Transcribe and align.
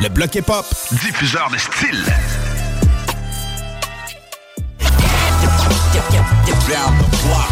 Le 0.00 0.08
bloc 0.08 0.34
hip-hop, 0.34 0.64
diffuseur 0.90 1.48
de 1.50 1.58
style. 1.58 2.04
Down 6.68 6.96
the 6.98 7.08
block. 7.26 7.50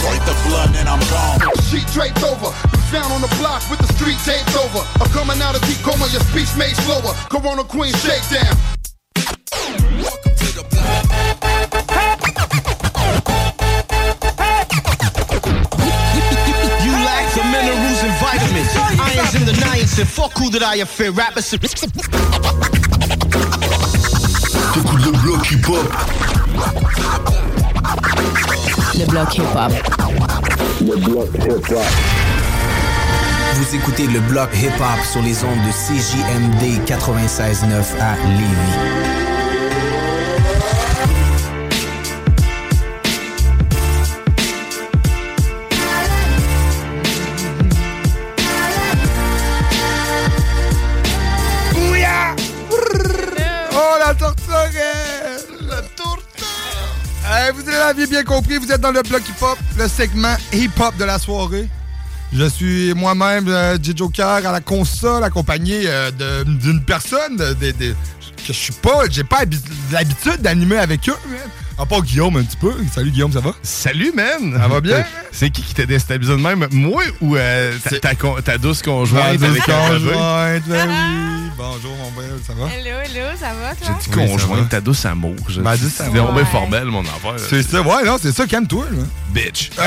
Break 0.00 0.24
the 0.26 0.34
blood 0.46 0.76
and 0.76 0.88
I'm 0.88 1.00
gone. 1.10 1.40
Sheet 1.70 1.86
draped 1.92 2.22
over, 2.22 2.52
found 2.92 3.12
on 3.12 3.20
the 3.20 3.28
block 3.40 3.62
with 3.70 3.80
the 3.80 3.92
street 3.94 4.18
taped 4.24 4.54
over. 4.54 4.84
I'm 5.00 5.10
coming 5.10 5.40
out 5.42 5.56
of 5.56 5.62
deep 5.66 5.82
coma, 5.82 6.06
your 6.12 6.20
speech 6.20 6.54
made 6.56 6.76
slower. 6.84 7.14
Corona 7.30 7.64
Queen 7.64 7.92
shakedown. 7.94 8.56
You 9.98 10.04
Irons 19.24 19.34
in 19.34 19.46
the 19.46 19.52
niacin. 19.52 20.06
Fuck 20.06 20.38
who 20.38 20.50
that 20.50 20.62
I 20.62 20.84
fear? 20.84 21.10
Rappers. 21.12 21.50
T'écoutes 21.50 21.88
le 25.04 25.10
bloc 25.12 25.50
hip-hop. 25.50 25.92
Le 28.98 29.04
bloc 29.06 29.36
hip-hop. 29.36 29.72
Le 30.80 30.96
bloc 30.96 31.28
hip-hop. 31.34 31.84
Vous 33.54 33.74
écoutez 33.76 34.06
le 34.06 34.20
bloc 34.20 34.48
hip-hop 34.54 35.04
sur 35.10 35.22
les 35.22 35.42
ondes 35.44 35.62
de 35.64 35.72
CJMD 35.72 36.80
96.9 36.86 37.98
à 38.00 38.16
Lévis. 38.26 39.33
Tortorelle! 57.52 57.54
vous 57.64 57.70
l'avez 57.70 58.06
bien 58.06 58.22
compris, 58.24 58.58
vous 58.58 58.70
êtes 58.70 58.80
dans 58.80 58.90
le 58.92 59.02
bloc 59.02 59.22
hip-hop, 59.28 59.58
le 59.78 59.88
segment 59.88 60.36
hip-hop 60.52 60.96
de 60.96 61.04
la 61.04 61.18
soirée. 61.18 61.68
Je 62.32 62.48
suis 62.48 62.94
moi-même 62.94 63.46
euh, 63.48 63.76
J. 63.80 63.92
Joker 63.96 64.26
à 64.46 64.52
la 64.52 64.60
console, 64.60 65.22
accompagné 65.22 65.82
euh, 65.86 66.10
d'une 66.44 66.82
personne 66.84 67.36
que 67.36 67.94
je 68.48 68.52
suis 68.52 68.72
pas, 68.72 69.04
j'ai 69.08 69.24
pas 69.24 69.44
habi- 69.44 69.60
l'habitude 69.92 70.40
d'animer 70.42 70.78
avec 70.78 71.08
eux. 71.08 71.16
À 71.76 71.86
part 71.86 72.02
Guillaume 72.02 72.36
un 72.36 72.44
petit 72.44 72.56
peu. 72.56 72.72
Salut 72.94 73.10
Guillaume, 73.10 73.32
ça 73.32 73.40
va? 73.40 73.50
Salut, 73.62 74.12
man! 74.14 74.56
Ça 74.56 74.68
va 74.68 74.80
bien? 74.80 75.04
C'est 75.32 75.50
qui 75.50 75.60
qui 75.62 75.74
t'a 75.74 75.84
déstabilisé 75.86 76.36
de 76.36 76.40
même? 76.40 76.68
Moi 76.70 77.02
ou 77.20 77.36
euh, 77.36 77.76
ta, 77.82 77.98
ta 77.98 78.14
con- 78.14 78.36
ta 78.44 78.58
douce 78.58 78.80
conjointe 78.80 79.42
avec 79.42 79.68
un 79.68 79.98
ben 79.98 80.00
oui. 80.00 80.60
Bonjour 81.56 81.96
mon 81.96 82.10
belle, 82.20 82.38
ça 82.46 82.52
va? 82.54 82.66
Hello, 82.66 82.98
hello, 83.04 83.26
ça 83.38 83.48
va, 83.54 83.74
toi? 83.74 83.96
J'ai 84.04 84.10
dit 84.10 84.16
Oui, 84.16 84.26
ça 84.26 84.32
conjointe, 84.32 84.60
va. 84.62 84.66
ta 84.68 84.80
douce 84.80 85.04
amour. 85.04 85.34
Je- 85.48 85.60
Ma 85.60 85.76
douce 85.76 85.92
C'est 85.96 86.04
amour. 86.04 86.32
bien 86.32 86.44
formel, 86.44 86.84
mon 86.86 87.00
affaire. 87.02 87.34
C'est 87.38 87.62
ça, 87.64 87.82
ouais, 87.82 88.04
non, 88.04 88.16
c'est 88.22 88.32
ça, 88.32 88.46
calme-toi, 88.46 88.84
là. 88.92 89.02
Bitch. 89.32 89.70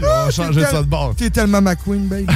On 0.00 0.02
va 0.02 0.30
changer 0.30 0.62
ça 0.64 0.82
de 0.82 0.86
bord. 0.88 1.14
T'es 1.16 1.30
tellement 1.30 1.62
ma 1.62 1.74
queen, 1.74 2.06
baby. 2.06 2.26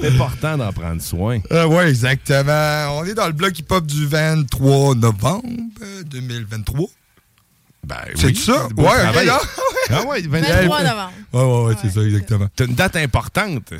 C'est 0.00 0.08
important 0.08 0.56
d'en 0.58 0.72
prendre 0.72 1.00
soin. 1.02 1.40
Euh, 1.52 1.66
ouais, 1.66 1.88
exactement. 1.90 2.98
On 2.98 3.04
est 3.04 3.14
dans 3.14 3.26
le 3.26 3.32
bloc 3.32 3.58
hip-hop 3.58 3.86
du 3.86 4.06
23 4.06 4.94
novembre 4.94 5.42
euh, 5.82 6.02
2023. 6.04 6.86
Ben 7.86 7.96
C'est 8.14 8.26
oui. 8.26 8.36
ça? 8.36 8.66
Ouais, 8.76 8.84
ok, 8.84 8.94
travail. 8.94 9.26
là. 9.26 9.40
Ah 9.90 10.02
ouais, 10.04 10.20
23 10.22 10.82
novembre. 10.82 11.12
Ouais, 11.32 11.42
ouais, 11.42 11.64
ouais, 11.68 11.74
c'est 11.80 11.90
ça, 11.90 12.00
exactement. 12.02 12.46
T'as 12.54 12.66
une 12.66 12.74
date 12.74 12.96
importante. 12.96 13.72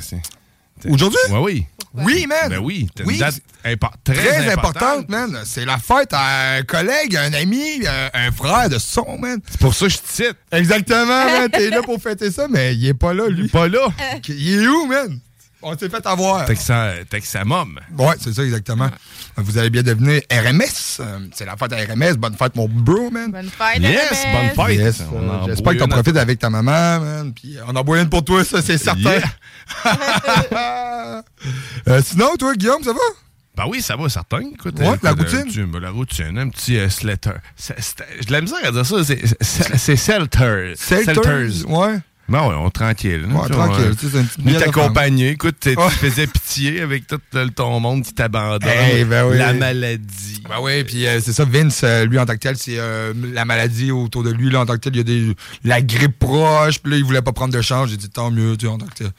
Aujourd'hui? 0.89 1.19
Ouais, 1.29 1.37
oui. 1.39 1.65
Oui, 1.93 2.25
man. 2.25 2.49
Ben 2.49 2.57
oui, 2.59 2.87
t'as 2.95 3.03
une 3.03 3.09
Oui, 3.09 3.17
date 3.19 3.41
impo- 3.65 3.91
très, 4.03 4.13
Très, 4.15 4.51
importante. 4.53 4.77
importante, 4.77 5.09
man. 5.09 5.41
C'est 5.45 5.65
la 5.65 5.77
fête 5.77 6.13
à 6.13 6.55
un 6.55 6.63
collègue, 6.63 7.17
un 7.17 7.33
ami, 7.33 7.85
un, 7.85 8.27
un 8.27 8.31
frère 8.31 8.69
de 8.69 8.79
son, 8.79 9.17
man. 9.19 9.39
C'est 9.49 9.59
pour 9.59 9.73
ça 9.75 9.85
que 9.87 9.91
je 9.91 9.97
te 9.97 10.07
cite. 10.09 10.35
Exactement, 10.53 11.05
man. 11.05 11.49
T'es 11.53 11.69
là 11.69 11.81
pour 11.83 12.01
fêter 12.01 12.31
ça, 12.31 12.47
mais 12.49 12.73
il 12.75 12.87
est 12.87 12.93
pas 12.93 13.13
là, 13.13 13.27
lui. 13.27 13.49
Pas 13.49 13.67
là. 13.67 13.89
Il 14.29 14.53
est 14.63 14.67
où, 14.67 14.85
man? 14.87 15.19
On 15.63 15.77
s'est 15.77 15.89
fait 15.89 16.05
avoir. 16.05 16.45
Ça 16.55 17.45
mom. 17.45 17.79
Ouais, 17.97 18.15
c'est 18.19 18.33
ça, 18.33 18.43
exactement. 18.43 18.89
Vous 19.37 19.57
avez 19.57 19.69
bien 19.69 19.83
deviné 19.83 20.23
RMS. 20.31 20.97
euh, 20.99 21.19
C'est 21.33 21.45
la 21.45 21.55
fête 21.57 21.71
à 21.73 21.77
RMS. 21.77 22.15
Bonne 22.17 22.35
fête, 22.35 22.55
mon 22.55 22.67
bro, 22.67 23.09
man. 23.11 23.31
Bonne 23.31 23.49
fête, 23.49 23.79
Yes, 23.81 24.23
RMS. 24.23 24.55
bonne 24.55 24.67
fête. 24.67 24.77
Yes, 24.79 25.01
euh, 25.01 25.45
J'espère 25.47 25.73
que 25.73 25.77
t'en 25.79 25.87
profites 25.87 26.17
avec 26.17 26.39
ta 26.39 26.49
maman, 26.49 26.99
man. 26.99 27.33
Puis 27.33 27.57
euh, 27.57 27.61
on 27.67 27.75
en 27.75 27.83
boit 27.83 27.99
une 28.01 28.09
pour 28.09 28.23
toi, 28.25 28.43
ça, 28.43 28.61
c'est 28.61 28.77
certain. 28.77 29.19
Euh, 31.87 32.01
sinon, 32.03 32.35
toi, 32.37 32.53
Guillaume, 32.55 32.83
ça 32.83 32.93
va? 32.93 32.99
Ben 33.55 33.65
oui, 33.67 33.81
ça 33.81 33.95
va, 33.95 34.07
certain. 34.09 34.39
Écoute, 34.53 34.79
Ouais, 34.79 34.87
euh, 34.89 34.95
la 35.03 35.11
écoute, 35.11 35.29
routine. 35.29 35.79
la 35.79 35.89
routine, 35.89 36.37
un 36.37 36.49
petit 36.49 36.77
euh, 36.77 36.89
slater. 36.89 37.31
J'ai 37.57 38.25
de 38.25 38.31
la 38.31 38.41
misère 38.41 38.59
à 38.63 38.71
dire 38.71 38.85
ça. 38.85 38.95
c'est 39.03 39.95
Selters. 39.95 40.73
Selters, 40.77 41.67
ouais. 41.67 41.99
Ben 42.31 42.47
ouais, 42.47 42.55
on 42.57 42.69
tranquille. 42.69 43.27
hein, 43.29 43.35
Ouais, 43.35 43.47
tu 43.47 43.53
vois, 43.53 43.67
tranquille, 43.67 43.95
tu 43.99 44.05
sais, 44.05 44.11
c'est 44.13 44.19
une 44.21 44.25
petite 44.27 44.45
Nous 44.45 44.59
t'accompagner. 44.59 45.29
Écoute, 45.31 45.55
tu 45.59 45.75
faisais 45.75 46.27
pitié 46.27 46.81
avec 46.81 47.05
tout 47.07 47.19
ton 47.55 47.79
monde 47.79 48.03
qui 48.03 48.13
t'abandonne. 48.13 48.69
Hey, 48.69 49.03
ben 49.03 49.27
oui. 49.29 49.37
La 49.37 49.53
maladie. 49.53 50.41
Ben 50.49 50.55
oui, 50.61 50.83
puis 50.83 51.05
euh, 51.05 51.19
c'est 51.21 51.33
ça, 51.33 51.45
Vince, 51.45 51.81
euh, 51.83 52.05
lui 52.05 52.17
en 52.17 52.25
tant 52.25 52.33
que 52.33 52.39
tel, 52.39 52.57
c'est 52.57 52.77
euh, 52.79 53.13
la 53.33 53.45
maladie 53.45 53.91
autour 53.91 54.23
de 54.23 54.31
lui, 54.31 54.49
là, 54.49 54.61
en 54.61 54.65
tant 54.65 54.73
que 54.73 54.79
tel, 54.79 54.95
il 54.95 54.97
y 54.97 55.01
a 55.01 55.03
des, 55.03 55.35
la 55.63 55.81
grippe 55.81 56.17
proche, 56.17 56.79
puis 56.79 56.91
là, 56.91 56.97
il 56.97 57.03
voulait 57.03 57.21
pas 57.21 57.31
prendre 57.33 57.53
de 57.53 57.61
chance. 57.61 57.89
J'ai 57.89 57.97
dit, 57.97 58.09
tant 58.09 58.31
mieux, 58.31 58.57
tu 58.57 58.67
en 58.67 58.77
tant 58.77 58.87
que 58.87 58.93
tel. 58.95 59.11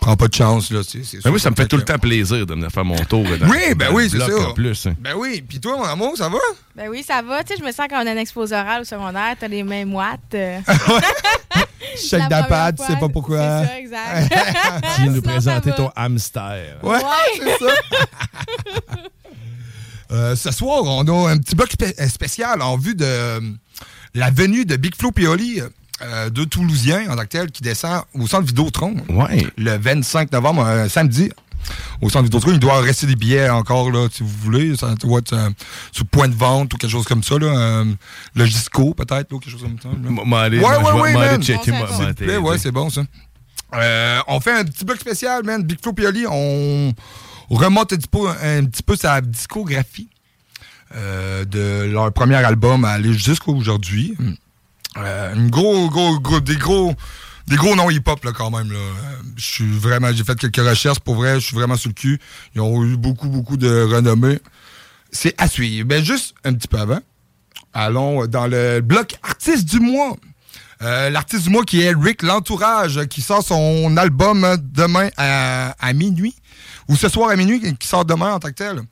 Prends 0.00 0.16
pas 0.16 0.28
de 0.28 0.34
chance, 0.34 0.70
là. 0.70 0.80
c'est- 0.86 1.02
c'est 1.04 1.22
Ben 1.24 1.30
oui, 1.30 1.40
ça 1.40 1.50
me 1.50 1.54
fait 1.56 1.66
tout 1.66 1.76
le 1.78 1.84
temps 1.84 1.98
plaisir 1.98 2.44
de 2.46 2.54
me 2.54 2.68
faire 2.68 2.84
mon 2.84 2.96
tour. 2.96 3.24
dans- 3.24 3.48
Oui, 3.48 3.74
ben 3.74 3.88
dans 3.88 3.94
oui, 3.94 4.08
c'est 4.10 4.18
ça. 4.18 4.48
En 4.48 4.52
plus. 4.52 4.86
hein. 4.86 4.94
Ben 5.00 5.14
oui, 5.16 5.42
puis 5.48 5.60
toi, 5.60 5.76
mon 5.78 5.84
amour, 5.84 6.14
ça 6.16 6.28
va? 6.28 6.36
Ben 6.76 6.88
oui, 6.90 7.02
ça 7.02 7.22
va. 7.22 7.42
Tu 7.42 7.54
sais, 7.54 7.60
je 7.60 7.64
me 7.64 7.72
sens 7.72 7.86
quand 7.88 8.02
on 8.02 8.06
a 8.06 8.10
un 8.12 8.16
exposé 8.18 8.54
oral 8.54 8.82
au 8.82 8.84
secondaire, 8.84 9.34
t'as 9.40 9.48
les 9.48 9.62
mêmes 9.62 9.94
watts. 9.94 10.18
euh. 10.34 10.60
Chèque 11.96 12.22
première 12.28 12.72
tu 12.76 12.84
sais 12.84 12.96
pas 12.98 13.08
pourquoi. 13.08 13.62
C'est 13.62 13.66
ça, 13.68 13.78
exact. 13.78 14.34
Tu 14.96 15.02
viens 15.02 15.10
nous 15.12 15.22
présenter 15.22 15.72
ton 15.72 15.90
hamster. 15.96 16.76
Ouais, 16.82 16.98
c'est 17.38 17.64
ça. 17.64 17.72
Euh, 20.10 20.36
ce 20.36 20.50
soir, 20.52 20.82
on 20.84 21.02
a 21.08 21.30
un 21.32 21.38
petit 21.38 21.54
bloc 21.56 21.70
spé- 21.72 21.94
euh, 21.98 22.08
spécial 22.08 22.60
en 22.62 22.76
vue 22.76 22.94
de 22.94 23.04
euh, 23.06 23.40
la 24.14 24.30
venue 24.30 24.64
de 24.64 24.76
Big 24.76 24.94
Flo 24.94 25.10
Pioli 25.10 25.60
euh, 26.04 26.30
deux 26.30 26.46
Toulousiens 26.46 27.10
en 27.10 27.16
tant 27.16 27.22
que 27.22 27.28
tel 27.28 27.50
qui 27.50 27.62
descend 27.62 28.02
au 28.14 28.26
centre 28.26 28.44
Vidéotron. 28.46 28.94
Ouais. 29.08 29.46
Le 29.56 29.76
25 29.78 30.30
novembre, 30.32 30.62
un 30.66 30.88
samedi. 30.88 31.30
Au 32.02 32.10
centre 32.10 32.24
Vidéotron, 32.24 32.52
il 32.52 32.58
doit 32.58 32.80
rester 32.80 33.06
des 33.06 33.16
billets 33.16 33.48
encore, 33.48 33.90
là, 33.90 34.08
si 34.12 34.22
vous 34.22 34.28
voulez. 34.28 34.76
Ça 34.76 34.94
doit 34.96 35.20
être 35.20 35.32
euh, 35.32 35.48
sur 35.92 36.04
point 36.06 36.28
de 36.28 36.34
vente 36.34 36.74
ou 36.74 36.76
quelque 36.76 36.90
chose 36.90 37.06
comme 37.06 37.22
ça. 37.22 37.38
Là, 37.38 37.46
euh, 37.46 37.84
le 38.34 38.44
Gisco, 38.44 38.92
peut-être, 38.94 39.32
ou 39.32 39.38
quelque 39.38 39.52
chose 39.52 39.62
comme 39.62 39.78
ça. 39.82 39.88
là. 39.88 40.10
Ouais, 40.10 40.24
moi, 40.24 40.48
je 40.50 40.56
ouais, 41.00 41.12
vais- 41.12 41.16
ouais, 41.16 41.38
checker, 41.40 41.70
ouais, 42.38 42.58
c'est 42.58 42.70
bon, 42.72 42.90
ça. 42.90 43.02
Euh, 43.74 44.20
on 44.28 44.40
fait 44.40 44.52
un 44.52 44.64
petit 44.64 44.84
bloc 44.84 45.00
spécial, 45.00 45.42
man. 45.44 45.62
Big 45.62 45.78
Flo 45.82 45.92
Pioli, 45.94 46.26
on 46.30 46.92
remonte 47.50 47.92
un 47.92 47.96
petit 47.96 48.08
peu, 48.08 48.28
un 48.28 48.64
petit 48.66 48.82
peu 48.82 48.94
sa 48.96 49.20
discographie 49.20 50.08
euh, 50.94 51.44
de 51.44 51.90
leur 51.90 52.12
premier 52.12 52.36
album 52.36 52.84
à 52.84 52.90
aller 52.90 53.12
jusqu'à 53.14 53.50
aujourd'hui. 53.50 54.16
Euh, 54.96 55.34
une 55.34 55.50
gros, 55.50 55.88
gros, 55.90 56.20
gros, 56.20 56.40
des 56.40 56.56
gros, 56.56 56.94
des 57.46 57.56
gros 57.56 57.74
noms 57.74 57.90
hip-hop, 57.90 58.24
là, 58.24 58.32
quand 58.32 58.50
même, 58.50 58.70
là. 58.72 58.78
Je 59.36 59.44
suis 59.44 59.70
vraiment, 59.78 60.12
j'ai 60.12 60.24
fait 60.24 60.38
quelques 60.38 60.56
recherches, 60.68 61.00
pour 61.00 61.16
vrai, 61.16 61.40
je 61.40 61.46
suis 61.46 61.56
vraiment 61.56 61.76
sur 61.76 61.88
le 61.88 61.94
cul. 61.94 62.20
Ils 62.54 62.60
ont 62.60 62.84
eu 62.84 62.96
beaucoup, 62.96 63.28
beaucoup 63.28 63.56
de 63.56 63.82
renommées. 63.82 64.38
C'est 65.10 65.34
à 65.40 65.48
suivre. 65.48 65.86
Ben, 65.86 66.04
juste 66.04 66.34
un 66.44 66.54
petit 66.54 66.68
peu 66.68 66.78
avant, 66.78 67.00
allons 67.72 68.26
dans 68.26 68.46
le 68.46 68.80
bloc 68.80 69.16
artiste 69.22 69.64
du 69.64 69.80
mois. 69.80 70.16
Euh, 70.82 71.08
L'artiste 71.08 71.44
du 71.44 71.50
mois 71.50 71.64
qui 71.64 71.82
est 71.82 71.94
Rick 71.94 72.22
L'Entourage, 72.22 73.00
qui 73.06 73.22
sort 73.22 73.42
son 73.44 73.96
album 73.96 74.56
demain 74.60 75.08
à, 75.16 75.70
à 75.78 75.92
minuit, 75.92 76.34
ou 76.88 76.96
ce 76.96 77.08
soir 77.08 77.30
à 77.30 77.36
minuit, 77.36 77.76
qui 77.78 77.86
sort 77.88 78.04
demain 78.04 78.34
en 78.34 78.38
tant 78.40 78.48
que 78.48 78.54
tel. 78.54 78.82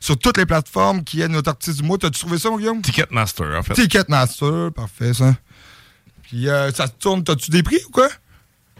Sur 0.00 0.18
toutes 0.18 0.36
les 0.36 0.46
plateformes 0.46 1.02
qui 1.02 1.22
est 1.22 1.28
notre 1.28 1.48
artiste 1.48 1.78
du 1.78 1.82
mois. 1.82 1.98
T'as-tu 1.98 2.20
trouvé 2.20 2.38
ça, 2.38 2.50
mon 2.50 2.58
Guillaume? 2.58 2.82
Ticketmaster, 2.82 3.58
en 3.58 3.62
fait. 3.62 3.74
Ticketmaster, 3.74 4.70
parfait, 4.74 5.14
ça. 5.14 5.34
Puis 6.30 6.48
euh, 6.48 6.70
ça 6.72 6.86
tourne, 6.88 7.24
t'as-tu 7.24 7.50
des 7.50 7.62
prix 7.62 7.78
ou 7.88 7.90
quoi? 7.90 8.08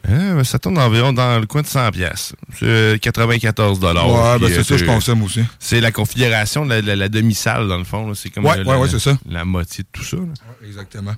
Euh, 0.08 0.42
ça 0.44 0.58
tourne 0.58 0.78
environ 0.78 1.12
dans 1.12 1.38
le 1.38 1.46
coin 1.46 1.60
de 1.60 1.66
100 1.66 1.90
pièces. 1.90 2.32
C'est 2.58 2.98
94 3.02 3.78
dollars. 3.80 4.08
Ouais, 4.08 4.38
ben, 4.38 4.48
c'est 4.48 4.64
ça, 4.64 4.76
je 4.78 4.84
moi 5.12 5.26
aussi. 5.26 5.40
C'est 5.58 5.80
la 5.80 5.92
configuration 5.92 6.64
de 6.64 6.70
la, 6.70 6.80
la- 6.80 6.96
la 6.96 7.08
demi-salle, 7.10 7.68
dans 7.68 7.76
le 7.76 7.84
fond. 7.84 8.14
C'est 8.14 8.30
comme 8.30 8.46
Ouais, 8.46 8.56
le- 8.56 8.64
ouais, 8.64 8.72
la- 8.74 8.80
ouais, 8.80 8.88
ça. 8.98 9.18
La 9.28 9.44
moitié 9.44 9.84
de 9.84 9.88
tout 9.92 10.02
ça. 10.04 10.16
là. 10.16 10.22
Exactement. 10.66 11.14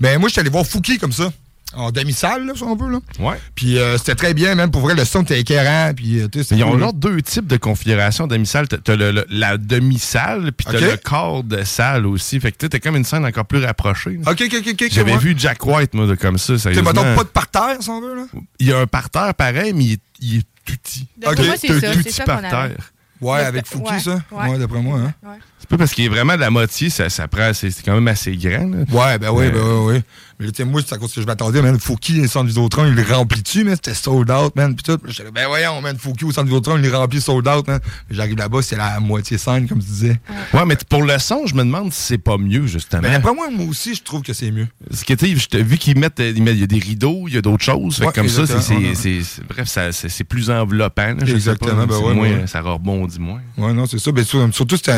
Ben, 0.00 0.18
moi, 0.18 0.28
je 0.28 0.32
suis 0.32 0.40
allé 0.40 0.50
voir 0.50 0.66
Fouki 0.66 0.98
comme 0.98 1.12
ça. 1.12 1.32
En 1.74 1.90
demi-salle, 1.90 2.46
là, 2.46 2.52
si 2.54 2.62
on 2.62 2.74
veut, 2.76 2.90
là. 2.90 3.00
Ouais. 3.18 3.38
Puis 3.54 3.76
euh, 3.78 3.98
c'était 3.98 4.14
très 4.14 4.34
bien, 4.34 4.54
même 4.54 4.70
pour 4.70 4.80
vrai, 4.82 4.94
le 4.94 5.04
son 5.04 5.22
était 5.22 5.40
écœurant. 5.40 5.92
Puis, 5.94 6.20
euh, 6.20 6.28
tu 6.28 6.38
sais, 6.38 6.44
c'était 6.44 6.60
Ils 6.60 6.64
ont 6.64 6.78
genre 6.78 6.92
deux 6.94 7.20
types 7.20 7.46
de 7.46 7.56
configuration 7.56 8.26
demi-salle. 8.26 8.68
T'as- 8.68 8.78
T'as 8.78 8.94
le- 8.96 9.10
le- 9.10 9.26
la 9.28 9.58
demi-salle, 9.58 10.52
puis 10.52 10.64
t'as 10.70 10.76
Ok. 10.78 10.80
le 10.92 10.96
corps 10.96 11.42
de 11.44 11.64
salle 11.64 12.06
aussi. 12.06 12.38
Fait 12.40 12.52
que 12.52 12.56
tu 12.58 12.66
sais, 12.66 12.70
t'as 12.70 12.78
comme 12.78 12.96
une 12.96 13.04
scène 13.04 13.26
encore 13.26 13.44
plus 13.46 13.62
rapprochée. 13.64 14.18
là. 14.24 14.30
OK, 14.30 14.42
OK, 14.46 14.54
OK. 14.60 14.68
ok, 14.80 14.88
J'avais 14.90 15.12
ouais. 15.12 15.18
vu 15.18 15.34
Jack 15.36 15.66
White, 15.66 15.92
moi, 15.94 16.06
de 16.06 16.14
comme 16.14 16.38
ça. 16.38 16.54
T'es, 16.56 16.70
mettons, 16.82 17.14
pas 17.14 17.24
de 17.24 17.28
parterre, 17.28 17.76
si 17.80 17.90
on 17.90 18.00
veut, 18.00 18.14
là. 18.14 18.22
Il 18.60 18.68
y 18.68 18.72
a 18.72 18.78
un 18.78 18.86
parterre 18.86 19.34
pareil, 19.34 19.72
mais 19.74 19.84
il 19.84 19.92
est, 19.94 20.00
il 20.20 20.36
est 20.38 20.42
tout 20.64 20.72
petit. 20.76 21.06
D'après 21.18 21.44
moi, 21.46 21.54
c'est 21.58 21.66
T'as 21.68 21.80
ça, 21.80 21.86
tout 21.88 21.92
c'est 21.98 22.02
petit 22.04 22.12
ça 22.12 22.24
qu'on 22.24 22.30
parterre. 22.40 22.90
Ouais, 23.20 23.40
avec 23.40 23.66
Fouki, 23.66 23.92
ouais, 23.92 23.98
ça? 24.00 24.18
ouais. 24.30 24.48
Ouais, 24.50 24.58
d'après 24.58 24.80
moi, 24.82 25.00
hein. 25.00 25.14
C'est 25.58 25.68
pas 25.70 25.78
parce 25.78 25.92
qu'il 25.94 26.04
est 26.04 26.08
vraiment 26.08 26.34
de 26.34 26.40
la 26.40 26.50
moitié, 26.50 26.90
ça, 26.90 27.08
ça 27.08 27.26
prend, 27.28 27.52
c'est 27.54 27.70
quand 27.84 27.94
même 27.94 28.08
assez 28.08 28.36
grand. 28.36 28.68
là. 28.68 28.84
Ouais, 28.90 29.18
ben 29.18 29.30
oui, 29.32 29.46
Euh, 29.46 29.50
ben 29.52 29.60
oui, 29.62 29.94
oui. 29.96 30.02
Mais 30.38 30.48
tu 30.52 30.56
sais, 30.56 30.64
moi, 30.66 30.82
c'est 30.86 30.94
à 30.94 30.98
cause 30.98 31.14
que 31.14 31.22
je 31.22 31.26
m'attendais, 31.26 31.62
man. 31.62 31.80
Fouki, 31.80 32.20
le 32.20 32.28
centre 32.28 32.46
Vidéotron, 32.48 32.84
il 32.84 32.92
le 32.94 33.02
remplit-tu, 33.10 33.64
man? 33.64 33.74
C'était 33.74 33.94
sold 33.94 34.30
out, 34.30 34.54
man. 34.54 34.76
Puis 34.76 34.82
tout. 34.82 34.98
J'étais 35.08 35.30
ben 35.30 35.46
voyons, 35.48 35.80
man. 35.80 35.96
Fouki 35.96 36.26
au 36.26 36.30
centre 36.30 36.44
Vidéotron, 36.44 36.76
il 36.76 36.82
le 36.82 36.94
remplit 36.94 37.22
sold 37.22 37.48
out, 37.48 37.66
man? 37.66 37.80
J'arrive 38.10 38.36
là-bas, 38.36 38.60
c'est 38.60 38.76
la 38.76 39.00
moitié 39.00 39.38
scène, 39.38 39.66
comme 39.66 39.78
tu 39.78 39.86
disais. 39.86 40.20
Ouais, 40.52 40.66
mais 40.66 40.76
pour 40.90 41.02
le 41.04 41.18
son, 41.18 41.46
je 41.46 41.54
me 41.54 41.60
demande 41.64 41.90
si 41.90 42.02
c'est 42.02 42.18
pas 42.18 42.36
mieux, 42.36 42.66
justement. 42.66 43.00
Mais 43.04 43.12
d'après 43.12 43.32
moi, 43.32 43.48
moi 43.50 43.64
aussi, 43.64 43.94
je 43.94 44.02
trouve 44.02 44.20
que 44.20 44.34
c'est 44.34 44.50
mieux. 44.50 44.68
Parce 44.90 45.04
que, 45.04 45.14
tu 45.14 45.38
sais, 45.38 45.62
vu 45.62 45.78
qu'ils 45.78 45.98
mettent, 45.98 46.20
euh, 46.20 46.34
mettent- 46.38 46.54
il 46.54 46.60
y 46.60 46.64
a 46.64 46.66
des 46.66 46.78
rideaux, 46.80 47.24
il 47.28 47.34
y 47.34 47.38
a 47.38 47.42
d'autres 47.42 47.64
choses. 47.64 47.96
Fait 47.96 48.02
que 48.02 48.06
Ouais, 48.08 48.12
comme 48.12 48.28
ça, 48.28 48.46
c'est, 48.46 49.20
bref, 49.48 49.68
c'est 49.92 50.24
plus 50.24 50.50
enveloppant. 50.50 51.06
là, 51.14 51.16
je 51.20 51.26
sais 51.28 51.32
Exactement, 51.32 51.86
pas, 51.86 51.86
ben 51.86 51.98
ouais, 51.98 52.14
moins- 52.14 52.28
ouais. 52.40 52.46
Ça 52.46 52.60
rebondit 52.60 53.18
moins. 53.20 53.40
Ouais, 53.56 53.72
non, 53.72 53.86
c'est 53.86 53.98
ça. 53.98 54.12
Ben, 54.12 54.22
sur- 54.22 54.46
surtout, 54.54 54.76
c'est 54.76 54.92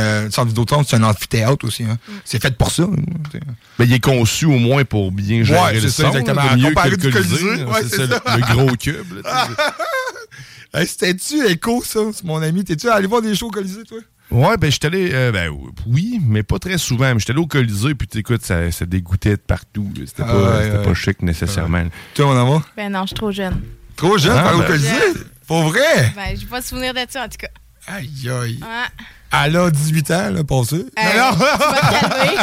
centre 0.48 0.60
Vidéotron, 0.62 0.84
c'est 0.84 0.96
un 0.96 1.02
amphithéâtre 1.04 1.66
aussi, 1.66 1.84
hein. 1.84 1.98
C'est 2.24 2.40
fait 2.42 2.56
pour 2.56 2.70
ça. 2.70 2.84
tu 2.86 3.38
sais. 3.38 3.40
Ben, 3.78 3.84
il 3.84 3.92
est 3.92 4.00
conçu 4.00 4.46
au 4.46 4.58
moins 4.58 4.84
pour 4.84 5.12
bien 5.12 5.44
gérer 5.44 5.60
Ouais, 5.60 5.74
le 5.74 5.80
c'est 5.80 6.02
ça, 6.02 6.10
son. 6.10 6.18
exactement. 6.18 6.56
mieux 6.56 6.68
Comparé 6.68 6.90
que 6.96 7.06
le 7.06 7.12
Colisée, 7.12 7.64
ouais, 7.64 7.82
c'est 7.82 7.88
c'est 7.88 8.06
ça, 8.08 8.20
ça. 8.24 8.36
le, 8.36 8.40
le 8.40 8.54
gros 8.64 8.76
cube. 8.76 9.22
tu. 9.22 9.22
Hey, 10.74 10.86
C'était-tu 10.86 11.46
écho, 11.48 11.82
ça? 11.82 12.00
Mon 12.24 12.42
ami? 12.42 12.62
T'es-tu 12.62 12.90
allé 12.90 13.06
voir 13.06 13.22
des 13.22 13.34
shows 13.34 13.46
au 13.46 13.50
Colisée, 13.50 13.84
toi? 13.84 13.98
Ouais, 14.30 14.58
ben, 14.58 14.70
j'étais 14.70 14.88
allé. 14.88 15.10
euh, 15.14 15.32
ben, 15.32 15.50
oui, 15.86 16.20
mais 16.22 16.42
pas 16.42 16.58
très 16.58 16.76
souvent. 16.76 17.10
Mais 17.14 17.18
j'étais 17.18 17.32
allé 17.32 17.40
au 17.40 17.46
Colisée, 17.46 17.94
puis 17.94 18.06
tu 18.06 18.18
écoute, 18.18 18.44
ça, 18.44 18.70
ça 18.70 18.84
dégoûtait 18.84 19.30
de 19.30 19.36
partout. 19.36 19.90
là. 19.96 20.02
C'était 20.06 20.24
Ah, 20.26 20.30
pas, 20.32 20.58
ouais, 20.58 20.64
c'était 20.64 20.76
ouais. 20.78 20.84
pas 20.84 20.94
chic 20.94 21.22
nécessairement. 21.22 21.84
Toi, 22.14 22.26
mon 22.26 22.38
amour? 22.38 22.62
Ben 22.76 22.92
non, 22.92 23.02
je 23.02 23.06
suis 23.08 23.14
trop 23.14 23.32
jeune. 23.32 23.62
Trop 23.96 24.18
jeune 24.18 24.36
Ah, 24.36 24.40
pour 24.42 24.48
aller 24.50 24.58
au 24.58 24.60
ben. 24.60 24.66
Colisée? 24.68 25.24
Pour 25.46 25.62
vrai? 25.70 26.12
Ben, 26.14 26.36
j'ai 26.38 26.44
pas 26.46 26.60
de 26.60 26.66
souvenir 26.66 26.92
de 26.92 27.00
ça, 27.08 27.24
en 27.24 27.28
tout 27.28 27.38
cas. 27.38 27.48
Aïe, 27.86 28.28
aïe. 28.28 28.58
Ouais. 28.60 29.04
Elle 29.32 29.56
a 29.56 29.70
18 29.70 30.10
ans, 30.10 30.30
là, 30.30 30.44
passé. 30.44 30.86
Hey, 30.96 31.12
tu 31.12 31.18
vas 31.18 31.32
te 31.58 32.00
calmer. 32.00 32.36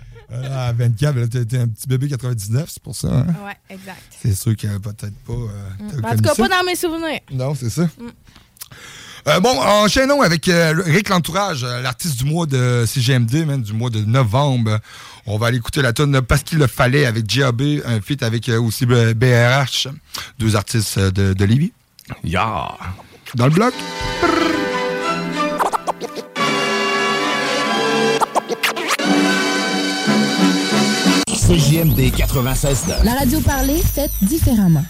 Elle 0.30 0.52
a 0.52 0.72
24, 0.72 1.16
elle 1.16 1.22
était 1.42 1.56
un 1.58 1.68
petit 1.68 1.88
bébé 1.88 2.06
99, 2.06 2.66
c'est 2.68 2.82
pour 2.82 2.94
ça. 2.94 3.08
hein? 3.08 3.26
Ouais, 3.46 3.56
exact. 3.70 3.96
C'est 4.22 4.34
sûr 4.36 4.54
qu'elle 4.56 4.74
a 4.74 4.78
peut-être 4.78 5.16
pas. 5.26 5.32
euh, 5.32 5.48
t'as 6.02 6.12
En 6.12 6.16
tout 6.16 6.22
cas, 6.22 6.34
ça. 6.34 6.42
pas 6.42 6.48
dans 6.50 6.64
mes 6.66 6.76
souvenirs. 6.76 7.20
Non, 7.32 7.54
c'est 7.54 7.70
ça. 7.70 7.88
Euh, 9.26 9.40
bon, 9.40 9.58
enchaînons 9.58 10.20
avec 10.20 10.46
euh, 10.48 10.74
Rick 10.84 11.08
L'Entourage, 11.08 11.64
euh, 11.64 11.80
l'artiste 11.80 12.18
du 12.18 12.26
mois 12.26 12.44
de 12.44 12.84
CGMD, 12.86 13.46
man, 13.46 13.62
du 13.62 13.72
mois 13.72 13.88
de 13.88 14.00
novembre. 14.04 14.78
On 15.26 15.38
va 15.38 15.46
aller 15.46 15.56
écouter 15.56 15.80
la 15.80 15.94
tonne 15.94 16.20
Parce 16.20 16.42
qu'il 16.42 16.58
le 16.58 16.66
fallait 16.66 17.06
avec 17.06 17.24
GAB, 17.26 17.62
un 17.86 18.02
feat 18.02 18.22
avec 18.22 18.50
euh, 18.50 18.60
aussi 18.60 18.84
euh, 18.90 19.14
BRH, 19.14 19.88
deux 20.38 20.56
artistes 20.56 20.98
euh, 20.98 21.10
de, 21.10 21.32
de 21.32 21.44
Lévis. 21.46 21.72
Ya! 22.22 22.68
Dans 23.34 23.46
le 23.46 23.52
bloc. 23.52 23.72
CJMD 31.48 32.12
96 32.14 32.84
La 33.04 33.14
radio 33.14 33.40
parlée, 33.40 33.80
faite 33.80 34.10
différemment. 34.20 34.84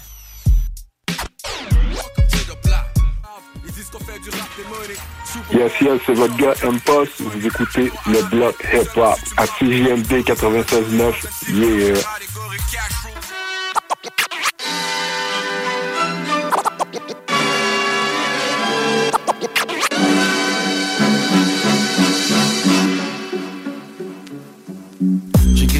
Yes, 5.53 5.71
yes, 5.79 6.01
c'est 6.05 6.13
votre 6.15 6.35
gars 6.35 6.55
M-Post. 6.61 7.21
Vous 7.21 7.47
écoutez 7.47 7.89
le 8.07 8.21
bloc 8.29 8.55
hip-hop 8.73 9.17
à 9.37 9.47
CJMD 9.47 10.21
96.9. 10.25 11.13
Yeah. 11.53 11.93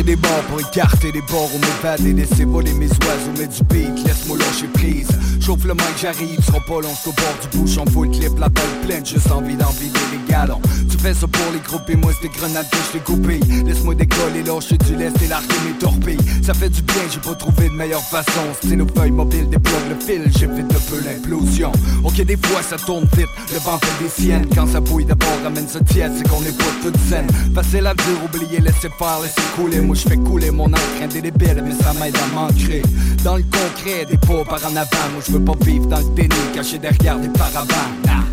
Des 0.09 0.15
bons 0.15 0.43
pour 0.49 0.59
écarter 0.59 1.11
des 1.11 1.21
bords 1.21 1.51
ou 1.53 1.59
m'évader, 1.59 2.13
laisser 2.13 2.43
voler 2.43 2.73
mes 2.73 2.87
oiseaux, 2.87 3.33
mais 3.37 3.45
du 3.45 3.63
beat, 3.65 4.07
laisse-moi 4.07 4.39
lâcher 4.39 4.67
prise. 4.73 5.07
Chauffe 5.49 5.65
le 5.65 5.73
mic, 5.73 5.83
j'arrive, 5.99 6.39
sera 6.45 6.59
pas 6.59 6.79
long, 6.79 6.93
au 7.07 7.11
bord 7.11 7.35
du 7.41 7.57
bouchon, 7.57 7.83
faut 7.91 8.03
le 8.03 8.11
clip, 8.11 8.37
la 8.37 8.49
balle 8.49 8.63
pleine, 8.85 9.03
juste 9.03 9.31
envie 9.31 9.55
d'envider 9.55 9.99
les 10.11 10.31
galons. 10.31 10.61
Tu 10.91 10.95
fais 10.95 11.15
ça 11.15 11.27
pour 11.27 11.51
les 11.51 11.59
groupes 11.59 11.89
et 11.89 11.95
moi 11.95 12.11
c'est 12.13 12.27
des 12.27 12.37
grenades 12.37 12.69
que 12.69 12.77
je 12.77 12.91
t'ai 12.91 12.99
coupées. 12.99 13.39
Laisse-moi 13.65 13.95
décoller, 13.95 14.43
lâcher 14.43 14.77
du 14.77 14.95
lest 14.95 15.19
et 15.23 15.27
larguer 15.27 15.55
mes 15.65 15.75
torpilles. 15.79 16.19
Ça 16.43 16.53
fait 16.53 16.69
du 16.69 16.83
bien, 16.83 17.01
j'ai 17.11 17.19
pas 17.19 17.33
trouvé 17.33 17.67
de 17.67 17.73
meilleure 17.73 18.03
façon. 18.03 18.41
Stylo 18.61 18.85
feuille 18.95 19.09
mobile, 19.09 19.49
déploie 19.49 19.79
le 19.89 20.05
fil, 20.05 20.31
j'évite 20.37 20.71
un 20.71 20.91
peu 20.91 21.01
l'implosion. 21.03 21.71
Ok, 22.03 22.21
des 22.21 22.37
fois 22.37 22.61
ça 22.61 22.77
tourne 22.77 23.07
vite, 23.17 23.29
le 23.51 23.57
vent 23.57 23.79
fait 23.79 24.03
des 24.03 24.09
siennes. 24.11 24.45
Quand 24.53 24.67
ça 24.67 24.79
bouille 24.79 25.05
d'abord, 25.05 25.35
ramène 25.43 25.67
ça 25.67 25.79
tiède, 25.79 26.11
c'est 26.15 26.29
qu'on 26.29 26.43
est 26.43 26.55
pas 26.55 26.65
toute 26.83 26.97
zen. 27.09 27.25
Facile 27.55 27.87
à 27.87 27.95
dire, 27.95 28.23
oublier, 28.23 28.59
laisser 28.59 28.89
faire, 28.99 29.19
laisser 29.23 29.41
couler. 29.55 29.81
Moi 29.81 29.95
je 29.95 30.07
fais 30.07 30.17
couler 30.17 30.51
mon 30.51 30.67
encre 30.67 31.01
indélébile, 31.01 31.63
mais 31.65 31.73
ça 31.83 31.91
m'aide 31.93 32.15
à 32.17 32.35
m'ancrer. 32.35 32.83
Dans 33.23 33.35
le 33.35 33.43
concret, 33.43 34.05
des 34.05 34.17
pas 34.17 34.45
par 34.45 34.63
en 34.71 34.75
avant. 34.75 35.09
Moi 35.11 35.23
je 35.25 35.38
pas 35.39 35.65
vivre 35.65 35.87
dans 35.87 35.99
le 35.99 36.15
déni, 36.15 36.29
caché 36.53 36.77
derrière 36.77 37.19
des 37.19 37.29
paravents. 37.29 37.67
Ah. 38.07 38.23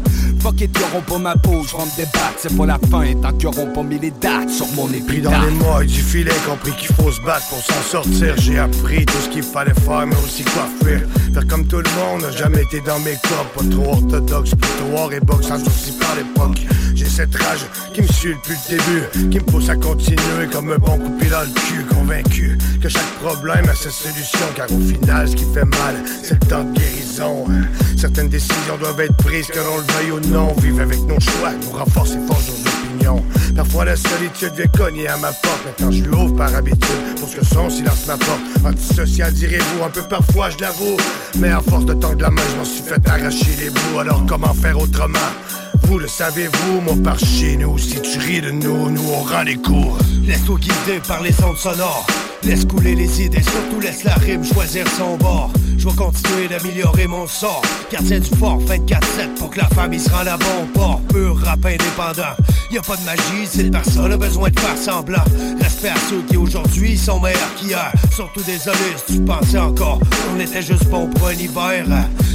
Fuck 0.40 0.60
it, 0.60 0.78
y'auront 0.78 1.00
pas 1.00 1.18
ma 1.18 1.36
peau, 1.36 1.64
je 1.66 1.76
vais 1.76 1.82
me 1.82 1.96
débattre, 1.96 2.36
c'est 2.38 2.56
pas 2.56 2.66
la 2.66 2.78
fin, 2.90 3.14
tant 3.20 3.32
qu'ils 3.32 3.48
auront 3.48 3.66
pas 3.72 3.82
mis 3.82 3.98
les 3.98 4.12
dates 4.12 4.50
sur 4.50 4.66
mon 4.74 4.86
Pris 4.86 4.98
épitaphe. 4.98 5.32
dans 5.32 5.40
les 5.42 5.50
mailles 5.52 5.86
du 5.86 6.00
filet, 6.00 6.30
compris 6.48 6.72
qu'il 6.72 6.94
faut 6.94 7.10
se 7.10 7.20
battre 7.22 7.48
pour 7.48 7.58
s'en 7.58 7.82
sortir. 7.82 8.34
J'ai 8.36 8.58
appris 8.58 9.04
tout 9.06 9.18
ce 9.24 9.28
qu'il 9.28 9.42
fallait 9.42 9.74
faire, 9.74 10.06
mais 10.06 10.16
aussi 10.24 10.44
quoi 10.44 10.68
faire. 10.84 11.00
Faire 11.34 11.46
comme 11.48 11.66
tout 11.66 11.78
le 11.78 11.90
monde, 11.98 12.22
n'a 12.22 12.30
jamais 12.30 12.62
été 12.62 12.80
dans 12.80 12.98
mes 13.00 13.16
corps. 13.22 13.46
Pas 13.56 13.64
trop 13.70 13.92
orthodoxe, 13.94 14.50
plutôt 14.50 14.96
hors 14.96 15.12
et 15.12 15.20
boxe, 15.20 15.48
souci 15.64 15.92
par 15.98 16.14
l'époque. 16.14 16.60
J'ai 16.96 17.04
cette 17.04 17.36
rage 17.36 17.66
qui 17.92 18.00
me 18.00 18.06
suit 18.06 18.34
depuis 18.34 18.54
le 18.54 18.78
début, 18.78 19.30
qui 19.30 19.38
me 19.38 19.44
pousse 19.44 19.68
à 19.68 19.76
continuer 19.76 20.46
comme 20.50 20.72
un 20.72 20.78
bon 20.78 20.96
coupé 20.96 21.26
dans 21.26 21.42
le 21.42 21.48
cul, 21.48 21.84
convaincu 21.94 22.56
que 22.80 22.88
chaque 22.88 23.02
problème 23.22 23.68
a 23.68 23.74
sa 23.74 23.90
solution, 23.90 24.46
car 24.54 24.66
au 24.72 24.80
final, 24.80 25.28
ce 25.28 25.36
qui 25.36 25.44
fait 25.52 25.66
mal, 25.66 25.94
c'est 26.22 26.42
le 26.42 26.48
temps 26.48 26.64
de 26.64 26.72
guérison. 26.72 27.44
Certaines 27.98 28.30
décisions 28.30 28.78
doivent 28.80 29.00
être 29.00 29.16
prises, 29.18 29.46
que 29.46 29.58
l'on 29.58 29.76
le 29.76 29.82
veuille 29.92 30.12
ou 30.12 30.20
non, 30.30 30.54
vivre 30.54 30.80
avec 30.80 31.00
nos 31.02 31.20
choix, 31.20 31.52
nous 31.62 31.76
renforcer 31.76 32.18
fort 32.26 32.40
nos 32.48 32.70
opinions. 32.70 33.22
Parfois 33.54 33.84
la 33.84 33.96
solitude 33.96 34.52
vient 34.56 34.66
cogner 34.66 35.08
à 35.08 35.18
ma 35.18 35.32
porte, 35.32 35.66
maintenant 35.66 35.90
je 35.90 36.02
lui 36.02 36.14
ouvre 36.14 36.34
par 36.34 36.54
habitude, 36.54 37.14
pour 37.20 37.28
ce 37.28 37.36
que 37.36 37.44
son 37.44 37.68
silence 37.68 38.06
m'apporte. 38.06 38.40
Antisocial 38.64 39.34
direz-vous, 39.34 39.84
un 39.84 39.90
peu 39.90 40.02
parfois 40.02 40.48
je 40.48 40.58
l'avoue, 40.62 40.96
mais 41.38 41.50
à 41.50 41.60
force 41.60 41.84
de 41.84 41.92
tendre 41.92 42.22
la 42.22 42.30
main, 42.30 42.42
je 42.52 42.56
m'en 42.56 42.64
suis 42.64 42.82
fait 42.82 43.06
arracher 43.06 43.54
les 43.60 43.68
bouts, 43.68 43.98
alors 44.00 44.24
comment 44.26 44.54
faire 44.54 44.78
autrement? 44.80 45.18
Vous 45.82 45.98
le 45.98 46.08
savez-vous, 46.08 46.80
moi 46.80 46.94
par 47.02 47.18
chez 47.18 47.58
si 47.78 48.00
tu 48.00 48.18
ris 48.18 48.40
de 48.40 48.50
nous, 48.50 48.90
nous 48.90 49.08
on 49.12 49.22
rend 49.22 49.42
les 49.42 49.56
cours. 49.56 49.98
Laisse-toi 50.24 50.58
guider 50.58 51.00
par 51.06 51.22
les 51.22 51.34
ondes 51.42 51.56
sonores. 51.56 52.06
Laisse 52.42 52.64
couler 52.64 52.94
les 52.94 53.22
idées, 53.22 53.42
surtout 53.42 53.80
laisse 53.80 54.04
la 54.04 54.14
rime 54.14 54.44
choisir 54.44 54.86
son 54.88 55.16
bord. 55.16 55.50
Je 55.86 55.92
vais 55.92 55.96
continuer 55.98 56.48
d'améliorer 56.48 57.06
mon 57.06 57.28
sort. 57.28 57.62
Gardien 57.92 58.18
du 58.18 58.28
fort, 58.38 58.58
24-7 58.62 59.34
pour 59.38 59.50
que 59.50 59.58
la 59.58 59.68
famille 59.68 60.00
se 60.00 60.10
rende 60.10 60.26
à 60.26 60.36
bon 60.36 60.66
port. 60.74 61.00
Pur 61.08 61.38
rap 61.44 61.64
indépendant. 61.64 62.34
Y 62.72 62.78
a 62.78 62.82
pas 62.82 62.96
de 62.96 63.04
magie, 63.04 63.46
c'est 63.48 63.70
personne 63.70 64.10
a 64.10 64.16
besoin 64.16 64.50
de 64.50 64.58
faire 64.58 64.76
semblant. 64.76 65.22
Respect 65.60 65.90
à 65.90 65.94
ceux 66.10 66.22
qui 66.28 66.36
aujourd'hui 66.36 66.98
sont 66.98 67.20
meilleurs 67.20 67.54
qu'hier. 67.54 67.92
Surtout 68.12 68.42
désolé 68.42 68.76
si 69.06 69.18
tu 69.18 69.24
pensais 69.24 69.58
encore 69.58 70.00
on 70.34 70.40
était 70.40 70.62
juste 70.62 70.86
bon 70.88 71.06
pour 71.06 71.28
un 71.28 71.34
hiver. 71.34 71.84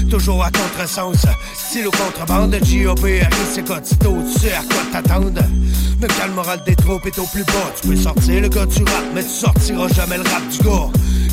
Toujours 0.10 0.44
à 0.44 0.50
contresens, 0.52 1.26
style 1.54 1.88
au 1.88 1.92
contrebande, 1.92 2.58
G.O.B. 2.64 3.06
c'est 3.54 3.66
Cotito, 3.66 4.18
tu 4.34 4.40
sais 4.40 4.54
à 4.54 4.62
quoi 4.62 4.84
t'attendre? 4.92 5.42
Mais 6.02 6.08
quand 6.08 6.28
le 6.28 6.34
moral 6.34 6.62
des 6.66 6.76
troupes 6.76 7.06
est 7.06 7.20
au 7.20 7.26
plus 7.26 7.44
bas, 7.44 7.72
tu 7.80 7.90
peux 7.90 7.96
sortir 7.96 8.42
le 8.42 8.50
gars 8.50 8.66
du 8.66 8.84
rap, 8.84 9.04
mais 9.14 9.24
tu 9.24 9.30
sortiras 9.30 9.88
jamais 9.90 10.18
le 10.18 10.24
rap 10.24 10.48
du 10.50 10.58
gars. 10.64 10.90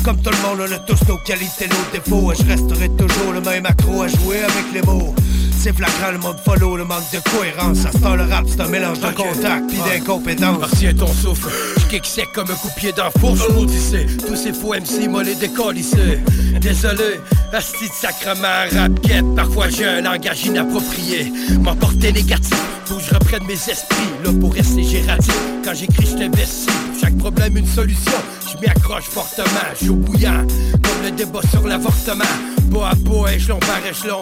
Comme 0.09 0.21
tout 0.23 0.31
le 0.31 0.37
monde, 0.37 0.67
on 0.67 0.73
a 0.73 0.79
tous 0.79 1.07
nos 1.07 1.17
qualités, 1.17 1.67
nos 1.67 1.93
défauts, 1.93 2.31
et 2.31 2.35
je 2.35 2.43
resterai 2.43 2.89
toujours 2.97 3.31
le 3.31 3.41
même 3.41 3.63
accro 3.67 4.01
à 4.01 4.07
jouer 4.07 4.39
avec 4.39 4.73
les 4.73 4.81
mots. 4.81 5.13
C'est 5.55 5.71
flagrant 5.71 6.09
le 6.11 6.17
mode 6.17 6.39
follow, 6.39 6.77
le 6.77 6.83
manque 6.83 7.11
de 7.13 7.19
cohérence. 7.29 7.85
À 7.85 7.91
ce 7.91 7.99
temps, 7.99 8.15
le 8.15 8.23
rap, 8.23 8.43
c'est 8.47 8.59
un 8.59 8.69
mélange 8.69 8.99
de 9.01 9.11
contact 9.11 9.69
pis 9.69 9.77
d'incompétence. 9.77 10.63
Retiens 10.63 10.95
ton 10.95 11.13
souffle, 11.13 11.49
je 11.77 11.85
kick 11.85 12.07
sec 12.07 12.27
comme 12.33 12.49
un 12.49 12.55
coup 12.55 12.69
de 12.69 12.73
pied 12.73 12.91
dans 12.91 13.05
le 13.05 13.19
four 13.19 13.37
sur 13.37 13.53
l'odyssée. 13.53 14.07
Tous 14.27 14.35
ces 14.35 14.51
faux 14.51 14.73
MC 14.73 15.07
mollet 15.07 15.35
décollissés. 15.35 16.17
Désolé, 16.59 17.19
asti 17.53 17.87
de 17.87 17.93
sacrement, 17.93 18.65
rap 18.73 18.91
Parfois 19.35 19.69
j'ai 19.69 19.85
un 19.85 20.01
langage 20.01 20.43
inapproprié. 20.43 21.31
M'emporter 21.59 22.13
négatif, 22.13 22.57
faut 22.85 22.95
que 22.95 23.03
je 23.03 23.13
reprenne 23.13 23.43
mes 23.45 23.53
esprits. 23.53 24.09
Là 24.25 24.31
pour 24.41 24.55
rester 24.55 24.83
gératif, 24.83 25.37
quand 25.63 25.75
j'écris, 25.75 26.07
je 26.07 26.15
t'investis. 26.15 26.65
Pour 26.65 26.99
chaque 26.99 27.17
problème, 27.19 27.57
une 27.57 27.67
solution. 27.67 28.11
Je 28.59 28.65
m'y 28.65 28.71
accroche 28.71 29.05
fortement, 29.05 29.45
je 29.81 29.91
bouillant, 29.91 30.45
comme 30.73 31.03
le 31.03 31.11
débat 31.11 31.39
sur 31.49 31.65
l'avortement. 31.65 32.25
Bois 32.65 32.89
à 32.89 32.95
bois, 32.95 33.33
échelon 33.33 33.59
par 33.59 33.79
échelon. 33.89 34.19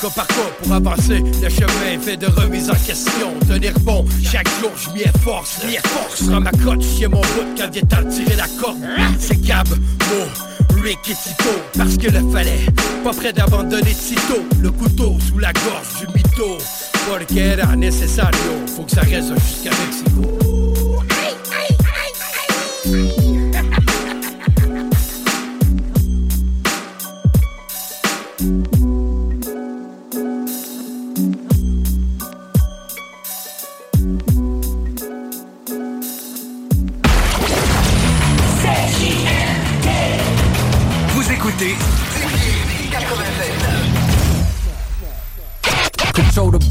Cas 0.00 0.10
par 0.14 0.26
cas 0.26 0.34
pour 0.62 0.72
avancer, 0.72 1.22
le 1.42 1.48
chemin 1.48 1.98
fait 2.00 2.16
de 2.16 2.26
remise 2.26 2.68
en 2.70 2.74
question. 2.74 3.32
Tenir 3.48 3.72
bon, 3.80 4.04
chaque 4.22 4.48
jour 4.60 4.70
je 4.76 4.90
m'y 4.90 5.02
efforce, 5.02 5.64
m'y 5.64 5.74
efforce. 5.76 6.28
Rends 6.28 6.40
ma 6.40 6.50
cote, 6.50 6.82
chier 6.82 7.08
mon 7.08 7.20
bout 7.20 7.56
quand 7.56 7.70
vient 7.72 7.82
temps 7.82 8.08
tirer 8.10 8.36
la 8.36 8.46
corde. 8.60 8.76
C'est 9.18 9.40
Gab, 9.40 9.68
Mo, 9.68 10.82
Rick 10.82 10.98
et 11.08 11.14
Tito, 11.14 11.50
parce 11.76 11.96
que 11.96 12.10
le 12.10 12.30
fallait. 12.30 12.66
Pas 13.04 13.12
prêt 13.12 13.32
d'abandonner 13.32 13.94
Tito, 13.94 14.44
le 14.60 14.70
couteau 14.70 15.16
sous 15.26 15.38
la 15.38 15.52
gorge 15.52 16.00
du 16.00 16.06
mytho. 16.14 16.58
Porque 17.08 17.38
era 17.38 17.74
necesario, 17.74 18.66
faut 18.76 18.82
que 18.82 18.90
ça 18.90 19.00
reste 19.00 19.32
jusqu'à 19.46 19.70
Mexico. 19.70 20.37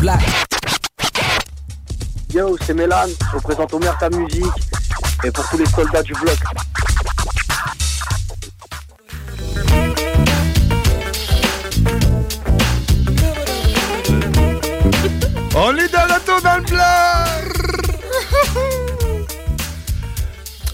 Black. 0.07 0.21
Yo, 2.33 2.57
c'est 2.65 2.73
Mélan, 2.73 3.07
je 3.31 3.37
représente 3.37 3.73
Omer 3.73 3.97
ta 3.97 4.09
musique 4.09 4.45
et 5.23 5.31
pour 5.31 5.47
tous 5.49 5.57
les 5.57 5.65
soldats 5.65 6.03
du 6.03 6.13
bloc. 6.13 6.37
On 15.55 15.75
est 15.75 15.91
dans 15.91 16.05
l'auto 16.05 16.41
dans 16.41 16.57
le 16.57 16.63
blanc! 16.63 16.83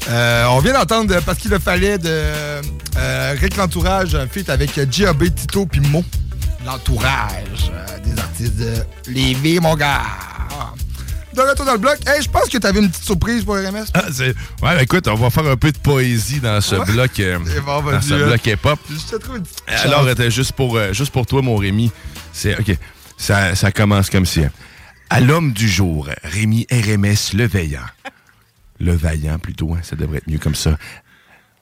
Euh, 0.09 0.45
on 0.49 0.59
vient 0.59 0.73
d'entendre, 0.73 1.15
parce 1.25 1.39
qu'il 1.39 1.49
le 1.49 1.59
fallait, 1.59 1.97
de 1.97 2.09
euh, 2.09 3.35
Rick 3.39 3.55
L'Entourage, 3.55 4.13
un 4.13 4.27
feat 4.27 4.49
avec 4.49 4.77
G.A.B. 4.91 5.33
Tito 5.33 5.65
puis 5.65 5.79
Mo. 5.79 6.03
L'entourage 6.65 7.71
euh, 7.73 7.99
des 7.99 8.19
artistes 8.19 8.57
de 8.57 8.73
Lévis, 9.07 9.59
mon 9.59 9.75
gars. 9.75 10.01
De 11.33 11.41
retour 11.41 11.65
dans 11.65 11.73
le 11.73 11.79
bloc. 11.79 11.97
Hey, 12.05 12.21
je 12.21 12.29
pense 12.29 12.47
que 12.47 12.57
tu 12.59 12.67
avais 12.67 12.79
une 12.79 12.89
petite 12.89 13.03
surprise 13.05 13.43
pour 13.43 13.55
RMS. 13.55 13.85
Ah, 13.95 14.03
ouais, 14.61 14.83
écoute, 14.83 15.07
on 15.07 15.15
va 15.15 15.29
faire 15.31 15.47
un 15.47 15.57
peu 15.57 15.71
de 15.71 15.77
poésie 15.79 16.39
dans 16.39 16.61
ce 16.61 16.75
Ouais. 16.75 16.85
bloc, 16.85 17.19
euh, 17.19 17.39
bon, 17.65 17.81
dans 17.81 18.01
ce 18.01 18.13
hein. 18.13 18.27
bloc 18.27 18.45
hip-hop. 18.45 18.79
Petite 18.87 19.15
Alors, 19.83 20.07
juste 20.29 20.51
pour, 20.51 20.77
euh, 20.77 20.93
juste 20.93 21.11
pour 21.11 21.25
toi, 21.25 21.41
mon 21.41 21.55
Rémi, 21.57 21.91
c'est 22.31 22.57
OK. 22.59 22.77
Ça, 23.17 23.55
ça 23.55 23.71
commence 23.71 24.09
comme 24.11 24.27
si. 24.27 24.41
À 25.09 25.19
l'homme 25.19 25.53
du 25.53 25.67
jour, 25.67 26.07
Rémi 26.23 26.67
RMS 26.71 27.33
Le 27.33 27.47
Vaillant. 27.47 27.81
Le 28.79 28.93
Vaillant, 28.95 29.39
plutôt, 29.39 29.73
hein, 29.73 29.79
ça 29.81 29.95
devrait 29.95 30.17
être 30.17 30.27
mieux 30.29 30.39
comme 30.39 30.55
ça. 30.55 30.77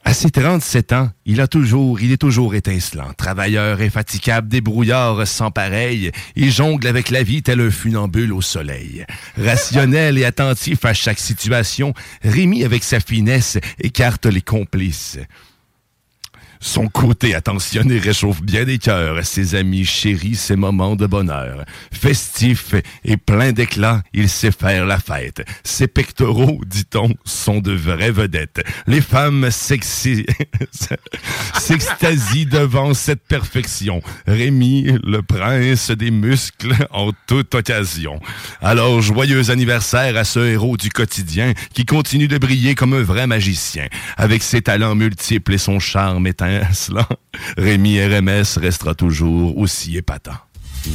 À 0.04 0.14
ses 0.14 0.32
37 0.32 0.94
ans, 0.94 1.10
il 1.26 1.42
a 1.42 1.48
toujours, 1.48 2.02
il 2.02 2.12
est 2.12 2.18
toujours 2.18 2.56
étincelant, 2.56 3.14
travailleur 3.14 3.82
infatigable, 3.82 4.48
débrouillard 4.48 5.28
sans 5.28 5.52
pareil. 5.52 6.12
Il 6.36 6.52
jongle 6.52 6.88
avec 6.88 7.12
la 7.12 7.22
vie 7.22 7.44
tel 7.44 7.62
un 7.62 7.70
funambule 7.70 8.34
au 8.34 8.42
soleil. 8.42 9.06
Rationnel 9.38 10.18
et 10.18 10.26
attentif 10.26 10.86
à 10.86 10.94
chaque 10.94 11.20
situation, 11.20 11.94
Rémi, 12.24 12.64
avec 12.64 12.84
sa 12.84 13.00
finesse, 13.00 13.60
écarte 13.80 14.26
les 14.26 14.42
complices. 14.42 15.20
Son 16.64 16.88
côté 16.88 17.34
attentionné 17.34 17.98
réchauffe 17.98 18.44
bien 18.44 18.66
des 18.66 18.78
cœurs. 18.78 19.26
Ses 19.26 19.56
amis 19.56 19.84
chérissent 19.84 20.42
ses 20.42 20.56
moments 20.56 20.96
de 20.96 21.08
bonheur. 21.08 21.66
Festif 21.92 22.76
et 23.04 23.18
plein 23.18 23.52
d'éclat, 23.52 24.04
il 24.14 24.30
sait 24.30 24.52
faire 24.52 24.86
la 24.86 25.00
fête. 25.00 25.44
Ses 25.64 25.88
pectoraux, 25.88 26.62
dit-on, 26.68 27.16
sont 27.26 27.62
de 27.62 27.72
vraies 27.72 28.12
vedettes. 28.12 28.64
Les 28.86 29.02
femmes 29.02 29.50
s'extasient 29.52 30.26
devant 32.46 32.94
cette 32.94 33.24
perfection. 33.28 34.02
Rémi, 34.28 35.00
le 35.04 35.24
prince 35.24 35.90
des 35.90 36.12
muscles 36.12 36.76
en 36.92 37.10
toute 37.26 37.56
occasion. 37.56 38.20
Alors, 38.62 39.02
joyeux 39.02 39.50
anniversaire 39.50 40.16
à 40.16 40.24
ce 40.24 40.40
héros 40.40 40.78
du 40.78 40.90
quotidien 40.90 41.54
qui 41.74 41.86
continue 41.86 42.28
de 42.28 42.38
briller 42.38 42.76
comme 42.76 42.94
un 42.94 43.02
vrai 43.02 43.26
magicien. 43.26 43.88
Avec 44.18 44.44
ses 44.44 44.62
talents 44.62 44.94
multiples 44.94 45.54
et 45.54 45.58
son 45.58 45.80
charme 45.80 46.28
Rémi 47.58 48.02
RMS 48.04 48.58
restera 48.60 48.94
toujours 48.96 49.58
aussi 49.58 49.98
épatant. 49.98 50.32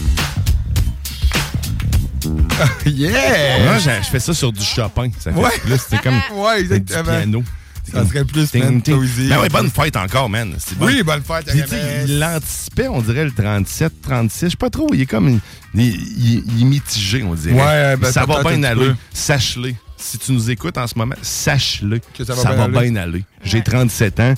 yeah! 2.86 3.58
Moi, 3.64 3.78
je 3.78 3.90
fais 4.10 4.20
ça 4.20 4.34
sur 4.34 4.52
du 4.52 4.62
Chopin. 4.62 5.10
Ça 5.18 5.32
fait 5.32 5.38
Ouais. 5.38 5.50
plus, 5.62 5.80
c'est 5.88 6.00
comme 6.02 6.20
Ouais, 6.34 6.62
du 6.64 6.80
piano. 6.80 7.44
Ça 7.92 8.04
serait 8.04 8.24
plus, 8.24 8.50
ting, 8.50 8.82
ting. 8.82 9.00
Ben 9.28 9.38
ouais, 9.40 9.48
bonne 9.48 9.70
fête 9.70 9.96
encore, 9.96 10.28
man. 10.28 10.56
Oui, 10.80 11.04
bonne 11.04 11.22
fête, 11.22 11.48
Il 11.54 12.18
l'anticipait, 12.18 12.88
on 12.88 13.00
dirait, 13.00 13.24
le 13.26 13.30
37, 13.30 14.02
36. 14.02 14.46
Je 14.46 14.50
sais 14.50 14.56
pas 14.56 14.70
trop. 14.70 14.88
Il 14.92 15.02
est 15.02 15.06
comme. 15.06 15.38
Il, 15.72 15.80
il- 15.84 16.42
il 16.56 16.62
est 16.62 16.64
mitigé, 16.64 17.22
on 17.22 17.34
dirait. 17.34 17.54
Ouais, 17.54 17.96
ben, 17.96 18.10
ça 18.10 18.26
va 18.26 18.42
bien 18.42 18.64
aller. 18.64 18.90
Sache-le. 19.12 19.72
Si 19.96 20.18
tu 20.18 20.32
nous 20.32 20.50
écoutes 20.50 20.76
en 20.78 20.86
ce 20.88 20.98
moment, 20.98 21.14
sache-le. 21.22 22.00
Ça 22.26 22.34
va 22.34 22.66
bien 22.66 22.78
aller. 22.80 22.90
bien 22.90 23.02
aller. 23.02 23.24
J'ai 23.44 23.62
37 23.62 24.18
ans. 24.20 24.34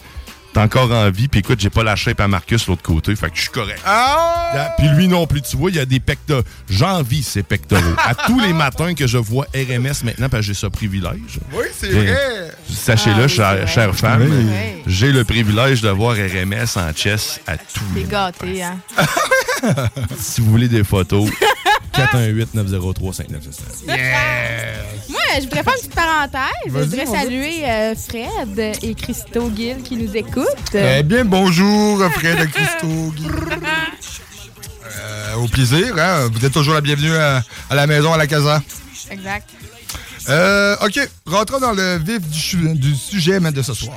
T'es 0.53 0.61
encore 0.61 0.91
en 0.91 1.11
vie, 1.11 1.29
puis 1.29 1.41
écoute, 1.41 1.61
j'ai 1.61 1.71
pas 1.71 1.83
la 1.83 1.95
shape 1.95 2.21
à 2.21 2.29
Marcus 2.29 2.65
de 2.65 2.71
l'autre 2.71 2.83
côté, 2.83 3.15
fait 3.15 3.29
que 3.31 3.37
je 3.37 3.43
suis 3.43 3.51
correct. 3.51 3.81
Ah! 3.85 4.75
Puis 4.79 4.89
lui 4.89 5.07
non 5.09 5.27
plus, 5.27 5.43
tu 5.43 5.57
vois, 5.57 5.71
il 5.71 5.77
y 5.77 5.81
a 5.81 5.85
des 5.87 6.01
pectoraux. 6.01 6.43
J'envie 6.71 7.23
ces 7.23 7.43
pectoraux. 7.43 7.83
à 8.05 8.15
tous 8.15 8.41
les 8.41 8.53
matins 8.55 8.95
que 8.95 9.07
je 9.07 9.19
vois 9.19 9.47
RMS 9.55 10.05
maintenant, 10.05 10.29
parce 10.29 10.41
que 10.41 10.47
j'ai 10.49 10.55
ce 10.55 10.67
privilège. 10.67 11.39
Oui, 11.53 11.67
c'est 11.79 11.89
vrai. 11.91 12.51
Sachez-le, 12.71 13.23
Ah 13.23 13.27
oui, 13.27 13.29
chère, 13.29 13.69
chère 13.69 13.95
femme, 13.95 14.27
Oui. 14.31 14.83
J'ai 14.87 15.13
le 15.13 15.25
privilège 15.25 15.83
de 15.83 15.91
voir 15.91 16.17
RMS 16.17 16.77
en 16.77 16.95
chess 16.95 17.41
à 17.47 17.57
tous 17.59 17.81
T'es 17.95 18.01
les 18.01 18.07
gâté, 18.07 18.63
hein? 18.63 18.79
Si 20.19 20.41
vous 20.41 20.51
voulez 20.51 20.69
des 20.69 20.85
photos, 20.85 21.29
418-903-5969. 21.95 23.89
Moi, 25.09 25.19
je 25.37 25.41
voudrais 25.43 25.63
faire 25.63 25.73
une 25.75 25.79
petite 25.81 25.95
parenthèse. 25.95 26.41
Je 26.67 26.71
voudrais 26.71 27.07
saluer 27.07 27.65
euh, 27.69 27.95
Fred 27.95 28.59
et 28.83 28.95
Christo 28.95 29.51
Gill 29.55 29.83
qui 29.83 29.97
nous 29.97 30.17
écoutent. 30.17 30.47
Eh 30.75 31.03
bien, 31.03 31.25
bonjour, 31.25 32.03
Fred 32.13 32.51
Christo. 32.51 32.87
Euh, 35.01 35.35
au 35.37 35.49
plaisir, 35.49 35.95
hein? 35.99 36.29
Vous 36.33 36.45
êtes 36.45 36.53
toujours 36.53 36.75
la 36.75 36.81
bienvenue 36.81 37.15
à, 37.17 37.43
à 37.71 37.75
la 37.75 37.87
maison, 37.87 38.13
à 38.13 38.17
la 38.17 38.27
casa. 38.27 38.63
Exact. 39.11 39.49
Euh, 40.29 40.77
OK, 40.85 41.01
rentrons 41.27 41.59
dans 41.61 41.73
le 41.73 41.99
vif 41.99 42.21
du, 42.21 42.75
du 42.79 42.95
sujet 42.95 43.41
même 43.41 43.55
de 43.55 43.63
ce 43.63 43.73
soir. 43.73 43.97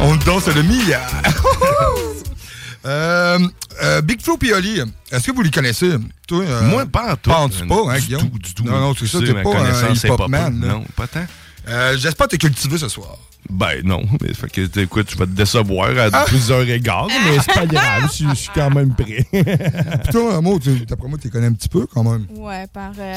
On 0.00 0.16
danse 0.16 0.46
le 0.48 0.62
Mia. 0.62 1.00
euh, 2.86 3.38
euh, 3.82 4.00
Big 4.02 4.20
Flo 4.20 4.36
et 4.42 4.52
Oli, 4.52 4.80
est-ce 5.10 5.26
que 5.26 5.32
vous 5.32 5.42
les 5.42 5.50
connaissez? 5.50 5.92
Toi, 6.28 6.42
euh, 6.44 6.62
Moi, 6.62 6.86
pas 6.86 7.12
en 7.12 7.16
tout. 7.16 7.30
Penses 7.30 7.62
pas, 7.68 7.74
hein, 7.92 7.94
Du 7.98 8.06
Guillaume? 8.06 8.30
tout, 8.30 8.38
du 8.38 8.54
tout. 8.54 8.64
Non, 8.64 8.80
non, 8.80 8.94
c'est 8.98 9.06
ça, 9.06 9.18
Tu 9.20 9.26
t'es 9.26 9.42
pas 9.42 9.50
un 9.58 9.92
hip-hop 9.94 10.28
man. 10.28 10.60
là. 10.60 10.68
Non, 10.74 10.84
pas 10.96 11.06
tant. 11.06 11.24
Euh, 11.68 11.96
J'espère 11.98 12.26
que 12.26 12.32
t'es 12.32 12.38
cultivé 12.38 12.78
ce 12.78 12.88
soir. 12.88 13.16
Ben 13.50 13.80
non, 13.84 14.02
mais 14.20 14.34
fait 14.34 14.50
que 14.50 14.80
écoute, 14.80 15.08
je 15.10 15.16
vais 15.16 15.26
te 15.26 15.30
décevoir 15.30 15.90
à 15.98 16.08
Ah! 16.12 16.24
plusieurs 16.26 16.62
égards, 16.68 17.06
mais 17.08 17.38
c'est 17.44 17.54
pas 17.54 17.66
grave, 17.66 18.10
je, 18.16 18.28
je 18.28 18.34
suis 18.34 18.50
quand 18.54 18.70
même 18.70 18.92
prêt. 18.94 19.24
Putain, 20.04 20.40
moi, 20.40 20.58
tu- 20.60 20.84
d'après 20.84 21.08
moi, 21.08 21.16
tu 21.18 21.28
les 21.28 21.30
connais 21.30 21.46
un 21.46 21.52
petit 21.52 21.68
peu 21.68 21.86
quand 21.86 22.02
même. 22.02 22.26
Ouais, 22.36 22.66
par, 22.72 22.90
euh, 22.98 23.14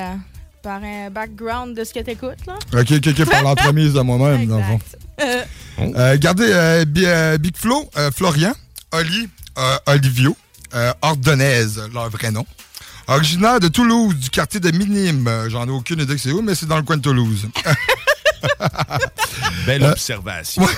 par 0.62 0.82
un 0.84 1.10
background 1.10 1.76
de 1.76 1.84
ce 1.84 1.94
que 1.94 2.00
t'écoutes, 2.02 2.46
là. 2.46 2.58
Ok, 2.80 2.92
ok, 2.92 3.08
ok, 3.20 3.26
par 3.30 3.42
l'entremise 3.44 3.94
de 3.94 4.02
moi-même, 4.02 4.46
dans 4.48 4.58
le 4.58 4.64
fond. 4.64 4.80
Euh, 5.20 6.12
regardez, 6.12 6.50
euh, 6.52 7.38
Big 7.38 7.58
Flo, 7.58 7.90
euh, 7.98 8.12
Florian, 8.12 8.54
Oli, 8.92 9.28
euh, 9.58 9.78
Olivio, 9.88 10.38
euh, 10.76 10.92
Ordonez, 11.02 11.66
leur 11.94 12.10
vrai 12.12 12.30
nom. 12.32 12.46
Originaire 13.08 13.60
de 13.60 13.68
Toulouse, 13.68 14.16
du 14.16 14.30
quartier 14.30 14.60
de 14.60 14.70
Minime. 14.70 15.28
Euh, 15.28 15.50
J'en 15.50 15.66
ai 15.68 15.72
aucune 15.72 16.00
idée 16.02 16.14
que 16.14 16.22
c'est 16.22 16.32
où, 16.32 16.44
mais 16.44 16.54
c'est 16.54 16.68
dans 16.68 16.78
le 16.78 16.84
coin 16.84 16.98
de 16.98 17.02
Toulouse. 17.02 17.48
Belle 19.66 19.84
Euh, 19.84 19.92
observation. 19.92 20.66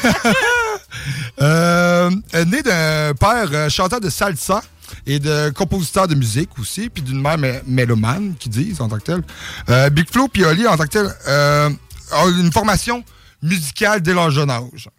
Euh, 1.42 2.12
euh, 2.36 2.46
né 2.46 2.62
d'un 2.62 3.14
père 3.16 3.48
euh, 3.54 3.70
chanteur 3.70 4.02
de 4.02 4.10
salsa 4.10 4.62
et 5.08 5.20
de 5.20 5.50
compositeur 5.52 6.08
de 6.08 6.16
musique 6.16 6.50
aussi, 6.60 6.90
puis 6.90 7.02
d'une 7.02 7.20
mère 7.22 7.38
mé- 7.38 7.62
mélomane, 7.66 8.36
qui 8.38 8.50
disent 8.50 8.82
en 8.82 8.90
tant 8.90 8.98
que 8.98 9.04
tel. 9.04 9.22
Euh, 9.70 9.90
Big 9.90 10.08
Flo 10.12 10.28
puis 10.28 10.44
Oli, 10.44 10.68
en 10.68 10.76
tant 10.78 10.84
que 10.84 10.90
tel, 10.90 11.08
euh, 11.28 11.70
ont 12.14 12.30
une 12.38 12.52
formation 12.52 13.04
musicale 13.42 14.02
dès 14.02 14.14
leur 14.14 14.30
jeune 14.32 14.50
âge. 14.52 14.90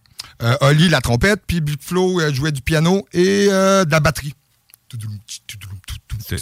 Oli, 0.63 0.89
la 0.89 1.01
trompette, 1.01 1.43
puis 1.47 1.61
Big 1.61 1.79
Flo 1.81 2.19
jouait 2.33 2.51
du 2.51 2.63
piano 2.63 3.07
et 3.13 3.47
de 3.47 3.91
la 3.91 4.01
batterie. 4.01 4.35
C'est 4.91 4.99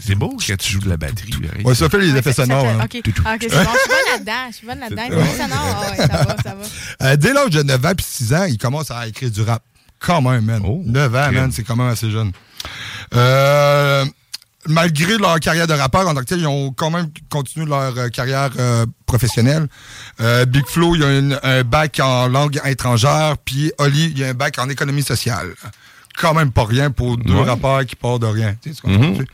c'est 0.03 0.15
beau 0.15 0.37
quand 0.47 0.57
tu 0.57 0.73
joues 0.73 0.81
de 0.81 0.89
la 0.89 0.97
batterie. 0.97 1.35
Ouais, 1.65 1.75
ça 1.75 1.89
fait 1.89 1.99
les 1.99 2.15
effets 2.17 2.33
ça 2.33 2.45
sonores. 2.45 2.63
fait- 2.65 2.99
hein. 2.99 3.03
OK, 3.07 3.13
Ah, 3.25 3.35
ok, 3.35 3.47
c'est 3.49 3.65
bon. 3.65 3.71
Je 3.73 3.79
suis 3.79 3.89
bonne 3.89 4.13
là-dedans. 4.13 4.33
Je 4.51 4.57
suis 4.57 4.67
bonne 4.67 4.81
là-dedans. 4.81 5.03
Les 5.11 5.17
effets 5.17 5.43
sonores, 5.43 5.85
ah 5.87 5.91
ouais, 5.91 5.97
ça 5.97 6.07
va, 6.07 6.37
ça 6.43 6.55
va. 6.55 6.63
Euh, 7.03 7.17
dès 7.17 7.33
l'âge 7.33 7.51
de 7.51 7.63
9 7.63 7.85
ans 7.87 7.93
puis 7.97 8.07
6 8.09 8.35
ans, 8.35 8.45
il 8.45 8.59
commence 8.59 8.91
à 8.91 9.07
écrire 9.09 9.31
du 9.31 9.43
rap. 9.43 9.63
Quand 9.99 10.21
même, 10.23 10.45
man. 10.45 10.63
9 10.87 11.15
ans, 11.15 11.33
man, 11.33 11.51
c'est 11.53 11.63
quand 11.63 11.77
même 11.77 11.89
assez 11.89 12.11
jeune. 12.11 12.33
Euh, 13.15 14.05
malgré 14.67 15.17
leur 15.19 15.41
carrière 15.41 15.67
de 15.67 15.73
rappeur, 15.75 16.07
en 16.09 16.15
tant 16.15 16.21
que 16.21 16.27
tel, 16.27 16.41
ils 16.41 16.47
ont 16.47 16.73
quand 16.73 16.91
même 16.91 17.09
continué 17.31 17.67
leur 17.67 17.97
euh, 17.97 18.09
carrière 18.09 18.51
euh, 18.59 18.87
professionnelle. 19.07 19.67
Euh, 20.21 20.45
Big 20.47 20.67
Flo, 20.67 20.95
il 20.97 21.03
a 21.05 21.19
une- 21.19 21.39
un 21.43 21.63
bac 21.65 21.99
en 22.03 22.29
langue 22.29 22.61
étrangère, 22.65 23.37
puis 23.45 23.73
Oli, 23.79 24.13
il 24.15 24.25
a 24.25 24.29
un 24.29 24.35
bac 24.35 24.59
en 24.59 24.69
économie 24.69 25.03
sociale. 25.03 25.49
Quand 26.19 26.35
même 26.35 26.51
pas 26.53 26.65
rien 26.65 26.91
pour 26.91 27.17
deux 27.17 27.33
Ouais. 27.35 27.45
rappeurs 27.45 27.85
qui 27.87 27.97
partent 27.97 28.23
de 28.23 28.27
rien. 28.27 28.55
Tu 28.63 28.75
sais, 28.75 28.81
tu 28.85 29.27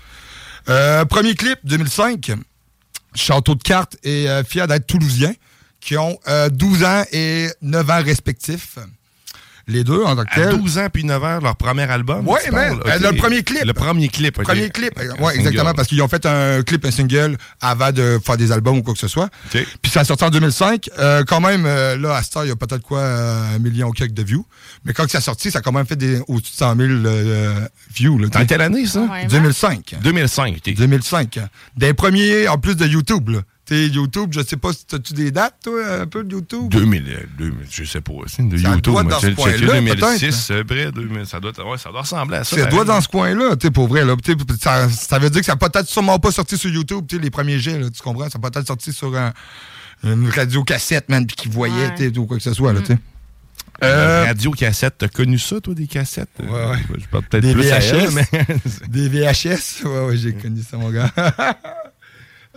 Euh, 0.68 1.04
premier 1.04 1.35
clip, 1.35 1.58
2005. 1.64 2.32
Château 3.14 3.54
de 3.54 3.62
cartes 3.62 3.96
et 4.02 4.28
euh, 4.28 4.42
fier 4.44 4.66
d'être 4.66 4.87
toulousiens, 4.87 5.32
qui 5.80 5.96
ont 5.96 6.18
euh, 6.28 6.49
12 6.49 6.85
ans 6.85 7.04
et 7.12 7.49
9 7.62 7.90
ans 7.90 8.02
respectifs. 8.02 8.78
Les 9.68 9.82
deux, 9.82 10.04
en 10.04 10.14
tant 10.14 10.25
que 10.25 10.30
À 10.30 10.46
tel. 10.46 10.58
12 10.58 10.78
ans 10.78 10.87
puis 10.92 11.02
9 11.02 11.25
heures, 11.25 11.40
leur 11.40 11.56
premier 11.56 11.82
album. 11.82 12.25
Man. 12.25 12.37
parles? 12.52 12.80
Euh, 12.87 13.11
le 13.11 13.16
premier 13.16 13.42
clip. 13.42 13.64
Le 13.64 13.73
premier 13.73 14.08
clip, 14.08 14.38
ok. 14.38 14.44
Premier 14.44 14.70
clip. 14.70 14.92
Oui, 15.18 15.32
exactement, 15.35 15.75
parce 15.75 15.88
qu'ils 15.88 16.00
ont 16.02 16.08
fait 16.08 16.25
un 16.25 16.62
clip, 16.62 16.85
un 16.85 16.92
single 16.92 17.37
avant 17.61 17.90
de 17.90 18.20
faire 18.25 18.37
des 18.37 18.52
albums 18.52 18.78
ou 18.78 18.82
quoi 18.85 18.94
que 18.94 19.00
ce 19.00 19.08
soit. 19.08 19.28
Puis 19.50 19.90
ça 19.90 20.00
a 20.00 20.04
sorti 20.04 20.23
en 20.23 20.30
2005. 20.30 20.88
Euh, 20.99 21.25
quand 21.26 21.40
même, 21.40 21.64
euh, 21.66 21.96
là, 21.96 22.14
à 22.14 22.23
Star, 22.23 22.44
il 22.44 22.49
y 22.49 22.52
a 22.52 22.56
peut-être 22.56 22.82
quoi, 22.82 23.00
euh, 23.00 23.56
un 23.56 23.58
million 23.58 23.90
quelques 23.90 24.14
de 24.14 24.23
views. 24.23 24.46
Mais 24.85 24.92
quand 24.92 25.11
ça 25.11 25.18
a 25.18 25.20
sorti, 25.20 25.50
ça 25.50 25.58
a 25.58 25.62
quand 25.62 25.73
même 25.73 25.87
fait 25.87 25.96
des, 25.96 26.20
au-dessus 26.28 26.52
de 26.52 26.56
100 26.56 26.76
000 26.76 26.88
euh, 27.04 27.66
views. 27.92 28.18
Là, 28.18 28.29
Dans 28.29 28.46
quelle 28.46 28.61
année, 28.61 28.87
ça? 28.87 29.00
Ouais, 29.00 29.26
2005. 29.26 29.96
2005, 30.00 30.57
ok. 30.64 30.74
2005. 30.74 31.40
Des 31.76 31.92
premiers, 31.92 32.46
en 32.46 32.59
plus 32.59 32.76
de 32.76 32.87
YouTube. 32.87 33.31
Là. 33.31 33.38
T'sais, 33.66 33.88
YouTube, 33.88 34.31
je 34.33 34.42
sais 34.42 34.57
pas 34.57 34.72
si 34.72 34.87
t'as-tu 34.87 35.12
des 35.12 35.33
dates, 35.33 35.57
toi, 35.64 36.02
un 36.02 36.07
peu 36.07 36.22
de 36.22 36.33
YouTube? 36.35 36.68
2000, 36.70 37.02
euh, 37.09 37.26
2000, 37.37 37.57
je 37.68 37.83
sais 37.83 38.00
pas, 38.00 38.12
de 38.12 38.29
Ça 38.29 38.42
YouTube. 38.68 38.81
doit 38.94 39.02
moi, 39.02 39.12
dans 39.12 39.18
ce 39.20 39.26
j'ai 39.26 39.35
checké 39.35 39.66
coin-là, 39.66 39.81
2006, 39.81 40.50
euh, 40.52 40.62
près, 40.64 40.92
2000, 40.92 41.26
ça 41.26 41.40
doit, 41.40 41.50
ouais, 41.68 41.76
ça 41.76 41.90
doit 41.90 42.02
ressembler 42.02 42.37
à 42.37 42.44
ça. 42.44 42.57
Ça 42.57 42.66
doit 42.66 42.85
dans 42.85 43.00
ce 43.00 43.09
coin-là, 43.09 43.57
tu 43.57 43.66
sais, 43.66 43.70
pour 43.72 43.88
vrai. 43.88 44.05
Là, 44.05 44.14
T'sais, 44.22 44.35
ça, 44.61 44.88
ça 44.88 45.18
veut 45.18 45.31
dire 45.31 45.40
que 45.40 45.46
ça 45.46 45.57
n'a 45.61 45.68
peut-être 45.68 45.88
sûrement 45.88 46.20
pas 46.20 46.31
sorti 46.31 46.57
sur 46.57 46.70
YouTube, 46.70 47.07
tu 47.09 47.16
sais, 47.16 47.22
les 47.22 47.31
premiers 47.31 47.59
jets, 47.59 47.81
là, 47.81 47.90
tu 47.90 48.00
comprends? 48.02 48.31
Ça 48.31 48.38
a 48.40 48.50
peut-être 48.50 48.68
sorti 48.68 48.92
sur 48.92 49.16
un- 49.16 49.33
une 50.05 50.29
radio 50.31 50.62
cassette, 50.62 51.09
man, 51.09 51.26
puis 51.26 51.35
qu'ils 51.35 51.50
voyaient, 51.50 51.74
Ouais. 51.88 51.94
tu 51.96 52.09
sais, 52.11 52.18
ou 52.18 52.26
quoi 52.26 52.37
que 52.37 52.44
ce 52.44 52.55
soit, 52.55 52.72
là, 52.72 52.81
tu 52.83 52.87
sais. 52.87 52.98
Euh, 53.83 54.22
Euh, 54.22 54.24
Radio 54.26 54.52
cassette, 54.52 54.94
t'as 54.98 55.09
connu 55.09 55.38
ça, 55.40 55.61
toi, 55.61 55.74
des 55.74 55.88
cassettes? 55.88 56.31
Ouais, 56.38 56.46
ouais. 56.48 56.79
Je 56.98 57.07
parle 57.09 57.24
peut-être 57.24 57.42
Des 57.42 57.52
plus 57.52 57.68
à 57.72 57.79
elle, 57.81 58.07
VHS. 58.09 58.14
mais... 58.14 58.88
Des 58.88 59.09
VHS, 59.09 59.83
ouais, 59.85 60.07
ouais, 60.07 60.16
j'ai 60.16 60.35
connu 60.35 60.62
ça, 60.62 60.76
mon 60.76 60.90
gars. 60.90 61.11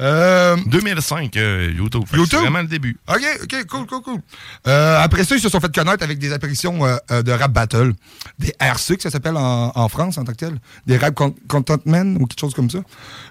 euh, 0.02 0.56
2005, 0.68 1.36
euh, 1.38 1.72
YouTube. 1.76 2.04
Fait 2.06 2.12
que 2.14 2.18
YouTube? 2.18 2.30
C'est 2.40 2.42
vraiment 2.46 2.62
le 2.62 2.68
début. 2.68 2.98
OK, 3.08 3.22
OK, 3.44 3.66
cool, 3.68 3.86
cool, 3.86 4.02
cool. 4.02 4.20
Euh, 4.68 5.00
après 5.02 5.24
ça, 5.26 5.36
ils 5.36 5.42
se 5.42 5.50
sont 5.50 5.60
fait 5.60 5.74
connaître 5.74 6.04
avec 6.04 6.20
des 6.20 6.32
apparitions 6.32 6.86
euh, 6.86 6.96
euh, 7.12 7.22
de 7.24 7.32
rap 7.32 7.52
battle. 7.52 7.94
Des 8.40 8.54
RC, 8.60 8.98
que 8.98 9.04
ça 9.04 9.10
s'appelle 9.10 9.36
en, 9.38 9.72
en 9.76 9.90
France 9.90 10.18
en 10.18 10.24
tant 10.24 10.32
que 10.32 10.38
tel. 10.38 10.60
Des 10.88 10.98
rap 10.98 11.14
con- 11.16 11.36
content 11.48 11.78
men 11.86 12.18
ou 12.22 12.26
quelque 12.28 12.40
chose 12.40 12.54
comme 12.54 12.70
ça. 12.70 12.80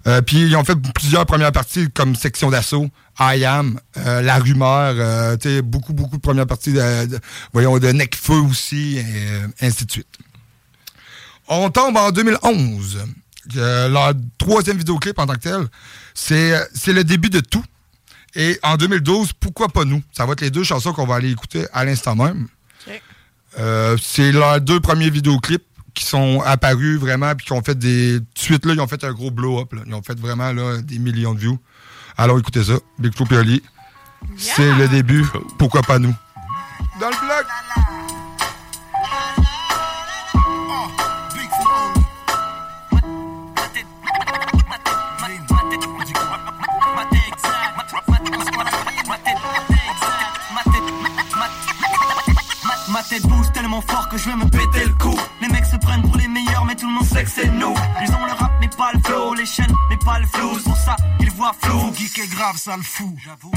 Euh, 0.07 0.21
puis 0.23 0.39
ils 0.43 0.57
ont 0.57 0.65
fait 0.65 0.77
plusieurs 0.95 1.25
premières 1.27 1.53
parties 1.53 1.89
comme 1.93 2.15
Section 2.15 2.51
d'assaut, 2.51 2.89
I 3.21 3.45
Am, 3.45 3.81
euh, 3.97 4.21
La 4.23 4.39
Rumeur, 4.39 4.95
euh, 4.97 5.37
tu 5.37 5.49
sais, 5.49 5.63
beaucoup, 5.63 5.93
beaucoup 5.93 6.17
de 6.17 6.23
premières 6.23 6.47
parties 6.47 6.73
de, 6.73 7.07
de- 7.07 7.19
voyons, 7.53 7.79
de 7.79 7.89
Necfeu 7.89 8.35
aussi, 8.35 8.99
et 8.99 9.05
euh, 9.05 9.47
ainsi 9.63 9.85
de 9.87 9.91
suite. 9.91 10.07
On 11.49 11.71
tombe 11.71 11.97
en 11.97 12.11
2011. 12.11 12.99
Euh, 13.57 13.89
leur 13.89 14.13
troisième 14.37 14.77
vidéoclip 14.77 15.19
en 15.19 15.25
tant 15.27 15.33
que 15.33 15.39
tel, 15.39 15.67
c'est 16.19 16.55
c'est 16.75 16.93
le 16.93 17.05
début 17.05 17.31
de 17.31 17.41
tout. 17.41 17.65
Et 18.35 18.59
en 18.63 18.77
2012, 18.77 19.33
Pourquoi 19.41 19.69
pas 19.69 19.85
nous? 19.85 20.03
Ça 20.13 20.27
va 20.27 20.33
être 20.33 20.41
les 20.43 20.51
deux 20.51 20.65
chansons 20.65 20.93
qu'on 20.93 21.07
va 21.07 21.17
aller 21.17 21.31
écouter 21.31 21.67
à 21.73 21.85
l'instant 21.85 22.15
même. 22.15 22.49
Euh, 23.59 23.97
c'est 24.01 24.31
leurs 24.31 24.61
deux 24.61 24.79
premiers 24.81 25.11
vidéoclips 25.11 25.65
qui 25.95 26.05
sont 26.05 26.43
apparus 26.45 26.99
vraiment, 26.99 27.35
puis 27.35 27.47
qui 27.47 27.53
ont 27.53 27.63
fait 27.63 27.77
des. 27.77 28.19
Tout 28.19 28.25
de 28.35 28.39
suite, 28.41 28.67
là, 28.67 28.75
ils 28.75 28.81
ont 28.81 28.87
fait 28.87 29.03
un 29.05 29.13
gros 29.13 29.31
blow-up. 29.31 29.73
là. 29.73 29.83
Ils 29.87 29.95
ont 29.95 30.03
fait 30.03 30.19
vraiment 30.19 30.53
là, 30.53 30.81
des 30.83 30.99
millions 30.99 31.35
de 31.35 31.41
views. 31.41 31.59
Alors 32.17 32.39
écoutez 32.39 32.63
ça, 32.65 32.75
Big 32.99 33.15
Flo 33.15 33.27
et 33.31 33.37
Oli. 33.37 33.63
C'est 34.37 34.75
le 34.75 34.89
début. 34.89 35.25
Pourquoi 35.59 35.83
pas 35.83 35.99
nous? 35.99 36.15
Dans 37.01 37.09
le 37.09 37.17
bloc! 37.27 37.98
Grave. 62.39 62.57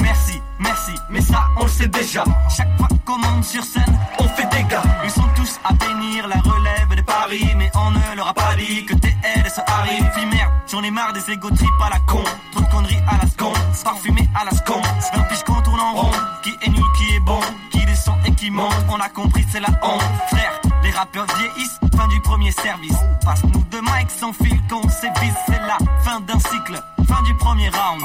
Merci, 0.00 0.40
merci, 0.58 0.92
mais 1.08 1.20
ça 1.20 1.46
on 1.56 1.64
le 1.64 1.68
sait 1.68 1.88
déjà. 1.88 2.24
Chaque 2.54 2.76
fois 2.76 2.88
qu'on 3.04 3.18
monte 3.18 3.44
sur 3.44 3.62
scène, 3.62 3.98
on 4.18 4.28
fait 4.28 4.48
des 4.50 4.64
gars. 4.64 4.82
Ils 5.04 5.10
sont 5.10 5.28
tous 5.36 5.58
à 5.64 5.72
bénir 5.72 6.26
la 6.26 6.36
relève 6.40 6.88
des 6.96 7.02
paris, 7.02 7.48
mais 7.56 7.70
on 7.74 7.90
ne 7.92 8.16
leur 8.16 8.28
a 8.28 8.34
pas 8.34 8.56
dit 8.56 8.84
que 8.84 8.94
TL 8.94 9.48
ça 9.48 9.64
arrive. 9.68 10.04
Puis 10.14 10.26
merde, 10.26 10.50
j'en 10.70 10.82
ai 10.82 10.90
marre 10.90 11.12
des 11.12 11.30
égo 11.30 11.48
à 11.48 11.90
la 11.90 11.98
con. 12.00 12.24
Trop 12.50 12.60
de 12.60 12.70
conneries 12.70 13.02
à 13.08 13.22
la 13.22 13.30
seconde, 13.30 13.56
parfumé 13.84 14.28
à 14.34 14.44
la 14.44 14.50
seconde. 14.50 14.84
Un 15.14 15.22
piche 15.22 15.44
qu'on 15.44 15.62
tourne 15.62 15.80
en 15.80 15.92
rond, 15.94 16.10
qui 16.42 16.50
est 16.50 16.68
nul, 16.68 16.82
qui 16.96 17.14
est 17.14 17.20
bon, 17.20 17.40
qui 17.70 17.84
descend 17.84 18.16
et 18.26 18.32
qui 18.34 18.50
monte. 18.50 18.74
On 18.88 19.00
a 19.00 19.08
compris, 19.08 19.44
c'est 19.50 19.60
la 19.60 19.70
honte. 19.82 20.02
Frère, 20.28 20.60
les 20.82 20.90
rappeurs 20.90 21.26
vieillissent, 21.38 21.78
fin 21.96 22.08
du 22.08 22.20
premier 22.20 22.50
service. 22.50 22.98
Passe-nous 23.24 23.64
de 23.70 23.78
mic 23.78 24.10
sans 24.10 24.32
fil 24.32 24.60
qu'on 24.68 24.88
sévise, 24.88 25.36
c'est 25.46 25.60
la 25.60 25.78
fin 26.02 26.20
d'un 26.20 26.38
cycle, 26.40 26.82
fin 27.06 27.22
du 27.22 27.34
premier 27.36 27.68
round. 27.68 28.02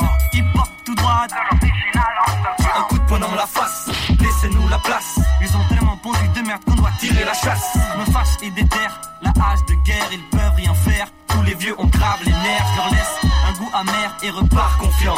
Un 1.07 2.83
coup 2.83 2.97
de 2.97 3.03
poing 3.05 3.19
dans 3.19 3.33
la 3.33 3.47
face, 3.47 3.89
laissez-nous 4.19 4.67
la 4.67 4.77
place. 4.79 5.19
Ils 5.41 5.55
ont 5.55 5.63
tellement 5.69 5.95
pondu 5.97 6.27
de 6.35 6.41
merde 6.45 6.61
qu'on 6.65 6.75
doit 6.75 6.91
tirer 6.99 7.23
la 7.23 7.33
chasse. 7.33 7.77
Me 7.97 8.11
fâche 8.11 8.35
et 8.41 8.49
déterre, 8.51 8.99
la 9.21 9.29
hache 9.29 9.65
de 9.69 9.75
guerre, 9.85 10.09
ils 10.11 10.29
peuvent 10.29 10.55
rien 10.55 10.73
faire. 10.73 11.07
Tous 11.27 11.41
les 11.43 11.55
vieux 11.55 11.75
ont 11.79 11.87
grave 11.87 12.19
les 12.25 12.31
nerfs, 12.31 12.75
leur 12.75 12.89
laisse 12.89 13.31
un 13.47 13.53
goût 13.53 13.69
amer 13.73 14.17
et 14.21 14.29
repart 14.31 14.77
confiant 14.79 15.15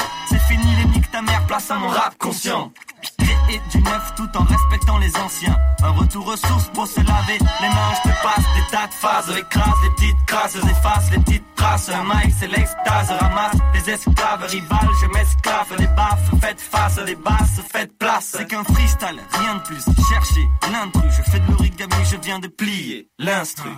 place 1.49 1.71
à 1.71 1.79
mon 1.79 1.87
rap 1.87 2.15
conscient. 2.19 2.71
Créer 3.17 3.59
du 3.71 3.81
neuf 3.81 4.13
tout 4.15 4.29
en 4.35 4.43
respectant 4.43 4.99
les 4.99 5.17
anciens. 5.17 5.57
Un 5.81 5.89
retour 5.89 6.27
aux 6.27 6.37
sources 6.37 6.69
pour 6.75 6.85
se 6.85 6.99
laver 6.99 7.39
les 7.39 7.69
mains. 7.69 7.93
Je 7.95 8.09
te 8.09 8.15
passe 8.21 8.45
des 8.55 8.71
tas 8.71 8.85
de 8.85 8.93
phases, 8.93 9.35
écrase 9.35 9.81
les 9.83 9.89
petites 9.95 10.25
crasses, 10.27 10.55
efface 10.57 11.11
les 11.11 11.17
petites 11.17 11.55
traces. 11.55 11.89
Un 11.89 12.03
mic, 12.03 12.35
c'est 12.39 12.47
l'extase, 12.47 13.09
ramasse 13.19 13.57
des 13.73 13.89
esclaves 13.89 14.43
rivales. 14.43 14.89
Je 15.01 15.07
m'esclave, 15.07 15.75
les 15.79 15.87
baffes, 15.87 16.29
faites 16.39 16.61
face, 16.61 16.99
les 17.07 17.15
basses, 17.15 17.61
faites 17.71 17.97
place. 17.97 18.35
C'est 18.37 18.47
qu'un 18.47 18.63
freestyle, 18.63 19.19
rien 19.31 19.55
de 19.55 19.61
plus. 19.61 19.83
Cherchez 20.07 20.47
l'intrus, 20.71 21.11
je 21.17 21.31
fais 21.31 21.39
de 21.39 21.47
l'origami, 21.47 22.05
je 22.11 22.17
viens 22.17 22.37
de 22.37 22.47
plier 22.47 23.07
l'instru. 23.17 23.71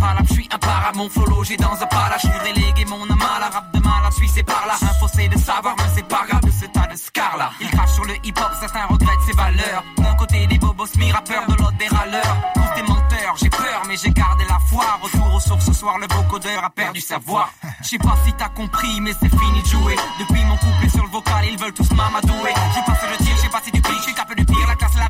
La 0.00 0.22
Je 0.24 0.32
suis 0.32 0.48
un 0.52 0.58
para, 0.58 0.92
mon 0.94 1.08
flow 1.08 1.26
logé 1.26 1.56
dans 1.56 1.72
un 1.72 1.86
palace 1.86 2.22
Je 2.22 2.28
suis 2.28 2.38
relégué, 2.38 2.84
mon 2.86 3.04
amal, 3.04 3.42
rap 3.52 3.72
de 3.72 3.80
mal 3.80 4.12
Suis 4.12 4.28
c'est 4.28 4.42
par 4.42 4.66
là, 4.66 4.74
un 4.80 4.94
fossé 4.94 5.28
de 5.28 5.38
savoir 5.38 5.74
Mais 5.78 5.90
c'est 5.94 6.08
pas 6.08 6.24
grave 6.28 6.42
de 6.42 6.50
ce 6.50 6.66
tas 6.66 6.86
de 6.90 6.96
scar 6.96 7.36
là 7.36 7.50
Il 7.60 7.70
crache 7.70 7.92
sur 7.92 8.04
le 8.04 8.14
hip-hop, 8.24 8.50
certains 8.60 8.86
regrettent 8.86 9.22
ses 9.26 9.36
valeurs. 9.36 9.84
D'un 9.96 10.14
côté 10.14 10.46
des 10.46 10.58
bobos 10.58 10.86
mi-rappeurs, 10.96 11.46
de 11.46 11.54
l'autre 11.54 11.76
des 11.78 11.88
râleurs. 11.88 12.36
Tous 12.54 12.80
des 12.80 12.88
menteurs, 12.88 13.34
j'ai 13.36 13.50
peur 13.50 13.82
mais 13.86 13.96
j'ai 13.96 14.10
gardé 14.10 14.44
la 14.48 14.58
foi. 14.70 14.84
Retour 15.02 15.34
aux 15.34 15.40
sources 15.40 15.66
ce 15.66 15.72
soir, 15.72 15.98
le 15.98 16.06
vocodeur 16.08 16.64
a 16.64 16.70
perdu 16.70 17.00
sa 17.00 17.18
voix. 17.18 17.48
Je 17.82 17.88
sais 17.88 17.98
pas 17.98 18.16
si 18.24 18.32
t'as 18.34 18.48
compris 18.48 19.00
mais 19.00 19.12
c'est 19.20 19.30
fini 19.30 19.62
de 19.62 19.68
jouer. 19.68 19.96
Depuis 20.18 20.44
mon 20.44 20.56
couplet 20.56 20.88
sur 20.88 21.04
le 21.04 21.10
vocal, 21.10 21.44
ils 21.50 21.58
veulent 21.58 21.72
tous 21.72 21.90
m'amadouer. 21.92 22.54
J'ai 22.74 22.82
pas 22.86 22.94
fait 22.94 23.10
le 23.10 23.24
tir, 23.24 23.36
j'ai 23.42 23.48
passé 23.48 23.70
du 23.70 23.80
pic, 23.80 23.98
j'ai 24.06 24.14
capé 24.14 24.27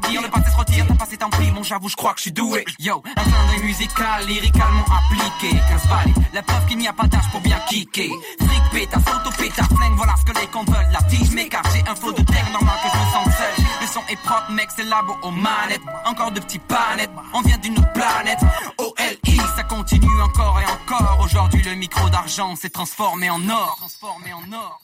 bire, 0.08 0.22
le 0.22 0.28
passé 0.28 0.50
se 0.50 0.56
retire, 0.56 0.86
t'as 0.86 0.94
passé 0.94 1.16
tant 1.16 1.30
pis 1.30 1.50
Mon 1.52 1.62
j'avoue, 1.62 1.88
je 1.88 1.96
crois 1.96 2.12
que 2.12 2.18
je 2.18 2.22
suis 2.22 2.32
doué 2.32 2.64
Yo, 2.78 3.02
un 3.16 3.50
d'œil 3.50 3.62
musical, 3.62 4.26
lyricalement 4.26 4.84
appliqué 4.84 5.56
15 5.56 5.86
balles, 5.88 6.24
la 6.32 6.42
preuve 6.42 6.66
qu'il 6.66 6.78
n'y 6.78 6.88
a 6.88 6.92
pas 6.92 7.06
d'âge 7.06 7.30
pour 7.30 7.40
bien 7.40 7.58
kicker 7.68 8.10
Fric 8.40 8.62
pétasse, 8.72 9.02
auto 9.02 9.30
pétasse, 9.36 9.66
flingue, 9.66 9.96
voilà 9.96 10.14
ce 10.16 10.32
que 10.32 10.40
les 10.40 10.46
cons 10.48 10.64
veulent 10.64 10.88
La 10.92 11.02
tige 11.02 11.30
m'écarte, 11.30 11.68
j'ai 11.74 11.88
un 11.88 11.94
flow 11.94 12.12
de 12.12 12.22
terre 12.22 12.50
normal 12.52 12.74
que 12.82 12.88
je 12.90 12.96
me 12.98 13.12
sens 13.12 13.36
seul 13.36 13.64
Le 13.80 13.86
son 13.86 14.00
est 14.08 14.20
propre, 14.22 14.50
mec, 14.50 14.68
c'est 14.74 14.84
labo 14.84 15.16
aux 15.22 15.30
manettes 15.30 15.82
Encore 16.04 16.32
de 16.32 16.40
petits 16.40 16.60
panettes, 16.60 17.10
on 17.34 17.40
vient 17.42 17.58
d'une 17.58 17.78
autre 17.78 17.92
planète 17.92 18.40
OLI, 18.78 19.40
ça 19.56 19.62
continue 19.64 20.20
encore 20.22 20.60
et 20.60 20.64
encore 20.64 21.20
Aujourd'hui 21.24 21.62
le 21.62 21.74
micro 21.74 22.08
d'argent 22.10 22.56
s'est 22.56 22.70
transformé 22.70 23.30
en 23.30 23.48
or 23.48 23.76
Transformé 23.78 24.32
en 24.32 24.52
or 24.52 24.80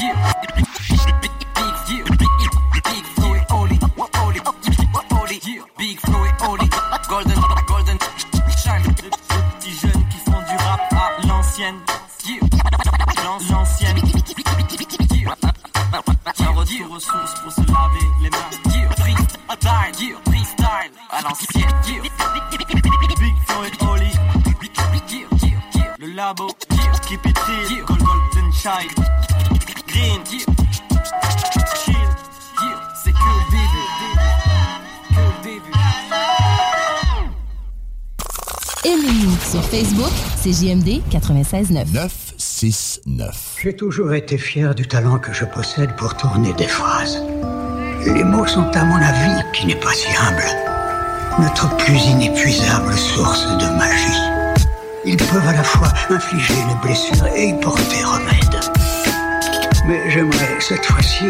Yeah. 0.00 0.44
Big 5.44 6.00
flow 6.00 6.24
et 6.24 6.48
Oli, 6.48 6.70
Golden, 7.06 7.38
Golden, 7.68 7.98
Shine. 8.56 8.82
Les 9.02 9.10
petits 9.10 9.78
jeunes 9.78 10.08
qui 10.08 10.16
font 10.24 10.38
du 10.40 10.56
rap 10.64 10.80
à 10.92 11.26
l'ancienne. 11.26 11.76
Yeah. 12.26 12.40
L'an- 13.22 13.38
L'ancienne. 13.50 13.98
Un 16.38 16.50
retour 16.52 16.90
aux 16.92 16.98
sources 17.00 17.34
pour 17.42 17.52
se 17.52 17.60
laver 17.60 18.06
les 18.22 18.30
mains. 18.30 18.74
Yeah. 18.74 18.90
Freestyle, 18.96 20.08
yeah. 20.08 20.16
Freestyle, 20.24 20.92
à 21.10 21.20
l'ancienne. 21.20 21.74
Big 23.20 23.36
Flow 23.46 23.64
et 23.64 23.84
Oli. 23.86 24.12
Le 25.98 26.06
labo. 26.14 26.48
Keep 27.06 27.26
it 27.26 27.38
real. 27.38 27.84
Gold, 27.84 28.02
Golden 28.02 28.52
Child. 28.52 28.94
Green. 29.86 30.53
Aimez-nous 38.86 39.32
sur 39.50 39.64
Facebook, 39.64 40.12
c'est 40.36 40.52
JMD 40.52 41.00
96.9. 41.10 41.86
969. 41.94 43.56
J'ai 43.62 43.74
toujours 43.74 44.12
été 44.12 44.36
fier 44.36 44.74
du 44.74 44.86
talent 44.86 45.18
que 45.18 45.32
je 45.32 45.46
possède 45.46 45.96
pour 45.96 46.14
tourner 46.14 46.52
des 46.52 46.66
phrases. 46.66 47.24
Les 48.04 48.22
mots 48.22 48.46
sont 48.46 48.70
à 48.74 48.84
mon 48.84 48.96
avis, 48.96 49.42
qui 49.54 49.66
n'est 49.68 49.80
pas 49.80 49.94
si 49.94 50.08
humble, 50.20 50.44
notre 51.40 51.74
plus 51.78 51.96
inépuisable 51.96 52.92
source 52.92 53.46
de 53.56 53.78
magie. 53.78 54.66
Ils 55.06 55.16
peuvent 55.16 55.48
à 55.48 55.54
la 55.54 55.64
fois 55.64 55.88
infliger 56.10 56.52
une 56.52 56.78
blessure 56.82 57.26
et 57.34 57.48
y 57.48 57.60
porter 57.60 58.04
remède. 58.04 58.60
Mais 59.86 60.10
j'aimerais 60.10 60.60
cette 60.60 60.84
fois-ci 60.84 61.24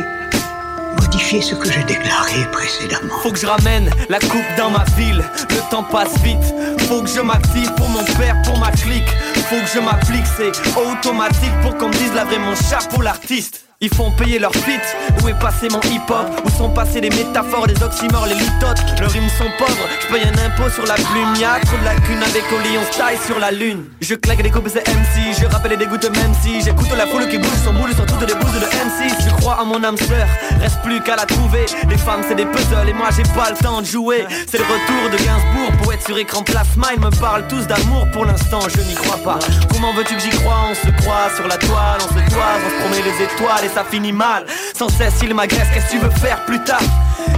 ce 1.19 1.55
que 1.55 1.71
j'ai 1.71 1.83
déclaré 1.85 2.45
précédemment. 2.53 3.15
Faut 3.23 3.31
que 3.31 3.39
je 3.39 3.47
ramène 3.47 3.89
la 4.09 4.19
coupe 4.19 4.45
dans 4.57 4.71
ma 4.71 4.85
ville, 4.97 5.23
le 5.51 5.71
temps 5.71 5.85
passe 5.85 6.17
vite. 6.23 6.55
Faut 6.89 7.03
que 7.03 7.09
je 7.09 7.21
m'active 7.21 7.73
pour 7.77 7.89
mon 7.89 8.05
père, 8.05 8.41
pour 8.45 8.59
ma 8.59 8.71
clique. 8.73 9.09
Faut 9.49 9.57
que 9.57 9.69
je 9.75 9.81
m'applique, 9.81 10.27
c'est 10.37 10.53
automatique 10.77 11.53
pour 11.63 11.77
qu'on 11.77 11.89
me 11.89 11.93
dise 11.93 12.13
la 12.15 12.25
vraie 12.25 12.39
mon 12.39 12.55
chapeau 12.55 13.01
l'artiste. 13.01 13.67
Ils 13.85 13.95
font 13.95 14.11
payer 14.13 14.39
leur 14.39 14.55
fit, 14.55 14.81
où 15.23 15.29
est 15.29 15.39
passé 15.39 15.69
mon 15.71 15.81
hip-hop 15.81 16.41
Où 16.43 16.49
sont 16.49 16.71
passées 16.71 17.03
les 17.03 17.11
métaphores, 17.11 17.67
les 17.67 17.83
oxymores, 17.83 18.25
les 18.27 18.35
litotes 18.35 18.83
Leurs 18.99 19.11
rimes 19.11 19.29
sont 19.37 19.51
pauvres, 19.59 19.89
je 20.01 20.07
paye 20.07 20.23
un 20.25 20.47
impôt 20.47 20.71
sur 20.71 20.87
la 20.87 20.95
plume 20.95 21.35
Y'a 21.39 21.61
trop 21.61 21.77
de 21.77 21.85
lacunes 21.85 22.23
avec 22.23 22.45
Oli, 22.51 22.79
on 22.79 22.99
taille 22.99 23.19
sur 23.27 23.39
la 23.39 23.51
lune. 23.51 23.85
Je 24.01 24.15
claque 24.15 24.43
des 24.43 24.51
coupes, 24.51 24.71
c'est 24.73 24.89
MC, 24.89 25.39
je 25.39 25.45
rappelle 25.45 25.73
les 25.73 25.77
dégoûte 25.77 26.05
même 26.17 26.33
si 26.43 26.63
J'écoute 26.63 26.89
la 26.97 27.07
foule 27.07 27.29
qui 27.29 27.37
bouge, 27.37 27.61
son 27.63 27.75
boule 27.75 27.93
sont 27.93 28.07
toutes 28.07 28.27
des 28.27 28.35
bouses 28.35 28.55
de 28.55 28.65
M6 28.65 29.23
Je 29.23 29.31
crois 29.43 29.61
à 29.61 29.65
mon 29.65 29.85
âme 29.85 29.99
sœur, 29.99 30.27
reste 30.63 30.81
plus 30.83 31.03
qu'à 31.03 31.17
la 31.17 31.27
trouver. 31.27 31.67
Les 31.91 31.99
femmes 31.99 32.23
c'est 32.27 32.37
des 32.37 32.47
puzzles. 32.47 32.89
Et 32.89 32.95
moi 32.95 33.09
j'ai 33.15 33.23
pas 33.35 33.51
le 33.51 33.57
temps 33.57 33.83
de 33.83 33.87
jouer. 33.87 34.25
C'est 34.49 34.57
le 34.57 34.65
retour 34.65 35.11
de 35.13 35.17
Gainsbourg, 35.23 35.73
sur 36.01 36.19
écran 36.19 36.43
plasma 36.43 36.89
Ils 36.95 37.01
me 37.01 37.11
parlent 37.21 37.47
tous 37.49 37.67
d'amour, 37.67 38.07
pour 38.13 38.25
l'instant 38.25 38.61
je 38.69 38.81
n'y 38.83 38.95
crois 38.95 39.19
pas. 39.19 39.39
Comment 39.73 39.93
veux-tu 39.93 40.15
que 40.15 40.21
j'y 40.21 40.31
crois 40.31 40.69
On 40.71 40.75
se 40.75 40.91
croit 41.03 41.31
sur 41.37 41.47
la 41.47 41.57
toile, 41.57 41.99
on 41.99 42.09
se 42.09 42.31
toise, 42.31 42.61
on 42.67 42.71
se 42.71 42.81
promet 42.81 43.03
les 43.03 43.25
étoiles 43.25 43.65
et 43.65 43.69
ça 43.69 43.85
finit 43.85 44.13
mal. 44.13 44.45
Sans 44.77 44.89
cesse 44.89 45.15
ils 45.23 45.35
m'agressent, 45.35 45.71
qu'est-ce 45.73 45.87
que 45.87 45.91
tu 45.93 45.99
veux 45.99 46.11
faire 46.11 46.45
plus 46.45 46.63
tard? 46.65 46.83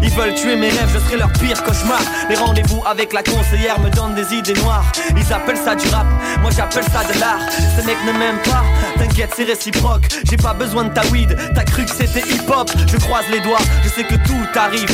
Ils 0.02 0.10
veulent 0.10 0.34
tuer 0.34 0.56
mes 0.56 0.68
rêves, 0.68 0.90
je 0.92 0.98
serai 0.98 1.16
leur 1.16 1.32
pire 1.32 1.62
cauchemar. 1.62 2.00
Les 2.28 2.36
rendez-vous 2.36 2.82
avec 2.86 3.12
la 3.12 3.22
conseillère 3.22 3.78
me 3.80 3.90
donnent 3.90 4.14
des 4.14 4.34
idées 4.34 4.54
noires. 4.54 4.84
Ils 5.16 5.32
appellent 5.32 5.56
ça 5.56 5.74
du 5.74 5.88
rap, 5.88 6.06
moi 6.42 6.50
j'appelle 6.54 6.84
ça 6.84 7.04
de 7.04 7.18
l'art. 7.18 7.40
Ces 7.76 7.84
mecs 7.86 8.04
ne 8.04 8.12
m'aiment 8.12 8.42
pas, 8.42 8.62
t'inquiète 8.98 9.32
c'est 9.36 9.44
réciproque. 9.44 10.06
J'ai 10.28 10.36
pas 10.36 10.54
besoin 10.54 10.84
de 10.84 10.94
ta 10.94 11.04
weed, 11.06 11.36
t'as 11.54 11.64
cru 11.64 11.84
que 11.84 11.90
c'était 11.90 12.20
hip-hop. 12.20 12.70
Je 12.86 12.96
croise 12.98 13.24
les 13.30 13.40
doigts, 13.40 13.64
je 13.84 13.88
sais 13.88 14.04
que 14.04 14.14
tout 14.14 14.58
arrive. 14.58 14.90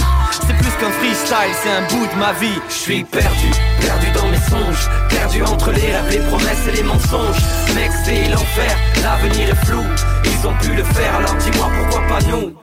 C'est 0.46 0.56
plus 0.56 0.72
qu'un 0.80 0.90
freestyle, 0.90 1.54
c'est 1.62 1.70
un 1.70 1.82
bout 1.88 2.06
de 2.06 2.18
ma 2.18 2.32
vie. 2.32 2.58
Je 2.68 2.74
suis 2.74 3.04
perdu, 3.04 3.50
perdu 3.80 4.06
dans 4.12 4.28
mes 4.28 4.36
songes. 4.36 4.88
Perdu 5.08 5.42
entre 5.42 5.70
les 5.72 5.92
rêves, 5.92 6.10
les 6.10 6.18
promesses 6.18 6.66
et 6.68 6.76
les 6.76 6.82
mensonges. 6.82 7.42
Mec 7.74 7.90
c'est 8.04 8.28
l'enfer, 8.28 8.76
l'avenir 9.02 9.50
est 9.50 9.66
flou. 9.66 9.82
Ils 10.24 10.46
ont 10.46 10.54
pu 10.54 10.74
le 10.74 10.84
faire, 10.84 11.16
alors 11.16 11.34
dis-moi 11.34 11.70
pourquoi 11.78 12.06
pas 12.08 12.24
nous? 12.26 12.54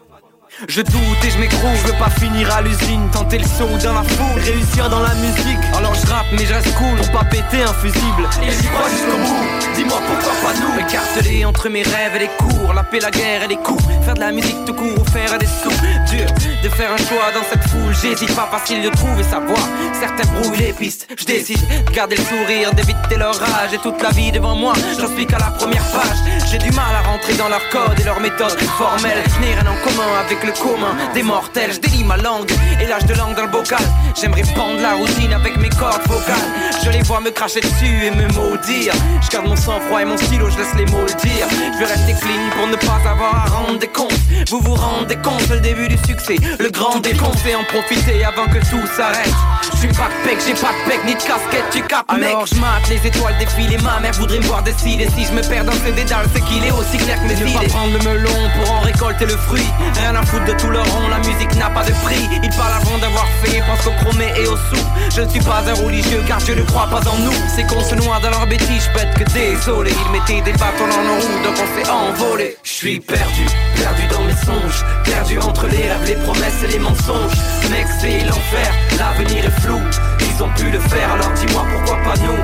Je 0.67 0.82
doute 0.82 1.26
et 1.26 1.30
je 1.32 1.38
m'écroule, 1.38 1.72
je 1.82 1.88
veux 1.88 1.98
pas 1.98 2.10
finir 2.10 2.54
à 2.54 2.62
l'usine, 2.62 3.10
tenter 3.13 3.38
le 3.38 3.45
saut 3.45 3.78
dans 3.82 3.93
la 3.93 4.04
foule, 4.04 4.41
réussir 4.41 4.89
dans 4.89 5.00
la 5.00 5.13
musique. 5.15 5.58
Alors 5.78 5.93
je 5.95 6.06
rappe 6.06 6.26
mais 6.34 6.45
je 6.45 6.54
reste 6.54 6.76
cool 6.76 6.98
pour 6.98 7.12
pas 7.12 7.24
péter 7.24 7.63
un 7.63 7.74
fusible. 7.74 8.28
Et 8.43 8.52
j'y 8.52 8.67
crois 8.67 8.89
jusqu'au 8.89 9.17
bout, 9.17 9.76
dis-moi 9.76 10.00
pourquoi 10.06 10.34
pas 10.43 10.60
nous 10.60 10.80
Écartelé 10.80 11.45
entre 11.45 11.69
mes 11.69 11.84
rêves 11.84 12.15
et 12.15 12.19
les 12.19 12.30
cours, 12.38 12.74
la 12.74 12.84
paix, 12.84 13.00
la 13.00 13.12
guerre 13.12 13.43
et 13.43 13.48
les 13.48 13.58
coups 13.58 13.84
Faire 14.04 14.15
de 14.15 14.19
la 14.19 14.32
musique 14.32 14.65
tout 14.65 14.74
court 14.74 15.00
ou 15.00 15.06
faire 15.06 15.38
des 15.38 15.45
sous 15.45 15.69
Dur 16.10 16.28
de 16.62 16.69
faire 16.69 16.91
un 16.91 16.98
choix 16.98 17.32
dans 17.34 17.43
cette 17.43 17.63
foule, 17.69 17.93
j'hésite 18.02 18.36
pas 18.36 18.48
facile 18.52 18.82
de 18.82 18.89
trouver 18.89 19.24
sa 19.24 19.39
voie. 19.39 19.63
Certains 19.93 20.28
brouillent 20.34 20.58
les 20.58 20.74
pistes, 20.74 21.08
je 21.17 21.26
décide. 21.26 21.60
De 21.86 21.91
garder 21.91 22.17
le 22.17 22.24
sourire, 22.24 22.74
d'éviter 22.74 23.15
leur 23.17 23.36
rage 23.36 23.74
Et 23.74 23.78
toute 23.78 24.02
la 24.02 24.10
vie 24.10 24.32
devant 24.32 24.56
moi, 24.56 24.74
j'en 25.00 25.08
suis 25.08 25.26
qu'à 25.26 25.38
la 25.38 25.52
première 25.52 25.84
page. 25.91 26.17
J'ai 26.52 26.58
du 26.58 26.72
mal 26.72 26.93
à 26.95 27.08
rentrer 27.10 27.34
dans 27.36 27.50
leur 27.50 27.67
code 27.69 28.00
et 28.00 28.04
leur 28.04 28.19
méthode 28.19 28.60
formelle. 28.78 29.24
Je 29.28 29.39
n'ai 29.39 29.54
rien 29.54 29.67
en 29.67 29.78
commun 29.84 30.10
avec 30.26 30.43
le 30.43 30.52
commun 30.52 30.95
des 31.13 31.24
mortels. 31.24 31.74
Je 31.74 31.80
délie 31.80 32.04
ma 32.04 32.17
langue 32.17 32.52
et 32.82 32.86
lâche 32.88 33.06
de 33.06 33.13
langue 33.13 33.36
dans 33.36 33.43
le 33.43 33.52
bocal. 33.52 33.84
J'aimerais 34.19 34.43
pendre 34.56 34.82
la 34.82 34.93
routine 34.93 35.34
avec 35.34 35.58
mes 35.58 35.69
cordes 35.69 36.02
vocales. 36.08 36.50
Je 36.84 36.89
les 36.89 37.04
vois 37.04 37.22
me 37.22 37.30
cracher 37.30 37.62
dessus 37.62 38.06
et 38.06 38.12
me 38.12 38.28
maudire. 38.34 38.93
Je 39.22 39.30
garde 39.30 39.48
mon 39.48 39.56
sang-froid 39.56 40.02
et 40.02 40.06
mon 40.06 40.17
stylo, 40.17 40.50
je 40.50 40.58
laisse 40.58 40.74
les 40.76 40.86
mots 40.88 41.06
le 41.08 41.28
dire. 41.28 41.48
Je 41.74 41.80
vais 41.80 41.86
rester 41.86 42.13
clean 42.19 42.50
pour 42.58 42.67
ne 42.67 42.76
pas 42.76 43.10
avoir 43.10 43.36
à 43.36 43.50
rendre 43.50 43.80
des 43.80 43.88
comptes. 43.88 44.19
Vous 44.50 44.60
vous 44.60 44.76
rendez 44.76 45.15
compte, 45.17 45.41
c'est 45.48 45.56
le 45.56 45.62
début 45.62 45.88
du 45.88 45.98
succès 45.98 46.38
Le 46.58 46.70
grand 46.72 47.00
décompte 47.00 47.46
et 47.46 47.56
en 47.56 47.64
profiter 47.64 48.24
avant 48.26 48.48
que 48.48 48.60
tout 48.70 48.86
s'arrête. 48.96 49.34
Je 49.74 49.78
suis 49.78 49.88
pas 49.90 50.10
de 50.10 50.28
pec, 50.28 50.40
j'ai 50.46 50.54
pas 50.54 50.74
de 50.74 50.90
pec 50.90 51.00
ni 51.06 51.14
de 51.14 51.22
casquette, 51.22 51.70
tu 51.72 51.82
capes 51.84 52.12
mec. 52.12 52.30
Alors 52.30 52.46
je 52.48 52.56
mate 52.56 52.90
les 52.90 53.06
étoiles 53.08 53.38
défiler, 53.38 53.78
ma 53.78 54.00
mère 54.00 54.14
voudrait 54.14 54.40
me 54.40 54.46
voir 54.46 54.64
décider. 54.64 55.08
Si 55.16 55.26
je 55.26 55.32
me 55.32 55.42
perds 55.42 55.66
dans 55.66 55.78
ces 55.86 55.92
dédales, 55.92 56.26
c'est 56.34 56.44
qu'il 56.46 56.64
est 56.66 56.72
aussi 56.72 56.98
clair 56.98 57.22
que 57.22 57.28
mes 57.28 57.40
idées 57.40 57.54
pas 57.54 57.70
prendre 57.70 57.94
le 57.94 58.00
melon 58.00 58.50
pour 58.58 58.72
en 58.72 58.80
récolter 58.80 59.26
le 59.26 59.38
fruit. 59.38 59.70
Rien 59.96 60.16
à 60.16 60.26
foutre 60.26 60.46
de 60.46 60.54
tout 60.54 60.70
leur 60.70 60.86
rond, 60.86 61.08
la 61.10 61.20
musique 61.20 61.54
n'a 61.56 61.70
pas 61.70 61.84
de 61.84 61.94
prix. 62.04 62.28
Ils 62.42 62.50
parlent 62.58 62.82
avant 62.82 62.98
d'avoir 62.98 63.28
fait, 63.44 63.62
pensent 63.62 63.88
au 63.88 63.92
chromé 64.04 64.34
et 64.36 64.48
au 64.48 64.58
sou. 64.58 64.82
Je 65.16 65.22
ne 65.22 65.30
suis 65.30 65.42
pas 65.42 65.62
un 65.68 65.86
religieux 65.86 66.24
car 66.28 66.40
je 66.40 66.54
ne 66.54 66.64
crois 66.64 66.88
pas 66.88 67.08
en 67.08 67.18
nous. 67.20 67.38
C'est 67.56 67.64
qu'on 67.64 67.84
se 67.84 67.96
noie 67.96 68.20
dans 68.22 68.32
leur 68.32 68.48
bêtises, 68.48 68.88
je 68.88 68.92
peux 68.92 69.06
être 69.06 69.18
que 69.18 69.32
désolé 69.34 69.92
Ils 69.92 70.12
mettaient 70.12 70.42
des 70.42 70.58
bâtons 70.58 70.88
dans 70.90 71.04
nos 71.04 71.22
roues, 71.22 71.44
donc 71.44 71.56
on 71.56 71.68
s'est 71.76 71.90
volé. 72.18 72.58
Je 72.64 72.70
suis 72.70 73.00
perdu, 73.00 73.46
perdu 73.76 74.02
dans 74.12 74.24
mes 74.24 74.34
songes, 74.34 74.84
perdu 75.06 75.38
entre 75.40 75.68
les 75.68 75.88
rêves, 75.90 76.06
les 76.08 76.16
promesses 76.16 76.38
et 76.63 76.67
les 76.67 76.80
mensonges. 76.80 77.38
Mec, 77.69 77.86
c'est 77.99 78.19
l'enfer, 78.25 78.73
l'avenir 78.97 79.45
est 79.45 79.62
flou. 79.62 79.80
Ils 80.21 80.43
ont 80.43 80.49
pu 80.56 80.69
le 80.71 80.80
faire, 80.80 81.13
alors 81.13 81.32
dis-moi 81.34 81.65
pourquoi 81.71 81.97
pas 82.04 82.19
nous. 82.21 82.38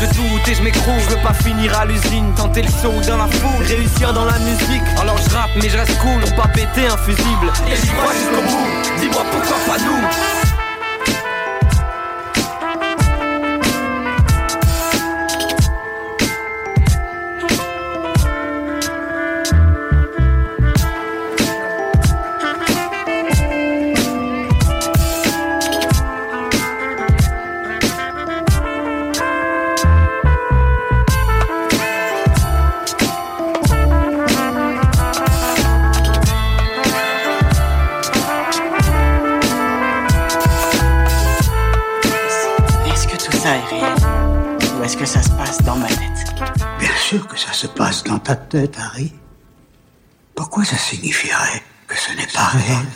Je 0.00 0.06
doute 0.06 0.48
et 0.48 0.54
je 0.54 0.62
m'écroule, 0.62 1.00
je 1.08 1.14
veux 1.14 1.22
pas 1.22 1.34
finir 1.34 1.78
à 1.78 1.84
l'usine, 1.84 2.32
tenter 2.34 2.62
le 2.62 2.68
saut 2.68 3.00
dans 3.06 3.16
la 3.16 3.28
foule, 3.28 3.64
réussir 3.64 4.12
dans 4.12 4.24
la 4.24 4.38
musique. 4.38 4.82
Alors 5.00 5.18
je 5.18 5.34
rappe 5.34 5.50
mais 5.62 5.68
je 5.68 5.76
reste 5.76 5.98
cool, 5.98 6.20
pour 6.20 6.34
pas 6.34 6.48
péter 6.48 6.86
un 6.86 6.96
fusible. 6.96 7.52
Et 7.70 7.76
j'y 7.76 7.88
crois 7.88 8.12
jusqu'au 8.12 8.42
bout, 8.42 9.00
dis-moi 9.00 9.24
pourquoi 9.30 9.56
pas 9.66 9.78
nous. 9.82 10.43
Ta 48.54 48.60
tête, 48.60 48.76
Harry. 48.78 49.12
Pourquoi 50.34 50.64
ça 50.64 50.76
signifierait 50.76 51.62
que 51.88 51.96
ce 51.96 52.12
n'est 52.12 52.26
pas 52.32 52.52
réel 52.52 52.86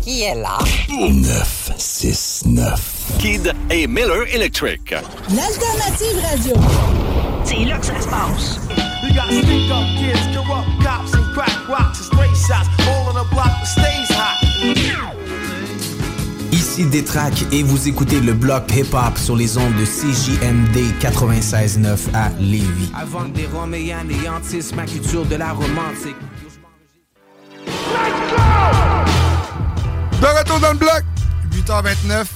Qui 0.00 0.22
est 0.22 0.34
là? 0.34 0.58
9, 0.90 1.72
6, 1.76 2.42
9. 2.46 3.12
Kid 3.18 3.52
et 3.70 3.86
Miller 3.86 4.26
Electric. 4.34 4.90
L'alternative 4.90 6.20
radio. 6.22 6.54
C'est 7.44 7.64
là 7.64 7.78
que 7.78 7.86
ça 7.86 8.00
se 8.00 8.08
passe. 8.08 8.58
You 9.02 9.14
got 9.14 9.30
stick 9.30 9.70
up 9.70 9.86
kids, 9.96 10.36
corrupt 10.36 10.82
cops, 10.82 11.14
and 11.14 11.32
crack 11.34 11.68
rocks 11.68 11.98
and 11.98 12.06
stray 12.06 12.28
shots. 12.34 12.77
Ici 16.78 16.86
Détrac 16.86 17.32
et 17.50 17.64
vous 17.64 17.88
écoutez 17.88 18.20
le 18.20 18.34
bloc 18.34 18.70
hip-hop 18.72 19.18
sur 19.18 19.34
les 19.34 19.58
ondes 19.58 19.74
de 19.74 19.84
CJMD 19.84 20.94
96.9 21.00 21.98
à 22.14 22.28
Lévis. 22.38 22.92
Avant 22.96 23.24
des 23.24 23.46
Roms 23.52 23.74
et 23.74 23.92
anéantissent 23.92 24.72
ma 24.76 24.84
culture 24.86 25.26
de 25.26 25.34
la 25.34 25.50
romantique. 25.52 26.14
De 30.20 30.38
retour 30.38 30.60
dans 30.60 30.70
le 30.70 30.78
bloc, 30.78 31.02
8h29. 31.52 32.26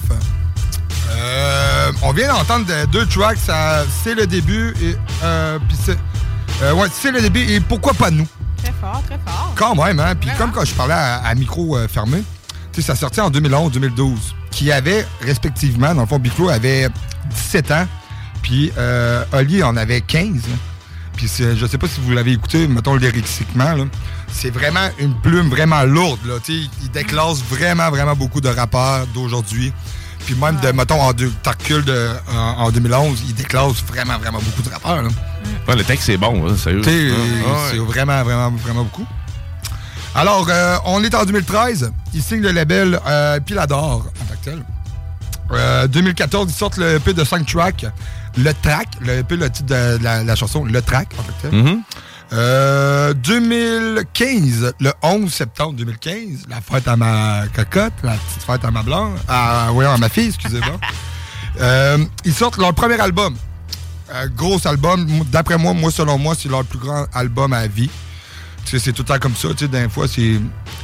Euh, 1.11 1.91
on 2.01 2.11
vient 2.11 2.27
d'entendre 2.33 2.65
de- 2.65 2.85
deux 2.91 3.05
tracks, 3.05 3.37
ça, 3.37 3.85
c'est 4.03 4.13
le 4.15 4.27
début 4.27 4.73
et 4.81 4.97
euh, 5.23 5.57
puis 5.69 5.77
c'est 5.85 5.97
euh, 6.63 6.73
ouais, 6.73 6.87
c'est 6.91 7.11
le 7.11 7.21
début 7.21 7.43
et 7.49 7.61
pourquoi 7.61 7.93
pas 7.93 8.11
nous? 8.11 8.27
Très 8.61 8.73
fort, 8.81 9.01
très 9.05 9.19
fort. 9.25 9.53
Quand 9.55 9.73
même, 9.75 10.01
hein. 10.01 10.15
Puis 10.19 10.29
comme 10.37 10.51
quand 10.51 10.65
je 10.65 10.73
parlais 10.73 10.93
à, 10.93 11.21
à 11.23 11.33
micro 11.33 11.77
euh, 11.77 11.87
fermé, 11.87 12.23
ça 12.81 12.95
sortait 12.95 13.21
en 13.21 13.29
2011-2012, 13.29 14.15
qui 14.51 14.71
avait 14.71 15.05
respectivement, 15.21 15.93
dans 15.93 16.01
le 16.01 16.07
fond, 16.07 16.19
Big 16.19 16.31
Flo 16.31 16.49
avait 16.49 16.89
17 17.29 17.71
ans, 17.71 17.87
puis 18.41 18.71
euh, 18.77 19.23
Oli 19.33 19.63
en 19.63 19.75
avait 19.77 20.01
15. 20.01 20.41
Puis 21.15 21.27
je 21.37 21.65
sais 21.65 21.77
pas 21.77 21.87
si 21.87 21.99
vous 22.01 22.11
l'avez 22.11 22.31
écouté, 22.31 22.67
mettons 22.67 22.95
lyriquement. 22.95 23.75
C'est 24.31 24.49
vraiment 24.49 24.89
une 24.97 25.13
plume 25.21 25.49
vraiment 25.49 25.83
lourde, 25.83 26.19
là. 26.25 26.35
Tu 26.43 26.63
sais, 26.63 26.69
il 26.81 26.89
déclasse 26.89 27.43
vraiment, 27.43 27.89
vraiment 27.91 28.15
beaucoup 28.15 28.41
de 28.41 28.49
rappeurs 28.49 29.05
d'aujourd'hui. 29.13 29.71
Puis 30.25 30.35
même, 30.35 30.59
de, 30.59 30.71
mettons, 30.71 31.01
en, 31.01 31.13
deux, 31.13 31.31
de, 31.69 32.09
en, 32.33 32.63
en 32.63 32.71
2011, 32.71 33.23
il 33.27 33.35
déclasse 33.35 33.83
vraiment, 33.87 34.17
vraiment 34.17 34.39
beaucoup 34.39 34.61
de 34.61 34.69
rappeurs, 34.69 35.03
là. 35.03 35.09
Ouais, 35.67 35.75
le 35.75 35.83
texte, 35.83 36.05
c'est 36.05 36.17
bon, 36.17 36.47
hein, 36.47 36.57
sérieux. 36.57 36.81
Ah, 36.85 36.89
ouais. 36.89 37.57
c'est 37.71 37.77
vraiment, 37.77 38.23
vraiment, 38.23 38.49
vraiment 38.51 38.83
beaucoup. 38.83 39.05
Alors, 40.15 40.47
euh, 40.49 40.77
on 40.85 41.03
est 41.03 41.13
en 41.15 41.25
2013. 41.25 41.91
Il 42.13 42.21
signe 42.21 42.41
le 42.41 42.51
label 42.51 42.99
euh, 43.07 43.39
Pilador 43.39 43.95
en 44.21 44.25
tant 44.25 44.35
que 44.39 44.45
tel. 44.45 44.63
Euh, 45.51 45.87
2014, 45.87 46.49
ils 46.49 46.53
sortent 46.53 46.77
le 46.77 46.95
EP 46.95 47.13
de 47.13 47.23
5 47.23 47.45
tracks. 47.45 47.85
Le 48.37 48.51
track, 48.53 48.87
le 49.01 49.19
EP, 49.19 49.35
le 49.35 49.49
titre 49.49 49.67
de 49.67 50.03
la, 50.03 50.23
la 50.23 50.35
chanson, 50.35 50.65
le 50.65 50.81
track 50.81 51.09
en 51.19 51.23
tant 51.23 51.33
que 51.33 51.41
tel. 51.41 51.51
Mhm. 51.51 51.81
Euh, 52.33 53.13
2015, 53.13 54.73
le 54.79 54.91
11 55.03 55.31
septembre 55.31 55.73
2015, 55.73 56.45
la 56.49 56.61
fête 56.61 56.87
à 56.87 56.95
ma 56.95 57.43
cocotte, 57.53 57.93
la 58.01 58.13
petite 58.13 58.43
fête 58.43 58.65
à 58.65 58.71
ma 58.71 58.81
blanche, 58.81 59.19
à, 59.27 59.71
ouais, 59.71 59.85
à 59.85 59.97
ma 59.97 60.09
fille, 60.09 60.27
excusez-moi. 60.29 60.79
Euh, 61.61 62.03
ils 62.25 62.33
sortent 62.33 62.57
leur 62.57 62.73
premier 62.73 62.99
album. 62.99 63.35
Euh, 64.11 64.27
gros 64.35 64.59
album. 64.67 65.07
D'après 65.31 65.55
moi, 65.55 65.73
moi, 65.73 65.91
selon 65.91 66.17
moi, 66.17 66.33
c'est 66.35 66.49
leur 66.49 66.63
plus 66.63 66.79
grand 66.79 67.05
album 67.13 67.53
à 67.53 67.67
vie. 67.67 67.91
C'est 68.65 68.91
tout 68.93 69.03
le 69.03 69.07
temps 69.07 69.19
comme 69.19 69.35
ça. 69.35 69.49
Tu 69.49 69.65
sais, 69.65 69.67
d'un 69.67 69.87
fois, 69.89 70.07
c'est 70.07 70.39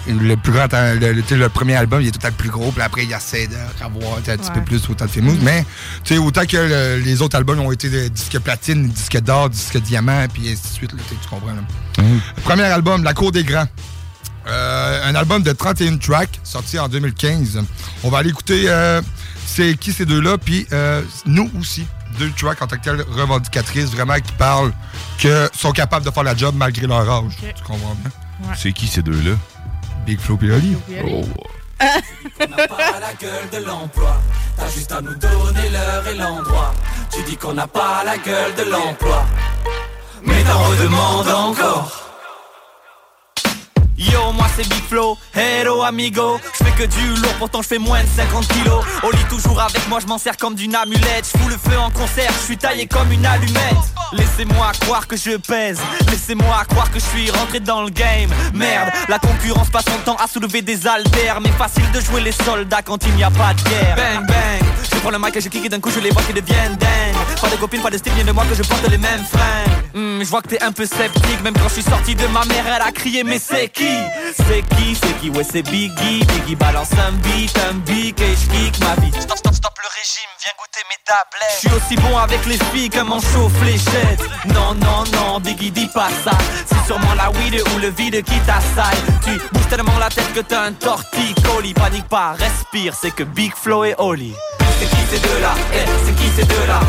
le 0.07 0.35
plus 0.35 0.51
grand. 0.51 0.67
Le, 0.71 1.47
premier 1.47 1.75
album, 1.75 2.01
il 2.01 2.07
est 2.07 2.11
tout 2.11 2.19
le 2.23 2.29
temps 2.29 2.35
plus 2.37 2.49
gros. 2.49 2.71
Puis 2.71 2.81
après, 2.81 3.03
il 3.05 3.11
essaie 3.11 3.47
de 3.47 3.55
revoir 3.83 4.17
un 4.17 4.21
petit 4.21 4.51
peu 4.51 4.61
plus 4.61 4.87
autant 4.89 5.05
de 5.05 5.09
famous. 5.11 5.35
Mais, 5.41 5.65
tu 6.03 6.13
sais, 6.13 6.19
autant 6.19 6.45
que 6.45 6.57
le- 6.57 7.01
les 7.03 7.21
autres 7.21 7.35
albums 7.35 7.59
ont 7.59 7.71
été 7.71 7.89
des 7.89 8.09
disques 8.09 8.39
platine, 8.39 8.87
disques 8.89 9.19
d'or, 9.21 9.49
disques 9.49 9.77
diamant, 9.81 10.27
puis 10.31 10.43
ainsi 10.51 10.61
de 10.61 10.67
suite. 10.73 10.93
là, 10.93 10.99
tu 11.09 11.15
comprends, 11.29 11.47
là. 11.47 12.03
Premier 12.43 12.63
album, 12.63 13.03
La 13.03 13.13
Cour 13.13 13.31
des 13.31 13.43
Grands. 13.43 13.67
Euh, 14.47 15.01
un 15.09 15.15
album 15.15 15.43
de 15.43 15.51
31 15.51 15.97
tracks, 15.97 16.39
sorti 16.43 16.79
en 16.79 16.87
2015. 16.87 17.61
On 18.03 18.09
va 18.09 18.19
aller 18.19 18.29
écouter 18.29 18.63
euh, 18.67 19.01
c'est 19.45 19.75
qui 19.77 19.91
ces 19.93 20.05
deux-là, 20.05 20.37
puis 20.37 20.65
euh, 20.73 21.01
nous 21.25 21.49
aussi. 21.59 21.85
Deux 22.17 22.31
tracks 22.31 22.61
en 22.61 22.67
tant 22.67 22.75
que 22.77 22.81
telles 22.81 23.01
revendicatrices, 23.01 23.91
vraiment 23.91 24.15
qui 24.15 24.31
parlent 24.33 24.73
que 25.19 25.49
sont 25.53 25.71
capables 25.71 26.05
de 26.05 26.11
faire 26.11 26.23
la 26.23 26.35
job 26.35 26.55
malgré 26.57 26.87
leur 26.87 27.09
âge. 27.09 27.37
Tu 27.39 27.63
comprends? 27.63 27.95
Bien? 27.95 28.53
C'est 28.55 28.73
qui 28.73 28.87
ces 28.87 29.01
deux-là? 29.01 29.35
Big 30.05 30.19
Flo 30.19 30.37
et 30.41 30.51
Oli. 30.51 30.77
Oh. 31.05 31.23
On 32.41 32.47
n'a 32.49 32.67
pas 32.67 32.99
la 32.99 33.13
gueule 33.13 33.49
de 33.53 33.65
l'emploi, 33.65 34.21
t'as 34.57 34.69
juste 34.69 34.91
à 34.91 35.01
nous 35.01 35.15
donner 35.15 35.69
l'heure 35.69 36.07
et 36.07 36.15
l'endroit. 36.15 36.73
Tu 37.13 37.23
dis 37.23 37.37
qu'on 37.37 37.53
n'a 37.53 37.67
pas 37.67 38.03
la 38.03 38.17
gueule 38.17 38.53
de 38.55 38.63
l'emploi, 38.69 39.25
mais 40.25 40.43
t'en 40.43 40.59
redemandes 40.59 41.29
encore. 41.29 42.08
Yo, 43.99 44.31
moi 44.31 44.47
c'est 44.55 44.65
Big 44.69 44.81
Flo, 44.87 45.17
hello 45.35 45.83
amigo. 45.83 46.39
Je 46.57 46.63
fais 46.63 46.71
que 46.71 46.83
du 46.87 47.21
lourd, 47.21 47.33
pourtant 47.37 47.61
je 47.61 47.67
fais 47.67 47.77
moins 47.77 48.01
de 48.01 48.07
50 48.07 48.47
kilos. 48.47 48.85
Au 49.03 49.11
lit 49.11 49.25
toujours 49.29 49.59
avec 49.59 49.85
moi, 49.89 49.99
je 49.99 50.07
m'en 50.07 50.17
sers 50.17 50.37
comme 50.37 50.55
d'une 50.55 50.73
amulette. 50.73 51.29
Je 51.37 51.49
le 51.49 51.57
feu 51.57 51.77
en 51.77 51.91
concert, 51.91 52.31
je 52.39 52.45
suis 52.45 52.57
taillé 52.57 52.87
comme 52.87 53.11
une 53.11 53.25
allumette. 53.25 53.75
Laissez-moi 54.13 54.71
croire 54.79 55.05
que 55.05 55.17
je 55.17 55.35
pèse. 55.35 55.81
Laissez-moi 56.09 56.63
croire 56.69 56.89
que 56.91 56.99
je 56.99 57.05
suis 57.05 57.29
rentré 57.29 57.59
dans 57.59 57.83
le 57.83 57.89
game. 57.89 58.29
Merde, 58.53 58.89
la 59.09 59.19
concurrence 59.19 59.69
passe 59.69 59.85
son 59.85 59.99
temps 60.05 60.15
à 60.15 60.27
soulever 60.27 60.61
des 60.61 60.87
haltères. 60.87 61.41
Mais 61.41 61.51
facile 61.51 61.91
de 61.91 61.99
jouer 61.99 62.21
les 62.21 62.31
soldats 62.31 62.81
quand 62.81 63.05
il 63.05 63.13
n'y 63.15 63.23
a 63.23 63.29
pas 63.29 63.53
de 63.53 63.61
guerre. 63.69 63.97
Bang 63.97 64.25
bang, 64.25 64.69
je 64.81 64.97
prends 64.99 65.11
le 65.11 65.19
mic 65.19 65.35
et 65.35 65.41
je 65.41 65.49
clique 65.49 65.65
et 65.65 65.69
d'un 65.69 65.81
coup 65.81 65.91
je 65.91 65.99
les 65.99 66.11
vois 66.11 66.23
qui 66.23 66.31
deviennent 66.31 66.77
dingues 66.77 67.08
Pas 67.41 67.49
de 67.49 67.55
copine, 67.55 67.81
pas 67.81 67.89
de 67.89 67.97
style, 67.97 68.13
bien 68.13 68.25
de 68.25 68.31
moi 68.31 68.43
que 68.49 68.53
je 68.55 68.63
porte 68.63 68.85
les 68.89 68.97
mêmes 68.97 69.23
fringues. 69.25 69.77
Hmm, 69.93 70.21
Je 70.21 70.29
vois 70.29 70.41
que 70.41 70.49
t'es 70.49 70.61
un 70.61 70.71
peu 70.71 70.85
sceptique, 70.85 71.41
même 71.43 71.53
quand 71.53 71.69
je 71.69 71.75
suis 71.75 71.83
sorti 71.83 72.13
de 72.15 72.27
ma 72.27 72.43
mère 72.45 72.65
elle 72.67 72.81
a 72.81 72.91
crié 72.91 73.23
mais 73.23 73.39
c'est 73.39 73.69
qui? 73.69 73.87
C'est 74.35 74.61
qui, 74.75 74.95
c'est 74.95 75.19
qui, 75.19 75.29
ouais 75.29 75.43
c'est 75.49 75.61
Biggie. 75.63 76.23
Biggie 76.25 76.55
balance 76.55 76.89
un 76.93 77.11
beat, 77.13 77.57
un 77.69 77.75
beat 77.75 78.19
et 78.19 78.35
je 78.35 78.49
kick 78.51 78.79
ma 78.81 78.95
vie. 79.01 79.11
Stop, 79.19 79.37
stop, 79.37 79.53
stop 79.55 79.73
le 79.81 79.87
régime, 79.87 80.29
viens 80.41 80.51
goûter 80.59 80.83
mes 80.89 80.97
tablettes. 81.05 81.61
Je 81.63 81.67
suis 81.69 81.75
aussi 81.77 81.95
bon 81.95 82.17
avec 82.17 82.45
les 82.45 82.57
filles 82.71 82.89
qu'un 82.89 83.05
manchot 83.05 83.49
fléchette 83.61 84.21
Non, 84.53 84.75
non, 84.75 85.03
non, 85.13 85.39
Biggie 85.39 85.71
dis 85.71 85.87
pas 85.93 86.09
ça. 86.23 86.31
C'est 86.67 86.85
sûrement 86.85 87.13
la 87.15 87.31
weed 87.31 87.61
ou 87.75 87.79
le 87.79 87.89
vide 87.89 88.21
qui 88.23 88.37
t'assaille. 88.41 88.99
Tu 89.23 89.31
bouges 89.53 89.67
tellement 89.69 89.97
la 89.97 90.09
tête 90.09 90.31
que 90.33 90.41
t'as 90.41 90.63
un 90.65 90.73
torticolis. 90.73 91.73
Panique 91.73 92.07
pas, 92.09 92.33
respire, 92.33 92.93
c'est 92.99 93.11
que 93.11 93.23
Big 93.23 93.53
Flo 93.55 93.85
et 93.85 93.95
Oli. 93.97 94.33
C'est 94.79 94.89
qui 94.89 94.95
ces 95.11 95.19
deux-là 95.19 95.53
Eh, 95.73 95.85
c'est 96.05 96.15
qui 96.15 96.29
ces 96.37 96.45
deux-là 96.45 96.79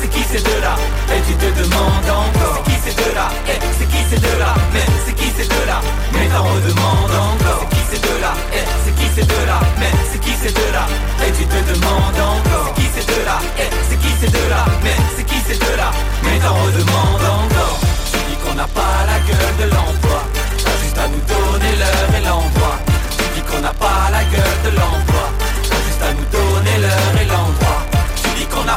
c'est 0.00 0.08
qui 0.08 0.22
ces 0.24 0.40
deux-là 0.42 0.74
Et 1.14 1.20
tu 1.26 1.34
te 1.34 1.48
demandes 1.58 2.08
encore 2.08 2.62
C'est 2.64 2.70
qui 2.70 2.78
ces 2.84 2.94
deux-là 2.94 3.28
Eh, 3.48 3.58
c'est 3.78 3.88
qui 3.88 4.00
ces 4.10 4.20
deux-là 4.20 4.54
Mais 4.72 4.84
c'est 5.04 5.14
qui 5.14 5.28
ces 5.36 5.48
deux-là 5.48 5.80
Mais 6.12 6.26
t'en 6.28 6.42
redemandes 6.44 7.14
encore 7.14 7.66
C'est 7.70 7.76
qui 7.76 7.82
ces 7.90 8.00
deux-là 8.06 8.32
Eh, 8.54 8.64
c'est 8.84 8.94
qui 8.94 9.06
ces 9.14 9.26
deux-là 9.26 9.58
Mais 9.78 9.92
c'est 10.10 10.20
qui 10.20 10.32
ces 10.42 10.52
deux-là 10.52 10.84
Et 11.26 11.32
tu 11.32 11.44
te 11.46 11.58
demandes 11.72 12.20
encore 12.20 12.72
C'est 12.74 12.82
qui 12.82 12.88
ces 12.94 13.04
deux-là 13.06 13.38
Eh, 13.58 13.70
c'est 13.88 13.98
qui 13.98 14.12
ces 14.20 14.30
deux-là 14.30 14.62
Mais 14.82 14.96
c'est 15.16 15.26
qui 15.26 15.38
ces 15.46 15.58
deux-là 15.58 15.90
Mais 16.22 16.38
t'en 16.38 16.54
redemandes 16.54 17.26
encore 17.26 17.78
Tu 18.12 18.18
dis 18.28 18.36
qu'on 18.42 18.54
n'a 18.54 18.68
pas 18.68 18.98
la 19.06 19.18
gueule 19.26 19.56
de 19.62 19.66
l'emploi 19.74 20.20
T'as 20.62 20.76
juste 20.82 20.98
à 20.98 21.08
nous 21.08 21.24
donner 21.26 21.72
l'heure 21.80 22.10
et 22.14 22.22
l'endroit 22.24 22.76
Tu 23.18 23.24
dis 23.34 23.42
qu'on 23.46 23.60
n'a 23.60 23.74
pas 23.74 24.10
la 24.12 24.22
gueule 24.24 24.60
de 24.66 24.70
l'emploi 24.78 25.24
T'as 25.68 25.80
juste 25.86 26.02
à 26.02 26.12
nous 26.14 26.28
donner 26.30 26.76
l'heure 26.82 27.17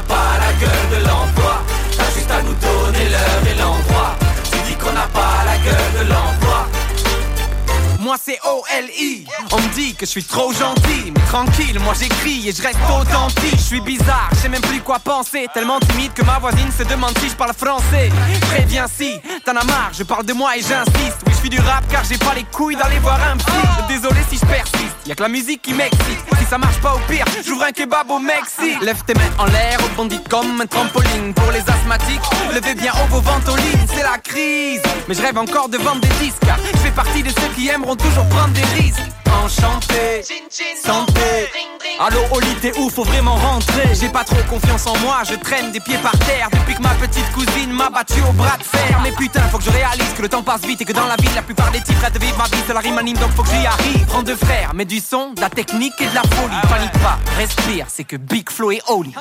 pas 0.08 0.38
la 0.40 0.54
gueule 0.60 0.90
de 0.92 1.08
l'emploi 1.08 1.41
C-O-L-I. 8.18 9.26
On 9.52 9.58
me 9.58 9.74
dit 9.74 9.94
que 9.96 10.06
je 10.06 10.12
suis 10.12 10.24
trop 10.24 10.52
gentil, 10.54 11.12
mais 11.14 11.22
tranquille, 11.28 11.80
moi 11.80 11.94
j'écris 12.00 12.48
et 12.50 12.52
je 12.52 12.62
reste 12.62 12.78
authentique. 12.90 13.58
Je 13.58 13.64
suis 13.64 13.82
bizarre, 13.82 14.30
je 14.42 14.48
même 14.48 14.62
plus 14.62 14.82
quoi 14.82 15.00
penser. 15.00 15.48
Tellement 15.54 15.80
timide 15.80 16.14
que 16.14 16.24
ma 16.24 16.40
voisine 16.40 16.72
se 16.72 16.84
demande 16.84 17.18
si 17.20 17.30
je 17.30 17.36
parle 17.36 17.54
français. 17.54 18.10
Préviens 18.50 18.88
si, 18.88 19.20
t'en 19.46 19.56
as 19.56 19.64
marre, 19.64 19.92
je 19.98 20.04
parle 20.04 20.26
de 20.26 20.34
moi 20.34 20.58
et 20.58 20.62
j'insiste. 20.62 21.22
Oui, 21.26 21.34
je 21.34 21.38
suis 21.38 21.50
du 21.50 21.60
rap 21.60 21.84
car 21.90 22.04
j'ai 22.04 22.18
pas 22.18 22.34
les 22.36 22.44
couilles 22.44 22.76
d'aller 22.76 23.00
voir 23.00 23.20
un 23.32 23.38
psy. 23.38 23.52
Désolé 23.88 24.22
si 24.30 24.38
je 24.38 24.46
persiste, 24.46 24.96
y 25.06 25.12
a 25.12 25.16
que 25.16 25.24
la 25.24 25.30
musique 25.30 25.62
qui 25.62 25.74
m'excite. 25.74 26.20
Si 26.40 26.46
ça 26.50 26.58
marche 26.58 26.80
pas 26.82 26.96
au 26.96 27.00
pire, 27.12 27.26
j'ouvre 27.46 27.64
un 27.64 27.72
kebab 27.72 28.10
au 28.10 28.20
Mexique. 28.20 28.82
Lève 28.82 29.02
tes 29.06 29.14
mains 29.14 29.22
en 29.38 29.46
l'air, 29.46 29.80
rebondis 29.82 30.22
comme 30.30 30.62
un 30.62 30.66
trampoline. 30.66 31.34
Pour 31.34 31.52
les 31.52 31.60
asthmatiques, 31.60 32.22
levez 32.54 32.76
bien 32.76 32.92
haut 32.94 33.08
vos 33.10 33.22
ventolines, 33.22 33.88
c'est 33.94 34.04
la 34.04 34.18
crise. 34.18 34.82
Mais 35.08 35.14
je 35.14 35.22
rêve 35.22 35.38
encore 35.38 35.70
de 35.70 35.78
vendre 35.78 36.02
des 36.02 36.26
disques. 36.26 36.42
Je 36.74 36.78
fais 36.80 36.92
partie 36.92 37.24
de 37.24 37.30
ceux 37.30 37.48
qui 37.56 37.70
aimeront 37.70 37.96
toujours 38.02 38.28
prendre 38.30 38.54
des 38.54 38.82
risques. 38.82 39.21
Enchanté, 39.44 40.24
santé. 40.84 41.50
Allô 42.00 42.20
Oli, 42.32 42.54
t'es 42.62 42.72
où 42.78 42.90
Faut 42.90 43.04
vraiment 43.04 43.36
rentrer. 43.36 43.90
J'ai 44.00 44.10
pas 44.10 44.24
trop 44.24 44.42
confiance 44.50 44.88
en 44.88 44.98
moi, 45.00 45.22
je 45.30 45.36
traîne 45.36 45.72
des 45.72 45.80
pieds 45.80 45.98
par 46.00 46.18
terre 46.20 46.50
depuis 46.52 46.76
que 46.76 46.82
ma 46.82 46.90
petite 46.96 47.32
cousine 47.32 47.72
m'a 47.72 47.90
battu 47.90 48.20
au 48.28 48.34
bras 48.34 48.58
de 48.58 48.64
fer. 48.64 49.00
Mais 49.04 49.12
putain, 49.12 49.42
faut 49.52 49.58
que 49.58 49.64
je 49.64 49.70
réalise 49.70 50.14
que 50.16 50.22
le 50.22 50.30
temps 50.30 50.44
passe 50.44 50.62
vite 50.62 50.82
et 50.82 50.86
que 50.86 50.94
dans 50.94 51.06
la 51.06 51.16
ville, 51.18 51.34
la 51.36 51.42
plupart 51.42 51.72
des 51.72 51.82
types 51.82 52.00
rêvent 52.00 52.14
de 52.14 52.20
vivre 52.20 52.38
ma 52.38 52.46
vie. 52.46 52.64
La 52.74 52.80
rime 52.80 52.98
anime, 52.98 53.18
donc 53.18 53.32
faut 53.32 53.44
que 53.44 53.50
j'y 53.50 53.66
arrive. 53.66 54.06
Prends 54.08 54.24
deux 54.24 54.36
frères, 54.36 54.74
mets 54.74 54.86
du 54.86 55.00
son, 55.00 55.34
de 55.34 55.42
la 55.42 55.50
technique 55.50 55.94
et 56.00 56.08
de 56.08 56.16
la 56.16 56.22
folie. 56.22 56.56
Panique 56.70 56.92
pas, 57.04 57.20
respire, 57.38 57.86
c'est 57.90 58.06
que 58.06 58.16
Big 58.16 58.50
Flo 58.50 58.72
et 58.72 58.82
Oli. 58.88 59.14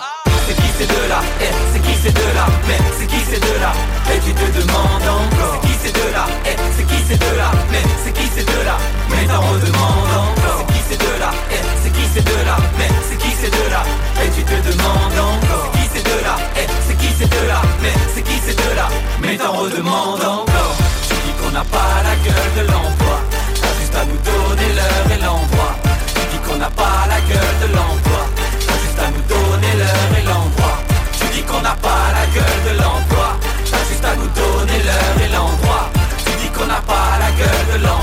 C'est 0.47 0.55
qui 0.55 0.69
ces 0.79 0.87
deux-là 0.87 1.21
Eh, 1.41 1.45
c'est 1.73 1.81
qui 1.83 1.95
ces 2.03 2.13
deux-là 2.13 2.47
Mais 2.67 2.79
c'est 2.99 3.07
qui 3.07 3.21
ces 3.31 3.39
deux-là 3.39 3.73
Et 4.13 4.19
tu 4.21 4.33
te 4.33 4.59
demandes 4.59 5.03
encore 5.03 5.61
C'est 5.63 5.69
qui 5.69 5.75
ces 5.87 5.93
deux-là 5.93 6.27
Eh, 6.47 6.57
c'est 6.77 6.87
qui 6.87 7.03
ces 7.09 7.17
deux-là 7.17 7.51
Mais 7.71 7.83
c'est 8.05 8.13
qui 8.13 8.27
ces 8.35 8.43
deux-là 8.45 8.77
Mais 9.11 9.27
t'en 9.27 9.41
redemandes 9.43 10.00
encore. 10.05 10.65
C'est 10.67 10.73
qui 10.73 10.81
ces 10.91 10.97
deux-là 10.97 11.31
Eh, 11.51 11.63
c'est 11.83 11.93
qui 11.93 12.05
ces 12.15 12.23
deux-là 12.23 12.57
Mais 12.79 12.89
c'est 13.09 13.19
qui 13.19 13.31
ces 13.41 13.51
deux-là 13.51 13.83
Et 14.23 14.29
tu 14.31 14.43
te 14.43 14.57
demandes 14.69 15.19
encore. 15.19 15.71
C'est 15.73 15.81
qui 15.81 15.87
ces 15.95 16.03
deux-là 16.03 16.37
Eh, 16.57 16.67
c'est 16.87 16.97
qui 16.99 17.09
ces 17.19 17.27
deux-là 17.27 17.61
Mais 17.83 17.95
c'est 18.15 18.23
qui 18.23 18.39
ces 18.47 18.55
deux-là 18.55 18.89
Mais 19.21 19.37
t'en 19.37 19.53
redemandes 19.53 20.25
encore. 20.25 20.77
Tu 21.09 21.15
dis 21.25 21.35
qu'on 21.41 21.51
n'a 21.51 21.65
pas 21.65 21.93
la 22.05 22.15
gueule 22.27 22.53
de 22.59 22.63
l'emploi. 22.73 23.17
T'as 23.61 23.75
juste 23.81 23.97
à 23.97 24.05
nous 24.05 24.21
donner 24.31 24.69
l'heure 24.79 25.07
et 25.15 25.21
l'endroit. 25.23 25.75
Tu 26.15 26.23
dis 26.33 26.41
qu'on 26.47 26.57
n'a 26.57 26.71
pas 26.71 27.07
la 27.09 27.21
gueule 27.31 27.57
de 27.63 27.69
l'emploi. 27.75 28.23
T'as 28.67 28.79
juste 28.85 29.01
à 29.05 29.09
nous 29.15 29.25
donner 29.35 29.73
l'heure 29.81 30.13
et 30.19 30.25
l'endroit. 30.27 30.77
Tu 31.19 31.27
dis 31.35 31.43
qu'on 31.43 31.61
n'a 31.61 31.77
pas 31.87 32.05
la 32.17 32.25
gueule 32.35 32.61
de 32.69 32.73
l'emploi. 32.83 33.29
T'as 33.71 33.85
juste 33.89 34.05
à 34.05 34.15
nous 34.17 34.31
donner 34.41 34.79
l'heure 34.87 35.17
et 35.25 35.31
l'endroit. 35.33 35.85
Tu 36.25 36.33
dis 36.41 36.51
qu'on 36.51 36.67
n'a 36.67 36.81
pas 36.93 37.19
la 37.23 37.31
gueule 37.39 37.67
de 37.73 37.85
l'emploi 37.85 38.00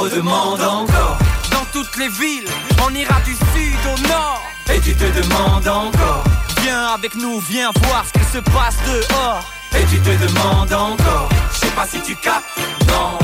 Redemandes 0.00 0.62
encore 0.62 1.18
Dans 1.50 1.66
toutes 1.74 1.94
les 1.98 2.08
villes, 2.08 2.48
on 2.82 2.94
ira 2.94 3.20
du 3.20 3.34
sud 3.34 3.76
au 3.84 4.08
nord. 4.08 4.42
Et 4.72 4.80
tu 4.80 4.94
te 4.94 5.04
demandes 5.04 5.68
encore 5.68 6.24
Viens 6.62 6.94
avec 6.94 7.14
nous, 7.16 7.38
viens 7.40 7.70
voir 7.82 8.06
ce 8.06 8.12
qu'il 8.12 8.24
se 8.24 8.38
passe 8.38 8.78
dehors. 8.86 9.44
Et 9.78 9.84
tu 9.90 9.98
te 9.98 10.08
demandes 10.08 10.72
encore 10.72 11.28
Je 11.52 11.58
sais 11.58 11.72
pas 11.72 11.86
si 11.86 12.00
tu 12.00 12.16
captes 12.16 12.46
Non 12.88 13.18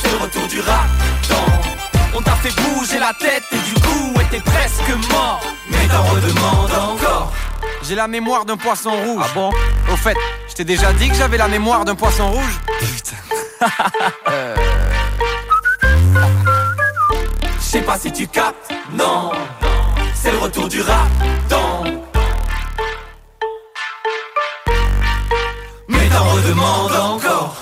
C'est 0.00 0.12
le 0.12 0.18
retour 0.18 0.46
du 0.46 0.60
rap 0.60 0.86
Non 1.28 1.60
On 2.14 2.22
t'a 2.22 2.36
fait 2.36 2.54
bouger 2.62 3.00
la 3.00 3.12
tête 3.12 3.42
et 3.50 3.58
du 3.58 3.74
coup, 3.80 4.14
t'es 4.30 4.38
presque 4.38 5.10
mort. 5.10 5.40
Mais 5.70 5.88
t'en 5.88 6.04
redemandes 6.04 6.92
encore 6.92 7.32
J'ai 7.82 7.96
la 7.96 8.06
mémoire 8.06 8.44
d'un 8.44 8.56
poisson 8.56 8.92
rouge. 8.92 9.24
Ah 9.24 9.30
bon? 9.34 9.50
Au 9.92 9.96
fait, 9.96 10.16
je 10.48 10.54
t'ai 10.54 10.64
déjà 10.64 10.92
dit 10.92 11.08
que 11.08 11.16
j'avais 11.16 11.36
la 11.36 11.48
mémoire 11.48 11.84
d'un 11.84 11.96
poisson 11.96 12.30
rouge 12.30 12.60
Putain. 12.78 13.16
Euh, 14.28 14.54
Je 17.72 17.78
sais 17.78 17.84
pas 17.84 17.96
si 17.96 18.10
tu 18.10 18.26
captes 18.26 18.72
Non 18.92 19.30
C'est 20.12 20.32
le 20.32 20.38
retour 20.38 20.68
du 20.68 20.80
rap 20.80 21.08
Non 21.48 21.84
Mais 25.86 26.08
t'en 26.08 26.24
redemandes 26.30 26.92
encore 26.96 27.56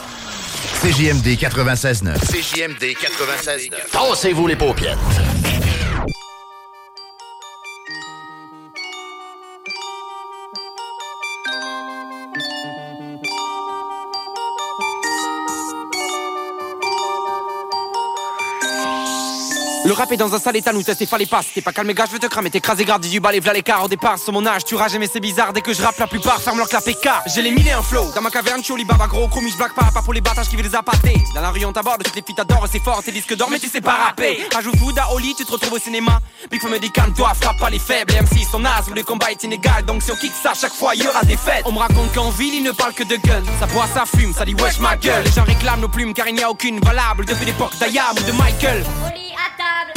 CJMD 0.81 1.27
96.9. 1.27 2.21
CJMD 2.21 2.85
96.9. 2.97 3.71
Tassez-vous 3.93 4.47
les 4.47 4.57
paupières. 4.57 4.97
Rap 19.99 20.15
dans 20.15 20.33
un 20.33 20.39
sale 20.39 20.57
état, 20.57 20.73
nous 20.73 20.85
tester 20.85 21.07
fallait 21.07 21.27
pas. 21.27 21.41
T'es 21.55 21.61
pas 21.61 21.73
calme, 21.73 21.93
gars, 21.93 22.05
je 22.07 22.13
veux 22.13 22.21
te 22.21 22.27
cramer, 22.27 22.51
t'écraser, 22.51 22.85
garde 22.85 23.05
du 23.05 23.19
bal 23.19 23.35
et 23.35 23.41
v'là 23.41 23.53
l'écart. 23.53 23.85
Au 23.85 23.89
départ, 23.89 24.17
sur 24.17 24.33
mon 24.33 24.47
âge, 24.47 24.65
tu 24.65 24.77
rages, 24.77 24.97
mais 24.97 25.09
c'est 25.13 25.19
bizarre. 25.19 25.53
Dès 25.53 25.61
que 25.61 25.73
je 25.73 25.83
rappe, 25.83 25.99
la 25.99 26.07
plupart 26.07 26.41
ferment 26.41 26.59
leur 26.59 26.69
clap 26.69 26.85
car 27.03 27.23
J'ai 27.27 27.43
les 27.43 27.51
mille 27.51 27.67
et 27.67 27.73
un 27.73 27.83
flow. 27.83 28.13
Dans 28.15 28.21
ma 28.21 28.31
caverne, 28.31 28.63
Choli 28.63 28.85
Baba, 28.85 29.09
gros, 29.09 29.27
chromie, 29.27 29.53
black 29.57 29.75
pas, 29.75 29.91
pas 29.93 30.03
pour 30.03 30.13
les 30.13 30.21
bâtards 30.21 30.49
qui 30.49 30.55
veulent 30.55 30.67
les 30.67 30.75
appâter. 30.77 31.17
Dans 31.35 31.41
la 31.41 31.51
rue, 31.51 31.65
on 31.65 31.73
t'aborde, 31.73 32.05
toutes 32.05 32.15
les 32.15 32.23
filles 32.23 32.37
t'adorent, 32.37 32.69
c'est 32.71 32.83
fort, 32.83 33.03
tes 33.03 33.11
disques 33.11 33.35
d'or, 33.35 33.49
mais 33.51 33.59
tu 33.59 33.69
sais 33.69 33.81
pas 33.81 33.97
rapper. 34.07 34.39
Rajoute 34.55 34.77
food 34.77 34.99
à 34.99 35.13
Oli, 35.13 35.35
tu 35.35 35.45
te 35.45 35.51
retrouves 35.51 35.73
au 35.73 35.79
cinéma. 35.79 36.21
Big 36.49 36.63
me 36.63 36.79
dit 36.79 36.93
calme-toi, 36.93 37.33
frappe 37.41 37.59
pas 37.59 37.71
les 37.71 37.81
faibles. 37.81 38.13
Les 38.13 38.21
MC 38.21 38.49
sont 38.49 38.61
nazes, 38.61 38.89
où 38.89 38.95
le 38.95 39.03
combat 39.03 39.33
est 39.33 39.43
inégal, 39.43 39.85
donc 39.85 40.03
si 40.03 40.13
on 40.13 40.17
kick 40.17 40.33
ça, 40.41 40.53
chaque 40.55 40.75
fois, 40.75 40.95
y 40.95 41.07
aura 41.07 41.23
des 41.23 41.37
fêtes. 41.37 41.63
On 41.65 41.73
me 41.73 41.79
raconte 41.79 42.13
qu'en 42.15 42.31
ville, 42.31 42.55
il 42.55 42.63
ne 42.63 42.71
parle 42.71 42.93
que 42.93 43.03
de 43.05 43.17
guns. 43.17 43.43
Ça 43.59 43.67
boit, 43.67 43.89
ça 43.93 44.05
fume, 44.07 44.33
ça 44.33 44.45
dit 44.45 44.55
wesh 44.55 44.79
ma 44.79 44.97
gueule. 44.97 45.25
Les 45.25 45.33
gens 45.33 45.45
réclament 45.45 45.81
nos 45.81 45.89
plumes 45.89 46.15
car 46.15 46.29
il 46.29 46.35
n'y 46.35 46.43
a 46.43 46.51
aucune 46.51 46.79
valable 46.81 47.25
depuis 47.25 47.47
l'époque 47.47 47.73
d'Ayam 47.81 48.15
ou 48.17 48.23
de 48.23 48.33
Michael. 48.33 48.85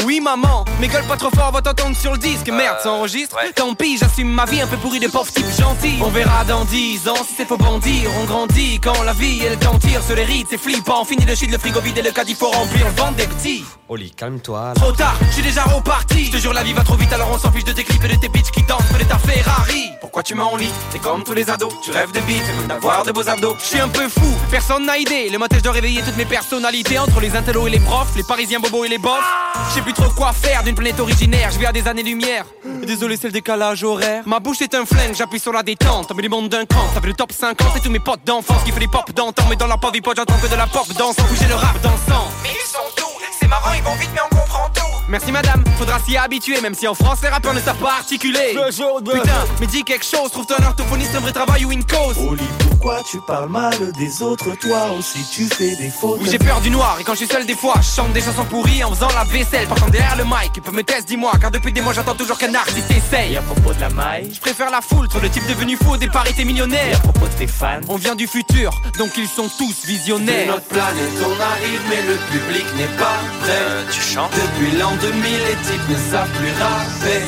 Oui 0.05 0.19
maman, 0.19 0.65
mais 0.79 0.87
gueule 0.87 1.05
pas 1.05 1.15
trop 1.15 1.29
fort, 1.29 1.51
va 1.51 1.61
t'entendre 1.61 1.95
sur 1.95 2.11
le 2.11 2.17
disque. 2.17 2.49
Merde, 2.49 2.77
ça 2.81 2.91
enregistre 2.91 3.37
Tant 3.55 3.75
pis, 3.75 3.97
j'assume 3.97 4.29
ma 4.29 4.45
vie 4.45 4.59
un 4.61 4.67
peu 4.67 4.77
pourrie 4.77 4.99
de 4.99 5.07
pauvre 5.07 5.31
type 5.31 5.45
gentil 5.57 5.99
On 6.01 6.09
verra 6.09 6.43
dans 6.45 6.65
10 6.65 7.07
ans 7.07 7.15
si 7.27 7.35
c'est 7.37 7.47
faux 7.47 7.57
bondir. 7.57 8.09
On 8.21 8.25
grandit 8.25 8.79
quand 8.79 9.03
la 9.03 9.13
vie 9.13 9.41
elle 9.45 9.57
t'en 9.59 9.77
tire 9.77 10.01
sur 10.03 10.15
les 10.15 10.23
rides 10.23 10.47
C'est 10.49 10.57
flippant, 10.57 11.05
fini 11.05 11.23
de 11.23 11.35
shit, 11.35 11.51
le 11.51 11.57
frigo 11.57 11.79
vide 11.81 11.99
et 11.99 12.01
le 12.01 12.11
caddie 12.11 12.33
faut 12.33 12.49
remplir. 12.49 12.87
Vendre 12.97 13.15
des 13.17 13.27
petits. 13.27 13.63
Oli, 13.89 14.11
calme-toi. 14.11 14.73
Trop 14.75 14.91
tard, 14.91 15.15
je 15.27 15.33
suis 15.33 15.43
déjà 15.43 15.63
reparti. 15.63 16.25
Je 16.25 16.31
te 16.31 16.37
jure 16.37 16.53
la 16.53 16.63
vie 16.63 16.73
va 16.73 16.83
trop 16.83 16.95
vite 16.95 17.13
alors 17.13 17.29
on 17.31 17.37
s'en 17.37 17.51
fiche 17.51 17.65
de 17.65 17.73
tes 17.73 17.83
clips 17.83 18.03
et 18.03 18.07
de 18.07 18.15
tes 18.15 18.29
bitches 18.29 18.51
qui 18.51 18.63
dansent 18.63 18.81
de 18.97 19.03
ta 19.03 19.17
Ferrari. 19.17 19.91
Pourquoi 19.99 20.23
tu 20.23 20.33
m'enlies? 20.33 20.71
T'es 20.91 20.99
comme 20.99 21.23
tous 21.23 21.33
les 21.33 21.49
ados, 21.49 21.73
tu 21.83 21.91
rêves 21.91 22.11
de 22.11 22.19
bite, 22.21 22.43
même 22.57 22.67
d'avoir 22.67 23.05
de 23.05 23.11
beaux 23.11 23.27
abdos. 23.29 23.55
Je 23.59 23.65
suis 23.65 23.79
un 23.79 23.89
peu 23.89 24.09
fou, 24.09 24.35
personne 24.49 24.85
n'a 24.85 24.97
idée. 24.97 25.29
Le 25.29 25.37
matin 25.37 25.57
je 25.59 25.63
dois 25.63 25.73
réveiller 25.73 26.01
toutes 26.01 26.17
mes 26.17 26.25
personnalités 26.25 26.97
Entre 26.97 27.19
les 27.19 27.35
intellos 27.35 27.67
et 27.67 27.69
les 27.69 27.79
profs, 27.79 28.15
les 28.15 28.23
parisiens 28.23 28.59
bobos 28.59 28.85
et 28.85 28.89
les 28.89 28.97
bofs 28.97 29.23
Je 29.69 29.75
sais 29.75 29.81
plus 29.81 29.93
trop 29.93 30.09
quoi 30.09 30.33
faire 30.33 30.63
d'une 30.63 30.75
planète 30.75 30.99
originaire. 30.99 31.49
Je 31.51 31.59
vais 31.59 31.65
à 31.65 31.71
des 31.71 31.87
années-lumière. 31.87 32.45
Désolé 32.85 33.17
c'est 33.17 33.27
le 33.27 33.33
décalage 33.33 33.83
horaire. 33.83 34.23
Ma 34.25 34.39
bouche 34.39 34.61
est 34.61 34.73
un 34.75 34.85
flingue, 34.85 35.15
j'appuie 35.15 35.39
sur 35.39 35.53
la 35.53 35.63
détente. 35.63 36.11
Mais 36.15 36.21
les 36.21 36.29
mondes 36.29 36.49
d'un 36.49 36.65
cran, 36.65 36.85
ça 36.93 37.01
fait 37.01 37.07
le 37.07 37.13
top 37.13 37.31
50 37.31 37.77
Et 37.77 37.79
tous 37.79 37.89
mes 37.89 37.99
potes 37.99 38.25
d'enfance 38.25 38.63
qui 38.63 38.71
fait 38.71 38.79
les 38.79 38.87
pop 38.87 39.11
d'antan. 39.13 39.43
Mais 39.49 39.55
dans 39.55 39.67
la 39.67 39.77
pop, 39.77 39.95
pop 40.01 40.13
j'entends 40.15 40.37
que 40.41 40.47
de 40.47 40.55
la 40.55 40.67
pop 40.67 40.87
dansant. 40.97 41.23
Bouger 41.23 41.47
le 41.47 41.55
rap 41.55 41.79
dansant. 41.81 42.27
Mais 42.43 42.49
ils 42.49 42.67
sont 42.67 42.79
tous, 42.95 43.21
c'est 43.39 43.47
marrant, 43.47 43.73
ils 43.73 43.83
vont 43.83 43.95
vite 43.95 44.09
mais 44.13 44.21
on 44.29 44.35
comprend 44.35 44.69
tout 44.73 44.90
Merci 45.11 45.33
madame, 45.33 45.61
faudra 45.77 45.99
s'y 45.99 46.15
habituer 46.15 46.61
Même 46.61 46.73
si 46.73 46.87
en 46.87 46.95
France 46.95 47.19
les 47.21 47.27
rappeurs 47.27 47.53
ne 47.53 47.59
savent 47.59 47.75
pas 47.75 47.95
articuler. 47.97 48.55
Putain, 48.55 49.45
mais 49.59 49.67
dis 49.67 49.83
quelque 49.83 50.05
chose, 50.05 50.31
trouve-toi 50.31 50.55
un 50.61 50.67
orthophoniste, 50.67 51.13
un 51.15 51.19
vrai 51.19 51.33
travail 51.33 51.65
ou 51.65 51.71
une 51.73 51.83
cause. 51.83 52.17
Oli, 52.17 52.45
pourquoi 52.69 53.01
tu 53.03 53.19
parles 53.19 53.49
mal 53.49 53.73
des 53.97 54.21
autres 54.21 54.55
Toi 54.55 54.91
aussi? 54.97 55.19
Tu 55.29 55.43
fais 55.47 55.75
des 55.75 55.89
fautes. 55.89 56.19
Oui 56.21 56.29
j'ai 56.31 56.39
peur 56.39 56.61
du 56.61 56.69
noir. 56.69 56.95
Et 57.01 57.03
quand 57.03 57.11
je 57.11 57.25
suis 57.25 57.27
seul 57.27 57.45
des 57.45 57.55
fois 57.55 57.73
Je 57.81 57.93
chante 57.93 58.13
des 58.13 58.21
chansons 58.21 58.45
pourries 58.45 58.85
en 58.85 58.95
faisant 58.95 59.09
la 59.13 59.25
vaisselle 59.25 59.67
Partant 59.67 59.89
derrière 59.89 60.15
le 60.15 60.23
mic, 60.23 60.51
il 60.55 60.61
peut 60.61 60.71
me 60.71 60.81
tester 60.81 61.03
dis-moi. 61.03 61.33
Car 61.41 61.51
depuis 61.51 61.73
des 61.73 61.81
mois 61.81 61.91
j'attends 61.91 62.15
toujours 62.15 62.37
qu'un 62.37 62.55
artiste 62.55 62.89
essaye. 62.89 63.33
Et 63.33 63.37
à 63.37 63.41
propos 63.41 63.73
de 63.73 63.81
la 63.81 63.89
maille, 63.89 64.31
Je 64.33 64.39
préfère 64.39 64.71
la 64.71 64.79
foule, 64.79 65.09
trop 65.09 65.19
le 65.19 65.29
type 65.29 65.45
devenu 65.45 65.75
fou 65.75 65.91
au 65.91 65.97
départ 65.97 66.25
était 66.27 66.43
et 66.43 66.93
à 66.93 66.99
propos 66.99 67.27
de 67.27 67.33
tes 67.33 67.47
fans, 67.47 67.81
On 67.89 67.97
vient 67.97 68.15
du 68.15 68.27
futur, 68.27 68.71
donc 68.97 69.11
ils 69.17 69.27
sont 69.27 69.49
tous 69.57 69.81
De 69.81 69.87
visionnaires 69.87 70.47
notre 70.47 70.65
planète 70.67 71.11
on 71.19 71.41
arrive 71.41 71.81
mais 71.89 72.01
le 72.01 72.15
public 72.31 72.65
n'est 72.77 72.97
pas 72.97 73.19
prêt. 73.41 73.85
Tu 73.91 74.01
chantes? 74.01 74.31
Depuis 74.31 74.77
l'an 74.77 74.95
2000 75.01 75.31
les 75.47 75.55
types 75.67 75.89
ne 75.89 75.95
savent 76.11 76.29
plus 76.37 76.53
rapper. 76.61 77.21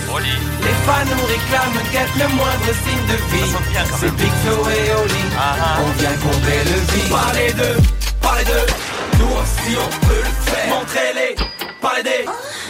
Les 0.62 0.78
fans 0.86 1.10
nous 1.10 1.26
réclament 1.26 1.82
guettent 1.92 2.20
le 2.22 2.28
moindre 2.36 2.72
signe 2.84 3.06
de 3.08 3.18
vie. 3.32 3.52
C'est 4.00 4.14
Flo 4.42 4.70
et 4.70 4.94
Oli. 5.02 5.24
Ah, 5.38 5.56
ah. 5.60 5.80
On 5.82 5.92
vient 6.00 6.16
combler 6.22 6.62
le 6.72 6.78
vide. 6.94 7.10
Parlez 7.10 7.52
d'eux, 7.54 7.78
parlez 8.22 8.44
d'eux 8.46 8.68
Nous 9.20 9.32
aussi 9.42 9.72
on 9.86 10.06
peut 10.06 10.24
le 10.28 10.52
faire. 10.52 10.68
Montrez-les, 10.70 11.36
parlez 11.82 12.04
des. 12.04 12.26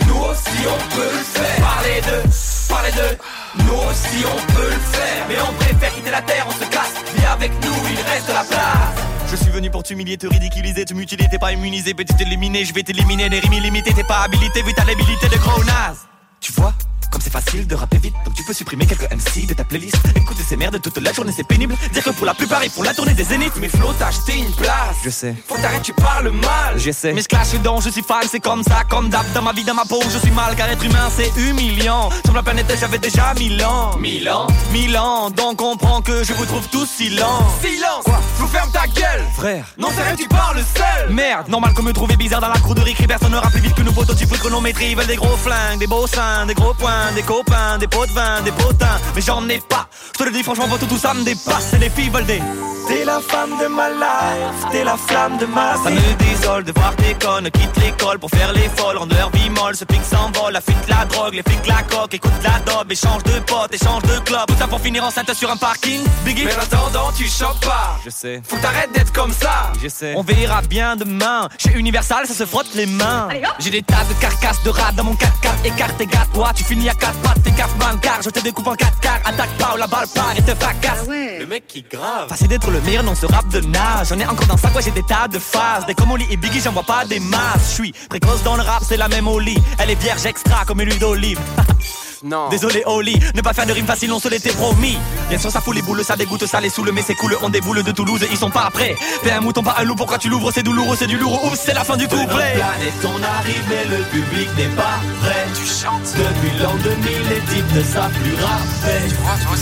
Nous 0.08 0.22
aussi 0.24 0.60
on 0.66 0.96
peut 0.96 1.12
le 1.12 1.24
faire. 1.36 1.60
Parlez 1.60 2.02
d'eux, 2.02 2.30
parlez 2.70 2.92
d'eux 2.92 3.18
Nous 3.66 3.80
aussi 3.90 4.26
on 4.26 4.54
peut 4.54 4.70
le 4.70 4.84
faire. 4.96 5.26
Mais 5.28 5.36
on 5.42 5.54
préfère 5.54 5.94
quitter 5.96 6.12
la 6.12 6.22
terre, 6.22 6.46
on 6.48 6.52
se 6.52 6.70
casse. 6.70 6.96
Viens 7.18 7.32
avec 7.32 7.52
nous, 7.64 7.76
il 7.92 8.12
reste 8.12 8.30
la 8.30 8.44
place 8.44 9.13
Je 9.34 9.38
suis 9.38 9.50
venu 9.50 9.72
pour 9.72 9.82
t'humilier, 9.82 10.16
te 10.16 10.28
ridiculiser, 10.28 10.86
te 10.86 10.94
mutiler, 10.94 11.28
t'es 11.28 11.40
pas 11.40 11.52
immunisé, 11.54 11.96
petit 11.96 12.14
éliminé, 12.22 12.66
je 12.66 12.72
vais 12.72 12.84
t'éliminer, 12.84 13.30
les 13.30 13.40
rimes 13.40 13.54
illimitées, 13.54 13.92
t'es 13.92 14.04
pas 14.04 14.22
habilité 14.22 14.62
vu 14.62 14.76
ta 14.76 14.86
l'habilité 14.86 15.28
de 15.28 15.38
gros 15.38 15.64
naze. 15.64 16.02
Tu 16.40 16.52
vois? 16.52 16.72
Comme 17.14 17.22
c'est 17.22 17.30
facile 17.30 17.68
de 17.68 17.76
rapper 17.76 18.00
vite, 18.00 18.16
donc 18.26 18.34
tu 18.34 18.44
peux 18.44 18.54
supprimer 18.54 18.88
quelques 18.88 19.08
MC 19.12 19.46
de 19.46 19.54
ta 19.54 19.64
playlist. 19.64 19.98
Écouter 20.16 20.42
ces 20.50 20.58
merdes 20.58 20.82
toute 20.82 20.98
la 20.98 21.14
journée, 21.14 21.32
c'est 21.32 21.48
pénible. 21.48 21.76
Dire 21.94 22.04
que 22.04 22.10
pour 22.10 22.26
la 22.26 22.34
plupart, 22.34 22.64
ils 22.64 22.72
font 22.72 22.82
la 22.82 22.96
tournée 22.96 23.14
des 23.14 23.24
zéniths. 23.24 23.54
Mais 23.62 23.70
Flo, 23.70 23.94
t'as 24.00 24.08
acheté 24.08 24.40
une 24.40 24.52
place. 24.54 24.96
Je 25.06 25.12
sais. 25.12 25.36
Faut 25.48 25.54
que 25.54 25.62
t'arrêtes, 25.62 25.84
tu 25.84 25.94
parles 25.94 26.32
mal. 26.32 26.80
Je 26.80 26.90
sais. 26.90 27.14
Mais 27.14 27.22
je 27.22 27.28
clash 27.28 27.52
dedans, 27.52 27.80
je 27.80 27.92
suis 27.92 28.02
fan, 28.02 28.24
c'est 28.28 28.40
comme 28.40 28.64
ça, 28.64 28.82
comme 28.90 29.10
d'hab. 29.10 29.32
Dans 29.36 29.44
ma 29.44 29.54
vie, 29.54 29.64
dans 29.64 29.76
ma 29.76 29.86
peau, 29.86 30.02
je 30.12 30.18
suis 30.18 30.32
mal, 30.32 30.56
car 30.56 30.68
être 30.70 30.84
humain, 30.84 31.08
c'est 31.16 31.32
humiliant. 31.40 32.10
Sur 32.26 32.34
la 32.34 32.42
planète, 32.42 32.76
j'avais 32.80 32.98
déjà 32.98 33.36
mille 33.36 33.64
ans. 33.64 33.96
Mille 34.00 34.28
ans 34.28 34.48
Mille 34.72 34.98
ans, 34.98 35.30
donc 35.30 35.58
comprends 35.58 36.02
que 36.02 36.24
je 36.24 36.34
vous 36.34 36.46
trouve 36.46 36.68
tous 36.70 36.88
si 36.88 37.10
lents. 37.10 37.48
Silence 37.62 38.06
Quoi? 38.06 38.20
Je 38.38 38.42
vous 38.42 38.48
ferme 38.48 38.72
ta 38.72 38.88
gueule 38.88 39.24
Frère 39.36 39.66
Non, 39.78 39.90
c'est 39.96 40.02
rien, 40.02 40.16
tu 40.16 40.28
parles 40.28 40.58
seul 40.76 41.14
Merde 41.14 41.48
Normal 41.48 41.74
qu'on 41.74 41.84
me 41.84 41.94
trouve 41.94 42.16
bizarre 42.18 42.42
dans 42.42 42.50
la 42.50 42.60
cour 42.60 42.76
de 42.76 42.82
récré, 42.82 43.06
personne 43.08 43.32
ne 43.32 43.40
plus 43.52 43.62
vite 43.62 43.76
que 43.76 43.82
nous 43.82 43.92
prototypes 43.92 44.38
chronométrie. 44.38 44.92
Ils 44.92 44.98
veulent 44.98 45.08
des 45.08 45.16
gros 45.16 45.38
flingues, 45.38 45.80
des 45.80 45.88
beaux 45.88 46.08
seins, 46.08 46.46
des 46.46 46.54
gros 46.54 46.74
points, 46.74 47.03
des 47.12 47.24
copains, 47.24 47.78
des 47.80 47.88
pots 47.88 48.06
de 48.06 48.12
vin, 48.12 48.42
des 48.42 48.52
potins. 48.52 49.00
Mais 49.16 49.22
j'en 49.22 49.48
ai 49.50 49.60
pas. 49.60 49.88
Je 50.14 50.20
te 50.20 50.24
le 50.24 50.32
dis 50.32 50.44
franchement, 50.44 50.68
tout, 50.80 50.86
tout 50.86 50.98
ça 50.98 51.14
me 51.14 51.24
dépasse. 51.24 51.74
Et 51.74 51.78
les 51.78 51.90
filles 51.90 52.10
veulent 52.10 52.26
des. 52.26 52.42
T'es 52.88 53.06
la 53.06 53.20
femme 53.22 53.52
de 53.62 53.68
ma 53.68 53.90
life, 53.90 54.72
t'es 54.72 54.84
la 54.84 54.98
flamme 54.98 55.38
de 55.38 55.46
ma 55.46 55.76
vie. 55.76 55.84
Ça 55.84 55.90
me 55.90 56.14
désole 56.16 56.64
de 56.66 56.74
voir 56.76 56.94
tes 56.98 57.14
connes 57.14 57.50
quitte 57.50 57.78
l'école 57.82 58.20
pour 58.20 58.30
faire 58.30 58.52
les 58.52 58.70
folles, 58.76 58.98
rendre 58.98 59.16
leur 59.16 59.30
vie 59.32 59.50
molle. 59.50 59.76
Ce 59.76 59.86
pic 59.86 60.02
s'envole, 60.04 60.52
la 60.52 60.62
fuite, 60.62 60.88
la 60.90 61.06
drogue, 61.06 61.34
les 61.34 61.44
flics, 61.44 61.66
la 61.66 61.82
coque, 61.84 62.14
écoute 62.14 62.32
la 62.44 62.60
dobe, 62.60 62.92
échange 62.92 63.24
de 63.24 63.40
potes, 63.40 63.74
échange 63.74 64.04
de 64.04 64.20
clubs. 64.20 64.46
Tout 64.48 64.56
ça 64.60 64.68
pour 64.68 64.82
finir 64.82 65.04
enceinte 65.04 65.34
sur 65.34 65.50
un 65.50 65.56
parking. 65.56 66.02
Biggie, 66.26 66.46
mais 66.46 66.56
en 66.56 66.60
attendant, 66.60 67.12
tu 67.16 67.26
chopes 67.28 67.60
pas. 67.62 67.98
Je 68.04 68.10
sais. 68.10 68.42
Faut 68.46 68.58
que 68.58 68.62
t'arrêtes 68.62 68.92
d'être 68.92 69.14
comme 69.14 69.32
ça. 69.32 69.72
Je 69.82 69.88
sais. 69.88 70.14
On 70.18 70.22
verra 70.22 70.62
bien 70.62 70.98
demain. 70.98 71.48
Chez 71.58 71.72
Universal, 71.72 72.28
ça 72.28 72.34
se 72.34 72.46
frotte 72.46 72.74
les 72.76 72.86
mains. 72.86 73.30
J'ai 73.60 73.72
des 73.72 73.84
tas 73.84 74.04
de 74.10 74.14
carcasses 74.20 74.62
de 74.64 74.70
rats 74.70 74.92
dans 74.92 75.06
mon 75.06 75.14
4x4. 75.14 75.66
Écarte 75.66 76.02
et 76.02 76.06
gâte-toi, 76.06 76.52
tu 76.54 76.66
finis 76.66 76.90
à 76.90 76.93
4 76.96 77.14
pattes, 77.22 77.44
t'es 77.44 77.52
man 77.52 78.00
car 78.02 78.22
je 78.22 78.30
te 78.30 78.40
découpe 78.40 78.68
en 78.68 78.76
4 78.76 79.00
quarts. 79.00 79.20
Attaque 79.26 79.58
pas 79.58 79.74
ou 79.76 79.78
la 79.78 79.88
balle 79.88 80.08
part 80.14 80.34
et 80.38 80.42
te 80.42 80.56
fracasse. 80.56 81.08
Le 81.08 81.46
mec 81.46 81.68
qui 81.68 81.84
grave. 81.84 82.30
Facile 82.30 82.48
d'être 82.48 82.70
le 82.72 82.82
meilleur 82.82 83.04
dans 83.04 83.16
ce 83.16 83.26
rap 83.26 83.48
de 83.50 83.60
nage. 83.62 84.08
J'en 84.10 84.20
ai 84.20 84.26
encore 84.26 84.48
dans 84.48 84.58
ça, 84.58 84.70
quoi, 84.70 84.82
j'ai 84.82 84.92
des 84.92 85.04
tas 85.04 85.28
de 85.28 85.40
phases. 85.40 85.86
Des 85.86 85.94
comme 85.94 86.12
Oli 86.12 86.26
et 86.30 86.38
Biggie, 86.38 86.62
j'en 86.62 86.72
vois 86.72 86.84
pas 86.84 87.06
des 87.06 87.20
masses. 87.20 87.70
Je 87.70 87.74
suis 87.74 87.92
précoce 88.10 88.44
dans 88.44 88.56
le 88.56 88.64
rap, 88.64 88.84
c'est 88.88 88.98
la 88.98 89.08
même 89.08 89.28
Oli. 89.28 89.58
Elle 89.80 89.92
est 89.92 90.02
vierge 90.02 90.26
extra 90.26 90.66
comme 90.66 90.82
une 90.82 90.90
huile 90.90 91.00
d'olive. 91.00 91.40
Non. 92.24 92.48
Désolé 92.50 92.84
Oli, 92.86 93.20
ne 93.36 93.42
pas 93.42 93.54
faire 93.54 93.66
de 93.66 93.74
rime 93.74 93.86
facile, 93.86 94.12
on 94.14 94.20
se 94.20 94.30
l'était 94.30 94.54
promis. 94.54 94.98
Bien 95.30 95.38
sûr 95.38 95.52
ça 95.52 95.60
fout 95.60 95.76
les 95.76 95.82
boules, 95.82 96.04
ça 96.04 96.16
dégoûte, 96.16 96.46
ça 96.46 96.62
les 96.62 96.70
saoule, 96.70 96.92
mais 96.94 97.02
c'est 97.02 97.16
cool, 97.16 97.38
on 97.42 97.50
déboule 97.50 97.84
de 97.84 97.92
Toulouse, 97.92 98.26
ils 98.32 98.38
sont 98.38 98.50
pas 98.50 98.70
prêts. 98.72 98.96
Fais 99.24 99.32
un 99.32 99.42
mouton, 99.42 99.62
pas 99.62 99.76
un 99.80 99.84
loup, 99.84 99.96
pourquoi 99.96 100.18
tu 100.18 100.30
l'ouvres, 100.30 100.52
c'est 100.54 100.64
douloureux, 100.64 100.96
c'est 100.98 101.08
du 101.08 101.18
lourd, 101.18 101.44
ouf, 101.46 101.60
c'est 101.60 101.74
la 101.74 101.84
fin 101.84 101.98
du 101.98 102.08
couplet. 102.08 102.26
planète 102.26 103.04
on 103.04 103.22
arrive, 103.22 103.64
mais 103.70 103.86
le 103.98 104.04
public 104.06 104.50
n'est 104.58 104.76
pas 104.76 105.00
prêt. 105.22 105.46
Tu 105.54 105.66
chantes. 105.66 106.14
Depuis 106.16 106.58
l'an 106.60 106.76
2000, 106.76 107.30
les 107.30 107.42
types 107.54 107.74
ne 107.76 107.84
savent 107.84 108.12
plus 108.12 108.36
rapper. 108.36 109.04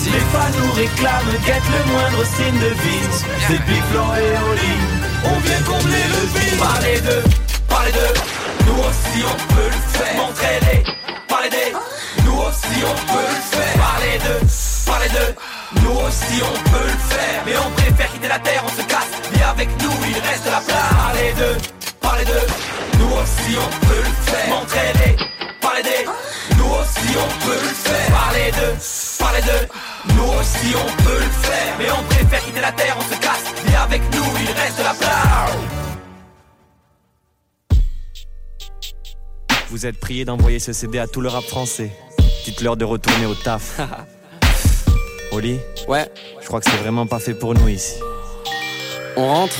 Les 0.05 0.20
fans 0.20 0.57
nous 0.64 0.72
réclament, 0.74 1.34
guette 1.45 1.64
le 1.66 1.91
moindre 1.91 2.26
signe 2.26 2.59
de 2.59 2.74
vie. 2.84 3.26
C'est 3.47 3.66
Big 3.66 3.84
Flo 3.91 4.03
et 4.16 4.38
Oli, 4.51 4.76
on 5.26 5.39
vient 5.39 5.62
combler 5.66 6.05
le 6.14 6.39
vide. 6.39 6.59
Parlez 6.59 6.99
d'eux, 7.01 7.24
parlez 7.68 7.91
d'eux, 7.91 8.14
nous 8.68 8.80
aussi 8.80 9.26
on 9.26 9.53
peut 9.53 9.66
le 9.66 9.97
faire. 9.97 10.16
Montrez-les, 10.16 10.84
aussi 12.52 12.84
on 12.84 12.97
peut 13.12 13.28
le 13.36 13.41
faire. 13.54 13.76
Parlez 13.78 14.18
d'eux, 14.20 14.47
parlez 14.86 15.10
d'eux 15.10 15.34
Nous 15.82 15.97
aussi 16.06 16.38
on 16.43 16.70
peut 16.70 16.88
le 16.93 16.99
faire. 17.12 17.39
Mais 17.45 17.58
on 17.58 17.72
préfère 17.72 18.12
quitter 18.12 18.28
la 18.28 18.39
terre, 18.39 18.64
on 18.66 18.70
se 18.70 18.86
casse. 18.88 19.12
Viens 19.34 19.49
avec 19.49 19.70
nous, 19.82 19.95
il 20.10 20.20
reste 20.30 20.45
la 20.45 20.62
place. 20.62 20.93
Parlez 21.06 21.34
d'eux, 21.39 21.58
parlez 21.99 22.26
d'eux 22.26 22.47
Nous 22.99 23.12
aussi 23.22 23.52
on 23.66 23.88
peut 23.88 24.04
le 24.10 24.16
faire. 24.28 24.49
Montrez-les, 24.49 25.16
parlez 25.62 25.84
des 25.84 26.04
Nous 26.58 26.72
aussi 26.80 27.10
on 27.26 27.32
peut 27.45 27.62
le 27.68 27.74
faire. 27.86 28.10
Parlez 28.20 28.52
d'eux, 28.58 28.76
parlez 29.20 29.41
d'eux 29.41 29.66
Nous 30.16 30.30
aussi 30.39 30.70
on 30.76 31.04
peut 31.04 31.20
le 31.20 31.34
faire. 31.47 31.72
Mais 31.80 31.91
on 31.91 32.04
préfère 32.04 32.41
quitter 32.45 32.62
la 32.62 32.72
terre, 32.72 32.95
on 32.99 33.14
se 33.14 33.20
casse. 33.20 33.45
Viens 33.66 33.84
avec 33.84 34.02
nous, 34.14 34.30
il 34.41 34.52
reste 34.60 34.84
la 34.84 34.93
place. 34.93 35.82
Vous 39.72 39.86
êtes 39.86 40.02
priés 40.02 40.26
d'envoyer 40.26 40.60
ce 40.60 40.74
CD 40.74 40.99
à 40.99 41.08
tout 41.08 41.22
le 41.22 41.30
rap 41.30 41.45
français. 41.45 41.91
Dites-leur 42.46 42.76
de 42.78 42.86
retourner 42.86 43.26
au 43.26 43.36
taf. 43.36 43.80
Oli 45.32 45.60
Ouais. 45.88 46.10
Je 46.42 46.48
crois 46.48 46.60
que 46.60 46.70
c'est 46.70 46.78
vraiment 46.78 47.06
pas 47.08 47.20
fait 47.20 47.34
pour 47.34 47.54
nous 47.54 47.68
ici. 47.70 47.94
On 49.16 49.28
rentre 49.28 49.56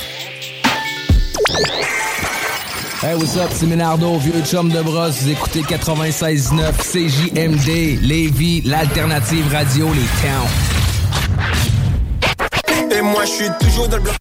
Hey, 3.04 3.16
what's 3.16 3.36
up, 3.36 3.50
c'est 3.52 3.66
Ménardo, 3.66 4.18
vieux 4.20 4.44
chum 4.46 4.70
de 4.70 4.80
brosse. 4.82 5.24
Vous 5.24 5.30
écoutez 5.32 5.62
96.9 5.62 6.72
CJMD, 6.78 8.00
Lévis, 8.04 8.62
l'alternative 8.62 9.52
radio, 9.52 9.88
les 9.92 10.06
towns. 10.22 10.48
Et 12.96 13.02
moi, 13.02 13.26
je 13.26 13.32
suis 13.32 13.50
toujours 13.60 13.88
dans 13.88 13.98
le 13.98 14.04
bloc. 14.04 14.16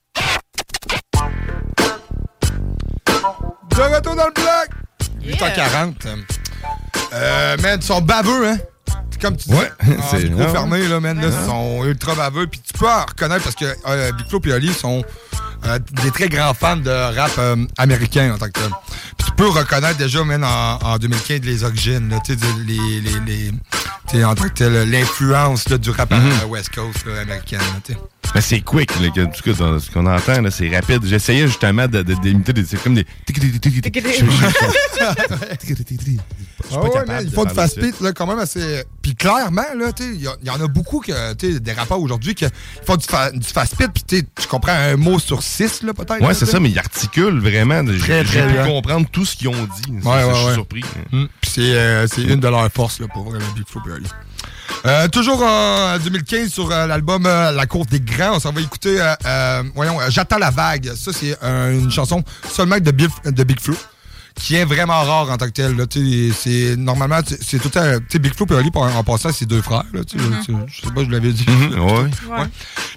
De 3.76 3.82
retour 3.94 4.16
dans 4.16 4.26
le 4.26 4.32
bloc! 4.32 4.68
8h40. 5.26 6.24
Euh, 7.12 7.56
man, 7.62 7.78
ils 7.80 7.86
sont 7.86 8.00
baveux, 8.00 8.48
hein? 8.48 8.58
Comme 9.20 9.36
tu 9.36 9.48
dis, 9.50 9.54
Ouais, 9.54 9.70
en 9.82 10.02
c'est- 10.10 10.24
micro 10.24 10.42
ah 10.42 10.48
fermé, 10.48 10.88
là, 10.88 10.98
man, 11.00 11.20
là, 11.20 11.28
Ah. 11.30 11.36
ils 11.42 11.46
sont 11.46 11.84
ultra 11.84 12.14
baveux. 12.14 12.46
Puis 12.46 12.60
tu 12.60 12.72
peux 12.78 12.88
en 12.88 13.04
reconnaître 13.04 13.44
parce 13.44 13.56
que 13.56 13.66
euh, 13.86 14.12
Big 14.12 14.26
Flo 14.28 14.40
et 14.46 14.52
Oli 14.52 14.72
sont 14.72 15.04
euh, 15.66 15.78
des 16.02 16.10
très 16.10 16.28
grands 16.30 16.54
fans 16.54 16.76
de 16.78 16.90
rap 16.90 17.32
euh, 17.38 17.56
américain 17.76 18.32
en 18.34 18.38
tant 18.38 18.46
que 18.46 18.52
tel. 18.52 18.70
Puis 19.18 19.26
tu 19.26 19.32
peux 19.32 19.48
reconnaître 19.48 19.98
déjà, 19.98 20.24
man, 20.24 20.42
en, 20.42 20.78
en 20.82 20.96
2015, 20.98 21.40
les 21.42 21.64
origines, 21.64 22.08
là, 22.08 22.18
tu 22.24 22.32
sais, 22.32 22.38
les, 22.66 23.00
les, 23.02 23.20
les, 23.26 23.50
tu 24.08 24.16
sais, 24.16 24.24
en 24.24 24.34
tant 24.34 24.44
que 24.44 24.54
tel, 24.54 24.88
l'influence 24.90 25.66
du 25.68 25.90
rap 25.90 26.10
Mhm. 26.10 26.18
euh, 26.42 26.46
West 26.46 26.70
Coast 26.74 27.04
là, 27.04 27.20
américaine, 27.20 27.58
là, 27.60 27.80
tu 27.84 27.92
sais. 27.92 27.98
Mais 28.34 28.40
c'est 28.40 28.60
quick, 28.60 28.90
là, 29.00 29.08
que- 29.10 29.20
en 29.22 29.30
tout 29.30 29.42
cas, 29.42 29.78
ce 29.80 29.90
qu'on 29.90 30.06
entend, 30.06 30.40
là, 30.40 30.50
c'est 30.50 30.68
rapide. 30.74 31.04
J'essayais 31.04 31.46
justement 31.48 31.86
de- 31.88 32.02
de- 32.02 32.14
d'imiter 32.14 32.52
des. 32.52 32.64
C'est 32.64 32.80
comme 32.82 32.94
des. 32.94 33.04
Ah 36.72 36.80
ouais, 36.82 36.90
capable 36.90 37.08
man, 37.12 37.24
de 37.24 37.28
ils 37.28 37.32
font 37.34 37.44
du 37.44 37.54
parler 37.54 37.68
fast 37.70 37.80
beat 37.80 38.00
là, 38.00 38.12
quand 38.12 38.26
même 38.26 38.38
assez. 38.38 38.84
Puis 39.02 39.14
clairement, 39.14 39.64
là, 39.76 39.92
tu 39.92 40.02
sais, 40.04 40.10
il 40.14 40.46
y, 40.46 40.50
en 40.50 40.60
a 40.60 40.66
beaucoup 40.68 41.00
que, 41.00 41.32
des 41.58 41.72
rappeurs 41.72 42.00
aujourd'hui 42.00 42.34
qui 42.34 42.44
font 42.86 42.96
du, 42.96 43.04
fa- 43.06 43.30
du 43.32 43.46
fast 43.46 43.76
beat, 43.78 43.90
puis 43.92 44.04
tu 44.34 44.46
comprends 44.48 44.72
un 44.72 44.96
mot 44.96 45.18
sur 45.18 45.42
six, 45.42 45.82
là, 45.82 45.94
peut-être. 45.94 46.20
Ouais, 46.20 46.28
là, 46.28 46.34
c'est 46.34 46.46
ça, 46.46 46.60
mais 46.60 46.70
ils 46.70 46.78
articulent 46.78 47.40
vraiment. 47.40 47.82
J'ai 47.86 47.98
Très, 47.98 48.24
j'ai 48.24 48.38
très 48.40 48.46
pu 48.48 48.52
bien. 48.52 48.66
comprendre 48.66 49.08
tout 49.10 49.24
ce 49.24 49.36
qu'ils 49.36 49.48
ont 49.48 49.52
dit. 49.52 49.90
Ouais, 49.92 50.02
Ça, 50.02 50.10
ouais, 50.28 50.32
je 50.32 50.36
suis 50.38 50.46
ouais. 50.48 50.54
surpris. 50.54 50.84
Puis 51.10 51.50
c'est 51.50 51.60
euh, 51.74 52.06
c'est 52.06 52.22
une 52.22 52.40
de 52.40 52.48
leurs 52.48 52.70
forces, 52.70 53.00
là, 53.00 53.06
pour 53.08 53.24
vrai, 53.30 53.38
le 53.38 53.44
Big 53.54 53.64
Flo 53.66 53.80
et 53.88 53.92
Oli. 53.92 54.06
Euh, 54.86 55.08
toujours 55.08 55.42
en 55.42 55.98
2015 55.98 56.48
sur 56.50 56.70
euh, 56.70 56.86
l'album 56.86 57.26
euh, 57.26 57.52
La 57.52 57.66
Cour 57.66 57.84
des 57.84 58.00
Grands, 58.00 58.36
on 58.36 58.40
s'en 58.40 58.52
va 58.52 58.60
écouter, 58.62 58.98
euh, 59.00 59.14
euh, 59.26 59.62
voyons, 59.74 60.00
euh, 60.00 60.06
J'attends 60.08 60.38
la 60.38 60.50
vague. 60.50 60.92
Ça, 60.96 61.12
c'est 61.12 61.36
euh, 61.42 61.78
une 61.78 61.90
chanson 61.90 62.24
seulement 62.50 62.78
de 62.78 62.90
Big, 62.90 63.10
de 63.26 63.44
Big 63.44 63.60
Flo, 63.60 63.74
qui 64.34 64.56
est 64.56 64.64
vraiment 64.64 65.02
rare 65.02 65.28
en 65.30 65.36
tant 65.36 65.46
que 65.46 65.50
tel. 65.52 65.76
là. 65.76 65.84
C'est 66.34 66.76
normalement, 66.78 67.20
c'est 67.26 67.58
tout 67.58 67.70
sais, 67.72 68.18
Big 68.18 68.34
Flo 68.34 68.46
et 68.50 68.54
Oli, 68.54 68.70
en, 68.74 68.86
en 68.96 69.04
passant, 69.04 69.30
c'est 69.32 69.44
deux 69.44 69.60
frères. 69.60 69.84
Là, 69.92 70.00
sais, 70.10 70.16
Je 70.18 70.80
sais 70.86 70.92
pas, 70.94 71.04
je 71.04 71.10
l'avais 71.10 71.32
dit. 71.32 71.44
Mhm, 71.46 71.78
ouais. 71.80 71.92
Ouais. 72.30 72.46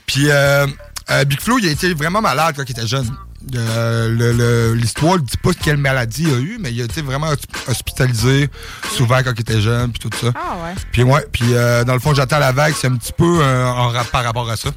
Puis 0.05 0.29
euh, 0.29 0.65
euh, 1.11 1.25
Big 1.25 1.41
Flo, 1.41 1.59
il 1.59 1.67
a 1.67 1.71
été 1.71 1.93
vraiment 1.93 2.21
malade 2.21 2.53
quand 2.55 2.63
il 2.65 2.71
était 2.71 2.87
jeune. 2.87 3.09
Euh, 3.55 4.07
le- 4.09 4.31
le- 4.31 4.73
L'histoire 4.73 5.15
ne 5.15 5.19
dit 5.19 5.37
pas 5.37 5.53
quelle 5.53 5.77
maladie 5.77 6.23
il 6.23 6.33
a 6.33 6.37
eu, 6.37 6.57
mais 6.61 6.71
il 6.71 6.81
a 6.81 6.85
été 6.85 7.01
vraiment 7.01 7.31
hosp- 7.31 7.69
hospitalisé 7.69 8.49
souvent 8.95 9.21
quand 9.23 9.33
il 9.35 9.41
était 9.41 9.59
jeune, 9.61 9.91
puis 9.91 9.99
tout 9.99 10.17
ça. 10.17 10.31
Ah 10.35 10.55
ouais. 10.63 10.73
Puis 10.91 11.03
ouais, 11.03 11.25
puis 11.31 11.53
euh, 11.53 11.83
dans 11.83 11.93
le 11.93 11.99
fond, 11.99 12.13
j'attends 12.13 12.39
la 12.39 12.51
vague, 12.53 12.73
c'est 12.79 12.87
un 12.87 12.95
petit 12.95 13.11
peu 13.11 13.39
euh, 13.41 13.65
en 13.67 13.91
par 14.11 14.23
rapport 14.23 14.49
à 14.49 14.55
ça. 14.55 14.69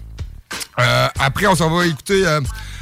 Euh, 0.81 1.09
après, 1.21 1.47
on 1.47 1.55
s'en 1.55 1.71
va 1.71 1.87
écouter 1.87 2.27
euh, 2.27 2.41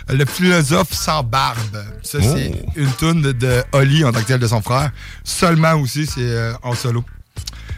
Le 0.08 0.24
philosophe 0.24 0.92
sans 0.92 1.22
barbe. 1.22 1.84
Ça, 2.02 2.18
c'est 2.20 2.64
une 2.76 2.92
tune 2.94 3.22
de, 3.22 3.32
de 3.32 3.62
Oli 3.72 4.04
en 4.04 4.12
tant 4.12 4.20
que 4.20 4.26
tel 4.26 4.40
de 4.40 4.46
son 4.46 4.62
frère. 4.62 4.90
Seulement 5.22 5.74
aussi, 5.74 6.06
c'est 6.06 6.20
euh, 6.20 6.52
en 6.62 6.74
solo. 6.74 7.04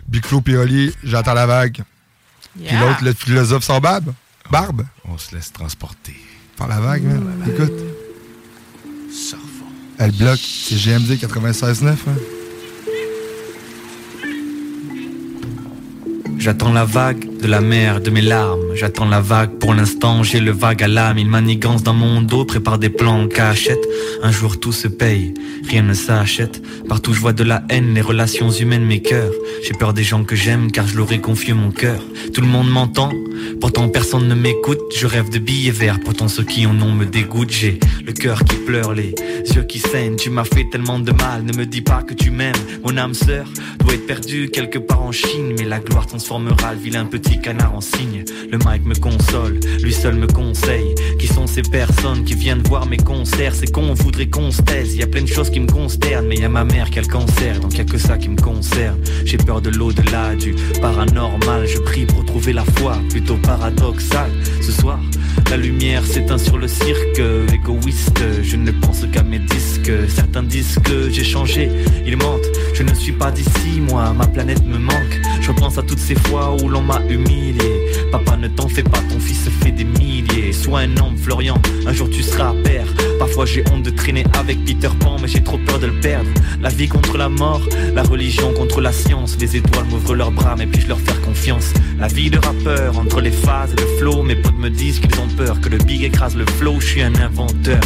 Big 0.09 0.24
Flo 0.24 0.40
puis 0.40 0.57
Oli, 0.57 0.92
j'attends 1.02 1.34
la 1.34 1.46
vague. 1.46 1.82
Puis 2.57 2.76
l'autre, 2.78 3.02
le 3.02 3.12
philosophe 3.12 3.64
sans 3.64 3.80
barbe. 3.80 4.12
Barbe? 4.50 4.84
On 5.09 5.18
se 5.18 5.34
laisse 5.34 5.52
transporter. 5.52 6.16
Par 6.57 6.68
la 6.68 6.80
vague, 6.80 7.02
man. 7.02 7.44
Écoute. 7.46 7.72
Elle 9.99 10.12
bloque. 10.12 10.41
C'est 10.41 10.77
GMD 10.77 11.12
96.9. 11.12 11.89
Hein? 11.89 11.97
J'attends 16.47 16.72
la 16.72 16.84
vague 16.84 17.40
de 17.42 17.49
la 17.49 17.61
mer, 17.61 18.01
de 18.01 18.09
mes 18.09 18.20
larmes. 18.20 18.76
J'attends 18.76 19.09
la 19.09 19.20
vague, 19.20 19.59
pour 19.59 19.74
l'instant 19.74 20.22
j'ai 20.22 20.38
le 20.38 20.53
vague 20.53 20.80
à 20.80 20.86
l'âme. 20.86 21.18
Il 21.18 21.26
manigance 21.26 21.82
dans 21.82 21.92
mon 21.92 22.22
dos, 22.22 22.44
prépare 22.44 22.78
des 22.78 22.88
plans 22.88 23.24
en. 23.24 23.28
Un 24.22 24.30
jour 24.30 24.61
tout 24.61 24.70
se 24.70 24.86
paye, 24.86 25.34
rien 25.68 25.82
ne 25.82 25.92
s'achète. 25.92 26.62
Partout 26.88 27.12
je 27.14 27.18
vois 27.18 27.32
de 27.32 27.42
la 27.42 27.64
haine, 27.68 27.94
les 27.94 28.01
relations 28.01 28.49
humaines, 28.49 28.84
mes 28.84 29.03
cœurs. 29.03 29.32
J'ai 29.64 29.72
peur 29.72 29.92
des 29.92 30.05
gens 30.05 30.22
que 30.22 30.36
j'aime 30.36 30.70
car 30.70 30.86
je 30.86 30.97
leur 30.97 31.11
ai 31.11 31.20
confié 31.20 31.53
mon 31.53 31.72
cœur. 31.72 32.01
Tout 32.32 32.42
le 32.42 32.47
monde 32.47 32.70
m'entend, 32.70 33.11
pourtant 33.61 33.88
personne 33.88 34.28
ne 34.28 34.34
m'écoute. 34.36 34.78
Je 34.97 35.09
rêve 35.09 35.30
de 35.30 35.40
billets 35.40 35.72
verts, 35.72 35.99
pourtant 35.99 36.28
ceux 36.28 36.44
qui 36.44 36.64
en 36.68 36.80
ont 36.80 36.92
me 36.92 37.07
dégoûtent. 37.07 37.51
J'ai 37.51 37.80
le 38.05 38.12
cœur 38.12 38.44
qui 38.44 38.55
pleure, 38.55 38.94
les 38.94 39.16
yeux 39.53 39.64
qui 39.64 39.80
saignent. 39.80 40.14
Tu 40.14 40.30
m'as 40.30 40.44
fait 40.44 40.66
tellement 40.70 41.01
de 41.01 41.11
mal, 41.11 41.42
ne 41.42 41.57
me 41.57 41.66
dis 41.66 41.82
pas 41.82 42.05
que 42.05 42.14
tu 42.14 42.30
m'aimes. 42.30 42.55
Mon 42.84 42.97
âme 42.97 43.14
sœur 43.14 43.47
doit 43.80 43.94
être 43.94 44.07
perdue 44.07 44.49
quelque 44.49 44.78
part 44.78 45.03
en 45.03 45.11
Chine, 45.11 45.55
mais 45.59 45.64
la 45.64 45.80
gloire 45.80 46.07
transformera 46.37 46.74
le 46.74 46.78
vilain 46.78 47.07
petit 47.07 47.41
canard 47.41 47.74
en 47.74 47.80
cygne. 47.80 48.24
Le 48.51 48.59
mic 48.59 48.84
me 48.84 48.95
console, 48.95 49.59
lui 49.82 49.93
seul 49.93 50.16
me 50.16 50.26
conseille. 50.26 50.95
Qui 51.18 51.26
sont 51.26 51.47
ces 51.47 51.62
personnes 51.62 52.24
qui 52.24 52.34
viennent 52.34 52.62
voir 52.68 52.87
mes 52.87 52.99
concerts? 52.99 53.55
C'est 53.55 53.70
qu'on 53.72 53.95
voudrait 53.95 54.26
qu'on 54.26 54.51
se 54.51 54.61
taise. 54.62 54.97
Y 54.97 55.03
a 55.03 55.07
plein 55.07 55.22
de 55.22 55.28
choses 55.28 55.51
qui 55.51 55.61
me 55.61 55.66
consternent, 55.66 56.26
mais 56.28 56.37
y 56.37 56.45
a 56.45 56.49
ma 56.49 56.64
mère 56.64 56.91
qui 56.91 56.99
a 56.99 57.03
le 57.03 57.09
cancer, 57.09 57.59
donc 57.61 57.78
y 57.78 57.80
a 57.80 57.84
que 57.84 57.99
ça 57.99 58.18
qui 58.18 58.28
me 58.28 58.41
concerne. 58.41 58.99
J'ai 59.24 59.39
peur 59.39 59.62
de 59.62 59.70
l'au-delà, 59.70 60.34
du 60.34 60.55
paranormal. 60.80 61.66
Je 61.66 61.78
prie 61.78 62.05
pour 62.05 62.24
trouver 62.26 62.53
la 62.53 62.64
foi, 62.76 62.99
plutôt 63.09 63.37
paradoxal. 63.37 64.30
Ce 64.61 64.72
soir, 64.72 64.99
la 65.51 65.57
lumière 65.57 66.05
s'éteint 66.05 66.39
sur 66.39 66.59
le 66.59 66.68
cirque 66.68 67.22
égoïste. 67.53 68.22
Je 68.43 68.57
ne 68.57 68.72
pense 68.72 69.05
qu'à 69.11 69.22
mes 69.22 69.39
disques. 69.39 69.93
Certains 70.09 70.43
disent 70.43 70.78
que 70.84 71.09
j'ai 71.11 71.24
changé, 71.24 71.70
ils 72.07 72.16
mentent. 72.16 72.51
Je 72.74 72.82
ne 72.82 72.93
suis 72.95 73.12
pas 73.12 73.30
d'ici, 73.30 73.80
moi, 73.80 74.12
ma 74.12 74.26
planète 74.26 74.64
me 74.66 74.78
manque. 74.78 75.20
Je 75.47 75.53
pense 75.53 75.78
à 75.78 75.82
toutes 75.82 76.01
ces 76.01 76.16
fois 76.16 76.57
où 76.61 76.68
l'on 76.68 76.80
m'a 76.80 77.01
humilié. 77.09 77.86
Papa, 78.11 78.36
ne 78.36 78.49
t'en 78.49 78.66
fais 78.66 78.82
pas, 78.82 78.99
ton 79.09 79.20
fils 79.20 79.49
fait 79.62 79.70
des 79.70 79.84
milliers. 79.84 80.53
Sois 80.53 80.80
un 80.80 80.97
homme, 80.97 81.16
Florian, 81.16 81.55
un 81.86 81.92
jour 81.92 82.11
tu 82.11 82.24
seras 82.24 82.53
père. 82.64 82.88
Parfois 83.37 83.55
j'ai 83.55 83.64
honte 83.70 83.82
de 83.82 83.91
traîner 83.91 84.24
avec 84.32 84.64
Peter 84.64 84.89
Pan, 84.99 85.18
mais 85.20 85.28
j'ai 85.28 85.43
trop 85.43 85.59
peur 85.59 85.78
de 85.78 85.89
le 85.89 86.01
perdre. 86.01 86.30
La 86.62 86.70
vie 86.70 86.89
contre 86.89 87.18
la 87.18 87.28
mort, 87.28 87.61
la 87.95 88.03
religion 88.03 88.55
contre 88.55 88.80
la 88.80 88.93
science. 88.93 89.37
Les 89.39 89.59
étoiles 89.59 89.84
m'ouvrent 89.91 90.14
leurs 90.14 90.30
bras, 90.30 90.55
mais 90.57 90.66
puis-je 90.66 90.89
leur 90.89 90.99
faire 90.99 91.20
confiance? 91.20 91.74
La 91.99 92.07
vie 92.07 92.30
de 92.30 92.39
rappeur, 92.39 92.99
entre 92.99 93.20
les 93.20 93.30
phases 93.30 93.74
et 93.74 93.80
le 93.82 93.99
flow, 93.99 94.22
mes 94.22 94.37
potes 94.37 94.57
me 94.57 94.70
disent 94.70 95.01
qu'ils 95.01 95.20
ont 95.20 95.28
peur 95.37 95.61
que 95.61 95.68
le 95.68 95.76
big 95.76 96.03
écrase 96.03 96.34
le 96.34 96.47
flow. 96.47 96.80
Je 96.80 96.87
suis 96.87 97.03
un 97.03 97.14
inventeur. 97.14 97.80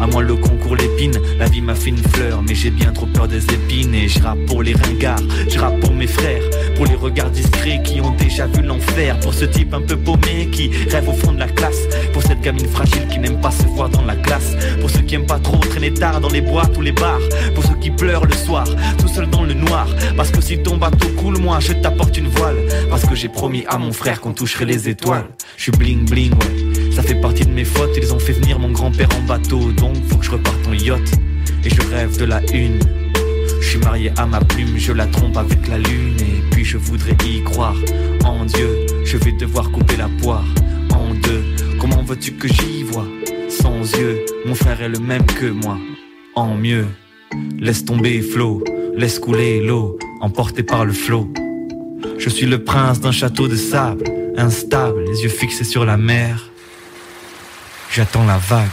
À 0.00 0.06
moi 0.06 0.22
le 0.22 0.36
concours 0.36 0.76
l'épine, 0.76 1.18
la 1.38 1.46
vie 1.46 1.60
m'a 1.60 1.74
fait 1.74 1.90
une 1.90 1.98
fleur 1.98 2.40
Mais 2.46 2.54
j'ai 2.54 2.70
bien 2.70 2.92
trop 2.92 3.06
peur 3.06 3.26
des 3.26 3.42
épines 3.42 3.92
Et 3.94 4.06
je 4.06 4.20
pour 4.46 4.62
les 4.62 4.74
ringards, 4.74 5.18
je 5.48 5.58
pour 5.80 5.92
mes 5.92 6.06
frères 6.06 6.42
Pour 6.76 6.86
les 6.86 6.94
regards 6.94 7.30
discrets 7.30 7.82
qui 7.82 8.00
ont 8.00 8.12
déjà 8.12 8.46
vu 8.46 8.62
l'enfer 8.62 9.18
Pour 9.18 9.34
ce 9.34 9.44
type 9.44 9.74
un 9.74 9.80
peu 9.80 9.96
paumé 9.96 10.48
qui 10.52 10.70
rêve 10.88 11.08
au 11.08 11.12
fond 11.12 11.32
de 11.32 11.40
la 11.40 11.48
classe 11.48 11.88
Pour 12.12 12.22
cette 12.22 12.40
gamine 12.42 12.68
fragile 12.68 13.08
qui 13.10 13.18
n'aime 13.18 13.40
pas 13.40 13.50
se 13.50 13.64
voir 13.64 13.88
dans 13.88 14.04
la 14.04 14.14
Pour 14.80 14.87
ceux 14.88 15.02
qui 15.02 15.14
aiment 15.14 15.26
pas 15.26 15.38
trop 15.38 15.56
traîner 15.56 15.92
tard 15.92 16.20
dans 16.20 16.28
les 16.28 16.40
boîtes 16.40 16.76
ou 16.76 16.80
les 16.80 16.92
bars. 16.92 17.20
Pour 17.54 17.64
ceux 17.64 17.76
qui 17.80 17.90
pleurent 17.90 18.26
le 18.26 18.34
soir, 18.34 18.66
tout 18.98 19.08
seul 19.08 19.28
dans 19.28 19.44
le 19.44 19.54
noir. 19.54 19.88
Parce 20.16 20.30
que 20.30 20.40
si 20.40 20.58
ton 20.58 20.76
bateau 20.76 21.08
coule 21.16 21.38
moi 21.38 21.58
je 21.60 21.72
t'apporte 21.72 22.16
une 22.16 22.28
voile. 22.28 22.56
Parce 22.90 23.04
que 23.04 23.14
j'ai 23.14 23.28
promis 23.28 23.64
à 23.68 23.78
mon 23.78 23.92
frère 23.92 24.20
qu'on 24.20 24.32
toucherait 24.32 24.64
les 24.64 24.88
étoiles. 24.88 25.26
Je 25.56 25.64
suis 25.64 25.72
bling 25.72 26.08
bling 26.08 26.32
ouais. 26.32 26.92
Ça 26.92 27.02
fait 27.02 27.20
partie 27.20 27.44
de 27.44 27.52
mes 27.52 27.64
fautes, 27.64 27.96
ils 27.96 28.12
ont 28.12 28.18
fait 28.18 28.32
venir 28.32 28.58
mon 28.58 28.70
grand-père 28.70 29.08
en 29.16 29.22
bateau. 29.26 29.72
Donc 29.72 29.96
faut 30.08 30.16
que 30.16 30.24
je 30.24 30.30
reparte 30.32 30.66
en 30.68 30.72
yacht. 30.72 31.12
Et 31.64 31.70
je 31.70 31.82
rêve 31.90 32.18
de 32.18 32.24
la 32.24 32.40
une. 32.52 32.78
Je 33.60 33.68
suis 33.68 33.78
marié 33.78 34.12
à 34.16 34.26
ma 34.26 34.40
plume, 34.40 34.78
je 34.78 34.92
la 34.92 35.06
trompe 35.06 35.36
avec 35.36 35.66
la 35.68 35.78
lune. 35.78 36.16
Et 36.20 36.42
puis 36.50 36.64
je 36.64 36.78
voudrais 36.78 37.16
y 37.26 37.42
croire. 37.42 37.76
En 38.24 38.44
Dieu, 38.44 38.86
je 39.04 39.16
vais 39.16 39.32
devoir 39.32 39.70
couper 39.70 39.96
la 39.96 40.08
poire. 40.22 40.44
En 40.92 41.14
deux, 41.14 41.44
comment 41.78 42.02
veux-tu 42.02 42.32
que 42.32 42.48
j'y 42.48 42.82
vois? 42.84 43.06
Sans 43.60 43.80
yeux, 43.98 44.24
mon 44.46 44.54
frère 44.54 44.80
est 44.82 44.88
le 44.88 44.98
même 44.98 45.26
que 45.26 45.46
moi. 45.46 45.78
En 46.34 46.54
mieux, 46.54 46.86
laisse 47.58 47.84
tomber 47.84 48.20
flot 48.22 48.62
Laisse 48.96 49.20
couler 49.20 49.60
l'eau, 49.64 49.96
emporté 50.20 50.64
par 50.64 50.84
le 50.84 50.92
flot. 50.92 51.28
Je 52.18 52.28
suis 52.28 52.46
le 52.46 52.64
prince 52.64 53.00
d'un 53.00 53.12
château 53.12 53.46
de 53.46 53.54
sable 53.54 54.04
Instable, 54.36 55.04
les 55.04 55.22
yeux 55.22 55.28
fixés 55.28 55.62
sur 55.62 55.84
la 55.84 55.96
mer. 55.96 56.50
J'attends 57.92 58.24
la 58.24 58.38
vague. 58.38 58.68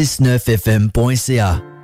969fm.ca. 0.00 1.79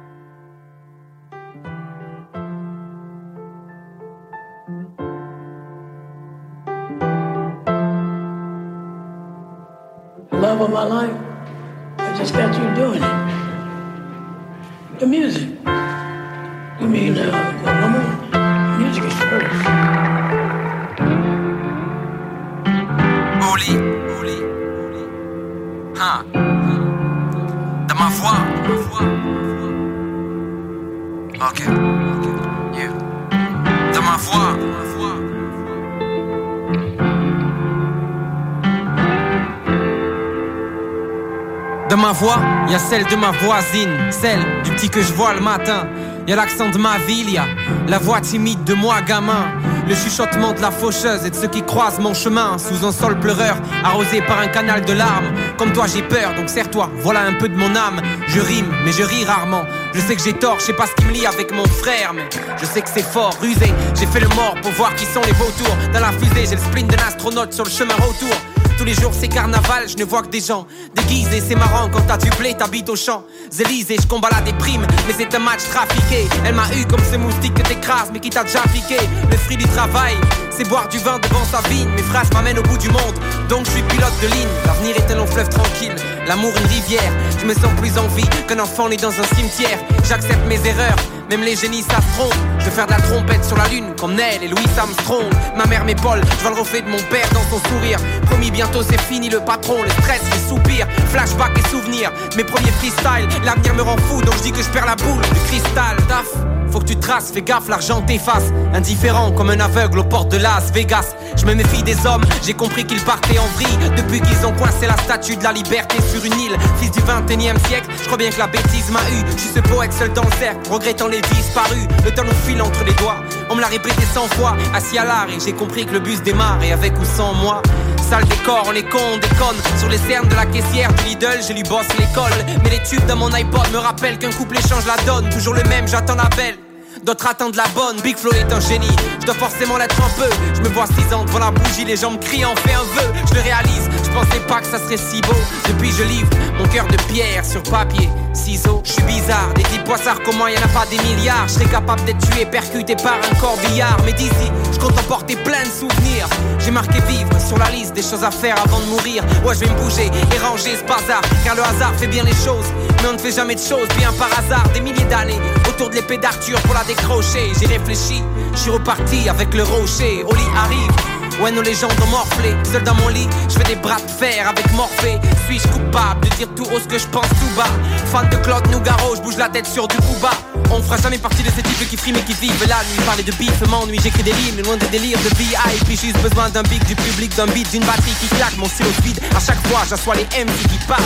y 42.68 42.74
a 42.74 42.78
celle 42.78 43.04
de 43.04 43.16
ma 43.16 43.30
voisine, 43.30 44.10
celle 44.10 44.40
du 44.64 44.70
petit 44.72 44.90
que 44.90 45.02
je 45.02 45.12
vois 45.12 45.34
le 45.34 45.40
matin. 45.40 45.86
Y 46.26 46.32
a 46.32 46.36
l'accent 46.36 46.70
de 46.70 46.78
ma 46.78 46.98
ville, 46.98 47.30
y 47.30 47.38
a 47.38 47.46
la 47.86 47.98
voix 47.98 48.20
timide 48.20 48.64
de 48.64 48.74
moi 48.74 49.00
gamin. 49.02 49.46
Le 49.88 49.94
chuchotement 49.94 50.52
de 50.52 50.60
la 50.60 50.72
faucheuse 50.72 51.24
et 51.24 51.30
de 51.30 51.36
ceux 51.36 51.46
qui 51.46 51.62
croisent 51.62 52.00
mon 52.00 52.12
chemin 52.12 52.58
sous 52.58 52.84
un 52.84 52.90
sol 52.90 53.20
pleureur, 53.20 53.56
arrosé 53.84 54.20
par 54.20 54.40
un 54.40 54.48
canal 54.48 54.84
de 54.84 54.92
larmes. 54.92 55.32
Comme 55.56 55.72
toi, 55.72 55.86
j'ai 55.86 56.02
peur, 56.02 56.34
donc 56.34 56.48
serre-toi, 56.48 56.90
voilà 57.02 57.20
un 57.20 57.34
peu 57.34 57.48
de 57.48 57.54
mon 57.54 57.76
âme. 57.76 58.02
Je 58.26 58.40
rime, 58.40 58.74
mais 58.84 58.90
je 58.90 59.04
ris 59.04 59.24
rarement. 59.24 59.62
Je 59.94 60.00
sais 60.00 60.16
que 60.16 60.22
j'ai 60.22 60.32
tort, 60.32 60.56
je 60.58 60.64
sais 60.64 60.72
pas 60.72 60.86
ce 60.86 60.94
qui 60.94 61.04
me 61.04 61.12
lie 61.12 61.26
avec 61.26 61.52
mon 61.52 61.66
frère, 61.66 62.12
mais 62.12 62.28
je 62.60 62.66
sais 62.66 62.82
que 62.82 62.88
c'est 62.92 63.04
fort, 63.06 63.36
rusé. 63.40 63.72
J'ai 63.94 64.06
fait 64.06 64.20
le 64.20 64.28
mort 64.28 64.56
pour 64.60 64.72
voir 64.72 64.92
qui 64.96 65.04
sont 65.04 65.22
les 65.24 65.32
vautours. 65.32 65.76
Dans 65.92 66.00
la 66.00 66.10
fusée, 66.10 66.46
j'ai 66.46 66.56
le 66.56 66.60
spleen 66.60 66.88
d'un 66.88 67.06
astronaute 67.06 67.52
sur 67.52 67.64
le 67.64 67.70
chemin 67.70 67.94
retour. 67.94 68.34
Tous 68.78 68.84
les 68.84 68.94
jours 68.94 69.12
c'est 69.18 69.28
carnaval, 69.28 69.88
je 69.88 69.96
ne 69.96 70.04
vois 70.04 70.22
que 70.22 70.28
des 70.28 70.40
gens 70.40 70.66
déguisés. 70.94 71.42
C'est 71.46 71.54
marrant 71.54 71.88
quand 71.90 72.02
t'as 72.06 72.18
du 72.18 72.28
blé, 72.30 72.54
t'habites 72.54 72.88
au 72.88 72.96
champ. 72.96 73.24
Zélysée, 73.50 73.96
je 74.00 74.06
combats 74.06 74.28
la 74.30 74.42
déprime, 74.42 74.86
mais 75.06 75.14
c'est 75.16 75.34
un 75.34 75.38
match 75.38 75.62
trafiqué. 75.70 76.28
Elle 76.44 76.54
m'a 76.54 76.68
eu 76.74 76.84
comme 76.86 77.02
ce 77.10 77.16
moustique 77.16 77.54
que 77.54 77.62
t'écrases, 77.62 78.10
mais 78.12 78.20
qui 78.20 78.30
t'a 78.30 78.44
déjà 78.44 78.62
piqué. 78.72 78.98
Le 79.30 79.36
fruit 79.36 79.56
du 79.56 79.66
travail, 79.68 80.14
c'est 80.50 80.68
boire 80.68 80.88
du 80.88 80.98
vin 80.98 81.18
devant 81.18 81.44
sa 81.44 81.66
vigne. 81.68 81.88
Mes 81.96 82.02
phrases 82.02 82.30
m'amènent 82.32 82.58
au 82.58 82.62
bout 82.62 82.78
du 82.78 82.88
monde, 82.90 83.14
donc 83.48 83.64
je 83.66 83.70
suis 83.70 83.82
pilote 83.82 84.12
de 84.22 84.26
ligne. 84.28 84.48
L'avenir 84.66 84.96
est 84.96 85.10
un 85.10 85.16
long 85.16 85.26
fleuve 85.26 85.48
tranquille, 85.48 85.94
l'amour 86.26 86.52
une 86.56 86.66
rivière. 86.66 87.12
Je 87.40 87.46
me 87.46 87.54
sens 87.54 87.72
plus 87.78 87.96
en 87.98 88.06
vie 88.08 88.28
qu'un 88.48 88.58
enfant 88.58 88.88
né 88.88 88.96
dans 88.96 89.10
un 89.10 89.24
cimetière. 89.34 89.78
J'accepte 90.08 90.46
mes 90.46 90.58
erreurs, 90.66 90.96
même 91.30 91.42
les 91.42 91.56
génies 91.56 91.82
s'affrontent. 91.82 92.36
Je 92.58 92.66
vais 92.66 92.70
faire 92.70 92.86
de 92.86 92.92
la 92.92 93.00
trompette 93.00 93.44
sur 93.44 93.56
la 93.56 93.68
lune 93.68 93.94
comme 93.98 94.14
Nell 94.14 94.42
et 94.42 94.48
Louis 94.48 94.66
Armstrong. 94.78 95.26
Ma 95.56 95.66
mère 95.66 95.84
m'épaule, 95.84 96.20
je 96.38 96.42
vois 96.42 96.50
le 96.50 96.60
reflet 96.60 96.82
de 96.82 96.88
mon 96.88 97.02
père 97.10 97.28
dans 97.32 97.42
son 97.50 97.62
sourire. 97.68 97.98
Promis, 98.26 98.50
bientôt 98.50 98.82
c'est 98.82 99.00
fini 99.00 99.28
le 99.28 99.40
patron, 99.40 99.82
le 99.82 99.90
stress, 99.90 100.22
les 100.32 100.48
soupirs, 100.48 100.86
flashback 101.10 101.58
et 101.58 101.68
souvenirs. 101.68 102.12
Mes 102.36 102.44
premiers 102.44 102.72
freestyles, 102.72 103.28
l'avenir 103.44 103.74
me 103.74 103.82
rend 103.82 103.96
fou, 103.96 104.20
donc 104.22 104.34
je 104.38 104.42
dis 104.42 104.52
que 104.52 104.62
je 104.62 104.68
perds 104.70 104.86
la 104.86 104.96
boule 104.96 105.22
de 105.22 105.48
cristal. 105.48 105.96
Taf, 106.08 106.26
faut 106.70 106.80
que 106.80 106.86
tu 106.86 106.96
traces, 106.96 107.30
fais 107.32 107.42
gaffe, 107.42 107.68
l'argent 107.68 108.02
t'efface. 108.02 108.52
Indifférent 108.74 109.32
comme 109.32 109.50
un 109.50 109.60
aveugle 109.60 110.00
aux 110.00 110.04
portes 110.04 110.30
de 110.30 110.36
Las 110.36 110.72
Vegas. 110.72 111.14
Je 111.36 111.44
me 111.46 111.54
méfie 111.54 111.82
des 111.82 112.06
hommes, 112.06 112.24
j'ai 112.44 112.54
compris 112.54 112.84
qu'ils 112.84 113.02
partaient 113.02 113.38
en 113.38 113.46
vrille. 113.54 113.90
Depuis 113.96 114.20
qu'ils 114.20 114.46
ont 114.46 114.52
coincé 114.52 114.86
la 114.86 114.96
statue 114.96 115.36
de 115.36 115.44
la 115.44 115.52
liberté 115.52 115.96
sur 116.02 116.24
une 116.24 116.38
île. 116.38 116.56
Fils 116.80 116.90
du 116.90 117.00
21 117.00 117.54
e 117.54 117.58
siècle, 117.68 117.88
je 117.98 118.04
crois 118.06 118.18
bien 118.18 118.30
que 118.30 118.38
la 118.38 118.46
bêtise 118.46 118.90
m'a 118.90 119.00
eu. 119.10 119.24
Je 119.36 119.40
suis 119.40 119.50
ce 119.54 119.60
poète 119.60 119.92
seul 119.92 120.12
dans 120.12 120.22
le 120.22 120.70
regrettant 120.70 121.08
les 121.08 121.20
disparus. 121.20 121.86
Le 122.04 122.10
temps 122.12 122.24
nous 122.24 122.34
file 122.46 122.62
entre 122.62 122.84
les 122.84 122.94
doigts. 122.94 123.20
On 123.48 123.54
me 123.54 123.60
l'a 123.60 123.68
répété 123.68 124.02
cent 124.12 124.28
fois, 124.28 124.56
assis 124.74 124.98
à 124.98 125.04
l'art, 125.04 125.28
et 125.28 125.38
j'ai 125.44 125.52
compris 125.52 125.86
que 125.86 125.92
le 125.92 126.00
bus 126.00 126.20
démarre, 126.22 126.62
et 126.62 126.72
avec 126.72 126.98
ou 126.98 127.04
sans 127.04 127.32
moi. 127.34 127.62
Sale 128.08 128.24
décor, 128.26 128.64
on 128.68 128.72
est 128.72 128.88
con, 128.88 128.98
on 129.14 129.18
déconne. 129.18 129.56
Sur 129.78 129.88
les 129.88 129.98
cernes 129.98 130.28
de 130.28 130.34
la 130.34 130.46
caissière 130.46 130.92
du 130.94 131.04
Lidl, 131.04 131.40
j'ai 131.46 131.54
lu 131.54 131.62
boss 131.62 131.86
l'école. 131.98 132.32
Mais 132.62 132.70
les 132.70 132.82
tubes 132.82 133.04
dans 133.06 133.16
mon 133.16 133.32
iPod 133.32 133.70
me 133.72 133.78
rappellent 133.78 134.18
qu'un 134.18 134.32
couple 134.32 134.56
change 134.68 134.86
la 134.86 134.96
donne. 135.04 135.28
Toujours 135.30 135.54
le 135.54 135.62
même, 135.64 135.86
j'attends 135.86 136.16
la 136.16 136.28
belle. 136.36 136.56
D'autres 137.02 137.26
attendent 137.26 137.56
la 137.56 137.68
bonne, 137.74 138.00
Big 138.00 138.16
Flo 138.16 138.32
est 138.32 138.52
un 138.52 138.60
génie. 138.60 138.96
Je 139.20 139.26
dois 139.26 139.34
forcément 139.34 139.76
l'être 139.76 140.00
un 140.02 140.10
peu. 140.20 140.28
Je 140.54 140.60
me 140.60 140.68
vois 140.68 140.86
six 140.86 141.14
ans 141.14 141.24
devant 141.24 141.38
la 141.38 141.50
bougie, 141.50 141.84
les 141.84 141.94
me 141.94 142.16
crient 142.16 142.46
en 142.46 142.56
fait 142.56 142.72
un 142.72 142.82
vœu. 142.82 143.12
Je 143.28 143.34
le 143.34 143.40
réalise, 143.42 143.88
je 144.04 144.10
pensais 144.10 144.40
pas 144.48 144.60
que 144.60 144.66
ça 144.66 144.78
serait 144.78 144.96
si 144.96 145.20
beau. 145.20 145.36
Depuis 145.68 145.92
je 145.92 146.02
livre 146.02 146.30
mon 146.58 146.66
cœur 146.66 146.86
de 146.86 146.96
pierre 147.12 147.44
sur 147.44 147.62
papier 147.64 148.08
Ciseaux, 148.36 148.82
je 148.84 148.92
suis 148.92 149.02
bizarre, 149.04 149.52
des 149.54 149.62
petits 149.62 149.78
poissards 149.78 150.22
comme 150.22 150.36
moi, 150.36 150.50
y 150.50 150.58
en 150.58 150.62
a 150.62 150.68
pas 150.68 150.84
des 150.90 150.98
milliards? 150.98 151.48
Je 151.48 151.54
serais 151.54 151.70
capable 151.70 152.04
d'être 152.04 152.30
tué, 152.30 152.44
percuté 152.44 152.94
par 152.94 153.14
un 153.14 153.34
corbillard. 153.40 153.96
Mais 154.04 154.12
d'ici, 154.12 154.52
je 154.72 154.78
compte 154.78 154.98
emporter 154.98 155.36
plein 155.36 155.62
de 155.62 155.70
souvenirs. 155.70 156.28
J'ai 156.58 156.70
marqué 156.70 157.00
vivre 157.08 157.30
sur 157.40 157.56
la 157.58 157.70
liste 157.70 157.94
des 157.94 158.02
choses 158.02 158.24
à 158.24 158.30
faire 158.30 158.56
avant 158.62 158.78
de 158.80 158.86
mourir. 158.86 159.24
Ouais 159.44 159.54
je 159.54 159.60
vais 159.60 159.70
me 159.70 159.80
bouger 159.80 160.10
et 160.34 160.38
ranger 160.38 160.76
ce 160.76 160.82
bazar. 160.82 161.22
Car 161.44 161.56
le 161.56 161.62
hasard 161.62 161.94
fait 161.96 162.06
bien 162.06 162.24
les 162.24 162.34
choses 162.34 162.66
Mais 163.02 163.08
on 163.08 163.14
ne 163.14 163.18
fait 163.18 163.32
jamais 163.32 163.54
de 163.54 163.60
choses 163.60 163.88
bien 163.96 164.12
par 164.12 164.28
hasard. 164.38 164.68
Des 164.74 164.80
milliers 164.80 165.04
d'années 165.04 165.40
autour 165.68 165.88
de 165.88 165.94
l'épée 165.94 166.18
d'Arthur 166.18 166.60
pour 166.62 166.74
la 166.74 166.84
décrocher. 166.84 167.52
J'ai 167.58 167.66
réfléchi, 167.66 168.22
je 168.52 168.58
suis 168.58 168.70
reparti 168.70 169.28
avec 169.28 169.54
le 169.54 169.62
rocher. 169.62 170.24
Oli 170.24 170.44
arrive 170.56 170.92
Ouais, 171.40 171.50
nos 171.50 171.60
légendes 171.60 171.92
ont 172.02 172.10
morflé. 172.10 172.54
Seul 172.64 172.82
dans 172.82 172.94
mon 172.94 173.08
lit, 173.08 173.28
je 173.48 173.54
fais 173.58 173.74
des 173.74 173.76
bras 173.76 173.96
de 173.96 174.10
fer 174.10 174.48
avec 174.48 174.72
Morphée. 174.72 175.18
Suis-je 175.46 175.68
coupable 175.68 176.26
de 176.28 176.34
dire 176.36 176.48
tout 176.56 176.64
haut 176.64 176.80
ce 176.80 176.88
que 176.88 176.98
je 176.98 177.06
pense 177.08 177.28
tout 177.28 177.54
bas? 177.54 177.68
Fan 178.06 178.26
de 178.30 178.36
Claude 178.36 178.66
Nougaro, 178.70 179.16
je 179.16 179.20
bouge 179.20 179.36
la 179.36 179.50
tête 179.50 179.66
sur 179.66 179.86
du 179.86 179.96
coup 179.96 180.16
bas. 180.22 180.30
On 180.70 180.82
fera 180.82 180.96
jamais 180.96 181.18
partie 181.18 181.42
de 181.42 181.50
ces 181.50 181.62
types 181.62 181.88
qui 181.88 181.96
friment 181.96 182.16
et 182.16 182.22
qui 182.22 182.32
vivent 182.34 182.66
la 182.66 182.76
nuit. 182.76 183.04
Parler 183.04 183.22
de 183.22 183.32
bif 183.32 183.60
m'ennuie, 183.68 184.00
j'écris 184.02 184.22
des 184.22 184.32
lignes 184.32 184.62
loin 184.64 184.76
des 184.76 184.86
délires 184.86 185.18
de. 185.18 185.36
Et 185.36 185.84
puis 185.84 185.96
juste 185.96 186.20
besoin 186.22 186.48
d'un 186.48 186.62
big, 186.62 186.82
du 186.84 186.96
public, 186.96 187.34
d'un 187.36 187.46
beat, 187.46 187.70
d'une 187.70 187.84
batterie 187.84 188.14
qui 188.20 188.28
claque. 188.28 188.56
Mon 188.56 188.66
stylo 188.66 188.88
vide, 189.04 189.20
à 189.36 189.40
chaque 189.40 189.64
fois 189.68 189.80
j'assois 189.88 190.14
les 190.14 190.24
MC 190.24 190.68
qui 190.70 190.78
passent. 190.88 191.02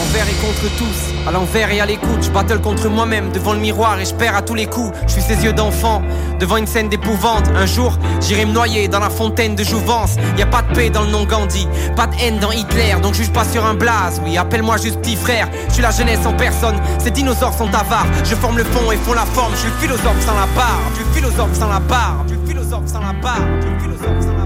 Envers 0.00 0.26
et 0.28 0.34
contre 0.34 0.74
tous, 0.76 1.28
à 1.28 1.32
l'envers 1.32 1.70
et 1.70 1.80
à 1.80 1.86
l'écoute. 1.86 2.22
Je 2.22 2.30
battle 2.30 2.60
contre 2.60 2.88
moi-même 2.88 3.30
devant 3.32 3.52
le 3.54 3.58
miroir 3.60 3.98
et 3.98 4.04
je 4.04 4.14
perds 4.14 4.36
à 4.36 4.42
tous 4.42 4.54
les 4.54 4.66
coups. 4.66 4.96
Je 5.06 5.12
suis 5.12 5.22
ses 5.22 5.44
yeux 5.44 5.52
d'enfant, 5.52 6.02
devant 6.38 6.56
une 6.56 6.66
scène 6.66 6.88
d'épouvante. 6.88 7.48
Un 7.54 7.66
jour, 7.66 7.98
j'irai 8.20 8.44
me 8.44 8.52
noyer 8.52 8.88
dans 8.88 9.00
la 9.00 9.10
fontaine 9.10 9.54
de 9.54 9.61
jouvence. 9.64 10.16
Y 10.36 10.42
a 10.42 10.46
pas 10.46 10.62
de 10.62 10.74
paix 10.74 10.90
dans 10.90 11.02
le 11.02 11.10
nom 11.10 11.24
Gandhi, 11.24 11.66
pas 11.96 12.06
de 12.06 12.14
haine 12.20 12.38
dans 12.38 12.52
Hitler, 12.52 12.94
donc 13.02 13.14
juge 13.14 13.30
pas 13.30 13.44
sur 13.44 13.64
un 13.64 13.74
blaze. 13.74 14.20
Oui, 14.24 14.36
appelle-moi 14.36 14.76
juste 14.76 15.00
petit 15.00 15.16
frère. 15.16 15.48
Je 15.68 15.74
suis 15.74 15.82
la 15.82 15.90
jeunesse 15.90 16.24
en 16.26 16.32
personne, 16.32 16.76
ces 16.98 17.10
dinosaures 17.10 17.54
sont 17.54 17.72
avares. 17.74 18.06
Je 18.24 18.34
forme 18.34 18.58
le 18.58 18.64
fond 18.64 18.90
et 18.92 18.96
font 18.96 19.14
la 19.14 19.26
forme. 19.26 19.52
Je 19.54 19.60
suis 19.60 19.72
philosophe 19.80 20.20
sans 20.24 20.34
la 20.34 20.46
barre. 20.54 20.80
Je 20.90 21.02
suis 21.02 21.12
philosophe 21.14 21.54
sans 21.54 21.68
la 21.68 21.80
barre. 21.80 22.24
Je 22.26 22.34
suis 22.34 22.46
philosophe 22.46 22.88
sans 22.88 23.00
la 23.00 23.12
barre. 23.12 23.40
Je 23.60 23.66
suis 23.66 23.80
philosophe 23.80 24.20
sans 24.20 24.26
la 24.26 24.32
barre. 24.32 24.41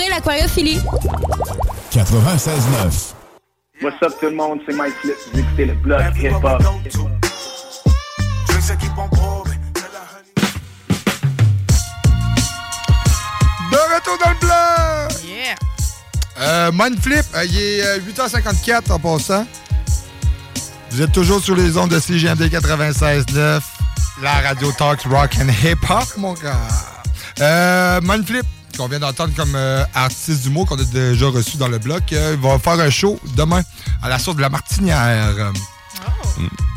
Découvrez 0.00 0.08
l'aquariophilie. 0.08 0.80
96.9. 1.92 3.12
What's 3.82 4.02
up 4.02 4.12
tout 4.18 4.26
le 4.26 4.34
monde, 4.34 4.60
c'est 4.66 4.74
Mike 4.74 4.94
Flip, 5.02 5.14
vous 5.32 5.40
écoutez 5.40 5.66
le 5.66 5.74
blog 5.74 6.00
hip-hop. 6.16 6.62
De 13.70 13.76
retour 13.94 14.18
dans 14.24 14.30
le 14.30 14.38
bloc! 14.40 15.22
Yeah! 15.24 15.54
Euh, 16.38 16.70
Mindflip, 16.72 17.24
euh, 17.34 17.44
il 17.44 17.58
est 17.58 17.84
euh, 17.84 17.98
8h54 18.00 18.92
en 18.92 18.98
passant. 18.98 19.46
Vous 20.90 21.02
êtes 21.02 21.12
toujours 21.12 21.42
sur 21.42 21.54
les 21.56 21.76
ondes 21.76 21.90
de 21.90 22.00
CGMD 22.00 22.44
96.9, 22.44 23.60
la 24.22 24.32
radio 24.48 24.72
Talks 24.72 25.02
Rock 25.02 25.36
and 25.40 25.48
Hip 25.62 25.78
Hop, 25.90 26.16
mon 26.16 26.32
gars. 26.34 26.56
Euh, 27.40 28.00
Mindflip, 28.02 28.46
qu'on 28.76 28.88
vient 28.88 28.98
d'entendre 29.00 29.32
comme 29.36 29.54
euh, 29.54 29.84
artiste 29.94 30.42
d'humour 30.42 30.66
qu'on 30.66 30.78
a 30.78 30.84
déjà 30.84 31.26
reçu 31.28 31.56
dans 31.56 31.68
le 31.68 31.78
bloc, 31.78 32.12
euh, 32.12 32.34
il 32.36 32.40
va 32.40 32.58
faire 32.58 32.78
un 32.80 32.90
show 32.90 33.18
demain 33.36 33.62
à 34.02 34.08
la 34.08 34.18
source 34.18 34.36
de 34.36 34.42
la 34.42 34.48
Martinière. 34.50 35.34
Euh, 35.38 35.50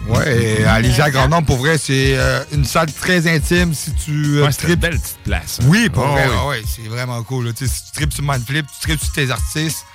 Ouais, 0.09 0.59
et 0.59 0.65
à 0.65 0.81
Lisière 0.81 1.09
Grand 1.11 1.29
Nombre, 1.29 1.45
pour 1.47 1.57
vrai, 1.57 1.77
c'est 1.77 2.15
euh, 2.17 2.43
une 2.51 2.65
salle 2.65 2.91
très 2.91 3.25
intime 3.33 3.73
si 3.73 3.93
tu 3.93 4.39
euh, 4.39 4.45
Ouais, 4.45 4.51
c'est 4.51 4.67
une 4.67 4.75
belle 4.75 4.99
petite 4.99 5.19
place. 5.23 5.59
hein. 5.61 5.65
Oui, 5.69 5.87
pour 5.89 6.03
Oh, 6.05 6.11
vrai, 6.11 6.25
oui. 6.27 6.35
ah 6.37 6.47
ouais, 6.47 6.63
c'est 6.67 6.89
vraiment 6.89 7.23
cool. 7.23 7.45
là. 7.45 7.53
Tu 7.53 7.65
sais, 7.65 7.73
Si 7.73 7.85
tu 7.85 7.91
tripes 7.93 8.11
sur 8.13 8.23
Mindflip, 8.23 8.65
tu 8.67 8.79
tripes 8.81 8.99
sur 9.01 9.13
tes 9.13 9.31
artistes, 9.31 9.85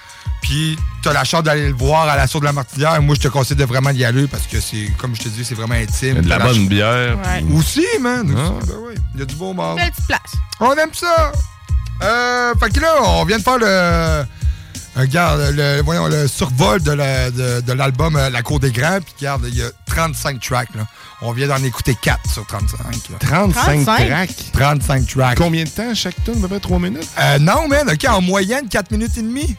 puis 0.40 0.78
tu 1.02 1.08
as 1.10 1.12
la 1.12 1.24
chance 1.24 1.42
d'aller 1.42 1.68
le 1.68 1.74
voir 1.74 2.08
à 2.08 2.16
la 2.16 2.26
source 2.26 2.40
de 2.40 2.46
la 2.46 2.54
Martinière. 2.54 3.02
Moi, 3.02 3.16
je 3.16 3.20
te 3.20 3.28
conseille 3.28 3.58
de 3.58 3.64
vraiment 3.66 3.90
y 3.90 4.02
aller 4.02 4.26
parce 4.28 4.46
que 4.46 4.60
c'est, 4.60 4.90
comme 4.96 5.14
je 5.14 5.24
te 5.24 5.28
dis, 5.28 5.44
c'est 5.44 5.54
vraiment 5.54 5.74
intime. 5.74 6.08
Il 6.10 6.14
y 6.16 6.18
a 6.18 6.22
de 6.22 6.28
la 6.28 6.38
bonne 6.38 6.68
bière. 6.68 7.18
Ouais. 7.18 7.44
Aussi, 7.54 7.84
man. 8.00 8.34
Ah. 8.34 8.52
aussi, 8.52 8.66
ben 8.66 8.74
oui. 8.80 8.94
Il 9.14 9.20
y 9.20 9.22
a 9.24 9.26
du 9.26 9.34
bon 9.34 9.52
monde. 9.52 9.76
Belle 9.76 9.90
petite 9.90 10.06
place. 10.06 10.32
On 10.60 10.72
aime 10.74 10.94
ça. 10.94 11.32
Euh, 12.02 12.54
fait 12.60 12.70
que 12.70 12.80
là, 12.80 12.94
on 13.02 13.24
vient 13.24 13.38
de 13.38 13.42
faire 13.42 13.58
le. 13.58 14.24
Regarde, 14.96 15.52
le, 15.54 15.80
voyons, 15.82 16.08
le 16.08 16.26
survol 16.26 16.82
de, 16.82 16.90
la- 16.90 17.30
de, 17.30 17.60
de 17.60 17.72
l'album 17.72 18.16
euh, 18.16 18.30
La 18.30 18.42
Cour 18.42 18.58
des 18.58 18.72
Grands. 18.72 18.98
Puis 19.00 19.14
regarde, 19.20 19.44
il 19.46 19.56
y 19.56 19.62
a 19.62 19.68
35 19.86 20.40
tracks. 20.40 20.74
Là. 20.74 20.86
On 21.22 21.30
vient 21.30 21.46
d'en 21.46 21.62
écouter 21.62 21.94
4 22.00 22.18
sur 22.32 22.44
35. 22.46 22.78
là. 23.10 23.16
35 23.20 23.62
35? 23.84 24.06
tracks? 24.08 24.52
35 24.52 25.06
tracks. 25.06 25.38
Combien 25.38 25.62
de 25.64 25.68
temps 25.68 25.94
chaque 25.94 26.16
tune? 26.24 26.34
À 26.38 26.40
peu 26.40 26.48
près 26.48 26.60
3 26.60 26.78
minutes? 26.80 27.08
Euh, 27.20 27.38
non, 27.38 27.68
man, 27.68 27.88
OK, 27.88 28.04
en 28.08 28.20
moyenne, 28.22 28.66
4 28.68 28.90
minutes 28.90 29.16
et 29.18 29.22
demie. 29.22 29.56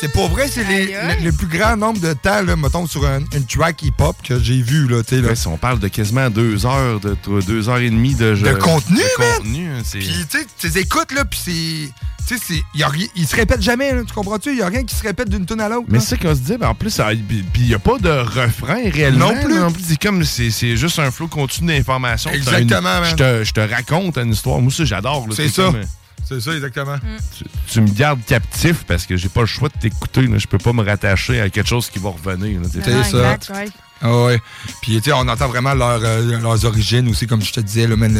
C'est 0.00 0.12
pas 0.12 0.26
vrai, 0.28 0.48
c'est 0.48 0.64
les- 0.64 0.86
le, 0.86 1.24
le 1.24 1.32
plus 1.32 1.46
grand 1.46 1.76
nombre 1.76 2.00
de 2.00 2.12
temps, 2.12 2.42
là, 2.42 2.54
mettons, 2.56 2.86
sur 2.86 3.04
un- 3.06 3.20
une 3.34 3.46
track 3.46 3.82
hip-hop 3.82 4.16
que 4.22 4.38
j'ai 4.38 4.60
vu, 4.62 4.86
là, 4.88 5.02
tu 5.02 5.16
sais, 5.16 5.22
là. 5.22 5.28
Ouais, 5.30 5.36
si 5.36 5.46
on 5.48 5.56
parle 5.56 5.78
de 5.78 5.88
quasiment 5.88 6.30
2 6.30 6.64
heures, 6.66 7.00
de 7.00 7.16
2 7.46 7.68
heures 7.68 7.78
et 7.78 7.90
demie 7.90 8.14
de, 8.14 8.34
jeu- 8.34 8.46
De 8.48 8.54
contenu, 8.54 8.96
de 8.98 9.18
man! 9.18 9.28
contenu, 9.38 9.68
hein, 9.68 9.82
c'est- 9.84 9.98
Puis, 9.98 10.08
tu 10.30 10.38
sais, 10.38 10.46
tu 10.58 10.66
les 10.68 10.78
écoutes, 10.78 11.12
là, 11.12 11.24
puis 11.24 11.40
c'est... 11.44 11.92
Tu 12.28 12.36
sais, 12.36 12.42
c'est- 12.44 12.62
y 12.74 12.82
a 12.82 12.88
ri- 12.88 13.08
ils 13.14 13.26
se 13.26 13.36
répètent 13.36 13.62
jamais, 13.62 13.92
là, 13.94 14.02
tu 14.04 14.12
comprends-tu? 14.12 14.50
Il 14.50 14.58
y 14.58 14.62
a 14.62 14.66
rien 14.66 14.82
qui 14.84 14.94
se 14.96 15.02
répète 15.02 15.28
d'une 15.28 15.46
tune 15.46 15.60
à 15.60 15.68
l'autre. 15.68 15.86
Mais 15.88 15.98
là. 15.98 16.00
c'est 16.04 16.16
ça 16.16 16.16
qu'on 16.16 16.34
se 16.34 16.40
dit, 16.40 16.56
ben 16.56 16.68
en 16.70 16.74
plus, 16.74 16.90
ça- 16.90 17.10
puis 17.28 17.44
il 17.62 17.68
n'y 17.68 17.74
a 17.74 17.78
pas 17.78 17.98
de 17.98 18.08
refrain 18.10 18.82
réellement. 18.90 19.32
Non 19.32 19.44
plus. 19.44 19.54
là, 19.54 19.68
c'est 19.86 20.00
comme, 20.02 20.24
c'est 20.24 20.50
c'est 20.50 20.76
juste 20.76 20.98
un 20.98 21.12
flot 21.12 21.28
continu 21.28 21.68
d'informations. 21.76 22.32
Exactement, 22.32 22.78
une- 22.96 23.00
man. 23.02 23.04
Je 23.10 23.14
te, 23.14 23.44
je 23.44 23.52
te 23.52 23.60
raconte 23.60 24.18
une 24.18 24.32
histoire. 24.32 24.60
Moi, 24.60 24.72
ça, 24.72 24.84
j'adore. 24.84 25.28
là, 25.28 25.34
C'est 25.36 25.48
ça. 25.48 25.62
comme, 25.66 25.76
euh, 25.76 25.84
C'est 26.28 26.40
ça, 26.40 26.52
exactement. 26.54 26.96
tu, 27.38 27.44
tu 27.68 27.80
me 27.80 27.88
gardes 27.88 28.24
captif 28.26 28.84
parce 28.84 29.06
que 29.06 29.16
j'ai 29.16 29.28
pas 29.28 29.42
le 29.42 29.46
choix 29.46 29.68
de 29.68 29.78
t'écouter. 29.78 30.28
Je 30.36 30.46
peux 30.46 30.58
pas 30.58 30.72
me 30.72 30.82
rattacher 30.84 31.40
à 31.40 31.48
quelque 31.50 31.68
chose 31.68 31.88
qui 31.88 31.98
va 32.00 32.10
revenir. 32.10 32.60
C'est 32.72 32.82
ça. 32.84 32.98
exact, 32.98 33.50
ouais. 33.54 33.68
Ah 34.02 34.24
ouais. 34.24 34.40
Puis, 34.82 34.96
tu 34.96 35.04
sais, 35.04 35.12
on 35.12 35.20
entend 35.28 35.48
vraiment 35.48 35.72
leur, 35.72 36.00
euh, 36.04 36.38
leurs 36.40 36.64
origines 36.66 37.08
aussi, 37.08 37.26
comme 37.26 37.40
je 37.42 37.52
te 37.52 37.60
disais, 37.60 37.86
là, 37.86 37.96
man, 37.96 38.14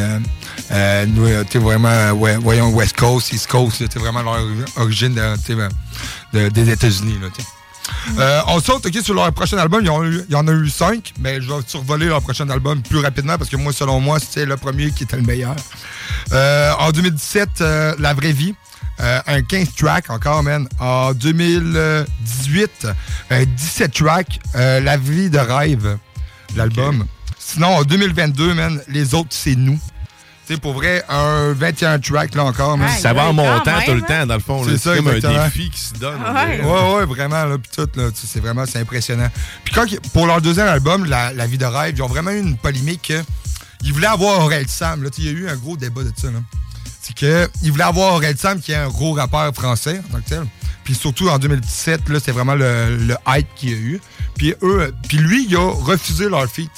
euh, 0.71 1.07
nous, 1.07 1.27
euh, 1.27 1.45
tu 1.45 1.53
sais, 1.53 1.59
vraiment, 1.59 2.13
ouais, 2.13 2.37
voyons, 2.39 2.71
West 2.71 2.97
Coast, 2.97 3.33
East 3.33 3.49
Coast, 3.49 3.87
tu 3.89 3.99
vraiment 3.99 4.23
leur 4.23 4.41
origine 4.77 5.15
de, 5.15 5.69
de- 6.33 6.49
des 6.49 6.71
États-Unis, 6.71 7.19
là, 7.21 7.29
tu 7.35 7.43
sais. 7.43 7.49
Euh, 8.19 8.41
on 8.49 8.61
saute 8.61 8.87
ok, 8.87 8.95
sur 9.03 9.15
leur 9.15 9.33
prochain 9.33 9.59
album. 9.59 9.81
Il 9.83 9.87
y, 9.87 9.91
en 9.91 10.03
a 10.03 10.07
eu, 10.07 10.23
il 10.29 10.33
y 10.33 10.37
en 10.37 10.47
a 10.49 10.53
eu 10.53 10.69
cinq, 10.69 11.13
mais 11.21 11.41
je 11.41 11.49
vais 11.49 11.61
survoler 11.67 12.07
leur 12.07 12.23
prochain 12.23 12.49
album 12.51 12.83
plus 12.83 12.99
rapidement 12.99 13.37
parce 13.39 13.51
que 13.51 13.57
moi, 13.57 13.73
selon 13.73 14.01
moi, 14.01 14.19
c'est 14.21 14.45
le 14.47 14.57
premier 14.57 14.91
qui 14.91 15.05
était 15.05 15.17
le 15.17 15.23
meilleur. 15.23 15.55
Euh, 16.33 16.73
en 16.79 16.91
2017, 16.93 17.49
euh, 17.61 17.95
La 17.99 18.15
Vraie 18.15 18.33
Vie. 18.33 18.55
euh, 19.01 19.21
un 19.27 19.43
15 19.43 19.75
tracks 19.75 20.09
encore, 20.11 20.43
man. 20.43 20.67
En 20.81 21.13
2018, 21.13 22.87
euh, 23.33 23.45
17 23.45 23.93
tracks, 23.93 24.41
euh, 24.55 24.81
La 24.81 24.97
vie 24.97 25.31
de 25.31 25.39
rêve, 25.39 25.99
l'album. 26.57 27.05
Sinon, 27.39 27.69
en 27.77 27.83
2022, 27.85 28.55
man, 28.55 28.81
les 28.89 29.15
autres, 29.15 29.29
c'est 29.31 29.55
nous. 29.57 29.79
Tu 30.47 30.55
sais, 30.55 30.61
pour 30.61 30.75
vrai, 30.75 31.03
un 31.09 31.53
21 31.55 31.99
tracks, 31.99 32.35
là 32.37 32.45
encore. 32.45 32.79
Ça 32.99 33.13
va 33.13 33.25
en 33.25 33.33
montant 33.33 33.81
tout 33.85 33.95
le 33.95 34.03
temps, 34.03 34.27
dans 34.27 34.35
le 34.35 34.41
fond. 34.41 34.63
C'est 34.65 34.79
ça, 34.79 34.93
C'est 34.93 34.99
comme 34.99 35.09
un 35.09 35.17
exactement. 35.17 35.45
défi 35.45 35.71
qui 35.71 35.81
se 35.81 35.95
donne. 35.95 36.21
on 36.25 36.33
Ouais. 36.35 36.61
Ouais, 36.63 36.95
ouais, 36.95 37.05
vraiment, 37.05 37.45
là, 37.45 37.59
pis 37.59 37.69
tout, 37.75 37.89
là, 37.97 38.11
c'est 38.15 38.41
vraiment, 38.41 38.65
c'est 38.65 38.79
impressionnant. 38.79 39.29
Puis 39.65 39.75
quand, 39.75 39.87
pour 40.13 40.27
leur 40.27 40.41
deuxième 40.41 40.69
album, 40.69 41.05
La, 41.07 41.33
La 41.33 41.47
vie 41.49 41.59
de 41.59 41.65
rêve, 41.65 41.95
ils 41.97 42.03
ont 42.03 42.07
vraiment 42.07 42.31
eu 42.31 42.39
une 42.39 42.57
polémique 42.57 43.09
que 43.09 43.25
ils 43.83 43.93
voulaient 43.93 44.07
avoir 44.07 44.45
Aurel 44.45 44.69
Sam, 44.69 45.03
là, 45.03 45.11
il 45.19 45.25
y 45.25 45.29
a 45.29 45.33
eu 45.33 45.49
un 45.49 45.57
gros 45.57 45.77
débat 45.77 46.03
de 46.03 46.13
ça, 46.17 46.29
là. 46.29 46.39
C'est 47.01 47.15
que 47.15 47.49
ils 47.63 47.71
voulaient 47.73 47.85
avoir 47.85 48.15
Aurel 48.15 48.37
Sam, 48.37 48.61
qui 48.61 48.73
est 48.73 48.77
un 48.77 48.89
gros 48.89 49.13
rappeur 49.15 49.53
français, 49.53 50.01
en 50.09 50.13
tant 50.15 50.21
que 50.23 50.29
tel. 50.29 50.47
Puis 50.85 50.95
surtout, 50.95 51.29
en 51.29 51.39
2017, 51.39 52.09
là, 52.09 52.19
c'est 52.25 52.33
vraiment 52.33 52.55
le, 52.55 52.97
le 52.97 53.17
hype 53.29 53.49
qu'il 53.57 53.71
y 53.71 53.75
a 53.75 53.77
eu. 53.77 54.01
Puis 54.37 54.55
eux, 54.63 54.95
puis 55.09 55.19
lui, 55.19 55.47
il 55.49 55.57
a 55.57 55.71
refusé 55.73 56.29
leur 56.29 56.47
feat 56.49 56.71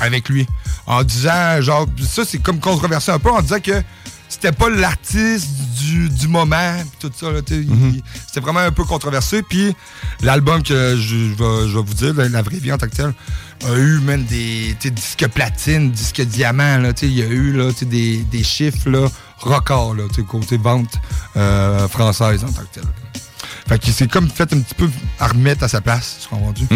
avec 0.00 0.28
lui. 0.28 0.46
En 0.86 1.02
disant, 1.02 1.60
genre, 1.60 1.86
ça 2.08 2.24
c'est 2.24 2.38
comme 2.38 2.60
controversé 2.60 3.10
un 3.12 3.18
peu, 3.18 3.30
en 3.30 3.42
disant 3.42 3.60
que 3.60 3.82
c'était 4.28 4.52
pas 4.52 4.68
l'artiste 4.68 5.48
du, 5.80 6.08
du 6.08 6.26
moment, 6.28 6.74
pis 6.82 7.08
tout 7.08 7.12
ça. 7.18 7.30
là, 7.30 7.42
tu 7.42 7.54
sais, 7.54 7.60
il- 7.60 8.02
C'était 8.26 8.40
vraiment 8.40 8.60
un 8.60 8.72
peu 8.72 8.84
controversé. 8.84 9.42
Puis 9.42 9.74
l'album 10.22 10.62
que 10.62 10.96
je, 10.96 11.16
vais, 11.16 11.68
je 11.68 11.78
vais 11.78 11.84
vous 11.84 11.94
dire, 11.94 12.12
la, 12.14 12.42
vraie 12.42 12.58
vie 12.58 12.72
en 12.72 12.78
tant 12.78 12.88
que 12.88 12.96
tel, 12.96 13.14
a 13.64 13.74
eu 13.78 14.00
même 14.00 14.24
des 14.24 14.74
disques 14.90 15.28
platine, 15.28 15.90
disques 15.92 16.22
diamant. 16.22 16.76
là, 16.78 16.92
tu 16.92 17.06
sais, 17.06 17.12
Il 17.12 17.16
y 17.18 17.22
a 17.22 17.26
eu 17.26 17.52
là, 17.52 17.70
tu 17.72 17.78
sais, 17.80 17.84
des, 17.86 18.18
des 18.24 18.42
chiffres 18.42 18.90
là, 18.90 19.06
records 19.38 19.94
là, 19.94 20.04
tu 20.08 20.16
sais, 20.16 20.22
côté 20.26 20.56
vente 20.56 20.94
euh, 21.36 21.86
française 21.88 22.42
en 22.44 22.48
tant 22.52 22.62
que 22.62 22.74
tel. 22.80 22.84
Fait 23.68 23.78
qu'il 23.78 23.92
s'est 23.92 24.06
comme 24.08 24.28
fait 24.28 24.52
un 24.52 24.60
petit 24.60 24.74
peu 24.74 24.88
à 25.20 25.28
remettre 25.28 25.62
à 25.64 25.68
sa 25.68 25.80
place, 25.80 26.18
tu 26.22 26.28
comprends-tu? 26.28 26.66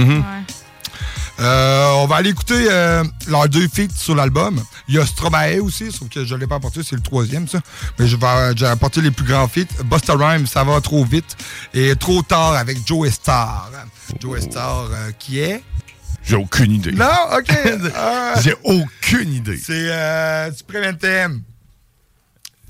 Euh, 1.40 1.92
on 1.94 2.06
va 2.06 2.16
aller 2.16 2.30
écouter 2.30 2.66
euh, 2.70 3.02
leurs 3.28 3.48
deux 3.48 3.66
feats 3.68 3.94
sur 3.96 4.14
l'album. 4.14 4.62
Il 4.88 4.94
y 4.94 4.98
a 4.98 5.06
Stromae 5.06 5.58
aussi, 5.62 5.90
sauf 5.90 6.08
que 6.10 6.24
je 6.24 6.34
ne 6.34 6.40
l'ai 6.40 6.46
pas 6.46 6.56
apporté, 6.56 6.82
c'est 6.82 6.96
le 6.96 7.02
troisième, 7.02 7.48
ça. 7.48 7.60
Mais 7.98 8.06
je 8.06 8.16
vais, 8.16 8.56
j'ai 8.56 8.66
apporté 8.66 9.00
les 9.00 9.10
plus 9.10 9.24
grands 9.24 9.48
feats. 9.48 9.82
Busta 9.84 10.14
Rhymes, 10.14 10.46
ça 10.46 10.64
va 10.64 10.80
trop 10.80 11.04
vite. 11.04 11.36
Et 11.72 11.96
Trop 11.96 12.22
tard 12.22 12.54
avec 12.54 12.86
Joe 12.86 13.08
Star. 13.10 13.70
Joe 14.20 14.40
Star, 14.40 14.88
euh, 14.90 15.10
qui 15.18 15.38
est... 15.38 15.62
J'ai 16.22 16.36
aucune 16.36 16.72
idée. 16.72 16.92
Non? 16.92 17.06
OK. 17.38 17.50
Euh, 17.50 18.34
J'ai 18.42 18.54
aucune 18.62 19.32
idée. 19.32 19.56
c'est 19.56 19.86
euh, 19.88 20.50
du 20.50 20.62
Preventem. 20.64 21.42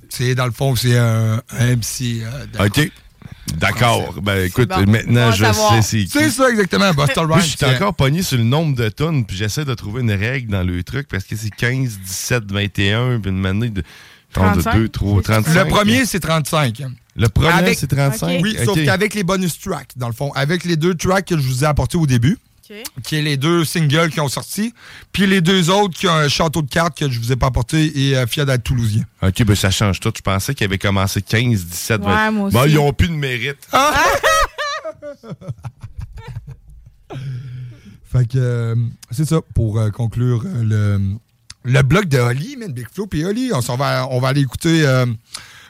C'est, 0.09 0.35
dans 0.37 0.47
le 0.47 0.53
fond, 0.53 0.77
c'est 0.77 0.97
un, 0.97 1.43
un 1.59 1.77
MC. 1.77 2.23
OK. 2.61 2.91
D'accord. 3.57 4.15
Ben 4.23 4.47
écoute, 4.47 4.69
bon. 4.69 4.91
maintenant 4.91 5.31
je 5.33 5.45
savoir. 5.45 5.83
sais 5.83 6.07
c'est. 6.09 6.19
C'est 6.19 6.31
ça, 6.31 6.51
exactement. 6.51 6.93
Busta 6.93 7.25
Moi, 7.27 7.37
Rhymes. 7.37 7.45
je 7.47 7.57
suis 7.57 7.67
encore 7.77 7.95
pogné 7.95 8.23
sur 8.23 8.39
le 8.39 8.45
nombre 8.45 8.75
de 8.77 8.89
tonnes, 8.89 9.25
puis 9.25 9.37
j'essaie 9.37 9.65
de 9.65 9.75
trouver 9.75 10.01
une 10.03 10.13
règle 10.13 10.51
dans 10.51 10.63
le 10.63 10.83
truc 10.83 11.09
parce 11.09 11.25
que 11.25 11.37
c'est 11.37 11.51
15, 11.51 11.99
17, 12.05 12.51
21, 12.51 13.21
puis 13.21 13.31
une 13.31 13.45
année 13.47 13.71
de 13.71 13.83
32, 14.33 14.89
3, 14.89 15.23
35. 15.23 15.55
Le 15.65 15.69
premier, 15.69 16.07
c'est 16.07 16.21
35. 16.21 16.83
Le 17.17 17.29
premier, 17.29 17.75
c'est 17.75 17.87
35. 17.89 18.41
Oui, 18.43 18.57
Ok. 18.59 18.65
sauf 18.65 18.85
qu'avec 18.85 19.15
les 19.15 19.25
bonus 19.25 19.59
tracks, 19.59 19.91
dans 19.97 20.07
le 20.09 20.15
fond. 20.15 20.31
Avec 20.35 20.65
les 20.65 20.77
deux 20.77 20.95
tracks 20.95 21.27
que 21.27 21.37
je 21.37 21.43
vous 21.47 21.65
ai 21.65 21.67
apportés 21.67 21.99
au 21.99 22.07
début, 22.07 22.39
qui 23.03 23.17
est 23.17 23.23
les 23.23 23.37
deux 23.37 23.65
singles 23.65 24.11
qui 24.11 24.21
ont 24.21 24.29
sorti, 24.29 24.73
puis 25.13 25.27
les 25.27 25.41
deux 25.41 25.71
autres 25.71 25.99
qui 25.99 26.07
ont 26.07 26.15
un 26.15 26.29
château 26.29 26.63
de 26.63 26.71
cartes 26.71 26.97
que 26.99 27.11
je 27.11 27.19
vous 27.19 27.33
ai 27.33 27.37
pas 27.37 27.47
apporté 27.47 28.09
et 28.09 28.17
euh, 28.17 28.27
Fiat 28.27 28.45
d'être 28.45 28.63
Toulousien. 28.65 29.03
OK, 29.23 29.43
ben 29.45 29.57
ça 29.57 29.71
change 29.71 30.01
tout. 30.01 30.13
Je 30.17 30.23
pensais 30.23 30.55
qu'il 30.55 30.65
avait 30.65 30.79
commencé 30.79 31.21
15, 31.23 31.65
17, 31.67 32.01
Ouais, 32.01 32.07
20. 32.07 32.31
moi 32.31 32.51
Bon, 32.51 32.61
aussi. 32.61 32.71
ils 32.73 32.79
ont 32.79 32.93
plus 32.93 33.09
de 33.09 33.15
mérite. 33.15 33.59
Fait 38.05 38.27
que 38.27 38.39
euh, 38.39 38.75
c'est 39.11 39.29
ça 39.29 39.41
pour 39.55 39.79
euh, 39.79 39.91
conclure 39.91 40.43
euh, 40.45 40.65
le, 40.65 41.01
le 41.73 41.83
bloc 41.83 42.07
de 42.07 42.19
Holly, 42.19 42.57
man, 42.57 42.73
Big 42.73 42.87
Flo 42.93 43.07
puis 43.07 43.25
Holly. 43.25 43.51
On, 43.55 43.61
s'en 43.63 43.77
va, 43.77 44.07
on 44.11 44.19
va 44.21 44.29
aller 44.29 44.41
écouter, 44.41 44.85
euh, 44.85 45.07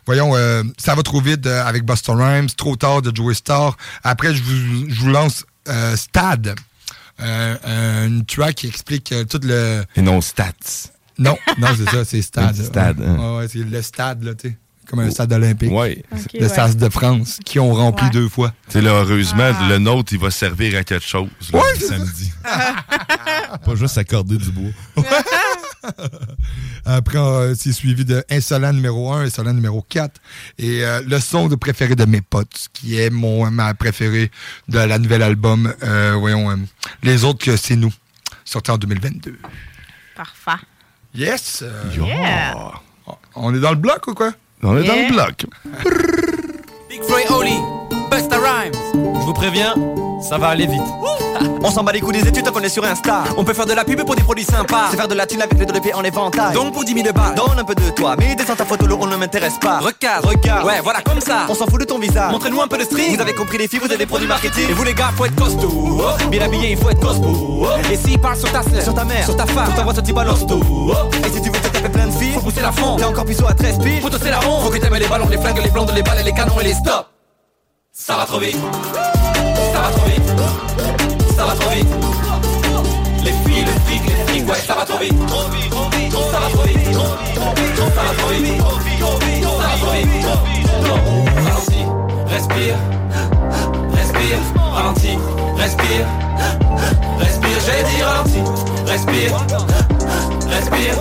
voyons, 0.06 0.34
euh, 0.34 0.62
Ça 0.78 0.94
va 0.94 1.02
trop 1.02 1.20
vite 1.20 1.46
euh, 1.46 1.62
avec 1.64 1.84
Buster 1.84 2.12
Rhymes, 2.12 2.48
Trop 2.56 2.76
tard 2.76 3.02
de 3.02 3.14
Joey 3.14 3.34
Star. 3.34 3.76
Après, 4.04 4.34
je 4.34 4.42
vous, 4.42 4.88
je 4.88 5.00
vous 5.00 5.08
lance 5.10 5.44
euh, 5.68 5.96
Stad, 5.96 6.54
euh, 7.22 8.06
une 8.06 8.24
track 8.24 8.54
qui 8.56 8.66
explique 8.68 9.12
euh, 9.12 9.24
tout 9.24 9.40
le. 9.42 9.84
Et 9.96 10.02
non 10.02 10.20
Stats. 10.20 10.90
Non, 11.18 11.36
non, 11.58 11.68
c'est 11.76 11.90
ça, 11.90 12.04
c'est 12.04 12.22
Stade. 12.22 12.56
Stade, 12.64 13.00
hein. 13.02 13.16
Ouais, 13.18 13.36
ouais, 13.38 13.48
c'est 13.48 13.58
le 13.58 13.82
stade, 13.82 14.22
là, 14.24 14.34
tu 14.34 14.48
sais. 14.48 14.56
Comme 14.88 15.00
un 15.00 15.10
stade 15.10 15.32
olympique. 15.32 15.70
Ouais. 15.70 16.02
Ok, 16.10 16.32
le 16.34 16.40
ouais. 16.40 16.48
stade 16.48 16.76
de 16.76 16.88
France, 16.88 17.38
qui 17.44 17.60
ont 17.60 17.72
rempli 17.74 18.08
deux 18.10 18.28
fois. 18.28 18.52
Tu 18.66 18.72
sais, 18.72 18.80
là, 18.80 18.90
heureusement, 18.90 19.52
Ah. 19.54 19.68
le 19.68 19.78
nôtre, 19.78 20.12
il 20.12 20.18
va 20.18 20.30
servir 20.32 20.76
à 20.78 20.82
quelque 20.82 21.06
chose 21.06 21.28
là, 21.52 21.58
Ouais, 21.60 21.64
le 21.74 21.78
c'est 21.80 21.86
ça. 21.86 21.96
samedi. 21.98 22.32
Pas 23.64 23.74
juste 23.76 23.98
accorder 23.98 24.36
du 24.38 24.50
bois. 24.50 24.70
Après, 26.84 27.18
euh, 27.18 27.54
c'est 27.54 27.72
suivi 27.72 28.04
de 28.04 28.24
Insolent 28.30 28.72
numéro 28.72 29.12
1, 29.12 29.22
Insolent 29.22 29.52
numéro 29.54 29.84
4. 29.88 30.20
Et 30.58 30.84
euh, 30.84 31.02
le 31.06 31.18
son 31.20 31.48
de 31.48 31.54
préféré 31.56 31.94
de 31.96 32.04
mes 32.04 32.20
potes, 32.20 32.68
qui 32.72 32.98
est 32.98 33.10
mon 33.10 33.50
ma 33.50 33.74
préférée 33.74 34.30
de 34.68 34.78
la 34.78 34.98
nouvelle 34.98 35.22
album. 35.22 35.72
euh, 35.82 36.14
voyons, 36.18 36.50
euh, 36.50 36.56
les 37.02 37.24
autres 37.24 37.44
que 37.44 37.56
c'est 37.56 37.76
nous, 37.76 37.92
sorti 38.44 38.70
en 38.70 38.78
2022. 38.78 39.38
Parfait. 40.16 40.62
Yes! 41.14 41.62
euh, 41.62 41.82
Yeah. 41.94 42.72
On 43.34 43.54
est 43.54 43.60
dans 43.60 43.70
le 43.70 43.76
bloc 43.76 44.06
ou 44.06 44.14
quoi? 44.14 44.32
On 44.62 44.76
est 44.76 44.82
Yeah. 44.84 44.94
dans 44.94 45.08
le 45.08 45.12
bloc. 45.14 45.46
Big 46.88 47.00
et 47.00 47.32
Oli, 47.32 47.54
Busta 48.10 48.38
Rhymes. 48.38 48.72
Je 48.94 49.24
vous 49.24 49.32
préviens, 49.32 49.74
ça 50.20 50.38
va 50.38 50.48
aller 50.48 50.66
vite. 50.66 50.82
On 51.62 51.70
s'en 51.70 51.82
bat 51.82 51.92
les 51.92 52.00
coups 52.00 52.14
des 52.14 52.28
études, 52.28 52.48
on 52.54 52.60
est 52.60 52.68
sur 52.68 52.84
Insta. 52.84 53.24
On 53.36 53.44
peut 53.44 53.54
faire 53.54 53.66
de 53.66 53.72
la 53.72 53.84
pub 53.84 54.02
pour 54.04 54.14
des 54.14 54.22
produits 54.22 54.44
sympas. 54.44 54.88
C'est 54.90 54.96
faire 54.96 55.08
de 55.08 55.14
la 55.14 55.26
thune 55.26 55.42
avec 55.42 55.58
les 55.58 55.66
deux 55.66 55.80
pieds 55.80 55.94
en 55.94 56.02
éventail. 56.02 56.54
Donc 56.54 56.72
pour 56.72 56.84
10 56.84 56.94
000 56.94 57.12
balles. 57.12 57.34
Donne 57.34 57.58
un 57.58 57.64
peu 57.64 57.74
de 57.74 57.90
toi, 57.90 58.16
mais 58.18 58.34
descends 58.34 58.56
ta 58.56 58.64
photo, 58.64 58.86
on 59.00 59.06
ne 59.06 59.16
m'intéresse 59.16 59.58
pas. 59.58 59.78
Recadre. 59.78 60.28
Regarde. 60.28 60.66
Ouais, 60.66 60.80
voilà, 60.82 61.00
comme 61.02 61.20
ça. 61.20 61.46
On 61.48 61.54
s'en 61.54 61.66
fout 61.66 61.80
de 61.80 61.84
ton 61.84 61.98
visage. 61.98 62.32
Montrez-nous 62.32 62.60
un 62.60 62.68
peu 62.68 62.78
de 62.78 62.84
string. 62.84 63.14
Vous 63.14 63.20
avez 63.20 63.34
compris 63.34 63.58
les 63.58 63.68
filles, 63.68 63.80
vous 63.80 63.90
êtes 63.92 63.98
des 63.98 64.06
produits 64.06 64.28
marketing. 64.28 64.70
Et 64.70 64.72
vous 64.72 64.84
les 64.84 64.94
gars, 64.94 65.10
faut 65.16 65.26
être 65.26 65.36
costaud. 65.36 66.00
Bien 66.30 66.42
habillé, 66.42 66.72
il 66.72 66.76
faut 66.76 66.90
être 66.90 67.00
costaud. 67.00 67.66
Et 67.90 67.96
s'il 67.96 68.18
parle 68.18 68.36
sur 68.36 68.50
ta 68.50 68.62
sœur, 68.62 68.82
Sur 68.82 68.94
ta 68.94 69.04
mère, 69.04 69.24
sur 69.24 69.36
ta 69.36 69.46
femme, 69.46 69.66
sur 69.66 69.76
ta 69.76 69.82
voix, 69.82 69.94
tu 69.94 70.12
balances 70.12 70.46
tout. 70.46 70.62
Et 71.26 71.30
si 71.30 71.42
tu 71.42 71.50
veux 71.50 71.60
te 71.60 71.68
taper 71.68 71.88
plein 71.88 72.06
de 72.06 72.12
filles, 72.12 72.32
faut 72.34 72.40
pousser 72.40 72.62
la 72.62 72.72
fond. 72.72 72.96
t'es 72.96 73.04
encore 73.04 73.24
plus 73.24 73.40
haut 73.40 73.48
à 73.48 73.54
13 73.54 73.78
piles. 73.78 74.00
Faut 74.00 74.10
tosser 74.10 74.30
la 74.30 74.40
ronde. 74.40 74.64
Faut 74.64 74.70
que 74.70 74.78
t'aimes 74.78 74.94
les 74.94 75.08
ballons, 75.08 75.28
les 75.28 75.38
flingues, 75.38 75.62
les 75.62 75.70
blondes, 75.70 75.92
les 75.94 76.02
balles, 76.02 76.22
les 76.24 76.32
canons 76.32 76.58
et 76.60 76.64
les 76.64 76.74
stops. 76.74 77.06
Ça 77.92 78.16
va 78.16 78.24
trop 78.24 78.38
vite. 78.38 78.56
Ça 79.80 79.86
va 79.86 79.92
trop 79.92 80.06
vite. 80.08 80.28
Ça 81.34 81.44
va 81.46 81.54
trop 81.54 81.70
vite. 81.70 81.88
Les 83.24 83.32
filles, 83.32 83.64
le 83.64 83.72
fric, 83.86 84.02
les 84.06 84.14
frics, 84.26 84.46
ouais, 84.46 84.60
ça 84.66 84.74
va 84.74 84.84
trop 84.84 84.98
vite. 84.98 85.26
Trop 85.26 85.48
vite, 85.48 85.72
ça 86.30 86.38
va 86.38 86.48
trop 86.50 86.64
vite. 86.64 86.84
Ça 86.92 88.00
va 88.02 88.10
trop 88.18 88.28
vite. 88.28 88.62
Respire, 92.28 92.76
respire, 93.94 94.38
respire, 95.56 96.06
respire, 97.18 97.58
j'ai 97.64 97.80
dit 97.84 98.02
respire, 98.86 99.32
respire, 100.50 100.96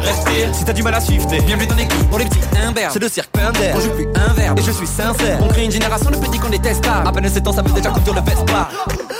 respire. 0.00 0.54
Si 0.54 0.64
t'as 0.64 0.72
du 0.72 0.82
mal 0.82 0.94
à 0.94 1.00
suivre, 1.00 1.26
t'es 1.26 1.40
Bienvenue 1.40 1.66
dans 1.66 1.74
l'équipe 1.76 2.08
pour 2.10 2.18
les 2.18 2.26
petits 2.26 2.40
imberbes. 2.66 2.92
C'est 2.92 3.02
le 3.02 3.08
cirque 3.08 3.30
Pinder. 3.30 3.72
On 3.74 3.80
joue 3.80 3.90
plus 3.90 4.08
un 4.14 4.32
verbe. 4.34 4.58
Et 4.58 4.62
je 4.62 4.70
suis 4.70 4.86
sincère. 4.86 5.38
On 5.42 5.48
crée 5.48 5.64
une 5.64 5.70
génération 5.70 6.10
de 6.10 6.16
petits 6.16 6.38
qu'on 6.38 6.48
déteste 6.48 6.84
pas. 6.84 7.02
À 7.06 7.12
peine 7.12 7.28
7 7.28 7.46
ans, 7.48 7.52
ça 7.52 7.62
veut 7.62 7.72
déjà 7.72 7.90
conduire 7.90 8.14
le 8.14 8.20
Vespa. 8.20 8.68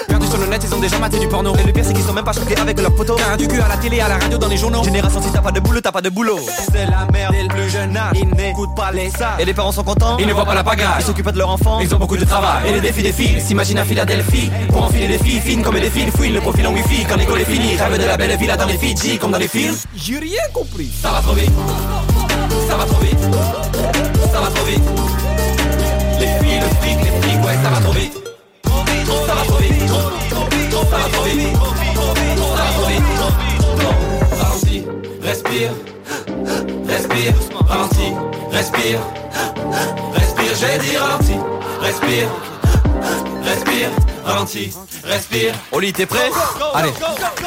Perdus 0.08 0.26
sur 0.26 0.38
le 0.38 0.46
net, 0.46 0.62
ils 0.64 0.74
ont 0.74 0.80
déjà 0.80 0.98
maté 0.98 1.18
du 1.18 1.28
porno. 1.28 1.54
Et 1.56 1.62
le 1.64 1.72
pire, 1.72 1.84
c'est 1.84 1.92
qu'ils 1.92 2.04
sont 2.04 2.12
même 2.12 2.24
pas 2.24 2.32
choqués 2.32 2.56
avec 2.58 2.80
leur 2.80 2.94
photo. 2.96 3.16
T'as 3.16 3.36
du 3.36 3.48
cul 3.48 3.60
à 3.60 3.68
la 3.68 3.76
télé, 3.76 4.00
à 4.00 4.08
la 4.08 4.18
radio, 4.18 4.38
dans 4.38 4.48
les 4.48 4.56
journaux. 4.56 4.82
Génération, 4.82 5.22
si 5.22 5.30
t'as 5.30 5.40
pas 5.40 5.52
de 5.52 5.60
boulot, 5.60 5.80
t'as 5.80 5.92
pas 5.92 6.02
de 6.02 6.08
boulot. 6.10 6.38
C'est 6.72 6.86
la 6.86 7.06
merde 7.12 7.34
dès 7.34 7.42
le 7.42 7.48
plus 7.48 7.70
jeune 7.70 7.96
âge. 7.96 8.12
Ils 8.14 8.28
n'écoutent 8.28 8.74
pas 8.74 8.92
les 8.92 9.10
sages. 9.10 9.40
Et 9.40 9.44
les 9.44 9.54
parents 9.54 9.72
sont 9.72 9.84
contents. 9.84 10.16
Ils 10.18 10.26
ne 10.26 10.32
voient 10.32 10.44
pas 10.44 10.54
la 10.54 10.64
pagaille. 10.64 10.86
Ils 10.98 11.04
s'occupent 11.04 11.24
pas 11.24 11.32
de 11.32 11.38
leur 11.38 11.50
enfant. 11.50 11.80
Ils 11.80 11.94
ont 11.94 11.98
beaucoup 11.98 12.16
de 12.16 12.24
travail. 12.24 12.68
Et 12.68 12.72
les 12.72 12.80
défis 12.80 13.02
défilent. 13.02 13.36
Ils 13.36 13.42
s'imaginent 13.42 13.78
à 13.78 13.84
Philadelphie. 13.84 14.50
Pour 14.68 14.84
enfiler 14.84 15.08
des 15.08 15.18
filles 15.18 15.40
fines 15.40 15.62
comme 15.62 15.78
des 15.78 15.90
filles 15.90 16.10
fouillent 16.16 16.32
le 16.32 16.40
profil 16.40 16.66
en 16.66 16.72
wifi. 16.72 17.04
Quand 17.08 17.16
l'école 17.16 17.40
est 17.40 17.44
finie, 17.44 17.76
rêve 17.76 18.00
de 18.00 18.06
la 18.06 18.16
belle 18.16 18.36
villa 18.36 18.56
dans 18.56 18.66
les 18.66 18.78
Fidji, 18.78 19.18
comme 19.18 19.32
dans 19.32 19.38
les 19.38 19.48
films. 19.48 19.76
J'ai 19.94 20.18
rien 20.18 20.42
compris. 20.52 20.69
Ça 21.02 21.10
va 21.10 21.20
trop 21.20 21.34
vite. 21.34 21.50
Ça 22.68 22.76
va 22.76 22.84
trop 22.84 23.00
vite. 23.00 23.18
Ça 24.32 24.40
va 24.40 24.46
trop 24.46 24.64
vite. 24.64 24.82
Les 26.18 26.26
filles, 26.26 26.60
le 26.60 26.68
fric, 26.76 26.98
les 27.04 27.20
frics, 27.20 27.44
ouais, 27.44 27.58
ça 27.62 27.70
va 27.70 27.80
trop 27.80 27.92
vite. 27.92 28.14
Ça 29.26 29.34
va 29.34 29.42
trop 29.44 29.58
vite. 29.58 29.88
Ça 29.88 30.96
va 30.96 31.08
trop 31.12 31.24
vite. 31.24 31.56
Ça 32.30 32.62
va 32.62 32.72
trop 32.76 32.88
vite. 32.88 33.02
Ralentis, 34.38 34.84
respire. 35.22 35.70
Respire, 36.86 37.34
ralentis, 37.68 38.14
respire. 38.50 39.00
Respire, 40.14 40.54
j'ai 40.60 40.78
dit 40.78 40.96
ralentis. 40.96 41.40
Respire. 41.80 42.28
Respire, 43.50 43.90
ralentis, 44.24 44.72
respire. 45.04 45.54
Oli, 45.72 45.92
t'es 45.92 46.06
prêt 46.06 46.30
Allez. 46.74 46.92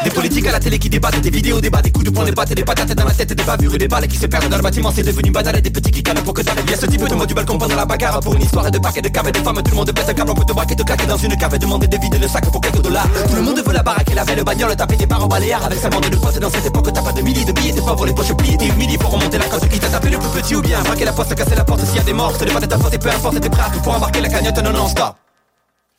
Des 0.03 0.09
politiques 0.09 0.47
à 0.47 0.51
la 0.51 0.59
télé 0.59 0.77
qui 0.77 0.89
débattent, 0.89 1.21
des 1.21 1.29
vidéos 1.29 1.61
débat, 1.61 1.81
des 1.81 1.91
coups 1.91 2.05
de 2.05 2.09
poing, 2.09 2.25
des 2.25 2.31
battes, 2.31 2.53
des 2.53 2.63
patates 2.63 2.93
dans 2.93 3.05
la 3.05 3.13
tête, 3.13 3.33
des 3.33 3.43
bavures 3.43 3.73
et 3.75 3.77
des 3.77 3.87
balles 3.87 4.07
qui 4.07 4.17
se 4.17 4.27
perdent 4.27 4.49
dans 4.49 4.57
le 4.57 4.63
bâtiment. 4.63 4.91
C'est 4.93 5.03
devenu 5.03 5.31
banal 5.31 5.57
et 5.57 5.61
des 5.61 5.69
petits 5.69 5.91
qui 5.91 6.03
calent 6.03 6.23
pour 6.23 6.33
que 6.33 6.43
ça 6.43 6.51
Il 6.65 6.69
y 6.69 6.73
a 6.73 6.77
ce 6.77 6.85
type 6.85 7.07
de 7.07 7.15
mot 7.15 7.25
du 7.25 7.33
balcon 7.33 7.57
pendant 7.57 7.75
la 7.75 7.85
bagarre 7.85 8.19
pour 8.19 8.35
une 8.35 8.41
histoire 8.41 8.69
de 8.69 8.77
paquets 8.79 9.01
de 9.01 9.09
caves 9.09 9.27
et 9.27 9.31
de 9.31 9.37
femmes. 9.39 9.61
Tout 9.63 9.71
le 9.71 9.77
monde 9.77 9.91
pète 9.91 10.09
un 10.09 10.13
câble, 10.13 10.31
on 10.31 10.35
peut 10.35 10.45
te 10.45 10.53
braquer, 10.53 10.75
te 10.75 10.83
claquer 10.83 11.05
dans 11.05 11.17
une 11.17 11.37
cave 11.37 11.55
et 11.55 11.59
demander 11.59 11.87
de 11.87 11.97
vider 11.97 12.17
le 12.19 12.27
sac 12.27 12.51
pour 12.51 12.59
quelques 12.59 12.81
dollars. 12.81 13.07
Tout 13.29 13.35
le 13.35 13.41
monde 13.41 13.61
veut 13.65 13.73
la 13.73 13.83
baraque 13.83 14.11
et 14.11 14.15
la 14.15 14.25
belle 14.25 14.43
bagnole, 14.43 14.75
taper 14.75 14.95
des 14.95 15.05
barres 15.05 15.23
au 15.23 15.27
baléares 15.27 15.63
avec 15.63 15.79
sa 15.79 15.89
bande 15.89 16.09
de 16.09 16.15
potes. 16.17 16.39
Dans 16.39 16.49
cette 16.49 16.65
époque, 16.65 16.91
t'as 16.93 17.01
pas 17.01 17.13
de 17.13 17.21
milliers 17.21 17.45
de 17.45 17.51
billets, 17.53 17.73
t'es 17.73 17.81
pas 17.81 17.95
pour 17.95 18.05
les 18.05 18.13
poches 18.13 18.33
pliées, 18.35 18.57
t'es 18.57 18.67
humilié 18.67 18.97
pour 18.97 19.11
remonter 19.11 19.37
la 19.37 19.45
cause 19.45 19.61
qui 19.69 19.79
t'a 19.79 19.87
tapé 19.87 20.09
le 20.09 20.17
plus 20.17 20.41
petit 20.41 20.55
ou 20.55 20.61
bien? 20.61 20.81
Braquer 20.81 21.05
la 21.05 21.13
porte, 21.13 21.33
casser 21.33 21.55
la 21.55 21.63
porte 21.63 21.85
s'il 21.85 21.97
y 21.97 21.99
a 21.99 22.03
des 22.03 22.13
morts. 22.13 22.33
Ce 22.37 22.43
n'est 22.43 22.51
pas 22.51 22.59
de 22.59 22.65
ta 22.65 22.77
faute 22.77 22.93
et 22.93 22.99
peu 22.99 23.09
importe, 23.09 23.39
t'es 23.39 23.49
prêt 23.49 23.63
pour 23.83 23.95
embarquer 23.95 24.21
la 24.21 24.29
cagnotte, 24.29 24.57
non, 24.63 24.73
non, 24.73 24.87
stop. 24.87 25.22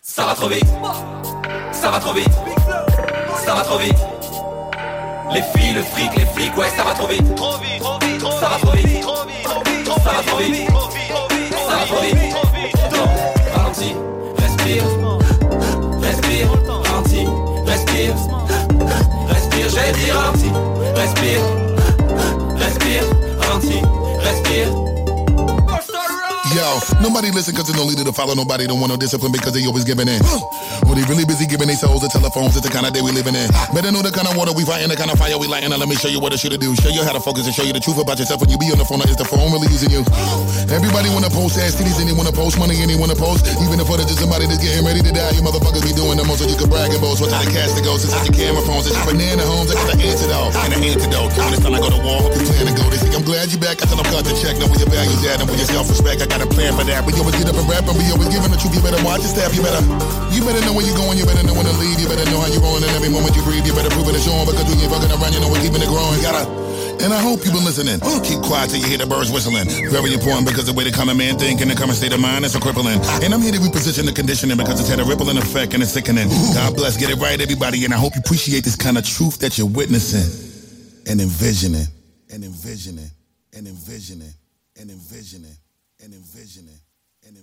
Ça 0.07 0.26
va 0.26 0.34
trop 0.34 0.48
vite, 0.48 0.66
ça 1.72 1.90
va 1.90 1.98
trop 1.98 2.12
vite, 2.12 2.28
ça 3.42 3.55
va 3.55 3.62
trop 3.62 3.78
vite. 3.78 3.96
Les 5.32 5.40
filles, 5.40 5.72
le 5.72 5.82
fric, 5.82 6.14
les 6.14 6.26
flics, 6.26 6.55
ouais, 6.59 6.68
ça 6.76 6.84
va 6.84 6.92
trop 6.92 7.07
vite. 7.07 7.34
Trop 7.34 7.57
vite, 7.57 7.80
trop 7.80 7.98
vite, 7.98 8.20
ça 8.20 8.48
va 8.50 8.59
trop 8.59 8.72
vite. 8.72 9.02
Ça 9.02 10.11
va 10.11 10.22
trop 10.26 10.42
vite, 10.42 10.68
ça 11.66 11.76
va 11.76 11.86
trop 11.86 12.02
vite. 12.02 12.36
Ralentis, 13.55 13.96
respire, 14.36 14.84
respire, 16.02 16.48
ralentis, 16.84 17.26
respire, 17.64 18.14
respire, 19.26 19.68
j'ai 19.70 19.92
dit 19.92 20.11
ralentis, 20.11 20.52
respire, 20.96 21.40
Yo, 26.55 26.78
nobody 27.02 27.34
listen 27.34 27.50
cause 27.50 27.66
there's 27.66 27.74
no 27.74 27.82
leader 27.82 28.07
to 28.07 28.14
follow. 28.14 28.30
Nobody 28.30 28.70
don't 28.70 28.78
want 28.78 28.94
no 28.94 28.96
discipline 28.96 29.34
because 29.34 29.50
they 29.50 29.66
always 29.66 29.82
giving 29.82 30.07
in. 30.07 30.22
Or 30.86 30.94
they 30.94 31.02
really 31.11 31.26
busy 31.26 31.50
giving 31.50 31.66
their 31.66 31.74
souls 31.74 32.07
to 32.07 32.09
telephones. 32.09 32.55
It's 32.55 32.62
the 32.62 32.70
kind 32.70 32.86
of 32.86 32.94
day 32.94 33.02
we 33.02 33.11
living 33.11 33.34
in. 33.34 33.50
Better 33.74 33.90
know 33.90 34.07
the 34.07 34.14
kind 34.14 34.30
of 34.30 34.38
water 34.38 34.55
we 34.55 34.62
fighting, 34.62 34.86
the 34.86 34.94
kind 34.94 35.11
of 35.11 35.18
fire 35.18 35.34
we 35.34 35.50
lighting. 35.50 35.74
Now 35.74 35.82
let 35.82 35.90
me 35.90 35.98
show 35.98 36.07
you 36.07 36.22
what 36.22 36.30
I 36.30 36.38
should 36.38 36.55
do. 36.55 36.70
Show 36.78 36.94
you 36.94 37.02
how 37.02 37.11
to 37.11 37.18
focus 37.18 37.50
and 37.50 37.55
show 37.59 37.66
you 37.66 37.74
the 37.74 37.82
truth 37.82 37.98
about 37.98 38.22
yourself 38.22 38.38
when 38.38 38.55
you 38.55 38.59
be 38.62 38.70
on 38.70 38.78
the 38.78 38.86
phone. 38.86 39.02
Or 39.02 39.11
is 39.11 39.18
the 39.18 39.26
phone 39.26 39.50
really 39.50 39.66
using 39.66 39.90
you? 39.90 40.07
Everybody 40.70 41.11
wanna 41.11 41.26
post 41.26 41.59
ass 41.59 41.74
titties 41.74 41.98
and 41.98 42.07
they 42.07 42.14
wanna 42.14 42.30
post 42.30 42.55
money 42.55 42.78
and 42.78 42.86
they 42.86 42.94
wanna 42.94 43.18
post. 43.18 43.50
Even 43.59 43.82
if 43.82 43.90
it's 43.90 44.07
just 44.07 44.22
somebody 44.22 44.46
that's 44.46 44.62
getting 44.62 44.86
ready 44.86 45.02
to 45.02 45.11
die, 45.11 45.34
you 45.34 45.42
motherfuckers 45.42 45.82
be 45.82 45.90
doing 45.90 46.14
the 46.14 46.22
most 46.22 46.38
so 46.38 46.46
you 46.46 46.55
can 46.55 46.70
brag 46.70 46.94
and 46.94 47.02
boast. 47.02 47.18
What 47.18 47.34
kind 47.34 47.42
of 47.42 47.50
cast 47.50 47.74
it 47.74 47.82
goes? 47.82 48.07
It's 48.07 48.14
your 48.14 48.30
camera 48.30 48.62
phones. 48.62 48.86
It's 48.86 48.94
banana 49.02 49.42
homes. 49.42 49.74
I 49.74 49.74
got 49.74 49.98
the 49.98 50.07
antidote. 50.07 50.55
And 50.55 50.70
the 50.70 50.78
antidote. 50.86 51.34
When 51.34 51.50
it's 51.50 51.66
time 51.66 51.74
to 51.74 51.82
go 51.82 51.90
to 51.90 51.98
war, 51.98 52.22
plan 52.30 52.70
to 52.70 52.74
go. 52.78 52.86
They 52.94 53.02
I'm 53.11 53.26
glad 53.26 53.50
you 53.50 53.59
back. 53.59 53.82
I 53.82 53.90
tell 53.90 53.98
them 53.98 54.07
cut 54.07 54.22
the 54.22 54.34
check. 54.38 54.55
Know 54.62 54.70
where 54.70 54.78
your 54.78 54.90
values 54.90 55.22
at 55.26 55.42
and 55.42 55.50
where 55.50 55.59
your 55.59 55.66
self-respect. 55.66 56.22
I 56.22 56.26
got 56.26 56.43
a 56.45 56.49
plan 56.53 56.76
for 56.76 56.84
that. 56.84 57.01
We 57.09 57.16
always 57.16 57.36
get 57.40 57.49
up 57.49 57.57
and 57.57 57.64
rap 57.64 57.88
and 57.88 57.97
we 57.97 58.05
always 58.12 58.28
giving 58.28 58.53
the 58.53 58.61
truth. 58.61 58.76
You 58.76 58.84
better 58.84 59.01
watch 59.01 59.24
your 59.24 59.32
step. 59.32 59.57
You 59.57 59.64
better, 59.64 59.80
you 60.28 60.45
better 60.45 60.61
know 60.68 60.76
where 60.76 60.84
you're 60.84 60.97
going. 60.97 61.16
You 61.16 61.24
better 61.24 61.42
know 61.42 61.57
when 61.57 61.64
to 61.64 61.74
leave. 61.80 61.97
You 61.97 62.09
better 62.09 62.28
know 62.28 62.45
how 62.45 62.53
you're 62.53 62.62
rolling. 62.62 62.84
And 62.84 62.92
every 62.92 63.09
moment 63.09 63.32
you 63.32 63.42
breathe, 63.42 63.64
you 63.64 63.72
better 63.72 63.90
prove 63.90 64.09
it. 64.12 64.20
It's 64.20 64.28
on 64.28 64.45
because 64.45 64.68
we 64.68 64.76
ain't 64.84 64.92
fucking 64.92 65.09
around. 65.09 65.32
You 65.32 65.40
know 65.40 65.49
we're 65.49 65.64
keeping 65.64 65.80
it 65.80 65.88
growing. 65.88 66.20
Gotta. 66.20 66.45
And 67.03 67.12
I 67.12 67.20
hope 67.20 67.42
you've 67.45 67.53
been 67.53 67.66
listening. 67.66 67.99
Keep 68.22 68.47
quiet 68.47 68.70
till 68.70 68.78
you 68.78 68.86
hear 68.86 69.01
the 69.01 69.09
birds 69.09 69.32
whistling. 69.32 69.66
Very 69.90 70.14
important 70.14 70.47
because 70.47 70.70
the 70.70 70.72
way 70.72 70.84
the 70.84 70.95
common 70.95 71.18
man 71.18 71.36
think 71.36 71.61
and 71.61 71.68
the 71.68 71.74
common 71.74 71.97
state 71.97 72.14
of 72.14 72.20
mind 72.20 72.45
is 72.45 72.53
so 72.53 72.61
crippling. 72.61 73.01
And 73.20 73.34
I'm 73.34 73.42
here 73.42 73.53
to 73.53 73.59
reposition 73.59 74.07
the 74.07 74.12
conditioning 74.14 74.57
because 74.57 74.78
it's 74.78 74.88
had 74.88 75.01
a 75.01 75.05
rippling 75.05 75.36
effect 75.36 75.74
and 75.74 75.82
it's 75.82 75.92
sickening. 75.92 76.28
God 76.55 76.76
bless, 76.76 76.97
get 76.97 77.11
it 77.11 77.18
right, 77.18 77.40
everybody. 77.40 77.84
And 77.84 77.92
I 77.92 77.99
hope 77.99 78.14
you 78.14 78.22
appreciate 78.24 78.64
this 78.64 78.76
kind 78.76 78.97
of 78.97 79.05
truth 79.05 79.38
that 79.40 79.59
you're 79.59 79.68
witnessing 79.68 80.24
and 81.11 81.20
envisioning 81.20 81.88
and 82.30 82.45
envisioning 82.45 83.11
and 83.53 83.66
envisioning 83.66 84.32
and 84.78 84.90
envisioning 84.90 85.57
and 86.03 86.12
and 86.12 86.24
and. 87.26 87.36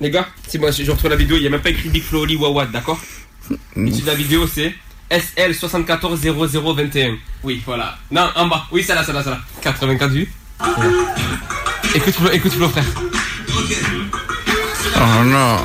Les 0.00 0.10
gars, 0.10 0.26
c'est 0.48 0.58
moi, 0.58 0.72
je 0.72 0.90
retrouve 0.90 1.10
la 1.10 1.16
vidéo, 1.16 1.36
il 1.36 1.42
n'y 1.42 1.46
a 1.46 1.50
même 1.50 1.62
pas 1.62 1.70
écrit 1.70 1.88
Big 1.88 2.02
Flo 2.02 2.22
Oli 2.22 2.34
Wawad, 2.34 2.72
d'accord? 2.72 3.00
L'issue 3.76 4.02
de 4.02 4.08
la 4.08 4.16
vidéo, 4.16 4.48
c'est 4.48 4.74
SL740021. 5.12 7.18
Oui, 7.44 7.62
voilà. 7.64 7.96
Non, 8.10 8.28
en 8.34 8.48
bas. 8.48 8.66
Oui, 8.72 8.82
ça 8.82 8.96
là, 8.96 9.04
ça 9.04 9.12
là, 9.12 9.22
ça 9.22 9.30
là. 9.30 9.40
84 9.60 10.10
vues. 10.10 10.32
Écoute, 11.94 12.14
Flo, 12.14 12.30
écoute 12.32 12.52
Flo, 12.52 12.68
frère. 12.68 12.84
Oh 14.96 15.22
non. 15.24 15.58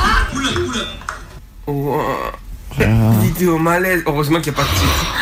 Wow. 1.66 2.32
Vidéo 3.22 3.58
malaise. 3.58 4.02
Heureusement 4.06 4.40
qu'il 4.40 4.52
n'y 4.52 4.58
a 4.58 4.62
pas 4.62 4.68
de 4.68 4.74
titre. 4.78 5.16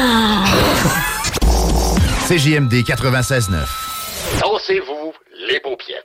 CJMD 2.29 2.73
96.9. 2.85 4.41
Dansez-vous 4.41 5.13
les 5.49 5.61
paupiètes. 5.61 6.05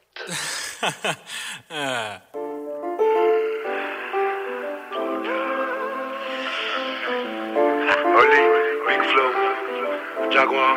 Oli, 8.20 8.44
Big 8.88 9.02
Flow, 9.12 9.32
Jaguar. 10.32 10.76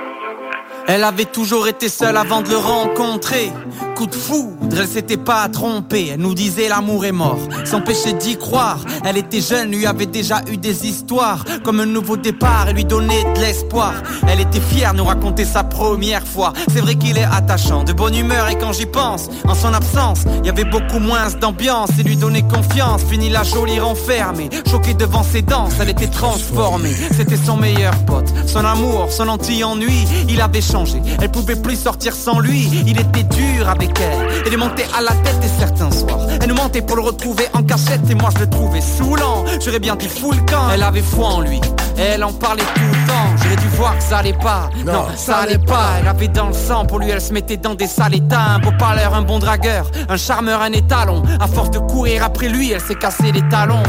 Elle 0.89 1.05
avait 1.05 1.27
toujours 1.27 1.69
été 1.69 1.89
seule 1.89 2.17
avant 2.17 2.43
de 2.43 2.51
le 2.51 2.57
rencontrer. 2.57 3.53
Coup 3.95 4.07
de 4.07 4.15
foudre, 4.15 4.79
elle 4.79 4.89
s'était 4.89 5.17
pas 5.17 5.49
trompée. 5.49 6.11
Elle 6.13 6.21
nous 6.21 6.35
disait 6.35 6.69
l'amour 6.69 7.05
est 7.05 7.13
mort, 7.13 7.39
s'empêchait 7.65 8.15
d'y 8.15 8.37
croire. 8.37 8.79
Elle 9.05 9.17
était 9.17 9.41
jeune, 9.41 9.71
lui 9.71 9.87
avait 9.87 10.07
déjà 10.07 10.41
eu 10.51 10.57
des 10.57 10.87
histoires. 10.87 11.45
Comme 11.63 11.81
un 11.81 11.87
nouveau 11.87 12.17
départ, 12.17 12.69
et 12.69 12.73
lui 12.73 12.85
donnait 12.85 13.23
de 13.35 13.41
l'espoir. 13.41 13.93
Elle 14.29 14.41
était 14.41 14.61
fière 14.61 14.95
nous 14.95 15.05
raconter 15.05 15.45
sa 15.45 15.63
première 15.63 16.27
fois. 16.27 16.53
C'est 16.73 16.81
vrai 16.81 16.97
qu'il 16.97 17.17
est 17.17 17.25
attachant, 17.25 17.85
de 17.85 17.93
bonne 17.93 18.17
humeur. 18.17 18.49
Et 18.49 18.57
quand 18.59 18.73
j'y 18.73 18.87
pense, 18.87 19.29
en 19.47 19.55
son 19.55 19.73
absence, 19.73 20.25
il 20.41 20.47
y 20.47 20.51
avait 20.51 20.65
beaucoup 20.65 20.99
moins 20.99 21.31
d'ambiance. 21.41 21.91
Et 21.99 22.03
lui 22.03 22.17
donner 22.17 22.43
confiance, 22.43 23.03
fini 23.05 23.29
la 23.29 23.45
jolie 23.45 23.79
renfermée. 23.79 24.51
Choquée 24.69 24.95
devant 24.95 25.23
ses 25.23 25.43
danses, 25.43 25.75
elle 25.81 25.91
était 25.91 26.09
transformée. 26.09 26.95
C'était 27.17 27.37
son 27.37 27.57
meilleur 27.57 27.95
pote, 28.07 28.33
son 28.47 28.65
amour, 28.65 29.09
son 29.11 29.29
anti-ennui. 29.29 30.07
Il 30.29 30.41
avait 30.41 30.61
changé, 30.73 31.03
elle 31.21 31.31
pouvait 31.31 31.57
plus 31.57 31.77
sortir 31.77 32.15
sans 32.15 32.41
lui. 32.41 32.69
Il 32.87 32.99
était 32.99 33.25
dur 33.25 33.69
avec 33.69 33.91
elle, 34.01 34.29
elle 34.47 34.55
est 34.55 34.57
montée 34.57 34.87
à 34.97 35.03
la 35.03 35.11
tête 35.11 35.39
et 35.45 35.61
certains 35.61 35.91
soirs. 35.91 36.27
Elle 36.41 36.49
nous 36.49 36.55
mentait 36.55 36.81
pour 36.81 36.97
le 36.97 37.03
retrouver 37.03 37.45
en 37.53 37.63
cachette 37.63 38.09
et 38.11 38.15
moi 38.15 38.31
je 38.35 38.41
le 38.41 38.51
trouvais 38.51 38.81
saoulant. 38.81 39.45
J'aurais 39.63 39.81
bien 39.81 39.97
dit 39.97 40.09
fou 40.09 40.33
le 40.33 40.41
camp. 40.51 40.71
Elle 40.73 40.83
avait 40.83 41.03
foi 41.03 41.27
en 41.27 41.41
lui, 41.41 41.61
elle 41.99 42.25
en 42.25 42.33
parlait 42.33 42.65
tout 42.75 42.81
le 42.81 43.07
temps. 43.07 43.29
J'aurais 43.43 43.57
dû 43.57 43.69
voir 43.77 43.97
que 43.99 44.03
ça 44.03 44.19
allait 44.19 44.33
pas, 44.33 44.71
non, 44.87 45.05
ça 45.17 45.39
allait 45.39 45.59
pas. 45.59 45.91
Elle 46.01 46.09
avait 46.09 46.29
dans 46.29 46.49
le 46.49 46.55
sang, 46.55 46.87
pour 46.87 46.99
lui 46.99 47.11
elle 47.11 47.21
se 47.21 47.33
mettait 47.33 47.59
dans 47.59 47.75
des 47.75 47.87
sales 47.87 48.15
états. 48.15 48.55
Un 48.55 48.59
beau 48.59 48.73
parleur, 48.79 49.15
un 49.15 49.23
bon 49.23 49.39
dragueur, 49.39 49.91
un 50.09 50.17
charmeur, 50.17 50.63
un 50.63 50.73
étalon. 50.73 51.23
À 51.39 51.47
force 51.47 51.71
de 51.71 51.81
courir 51.81 52.25
après 52.25 52.49
lui, 52.49 52.73
elle 52.73 52.81
s'est 52.81 52.95
cassé 52.95 53.31
les 53.33 53.47
talons. 53.49 53.83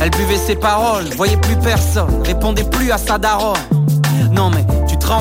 Elle 0.00 0.10
buvait 0.10 0.36
ses 0.36 0.56
paroles, 0.56 1.04
voyait 1.16 1.36
plus 1.36 1.56
personne, 1.56 2.22
répondait 2.24 2.64
plus 2.64 2.90
à 2.90 2.98
sa 2.98 3.18
daronne. 3.18 3.56
Non 4.32 4.50
mais 4.50 4.64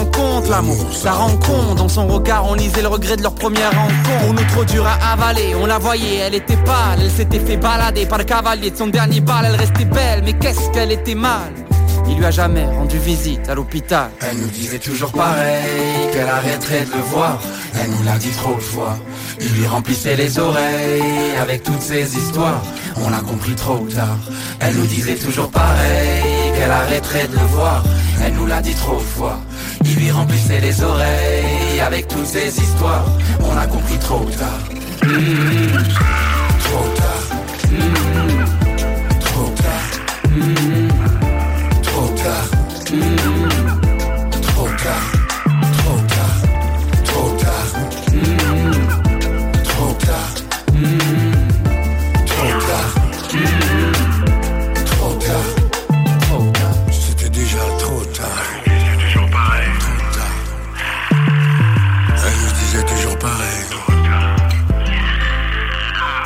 compte 0.05 0.49
l'amour, 0.49 0.93
ça 0.93 1.11
rend 1.11 1.35
compte 1.37 1.77
Dans 1.77 1.89
son 1.89 2.07
regard 2.07 2.49
on 2.49 2.53
lisait 2.53 2.81
le 2.81 2.87
regret 2.87 3.17
de 3.17 3.23
leur 3.23 3.35
première 3.35 3.71
rencontre 3.71 4.19
Pour 4.21 4.33
nous 4.33 4.43
trop 4.49 4.65
dur 4.65 4.85
à 4.85 5.13
avaler, 5.13 5.55
on 5.61 5.65
la 5.65 5.77
voyait, 5.77 6.17
elle 6.17 6.35
était 6.35 6.57
pâle 6.57 6.99
Elle 7.01 7.11
s'était 7.11 7.39
fait 7.39 7.57
balader 7.57 8.05
par 8.05 8.17
le 8.17 8.23
cavalier 8.23 8.71
de 8.71 8.77
son 8.77 8.87
dernier 8.87 9.19
bal 9.19 9.45
Elle 9.47 9.55
restait 9.55 9.85
belle, 9.85 10.23
mais 10.23 10.33
qu'est-ce 10.33 10.69
qu'elle 10.71 10.91
était 10.91 11.15
mal 11.15 11.51
Il 12.07 12.17
lui 12.17 12.25
a 12.25 12.31
jamais 12.31 12.65
rendu 12.65 12.97
visite 12.97 13.49
à 13.49 13.55
l'hôpital 13.55 14.09
Elle 14.21 14.37
nous 14.37 14.49
disait 14.49 14.79
toujours 14.79 15.11
pareil, 15.11 16.09
qu'elle 16.13 16.29
arrêterait 16.29 16.85
de 16.85 16.91
le 16.91 17.03
voir. 17.03 17.39
Elle 17.81 17.89
nous 17.89 18.03
l'a 18.03 18.17
dit 18.17 18.31
trop 18.31 18.55
de 18.55 18.59
fois. 18.59 18.97
Il 19.39 19.53
lui 19.53 19.65
remplissait 19.67 20.15
les 20.15 20.39
oreilles 20.39 21.37
avec 21.41 21.63
toutes 21.63 21.81
ces 21.81 22.17
histoires. 22.17 22.61
On 23.03 23.09
l'a 23.09 23.19
compris 23.19 23.55
trop 23.55 23.79
tard. 23.95 24.17
Elle 24.59 24.75
nous 24.75 24.85
disait 24.85 25.15
toujours 25.15 25.49
pareil, 25.49 26.40
qu'elle 26.61 26.71
arrêterait 26.71 27.27
de 27.27 27.33
le 27.33 27.45
voir. 27.55 27.83
Elle 28.23 28.33
nous 28.33 28.45
l'a 28.45 28.61
dit 28.61 28.75
trop 28.75 28.99
fois. 28.99 29.39
Il 29.83 29.95
lui 29.95 30.11
remplissait 30.11 30.59
les 30.59 30.83
oreilles 30.83 31.79
avec 31.79 32.07
toutes 32.07 32.25
ces 32.25 32.49
histoires. 32.59 33.05
On 33.39 33.55
l'a 33.55 33.65
compris 33.65 33.97
trop 33.97 34.25
tard. 34.25 34.61
Mmh. 35.03 35.77
Trop 36.65 36.87
tard. 36.99 37.23
Mmh. 37.71 37.99
Trop 39.19 39.49
tard. 39.63 39.87
Mmh. 40.29 40.87
Trop 41.81 42.07
tard. 42.23 43.30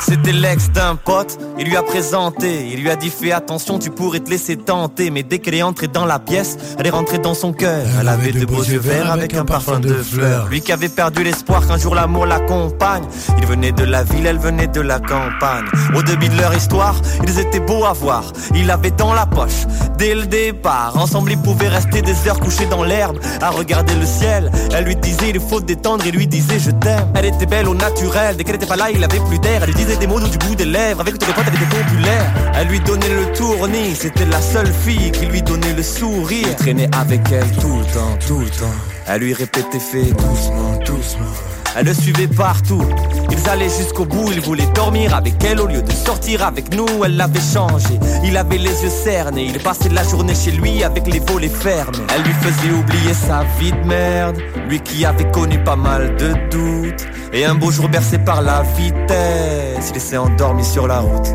C'était 0.08 0.30
l'ex 0.30 0.70
d'un 0.70 0.94
pote, 0.94 1.36
il 1.58 1.66
lui 1.66 1.76
a 1.76 1.82
présenté, 1.82 2.68
il 2.72 2.80
lui 2.80 2.90
a 2.90 2.94
dit 2.94 3.10
fais 3.10 3.32
attention, 3.32 3.80
tu 3.80 3.90
pourrais 3.90 4.20
te 4.20 4.30
laisser 4.30 4.56
tenter. 4.56 5.10
Mais 5.10 5.24
dès 5.24 5.40
qu'elle 5.40 5.56
est 5.56 5.62
entrée 5.64 5.88
dans 5.88 6.04
la 6.04 6.20
pièce, 6.20 6.56
elle 6.78 6.86
est 6.86 6.90
rentrée 6.90 7.18
dans 7.18 7.34
son 7.34 7.52
cœur. 7.52 7.84
Elle 8.00 8.06
avait 8.06 8.30
de 8.30 8.46
beaux 8.46 8.62
yeux 8.62 8.78
verts 8.78 9.10
avec 9.10 9.34
un 9.34 9.44
parfum 9.44 9.80
de 9.80 9.92
fleurs. 9.94 10.46
Lui 10.46 10.60
qui 10.60 10.70
avait 10.70 10.88
perdu 10.88 11.24
l'espoir 11.24 11.66
qu'un 11.66 11.76
jour 11.76 11.96
l'amour 11.96 12.24
l'accompagne. 12.24 13.02
Il 13.38 13.46
venait 13.46 13.72
de 13.72 13.82
la 13.82 14.04
ville, 14.04 14.26
elle 14.26 14.38
venait 14.38 14.68
de 14.68 14.80
la 14.80 15.00
campagne. 15.00 15.64
Au 15.96 16.02
début 16.04 16.28
de 16.28 16.36
leur 16.40 16.54
histoire, 16.54 16.94
ils 17.24 17.40
étaient 17.40 17.58
beaux 17.58 17.84
à 17.84 17.92
voir. 17.92 18.32
Il 18.54 18.70
avait 18.70 18.92
dans 18.92 19.12
la 19.12 19.26
poche, 19.26 19.66
dès 19.98 20.14
le 20.14 20.26
départ. 20.26 20.96
Ensemble, 20.96 21.32
ils 21.32 21.42
pouvaient 21.42 21.68
rester 21.68 22.00
des 22.02 22.28
heures 22.28 22.38
couchés 22.38 22.66
dans 22.66 22.84
l'herbe, 22.84 23.18
à 23.40 23.50
regarder 23.50 23.96
le 23.96 24.06
ciel. 24.06 24.52
Elle 24.72 24.84
lui 24.84 24.94
disait 24.94 25.30
il 25.30 25.40
faut 25.40 25.60
détendre, 25.60 26.06
il 26.06 26.14
lui 26.14 26.28
disait 26.28 26.60
je 26.60 26.70
t'aime. 26.70 27.08
Elle 27.16 27.24
était 27.24 27.46
belle 27.46 27.66
au 27.66 27.74
naturel, 27.74 28.36
dès 28.36 28.44
qu'elle 28.44 28.54
était 28.54 28.66
pas 28.66 28.76
là, 28.76 28.88
il 28.94 29.02
avait 29.02 29.18
plus 29.18 29.40
d'air. 29.40 29.62
Elle 29.64 29.70
lui 29.70 29.74
disait 29.74 29.95
des 29.98 30.06
mots 30.06 30.20
du 30.20 30.38
bout 30.38 30.54
des 30.54 30.64
lèvres, 30.64 31.00
avec 31.00 31.14
les 31.14 31.32
potes, 31.32 31.44
elle 31.46 31.54
était 31.54 31.76
populaire. 31.76 32.32
Elle 32.54 32.68
lui 32.68 32.80
donnait 32.80 33.08
le 33.08 33.32
tournis, 33.32 33.94
c'était 33.94 34.26
la 34.26 34.40
seule 34.40 34.72
fille 34.72 35.10
qui 35.10 35.26
lui 35.26 35.42
donnait 35.42 35.74
le 35.74 35.82
sourire. 35.82 36.46
Il 36.48 36.56
traînait 36.56 36.90
avec 36.96 37.20
elle 37.32 37.50
tout 37.60 37.78
le 37.78 37.84
temps, 37.92 38.16
tout 38.26 38.40
le 38.40 38.50
temps. 38.50 38.74
Elle 39.06 39.22
lui 39.22 39.34
répétait 39.34 39.78
fais 39.78 40.04
doucement, 40.04 40.78
doucement. 40.84 41.55
Elle 41.78 41.86
le 41.86 41.94
suivait 41.94 42.26
partout. 42.26 42.82
Ils 43.30 43.48
allaient 43.50 43.68
jusqu'au 43.68 44.06
bout, 44.06 44.30
il 44.32 44.40
voulait 44.40 44.66
dormir 44.74 45.14
avec 45.14 45.34
elle 45.44 45.60
au 45.60 45.66
lieu 45.66 45.82
de 45.82 45.92
sortir 45.92 46.42
avec 46.42 46.74
nous. 46.74 46.86
Elle 47.04 47.16
l'avait 47.16 47.38
changé. 47.38 48.00
Il 48.24 48.36
avait 48.36 48.56
les 48.56 48.82
yeux 48.82 48.88
cernés. 48.88 49.44
Il 49.44 49.58
passait 49.58 49.90
la 49.90 50.02
journée 50.02 50.34
chez 50.34 50.52
lui 50.52 50.82
avec 50.82 51.06
les 51.06 51.18
volets 51.18 51.48
fermés. 51.48 51.98
Elle 52.14 52.22
lui 52.22 52.32
faisait 52.32 52.72
oublier 52.72 53.12
sa 53.12 53.44
vie 53.60 53.72
de 53.72 53.86
merde. 53.86 54.38
Lui 54.68 54.80
qui 54.80 55.04
avait 55.04 55.30
connu 55.30 55.58
pas 55.62 55.76
mal 55.76 56.16
de 56.16 56.32
doutes. 56.50 57.06
Et 57.34 57.44
un 57.44 57.54
beau 57.54 57.70
jour 57.70 57.88
bercé 57.90 58.18
par 58.18 58.40
la 58.40 58.62
vitesse, 58.62 59.92
il 59.94 60.00
s'est 60.00 60.16
endormi 60.16 60.64
sur 60.64 60.86
la 60.86 61.00
route. 61.00 61.28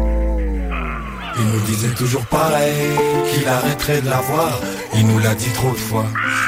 Il 1.40 1.46
nous 1.46 1.60
disait 1.62 1.94
toujours 1.96 2.26
pareil, 2.26 2.76
qu'il 3.32 3.48
arrêterait 3.48 4.02
de 4.02 4.10
la 4.10 4.22
voir. 4.22 4.60
Il 4.94 5.08
nous 5.08 5.20
l'a 5.20 5.34
dit 5.36 5.50
trop 5.54 5.72
de 5.72 5.78
fois. 5.78 6.06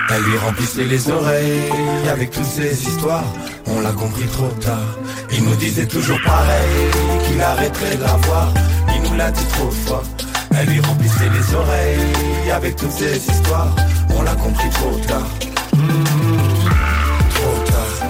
Elle 0.10 0.24
lui 0.24 0.38
remplissait 0.38 0.84
les 0.84 1.10
oreilles 1.10 1.72
avec 2.10 2.32
toutes 2.32 2.46
ces 2.46 2.72
histoires. 2.88 3.24
On 3.68 3.80
l'a 3.80 3.92
compris 3.92 4.28
trop 4.28 4.50
tard. 4.62 4.98
Il 5.32 5.44
nous 5.44 5.56
disait 5.56 5.88
toujours 5.88 6.20
pareil, 6.26 6.92
qu'il 7.26 7.42
arrêterait 7.42 7.96
de 7.96 8.04
la 8.04 8.16
voir. 8.28 8.54
Il 8.96 9.10
nous 9.10 9.16
l'a 9.16 9.32
dit 9.32 9.46
trop 9.54 9.68
de 9.68 9.88
fois. 9.88 10.04
Elle 10.56 10.68
lui 10.68 10.80
remplissait 10.82 11.30
les 11.30 11.56
oreilles 11.56 12.52
avec 12.52 12.76
toutes 12.76 12.92
ces 12.92 13.18
histoires. 13.18 13.76
On 14.16 14.22
l'a 14.22 14.36
compris 14.36 14.70
trop 14.70 14.98
tard. 15.08 15.28
Trop 17.34 17.58
tard. 17.72 18.10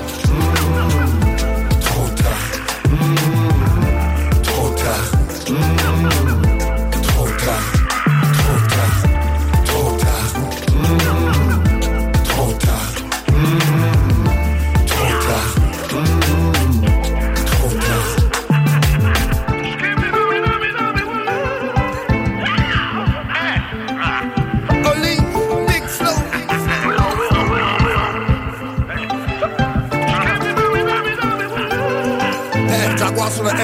Trop 1.81 2.09
tard. 2.15 2.43
Trop 4.43 4.69
tard. 4.69 5.82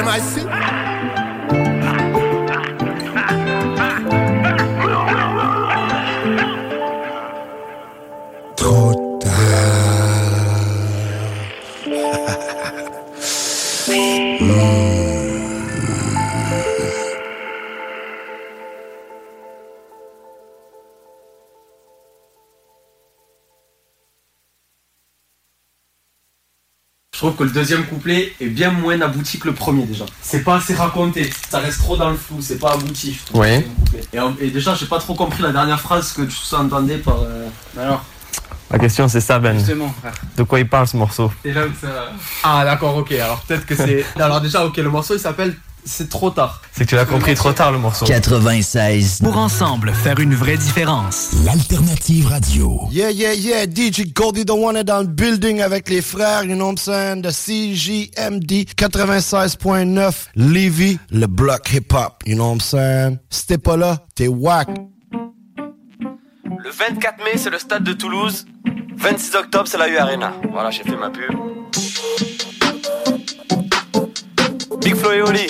I 0.09 0.17
see 0.17 0.38
trouve 27.29 27.47
que 27.47 27.51
le 27.51 27.59
deuxième 27.59 27.85
couplet 27.85 28.33
est 28.39 28.47
bien 28.47 28.71
moins 28.71 28.99
abouti 29.01 29.39
que 29.39 29.47
le 29.47 29.53
premier 29.53 29.83
déjà. 29.83 30.05
C'est 30.21 30.43
pas 30.43 30.57
assez 30.57 30.73
raconté, 30.73 31.29
ça 31.49 31.59
reste 31.59 31.79
trop 31.79 31.95
dans 31.95 32.09
le 32.09 32.17
flou, 32.17 32.37
c'est 32.41 32.57
pas 32.57 32.73
abouti. 32.73 33.13
je 33.13 33.25
trouve, 33.25 33.41
couplet. 33.41 34.07
Et, 34.41 34.49
déjà, 34.49 34.75
j'ai 34.75 34.85
pas 34.85 34.99
trop 34.99 35.13
compris 35.13 35.41
la 35.43 35.51
dernière 35.51 35.79
phrase 35.79 36.11
que 36.13 36.23
tu 36.23 36.31
sous-entendais 36.31 36.97
par. 36.97 37.21
euh, 37.23 37.47
Alors 37.77 38.03
La 38.71 38.79
question 38.79 39.07
c'est 39.07 39.21
ça 39.21 39.39
Ben. 39.39 39.57
Justement, 39.57 39.93
frère. 39.99 40.13
De 40.37 40.43
quoi 40.43 40.59
il 40.59 40.67
parle 40.67 40.87
ce 40.87 40.97
morceau? 40.97 41.31
Déjà 41.43 41.65
où 41.65 41.71
ça. 41.79 42.11
Ah 42.43 42.63
d'accord, 42.65 42.95
ok. 42.97 43.11
Alors 43.13 43.41
peut-être 43.41 43.65
que 43.65 43.75
c'est. 43.75 44.05
Alors 44.15 44.41
déjà, 44.41 44.65
ok, 44.65 44.77
le 44.77 44.89
morceau 44.89 45.15
il 45.15 45.19
s'appelle 45.19 45.55
C'est 45.89 46.07
trop 46.07 46.29
tard. 46.29 46.61
C'est 46.71 46.85
que 46.85 46.89
tu 46.89 46.95
l'as 46.95 47.05
compris 47.05 47.33
trop 47.33 47.51
tard 47.51 47.71
le 47.71 47.79
morceau. 47.79 48.05
96. 48.05 49.21
Pour 49.23 49.37
ensemble 49.37 49.91
faire 49.91 50.19
une 50.19 50.35
vraie 50.35 50.55
différence. 50.55 51.31
L'alternative 51.43 52.27
radio. 52.27 52.87
Yeah, 52.91 53.09
yeah, 53.09 53.33
yeah. 53.33 53.65
DJ 53.65 54.13
Goldie 54.13 54.45
the 54.45 54.51
One 54.51 54.77
est 54.77 54.83
dans 54.83 54.99
le 54.99 55.07
building 55.07 55.61
avec 55.61 55.89
les 55.89 56.01
frères, 56.01 56.43
you 56.43 56.53
know 56.53 56.67
what 56.67 56.73
I'm 56.73 56.77
saying, 56.77 57.21
de 57.21 57.31
CJMD 57.31 58.69
96.9 58.77 60.13
Lévis, 60.35 60.99
le 61.09 61.25
bloc 61.25 61.73
hip-hop, 61.73 62.23
you 62.27 62.35
know 62.35 62.45
what 62.45 62.53
I'm 62.53 62.61
saying. 62.61 63.17
Si 63.31 63.47
t'es 63.47 63.57
pas 63.57 63.75
là, 63.75 63.97
t'es 64.13 64.27
whack. 64.27 64.69
Le 66.63 66.69
24 66.69 67.17
mai, 67.23 67.37
c'est 67.37 67.49
le 67.49 67.57
stade 67.57 67.83
de 67.83 67.93
Toulouse. 67.93 68.45
26 68.95 69.35
octobre, 69.35 69.67
c'est 69.67 69.79
la 69.79 69.89
U 69.89 69.97
Arena. 69.97 70.33
Voilà, 70.51 70.69
j'ai 70.69 70.83
fait 70.83 70.95
ma 70.95 71.09
pub. 71.09 71.33
Big 74.81 74.95
Flo 74.95 75.11
et 75.11 75.21
Oli. 75.21 75.47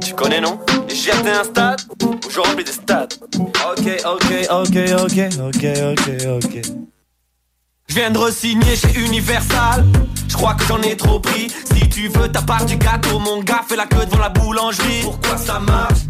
Tu 0.00 0.14
connais, 0.14 0.40
non? 0.40 0.58
J'ai 0.88 1.10
atteint 1.10 1.40
un 1.40 1.44
stade 1.44 1.80
où 2.02 2.30
je 2.30 2.40
remplis 2.40 2.64
des 2.64 2.72
stades. 2.72 3.14
Ok, 3.34 3.86
ok, 4.04 4.48
ok, 4.50 4.76
ok, 5.02 5.18
ok, 5.40 5.64
ok, 5.92 6.10
ok. 6.44 6.62
Je 7.88 7.94
viens 7.94 8.10
de 8.10 8.18
re-signer 8.18 8.76
chez 8.76 8.98
Universal. 8.98 9.84
Je 10.28 10.34
crois 10.34 10.54
que 10.54 10.64
j'en 10.64 10.80
ai 10.82 10.96
trop 10.96 11.20
pris. 11.20 11.48
Si 11.72 11.88
tu 11.88 12.08
veux 12.08 12.30
ta 12.30 12.42
part 12.42 12.64
du 12.66 12.76
gâteau, 12.76 13.18
mon 13.18 13.42
gars, 13.42 13.62
fais 13.66 13.76
la 13.76 13.86
queue 13.86 14.04
devant 14.06 14.18
la 14.18 14.28
boulangerie. 14.28 15.02
Pourquoi 15.02 15.36
ça 15.36 15.60
marche? 15.60 16.00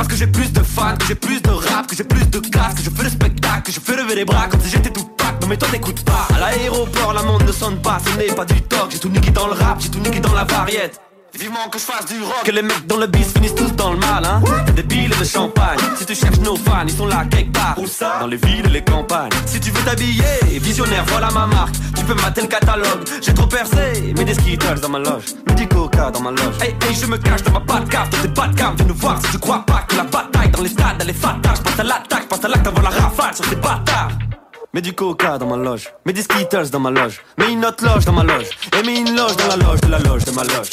Parce 0.00 0.08
que 0.08 0.16
j'ai 0.16 0.28
plus 0.28 0.50
de 0.50 0.62
fans, 0.62 0.96
que 0.98 1.04
j'ai 1.04 1.14
plus 1.14 1.42
de 1.42 1.50
rap, 1.50 1.86
que 1.86 1.94
j'ai 1.94 2.04
plus 2.04 2.24
de 2.24 2.38
classe, 2.38 2.72
que 2.72 2.80
je 2.80 2.88
fais 2.88 3.02
le 3.02 3.10
spectacle, 3.10 3.64
que 3.64 3.70
je 3.70 3.80
fais 3.80 3.94
lever 3.94 4.14
les 4.14 4.24
bras 4.24 4.46
comme 4.48 4.58
si 4.62 4.70
j'étais 4.70 4.88
tout 4.88 5.04
pack. 5.04 5.38
Non 5.42 5.46
mais 5.46 5.58
toi 5.58 5.68
t'écoutes 5.70 6.02
pas. 6.06 6.26
À 6.34 6.40
l'aéroport, 6.40 7.12
la 7.12 7.22
monde 7.22 7.42
ne 7.42 7.52
sonne 7.52 7.82
pas, 7.82 7.98
ce 8.02 8.16
n'est 8.16 8.34
pas 8.34 8.46
du 8.46 8.62
talk. 8.62 8.90
J'ai 8.90 8.98
tout 8.98 9.10
niqué 9.10 9.30
dans 9.30 9.48
le 9.48 9.52
rap, 9.52 9.78
j'ai 9.78 9.90
tout 9.90 10.00
niqué 10.00 10.20
dans 10.20 10.32
la 10.32 10.44
variette. 10.44 10.98
Vivement 11.38 11.68
que 11.70 11.78
je 11.78 11.84
fasse 11.84 12.06
du 12.06 12.20
rock. 12.22 12.42
Que 12.44 12.50
les 12.50 12.62
mecs 12.62 12.86
dans 12.86 12.96
le 12.96 13.06
bis 13.06 13.32
finissent 13.32 13.54
tous 13.54 13.72
dans 13.72 13.92
le 13.92 13.98
mal 13.98 14.24
hein. 14.24 14.42
Des 14.74 14.82
billes 14.82 15.08
de 15.08 15.24
champagne. 15.24 15.78
Si 15.96 16.04
tu 16.04 16.14
cherches 16.14 16.38
nos 16.40 16.56
fans 16.56 16.84
ils 16.84 16.96
sont 16.96 17.06
là 17.06 17.24
quelque 17.30 17.52
part. 17.52 17.78
Où 17.78 17.86
ça? 17.86 18.18
Dans 18.20 18.26
les 18.26 18.36
villes 18.36 18.66
et 18.66 18.70
les 18.70 18.82
campagnes. 18.84 19.30
Si 19.46 19.60
tu 19.60 19.70
veux 19.70 19.82
t'habiller 19.82 20.24
Visionnaire 20.60 21.04
voilà 21.06 21.30
ma 21.30 21.46
marque. 21.46 21.74
Tu 21.96 22.04
peux 22.04 22.14
mater 22.14 22.42
le 22.42 22.48
catalogue. 22.48 23.08
J'ai 23.22 23.32
trop 23.32 23.46
percé 23.46 24.12
Mets 24.16 24.24
des 24.24 24.34
skittles 24.34 24.80
dans 24.80 24.88
ma 24.88 24.98
loge. 24.98 25.26
Mets 25.46 25.54
du 25.54 25.68
coca 25.68 26.10
dans 26.10 26.20
ma 26.20 26.30
loge. 26.30 26.56
Hey 26.62 26.74
hey 26.86 26.94
je 26.94 27.06
me 27.06 27.16
cache 27.16 27.42
dans 27.42 27.52
ma 27.52 27.60
cave. 27.60 28.10
Toi 28.10 28.18
t'es 28.22 28.28
pas 28.28 28.48
de 28.48 28.56
cam 28.56 28.74
Viens 28.76 28.86
nous 28.86 28.94
voir 28.94 29.20
si 29.22 29.30
tu 29.30 29.38
crois 29.38 29.64
pas 29.66 29.84
Que 29.88 29.96
la 29.96 30.04
bataille 30.04 30.50
dans 30.50 30.62
les 30.62 30.68
stades 30.68 30.96
elle 31.00 31.10
est 31.10 31.12
fatale. 31.12 31.54
Je 31.56 31.62
passe 31.62 31.78
à 31.78 31.84
l'attaque 31.84 32.28
Passe 32.28 32.44
à 32.44 32.48
l'acte 32.48 32.66
avant 32.66 32.82
la 32.82 32.90
rafale 32.90 33.34
Sur 33.36 33.44
ces 33.44 33.56
bâtards. 33.56 34.10
Mets 34.72 34.82
du 34.82 34.92
coca 34.92 35.36
dans 35.36 35.46
ma 35.46 35.56
loge, 35.56 35.88
mets 36.06 36.12
des 36.12 36.22
skittles 36.22 36.70
dans 36.70 36.78
ma 36.78 36.92
loge, 36.92 37.20
mets 37.38 37.52
une 37.52 37.64
autre 37.64 37.84
loge 37.84 38.04
dans 38.04 38.12
ma 38.12 38.22
loge, 38.22 38.46
et 38.78 38.86
mets 38.86 39.00
une 39.00 39.16
loge 39.16 39.34
dans 39.34 39.48
la 39.48 39.56
loge 39.56 39.80
de 39.80 39.88
la 39.88 39.98
loge 39.98 40.24
de 40.24 40.30
ma 40.30 40.44
loge. 40.44 40.70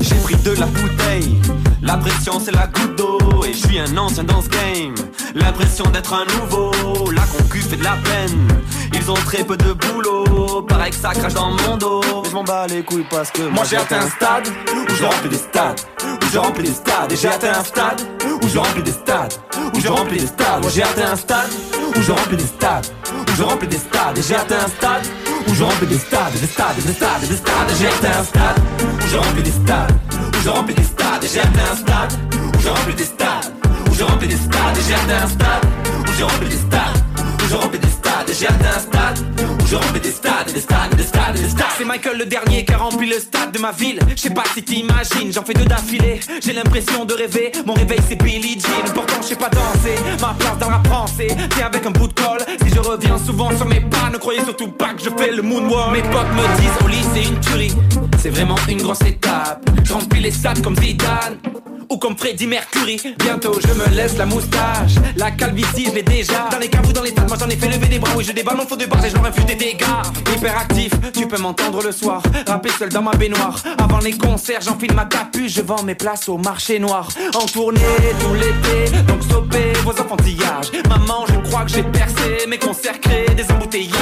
J'ai 0.00 0.16
pris 0.16 0.36
de 0.36 0.52
la 0.60 0.66
bouteille, 0.66 1.40
la 1.82 1.96
pression 1.96 2.40
c'est 2.40 2.52
la 2.52 2.66
goutte 2.66 2.96
d'eau, 2.96 3.44
et 3.44 3.52
je 3.52 3.66
suis 3.66 3.78
un 3.78 3.96
ancien 3.96 4.24
dans 4.24 4.42
ce 4.42 4.48
game. 4.48 4.94
L'impression 5.34 5.84
d'être 5.90 6.12
un 6.12 6.24
nouveau, 6.40 7.10
la 7.10 7.22
concu 7.22 7.60
fait 7.60 7.76
de 7.76 7.84
la 7.84 7.96
peine. 8.04 8.48
Ils 8.92 9.10
ont 9.10 9.14
très 9.14 9.44
peu 9.44 9.56
de 9.56 9.72
boulot, 9.72 10.62
pareil 10.62 10.90
que 10.90 10.96
ça 10.96 11.10
crache 11.10 11.34
dans 11.34 11.50
mon 11.50 11.76
dos. 11.76 12.02
Je 12.28 12.34
m'en 12.34 12.44
bats 12.44 12.66
les 12.66 12.82
couilles 12.82 13.06
parce 13.10 13.30
que 13.30 13.42
moi 13.42 13.64
j'ai 13.68 13.76
atteint 13.76 14.00
un 14.00 14.08
stade 14.08 14.48
où 14.72 14.94
je 14.94 15.04
remplis 15.04 15.28
des 15.30 15.36
stades, 15.36 15.80
où 16.02 16.26
je 16.32 16.38
remplis 16.38 16.64
des 16.64 16.74
stades, 16.74 17.12
et 17.12 17.16
j'ai 17.16 17.28
atteint 17.28 17.58
un 17.58 17.64
stade 17.64 18.00
où 18.42 18.48
je 18.48 18.58
remplis 18.58 18.82
des 18.82 18.92
stades, 18.92 19.34
où 19.74 19.80
je 19.80 19.88
remplis 19.88 20.20
des 20.20 20.26
stades. 20.26 20.64
J'ai 20.72 20.82
atteint 20.82 21.12
un 21.12 21.16
stade 21.16 21.50
où 21.96 22.00
je 22.00 22.12
remplis 22.12 22.36
des 22.36 22.46
stades, 22.46 22.86
où 23.12 23.36
je 23.36 23.42
remplis 23.42 23.68
des 23.68 23.78
stades, 23.78 24.18
et 24.18 24.22
j'ai 24.22 24.36
atteint 24.36 24.64
un 24.64 24.68
stade 24.68 25.06
où 25.48 25.54
je 25.54 25.64
remplis 25.64 25.86
des 25.86 25.98
stades, 25.98 26.32
des 26.32 26.46
stades, 26.46 26.76
des 26.76 26.92
stades, 26.92 27.28
des 27.28 27.36
stades, 27.36 27.70
j'ai 27.78 27.86
un 27.86 28.24
stade. 28.24 28.58
Où 28.82 29.08
je 29.08 29.16
remplis 29.16 29.42
des 29.42 29.50
stades, 29.50 29.92
où 30.12 30.42
je 30.42 30.48
remplis 30.48 30.74
des 30.74 30.84
stades, 30.84 31.24
j'ai 31.32 31.40
un 31.40 31.76
stade. 31.76 32.12
Où 32.54 32.60
je 32.60 32.68
remplis 32.68 32.94
des 32.94 33.04
stades, 33.04 33.52
où 33.90 33.94
je 33.94 34.04
remplis 34.04 34.28
des 34.28 34.36
stades, 34.36 34.78
j'ai 34.86 34.94
un 34.94 35.28
stade. 35.28 35.64
Où 36.00 36.12
je 36.18 36.24
remplis 36.24 36.48
des 36.48 36.56
stades, 36.56 37.03
je 37.48 37.54
remplis 37.54 37.78
des 37.78 37.88
stades. 37.88 38.30
J'ai 38.38 38.46
atteint 38.46 38.76
un 38.76 38.80
stade 38.80 39.18
où 39.62 39.66
je 39.66 39.76
remplis 39.76 40.00
des 40.00 40.10
stades, 40.10 40.52
des 40.52 40.60
stades, 40.60 40.94
des 40.96 41.02
stades, 41.02 41.36
des 41.36 41.48
stades. 41.48 41.66
C'est 41.78 41.84
Michael 41.84 42.18
le 42.18 42.26
dernier 42.26 42.64
qui 42.64 42.72
a 42.72 42.78
rempli 42.78 43.08
le 43.08 43.18
stade 43.18 43.52
de 43.52 43.58
ma 43.58 43.72
ville. 43.72 43.98
Je 44.16 44.20
sais 44.20 44.30
pas 44.30 44.44
si 44.54 44.62
t'imagines, 44.62 45.32
j'en 45.32 45.44
fais 45.44 45.54
deux 45.54 45.64
d'affilée. 45.64 46.20
J'ai 46.42 46.52
l'impression 46.52 47.04
de 47.04 47.14
rêver, 47.14 47.52
mon 47.66 47.74
réveil 47.74 48.00
c'est 48.08 48.20
Billie 48.22 48.58
Jean. 48.60 48.92
Pourtant 48.94 49.20
je 49.22 49.28
sais 49.28 49.36
pas 49.36 49.50
danser, 49.50 49.96
ma 50.20 50.34
place 50.38 50.58
dans 50.58 50.70
la 50.70 50.78
pensée. 50.78 51.28
Viens 51.56 51.66
avec 51.66 51.86
un 51.86 51.90
bout 51.90 52.08
de 52.08 52.14
colle, 52.14 52.40
si 52.62 52.74
je 52.74 52.80
reviens 52.80 53.18
souvent 53.18 53.54
sur 53.56 53.66
mes 53.66 53.80
pas, 53.80 54.10
ne 54.12 54.18
croyez 54.18 54.42
surtout 54.42 54.68
pas 54.68 54.94
que 54.94 55.02
je 55.02 55.10
fais 55.16 55.32
le 55.32 55.42
moonwalk. 55.42 55.92
Mes 55.92 56.02
potes 56.02 56.32
me 56.32 56.60
disent, 56.60 56.84
au 56.84 56.88
lit 56.88 57.04
c'est 57.14 57.24
une 57.24 57.40
tuerie. 57.40 57.74
C'est 58.20 58.30
vraiment 58.30 58.56
une 58.68 58.82
grosse 58.82 59.02
étape. 59.02 59.68
Je 59.84 59.92
remplis 59.92 60.20
les 60.20 60.30
stades 60.30 60.62
comme 60.62 60.76
Zidane 60.76 61.38
ou 61.90 61.98
comme 61.98 62.16
Freddy 62.16 62.46
Mercury. 62.46 63.00
Bientôt 63.18 63.58
je 63.60 63.72
me 63.74 63.94
laisse 63.94 64.16
la 64.16 64.26
moustache, 64.26 64.94
la 65.16 65.30
calvitie 65.30 65.86
je 65.86 65.94
l'ai 65.94 66.02
déjà. 66.02 66.48
Dans 66.50 66.58
les 66.58 66.68
caves 66.68 66.88
ou 66.88 66.92
dans 66.92 67.02
les 67.02 67.10
stades, 67.10 67.28
j'en 67.38 67.48
ai 67.48 67.56
fait 67.56 67.68
lever 67.68 67.86
des 67.86 67.98
bras. 67.98 68.12
Oui, 68.16 68.24
je 68.24 68.32
déballe 68.32 68.56
mon 68.56 68.66
faux 68.66 68.76
de 68.76 68.86
barre 68.86 69.04
et 69.04 69.10
je 69.10 69.14
leur 69.14 69.30
des 69.30 69.54
dégâts. 69.54 69.84
Hyperactif, 70.36 70.92
tu 71.12 71.26
peux 71.26 71.38
m'entendre 71.38 71.82
le 71.82 71.92
soir, 71.92 72.22
rapper 72.46 72.70
seul 72.70 72.88
dans 72.90 73.02
ma 73.02 73.12
baignoire. 73.12 73.56
Avant 73.78 73.98
les 73.98 74.16
concerts, 74.16 74.60
j'enfile 74.60 74.92
ma 74.94 75.04
capuche, 75.04 75.52
je 75.52 75.62
vends 75.62 75.82
mes 75.82 75.94
places 75.94 76.28
au 76.28 76.38
marché 76.38 76.78
noir. 76.78 77.08
En 77.34 77.46
tournée 77.46 77.80
tout 78.20 78.34
l'été, 78.34 79.02
donc 79.06 79.22
stoppez 79.22 79.72
vos 79.84 79.92
enfantillages. 79.92 80.70
Maman, 80.88 81.24
je 81.28 81.48
crois 81.48 81.64
que 81.64 81.70
j'ai 81.70 81.82
percé, 81.82 82.46
mes 82.48 82.58
concerts 82.58 83.00
créent 83.00 83.34
des 83.34 83.50
embouteillages. 83.50 83.98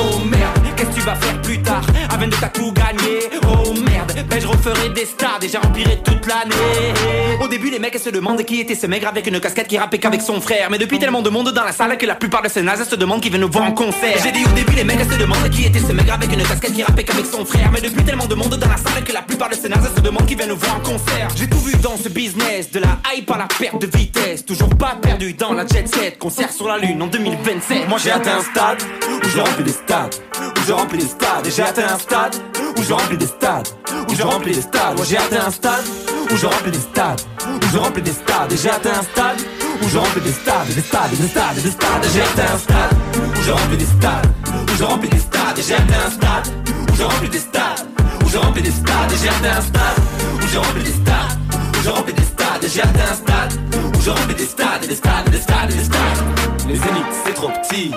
Oh 0.00 0.18
merde, 0.18 0.55
tu 0.94 1.00
vas 1.00 1.14
faire 1.14 1.40
plus 1.42 1.60
tard 1.62 1.82
Avant 2.10 2.26
de 2.26 2.34
t'as 2.40 2.48
tout 2.48 2.72
gagné. 2.72 3.20
Oh 3.48 3.72
merde, 3.72 4.12
ben 4.28 4.40
je 4.40 4.46
referai 4.46 4.88
des 4.90 5.04
stars, 5.04 5.38
déjà 5.40 5.60
remplirai 5.60 5.98
toute 6.04 6.26
l'année. 6.26 6.94
Au 7.40 7.48
début, 7.48 7.70
les 7.70 7.78
mecs 7.78 7.98
se 7.98 8.10
demandent 8.10 8.44
qui 8.44 8.60
était 8.60 8.74
ce 8.74 8.86
maigre 8.86 9.08
avec 9.08 9.26
une 9.26 9.40
casquette 9.40 9.68
qui 9.68 9.78
rappait 9.78 9.98
qu'avec 9.98 10.22
son 10.22 10.40
frère. 10.40 10.68
Mais 10.70 10.78
depuis 10.78 10.98
tellement 10.98 11.22
de 11.22 11.30
monde 11.30 11.52
dans 11.52 11.64
la 11.64 11.72
salle 11.72 11.96
que 11.98 12.06
la 12.06 12.14
plupart 12.14 12.42
de 12.42 12.48
ces 12.48 12.62
nazes 12.62 12.88
se 12.88 12.96
demandent 12.96 13.20
qui 13.20 13.30
veut 13.30 13.38
nous 13.38 13.50
voir 13.50 13.64
en 13.64 13.72
concert. 13.72 14.18
J'ai 14.22 14.32
dit 14.32 14.44
au 14.44 14.54
début, 14.54 14.74
les 14.74 14.84
mecs 14.84 15.00
se 15.00 15.18
demandent 15.18 15.48
qui 15.50 15.64
était 15.64 15.80
ce 15.80 15.92
maigre 15.92 16.14
avec 16.14 16.32
une 16.32 16.42
casquette 16.42 16.72
qui 16.72 16.82
rappait 16.82 17.04
qu'avec 17.04 17.26
son 17.26 17.44
frère. 17.44 17.70
Mais 17.72 17.80
depuis 17.80 18.04
tellement 18.04 18.26
de 18.26 18.34
monde 18.34 18.54
dans 18.56 18.68
la 18.68 18.76
salle 18.76 19.04
que 19.04 19.12
la 19.12 19.22
plupart 19.22 19.50
de 19.50 19.54
ces 19.54 19.68
nazes 19.68 19.90
se 19.94 20.00
demandent 20.00 20.26
qui 20.26 20.34
vient 20.34 20.46
nous 20.46 20.56
voir 20.56 20.76
en 20.76 20.80
concert. 20.80 21.28
J'ai 21.36 21.48
tout 21.48 21.60
vu 21.60 21.74
dans 21.82 21.96
ce 21.96 22.08
business, 22.08 22.70
de 22.70 22.80
la 22.80 22.98
hype 23.14 23.30
à 23.30 23.38
la 23.38 23.46
perte 23.46 23.80
de 23.80 23.86
vitesse. 23.86 24.44
Toujours 24.44 24.70
pas 24.70 24.96
perdu 25.00 25.34
dans 25.34 25.52
la 25.52 25.66
jet 25.66 25.86
set. 25.86 26.18
Concert 26.18 26.52
sur 26.52 26.68
la 26.68 26.78
lune 26.78 27.00
en 27.02 27.06
2027. 27.06 27.88
Moi 27.88 27.98
j'ai 28.02 28.10
atteint 28.10 28.38
un 28.38 28.42
stade 28.42 28.82
où 29.08 29.28
je 29.28 29.40
remplis 29.40 29.64
des 29.64 29.72
stades. 29.72 30.14
Où 30.40 30.66
remplis 30.76 30.98
des 30.98 31.08
stades. 31.08 31.46
Et 31.46 31.50
j'ai 31.50 31.62
atteint 31.62 31.94
un 31.94 31.98
stade 31.98 32.36
où 32.76 32.82
je 32.82 32.92
remplis 32.92 33.16
des 33.16 33.26
stades. 33.26 33.68
Où 34.08 34.14
je 34.14 34.22
remplis 34.22 34.54
des 34.54 34.62
stades. 34.62 35.00
J'ai 35.08 35.16
atteint 35.16 35.46
un 35.46 35.50
stade 35.50 35.84
où 36.30 36.36
je 36.36 36.46
remplis 36.46 36.70
des 36.70 36.78
stades. 36.78 37.20
Où 37.46 37.66
je 37.72 37.78
remplis 37.78 38.02
des 38.02 38.12
stades. 38.12 38.52
Et 38.52 38.56
j'ai 38.56 38.70
atteint 38.70 38.98
un 39.00 39.02
stade 39.02 39.40
où 39.82 39.88
je 39.88 39.98
remplis 39.98 40.20
des 40.20 40.32
stades. 40.32 40.66
Des 40.68 40.80
stades, 40.82 41.10
des 41.10 41.28
stades, 41.28 41.62
des 41.62 41.70
stades. 41.70 42.06
J'ai 42.12 42.22
atteint 42.22 42.54
un 42.54 42.58
stade 42.58 42.96
où 43.16 43.42
je 43.42 43.50
remplis 43.52 43.76
des 43.76 43.84
stades. 43.84 44.26
Où 44.46 44.76
je 44.78 44.84
remplis 44.84 45.08
des 45.08 45.18
stades. 45.18 45.58
Et 45.58 45.62
j'ai 45.62 45.74
atteint 45.74 46.06
un 46.06 46.10
stade 46.10 46.46
où 46.90 46.96
je 46.96 47.02
remplis 47.02 47.28
des 47.28 47.38
stades. 47.38 47.86
Où 48.24 48.28
je 48.28 48.38
remplis 48.38 48.62
des 48.62 48.70
stades. 48.70 49.12
Et 49.12 49.16
j'ai 49.22 49.28
atteint 49.28 49.58
un 49.58 49.62
stade 49.62 49.98
où 50.42 50.46
je 50.46 50.58
remplis 50.58 50.84
des 50.84 50.90
stades. 50.90 51.38
Où 51.78 51.82
je 51.82 51.88
remplis 51.90 52.14
des 52.14 52.22
stades. 52.22 52.64
Et 52.64 52.68
j'ai 52.68 52.82
atteint 52.82 53.10
un 53.10 53.14
stade 53.14 53.52
où 53.96 54.00
je 54.00 54.10
remplis 54.10 54.34
des 54.34 54.46
stades. 54.46 54.86
Des 54.86 54.94
stades, 54.94 55.30
des 55.30 55.40
stades, 55.40 55.68
des 55.68 55.84
stades. 55.84 56.68
Les 56.68 56.76
zéniths 56.76 57.16
c'est 57.24 57.34
trop 57.34 57.48
petit. 57.48 57.92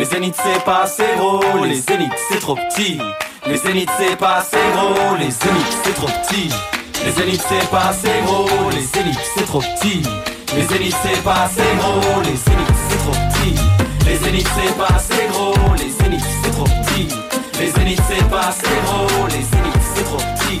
Les 0.00 0.06
zéniths 0.06 0.40
c'est 0.42 0.64
pas 0.64 0.84
assez 0.84 1.04
gros. 1.18 1.62
Les 1.62 1.74
zéniths 1.74 2.10
c'est 2.30 2.40
trop 2.40 2.54
petit. 2.54 2.98
Les 3.46 3.58
zéniths 3.58 3.90
c'est 3.98 4.16
pas 4.16 4.36
assez 4.36 4.56
gros. 4.72 5.14
Les 5.18 5.30
zéniths 5.30 5.76
c'est 5.84 5.92
trop 5.92 6.06
petit. 6.06 6.48
Les 7.04 7.10
zéniths 7.12 7.44
c'est 7.46 7.68
pas 7.68 7.90
assez 7.90 8.08
gros. 8.24 8.48
Les 8.70 8.80
zéniths 8.80 9.20
c'est 9.36 9.44
trop 9.44 9.60
petit. 9.60 10.02
Les 10.56 10.62
zéniths 10.62 10.96
c'est 11.04 11.22
pas 11.22 11.42
assez 11.44 11.60
gros. 11.78 12.22
Les 12.22 12.34
zéniths 12.34 12.80
c'est 12.88 12.96
trop 12.96 13.12
petit. 13.12 13.54
Les 14.06 14.16
zéniths 14.16 14.48
c'est 14.56 14.78
pas 14.78 14.88
assez 14.96 15.26
gros. 15.32 15.74
Les 15.76 15.90
zéniths 15.90 16.24
c'est 16.42 16.50
trop 16.50 16.64
petit. 16.64 17.08
Les 17.60 17.70
zéniths 17.70 18.02
c'est 18.08 18.30
pas 18.30 18.48
assez 18.48 18.80
gros. 18.86 19.26
Les 19.28 19.42
zéniths 19.42 19.82
c'est 19.94 20.04
trop 20.04 20.16
petit. 20.16 20.60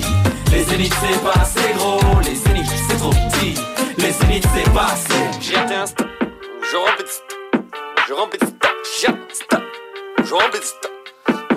Les 0.52 0.64
zéniths 0.64 0.94
c'est 1.00 1.22
pas 1.24 1.40
assez 1.40 1.72
gros. 1.78 2.20
Les 2.28 2.34
zéniths 2.34 2.72
c'est 2.90 2.98
trop 2.98 3.08
petit. 3.08 3.54
Les 3.96 4.12
zéniths 4.12 4.48
c'est 4.54 4.70
pas 4.74 4.88
assez. 4.92 5.40
J'ai 5.40 5.56
un. 5.56 5.86
Je 6.70 6.76
remplis. 6.76 7.22
Je 8.06 8.12
remplis 8.12 8.69
J'ai 8.98 9.06
stade. 9.32 9.62
Je 10.18 10.34
remplis 10.34 10.60
de 10.60 10.64
stade. 10.64 10.90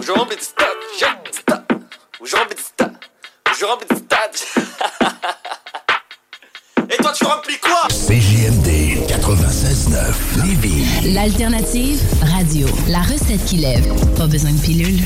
Je 0.02 0.12
remplis 0.12 0.36
de 0.36 0.42
stade. 0.42 0.68
J'ai 1.00 1.06
stade. 1.32 1.64
Je 2.24 2.36
remplis 2.36 2.56
de 2.56 2.62
stade. 2.62 2.98
Je 3.60 3.66
remplis 3.66 3.88
de 3.90 3.96
stade. 3.96 4.36
Et 6.92 6.98
toi 6.98 7.12
tu 7.14 7.26
remplis 7.26 7.58
quoi? 7.58 7.88
CJMD 7.90 9.08
96.9 9.10 10.46
Lévis. 10.46 11.14
L'alternative 11.14 12.00
radio. 12.22 12.68
La 12.90 13.02
recette 13.02 13.44
qui 13.46 13.58
lève. 13.58 13.92
Pas 14.16 14.28
besoin 14.28 14.52
de 14.52 14.60
pilule. 14.62 15.02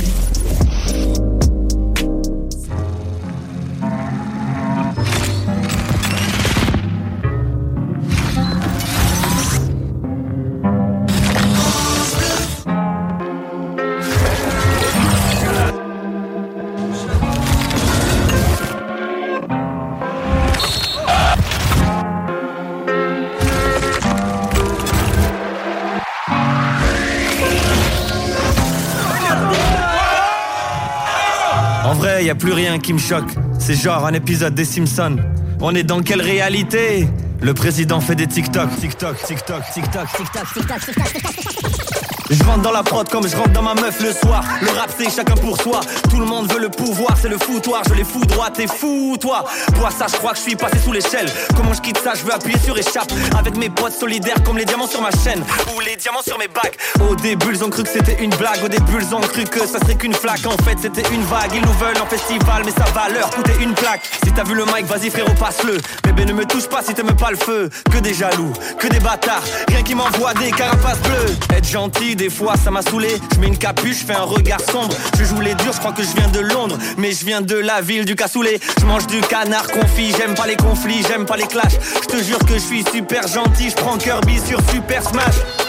Plus 32.37 32.53
rien 32.53 32.79
qui 32.79 32.93
me 32.93 32.99
choque. 32.99 33.29
C'est 33.59 33.75
genre 33.75 34.05
un 34.05 34.13
épisode 34.13 34.53
des 34.53 34.65
Simpsons. 34.65 35.17
On 35.59 35.75
est 35.75 35.83
dans 35.83 36.01
quelle 36.01 36.21
réalité? 36.21 37.07
Le 37.41 37.53
président 37.53 37.99
fait 37.99 38.15
des 38.15 38.27
TikTok, 38.27 38.69
TikTok, 38.79 39.17
TikTok, 39.23 39.63
TikTok, 39.73 40.07
TikTok, 40.15 40.47
TikTok, 40.53 40.79
TikTok. 40.79 42.06
Je 42.29 42.43
rentre 42.43 42.61
dans 42.61 42.71
la 42.71 42.83
prod 42.83 43.07
comme 43.09 43.27
je 43.27 43.35
rentre 43.35 43.51
dans 43.51 43.61
ma 43.61 43.73
meuf 43.73 44.01
le 44.01 44.11
soir. 44.11 44.43
Le 44.61 44.69
rap 44.69 44.89
c'est 44.97 45.09
chacun 45.09 45.35
pour 45.35 45.59
soi. 45.61 45.79
Tout 46.09 46.19
le 46.19 46.25
monde 46.25 46.51
veut 46.51 46.59
le 46.59 46.69
pouvoir, 46.69 47.15
c'est 47.21 47.29
le 47.29 47.37
foutoir. 47.37 47.83
Je 47.87 47.93
les 47.93 48.03
fous 48.03 48.25
droit, 48.25 48.49
t'es 48.49 48.67
fou 48.67 49.15
toi. 49.19 49.45
Pour 49.75 49.89
ça, 49.91 50.07
je 50.11 50.17
crois 50.17 50.31
que 50.31 50.37
je 50.37 50.43
suis 50.43 50.55
passé 50.55 50.77
sous 50.83 50.91
l'échelle. 50.91 51.27
Comment 51.55 51.73
je 51.73 51.81
quitte 51.81 51.99
ça, 52.03 52.13
je 52.15 52.23
veux 52.23 52.33
appuyer 52.33 52.59
sur 52.59 52.77
échappe. 52.77 53.11
Avec 53.37 53.55
mes 53.55 53.69
potes 53.69 53.93
solidaires 53.93 54.43
comme 54.43 54.57
les 54.57 54.65
diamants 54.65 54.87
sur 54.87 55.01
ma 55.01 55.11
chaîne. 55.11 55.43
Ou 55.75 55.79
les 55.79 55.95
diamants 55.95 56.21
sur 56.21 56.37
mes 56.37 56.47
bagues. 56.47 56.75
Au 57.09 57.15
début, 57.15 57.53
ils 57.53 57.63
ont 57.63 57.69
cru 57.69 57.83
que 57.83 57.89
c'était 57.89 58.21
une 58.21 58.31
blague. 58.31 58.61
Au 58.63 58.67
début, 58.67 58.97
ils 58.99 59.15
ont 59.15 59.21
cru 59.21 59.45
que 59.45 59.65
ça 59.65 59.79
serait 59.79 59.95
qu'une 59.95 60.13
flaque. 60.13 60.45
En 60.45 60.63
fait, 60.63 60.77
c'était 60.81 61.07
une 61.13 61.23
vague. 61.23 61.51
Ils 61.53 61.61
nous 61.61 61.73
veulent 61.73 62.01
en 62.01 62.07
festival, 62.07 62.63
mais 62.65 62.71
ça 62.71 62.85
va 62.93 63.07
leur 63.09 63.29
coûter 63.29 63.53
une 63.61 63.73
plaque. 63.73 64.01
Si 64.23 64.31
t'as 64.33 64.43
vu 64.43 64.53
le 64.53 64.65
mic, 64.65 64.85
vas-y 64.85 65.09
frérot, 65.09 65.33
passe-le. 65.39 65.77
Bébé, 66.03 66.25
ne 66.25 66.33
me 66.33 66.45
touche 66.45 66.67
pas 66.67 66.81
si 66.83 66.93
t'aimes 66.93 67.15
pas 67.15 67.31
le 67.31 67.37
feu. 67.37 67.69
Que 67.91 67.99
des 67.99 68.13
jaloux, 68.13 68.51
que 68.79 68.87
des 68.87 68.99
bâtards. 68.99 69.43
Rien 69.69 69.81
qui 69.81 69.95
m'envoie 69.95 70.33
des 70.33 70.51
carapaces 70.51 70.99
bleues. 70.99 71.55
Être 71.55 71.67
gentil, 71.67 72.16
des 72.17 72.29
fois, 72.29 72.55
ça 72.57 72.71
m'a 72.71 72.81
saoulé. 72.81 73.09
Je 73.33 73.39
mets 73.39 73.47
une 73.47 73.57
capuche, 73.57 73.99
je 73.99 74.05
fais 74.05 74.15
un 74.15 74.23
regard 74.23 74.59
sombre. 74.59 74.93
Je 75.17 75.23
joue 75.23 75.39
les 75.39 75.53
durs, 75.55 75.71
je 75.71 75.79
crois 75.79 75.93
que 75.93 76.03
je 76.03 76.13
viens 76.15 76.27
de 76.27 76.39
Londres. 76.39 76.77
Mais 76.97 77.11
je 77.11 77.23
viens 77.25 77.41
de 77.41 77.55
la 77.55 77.79
ville 77.81 78.03
du 78.03 78.15
cassoulet. 78.15 78.59
Je 78.79 78.85
mange 78.85 79.07
du 79.07 79.21
canard 79.21 79.67
confit. 79.67 80.11
J'aime 80.17 80.33
pas 80.33 80.47
les 80.47 80.57
conflits, 80.57 81.03
j'aime 81.07 81.25
pas 81.25 81.37
les 81.37 81.47
clashs. 81.47 81.77
Je 82.01 82.07
te 82.07 82.21
jure 82.21 82.39
que 82.39 82.55
je 82.55 82.59
suis 82.59 82.83
super 82.91 83.27
gentil. 83.27 83.69
Je 83.69 83.75
prends 83.75 83.97
Kirby 83.97 84.39
sur 84.39 84.59
Super 84.71 85.07
Smash. 85.07 85.66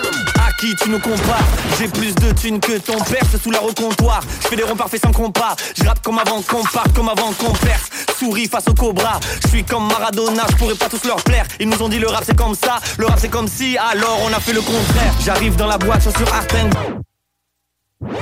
Qui 0.58 0.74
tu 0.74 0.90
nous 0.90 0.98
compares 0.98 1.44
J'ai 1.78 1.86
plus 1.86 2.12
de 2.16 2.32
thunes 2.32 2.58
que 2.58 2.78
ton 2.78 2.98
père, 2.98 3.22
c'est 3.30 3.40
sous 3.40 3.52
la 3.52 3.62
au 3.62 3.72
comptoir. 3.72 4.20
Je 4.42 4.48
fais 4.48 4.56
des 4.56 4.64
ronds 4.64 4.74
parfaits 4.74 5.00
sans 5.00 5.12
compas. 5.12 5.54
Je 5.76 5.84
comme 6.02 6.18
avant 6.18 6.42
qu'on 6.42 6.64
parte, 6.64 6.92
comme 6.94 7.08
avant 7.08 7.32
qu'on 7.32 7.52
perce. 7.52 7.88
Souris 8.18 8.48
face 8.48 8.66
au 8.66 8.74
cobra. 8.74 9.20
Je 9.44 9.48
suis 9.48 9.64
comme 9.64 9.86
Maradona, 9.86 10.44
je 10.50 10.56
pourrais 10.56 10.74
pas 10.74 10.88
tous 10.88 11.04
leur 11.04 11.22
plaire. 11.22 11.46
Ils 11.60 11.68
nous 11.68 11.80
ont 11.80 11.88
dit 11.88 12.00
le 12.00 12.08
rap 12.08 12.24
c'est 12.26 12.36
comme 12.36 12.56
ça, 12.56 12.80
le 12.98 13.06
rap 13.06 13.18
c'est 13.20 13.28
comme 13.28 13.46
si, 13.46 13.78
alors 13.78 14.18
on 14.24 14.32
a 14.32 14.40
fait 14.40 14.52
le 14.52 14.60
contraire. 14.60 15.14
J'arrive 15.24 15.54
dans 15.54 15.68
la 15.68 15.78
boîte, 15.78 16.02
sur 16.02 16.34
Arten. 16.34 16.70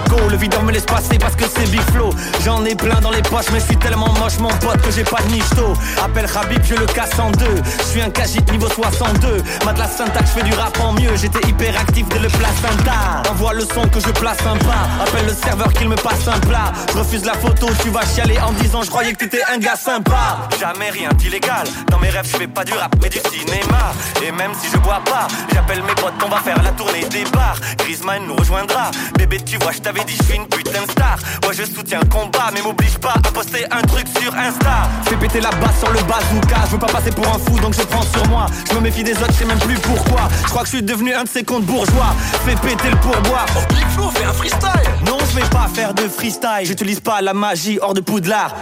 Go, 0.08 0.16
le 0.30 0.38
videur 0.38 0.62
me 0.62 0.72
laisse 0.72 0.86
passer 0.86 1.18
parce 1.18 1.36
que 1.36 1.44
c'est 1.44 1.70
Big 1.70 1.82
Flow 1.92 2.08
J'en 2.44 2.64
ai 2.64 2.74
plein 2.74 2.98
dans 3.00 3.10
les 3.10 3.20
poches 3.20 3.50
mais 3.52 3.60
je 3.60 3.66
suis 3.66 3.76
tellement 3.76 4.10
moche 4.14 4.38
mon 4.38 4.48
pote 4.48 4.80
que 4.80 4.90
j'ai 4.90 5.04
pas 5.04 5.20
de 5.20 5.34
nicheto 5.34 5.74
Appelle 6.02 6.26
Habib, 6.34 6.62
je 6.64 6.74
le 6.76 6.86
casse 6.86 7.18
en 7.18 7.30
deux. 7.30 7.62
Je 7.80 7.84
suis 7.84 8.00
un 8.00 8.08
cagit 8.08 8.42
niveau 8.50 8.68
62 8.68 9.42
Matelas 9.66 9.88
syntaxe, 9.88 10.30
je 10.34 10.40
fais 10.40 10.48
du 10.48 10.54
rap 10.54 10.78
en 10.80 10.92
mieux. 10.92 11.14
J'étais 11.16 11.46
hyper 11.46 11.78
actif 11.78 12.08
dès 12.08 12.20
le 12.20 12.28
placenta. 12.28 13.22
Envoie 13.30 13.52
le 13.52 13.62
son 13.62 13.86
que 13.88 14.00
je 14.00 14.10
place 14.12 14.38
un 14.46 14.56
pas. 14.56 14.88
Appelle 15.02 15.26
le 15.26 15.34
serveur 15.34 15.70
qu'il 15.74 15.88
me 15.90 15.96
passe 15.96 16.26
un 16.26 16.38
plat. 16.40 16.72
Refuse 16.94 17.24
la 17.26 17.34
photo, 17.34 17.68
tu 17.82 17.90
vas 17.90 18.06
chialer 18.06 18.38
en 18.38 18.52
disant 18.52 18.82
Je 18.82 18.88
croyais 18.88 19.12
que 19.12 19.18
t'étais 19.18 19.42
un 19.52 19.58
gars 19.58 19.76
sympa. 19.76 20.48
Jamais 20.58 20.88
rien 20.88 21.10
d'illégal. 21.18 21.66
Dans 21.90 21.98
mes 21.98 22.08
rêves 22.08 22.28
je 22.32 22.38
fais 22.38 22.48
pas 22.48 22.64
du 22.64 22.72
rap 22.72 22.94
mais 23.02 23.10
du 23.10 23.18
cinéma. 23.18 23.92
Et 24.26 24.32
même 24.32 24.52
si 24.58 24.70
je 24.72 24.78
bois 24.78 25.02
pas 25.04 25.28
J'appelle 25.52 25.82
mes 25.82 25.94
potes, 25.94 26.14
on 26.24 26.28
va 26.28 26.38
faire 26.38 26.62
la 26.62 26.70
tournée 26.70 27.04
des 27.10 27.24
bars. 27.32 27.58
Griezmann 27.78 28.26
nous 28.26 28.36
rejoindra. 28.36 28.90
Bébé 29.18 29.40
tu 29.44 29.58
vois 29.58 29.65
Ouais, 29.66 29.72
je 29.72 29.80
t'avais 29.80 30.04
dit, 30.04 30.14
je 30.16 30.22
suis 30.22 30.36
une 30.36 30.46
putain 30.46 30.84
de 30.84 30.90
star. 30.92 31.18
Ouais, 31.42 31.52
je 31.52 31.64
soutiens 31.64 31.98
le 31.98 32.06
combat, 32.06 32.50
mais 32.54 32.62
m'oblige 32.62 32.98
pas 32.98 33.14
à 33.14 33.32
poster 33.32 33.66
un 33.72 33.82
truc 33.82 34.06
sur 34.22 34.32
Insta. 34.32 34.88
Fais 35.06 35.16
péter 35.16 35.40
la 35.40 35.50
basse 35.50 35.80
sur 35.80 35.90
le 35.90 35.98
bazooka. 36.02 36.66
Je 36.66 36.70
veux 36.70 36.78
pas 36.78 36.86
passer 36.86 37.10
pour 37.10 37.26
un 37.26 37.36
fou, 37.38 37.58
donc 37.58 37.74
je 37.74 37.82
prends 37.82 38.02
sur 38.02 38.24
moi. 38.28 38.46
Je 38.70 38.76
me 38.76 38.80
méfie 38.80 39.02
des 39.02 39.14
autres, 39.14 39.32
je 39.32 39.38
sais 39.38 39.44
même 39.44 39.58
plus 39.58 39.74
pourquoi. 39.80 40.28
Je 40.44 40.50
crois 40.50 40.62
que 40.62 40.68
je 40.68 40.76
suis 40.76 40.84
devenu 40.84 41.12
un 41.12 41.24
de 41.24 41.28
ces 41.28 41.42
comptes 41.42 41.64
bourgeois. 41.64 42.14
Fais 42.44 42.54
péter 42.54 42.90
le 42.90 42.96
pourboire. 42.98 43.46
Oh, 43.56 43.74
Big 43.74 43.86
Flo, 43.88 44.08
fais 44.10 44.24
un 44.24 44.32
freestyle. 44.32 44.70
Non, 45.04 45.18
je 45.28 45.34
vais 45.34 45.48
pas 45.48 45.68
faire 45.74 45.92
de 45.94 46.02
freestyle. 46.02 46.62
J'utilise 46.62 47.00
pas 47.00 47.20
la 47.20 47.34
magie 47.34 47.80
hors 47.82 47.94
de 47.94 48.00
poudlard. 48.00 48.54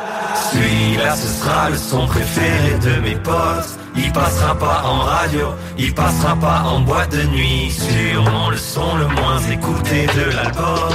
Celui-là, 0.53 1.17
ce 1.17 1.29
sera 1.29 1.69
le 1.69 1.77
son 1.77 2.07
préféré 2.07 2.79
de 2.83 3.01
mes 3.03 3.17
potes. 3.17 3.84
Il 3.97 4.13
passera 4.13 4.55
pas 4.55 4.83
en 4.85 4.99
radio, 5.01 5.55
il 5.79 5.95
passera 5.95 6.35
pas 6.37 6.63
en 6.65 6.81
boîte 6.81 7.13
de 7.13 7.23
nuit. 7.29 7.71
Sûrement 7.71 8.51
le 8.51 8.57
son 8.57 8.97
le 8.97 9.07
moins 9.07 9.39
écouté 9.51 10.07
de 10.07 10.35
l'album. 10.35 10.91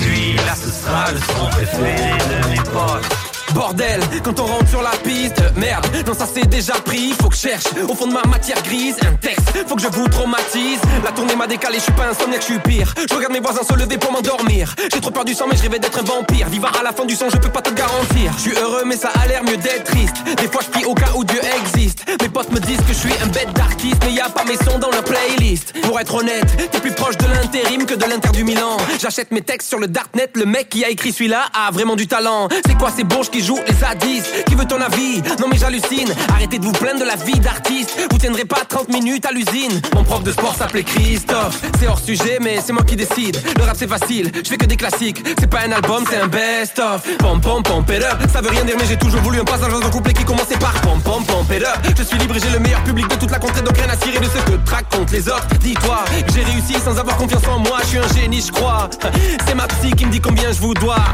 Celui-là, 0.00 0.54
ce 0.54 0.70
sera 0.70 1.12
le 1.12 1.18
son 1.18 1.46
préféré 1.50 2.12
de 2.18 2.48
mes 2.50 2.62
potes. 2.70 3.21
Bordel, 3.54 4.00
quand 4.22 4.38
on 4.40 4.46
rentre 4.46 4.68
sur 4.68 4.82
la 4.82 4.90
piste, 4.90 5.42
merde, 5.56 5.86
non 6.06 6.14
ça 6.14 6.26
c'est 6.32 6.46
déjà 6.48 6.74
pris, 6.74 7.12
faut 7.20 7.28
que 7.28 7.36
je 7.36 7.40
cherche 7.40 7.64
au 7.88 7.94
fond 7.94 8.06
de 8.06 8.12
ma 8.12 8.22
matière 8.24 8.62
grise 8.62 8.96
un 9.06 9.14
texte, 9.14 9.42
faut 9.66 9.76
que 9.76 9.82
je 9.82 9.88
vous 9.88 10.08
traumatise. 10.08 10.80
La 11.04 11.12
tournée 11.12 11.36
m'a 11.36 11.46
décalé, 11.46 11.76
je 11.76 11.84
suis 11.84 11.92
pas 11.92 12.08
insomniaque, 12.08 12.40
je 12.40 12.46
suis 12.46 12.58
pire. 12.60 12.94
Je 13.08 13.14
regarde 13.14 13.32
mes 13.32 13.40
voisins 13.40 13.62
se 13.62 13.74
lever 13.74 13.98
pour 13.98 14.12
m'endormir. 14.12 14.74
J'ai 14.92 15.00
trop 15.00 15.10
peur 15.10 15.24
du 15.24 15.34
sang, 15.34 15.46
mais 15.50 15.56
je 15.56 15.62
rêvais 15.62 15.78
d'être 15.78 15.98
un 15.98 16.02
vampire. 16.02 16.48
Vivre 16.48 16.70
à 16.78 16.82
la 16.82 16.92
fin 16.92 17.04
du 17.04 17.14
son, 17.14 17.28
je 17.30 17.36
peux 17.36 17.50
pas 17.50 17.62
te 17.62 17.70
garantir. 17.70 18.32
Je 18.36 18.42
suis 18.42 18.58
heureux, 18.58 18.84
mais 18.86 18.96
ça 18.96 19.10
a 19.22 19.26
l'air 19.26 19.42
mieux 19.44 19.56
d'être 19.56 19.84
triste. 19.84 20.16
Des 20.38 20.48
fois 20.48 20.62
je 20.64 20.70
prie 20.70 20.84
au 20.84 20.94
cas 20.94 21.12
où 21.14 21.24
Dieu 21.24 21.40
existe. 21.60 22.04
Mes 22.20 22.28
potes 22.28 22.50
me 22.52 22.60
disent 22.60 22.80
que 22.80 22.92
je 22.92 22.98
suis 22.98 23.12
un 23.22 23.26
bête 23.26 23.52
d'artiste, 23.52 24.02
mais 24.06 24.12
y 24.12 24.20
a 24.20 24.30
pas 24.30 24.44
mes 24.44 24.56
sons 24.56 24.78
dans 24.78 24.90
leur 24.90 25.04
playlist. 25.04 25.74
Pour 25.82 26.00
être 26.00 26.14
honnête, 26.14 26.70
t'es 26.70 26.80
plus 26.80 26.92
proche 26.92 27.18
de 27.18 27.26
l'intérim 27.26 27.84
que 27.84 27.94
de 27.94 28.04
l'inter 28.04 28.30
du 28.30 28.44
Milan. 28.44 28.76
J'achète 29.00 29.30
mes 29.30 29.42
textes 29.42 29.68
sur 29.68 29.78
le 29.78 29.88
darknet, 29.88 30.30
le 30.34 30.46
mec 30.46 30.68
qui 30.68 30.84
a 30.84 30.88
écrit 30.88 31.12
celui-là 31.12 31.44
a 31.54 31.70
vraiment 31.70 31.96
du 31.96 32.06
talent. 32.06 32.48
C'est 32.66 32.78
quoi 32.78 32.90
ces 32.90 33.04
bourges 33.04 33.30
qui 33.30 33.41
jouent 33.42 33.60
les 33.66 33.74
zadistes 33.74 34.44
Qui 34.46 34.54
veut 34.54 34.64
ton 34.64 34.80
avis? 34.80 35.22
Non 35.40 35.48
mais 35.50 35.58
j'hallucine. 35.58 36.12
Arrêtez 36.34 36.58
de 36.58 36.64
vous 36.64 36.72
plaindre 36.72 37.00
de 37.00 37.04
la 37.04 37.16
vie 37.16 37.38
d'artiste. 37.40 37.98
Vous 38.10 38.18
tiendrez 38.18 38.44
pas 38.44 38.64
30 38.68 38.88
minutes 38.88 39.26
à 39.26 39.32
l'usine. 39.32 39.80
Mon 39.94 40.04
prof 40.04 40.22
de 40.22 40.32
sport 40.32 40.54
s'appelait 40.54 40.82
Christophe. 40.82 41.60
C'est 41.78 41.88
hors 41.88 41.98
sujet, 41.98 42.38
mais 42.40 42.58
c'est 42.64 42.72
moi 42.72 42.84
qui 42.84 42.96
décide. 42.96 43.40
Le 43.56 43.64
rap 43.64 43.76
c'est 43.78 43.88
facile, 43.88 44.30
je 44.34 44.48
fais 44.48 44.56
que 44.56 44.66
des 44.66 44.76
classiques. 44.76 45.22
C'est 45.38 45.48
pas 45.48 45.60
un 45.66 45.72
album, 45.72 46.04
c'est 46.08 46.18
un 46.18 46.28
best-of. 46.28 47.02
Pom 47.18 47.40
pom 47.40 47.62
pom 47.62 47.84
it. 47.88 48.30
Ça 48.32 48.40
veut 48.40 48.50
rien 48.50 48.64
dire, 48.64 48.76
mais 48.78 48.86
j'ai 48.86 48.96
toujours 48.96 49.20
voulu 49.20 49.40
un 49.40 49.44
passage 49.44 49.72
dans 49.72 49.84
un 49.86 49.90
couplet 49.90 50.12
qui 50.12 50.24
commençait 50.24 50.58
par 50.58 50.72
pom 50.82 51.00
pom 51.02 51.24
pom 51.24 51.44
it. 51.50 51.64
Je 51.98 52.02
suis 52.02 52.18
libre 52.18 52.36
et 52.36 52.40
j'ai 52.40 52.50
le 52.50 52.60
meilleur 52.60 52.82
public 52.84 53.08
de 53.08 53.16
toute 53.16 53.30
la 53.30 53.38
contrée, 53.38 53.62
donc 53.62 53.76
rien 53.76 53.88
à 53.88 53.96
cirer 53.96 54.18
de 54.18 54.24
ce 54.24 54.50
que 54.50 54.56
traque 54.64 54.88
contre 54.90 55.12
les 55.12 55.28
autres. 55.28 55.46
Dis-toi, 55.60 56.04
que 56.26 56.32
j'ai 56.32 56.44
réussi 56.44 56.74
sans 56.84 56.98
avoir 56.98 57.16
confiance 57.16 57.46
en 57.48 57.58
moi. 57.58 57.78
Je 57.82 57.86
suis 57.86 57.98
un 57.98 58.08
génie, 58.08 58.40
je 58.40 58.52
crois. 58.52 58.88
C'est 59.46 59.54
ma 59.54 59.66
psy 59.66 59.90
qui 59.92 60.06
me 60.06 60.12
dit 60.12 60.20
combien 60.20 60.52
je 60.52 60.60
vous 60.60 60.74
dois. 60.74 61.04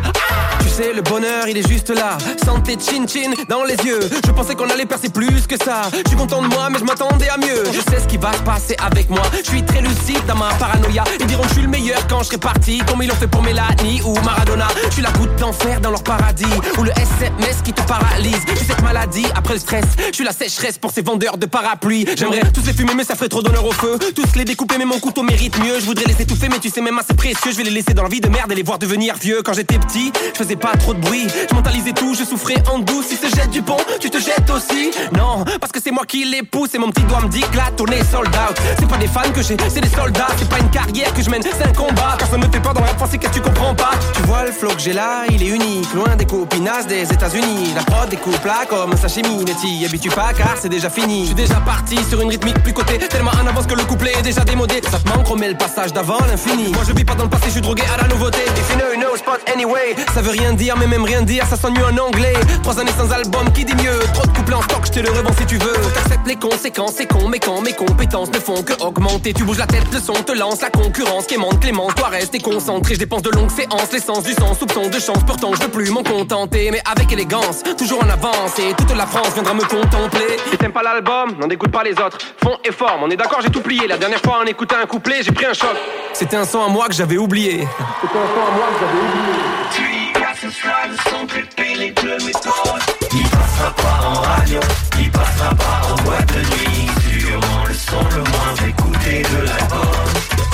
Tu 0.60 0.68
sais, 0.68 0.92
le 0.92 1.02
bonheur, 1.02 1.48
il 1.48 1.56
est 1.56 1.68
juste 1.68 1.90
là. 1.90 2.17
Santé 2.44 2.76
chin 2.78 3.06
chin 3.06 3.32
dans 3.48 3.64
les 3.64 3.76
yeux. 3.84 4.00
Je 4.24 4.30
pensais 4.32 4.54
qu'on 4.54 4.68
allait 4.68 4.86
percer 4.86 5.08
plus 5.08 5.46
que 5.46 5.56
ça. 5.56 5.82
Je 5.92 6.08
suis 6.08 6.16
content 6.16 6.42
de 6.42 6.48
moi, 6.48 6.68
mais 6.70 6.78
je 6.78 6.84
m'attendais 6.84 7.28
à 7.28 7.36
mieux. 7.38 7.64
Je 7.72 7.80
sais 7.90 8.00
ce 8.00 8.06
qui 8.06 8.16
va 8.16 8.32
se 8.32 8.42
passer 8.42 8.76
avec 8.78 9.08
moi. 9.10 9.22
Je 9.44 9.50
suis 9.50 9.62
très 9.62 9.80
lucide 9.80 10.24
dans 10.26 10.36
ma 10.36 10.48
paranoïa. 10.54 11.04
Ils 11.20 11.26
diront 11.26 11.42
que 11.42 11.48
je 11.48 11.54
suis 11.54 11.62
le 11.62 11.68
meilleur 11.68 12.06
quand 12.08 12.20
je 12.20 12.28
serai 12.28 12.38
parti. 12.38 12.78
Comme 12.86 13.02
ils 13.02 13.08
l'ont 13.08 13.14
fait 13.14 13.26
pour 13.26 13.42
Mélanie 13.42 14.00
ou 14.04 14.14
Maradona. 14.24 14.68
Je 14.86 14.94
suis 14.94 15.02
la 15.02 15.10
goutte 15.12 15.34
d'enfer 15.36 15.80
dans 15.80 15.90
leur 15.90 16.02
paradis. 16.02 16.44
Ou 16.78 16.82
le 16.82 16.90
SMS 16.92 17.62
qui 17.62 17.72
te 17.72 17.82
paralyse. 17.82 18.42
Je 18.48 18.64
cette 18.64 18.82
maladie 18.82 19.26
après 19.34 19.54
le 19.54 19.60
stress. 19.60 19.84
Je 20.10 20.14
suis 20.14 20.24
la 20.24 20.32
sécheresse 20.32 20.78
pour 20.78 20.90
ces 20.90 21.02
vendeurs 21.02 21.38
de 21.38 21.46
parapluies. 21.46 22.06
J'aimerais 22.16 22.42
tous 22.52 22.66
les 22.66 22.72
fumer, 22.72 22.94
mais 22.94 23.04
ça 23.04 23.14
ferait 23.14 23.28
trop 23.28 23.42
d'honneur 23.42 23.64
au 23.64 23.72
feu. 23.72 23.98
Tous 24.14 24.36
les 24.36 24.44
découper, 24.44 24.76
mais 24.78 24.84
mon 24.84 24.98
couteau 24.98 25.22
mérite 25.22 25.58
mieux. 25.58 25.80
Je 25.80 25.84
voudrais 25.84 26.04
les 26.06 26.20
étouffer, 26.20 26.48
mais 26.48 26.58
tu 26.58 26.70
sais, 26.70 26.80
même 26.80 26.98
assez 26.98 27.14
précieux. 27.14 27.50
Je 27.50 27.56
vais 27.56 27.64
les 27.64 27.70
laisser 27.70 27.94
dans 27.94 28.02
la 28.02 28.08
vie 28.08 28.20
de 28.20 28.28
merde 28.28 28.52
et 28.52 28.54
les 28.54 28.62
voir 28.62 28.78
devenir 28.78 29.16
vieux. 29.16 29.42
Quand 29.42 29.54
j'étais 29.54 29.78
petit, 29.78 30.12
je 30.32 30.38
faisais 30.38 30.56
pas 30.56 30.72
trop 30.76 30.94
de 30.94 31.00
bruit. 31.00 31.26
Je 31.50 31.54
mentalisais 31.54 31.92
tout, 31.92 32.07
je 32.14 32.24
souffrais 32.24 32.62
en 32.72 32.78
douce. 32.78 33.06
Si 33.08 33.16
se 33.16 33.28
jette 33.34 33.50
du 33.50 33.62
pont, 33.62 33.76
tu 34.00 34.10
te 34.10 34.18
jettes 34.18 34.50
aussi. 34.50 34.90
Non, 35.16 35.44
parce 35.60 35.72
que 35.72 35.80
c'est 35.82 35.90
moi 35.90 36.04
qui 36.06 36.24
les 36.24 36.42
pousse 36.42 36.74
et 36.74 36.78
mon 36.78 36.90
petit 36.90 37.02
doigt 37.04 37.20
me 37.20 37.28
dit 37.28 37.40
que 37.40 37.56
la 37.56 37.70
tournée 37.76 37.98
est 37.98 38.10
sold 38.10 38.28
out. 38.28 38.56
C'est 38.78 38.88
pas 38.88 38.96
des 38.96 39.06
fans 39.06 39.30
que 39.34 39.42
j'ai, 39.42 39.56
c'est 39.68 39.80
des 39.80 39.88
soldats. 39.88 40.28
C'est 40.38 40.48
pas 40.48 40.58
une 40.58 40.70
carrière 40.70 41.12
que 41.14 41.22
je 41.22 41.30
mène, 41.30 41.42
c'est 41.42 41.66
un 41.66 41.72
combat. 41.72 42.16
Personne 42.18 42.40
ne 42.40 42.46
fait 42.46 42.60
peur 42.60 42.74
dans 42.74 42.82
la 42.82 42.88
qu'est-ce 42.88 43.16
que 43.16 43.34
tu 43.34 43.40
comprends 43.40 43.74
pas? 43.74 43.92
Tu 44.14 44.22
vois 44.22 44.44
le 44.44 44.52
flow 44.52 44.70
que 44.70 44.80
j'ai 44.80 44.92
là, 44.92 45.24
il 45.30 45.42
est 45.42 45.48
unique. 45.48 45.92
Loin 45.94 46.16
des 46.16 46.26
copinasses 46.26 46.86
des 46.86 47.02
États-Unis. 47.02 47.72
La 47.74 47.82
prod 47.82 48.08
découpe 48.08 48.44
là 48.44 48.64
comme 48.68 48.96
sashimi. 48.96 49.38
Ne 49.38 49.52
t'y 49.52 49.84
habitue 49.84 50.10
pas 50.10 50.32
car 50.36 50.56
c'est 50.60 50.68
déjà 50.68 50.90
fini. 50.90 51.20
Je 51.22 51.26
suis 51.26 51.34
déjà 51.34 51.60
parti 51.60 51.96
sur 52.08 52.20
une 52.20 52.30
rythmique 52.30 52.62
plus 52.62 52.72
côté. 52.72 52.98
Tellement 52.98 53.32
en 53.42 53.46
avance 53.46 53.66
que 53.66 53.74
le 53.74 53.84
couplet 53.84 54.12
est 54.18 54.22
déjà 54.22 54.42
démodé. 54.42 54.80
Ça 54.90 54.98
te 54.98 55.08
manque, 55.08 55.26
remet 55.26 55.48
le 55.48 55.56
passage 55.56 55.92
d'avant 55.92 56.18
l'infini. 56.30 56.72
Moi 56.72 56.82
je 56.86 56.92
vis 56.92 57.04
pas 57.04 57.14
dans 57.14 57.24
le 57.24 57.30
passé, 57.30 57.44
je 57.46 57.52
suis 57.52 57.60
drogué 57.60 57.82
à 57.94 58.02
la 58.02 58.08
nouveauté. 58.08 58.38
If 58.56 58.70
you 58.70 59.00
know, 59.00 59.16
spot 59.16 59.40
anyway. 59.52 59.96
Ça 60.14 60.20
veut 60.20 60.30
rien 60.30 60.52
dire, 60.52 60.76
mais 60.76 60.86
même 60.86 61.04
rien 61.04 61.22
dire, 61.22 61.46
ça 61.46 61.56
sonne 61.56 61.74
mieux 61.74 61.84
en 61.84 61.97
anglais. 62.00 62.34
Trois 62.62 62.78
années 62.80 62.92
sans 62.96 63.10
album, 63.12 63.50
qui 63.52 63.64
dit 63.64 63.74
mieux? 63.74 63.98
Trop 64.14 64.26
de 64.26 64.36
couplets 64.36 64.54
en 64.54 64.62
stock, 64.62 64.86
je 64.86 64.92
te 64.92 65.00
le 65.00 65.10
revends 65.10 65.32
si 65.38 65.46
tu 65.46 65.56
veux. 65.56 65.74
Faut 65.74 65.90
t'acceptes 65.90 66.26
les 66.26 66.36
conséquences, 66.36 66.92
c'est 66.96 67.06
con, 67.06 67.28
mais 67.28 67.38
quand 67.38 67.60
mes 67.60 67.72
compétences 67.72 68.30
ne 68.30 68.38
font 68.38 68.62
que 68.62 68.72
augmenter, 68.82 69.32
tu 69.32 69.44
bouges 69.44 69.58
la 69.58 69.66
tête, 69.66 69.84
le 69.92 70.00
son 70.00 70.12
te 70.12 70.32
lance, 70.32 70.60
la 70.60 70.70
concurrence 70.70 71.26
qui 71.26 71.36
monte 71.36 71.60
Clément, 71.60 71.88
toi 71.88 72.08
reste 72.08 72.40
concentré, 72.42 72.94
je 72.94 73.00
dépense 73.00 73.22
de 73.22 73.30
longues 73.30 73.50
séances, 73.50 73.92
l'essence 73.92 74.22
du 74.22 74.32
sang, 74.32 74.54
soupçon 74.54 74.88
de 74.88 74.98
chance, 74.98 75.24
pourtant 75.26 75.52
je 75.54 75.62
veux 75.62 75.68
plus 75.68 75.90
m'en 75.90 76.02
contenter, 76.02 76.70
mais 76.70 76.80
avec 76.90 77.12
élégance, 77.12 77.62
toujours 77.76 78.02
en 78.04 78.08
avance, 78.08 78.58
et 78.58 78.74
toute 78.74 78.96
la 78.96 79.06
France 79.06 79.34
viendra 79.34 79.54
me 79.54 79.62
contempler. 79.62 80.36
Et 80.52 80.56
t'aimes 80.56 80.72
pas 80.72 80.82
l'album, 80.82 81.36
n'en 81.40 81.46
dégoûte 81.46 81.70
pas 81.70 81.82
les 81.82 81.92
autres, 81.92 82.18
fond 82.42 82.56
et 82.64 82.72
forme, 82.72 83.02
on 83.04 83.10
est 83.10 83.16
d'accord, 83.16 83.40
j'ai 83.42 83.50
tout 83.50 83.60
plié, 83.60 83.86
la 83.86 83.98
dernière 83.98 84.20
fois 84.20 84.40
en 84.42 84.46
écoutant 84.46 84.76
un 84.82 84.86
couplet, 84.86 85.22
j'ai 85.22 85.32
pris 85.32 85.46
un 85.46 85.54
choc. 85.54 85.76
C'était 86.12 86.36
un 86.36 86.44
son 86.44 86.62
à 86.62 86.68
moi 86.68 86.88
que 86.88 86.94
j'avais 86.94 87.18
oublié. 87.18 87.66
C'était 88.00 88.18
un 88.18 88.28
son 88.34 88.40
à 88.40 88.56
moi 88.56 88.66
que 88.72 88.80
j'avais 88.80 88.98
oublié. 88.98 89.97
Ce 90.40 90.48
sera 90.50 90.86
le 90.86 90.96
son 91.10 91.26
préféré 91.26 91.90
de 91.90 92.24
mes 92.24 92.30
potes 92.30 92.96
Il 93.12 93.28
passera 93.28 93.74
pas 93.74 94.06
en 94.06 94.12
radio, 94.20 94.60
il 95.00 95.10
passera 95.10 95.52
pas 95.56 95.80
en 95.90 96.02
boîte 96.04 96.32
de 96.32 96.38
nuit. 96.38 96.88
Sûrement 97.10 97.64
le 97.66 97.74
son 97.74 98.02
le 98.16 98.22
moins 98.22 98.68
écouté 98.68 99.22
de 99.22 99.44
l'album. 99.44 100.06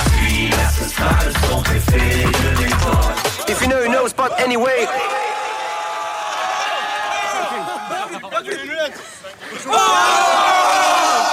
Celui-là 0.07 0.71
ce 0.79 0.89
sera 0.89 1.25
le 1.27 1.49
son 1.49 1.63
préféré 1.63 2.25
de 2.25 2.75
potes 2.77 3.51
If 3.51 3.61
you 3.61 3.69
know, 3.69 3.83
you 3.83 3.91
know, 3.91 4.09
spot 4.09 4.33
anyway. 4.43 4.89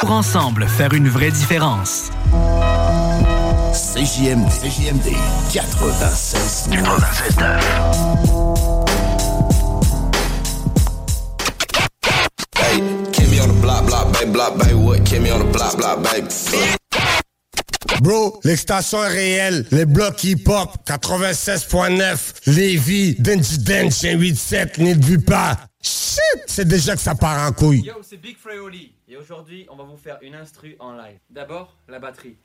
Pour 0.02 0.12
ensemble 0.12 0.68
faire 0.68 0.94
une 0.94 1.08
vraie 1.08 1.32
différence. 1.32 2.12
CJMD, 3.72 4.50
CJMD 4.50 5.16
96 5.54 6.68
96 6.68 7.36
Kimmy 13.14 13.40
on 13.42 13.48
the 13.48 13.62
block, 13.62 13.86
block, 13.86 14.12
baby, 14.12 14.32
block, 14.32 14.58
baby, 14.58 14.74
what? 14.74 15.00
Kimmy 15.06 15.34
on 15.34 15.40
the 15.40 15.52
block, 15.54 15.78
block, 15.78 16.04
baby. 16.04 16.28
Bro, 18.02 18.42
l'extension 18.44 19.06
est 19.06 19.08
réelle. 19.08 19.66
Les 19.72 19.86
blocs 19.86 20.22
hip-hop, 20.22 20.76
96.9, 20.86 22.52
Lévis, 22.54 23.16
Denji 23.20 23.60
Dench, 23.60 23.94
187, 23.94 24.80
n'y 24.80 24.96
vu 24.96 25.20
pas. 25.22 25.58
Shit, 25.82 26.44
c'est 26.46 26.68
déjà 26.68 26.96
que 26.96 27.02
ça 27.02 27.16
part 27.16 27.48
en 27.48 27.54
couille. 27.54 27.84
Yo, 27.86 27.94
c'est 28.02 28.18
Big 28.18 28.38
Freoli. 28.38 28.94
Et 29.08 29.16
aujourd'hui, 29.16 29.66
on 29.70 29.78
va 29.78 29.86
vous 29.86 29.98
faire 29.98 30.18
une 30.22 30.36
instru 30.36 30.76
en 30.80 30.92
live. 30.94 31.20
D'abord, 31.30 31.78
la 31.88 32.00
batterie. 32.00 32.36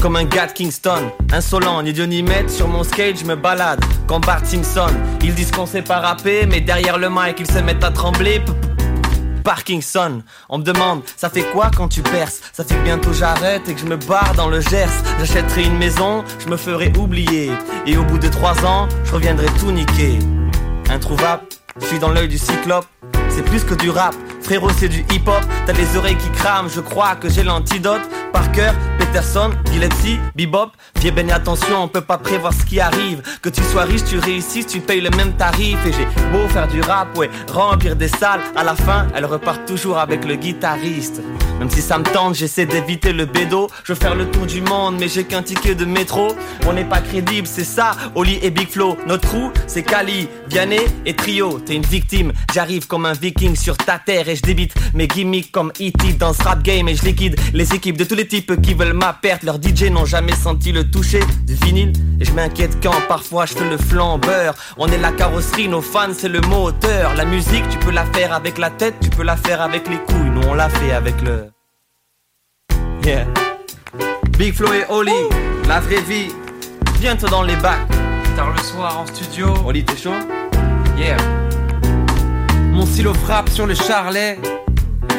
Comme 0.00 0.16
un 0.16 0.24
gars 0.24 0.46
de 0.46 0.52
Kingston. 0.52 1.10
Insolent, 1.32 1.82
ni 1.82 1.92
Dieu 1.92 2.04
ni 2.04 2.22
maître, 2.22 2.50
sur 2.50 2.68
mon 2.68 2.84
skate, 2.84 3.18
je 3.18 3.24
me 3.24 3.36
balade. 3.36 3.80
Comme 4.06 4.20
Bart 4.20 4.44
Simpson, 4.44 4.90
ils 5.22 5.34
disent 5.34 5.50
qu'on 5.50 5.66
sait 5.66 5.82
pas 5.82 6.00
rapper, 6.00 6.46
mais 6.46 6.60
derrière 6.60 6.98
le 6.98 7.08
mic, 7.10 7.36
ils 7.38 7.50
se 7.50 7.58
mettent 7.58 7.84
à 7.84 7.90
trembler. 7.90 8.40
Parkinson, 9.44 10.22
on 10.48 10.58
me 10.58 10.62
demande, 10.62 11.02
ça 11.16 11.30
fait 11.30 11.44
quoi 11.52 11.70
quand 11.74 11.88
tu 11.88 12.02
perces? 12.02 12.40
Ça 12.52 12.64
fait 12.64 12.74
que 12.74 12.84
bientôt 12.84 13.12
j'arrête 13.12 13.68
et 13.68 13.74
que 13.74 13.80
je 13.80 13.86
me 13.86 13.96
barre 13.96 14.34
dans 14.36 14.48
le 14.48 14.60
Gers. 14.60 14.88
J'achèterai 15.18 15.64
une 15.64 15.78
maison, 15.78 16.22
je 16.38 16.48
me 16.48 16.56
ferai 16.56 16.92
oublier. 16.98 17.50
Et 17.86 17.96
au 17.96 18.04
bout 18.04 18.18
de 18.18 18.28
trois 18.28 18.64
ans, 18.64 18.88
je 19.04 19.12
reviendrai 19.12 19.46
tout 19.58 19.70
niquer. 19.70 20.18
Introuvable, 20.90 21.44
je 21.80 21.86
suis 21.86 21.98
dans 21.98 22.10
l'œil 22.10 22.28
du 22.28 22.38
cyclope. 22.38 22.86
C'est 23.30 23.44
plus 23.44 23.64
que 23.64 23.74
du 23.74 23.88
rap, 23.90 24.14
frérot, 24.42 24.70
c'est 24.78 24.88
du 24.88 25.00
hip-hop. 25.12 25.42
T'as 25.66 25.72
les 25.72 25.96
oreilles 25.96 26.16
qui 26.16 26.30
crament, 26.30 26.68
je 26.68 26.80
crois 26.80 27.16
que 27.16 27.28
j'ai 27.28 27.42
l'antidote. 27.42 28.02
Parker, 28.32 28.72
Peterson, 28.98 29.50
Gillespie, 29.72 30.18
Bebop. 30.34 30.72
Viens 31.00 31.12
ben 31.12 31.30
attention, 31.30 31.82
on 31.82 31.88
peut 31.88 32.02
pas 32.02 32.18
prévoir 32.18 32.52
ce 32.52 32.64
qui 32.64 32.80
arrive. 32.80 33.22
Que 33.42 33.48
tu 33.48 33.62
sois 33.62 33.84
riche, 33.84 34.04
tu 34.04 34.18
réussis, 34.18 34.64
tu 34.64 34.80
payes 34.80 35.00
le 35.00 35.10
même 35.10 35.32
tarif. 35.32 35.78
Et 35.86 35.92
j'ai 35.92 36.04
beau 36.30 36.46
faire 36.48 36.68
du 36.68 36.80
rap, 36.80 37.16
ouais, 37.16 37.30
remplir 37.52 37.96
des 37.96 38.08
salles. 38.08 38.40
À 38.56 38.64
la 38.64 38.74
fin, 38.74 39.06
elle 39.14 39.24
repart 39.24 39.64
toujours 39.66 39.98
avec 39.98 40.24
le 40.24 40.34
guitariste. 40.34 41.22
Même 41.58 41.70
si 41.70 41.82
ça 41.82 41.98
me 41.98 42.04
tente, 42.04 42.34
j'essaie 42.34 42.66
d'éviter 42.66 43.12
le 43.12 43.24
bédo. 43.24 43.68
Je 43.84 43.92
veux 43.92 43.98
faire 43.98 44.14
le 44.14 44.30
tour 44.30 44.46
du 44.46 44.60
monde, 44.60 44.96
mais 45.00 45.08
j'ai 45.08 45.24
qu'un 45.24 45.42
ticket 45.42 45.74
de 45.74 45.84
métro. 45.84 46.36
On 46.66 46.72
n'est 46.72 46.84
pas 46.84 47.00
crédible, 47.00 47.46
c'est 47.46 47.64
ça, 47.64 47.92
Oli 48.14 48.38
et 48.42 48.50
Big 48.50 48.68
Flo. 48.68 48.96
Notre 49.06 49.28
crew, 49.28 49.52
c'est 49.66 49.82
Kali, 49.82 50.28
Vianney 50.48 50.80
et 51.06 51.14
Trio. 51.14 51.58
T'es 51.60 51.74
une 51.74 51.86
victime, 51.86 52.32
j'arrive 52.54 52.86
comme 52.86 53.06
un 53.06 53.12
viking 53.12 53.56
sur 53.56 53.76
ta 53.76 53.98
terre 53.98 54.28
et 54.28 54.36
je 54.38 54.42
débite 54.42 54.74
mes 54.94 55.06
gimmicks 55.06 55.50
comme 55.50 55.70
E.T. 55.80 56.14
dans 56.14 56.32
ce 56.32 56.42
rap 56.42 56.62
game 56.62 56.88
et 56.88 56.94
je 56.94 57.04
liquide 57.04 57.38
les 57.52 57.74
équipes 57.74 57.96
de 57.96 58.04
tous 58.04 58.14
les 58.14 58.26
types 58.26 58.60
qui 58.62 58.74
veulent 58.74 58.92
ma 58.92 59.12
perte. 59.12 59.42
Leurs 59.42 59.60
DJ 59.60 59.90
n'ont 59.90 60.06
jamais 60.06 60.34
senti 60.34 60.72
le 60.72 60.90
toucher 60.90 61.20
du 61.46 61.54
vinyle 61.54 61.92
et 62.20 62.24
je 62.24 62.32
m'inquiète 62.32 62.78
quand 62.82 63.00
parfois 63.08 63.46
je 63.46 63.54
fais 63.54 63.68
le 63.68 63.76
flambeur. 63.76 64.54
On 64.76 64.86
est 64.88 64.98
la 64.98 65.12
carrosserie, 65.12 65.68
nos 65.68 65.82
fans 65.82 66.14
c'est 66.16 66.28
le 66.28 66.40
moteur. 66.42 67.14
La 67.14 67.24
musique, 67.24 67.68
tu 67.68 67.78
peux 67.78 67.90
la 67.90 68.04
faire 68.06 68.32
avec 68.32 68.58
la 68.58 68.70
tête, 68.70 68.94
tu 69.00 69.10
peux 69.10 69.24
la 69.24 69.36
faire 69.36 69.60
avec 69.60 69.88
les 69.88 69.98
couilles. 69.98 70.30
Nous 70.34 70.42
on 70.48 70.54
l'a 70.54 70.68
fait 70.68 70.92
avec 70.92 71.14
le. 71.22 71.50
Yeah. 73.04 73.26
Big 74.38 74.54
Flo 74.54 74.72
et 74.72 74.84
Oli, 74.88 75.12
la 75.66 75.80
vraie 75.80 76.02
vie. 76.02 76.28
Bientôt 77.00 77.28
dans 77.28 77.42
les 77.42 77.56
bacs. 77.56 77.88
Tard 78.36 78.52
le 78.52 78.62
soir 78.62 79.00
en 79.00 79.06
studio. 79.06 79.54
Oli, 79.66 79.84
t'es 79.84 79.96
chaud? 79.96 80.12
Yeah. 80.96 81.16
Mon 82.78 82.86
stylo 82.86 83.12
frappe 83.12 83.48
sur 83.48 83.66
le 83.66 83.74
charlet. 83.74 84.38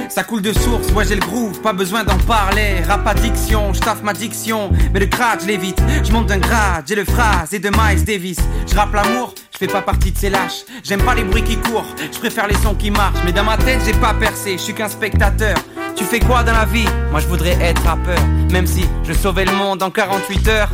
Ça 0.08 0.24
coule 0.24 0.42
de 0.42 0.54
source, 0.54 0.94
moi 0.94 1.04
j'ai 1.04 1.16
le 1.16 1.20
groove, 1.20 1.60
pas 1.60 1.74
besoin 1.74 2.06
d'en 2.06 2.18
parler. 2.20 2.82
Rap 2.88 3.06
addiction, 3.06 3.74
je 3.74 3.82
ma 4.02 4.14
diction, 4.14 4.72
mais 4.94 5.02
le 5.02 5.08
grade 5.08 5.40
je 5.42 5.48
l'évite. 5.48 5.78
Je 6.02 6.10
monte 6.14 6.28
d'un 6.28 6.38
grade, 6.38 6.86
j'ai 6.88 6.96
le 6.96 7.04
phrase 7.04 7.54
et 7.54 7.60
de 7.60 7.70
Miles 7.70 8.06
Davis. 8.06 8.38
Je 8.66 8.74
rappe 8.76 8.94
l'amour, 8.94 9.34
je 9.52 9.58
fais 9.58 9.68
pas 9.68 9.82
partie 9.82 10.14
de 10.14 10.18
ces 10.18 10.30
lâches. 10.30 10.64
J'aime 10.86 11.02
pas 11.02 11.14
les 11.16 11.26
bruits 11.26 11.44
qui 11.44 11.58
courent, 11.58 11.84
je 12.10 12.18
préfère 12.18 12.48
les 12.48 12.56
sons 12.56 12.76
qui 12.76 12.92
marchent. 12.92 13.20
Mais 13.26 13.34
dans 13.34 13.44
ma 13.44 13.58
tête 13.58 13.82
j'ai 13.86 13.92
pas 13.92 14.14
percé, 14.14 14.54
je 14.54 14.64
suis 14.64 14.74
qu'un 14.74 14.88
spectateur. 14.88 15.58
Tu 15.98 16.06
fais 16.06 16.22
quoi 16.22 16.44
dans 16.44 16.54
la 16.54 16.64
vie? 16.64 16.88
Moi 17.12 17.20
je 17.20 17.28
voudrais 17.28 17.58
être 17.62 17.84
rappeur, 17.84 18.26
même 18.54 18.68
si 18.68 18.86
je 19.04 19.12
sauvais 19.12 19.44
le 19.44 19.52
monde 19.52 19.84
en 19.84 19.92
48 19.92 20.48
heures. 20.48 20.72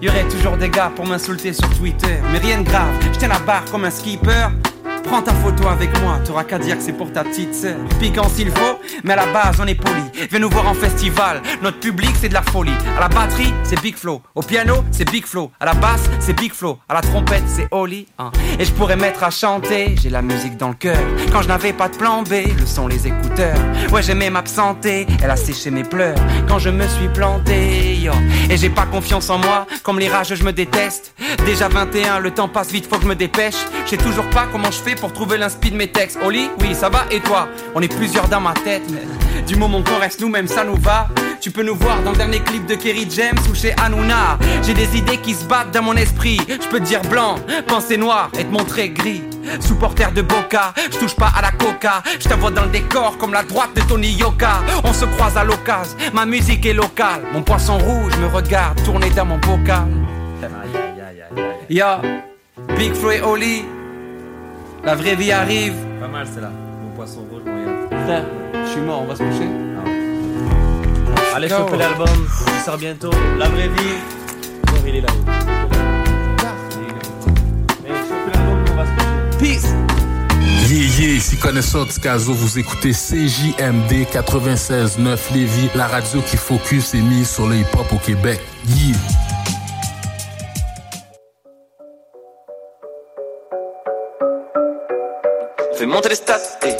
Y 0.00 0.08
aurait 0.08 0.26
toujours 0.28 0.56
des 0.56 0.70
gars 0.70 0.90
pour 0.96 1.06
m'insulter 1.06 1.52
sur 1.52 1.68
Twitter, 1.76 2.16
mais 2.32 2.38
rien 2.38 2.62
de 2.62 2.64
grave, 2.66 2.94
je 3.12 3.26
la 3.26 3.38
barre 3.40 3.66
comme 3.70 3.84
un 3.84 3.90
skipper. 3.90 4.48
Prends 5.04 5.22
ta 5.22 5.32
photo 5.34 5.68
avec 5.68 5.90
moi, 6.02 6.18
t'auras 6.24 6.44
qu'à 6.44 6.58
dire 6.58 6.76
que 6.76 6.82
c'est 6.82 6.92
pour 6.92 7.12
ta 7.12 7.22
petite 7.24 7.54
sœur. 7.54 7.76
Piquant 8.00 8.28
s'il 8.28 8.50
faut, 8.50 8.78
mais 9.04 9.12
à 9.12 9.16
la 9.16 9.26
base 9.26 9.56
on 9.62 9.66
est 9.66 9.74
poli. 9.74 10.00
Viens 10.30 10.40
nous 10.40 10.50
voir 10.50 10.66
en 10.66 10.74
festival, 10.74 11.40
notre 11.62 11.78
public 11.78 12.10
c'est 12.20 12.28
de 12.30 12.34
la 12.34 12.42
folie. 12.42 12.72
À 12.96 13.00
la 13.00 13.08
batterie, 13.08 13.52
c'est 13.62 13.80
Big 13.80 13.96
Flow. 13.96 14.22
Au 14.34 14.42
piano, 14.42 14.76
c'est 14.90 15.08
Big 15.10 15.24
Flow. 15.26 15.50
À 15.60 15.66
la 15.66 15.74
basse, 15.74 16.02
c'est 16.20 16.32
Big 16.32 16.52
Flow. 16.52 16.78
À 16.88 16.94
la 16.94 17.00
trompette, 17.02 17.44
c'est 17.46 17.68
Oli. 17.70 18.06
hein. 18.18 18.30
Et 18.58 18.64
je 18.64 18.72
pourrais 18.72 18.96
mettre 18.96 19.22
à 19.22 19.30
chanter, 19.30 19.94
j'ai 20.02 20.10
la 20.10 20.22
musique 20.22 20.56
dans 20.56 20.68
le 20.68 20.74
cœur. 20.74 20.98
Quand 21.32 21.42
je 21.42 21.48
n'avais 21.48 21.72
pas 21.72 21.88
de 21.88 21.96
plan 21.96 22.22
B, 22.22 22.32
le 22.58 22.66
son 22.66 22.88
les 22.88 23.06
écouteurs. 23.06 23.58
Ouais, 23.92 24.02
j'aimais 24.02 24.30
m'absenter, 24.30 25.06
elle 25.22 25.30
a 25.30 25.36
séché 25.36 25.70
mes 25.70 25.84
pleurs. 25.84 26.16
Quand 26.48 26.58
je 26.58 26.70
me 26.70 26.86
suis 26.88 27.08
planté. 27.08 27.92
Et 28.50 28.56
j'ai 28.56 28.68
pas 28.70 28.84
confiance 28.84 29.30
en 29.30 29.38
moi, 29.38 29.66
comme 29.82 29.98
les 29.98 30.08
rages, 30.08 30.34
je 30.34 30.44
me 30.44 30.52
déteste. 30.52 31.14
Déjà 31.46 31.68
21, 31.68 32.18
le 32.18 32.30
temps 32.32 32.48
passe 32.48 32.70
vite, 32.70 32.86
faut 32.88 32.96
que 32.96 33.02
je 33.04 33.08
me 33.08 33.14
dépêche. 33.14 33.54
Je 33.84 33.90
sais 33.90 33.96
toujours 33.96 34.28
pas 34.30 34.46
comment 34.52 34.70
je 34.70 34.78
fais 34.78 34.93
pour 34.94 35.12
trouver 35.12 35.38
l'inspi 35.38 35.70
de 35.70 35.76
mes 35.76 35.88
textes. 35.88 36.18
Oli, 36.24 36.50
oui, 36.60 36.74
ça 36.74 36.88
va, 36.88 37.04
et 37.10 37.20
toi? 37.20 37.48
On 37.74 37.80
est 37.82 37.94
plusieurs 37.94 38.28
dans 38.28 38.40
ma 38.40 38.52
tête, 38.52 38.82
mais 38.90 39.02
du 39.46 39.56
moment 39.56 39.82
qu'on 39.82 39.98
reste 39.98 40.20
nous-mêmes, 40.20 40.48
ça 40.48 40.64
nous 40.64 40.76
va. 40.76 41.08
Tu 41.40 41.50
peux 41.50 41.62
nous 41.62 41.74
voir 41.74 42.00
dans 42.02 42.12
le 42.12 42.16
dernier 42.16 42.40
clip 42.40 42.64
de 42.66 42.74
Kerry 42.74 43.06
James 43.10 43.38
ou 43.50 43.54
chez 43.54 43.74
Hanouna. 43.74 44.38
J'ai 44.62 44.72
des 44.72 44.96
idées 44.96 45.18
qui 45.18 45.34
se 45.34 45.44
battent 45.44 45.72
dans 45.72 45.82
mon 45.82 45.94
esprit. 45.94 46.40
Je 46.48 46.68
peux 46.68 46.80
te 46.80 46.84
dire 46.84 47.02
blanc, 47.02 47.36
penser 47.66 47.96
noir 47.98 48.30
et 48.38 48.44
te 48.44 48.50
montrer 48.50 48.88
gris. 48.88 49.22
Supporter 49.60 50.10
de 50.12 50.22
Boca, 50.22 50.72
je 50.90 50.98
touche 50.98 51.14
pas 51.14 51.30
à 51.36 51.42
la 51.42 51.50
coca. 51.50 52.02
Je 52.18 52.28
t'envoie 52.28 52.50
dans 52.50 52.64
le 52.64 52.70
décor 52.70 53.18
comme 53.18 53.34
la 53.34 53.42
droite 53.42 53.74
de 53.76 53.82
Tony 53.82 54.12
Yoka. 54.12 54.60
On 54.84 54.92
se 54.94 55.04
croise 55.04 55.36
à 55.36 55.44
l'occasion, 55.44 55.96
ma 56.14 56.24
musique 56.24 56.64
est 56.64 56.72
locale. 56.72 57.20
Mon 57.32 57.42
poisson 57.42 57.76
rouge 57.76 58.16
me 58.16 58.26
regarde 58.26 58.82
tourner 58.82 59.10
dans 59.10 59.26
mon 59.26 59.36
bocal. 59.36 59.86
Yo, 61.68 61.86
Big 62.78 62.92
et 63.12 63.20
Oli, 63.20 63.64
la 64.84 64.94
vraie 64.94 65.16
vie 65.16 65.32
arrive. 65.32 65.74
Pas 66.00 66.08
mal, 66.08 66.26
c'est 66.32 66.40
là. 66.40 66.50
Mon 66.82 66.90
poisson 66.94 67.24
rouge, 67.30 67.42
moyen. 67.44 68.04
Frère, 68.04 68.24
je 68.66 68.70
suis 68.70 68.80
mort, 68.80 69.02
on 69.02 69.06
va 69.06 69.14
se 69.16 69.22
coucher. 69.22 69.48
Allez, 71.34 71.48
Go. 71.48 71.56
choper 71.56 71.76
l'album, 71.78 72.28
il 72.46 72.64
sort 72.64 72.78
bientôt. 72.78 73.10
La 73.38 73.48
vraie 73.48 73.68
vie. 73.68 73.94
Bon, 74.66 74.74
il 74.86 74.96
est 74.96 75.00
là. 75.00 75.08
Mais 77.82 77.88
choper 77.88 78.30
l'album, 78.34 78.64
on 78.70 78.76
va 78.76 78.84
se 78.86 78.90
coucher. 79.38 79.60
Peace. 79.60 79.74
Yeah, 80.68 80.88
yeah, 80.98 81.16
ici 81.16 81.36
connaisseur 81.36 81.86
Ticazo, 81.86 82.32
vous 82.32 82.58
écoutez 82.58 82.92
CJMD 82.92 84.06
96.9 84.12 85.18
Lévis, 85.34 85.68
la 85.74 85.86
radio 85.86 86.20
qui 86.22 86.36
focus 86.36 86.94
et 86.94 87.00
mise 87.00 87.28
sur 87.28 87.46
le 87.46 87.56
hip-hop 87.56 87.92
au 87.92 87.98
Québec. 87.98 88.40
Yeah! 88.68 88.96
Fais 95.76 95.86
monter 95.86 96.10
les 96.10 96.14
stats, 96.14 96.38
eh. 96.64 96.76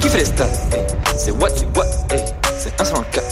Qui 0.00 0.08
fait 0.08 0.18
les 0.18 0.24
stats, 0.24 0.44
eh. 0.72 0.76
C'est 1.18 1.32
what, 1.32 1.48
c'est 1.56 1.66
what, 1.76 1.86
eh. 2.12 2.18
C'est 2.58 2.80
1 2.80 2.84
sur 2.84 3.10
4. 3.10 3.24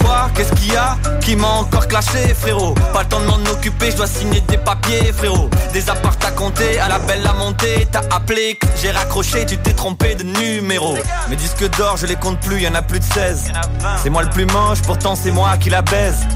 Quoi, 0.00 0.30
qu'est-ce 0.34 0.52
qu'il 0.52 0.72
y 0.72 0.76
a 0.76 0.96
qui 1.20 1.34
m'a 1.34 1.48
encore 1.48 1.88
clashé, 1.88 2.34
frérot 2.34 2.74
Pas 2.92 3.02
le 3.02 3.08
temps 3.08 3.20
de 3.20 3.26
m'en 3.26 3.50
occuper, 3.50 3.90
je 3.90 3.96
dois 3.96 4.06
signer 4.06 4.40
des 4.42 4.58
papiers, 4.58 5.12
frérot. 5.12 5.48
Des 5.72 5.88
apparts 5.88 6.16
à 6.26 6.30
compter, 6.30 6.78
à 6.78 6.88
la 6.88 6.98
belle 6.98 7.26
à 7.26 7.32
monter. 7.32 7.88
T'as 7.90 8.02
appelé, 8.14 8.58
j'ai 8.82 8.90
raccroché, 8.90 9.46
tu 9.46 9.56
t'es 9.56 9.72
trompé 9.72 10.14
de 10.14 10.24
numéro. 10.24 10.96
Mes 11.30 11.36
disques 11.36 11.68
d'or, 11.78 11.96
je 11.96 12.06
les 12.06 12.16
compte 12.16 12.38
plus, 12.40 12.60
y 12.60 12.68
en 12.68 12.74
a 12.74 12.82
plus 12.82 13.00
de 13.00 13.04
16. 13.04 13.52
C'est 14.02 14.10
moi 14.10 14.22
le 14.22 14.30
plus 14.30 14.46
moche, 14.46 14.82
pourtant 14.82 15.16
c'est 15.16 15.32
moi 15.32 15.56
qui 15.58 15.70
la 15.70 15.80
baise. 15.82 16.26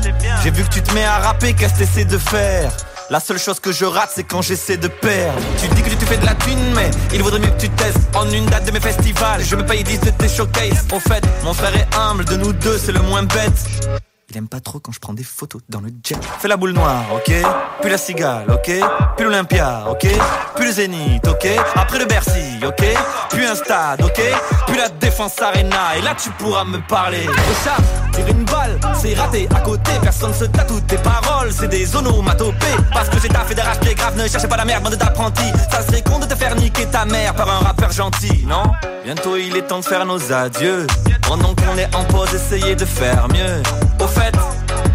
J'ai 0.43 0.51
vu 0.51 0.65
que 0.65 0.71
tu 0.71 0.83
te 0.83 0.95
mets 0.95 1.05
à 1.05 1.19
rapper, 1.19 1.53
qu'est-ce 1.53 1.75
que 1.75 1.79
t'essaies 1.81 2.05
de 2.07 2.19
faire? 2.19 2.73
La 3.11 3.19
seule 3.19 3.39
chose 3.39 3.59
que 3.59 3.73
je 3.73 3.85
rate, 3.85 4.11
c'est 4.15 4.23
quand 4.23 4.41
j'essaie 4.41 4.77
de 4.77 4.89
perdre. 4.89 5.41
Tu 5.61 5.69
dis 5.75 5.83
que 5.83 5.91
tu 5.91 6.07
fais 6.07 6.17
de 6.17 6.25
la 6.25 6.35
thune, 6.37 6.73
mais 6.75 6.91
il 7.13 7.23
vaudrait 7.23 7.41
mieux 7.41 7.51
que 7.51 7.61
tu 7.61 7.69
testes 7.71 7.99
en 8.15 8.31
une 8.31 8.47
date 8.47 8.65
de 8.67 8.71
mes 8.71 8.81
festivals. 8.81 9.43
Je 9.45 9.57
me 9.57 9.67
paye 9.67 9.83
10 9.83 10.01
de 10.01 10.11
tes 10.11 10.29
showcases. 10.29 10.87
Au 10.93 11.01
fait, 11.01 11.25
mon 11.45 11.53
frère 11.53 11.75
est 11.77 11.89
humble, 11.97 12.25
de 12.25 12.37
nous 12.37 12.53
deux, 12.53 12.79
c'est 12.79 12.93
le 12.93 13.03
moins 13.03 13.25
bête. 13.25 14.10
Il 14.31 14.37
aime 14.37 14.47
pas 14.47 14.61
trop 14.61 14.79
quand 14.79 14.93
je 14.93 15.01
prends 15.01 15.13
des 15.13 15.25
photos 15.25 15.61
dans 15.69 15.81
le 15.81 15.89
jet. 16.05 16.17
Fais 16.39 16.47
la 16.47 16.57
boule 16.57 16.71
noire, 16.71 17.03
ok? 17.13 17.33
Puis 17.81 17.91
la 17.91 17.99
cigale, 17.99 18.47
ok? 18.49 18.71
Puis 19.17 19.25
l'Olympia, 19.25 19.87
ok? 19.91 20.07
Puis 20.55 20.65
le 20.65 20.71
Zénith, 20.71 21.27
ok? 21.27 21.49
Après 21.75 21.99
le 21.99 22.05
Bercy, 22.05 22.61
ok? 22.65 22.85
Puis 23.31 23.45
un 23.45 23.57
stade, 23.57 24.03
ok? 24.03 24.21
Puis 24.69 24.77
la 24.77 24.89
Défense 24.89 25.41
Arena. 25.43 25.97
Et 25.99 26.03
là, 26.03 26.15
tu 26.15 26.31
pourras 26.31 26.63
me 26.63 26.79
parler. 26.87 27.29
Ça, 27.65 27.75
tirer 28.13 28.31
une 28.31 28.45
balle, 28.45 28.79
c'est 29.01 29.15
raté. 29.15 29.49
À 29.53 29.61
côté, 29.63 29.91
personne 30.01 30.33
se 30.33 30.45
tatoue 30.45 30.81
tes 30.83 30.99
paroles. 30.99 31.51
C'est 31.53 31.69
des 31.69 31.97
onomatopées. 31.97 32.77
Parce 32.93 33.09
que 33.09 33.19
j'ai 33.21 33.29
taffé 33.29 33.57
d'arrache 33.57 33.81
pied 33.81 33.95
grave. 33.95 34.17
Ne 34.17 34.29
cherchez 34.29 34.47
pas 34.47 34.59
la 34.59 34.65
merde, 34.65 34.85
bande 34.85 34.95
d'apprentis. 34.95 35.51
Ça 35.73 35.83
serait 35.83 36.03
con 36.03 36.21
de 36.21 36.27
te 36.27 36.37
faire 36.37 36.55
niquer 36.55 36.87
ta 36.87 37.05
mère 37.05 37.35
par 37.35 37.51
un 37.51 37.65
rappeur 37.65 37.91
gentil, 37.91 38.47
non? 38.47 38.63
Bientôt, 39.05 39.37
il 39.37 39.57
est 39.57 39.63
temps 39.63 39.81
de 39.81 39.85
faire 39.85 40.07
nos 40.07 40.33
adieux. 40.33 40.87
Pendant 41.27 41.55
qu'on 41.55 41.77
est 41.79 41.93
en 41.97 42.05
pause, 42.05 42.33
essayez 42.35 42.77
de 42.77 42.85
faire 42.85 43.27
mieux. 43.29 43.63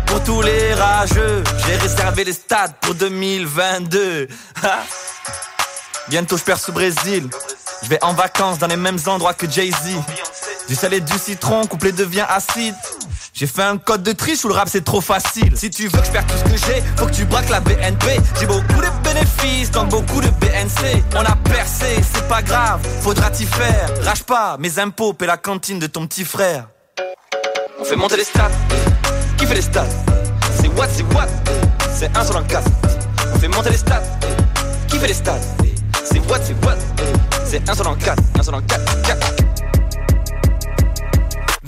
Pour 0.06 0.23
tous 0.23 0.41
les 0.41 0.73
rageux, 0.73 1.43
j'ai 1.65 1.76
réservé 1.76 2.23
les 2.23 2.34
stades 2.34 2.73
pour 2.81 2.95
2022. 2.95 4.27
Ha. 4.64 4.84
Bientôt 6.07 6.38
je 6.38 6.43
perds 6.43 6.60
sous 6.60 6.72
Brésil. 6.72 7.30
Je 7.84 7.89
vais 7.89 8.03
en 8.03 8.14
vacances 8.14 8.60
dans 8.60 8.68
les 8.68 8.77
mêmes 8.77 8.99
endroits 9.07 9.34
que 9.34 9.49
Jay-Z. 9.49 9.95
Du 10.68 10.76
sel 10.76 10.93
et 10.93 11.02
du 11.02 11.18
citron, 11.18 11.65
couplé 11.68 11.91
devient 11.91 12.26
acide. 12.27 12.76
J'ai 13.34 13.47
fait 13.47 13.64
un 13.64 13.77
code 13.77 14.02
de 14.02 14.14
triche 14.14 14.45
où 14.45 14.47
le 14.47 14.53
rap 14.53 14.69
c'est 14.69 14.84
trop 14.85 15.02
facile. 15.02 15.56
Si 15.57 15.69
tu 15.69 15.88
veux 15.88 15.99
que 15.99 16.06
je 16.06 16.11
perde 16.11 16.26
tout 16.27 16.38
ce 16.38 16.43
que 16.43 16.57
j'ai, 16.68 16.81
faut 16.95 17.06
que 17.06 17.11
tu 17.11 17.26
braques 17.26 17.49
la 17.49 17.60
BNP. 17.60 18.19
J'ai 18.39 18.45
beaucoup 18.47 18.81
de 18.81 19.03
bénéfices 19.03 19.72
dans 19.72 19.85
beaucoup 19.85 20.22
de 20.22 20.30
BNC. 20.30 21.03
On 21.15 21.19
a 21.19 21.35
percé, 21.35 22.02
c'est 22.14 22.27
pas 22.27 22.41
grave, 22.41 22.80
faudra 23.02 23.30
t'y 23.30 23.45
faire. 23.45 23.89
Rage 24.03 24.23
pas, 24.23 24.57
mes 24.57 24.80
impôts 24.80 25.14
paient 25.14 25.27
la 25.27 25.38
cantine 25.38 25.80
de 25.80 25.88
ton 25.88 26.07
petit 26.07 26.23
frère. 26.23 26.68
On 27.86 27.88
fait 27.88 27.95
monter 27.98 28.18
les 28.18 28.24
stats, 28.24 28.49
Qui 29.38 29.45
fait 29.45 29.53
les 29.53 29.62
stats? 29.62 29.86
C'est 30.60 30.70
what, 30.70 30.88
c'est 30.91 31.03
what? 31.14 31.28
C'est 31.94 32.18
un 32.18 32.26
seul 32.26 32.38
en 32.38 32.44
quatre. 32.44 32.68
On 33.32 33.38
fait 33.38 33.48
monter 33.48 33.70
les 33.70 33.78
stats. 33.78 34.02
Qui 34.88 34.98
fait 34.98 35.10
les 35.10 35.14
stats? 35.14 35.38
C'est 36.03 36.18
what, 36.28 36.40
c'est 36.44 36.66
what? 36.66 36.78
C'est 37.45 37.70
un 37.70 37.76
seul 37.76 37.86
en 37.86 37.94
quatre. 37.94 38.24
Un 38.40 38.41
seul 38.41 38.56
en 38.56 38.62
quatre. 38.64 39.02
quatre. 39.03 39.45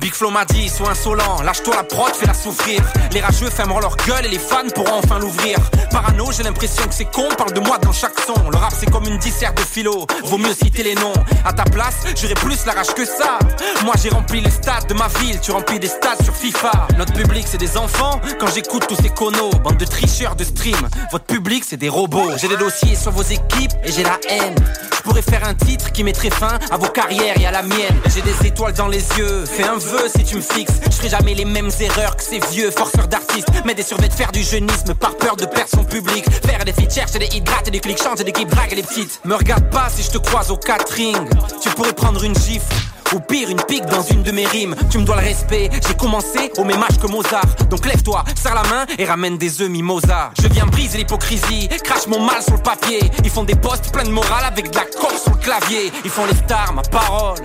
Big 0.08 0.14
Flo 0.14 0.30
m'a 0.30 0.46
dit, 0.46 0.70
sois 0.70 0.92
insolent, 0.92 1.42
lâche-toi 1.44 1.76
la 1.76 1.84
prod, 1.84 2.16
fais-la 2.16 2.34
souffrir. 2.34 2.80
Les 3.12 3.20
rageux 3.20 3.50
fermeront 3.50 3.82
leur 3.82 3.98
gueule 3.98 4.26
et 4.26 4.30
les 4.30 4.40
fans 4.40 4.70
pourront 4.74 5.00
enfin 5.04 5.20
l'ouvrir. 5.20 5.58
Parano, 5.92 6.32
j'ai 6.32 6.44
l'impression 6.44 6.88
que 6.88 6.94
c'est 6.94 7.12
con, 7.12 7.28
parle 7.38 7.52
de 7.52 7.60
moi 7.60 7.78
dans 7.78 7.92
chaque 7.92 8.18
son. 8.26 8.50
Le 8.50 8.56
rap 8.56 8.72
c'est 8.74 8.90
comme 8.90 9.04
une 9.04 9.18
disserte 9.18 9.58
de 9.58 9.64
philo, 9.64 10.08
vaut 10.24 10.38
mieux 10.38 10.54
citer 10.54 10.84
les 10.84 10.96
noms. 10.96 11.12
À 11.44 11.52
ta 11.52 11.66
place, 11.66 12.06
j'aurais 12.16 12.36
plus 12.36 12.66
la 12.66 12.72
rage 12.72 12.94
que 12.96 13.04
ça. 13.04 13.38
Moi 13.84 13.96
j'ai 14.02 14.08
rempli 14.08 14.40
les 14.40 14.50
stades 14.50 14.88
de 14.88 14.94
ma 14.94 15.10
ville, 15.10 15.42
tu 15.42 15.52
remplis 15.52 15.78
des 15.78 15.90
stades 15.90 16.24
sur 16.24 16.34
FIFA. 16.34 16.88
Notre 16.98 17.12
public 17.12 17.46
c'est 17.46 17.58
des 17.58 17.76
enfants, 17.76 18.22
quand 18.40 18.48
j'écoute 18.56 18.86
tous 18.88 18.96
ces 18.96 19.10
conos, 19.10 19.56
bande 19.62 19.76
de 19.76 19.84
tricheurs 19.84 20.38
de 20.38 20.46
stream. 20.46 20.88
Votre 21.12 21.26
public 21.26 21.66
c'est 21.68 21.76
des 21.76 21.90
robots. 21.90 22.32
J'ai 22.38 22.48
des 22.48 22.56
dossiers 22.56 22.96
sur 22.96 23.12
vos 23.12 23.24
équipes 23.24 23.74
et 23.84 23.92
j'ai 23.92 24.04
la 24.04 24.18
haine. 24.30 24.56
Je 24.96 25.02
pourrais 25.02 25.22
faire 25.22 25.46
un 25.48 25.54
titre 25.54 25.92
qui 25.92 26.04
mettrait 26.04 26.30
fin 26.30 26.60
à 26.70 26.78
vos 26.78 26.88
carrières 26.88 27.40
et 27.40 27.46
à 27.46 27.52
la 27.52 27.62
mienne. 27.62 28.00
J'ai 28.14 28.22
des 28.22 28.48
étoiles 28.48 28.74
dans 28.74 28.88
les 28.88 29.06
yeux, 29.18 29.46
fais 29.46 29.64
un 29.64 29.78
vœu 29.78 29.97
si 30.14 30.24
tu 30.24 30.36
me 30.36 30.42
fixes. 30.42 30.74
Je 30.86 30.96
ferai 30.96 31.10
jamais 31.10 31.34
les 31.34 31.46
mêmes 31.46 31.70
erreurs 31.80 32.16
que 32.16 32.24
ces 32.24 32.40
vieux 32.52 32.72
forceurs 32.72 33.08
d'artistes. 33.08 33.48
Mais 33.66 33.74
des 33.74 33.84
survêtements 33.84 34.08
faire 34.18 34.32
du 34.32 34.42
jeunisme 34.42 34.96
par 34.96 35.16
peur 35.18 35.36
de 35.36 35.46
perdre 35.46 35.70
son 35.70 35.84
public. 35.84 36.26
Faire 36.46 36.66
des 36.66 36.74
feats, 36.74 36.90
chercher 36.90 37.20
des 37.20 37.28
hits, 37.28 37.42
gratter 37.42 37.72
des 37.72 37.80
clics, 37.80 38.02
changer 38.02 38.24
d'équipe, 38.24 38.50
drague 38.50 38.74
les 38.74 38.84
petites. 38.84 39.22
Me 39.26 39.36
regarde 39.36 39.70
pas 39.70 39.90
si 39.90 40.02
je 40.02 40.10
te 40.10 40.18
croise 40.18 40.50
au 40.50 40.58
catering. 40.58 41.18
Tu 41.62 41.70
pourrais 41.70 41.94
prendre 41.94 42.24
une 42.24 42.36
gifle. 42.36 42.74
Ou 43.14 43.20
pire, 43.20 43.50
une 43.50 43.62
pique 43.62 43.86
dans 43.86 44.02
une 44.02 44.24
de 44.24 44.32
mes 44.32 44.46
rimes. 44.46 44.76
Tu 44.90 44.98
me 44.98 45.06
dois 45.06 45.16
le 45.16 45.22
respect. 45.22 45.70
J'ai 45.88 45.94
commencé 45.96 46.52
au 46.58 46.64
même 46.64 46.82
âge 46.84 46.98
que 47.02 47.08
Mozart. 47.08 47.46
Donc 47.70 47.86
lève-toi, 47.86 48.24
serre 48.36 48.56
la 48.56 48.64
main 48.64 48.86
et 48.98 49.06
ramène 49.06 49.38
des 49.38 49.62
œufs 49.62 49.70
mimosa. 49.70 50.32
Je 50.42 50.48
viens 50.48 50.66
briser 50.66 50.98
l'hypocrisie, 50.98 51.70
crache 51.84 52.08
mon 52.08 52.20
mal 52.20 52.42
sur 52.44 52.56
le 52.56 52.62
papier. 52.62 53.00
Ils 53.24 53.30
font 53.30 53.44
des 53.44 53.56
posts 53.56 53.92
pleins 53.92 54.04
de 54.04 54.10
morale 54.10 54.46
avec 54.46 54.72
de 54.72 54.76
la 54.76 54.86
coque 54.86 55.20
sur 55.22 55.32
le 55.32 55.38
clavier. 55.38 55.92
Ils 56.04 56.12
font 56.12 56.26
les 56.26 56.36
stars, 56.36 56.74
ma 56.74 56.82
parole. 56.82 57.40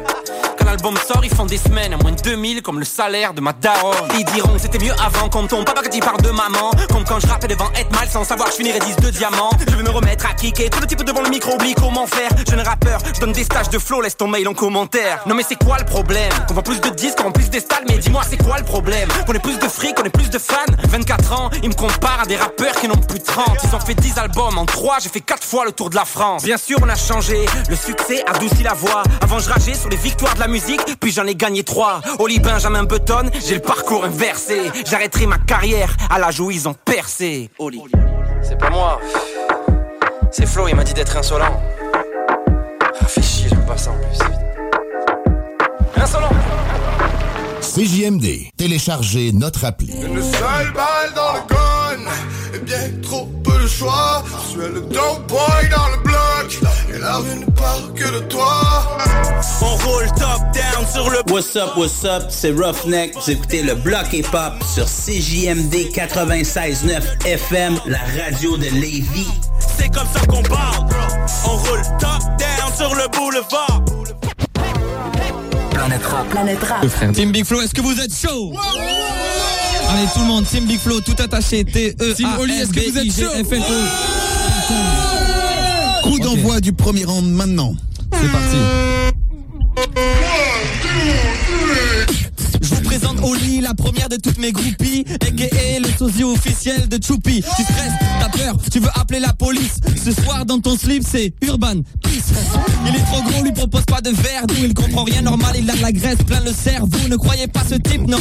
Quand 0.59 0.65
l'album 0.65 0.97
sort, 0.97 1.25
ils 1.25 1.35
font 1.35 1.47
des 1.47 1.59
semaines 1.59 1.95
à 1.95 1.97
moins 1.97 2.13
de 2.13 2.21
2000 2.21 2.63
comme 2.63 2.79
le 2.79 2.85
salaire 2.85 3.35
de 3.35 3.41
ma 3.41 3.53
daronne. 3.53 4.09
Ils 4.19 4.25
diront 4.27 4.55
que 4.55 4.61
c'était 4.61 4.79
mieux 4.79 4.93
avant 4.93 5.29
quand 5.29 5.47
ton 5.47 5.65
papa 5.65 5.83
il 5.93 6.01
parle 6.01 6.21
de 6.23 6.31
maman. 6.31 6.71
Comme 6.91 7.05
quand 7.05 7.21
je 7.21 7.27
rappais 7.27 7.49
devant 7.49 7.71
être 7.75 7.93
mal 7.93 8.09
sans 8.09 8.25
savoir 8.25 8.49
je 8.51 8.57
finirais 8.57 8.81
10 8.81 8.97
de 8.97 9.11
diamants. 9.11 9.51
Je 9.69 9.77
vais 9.77 9.83
me 9.83 9.91
remettre 9.91 10.27
à 10.27 10.35
kicker. 10.35 10.71
Tout 10.71 10.81
le 10.81 10.87
type 10.87 11.03
devant 11.05 11.23
le 11.23 11.31
micro 11.31 11.55
oublie 11.55 11.75
comment 11.75 12.07
faire. 12.07 12.31
Jeune 12.49 12.61
rappeur, 12.61 13.01
je 13.15 13.21
donne 13.21 13.33
des 13.33 13.45
stages 13.45 13.69
de 13.71 13.79
flow, 13.79 14.01
laisse 14.01 14.17
ton 14.17 14.29
mail 14.29 14.49
en 14.49 14.55
commentaire. 14.55 15.23
Non 15.27 15.35
mais 15.35 15.43
c'est 15.53 15.65
quoi 15.65 15.77
le 15.79 15.85
problème 15.85 16.33
Qu'on 16.49 16.55
vend 16.55 16.63
plus 16.63 16.81
de 16.81 16.89
disques, 16.91 17.19
qu'on 17.19 17.31
plus 17.31 17.51
des 17.51 17.61
stades, 17.61 17.85
mais 17.87 17.99
dis-moi 17.99 18.23
c'est 18.29 18.43
quoi 18.43 18.57
le 18.59 18.65
problème 18.65 19.09
Qu'on 19.27 19.35
ait 19.35 19.39
plus 19.39 19.59
de 19.59 19.69
fric, 19.69 19.95
qu'on 19.95 20.05
ait 20.05 20.11
plus 20.11 20.31
de 20.31 20.39
fans 20.39 20.57
24 20.89 21.33
ans, 21.33 21.51
ils 21.63 21.69
me 21.69 21.75
comparent 21.75 22.21
à 22.23 22.27
des 22.27 22.37
rappeurs 22.37 22.73
qui 22.73 22.89
n'ont 22.89 22.97
plus 22.97 23.19
de 23.19 23.25
30 23.25 23.59
Ils 23.63 23.77
ont 23.77 23.81
fait 23.81 23.95
10 23.95 24.19
albums 24.19 24.57
en 24.57 24.65
3, 24.65 24.99
j'ai 25.03 25.09
fait 25.11 25.21
4 25.21 25.45
fois 25.45 25.65
le 25.67 25.73
tour 25.73 25.91
de 25.91 25.95
la 25.95 26.05
France. 26.05 26.45
Bien 26.45 26.57
sûr 26.57 26.79
on 26.83 26.89
a 26.89 26.95
changé, 26.95 27.45
le 27.69 27.77
succès 27.77 28.25
adoucit 28.27 28.63
la 28.63 28.73
voix. 28.73 29.03
Avant 29.21 29.39
je 29.41 29.51
rageais 29.51 29.75
sur 29.75 29.91
les 29.91 29.97
victoires 29.97 30.35
de 30.35 30.41
la 30.41 30.49
musique, 30.49 30.81
puis 31.01 31.13
j'en 31.13 31.27
ai 31.27 31.35
gagné 31.35 31.65
3 31.65 32.01
Oli 32.19 32.39
Benjamin 32.39 32.85
Button, 32.85 33.31
j'ai 33.47 33.57
le 33.57 33.61
parcours 33.61 34.05
inversé. 34.05 34.71
J'arrêterai 34.87 35.27
ma 35.27 35.39
carrière 35.39 35.95
à 36.09 36.19
l'âge 36.19 36.41
où 36.41 36.51
ils 36.51 36.67
ont 36.67 36.75
percé. 36.75 37.51
Oli. 37.59 37.83
C'est 38.43 38.59
pas 38.59 38.71
moi. 38.71 38.99
C'est 40.31 40.47
Flo, 40.47 40.67
il 40.67 40.75
m'a 40.75 40.85
dit 40.85 40.95
d'être 40.95 41.15
insolent. 41.15 41.61
Ah, 43.01 43.07
fais 43.07 43.23
chier, 43.23 43.49
j'aime 43.51 43.67
pas 43.67 43.77
ça 43.77 43.91
en 43.91 43.97
plus. 43.97 44.32
CJMD. 47.75 48.51
Téléchargez 48.59 49.33
notre 49.33 49.65
appli. 49.65 49.91
Une 49.95 50.23
seule 50.23 50.73
balle 50.75 51.11
dans 51.17 51.33
le 51.33 51.41
gun 51.49 52.11
Et 52.55 52.59
bien 52.59 53.01
trop 53.01 53.25
peu 53.43 53.63
de 53.63 53.67
choix 53.67 54.23
Je 54.45 54.51
suis 54.51 54.75
le 54.75 54.81
dope 54.83 55.27
boy 55.27 55.69
dans 55.71 55.89
le 55.89 56.03
bloc 56.03 56.61
Et 56.95 56.99
la 56.99 57.17
rue 57.17 57.39
ne 57.39 57.51
parle 57.53 57.95
que 57.95 58.13
de 58.13 58.21
toi 58.29 58.99
On 59.63 59.77
roule 59.87 60.07
top 60.09 60.43
down 60.53 60.87
sur 60.93 61.09
le 61.09 61.33
What's 61.33 61.57
up, 61.57 61.71
what's 61.79 62.05
up, 62.05 62.25
c'est 62.29 62.51
Roughneck. 62.51 63.15
Vous 63.15 63.31
écoutez 63.31 63.63
le 63.63 63.75
bloc 63.75 64.13
hip-hop 64.13 64.53
sur 64.75 64.85
CJMD 64.85 65.75
96.9 65.95 67.27
FM, 67.27 67.81
la 67.87 68.01
radio 68.23 68.59
de 68.59 68.65
Lévis. 68.65 69.29
C'est 69.79 69.89
comme 69.89 70.09
ça 70.13 70.21
qu'on 70.27 70.43
parle 70.43 70.89
On 71.47 71.57
roule 71.57 71.83
top 71.99 72.21
down 72.39 72.77
sur 72.77 72.95
le 72.95 73.09
boulevard 73.17 73.83
Planète 75.93 76.07
Rap. 76.07 76.29
Planète 76.31 76.65
Rap. 76.65 76.87
Team 77.13 77.33
Big 77.33 77.45
Flo, 77.45 77.61
est-ce 77.61 77.75
que 77.75 77.83
vous 77.83 78.01
êtes 78.01 78.17
chaud? 78.17 78.55
Allez 79.91 80.07
tout 80.15 80.21
le 80.21 80.25
monde, 80.27 80.47
Team 80.47 80.65
Big 80.65 80.81
Flo, 80.81 81.03
tout 81.03 81.17
attaché, 81.19 81.67
t 81.67 81.95
e 82.01 82.15
Team 82.15 82.31
a 82.35 82.41
Oli, 82.41 82.55
est-ce 82.55 82.71
que 82.71 82.81
vous 82.91 82.97
êtes 82.97 83.13
chaud? 83.13 83.45
F 83.45 83.53
l 83.53 83.63
o 86.03 86.09
Coup 86.09 86.19
d'envoi 86.19 86.61
du 86.61 86.73
premier 86.73 87.05
round 87.05 87.31
maintenant. 87.31 87.75
C'est 88.11 88.33
parti. 88.33 88.57
Présente 93.03 93.25
Oli, 93.25 93.61
la 93.61 93.75
première 93.75 94.09
de 94.09 94.15
toutes 94.15 94.39
mes 94.39 94.53
groupies, 94.53 95.05
a.k.a. 95.09 95.81
le 95.81 95.89
sosie 95.99 96.23
officiel 96.23 96.89
de 96.89 97.03
Choupi. 97.05 97.43
Tu 97.57 97.63
stresses, 97.65 97.93
t'as 98.21 98.29
peur, 98.29 98.57
tu 98.71 98.79
veux 98.79 98.91
appeler 98.95 99.19
la 99.19 99.33
police. 99.33 99.81
Ce 100.05 100.13
soir 100.13 100.47
dans 100.47 100.61
ton 100.61 100.77
slip, 100.79 101.03
c'est 101.05 101.35
Urban 101.43 101.81
Peace. 102.01 102.33
Il 102.87 102.95
est 102.95 103.05
trop 103.05 103.21
gros, 103.23 103.43
lui 103.43 103.51
propose 103.51 103.85
pas 103.87 104.01
de 104.01 104.11
verre 104.11 104.47
d'où 104.47 104.55
il 104.63 104.73
comprend 104.73 105.03
rien 105.03 105.23
normal, 105.23 105.57
il 105.59 105.69
a 105.69 105.75
de 105.75 105.83
la 105.83 105.91
graisse 105.91 106.19
plein 106.25 106.41
le 106.45 106.53
cerveau. 106.53 107.09
Ne 107.09 107.17
croyez 107.17 107.49
pas 107.49 107.63
ce 107.69 107.75
type, 107.75 108.07
non. 108.07 108.21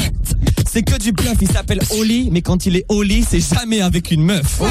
C'est 0.72 0.82
que 0.82 0.98
du 0.98 1.12
bluff, 1.12 1.38
il 1.41 1.52
s'appelle 1.52 1.82
Oli, 1.99 2.30
mais 2.32 2.41
quand 2.41 2.66
il 2.66 2.76
est 2.76 2.86
Oli, 2.90 3.24
c'est 3.30 3.41
jamais 3.41 3.82
avec 3.82 4.10
une 4.10 4.24
meuf. 4.24 4.62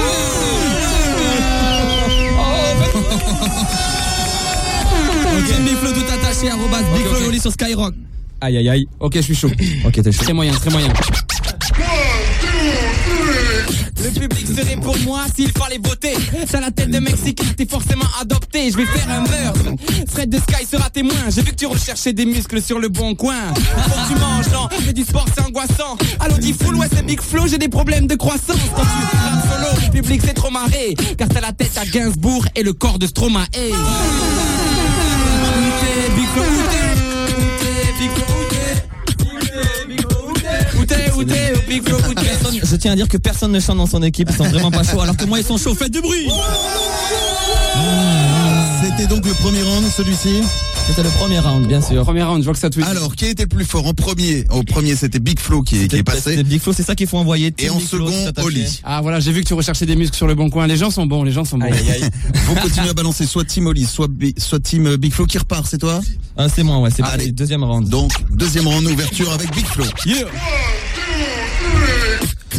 Big 5.65 5.77
Flo 5.77 5.93
tout 5.93 6.12
attaché, 6.12 6.51
arrobas 6.51 6.82
Big 6.97 7.07
Flo 7.07 7.28
Oli 7.28 7.39
sur 7.39 7.53
Skyrock. 7.53 7.95
Aïe 8.41 8.57
aïe 8.57 8.69
aïe. 8.69 8.89
Ok, 9.01 9.17
je 9.17 9.21
suis 9.21 9.35
chaud. 9.35 9.51
Ok, 9.85 10.03
t'es 10.03 10.12
chaud. 10.12 10.23
Très 10.23 10.33
moyen, 10.33 10.53
très 10.53 10.71
moyen. 10.71 10.89
Le 14.03 14.09
public 14.19 14.47
serait 14.47 14.77
pour 14.77 14.97
moi 15.01 15.25
s'il 15.35 15.51
fallait 15.53 15.79
voter. 15.83 16.15
T'as 16.51 16.61
la 16.61 16.71
tête 16.71 16.91
de 16.91 16.99
Mexicain, 17.01 17.45
t'es 17.57 17.67
forcément 17.67 18.07
adopté. 18.21 18.71
Je 18.71 18.77
vais 18.79 18.87
faire 18.87 19.11
un 19.11 19.21
meurtre. 19.21 19.65
Fred 20.09 20.31
de 20.31 20.39
Sky 20.39 20.65
sera 20.65 20.89
témoin. 20.89 21.15
J'ai 21.29 21.43
vu 21.43 21.51
que 21.51 21.57
tu 21.57 21.67
recherchais 21.67 22.15
des 22.15 22.25
muscles 22.25 22.62
sur 22.62 22.79
le 22.79 22.89
bon 22.89 23.15
coin. 23.15 23.53
Que 23.55 24.09
tu 24.12 24.19
manges, 24.19 24.49
non 24.53 24.69
Fais 24.87 24.95
du 24.95 25.03
sport, 25.03 25.27
c'est 25.35 25.43
angoissant. 25.45 25.99
Allo, 26.19 26.39
dit 26.39 26.55
full, 26.55 26.77
ouais, 26.77 26.89
c'est 26.91 27.05
Big 27.05 27.21
Flow, 27.21 27.47
j'ai 27.47 27.59
des 27.59 27.69
problèmes 27.69 28.07
de 28.07 28.15
croissance. 28.15 28.57
Quand 28.75 28.83
tu 28.83 29.17
rappes 29.17 29.45
solo, 29.53 29.87
le 29.87 29.91
public 29.93 30.23
c'est 30.25 30.35
trop 30.35 30.51
marré. 30.51 30.95
Car 31.19 31.29
t'as 31.29 31.41
la 31.41 31.53
tête 31.53 31.77
à 31.77 31.85
Gainsbourg 31.85 32.47
et 32.57 32.62
le 32.62 32.73
corps 32.73 32.99
de 32.99 33.07
Stromae. 33.07 33.45
Big 36.17 36.27
Flo, 36.35 36.43
Personne- 42.14 42.60
Je 42.62 42.77
tiens 42.77 42.93
à 42.93 42.97
dire 42.97 43.09
que 43.09 43.16
personne 43.18 43.52
ne 43.52 43.60
chante 43.60 43.77
dans 43.78 43.86
son 43.86 44.02
équipe, 44.02 44.28
ils 44.31 44.36
sont 44.36 44.44
vraiment 44.44 44.70
pas 44.70 44.82
chauds, 44.85 45.01
alors 45.01 45.16
que 45.16 45.24
moi 45.24 45.39
ils 45.39 45.44
sont 45.44 45.59
chauds, 45.59 45.74
faites 45.74 45.93
du 45.93 46.01
bruit 46.01 46.27
C'était 49.01 49.14
donc 49.14 49.24
le 49.24 49.32
premier 49.32 49.62
round, 49.62 49.86
celui-ci 49.90 50.43
C'était 50.86 51.02
le 51.02 51.09
premier 51.09 51.39
round, 51.39 51.66
bien 51.66 51.81
sûr. 51.81 52.02
Premier 52.02 52.22
round, 52.22 52.40
je 52.40 52.44
vois 52.44 52.52
que 52.52 52.59
ça 52.59 52.68
tweet. 52.68 52.85
Alors, 52.85 53.16
qui 53.16 53.24
était 53.24 53.44
le 53.44 53.48
plus 53.48 53.64
fort 53.64 53.86
en 53.86 53.94
premier? 53.94 54.44
Au 54.51 54.62
premier, 54.62 54.94
c'était 54.94 55.20
Big 55.20 55.40
Flo 55.40 55.62
qui 55.62 55.85
est, 55.85 55.89
qui 55.89 55.97
est 55.97 56.02
passé. 56.02 56.32
C'était 56.32 56.43
Big 56.43 56.60
Flow, 56.60 56.74
c'est 56.74 56.82
ça 56.82 56.94
qu'il 56.94 57.06
faut 57.06 57.16
envoyer. 57.16 57.55
Et 57.60 57.70
en 57.70 57.77
Big 57.77 57.89
second. 57.89 58.12
Oli. 58.44 58.81
Ah 58.85 59.01
voilà, 59.01 59.18
j'ai 59.18 59.32
vu 59.32 59.40
que 59.40 59.47
tu 59.47 59.55
recherchais 59.55 59.86
des 59.86 59.97
muscles 59.97 60.16
sur 60.16 60.27
le 60.27 60.35
bon 60.35 60.51
coin. 60.51 60.66
Les 60.66 60.77
gens 60.77 60.90
sont 60.90 61.06
bons, 61.06 61.22
les 61.22 61.32
gens 61.32 61.47
sont 61.47 61.56
bons. 61.56 61.66
Vous 62.47 62.55
continuez 62.56 62.90
à 62.90 62.93
balancer 62.93 63.24
soit 63.24 63.47
Team 63.47 63.68
Oli, 63.68 63.86
soit, 63.86 64.10
Team 64.62 64.86
euh, 64.86 64.97
Big 64.98 65.14
Flo 65.14 65.24
qui 65.24 65.39
repart, 65.39 65.66
c'est 65.66 65.78
toi? 65.78 66.02
Ah, 66.36 66.48
c'est 66.55 66.62
moi, 66.62 66.78
ouais, 66.81 66.90
c'est 66.94 67.02
Allez. 67.02 67.32
deuxième 67.32 67.64
round. 67.64 67.89
Donc, 67.89 68.12
deuxième 68.28 68.68
round, 68.68 68.86
ouverture 68.86 69.32
avec 69.32 69.51
Big 69.55 69.64
Flo. 69.64 69.85
Yeah 70.05 70.27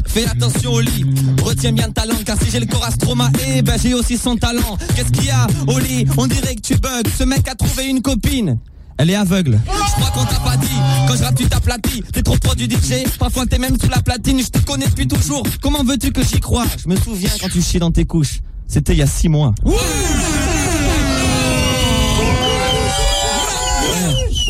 Fais 0.07 0.26
attention 0.27 0.73
Oli, 0.73 1.05
retiens 1.43 1.72
bien 1.72 1.88
le 1.88 1.93
talent 1.93 2.15
car 2.26 2.38
si 2.41 2.49
j'ai 2.51 2.59
le 2.59 2.65
corps 2.65 2.85
à 2.85 2.91
Stromae, 2.91 3.30
ben 3.63 3.80
j'ai 3.81 3.93
aussi 3.93 4.18
son 4.18 4.35
talent. 4.35 4.77
Qu'est-ce 4.95 5.11
qu'il 5.11 5.26
y 5.26 5.30
a 5.31 5.47
Oli? 5.68 6.05
On 6.18 6.27
dirait 6.27 6.55
que 6.55 6.61
tu 6.61 6.76
bugs, 6.77 7.09
ce 7.18 7.23
mec 7.23 7.47
a 7.47 7.55
trouvé 7.55 7.88
une 7.88 8.01
copine. 8.01 8.57
Elle 8.97 9.09
est 9.09 9.15
aveugle. 9.15 9.59
Je 9.65 10.01
crois 10.01 10.11
qu'on 10.11 10.26
t'a 10.26 10.39
pas 10.41 10.57
dit. 10.57 10.68
Quand 11.07 11.15
je 11.15 11.23
rappe, 11.23 11.35
tu 11.35 11.45
t'aplatis. 11.47 12.03
T'es 12.13 12.22
trop 12.22 12.38
pro 12.38 12.53
du 12.53 12.65
DJ. 12.65 13.03
Parfois, 13.18 13.47
t'es 13.47 13.57
même 13.57 13.76
sous 13.81 13.89
la 13.89 13.99
platine. 14.01 14.39
Je 14.39 14.49
te 14.49 14.59
connais 14.59 14.85
depuis 14.85 15.07
toujours. 15.07 15.41
Comment 15.61 15.84
veux-tu 15.84 16.11
que 16.11 16.23
j'y 16.23 16.39
croie? 16.39 16.65
Je 16.84 16.88
me 16.88 16.95
souviens 16.95 17.31
quand 17.39 17.49
tu 17.49 17.61
chies 17.63 17.80
dans 17.80 17.89
tes 17.91 18.05
couches. 18.05 18.41
C'était 18.68 18.93
il 18.93 18.99
y 18.99 19.01
a 19.01 19.07
six 19.07 19.27
mois. 19.27 19.55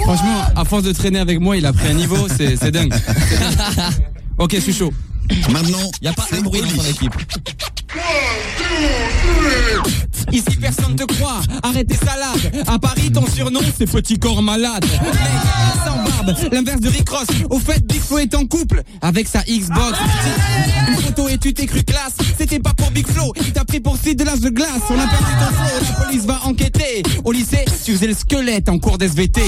Franchement, 0.04 0.42
à 0.56 0.66
force 0.66 0.84
de 0.84 0.92
traîner 0.92 1.20
avec 1.20 1.40
moi, 1.40 1.56
il 1.56 1.66
a 1.66 1.72
pris 1.72 1.88
un 1.88 1.94
niveau, 1.94 2.28
c'est 2.36 2.58
c'est 2.58 2.72
dingue. 2.72 2.94
C'est 3.30 3.40
dingue. 3.58 3.94
Ok, 4.38 4.56
je 4.56 4.60
suis 4.60 4.74
chaud. 4.74 4.92
Maintenant, 5.52 5.92
Il 6.02 6.06
y 6.06 6.08
a 6.08 6.14
pas 6.14 6.26
un 6.32 6.42
bruit 6.42 6.62
dans 6.62 6.82
ton 6.82 6.90
équipe. 6.90 7.14
Ici 10.32 10.58
personne 10.60 10.96
te 10.96 11.04
croit, 11.04 11.42
arrête 11.64 11.88
tes 11.88 11.96
salades. 11.96 12.66
À 12.68 12.80
Paris, 12.80 13.12
ton 13.12 13.26
surnom, 13.28 13.60
c'est 13.78 13.90
Petit 13.90 14.18
Corps 14.18 14.42
Malade. 14.42 14.86
Mec, 14.86 15.12
sans 15.86 15.98
barbe, 16.04 16.36
l'inverse 16.52 16.80
de 16.80 16.90
Rick 16.90 17.10
Ross. 17.10 17.28
Au 17.50 17.60
fait, 17.60 17.86
Big 17.86 18.02
Flo 18.02 18.20
est 18.20 18.34
en 18.36 18.46
couple 18.46 18.84
avec 19.02 19.28
sa 19.28 19.42
Xbox. 19.44 19.98
Une 20.88 20.96
photo 20.96 21.28
et 21.28 21.38
tu 21.38 21.54
t'es 21.54 21.66
cru 21.66 21.84
classe. 21.84 22.16
C'était 22.38 22.60
pas 22.60 22.74
pour 22.74 22.92
Big 22.92 23.08
Flo, 23.08 23.34
il 23.38 23.52
t'a 23.52 23.66
pris 23.66 23.80
pour 23.80 23.98
Sid 23.98 24.18
de 24.18 24.24
l'âge 24.24 24.40
de 24.40 24.50
glace. 24.50 24.82
On 24.90 25.00
a 25.00 25.08
perdu 25.08 25.32
ton 25.40 25.56
flow, 25.56 25.86
la 25.86 26.06
police 26.06 26.26
va 26.26 26.40
enquêter. 26.46 27.04
Au 27.26 27.32
lycée, 27.32 27.66
tu 27.84 27.94
faisais 27.94 28.08
le 28.08 28.14
squelette 28.16 28.70
en 28.70 28.80
cours 28.80 28.98
d'SVT. 28.98 29.42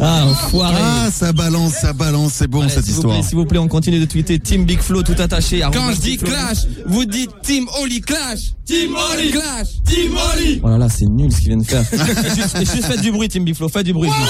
Ah, 0.00 0.26
enfoiré. 0.26 0.76
Ah, 0.80 1.08
ça 1.12 1.32
balance, 1.32 1.72
ça 1.74 1.92
balance, 1.92 2.32
c'est 2.34 2.46
bon 2.48 2.62
Allez, 2.62 2.70
cette 2.70 2.88
histoire. 2.88 3.22
S'il 3.24 3.36
vous 3.36 3.44
plaît, 3.44 3.58
on 3.58 3.68
continue 3.68 4.00
de 4.00 4.04
tweeter 4.06 4.38
Team 4.38 4.64
Big 4.64 4.80
Flo 4.80 5.02
tout 5.02 5.14
attaché. 5.18 5.60
Quand 5.60 5.72
arobase 5.78 5.96
je 5.96 6.00
dis 6.00 6.16
clash, 6.16 6.58
vous 6.86 7.04
dites 7.04 7.30
Team 7.42 7.66
Oli 7.82 8.00
Clash. 8.00 8.54
Team 8.64 8.94
Oli 9.12 9.30
Clash. 9.30 9.68
Team 9.86 10.12
Oli. 10.36 10.60
Oh 10.62 10.68
là 10.68 10.78
là, 10.78 10.88
c'est 10.88 11.06
nul 11.06 11.30
ce 11.32 11.38
qu'il 11.40 11.48
vient 11.48 11.58
de 11.58 11.64
faire. 11.64 11.82
Et 11.92 11.96
juste, 12.36 12.58
juste 12.72 12.84
faites 12.86 13.02
du 13.02 13.10
bruit, 13.12 13.28
Team 13.28 13.44
Big 13.44 13.54
Flo, 13.54 13.68
faites 13.68 13.84
du 13.86 13.92
bruit. 13.92 14.08
Voilà. 14.08 14.24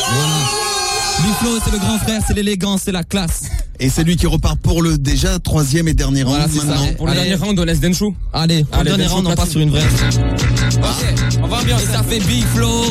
Big 1.22 1.34
Flo, 1.40 1.50
c'est 1.64 1.72
le 1.72 1.78
grand 1.78 1.98
frère, 1.98 2.22
c'est 2.26 2.34
l'élégance, 2.34 2.82
c'est 2.84 2.92
la 2.92 3.04
classe. 3.04 3.42
Et 3.78 3.88
c'est 3.90 4.04
lui 4.04 4.16
qui 4.16 4.26
repart 4.26 4.58
pour 4.58 4.82
le 4.82 4.96
déjà 4.98 5.38
troisième 5.38 5.86
et 5.88 5.94
dernier 5.94 6.22
round 6.22 6.36
Voilà, 6.36 6.52
c'est 6.52 6.60
ça. 6.60 6.64
maintenant. 6.66 6.94
Pour 6.96 7.06
le 7.06 7.12
Allez. 7.12 7.28
dernier 7.28 7.44
round, 7.44 7.58
on 7.58 7.64
laisse 7.64 7.80
Denshu. 7.80 8.06
Allez, 8.32 8.64
pour 8.64 8.74
Allez, 8.80 8.90
le 8.90 8.96
dernier 8.96 9.04
Denshu 9.04 9.14
round, 9.16 9.26
on 9.28 9.34
passe 9.34 9.50
sur 9.50 9.60
une 9.60 9.70
vraie. 9.70 9.82
Ok, 9.82 11.38
on 11.42 11.46
va 11.46 11.62
bien. 11.62 11.78
Et 11.78 11.86
ça 11.86 12.02
fait 12.02 12.20
Big 12.20 12.44
Flo. 12.54 12.84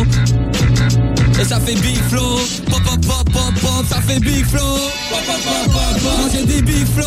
Et 1.40 1.46
ça 1.46 1.60
fait 1.62 1.76
Big 1.76 1.98
Flo. 2.10 2.38
Pop, 2.70 2.82
pop, 2.84 3.06
pop, 3.06 3.30
pop, 3.32 3.54
pop, 3.62 3.86
ça 3.90 4.02
fait 4.02 4.20
Big 4.20 4.46
Flo. 4.46 4.60
Pop, 4.60 5.20
pop, 5.26 5.36
pop, 5.44 5.72
pop, 5.72 6.02
pop. 6.02 6.20
Moi 6.20 6.30
j'ai 6.34 6.46
dit 6.46 6.62
Big 6.62 6.86
Flo. 6.88 7.06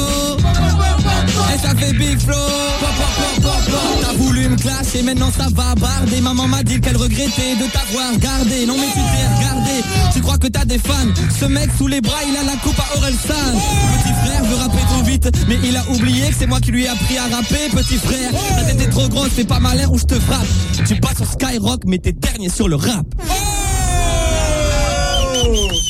Et 1.54 1.58
ça 1.58 1.74
fait 1.76 1.92
Big 1.92 2.18
Flo. 2.18 2.34
Pop, 2.80 2.90
pop, 2.96 3.42
pop. 3.42 4.00
T'as 4.00 4.12
voulu 4.14 4.48
me 4.48 4.56
clasher, 4.56 5.02
maintenant 5.02 5.30
ça 5.36 5.48
va 5.52 5.74
barder. 5.74 6.20
Maman 6.22 6.48
m'a 6.48 6.62
dit 6.62 6.80
qu'elle 6.80 6.96
regrettait 6.96 7.56
de 7.60 7.70
t'avoir 7.70 8.16
gardé. 8.18 8.64
Non 8.64 8.74
mais 8.78 8.86
tu 8.86 9.00
t'es 9.00 9.36
regardé. 9.36 9.84
Tu 10.14 10.20
crois 10.22 10.38
que 10.38 10.46
t'as 10.46 10.64
des 10.64 10.78
fans. 10.78 11.12
Ce 11.38 11.44
mec 11.44 11.68
sous 11.76 11.88
les 11.88 12.00
bras, 12.00 12.20
il 12.26 12.36
a 12.36 12.44
la 12.44 12.56
coupe 12.62 12.78
à 12.78 12.96
Aurel 12.96 13.14
San. 13.14 13.36
Petit 13.36 14.14
frère 14.24 14.44
veut 14.44 14.56
rapper 14.56 14.82
trop 14.88 15.02
vite, 15.02 15.30
mais 15.46 15.58
il 15.62 15.76
a 15.76 15.84
oublié 15.90 16.28
que 16.28 16.34
c'est 16.38 16.46
moi 16.46 16.60
qui 16.60 16.70
lui 16.70 16.84
ai 16.84 16.88
appris 16.88 17.18
à 17.18 17.24
rapper. 17.24 17.68
Petit 17.70 17.98
frère, 17.98 18.30
ta 18.56 18.62
tête 18.62 18.80
est 18.80 18.90
trop 18.90 19.08
grosse, 19.08 19.30
fais 19.30 19.44
pas 19.44 19.60
malin 19.60 19.88
ou 19.90 19.98
je 19.98 20.04
te 20.04 20.18
frappe. 20.18 20.46
Tu 20.86 20.98
passes 21.00 21.18
sur 21.18 21.26
Skyrock, 21.26 21.82
mais 21.86 21.98
t'es 21.98 22.12
dernier 22.12 22.48
sur 22.48 22.68
le 22.68 22.76
rap. 22.76 23.04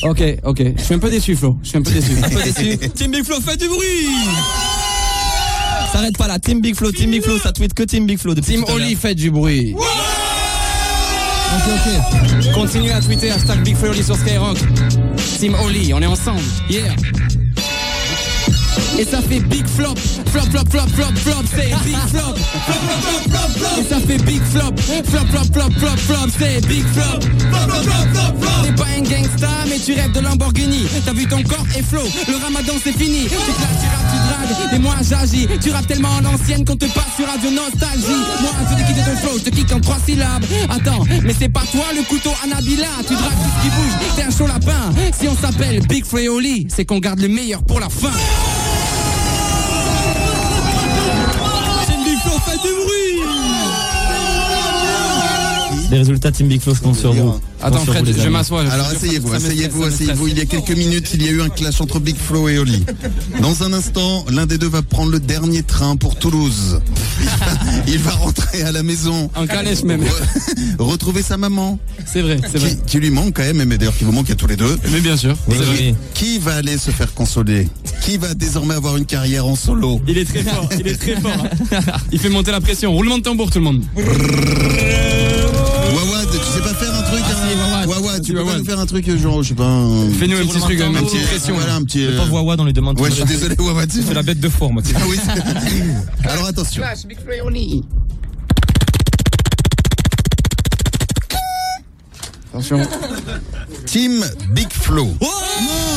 Ok, 0.03 0.21
ok. 0.43 0.61
Je 0.77 0.83
suis 0.83 0.93
un 0.93 0.99
peu 0.99 1.09
déçu, 1.09 1.35
Flo. 1.35 1.57
Je 1.63 1.69
suis 1.69 1.77
un 1.77 1.81
peu 1.81 1.91
déçu. 1.91 2.11
Un 2.21 2.29
peu 2.29 2.41
déçu. 2.43 2.77
Team 2.89 3.11
Big 3.11 3.23
Flo, 3.23 3.39
faites 3.39 3.59
du 3.59 3.67
bruit 3.67 4.07
S'arrête 5.91 6.17
pas 6.17 6.27
là, 6.27 6.39
Team 6.39 6.59
Big 6.59 6.75
Flo, 6.75 6.91
Team 6.91 7.11
Big 7.11 7.23
Flo, 7.23 7.37
ça 7.37 7.51
tweet 7.51 7.73
que 7.73 7.83
Team 7.83 8.05
Big 8.05 8.17
Flo 8.17 8.33
depuis 8.33 8.55
Team. 8.55 8.65
Oli, 8.67 8.95
faites 8.95 9.17
du 9.17 9.29
bruit. 9.31 9.75
Ok, 11.55 11.69
ok. 11.75 12.53
Continuez 12.53 12.91
à 12.91 12.99
tweeter 12.99 13.29
hashtag 13.31 13.61
Big 13.63 13.77
Flo 13.77 13.89
Oli 13.91 14.03
sur 14.03 14.17
Skyrock. 14.17 14.57
Team 15.39 15.55
Oli, 15.63 15.93
on 15.93 16.01
est 16.01 16.07
ensemble. 16.07 16.41
Yeah. 16.69 16.95
Et 18.99 19.05
ça 19.05 19.21
fait 19.21 19.39
big 19.39 19.65
flop, 19.67 19.95
flop, 20.27 20.45
flop, 20.51 20.65
flop, 20.69 20.87
flop, 20.95 21.11
flop, 21.15 21.43
c'est 21.55 21.73
big 21.83 21.97
flop. 22.09 22.35
Et 23.79 23.83
ça 23.89 23.99
fait 23.99 24.17
big 24.23 24.41
flop, 24.51 24.73
flop, 24.77 25.25
flop, 25.31 25.45
flop, 25.51 25.71
flop, 25.77 25.97
flop, 25.97 26.29
c'est 26.37 26.65
big 26.67 26.83
flop. 26.93 27.19
T'es 28.63 28.71
pas 28.71 28.85
un 28.97 29.01
gangsta, 29.01 29.49
mais 29.67 29.79
tu 29.79 29.93
rêves 29.93 30.11
de 30.11 30.19
Lamborghini. 30.19 30.85
T'as 31.05 31.13
vu 31.13 31.27
ton 31.27 31.41
corps 31.43 31.65
et 31.77 31.81
flow, 31.81 32.03
le 32.27 32.35
ramadan 32.43 32.73
c'est 32.83 32.93
fini. 32.93 33.23
Tu 33.23 33.29
classes, 33.29 33.81
tu 33.81 33.87
rappes, 33.89 34.47
tu 34.47 34.55
dragues, 34.55 34.73
et 34.73 34.79
moi 34.79 34.95
j'agis. 35.01 35.47
Tu 35.61 35.71
rappes 35.71 35.87
tellement 35.87 36.15
en 36.21 36.25
ancienne 36.25 36.63
qu'on 36.63 36.75
te 36.75 36.85
passe 36.85 37.15
sur 37.17 37.27
Radio 37.27 37.49
Nostalgie. 37.49 38.21
Moi 38.41 38.51
je 38.69 38.75
te 38.75 38.87
quitte 38.87 39.05
ton 39.05 39.17
flow, 39.17 39.39
je 39.43 39.49
te 39.49 39.73
en 39.73 39.79
trois 39.79 39.99
syllabes. 40.05 40.45
Attends, 40.69 41.03
mais 41.23 41.35
c'est 41.37 41.49
pas 41.49 41.63
toi 41.71 41.85
le 41.95 42.03
couteau 42.03 42.31
Anabila. 42.43 42.87
Tu 43.07 43.15
dragues 43.15 43.31
tout 43.31 43.49
ce 43.57 43.63
qui 43.63 43.69
bouge, 43.75 44.15
t'es 44.15 44.23
un 44.23 44.31
chaud 44.31 44.47
lapin. 44.47 44.93
Si 45.19 45.27
on 45.27 45.35
s'appelle 45.35 45.81
Big 45.87 46.05
Freoli, 46.05 46.67
c'est 46.73 46.85
qu'on 46.85 46.99
garde 46.99 47.19
le 47.19 47.27
meilleur 47.27 47.63
pour 47.63 47.79
la 47.79 47.89
fin. 47.89 48.11
Du 52.63 52.73
bruit 52.75 53.02
Les 55.93 55.99
résultats 55.99 56.31
Team 56.31 56.47
Big 56.47 56.59
Flo 56.59 56.73
comptent 56.81 56.97
sur 56.97 57.13
vous. 57.13 57.35
Attends, 57.61 57.85
Fred, 57.85 58.03
je 58.19 58.27
m'assois. 58.27 58.61
Alors 58.71 58.87
asseyez-vous, 58.87 59.31
asseyez-vous, 59.31 59.83
asseyez-vous. 59.83 60.27
Il 60.27 60.37
y 60.39 60.41
a 60.41 60.45
quelques 60.45 60.71
minutes, 60.75 61.11
il 61.13 61.21
y 61.23 61.27
a 61.27 61.31
eu 61.31 61.41
un 61.43 61.49
clash 61.49 61.79
entre 61.81 61.99
Big 61.99 62.15
Flo 62.17 62.49
et 62.49 62.57
Oli. 62.57 62.83
Dans 63.41 63.61
un 63.61 63.71
instant, 63.73 64.25
l'un 64.31 64.47
des 64.47 64.57
deux 64.57 64.67
va 64.67 64.81
prendre 64.81 65.11
le 65.11 65.19
dernier 65.19 65.61
train 65.61 65.95
pour 65.95 66.15
Toulouse. 66.15 66.81
Il 67.87 67.99
va 67.99 68.09
rentrer 68.11 68.63
à 68.63 68.71
la 68.71 68.81
maison. 68.81 69.29
En 69.35 69.45
calèche 69.45 69.83
même. 69.83 70.01
Re- 70.01 70.77
Retrouver 70.79 71.21
sa 71.21 71.37
maman. 71.37 71.77
C'est 72.11 72.21
vrai, 72.23 72.39
c'est 72.51 72.57
vrai. 72.57 72.69
Qui, 72.71 72.77
qui 72.87 72.99
lui 72.99 73.11
manque 73.11 73.35
quand 73.35 73.43
même, 73.43 73.63
mais 73.63 73.77
d'ailleurs 73.77 73.95
qui 73.95 74.03
vous 74.03 74.11
manque 74.11 74.31
à 74.31 74.35
tous 74.35 74.47
les 74.47 74.55
deux. 74.55 74.77
Mais 74.91 74.99
bien 74.99 75.15
sûr. 75.15 75.35
Oui, 75.47 75.55
c'est 75.59 75.63
vrai. 75.65 75.75
oui. 75.79 75.95
Qui 76.15 76.39
va 76.39 76.55
aller 76.55 76.79
se 76.79 76.89
faire 76.89 77.13
consoler? 77.13 77.67
Qui 78.01 78.17
va 78.17 78.33
désormais 78.33 78.73
avoir 78.73 78.97
une 78.97 79.05
carrière 79.05 79.45
en 79.45 79.55
solo? 79.55 80.01
Il 80.07 80.17
est 80.17 80.25
très 80.25 80.41
fort, 80.41 80.67
il 80.79 80.87
est 80.87 80.97
très 80.99 81.21
fort. 81.21 81.45
Il 82.11 82.19
fait 82.19 82.29
monter 82.29 82.49
la 82.51 82.61
pression. 82.61 82.91
Roulement 82.91 83.19
de 83.19 83.23
tambour 83.23 83.51
tout 83.51 83.59
le 83.59 83.65
monde. 83.65 83.83
tu 88.23 88.33
pas 88.33 88.43
Wawa. 88.43 88.57
nous 88.57 88.65
faire 88.65 88.79
un 88.79 88.85
truc 88.85 89.17
genre, 89.17 89.43
je 89.43 89.49
sais 89.49 89.53
pas. 89.55 89.65
un- 89.65 90.09
Fais-nous 90.11 90.37
un 90.37 90.45
petit 90.45 90.59
truc, 90.59 90.79
une 90.79 90.95
un 90.95 91.03
petite 91.03 91.19
petit 91.19 91.25
pression. 91.25 91.55
Voilà, 91.55 91.75
un 91.75 91.83
petit. 91.83 92.05
Le 92.05 92.19
euh, 92.19 92.25
Wawa, 92.31 92.55
on 92.59 92.65
lui 92.65 92.73
demande 92.73 92.99
Ouais, 92.99 93.09
je 93.09 93.15
suis 93.15 93.23
désolé, 93.25 93.55
Wawa, 93.59 93.85
tu 93.87 94.01
C'est 94.01 94.13
la 94.13 94.23
bête 94.23 94.39
de 94.39 94.49
four, 94.49 94.71
moi. 94.73 94.81
tu 94.81 94.89
sais. 94.89 94.95
Ah 94.99 95.03
oui. 95.07 95.17
c'est- 95.23 96.27
Alors 96.29 96.45
attention. 96.47 96.81
Attention. 102.51 102.79
Team 103.85 104.23
Big 104.51 104.71
Flo. 104.71 105.05
non, 105.05 105.27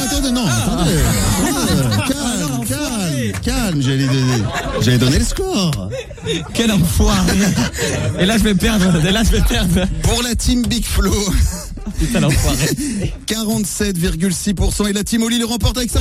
attendez, 0.07 0.31
non, 0.31 0.47
attendez. 0.47 0.91
Euh, 0.93 1.97
calme, 2.09 2.65
calme, 2.67 3.33
calme. 3.43 3.83
J'allais 3.83 4.07
donner, 4.07 4.43
j'allais 4.81 4.99
donner 4.99 5.19
le 5.19 5.25
score. 5.25 5.91
Quel 6.55 6.73
enfoiré 6.73 7.37
Et 8.19 8.25
là 8.25 8.39
je 8.39 8.43
vais 8.45 8.55
perdre, 8.55 9.05
et 9.05 9.13
là 9.13 9.23
je 9.23 9.33
vais 9.33 9.43
perdre. 9.43 9.83
Pour 10.03 10.23
la 10.23 10.35
team 10.35 10.67
Big 10.67 10.85
Flo, 11.99 12.07
Putain 12.07 12.21
l'enfoiré. 12.21 12.77
47,6% 13.27 14.89
et 14.89 14.93
la 14.93 15.05
team 15.05 15.23
Oli 15.23 15.39
le 15.39 15.47
remporte 15.47 15.79
avec 15.79 15.91
52%. 15.91 15.97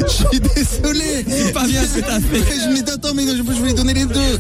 Je 0.08 0.12
suis 0.12 0.40
désolé. 0.40 1.26
C'est 1.28 1.54
pas 1.54 1.66
bien 1.66 1.82
ce 1.84 2.00
que 2.00 2.06
t'as 2.06 2.20
fait. 2.20 2.40
Je 2.40 2.74
dis, 2.84 2.92
attends, 2.92 3.14
mais 3.16 3.24
je, 3.26 3.42
voulais 3.42 3.74
donner 3.74 3.94
les 3.94 4.06
deux. 4.06 4.40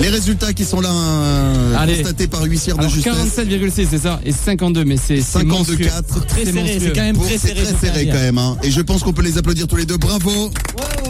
Les 0.00 0.08
résultats 0.08 0.52
qui 0.52 0.64
sont 0.64 0.80
là 0.80 0.90
euh, 0.90 1.76
Allez. 1.78 1.96
constatés 1.96 2.26
par 2.26 2.42
huissière 2.44 2.76
de 2.76 2.80
Alors 2.80 2.92
justesse. 2.92 3.12
47,6 3.36 3.86
c'est 3.90 3.98
ça? 3.98 4.20
Et 4.24 4.32
52 4.32 4.84
mais 4.84 4.96
c'est 4.96 5.20
c'est 5.20 5.40
52-4. 5.40 5.44
monstrueux. 5.46 5.90
Très 6.26 6.44
serré, 6.46 6.52
monstrueux. 6.60 6.80
c'est 6.80 6.92
quand 6.94 7.02
même 7.02 7.18
très 7.18 7.38
C'est 7.38 7.48
serré. 7.48 7.62
très 7.62 7.74
serré 7.78 8.04
faire 8.06 8.14
quand 8.14 8.20
même. 8.20 8.38
Hein. 8.38 8.56
Et 8.62 8.70
je 8.70 8.80
pense 8.80 9.02
qu'on 9.02 9.12
peut 9.12 9.22
les 9.22 9.36
applaudir 9.38 9.68
tous 9.68 9.76
les 9.76 9.84
deux. 9.84 9.98
Bravo. 9.98 10.30
Ouais 10.48 11.01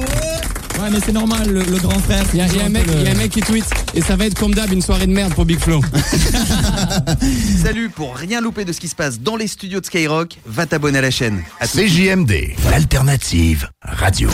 mais 0.91 0.99
c'est 1.05 1.13
normal, 1.13 1.49
le, 1.49 1.63
le 1.63 1.79
grand 1.79 1.99
frère. 2.01 2.25
Il 2.35 2.41
y, 2.41 2.57
y 2.57 2.61
a 2.61 2.65
un 2.65 2.69
mec, 2.69 2.85
il 2.89 3.03
y 3.03 3.09
a 3.09 3.11
un 3.13 3.15
mec 3.15 3.31
qui 3.31 3.41
tweet 3.41 3.65
et 3.95 4.01
ça 4.01 4.17
va 4.17 4.27
être 4.27 4.39
comme 4.39 4.55
d'hab 4.55 4.73
une 4.73 4.83
soirée 4.83 5.07
de 5.07 5.13
merde 5.13 5.35
pour 5.35 5.45
Big 5.45 5.59
Flo. 5.61 5.81
Salut, 7.63 7.91
pour 7.91 8.17
rien 8.17 8.41
louper 8.41 8.65
de 8.65 8.73
ce 8.73 8.81
qui 8.81 8.89
se 8.89 8.95
passe 8.95 9.21
dans 9.21 9.37
les 9.37 9.47
studios 9.47 9.81
de 9.81 9.87
Skyrock, 9.87 10.39
va 10.47 10.67
t'abonner 10.67 10.99
à 10.99 11.03
la 11.03 11.11
chaîne. 11.11 11.43
À. 11.61 11.67
CJMD, 11.67 12.33
l'alternative 12.71 13.69
radio. 13.83 14.29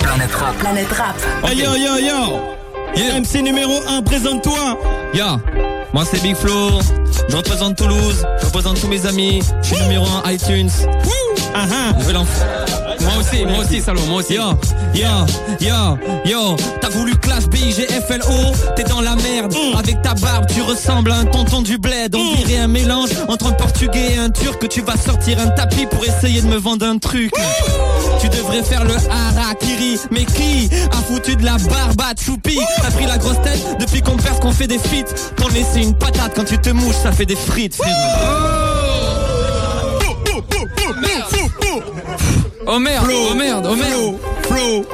Planète 0.00 0.32
Rap. 0.34 0.56
Planète 0.58 0.92
Rap. 0.92 1.16
Hey 1.44 1.56
yo 1.58 1.74
yo 1.76 1.98
yo 1.98 3.20
MC 3.20 3.42
numéro 3.42 3.72
1, 3.88 4.02
présente-toi 4.02 4.78
Yo 5.14 5.24
Moi 5.94 6.04
c'est 6.04 6.22
Big 6.22 6.36
Flo, 6.36 6.80
je 7.28 7.36
représente 7.36 7.76
Toulouse, 7.76 8.26
je 8.40 8.46
représente 8.46 8.78
tous 8.80 8.88
mes 8.88 9.06
amis, 9.06 9.42
je 9.62 9.68
suis 9.74 9.82
numéro 9.82 10.04
1 10.24 10.30
iTunes. 10.30 10.70
Ah 11.54 11.66
ah 11.70 11.92
Je 12.00 12.04
vais 12.06 12.12
l'en- 12.12 12.24
Moi 13.00 13.12
aussi, 13.20 13.44
moi 13.44 13.58
aussi, 13.64 13.80
salaud, 13.80 14.00
moi 14.08 14.20
aussi. 14.20 14.34
Yo, 14.34 14.42
yo, 14.94 15.26
yo, 15.60 15.98
yo, 16.24 16.56
t'as 16.80 16.88
voulu 16.88 17.14
clash 17.16 17.46
BIGFLO, 17.46 18.52
t'es 18.76 18.84
dans 18.84 19.00
la 19.00 19.16
merde. 19.16 19.52
Avec 19.78 20.00
ta 20.02 20.14
barbe, 20.14 20.46
tu 20.52 20.62
ressembles 20.62 21.10
à 21.12 21.16
un 21.16 21.24
tonton 21.24 21.62
du 21.62 21.78
bled. 21.78 22.14
On 22.14 22.34
dirait 22.36 22.58
un 22.60 22.68
mélange 22.68 23.10
entre 23.28 23.46
un 23.48 23.52
portugais 23.52 24.12
et 24.14 24.18
un 24.18 24.30
turc. 24.30 24.60
Que 24.60 24.66
tu 24.66 24.80
vas 24.82 24.96
sortir 24.96 25.38
un 25.40 25.48
tapis 25.48 25.86
pour 25.86 26.04
essayer 26.04 26.40
de 26.42 26.46
me 26.46 26.56
vendre 26.56 26.86
un 26.86 26.98
truc. 26.98 27.32
Tu 28.20 28.28
devrais 28.28 28.62
faire 28.62 28.84
le 28.84 28.94
harakiri, 29.10 29.98
mais 30.12 30.24
qui 30.24 30.70
a 30.92 30.96
foutu 31.02 31.34
de 31.36 31.44
la 31.44 31.56
barbe 31.58 32.00
à 32.00 32.12
Choupi 32.24 32.58
T'as 32.80 32.90
pris 32.92 33.06
la 33.06 33.18
grosse 33.18 33.40
tête 33.42 33.76
depuis 33.80 34.00
qu'on 34.02 34.16
perd 34.16 34.38
qu'on 34.40 34.52
fait 34.52 34.68
des 34.68 34.78
feats. 34.78 35.12
T'en 35.36 35.48
laisser 35.48 35.80
une 35.82 35.94
patate 35.94 36.32
quand 36.36 36.44
tu 36.44 36.58
te 36.58 36.70
mouches, 36.70 36.94
ça 37.02 37.10
fait 37.10 37.26
des 37.26 37.34
frites. 37.36 37.78
Oh 42.66 42.78
merde, 42.78 43.08
oh 43.10 43.34
merde, 43.34 43.66
oh 43.68 43.76
merde. 43.76 44.18
Flo, 44.42 44.84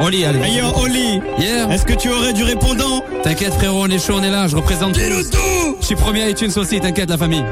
Oli, 0.00 0.24
allez. 0.24 0.40
Yo, 0.50 0.66
Oli 0.76 1.20
Yeah. 1.38 1.68
Est-ce 1.70 1.84
que 1.84 1.92
tu 1.94 2.10
aurais 2.10 2.32
du 2.32 2.42
répondant 2.42 3.04
T'inquiète 3.22 3.54
frérot, 3.54 3.84
on 3.84 3.88
est 3.88 3.98
chaud, 3.98 4.14
on 4.16 4.22
est 4.22 4.30
là, 4.30 4.48
je 4.48 4.56
représente 4.56 4.92
Dis-nous 4.92 5.22
tout. 5.24 5.76
Je 5.80 5.86
suis 5.86 5.94
premier 5.94 6.24
à 6.24 6.28
iTunes 6.30 6.50
aussi, 6.56 6.80
t'inquiète 6.80 7.10
la 7.10 7.18
famille. 7.18 7.44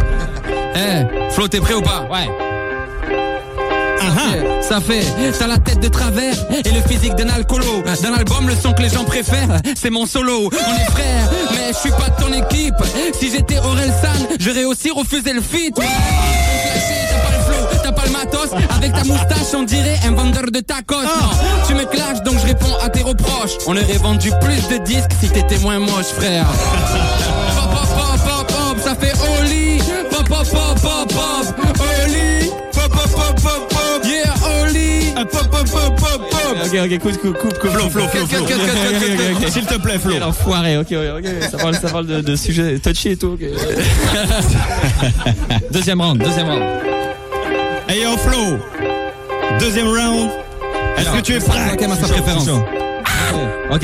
Eh, 0.74 1.32
Flo, 1.32 1.48
t'es 1.48 1.60
prêt 1.60 1.74
ou 1.74 1.82
pas? 1.82 2.08
Ouais. 2.10 2.28
Ça 4.62 4.80
fait, 4.80 5.02
t'as 5.38 5.46
la 5.48 5.58
tête 5.58 5.80
de 5.80 5.88
travers 5.88 6.34
et 6.64 6.70
le 6.70 6.80
physique 6.88 7.16
d'un 7.16 7.28
alcoolo. 7.28 7.82
Dans 8.02 8.10
l'album, 8.10 8.46
le 8.46 8.54
son 8.54 8.72
que 8.72 8.82
les 8.82 8.88
gens 8.88 9.02
préfèrent, 9.04 9.60
c'est 9.74 9.90
mon 9.90 10.06
solo. 10.06 10.48
On 10.52 10.74
est 10.76 10.90
frères, 10.90 11.30
mais 11.52 11.72
je 11.72 11.78
suis 11.78 11.90
pas 11.90 12.08
de 12.08 12.22
ton 12.22 12.32
équipe. 12.32 12.74
Si 13.18 13.30
j'étais 13.30 13.58
Orelsan, 13.58 14.28
j'aurais 14.38 14.64
aussi 14.64 14.90
refusé 14.90 15.32
le 15.32 15.40
feat. 15.40 15.76
Ouais. 15.76 15.86
Matos. 18.20 18.50
Avec 18.76 18.92
ta 18.92 19.04
moustache, 19.04 19.54
on 19.54 19.62
dirait 19.62 19.98
un 20.06 20.12
vendeur 20.12 20.50
de 20.50 20.60
tacos. 20.60 21.02
Non, 21.02 21.30
tu 21.66 21.74
me 21.74 21.84
clashes, 21.84 22.22
donc 22.24 22.38
je 22.40 22.46
réponds 22.46 22.76
à 22.82 22.88
tes 22.88 23.02
reproches. 23.02 23.56
On 23.66 23.72
aurait 23.72 23.98
vendu 23.98 24.30
plus 24.40 24.68
de 24.68 24.82
disques 24.84 25.12
si 25.20 25.28
t'étais 25.28 25.58
moins 25.58 25.78
moche, 25.78 26.12
frère. 26.16 26.46
Pop, 26.46 27.70
pop, 27.70 27.88
pop, 27.96 28.20
pop, 28.26 28.46
pop, 28.46 28.78
ça 28.82 28.94
fait 28.94 29.12
Oli. 29.40 29.78
Pop, 30.10 30.28
pop, 30.28 30.46
pop, 30.50 30.80
pop, 30.80 31.12
pop, 31.12 31.86
Oli. 32.04 32.50
Pop, 32.72 32.90
pop, 32.90 33.10
pop, 33.10 33.40
pop, 33.42 33.68
pop, 33.68 34.04
yeah, 34.04 34.34
Oli. 34.62 35.12
Pop, 35.14 35.48
pop, 35.50 35.70
pop, 35.70 35.96
pop, 35.96 36.30
pop. 36.30 36.56
Ok, 36.64 36.78
ok, 36.84 36.98
coupe, 36.98 37.18
coupe, 37.20 37.38
coupe, 37.38 37.58
coupe. 37.58 37.70
Flo, 37.70 37.88
Flo, 37.88 38.08
Flo, 38.08 38.26
Flo. 38.26 38.46
S'il 39.48 39.66
te 39.66 39.78
plaît, 39.78 39.98
Flo. 39.98 40.12
Quel 40.12 40.24
enfoiré, 40.24 40.78
ok, 40.78 40.92
ok, 40.92 41.18
ok. 41.18 41.50
Ça 41.50 41.58
parle, 41.58 41.74
ça 41.74 41.88
parle 41.88 42.06
de, 42.06 42.20
de 42.20 42.36
sujets 42.36 42.78
touchy 42.78 43.10
et 43.10 43.16
tout, 43.16 43.38
ok. 43.38 43.44
deuxième 45.72 46.00
round, 46.00 46.22
deuxième 46.22 46.48
round. 46.48 46.99
Hey 47.90 48.02
yo, 48.02 48.16
Flo 48.18 48.56
Deuxième 49.58 49.88
round. 49.88 50.30
Est-ce 50.96 51.10
que 51.10 51.20
tu 51.22 51.34
es 51.34 51.40
prêt 51.40 51.58
a 51.58 51.96
sa 51.96 52.06
préférence. 52.06 52.48
Ok. 53.68 53.82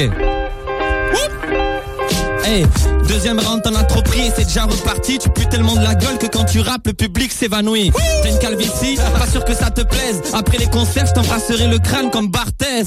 Hey, 2.44 2.64
deuxième 3.08 3.40
round, 3.40 3.64
t'en 3.64 3.74
as 3.74 3.82
trop 3.82 4.02
pris 4.02 4.28
et 4.28 4.32
c'est 4.36 4.44
déjà 4.44 4.62
reparti. 4.62 5.18
Tu 5.18 5.28
pues 5.30 5.48
tellement 5.48 5.74
de 5.74 5.82
la 5.82 5.96
gueule 5.96 6.18
que 6.18 6.28
quand 6.28 6.44
tu 6.44 6.60
rappes, 6.60 6.86
le 6.86 6.92
public 6.92 7.32
s'évanouit. 7.32 7.90
T'as 8.22 8.30
une 8.30 8.38
calvitie, 8.38 8.94
pas 9.18 9.26
sûr 9.26 9.44
que 9.44 9.54
ça 9.54 9.70
te 9.70 9.80
plaise. 9.80 10.22
Après 10.32 10.58
les 10.58 10.66
concerts, 10.66 11.06
je 11.06 11.12
t'embrasserai 11.12 11.66
le 11.66 11.80
crâne 11.80 12.12
comme 12.12 12.28
Barthez. 12.28 12.84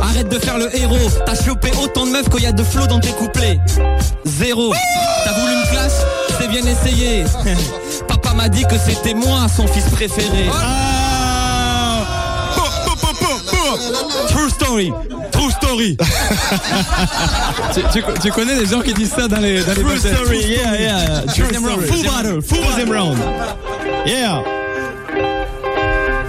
Arrête 0.00 0.30
de 0.30 0.38
faire 0.38 0.56
le 0.56 0.74
héros. 0.74 1.10
T'as 1.26 1.44
chopé 1.44 1.72
autant 1.82 2.06
de 2.06 2.12
meufs 2.12 2.30
qu'il 2.30 2.42
y 2.42 2.46
a 2.46 2.52
de 2.52 2.62
flow 2.62 2.86
dans 2.86 3.00
tes 3.00 3.12
couplets. 3.12 3.58
Zéro. 4.24 4.72
T'as 5.24 5.32
voulu 5.32 5.52
une 5.52 5.70
clash 5.70 5.92
C'est 6.40 6.48
bien 6.48 6.62
essayé. 6.62 7.24
M'a 8.36 8.48
dit 8.48 8.64
que 8.64 8.76
c'était 8.78 9.14
moi, 9.14 9.46
son 9.54 9.66
fils 9.66 9.84
préféré. 9.90 10.48
True 14.28 14.50
story. 14.50 14.92
True 15.30 15.50
story. 15.50 15.96
Tu, 17.72 17.80
tu- 17.92 18.04
tu 18.22 18.30
connais 18.30 18.56
des 18.56 18.66
gens 18.66 18.80
qui 18.80 18.92
disent 18.94 19.12
ça 19.12 19.28
dans 19.28 19.38
les, 19.38 19.62
dans 19.62 19.72
les 19.72 19.82
True 19.82 19.94
battles. 19.94 20.14
story, 20.16 20.38
yeah, 20.46 20.80
yeah. 20.80 21.20
True 21.26 21.44
Deuxième 21.44 21.62
story 21.62 21.74
round. 21.74 21.86
Full 21.86 22.06
battle, 22.06 22.42
full 22.42 22.58
deuxième 22.66 22.92
round. 22.92 23.18
Yeah. 24.06 24.42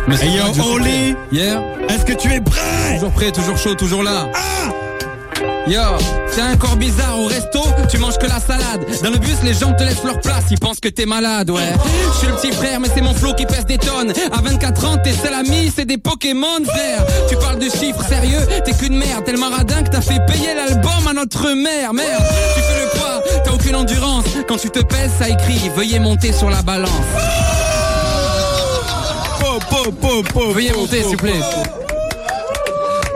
Monsieur 0.08 0.28
Hey 0.28 0.38
yo, 0.38 0.64
Oli. 0.74 1.16
Yeah. 1.32 1.62
Est-ce 1.90 2.06
que 2.06 2.14
tu 2.14 2.32
es 2.32 2.40
prêt? 2.42 2.94
Toujours 2.96 3.12
prêt, 3.12 3.32
toujours 3.32 3.58
chaud, 3.58 3.76
toujours 3.76 4.04
là. 4.04 4.28
Yo, 5.68 5.82
c'est 6.30 6.42
un 6.42 6.56
corps 6.58 6.76
bizarre 6.76 7.20
au 7.20 7.26
resto, 7.26 7.60
tu 7.90 7.98
manges 7.98 8.18
que 8.20 8.28
la 8.28 8.40
salade. 8.40 8.86
Dans 9.04 9.10
le 9.10 9.18
bus, 9.18 9.38
les 9.44 9.54
gens 9.54 9.74
te 9.74 9.84
laissent 9.84 10.04
leur 10.04 10.20
place, 10.20 10.44
ils 10.52 10.60
pensent 10.60 10.80
que 10.80 10.90
t'es 10.90 11.08
malade, 11.08 11.50
ouais. 11.50 11.74
Je 12.14 12.18
suis 12.20 12.28
le 12.28 12.34
petit 12.36 12.52
frère, 12.52 12.80
mais 12.80 12.88
c'est 12.94 13.02
mon 13.02 13.16
flow 13.16 13.34
qui 13.34 13.48
pèse 13.48 13.66
des 13.66 13.80
tonnes. 13.80 14.14
À 14.32 14.42
24 14.42 14.86
ans, 14.86 14.98
t'es 15.04 15.12
seul 15.12 15.34
ami, 15.34 15.72
c'est 15.76 15.86
des 15.86 15.98
Pokémon, 15.98 16.64
frère. 16.66 17.04
Tu 17.30 17.36
parles 17.38 17.58
de 17.58 17.70
chiffres 17.70 18.04
sérieux, 18.08 18.46
t'es 18.64 18.74
qu'une 18.74 18.96
merde. 18.96 19.24
Tellement 19.26 19.50
radin 19.50 19.82
que 19.82 19.90
t'as 19.90 20.02
fait 20.02 20.24
payer 20.28 20.54
l'album 20.54 21.08
à 21.10 21.14
notre 21.14 21.50
mère, 21.52 21.94
merde. 21.94 22.24
Tu 22.56 22.62
fais 22.62 22.84
le 22.84 23.00
poids, 23.00 23.24
t'as 23.44 23.52
aucune 23.52 23.76
endurance. 23.76 24.26
Quand 24.48 24.58
tu 24.58 24.70
te 24.70 24.80
pèses, 24.80 25.12
ça 25.18 25.30
écrit, 25.30 25.72
veuillez 25.76 26.00
monter 26.00 26.32
sur 26.32 26.50
la 26.50 26.62
balance. 26.62 26.90
Veuillez 30.54 30.74
monter, 30.74 31.02
s'il 31.02 31.18
vous 31.18 31.18
plaît. 31.18 31.40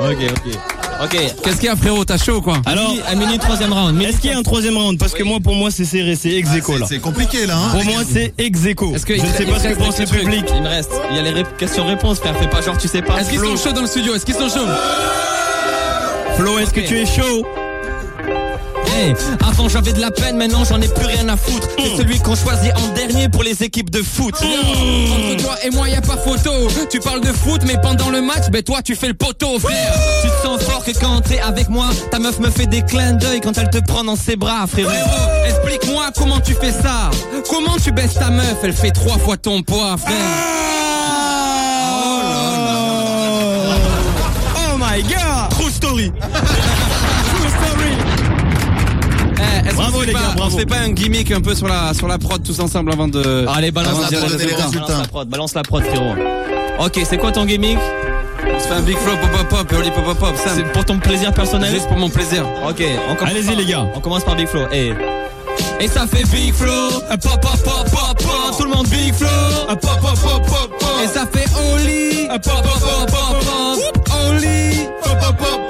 Ok, 0.01 0.17
ok. 0.45 0.78
Ok. 1.03 1.11
Qu'est-ce 1.43 1.55
qu'il 1.57 1.65
y 1.65 1.69
a, 1.69 1.76
frérot? 1.76 2.03
T'as 2.03 2.17
chaud, 2.17 2.41
quoi? 2.41 2.61
Alors, 2.65 2.93
à 3.07 3.15
minute, 3.15 3.39
troisième 3.41 3.71
round. 3.71 4.01
Est-ce 4.01 4.17
qu'il 4.17 4.31
y 4.31 4.34
a 4.34 4.38
un 4.38 4.43
troisième 4.43 4.77
round? 4.77 4.97
Parce 4.99 5.13
que 5.13 5.23
moi, 5.23 5.39
pour 5.41 5.55
moi, 5.55 5.71
c'est 5.71 5.85
serré, 5.85 6.15
c'est 6.15 6.31
ex 6.31 6.49
aequo, 6.53 6.77
là. 6.77 6.85
C'est 6.89 6.99
compliqué 6.99 7.45
là. 7.45 7.55
Hein 7.57 7.69
Pour 7.71 7.84
moi, 7.85 8.01
c'est 8.11 8.34
ex 8.38 8.65
aequo. 8.65 8.93
Je 9.07 9.13
ne 9.13 9.17
sais 9.17 9.45
pas 9.45 9.59
ce 9.59 9.67
que 9.69 9.73
pense 9.76 9.97
le 9.99 10.05
trucs? 10.05 10.19
public. 10.21 10.45
Il 10.53 10.61
me 10.61 10.67
reste. 10.67 10.91
Il 11.11 11.15
y 11.15 11.19
a 11.19 11.23
les 11.23 11.31
ré- 11.31 11.43
questions-réponses, 11.57 12.19
frère. 12.19 12.38
Fais 12.38 12.47
pas 12.49 12.61
genre, 12.61 12.77
tu 12.77 12.88
sais 12.88 13.01
pas. 13.01 13.19
Est-ce 13.19 13.30
qu'ils 13.30 13.39
sont 13.39 13.55
chauds 13.55 13.71
dans 13.71 13.81
le 13.81 13.88
studio? 13.88 14.13
Est-ce 14.15 14.26
qu'ils 14.26 14.35
sont 14.35 14.49
chauds? 14.49 14.67
Flo, 16.38 16.59
est-ce 16.59 16.71
que 16.73 16.81
tu 16.81 16.97
es 16.97 17.05
chaud? 17.05 17.45
Hey, 18.95 19.14
avant 19.48 19.70
j'avais 19.70 19.94
de 19.94 19.99
la 20.02 20.11
peine, 20.11 20.38
maintenant 20.38 20.64
j'en 20.66 20.82
ai 20.82 20.88
plus 20.88 21.06
rien 21.06 21.28
à 21.30 21.38
foutre. 21.38 21.68
C'est 21.78 21.98
celui 21.98 22.20
qu'on 22.20 22.36
choisit 22.36 22.74
en 22.76 22.88
dernier 22.94 23.30
pour 23.30 23.44
les 23.44 23.64
équipes 23.64 23.90
de 23.90 24.02
foot. 24.02 24.36
Entre 24.36 25.41
toi 25.41 25.56
et 25.64 25.70
moi 25.70 25.88
y 25.90 25.95
a 25.95 26.02
pas 26.02 26.18
photo. 26.18 26.52
Tu 26.90 26.99
parles 26.99 27.22
de 27.22 27.32
foot, 27.32 27.61
mais 27.66 27.78
pendant 27.82 28.10
le 28.10 28.22
match, 28.22 28.49
ben 28.52 28.61
toi 28.64 28.82
tu 28.82 28.95
fais 28.95 29.07
le 29.07 29.14
poteau, 29.14 29.60
frère. 29.60 29.94
Tu 30.22 30.30
te 30.30 30.48
sens 30.48 30.61
fort 30.64 30.84
que 30.84 30.91
quand 30.99 31.22
t'es 31.22 31.40
avec 31.40 31.70
moi, 31.70 31.88
ta 32.11 32.20
meuf 32.20 32.40
me 32.40 32.49
fait 32.49 32.68
des 32.68 32.82
clins 32.82 33.14
d'œil 33.14 33.41
quand 33.41 33.57
elle 33.57 33.70
te 33.70 33.80
prend 33.80 34.03
dans 34.03 34.16
ses 34.16 34.36
bras, 34.36 34.66
frérot. 34.68 34.91
Explique-moi 35.48 36.06
comment 36.18 36.40
tu 36.40 36.53
fais 36.53 36.72
ça. 36.72 37.11
Comment 37.49 37.78
tu 37.82 37.91
baisses 37.91 38.16
ta 38.16 38.30
meuf? 38.30 38.57
Elle 38.64 38.74
fait 38.74 38.91
trois 38.91 39.18
fois 39.18 39.38
ton 39.38 39.61
poids, 39.61 39.95
frère. 39.98 40.16
Oh 44.56 44.78
my 44.78 45.02
god 45.03 45.49
True 45.52 45.70
story 45.70 46.11
Bravo, 49.90 50.03
les 50.06 50.14
gars, 50.14 50.36
On 50.40 50.49
se 50.49 50.57
fait 50.57 50.66
pas 50.66 50.78
un 50.78 50.91
gimmick 50.91 51.32
un 51.32 51.41
peu 51.41 51.56
sur 51.56 51.68
la, 51.68 51.94
sur 51.94 52.07
la 52.07 52.18
prod 52.18 52.44
tous 52.44 52.60
ensemble 52.60 52.91
avant 52.91 53.07
de. 53.07 53.45
Allez, 53.48 53.72
balance 53.72 54.11
la 54.11 55.07
prod. 55.07 55.28
Balance 55.28 55.56
la 55.56 55.64
prod, 55.64 55.84
frérot. 55.84 56.16
Ok, 56.80 56.99
c'est 57.03 57.18
quoi 57.18 57.32
ton 57.32 57.45
gimmick 57.45 57.78
On 58.45 58.60
se 58.60 58.68
fait 58.68 58.74
un 58.74 58.82
big 58.82 58.98
flow 58.98 59.14
pop 59.18 59.48
pop 59.49 59.68
pop 59.68 59.86
et 59.86 59.91
pop 59.91 60.06
pop 60.06 60.18
pop. 60.18 60.36
C'est 60.38 60.64
pour 60.72 60.86
ton 60.86 60.99
plaisir 60.99 61.34
personnel 61.34 61.74
Juste 61.74 61.88
pour 61.88 61.98
mon 61.98 62.10
plaisir. 62.10 62.45
Ok. 62.68 62.84
Allez-y, 63.22 63.56
les 63.56 63.66
gars. 63.66 63.88
On 63.95 63.99
commence 63.99 64.24
par 64.24 64.36
big 64.36 64.48
flow. 64.48 64.66
Et 64.72 64.94
et 65.82 65.88
ça 65.88 66.06
fait 66.07 66.24
big 66.30 66.53
flow, 66.53 66.90
pop 67.10 67.20
pop 67.22 67.41
pop 67.41 67.90
pop 67.90 68.18
pop, 68.18 68.57
tout 68.57 68.64
le 68.64 68.70
monde 68.70 68.88
big 68.88 69.14
flow, 69.14 69.28
pop 69.68 69.80
pop 69.80 69.99
pop 70.02 70.45
pop 70.48 70.80
pop. 70.80 70.90
Et 71.03 71.07
ça 71.07 71.26
fait 71.26 71.45
Oli, 71.74 72.28
pop 72.28 72.41
pop 72.41 72.64
pop 72.64 73.11
pop 73.11 73.40
pop, 73.45 74.10
Oli, 74.30 74.88
pop 75.03 75.20
pop 75.20 75.38
pop 75.38 75.38
pop 75.38 75.68
pop. 75.68 75.69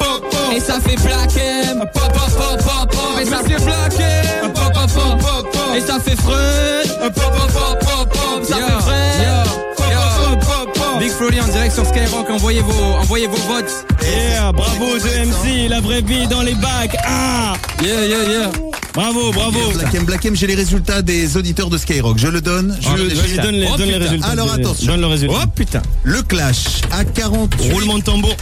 Et 0.55 0.59
ça 0.59 0.79
fait 0.79 0.95
Black 1.03 1.35
M, 1.37 1.79
pop 1.93 2.11
pop 2.13 2.13
pop 2.13 2.57
pop 2.59 2.91
pop. 2.91 3.19
Et 3.21 3.25
ça 3.25 3.37
fait 3.37 3.63
Black 3.63 3.93
M, 3.99 4.51
pop 4.53 4.73
pop 4.73 4.91
pop 4.93 5.19
pop 5.19 5.51
pop. 5.51 5.75
Et 5.75 5.81
ça 5.81 5.99
fait 5.99 6.15
Freud, 6.15 6.87
pop 6.99 7.13
pop 7.13 7.51
pop 7.53 7.79
pop 7.79 8.09
pop. 8.09 8.43
Ça 8.47 8.55
fait 8.55 8.81
Freud, 8.81 8.95
Big 10.99 11.11
Flow 11.11 11.27
en 11.27 11.47
direct 11.51 11.73
sur 11.73 11.85
Skyrock, 11.85 12.29
envoyez 12.29 12.61
vos, 12.61 12.83
envoyez 12.99 13.27
vos 13.27 13.37
votes. 13.47 13.85
Yeah, 14.03 14.51
bravo 14.51 14.85
MC, 14.97 15.69
la 15.69 15.79
vraie 15.79 16.01
vie 16.01 16.27
dans 16.27 16.41
les 16.41 16.55
bacs. 16.55 16.95
Ah 17.05 17.53
Yeah, 17.81 18.05
yeah, 18.05 18.23
yeah. 18.29 18.51
Bravo, 18.93 19.31
bravo. 19.31 19.59
Black 19.75 19.95
M, 19.95 20.03
Black 20.03 20.25
M, 20.25 20.35
j'ai 20.35 20.47
les 20.47 20.55
résultats 20.55 21.01
des 21.01 21.37
auditeurs 21.37 21.69
de 21.69 21.77
Skyrock. 21.77 22.17
Je 22.17 22.27
le 22.27 22.41
donne. 22.41 22.77
Je 22.81 22.87
Ah, 22.89 22.95
le 22.97 23.03
vas-y, 23.09 23.37
donne 23.37 23.55
les- 23.55 23.67
Oh, 23.71 23.77
donne 23.77 23.87
les 23.87 23.93
putain. 23.93 24.05
résultats. 24.05 24.27
Alors 24.27 24.51
attention. 24.53 24.87
donne 24.87 25.01
le 25.01 25.07
résultat. 25.07 25.35
Oh 25.41 25.47
putain. 25.55 25.81
Le 26.03 26.21
clash 26.23 26.65
à 26.91 27.05
48. 27.05 27.71
Roulement 27.71 27.97
de 27.99 28.03
tambour. 28.03 28.35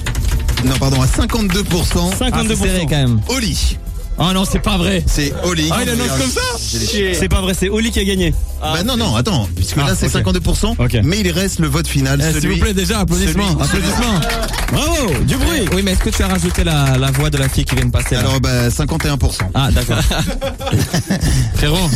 Non, 0.66 0.78
pardon, 0.80 1.02
à 1.02 1.06
52%. 1.06 2.12
52%. 2.12 2.30
Ah, 2.32 2.42
c'est 2.48 2.56
serré, 2.56 2.82
quand 2.82 2.96
même. 2.98 3.22
Oli. 3.30 3.78
Oh 4.20 4.34
non, 4.34 4.46
c'est 4.46 4.60
pas 4.60 4.78
vrai. 4.78 5.04
C'est 5.06 5.32
Oli. 5.44 5.70
Ah, 5.72 5.80
il 5.84 5.90
annonce 5.90 6.08
comme 6.18 6.32
ça. 6.32 6.42
C'est 6.58 7.30
pas 7.30 7.42
vrai, 7.42 7.54
c'est 7.54 7.70
Oli 7.70 7.92
qui 7.92 8.00
a 8.00 8.04
gagné. 8.04 8.34
Bah 8.62 8.84
non, 8.84 8.98
non, 8.98 9.16
attends, 9.16 9.48
puisque 9.56 9.78
Ah, 9.78 9.88
là 9.90 9.96
c'est 9.96 10.08
ok. 10.08 10.24
52%, 10.34 11.04
mais 11.04 11.20
il 11.20 11.32
reste 11.32 11.60
le 11.60 11.68
vote 11.68 11.88
final. 11.88 12.20
Eh, 12.36 12.40
S'il 12.40 12.50
vous 12.50 12.58
plaît, 12.58 12.74
déjà, 12.74 13.00
applaudissements. 13.00 13.48
celui- 13.50 13.64
Applaudissements. 13.64 14.20
Bravo, 14.74 15.14
du 15.24 15.36
bruit. 15.38 15.66
Oui, 15.74 15.82
mais 15.84 15.92
est-ce 15.92 16.00
que 16.04 16.10
tu 16.10 16.24
as 16.24 16.28
rajouté 16.28 16.64
la, 16.64 16.98
la 16.98 17.12
voix 17.12 17.30
de 17.30 17.38
la 17.38 17.48
fille 17.48 17.64
qui 17.64 17.76
vient 17.76 17.86
de 17.86 17.92
passer 17.92 18.16
là 18.16 18.22
Alors, 18.22 18.40
bah 18.42 18.70
51%. 18.70 19.38
Ah, 19.54 19.70
d'accord. 19.72 19.98
Frérot, 21.56 21.90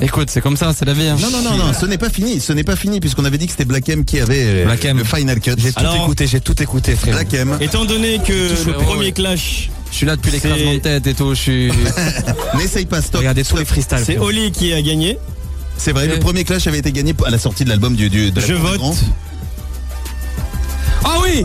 écoute, 0.00 0.30
c'est 0.30 0.40
comme 0.40 0.56
ça, 0.56 0.72
c'est 0.76 0.84
la 0.84 0.92
vie. 0.94 1.08
hein. 1.08 1.16
Non, 1.20 1.30
non, 1.30 1.42
non, 1.42 1.56
non, 1.56 1.72
ce 1.78 1.86
n'est 1.86 1.98
pas 1.98 2.10
fini, 2.10 2.40
ce 2.40 2.52
n'est 2.52 2.64
pas 2.64 2.76
fini, 2.76 3.00
puisqu'on 3.00 3.24
avait 3.24 3.38
dit 3.38 3.46
que 3.46 3.52
c'était 3.52 3.64
Black 3.64 3.88
M 3.88 4.04
qui 4.04 4.20
avait 4.20 4.44
euh, 4.44 4.64
Black 4.64 4.84
M. 4.84 4.98
le 4.98 5.04
final 5.04 5.40
cut. 5.40 5.50
J'ai 5.58 5.72
tout 5.72 5.84
écouté, 5.96 6.26
j'ai 6.26 6.40
tout 6.40 6.60
écouté, 6.62 6.94
frérot. 6.94 7.16
Black 7.18 7.34
M. 7.34 7.56
Étant 7.60 7.84
donné 7.84 8.18
que 8.24 8.32
le 8.66 8.72
premier 8.74 9.12
clash, 9.12 9.70
Je 9.90 9.96
suis 9.96 10.06
là 10.06 10.16
depuis 10.16 10.30
C'est- 10.30 10.36
l'écrasement 10.48 10.74
de 10.74 10.78
tête 10.78 11.06
et 11.06 11.14
tout, 11.14 11.30
je 11.34 11.40
suis. 11.40 11.70
N'essaye 12.56 12.86
pas, 12.86 13.00
stop. 13.00 13.20
Regardez 13.20 13.44
tous 13.44 13.56
les 13.56 13.64
freestyles. 13.64 13.98
c'est. 14.04 14.18
Oli 14.18 14.50
qui 14.52 14.72
a 14.72 14.82
gagné. 14.82 15.18
C'est 15.78 15.92
vrai, 15.92 16.06
le 16.06 16.18
premier 16.18 16.44
clash 16.44 16.66
avait 16.66 16.78
été 16.78 16.90
gagné 16.92 17.14
à 17.26 17.30
la 17.30 17.38
sortie 17.38 17.64
de 17.64 17.68
l'album 17.68 17.94
du, 17.96 18.08
du 18.08 18.30
de 18.30 18.40
la 18.40 18.46
Je 18.46 18.54
vote. 18.54 18.80
Ah 21.04 21.16
oui 21.22 21.44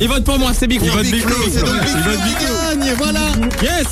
Il 0.00 0.08
vote 0.08 0.24
pour 0.24 0.38
moi, 0.38 0.52
c'est 0.58 0.66
Big 0.66 0.80
Il 0.82 0.88
Flo. 0.90 0.98
vote 1.02 1.10
Big 1.10 1.22
Flo, 1.22 1.34
c'est 1.52 1.60
donc 1.60 1.80
Big 1.80 1.90
Flo 2.02 2.12
qui 2.12 2.44
gagne, 2.44 2.94
voilà 2.96 3.20
Yes 3.62 3.86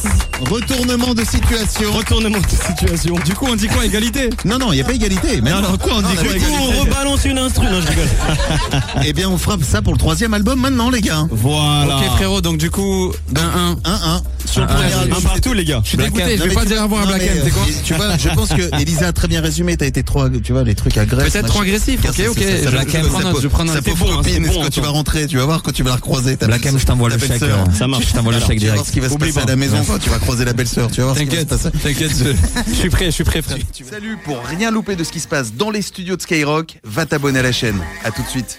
Retournement 0.51 1.15
de 1.15 1.25
situation. 1.25 1.93
Retournement 1.93 2.39
de 2.41 2.49
situation. 2.49 3.15
Du 3.25 3.33
coup, 3.35 3.47
on 3.49 3.55
dit 3.55 3.69
quoi 3.69 3.85
Égalité 3.87 4.29
Non, 4.45 4.59
non, 4.59 4.73
il 4.73 4.77
n'y 4.77 4.81
a 4.83 4.85
pas 4.85 4.93
égalité. 4.93 5.41
Mais 5.41 5.51
Non, 5.53 5.63
non, 5.63 5.77
quoi, 5.79 5.93
on 5.97 6.03
dit 6.03 6.17
quoi, 6.17 6.33
Du 6.33 6.41
coup, 6.41 6.53
on 6.61 6.81
rebalance 6.81 7.25
une 7.25 7.39
instru. 7.39 7.65
Non, 7.67 7.81
je 7.81 7.87
rigole. 7.87 8.09
eh 9.05 9.13
bien, 9.13 9.29
on 9.31 9.39
frappe 9.39 9.63
ça 9.63 9.83
pour 9.83 9.93
le 9.93 9.99
troisième 10.01 10.35
album 10.35 10.59
maintenant, 10.61 10.91
les 10.91 11.01
gars. 11.01 11.27
Voilà. 11.31 11.99
Ok, 11.99 12.05
frérot, 12.17 12.41
donc 12.41 12.59
du 12.59 12.71
coup, 12.71 13.13
1-1. 13.35 13.77
1-1. 13.85 14.23
Sur 14.45 14.63
le 14.63 14.67
Un, 14.67 14.75
premier 14.75 14.93
un, 14.93 14.99
album. 15.03 15.19
un 15.19 15.29
partout, 15.29 15.53
les 15.53 15.65
gars. 15.65 15.81
Je 15.85 15.89
suis 15.91 15.97
dégoûté, 15.97 16.37
je 16.37 16.43
vais 16.43 16.55
pas 16.55 16.63
tu- 16.63 16.67
dire 16.69 16.83
à 16.83 16.89
non, 16.89 17.07
Black 17.07 17.23
c'est 17.45 17.51
quoi 17.51 17.63
Tu 17.85 17.95
vois, 17.95 18.17
je 18.19 18.29
pense 18.31 18.49
que 18.49 18.81
Elisa 18.81 19.07
a 19.07 19.13
très 19.13 19.29
bien 19.29 19.41
résumé. 19.41 19.77
T'as 19.77 19.87
été 19.87 20.03
trop, 20.03 20.29
tu 20.29 20.53
vois, 20.53 20.65
les 20.65 20.75
trucs 20.75 20.99
agressifs. 20.99 21.33
Peut-être 21.33 21.47
trop 21.47 21.61
agressif, 21.63 22.01
ok, 22.05 22.21
ok. 22.31 23.09
prends 23.11 23.21
note, 23.21 23.41
je 23.43 23.49
prends 23.49 23.65
note. 23.65 23.75
Ça 23.77 23.81
C'est 23.85 23.91
quand 23.93 24.23
tu 24.71 24.81
toi. 24.81 24.82
Vas 24.83 24.89
rentrer. 24.91 25.27
Tu 25.27 25.37
vas 25.39 25.45
voir 25.45 25.63
quand 25.63 25.73
tu 25.73 25.83
vas 25.83 25.91
la 25.91 25.97
recroiser. 25.97 26.37
ta 26.37 26.47
Black 26.47 26.67
M, 26.67 26.79
je 26.79 26.85
t'envoie 26.87 27.09
le 27.09 27.19
chèque, 27.19 27.43
hein. 27.43 27.65
Ça 27.77 27.87
marche, 27.87 28.07
je 28.09 28.13
t'envoie 28.13 28.33
le 28.33 28.41
chèque 28.41 28.59
Tu 28.61 28.67
vas 28.67 28.75
direct. 28.75 28.75
voir 28.77 28.87
ce 28.87 28.93
qui 28.93 29.01
va 29.01 29.09
se 29.09 29.17
passer 29.17 29.39
à 29.39 29.41
pas. 29.43 29.47
la 29.49 29.57
maison 29.57 29.79
quand 29.87 29.99
tu 29.99 30.11
vas 30.11 30.19
croiser 30.19 30.45
la 30.45 30.53
belle-sœur. 30.53 30.91
Tu 30.91 31.01
vas 31.01 31.07
voir 31.07 31.17
ce 31.17 31.23
qui 31.23 31.27
va 31.37 31.43
se 31.43 31.47
T'inquiète, 31.47 31.73
passer. 31.73 31.95
t'inquiète, 31.95 32.37
je 32.69 32.75
suis 32.75 32.91
prêt, 32.91 33.07
je 33.07 33.11
suis 33.11 33.25
prêt, 33.25 33.43
frère. 33.43 33.59
Salut, 33.89 34.19
pour 34.25 34.39
rien 34.45 34.71
louper 34.71 34.97
de 34.97 35.05
ce 35.05 35.13
qui 35.13 35.21
se 35.21 35.29
passe 35.29 35.53
dans 35.55 35.71
les 35.71 35.83
studios 35.83 36.17
de 36.17 36.23
Skyrock, 36.23 36.79
va 36.85 37.07
t'abonner 37.07 37.39
à 37.41 37.43
la 37.43 37.53
chaîne. 37.53 37.79
À 38.05 38.11
tout 38.11 38.23
de 38.23 38.29
suite. 38.29 38.59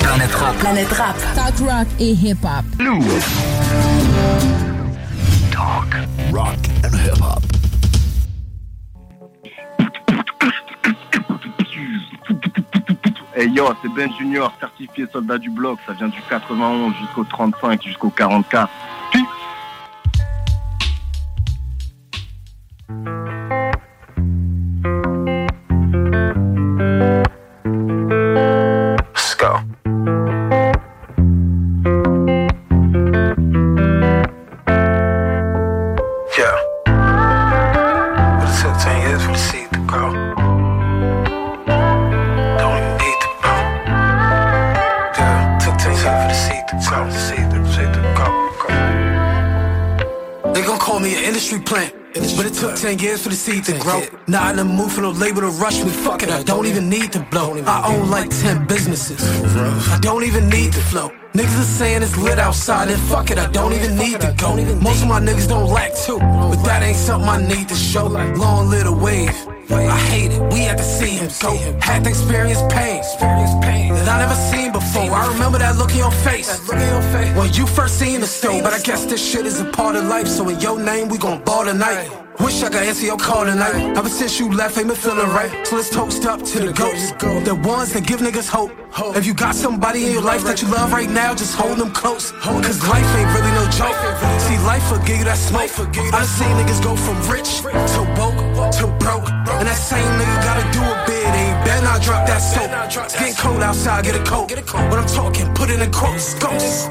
Planète 0.00 0.34
Rap. 0.34 0.56
Planète 0.58 0.92
Rap. 0.92 1.16
Talk 1.34 1.58
rock 1.68 1.86
et 1.98 2.10
hip-hop. 2.12 2.64
Rock 2.78 3.02
yo, 13.54 13.72
c'est 13.80 13.88
Ben 13.92 14.10
Junior, 14.18 14.52
certifié 14.58 15.06
soldat 15.12 15.38
du 15.38 15.50
bloc. 15.50 15.78
Ça 15.86 15.92
vient 15.92 16.08
du 16.08 16.20
91 16.28 16.94
jusqu'au 17.00 17.24
35, 17.24 17.82
jusqu'au 17.82 18.10
44. 18.10 18.68
10 53.44 53.54
years 53.54 53.64
for 53.64 53.64
the 53.64 53.64
seed 53.64 53.64
to 53.64 53.78
grow. 53.80 54.02
Not 54.26 54.50
in 54.50 54.56
the 54.56 54.64
mood 54.64 54.90
for 54.90 55.02
no 55.02 55.10
label 55.10 55.40
to 55.42 55.48
rush 55.48 55.82
me. 55.82 55.90
Fuck 55.90 56.22
it, 56.22 56.30
I 56.30 56.42
don't 56.42 56.66
even 56.66 56.88
need 56.88 57.12
to 57.12 57.20
blow. 57.30 57.54
I 57.64 57.94
own 57.94 58.10
like 58.10 58.30
10 58.30 58.66
businesses. 58.66 59.22
I 59.88 59.98
don't 60.00 60.24
even 60.24 60.48
need 60.48 60.72
to 60.72 60.80
flow. 60.80 61.10
Niggas 61.34 61.60
are 61.60 61.64
saying 61.64 62.02
it's 62.02 62.16
lit 62.16 62.38
outside, 62.38 62.88
and 62.88 63.00
fuck 63.02 63.30
it, 63.30 63.38
I 63.38 63.50
don't 63.50 63.72
even 63.72 63.96
need 63.96 64.20
to 64.20 64.32
go. 64.38 64.54
Most 64.80 65.02
of 65.02 65.08
my 65.08 65.20
niggas 65.20 65.48
don't 65.48 65.68
lack 65.68 65.92
too, 65.94 66.18
but 66.18 66.62
that 66.64 66.82
ain't 66.82 66.96
something 66.96 67.28
I 67.28 67.42
need 67.42 67.68
to 67.68 67.74
show. 67.74 68.06
Long 68.06 68.70
little 68.70 68.96
wave. 68.96 69.34
I 69.70 69.98
hate 69.98 70.32
it, 70.32 70.40
we 70.52 70.60
had 70.60 70.78
to 70.78 70.84
see 70.84 71.16
him 71.16 71.28
go. 71.40 71.56
Had 71.80 72.04
to 72.04 72.10
experience 72.10 72.62
pain, 72.72 73.02
that 73.20 74.08
I 74.08 74.18
never 74.18 74.34
seen 74.34 74.72
before. 74.72 75.10
I 75.10 75.26
remember 75.32 75.58
that 75.58 75.76
look 75.76 75.90
in 75.90 75.98
your 75.98 76.12
face 76.12 76.60
when 76.68 77.52
you 77.52 77.66
first 77.66 77.98
seen 77.98 78.20
the 78.20 78.26
stove. 78.26 78.62
But 78.62 78.72
I 78.74 78.80
guess 78.80 79.04
this 79.06 79.20
shit 79.20 79.46
is 79.46 79.60
a 79.60 79.64
part 79.64 79.96
of 79.96 80.04
life, 80.04 80.28
so 80.28 80.48
in 80.48 80.60
your 80.60 80.78
name 80.78 81.08
we 81.08 81.18
gon' 81.18 81.42
ball 81.42 81.64
tonight. 81.64 82.23
Wish 82.44 82.62
I 82.62 82.68
could 82.68 82.82
answer 82.82 83.06
your 83.06 83.16
call 83.16 83.46
tonight. 83.46 83.96
Ever 83.96 84.10
since 84.10 84.38
you 84.38 84.52
left, 84.52 84.76
ain't 84.76 84.88
been 84.88 84.96
feeling 84.96 85.30
right. 85.30 85.66
So 85.66 85.76
let's 85.76 85.88
toast 85.88 86.26
up 86.26 86.42
to 86.42 86.58
the 86.60 86.74
ghosts, 86.74 87.12
the 87.48 87.58
ones 87.64 87.94
that 87.94 88.06
give 88.06 88.20
niggas 88.20 88.50
hope. 88.50 88.70
If 89.16 89.24
you 89.24 89.32
got 89.32 89.54
somebody 89.54 90.04
in 90.04 90.12
your 90.12 90.20
life 90.20 90.44
that 90.44 90.60
you 90.60 90.68
love 90.68 90.92
right 90.92 91.08
now, 91.08 91.34
just 91.34 91.54
hold 91.54 91.78
them 91.78 91.90
close. 91.90 92.32
Cause 92.32 92.86
life 92.86 93.08
ain't 93.16 93.32
really 93.32 93.50
no 93.56 93.64
joke. 93.72 93.96
See, 94.44 94.58
life 94.58 94.84
will 94.92 95.00
give 95.08 95.16
you 95.16 95.24
that 95.24 95.38
smoke. 95.38 95.72
I 96.12 96.24
seen 96.26 96.52
niggas 96.60 96.84
go 96.84 96.94
from 96.94 97.16
rich 97.32 97.64
to 97.64 98.00
woke 98.20 98.36
to 98.76 98.86
broke. 99.00 99.24
And 99.56 99.66
that 99.66 99.80
same 99.80 100.04
nigga 100.20 100.36
gotta 100.44 100.68
do 100.68 100.84
a 100.84 100.96
bid. 101.08 101.24
Ain't 101.24 101.64
better 101.64 101.82
not 101.82 102.02
drop 102.02 102.26
that 102.26 102.44
soap. 102.44 102.68
It's 103.06 103.16
getting 103.16 103.34
cold 103.36 103.62
outside, 103.62 104.04
get 104.04 104.16
a 104.16 104.22
coat. 104.22 104.52
When 104.52 104.98
I'm 105.00 105.08
talking, 105.08 105.48
put 105.54 105.70
it 105.70 105.80
in 105.80 105.90
quotes. 105.90 106.34
Ghosts. 106.34 106.88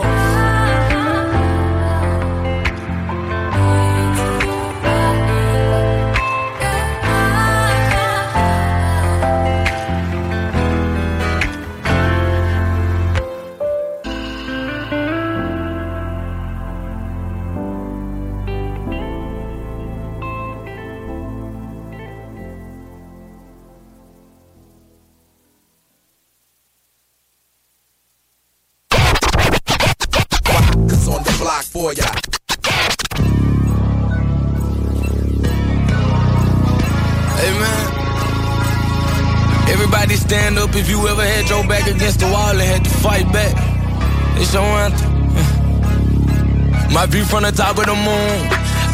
View 47.13 47.23
from 47.25 47.43
the 47.43 47.51
top 47.51 47.77
of 47.77 47.85
the 47.85 47.93
moon. 47.93 48.37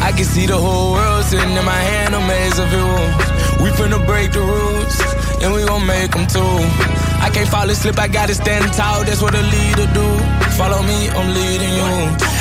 I 0.04 0.12
can 0.12 0.24
see 0.24 0.44
the 0.44 0.56
whole 0.56 0.92
world 0.92 1.24
sitting 1.24 1.56
in 1.56 1.64
my 1.64 1.82
hand, 1.90 2.14
a 2.14 2.20
maze 2.20 2.58
of 2.58 2.68
rules. 2.68 3.24
We 3.62 3.68
finna 3.78 4.00
break 4.04 4.32
the 4.32 4.44
rules, 4.44 4.96
and 5.40 5.48
we 5.54 5.64
gon' 5.64 5.86
make 5.86 6.12
them 6.12 6.26
too. 6.28 6.54
I 7.24 7.30
can't 7.32 7.48
fall 7.48 7.68
asleep, 7.70 7.98
I 7.98 8.08
gotta 8.08 8.34
stand 8.34 8.72
tall, 8.74 9.04
that's 9.04 9.22
what 9.22 9.34
a 9.34 9.40
leader 9.40 9.88
do. 9.96 10.08
Follow 10.60 10.82
me, 10.82 11.08
I'm 11.08 11.28
leading 11.32 11.72
you. 11.80 11.92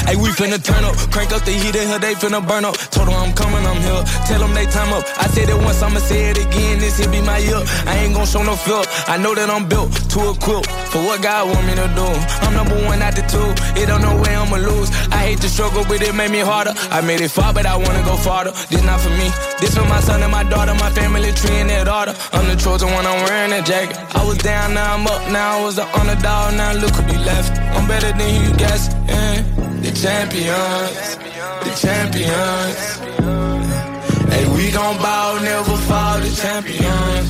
Hey, 0.10 0.16
we 0.16 0.30
finna 0.34 0.58
turn 0.58 0.84
up, 0.84 0.98
crank 1.14 1.30
up 1.30 1.46
the 1.46 1.54
heat 1.54 1.76
in 1.78 1.86
here, 1.86 2.00
they 2.00 2.16
finna 2.18 2.42
burn 2.42 2.66
up. 2.66 2.74
Told 2.90 3.10
them 3.10 3.14
I'm 3.14 3.32
coming, 3.32 3.62
I'm 3.62 3.78
here. 3.78 4.02
Tell 4.26 4.42
them 4.42 4.58
they 4.58 4.66
time 4.66 4.90
up. 4.90 5.06
I 5.22 5.30
said 5.30 5.54
it 5.54 5.60
once, 5.62 5.84
I'ma 5.86 6.00
say 6.02 6.34
it 6.34 6.38
again. 6.42 6.80
This 6.82 6.98
here 6.98 7.12
be 7.14 7.22
my 7.22 7.38
year. 7.38 7.62
I 7.86 7.94
ain't 8.02 8.18
gon' 8.18 8.26
show 8.26 8.42
no 8.42 8.56
fear. 8.58 8.82
I 9.06 9.22
know 9.22 9.38
that 9.38 9.54
I'm 9.54 9.70
built 9.70 9.94
to 9.94 10.34
equip 10.34 10.66
for 10.90 11.06
what 11.06 11.22
God 11.22 11.54
want 11.54 11.62
me 11.70 11.78
to 11.78 11.86
do. 11.94 12.10
I'm 12.42 12.58
number 12.58 12.74
one 12.90 13.06
out 13.06 13.14
the 13.14 13.22
two. 13.30 13.54
It 13.78 13.86
don't 13.86 14.02
know 14.02 14.18
where 14.18 14.34
I'ma 14.34 14.58
lose. 14.58 14.90
I 15.14 15.30
hate 15.30 15.46
the 15.46 15.48
struggle, 15.48 15.86
but 15.86 16.02
it 16.02 16.16
made 16.18 16.34
me 16.34 16.42
harder. 16.42 16.74
I 16.90 17.06
made 17.06 17.22
it 17.22 17.30
far, 17.30 17.54
but 17.54 17.68
I 17.70 17.78
wanna 17.78 18.02
go 18.02 18.18
farther. 18.18 18.50
This 18.74 18.82
not 18.82 18.98
for 19.06 19.14
me. 19.14 19.30
This 19.62 19.78
for 19.78 19.86
my 19.86 20.02
son 20.02 20.26
and 20.26 20.34
my 20.34 20.42
daughter, 20.42 20.74
my 20.74 20.90
family 20.90 21.30
tree 21.38 21.62
and 21.62 21.70
their 21.70 21.86
daughter. 21.86 22.18
I'm 22.34 22.50
the 22.50 22.58
chosen 22.58 22.90
one, 22.98 23.06
I'm 23.06 23.30
wearing 23.30 23.54
that 23.54 23.62
jacket. 23.70 23.94
I 24.18 24.26
was 24.26 24.40
down, 24.42 24.74
now 24.74 24.90
I'm 24.98 25.06
up. 25.06 25.22
Now 25.30 25.60
I 25.60 25.64
was 25.64 25.76
the 25.76 25.86
underdog, 25.94 26.58
now 26.58 26.74
look 26.74 26.98
who 26.98 27.06
be 27.06 27.20
left. 27.22 27.54
I'm 27.78 27.86
better 27.86 28.10
than 28.10 28.32
you 28.42 28.58
guess. 28.58 28.90
Yeah. 29.06 29.69
The 29.90 29.96
champions, 29.96 31.18
the 31.66 31.74
champions. 31.82 32.80
Hey, 34.30 34.46
we 34.54 34.70
gon' 34.70 34.98
bow, 34.98 35.40
never 35.42 35.78
fall. 35.90 36.20
The 36.20 36.30
champions, 36.30 37.30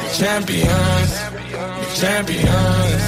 the 0.00 0.08
champions, 0.16 1.12
the 1.52 1.88
champions. 2.00 3.02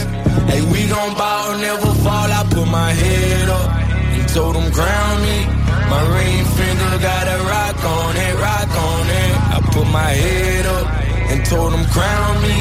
Hey, 0.53 0.61
we 0.71 0.87
gon' 0.87 1.15
bow, 1.17 1.57
never 1.59 1.95
fall. 2.05 2.29
I 2.29 2.45
put 2.51 2.69
my 2.69 2.91
head 2.93 3.49
up 3.49 3.71
and 3.73 4.29
told 4.29 4.55
them 4.55 4.71
ground 4.71 5.23
me. 5.23 5.47
My 5.89 6.03
ring 6.17 6.45
finger 6.45 6.99
got 7.01 7.25
a 7.27 7.39
rock 7.43 7.85
on 7.85 8.17
it, 8.17 8.35
rock 8.37 8.69
on 8.69 9.07
it. 9.09 9.35
I 9.55 9.61
put 9.73 9.87
my 9.89 10.11
head 10.13 10.67
up 10.67 11.04
and 11.31 11.45
told 11.45 11.73
them 11.73 11.85
crown 11.87 12.43
me. 12.43 12.57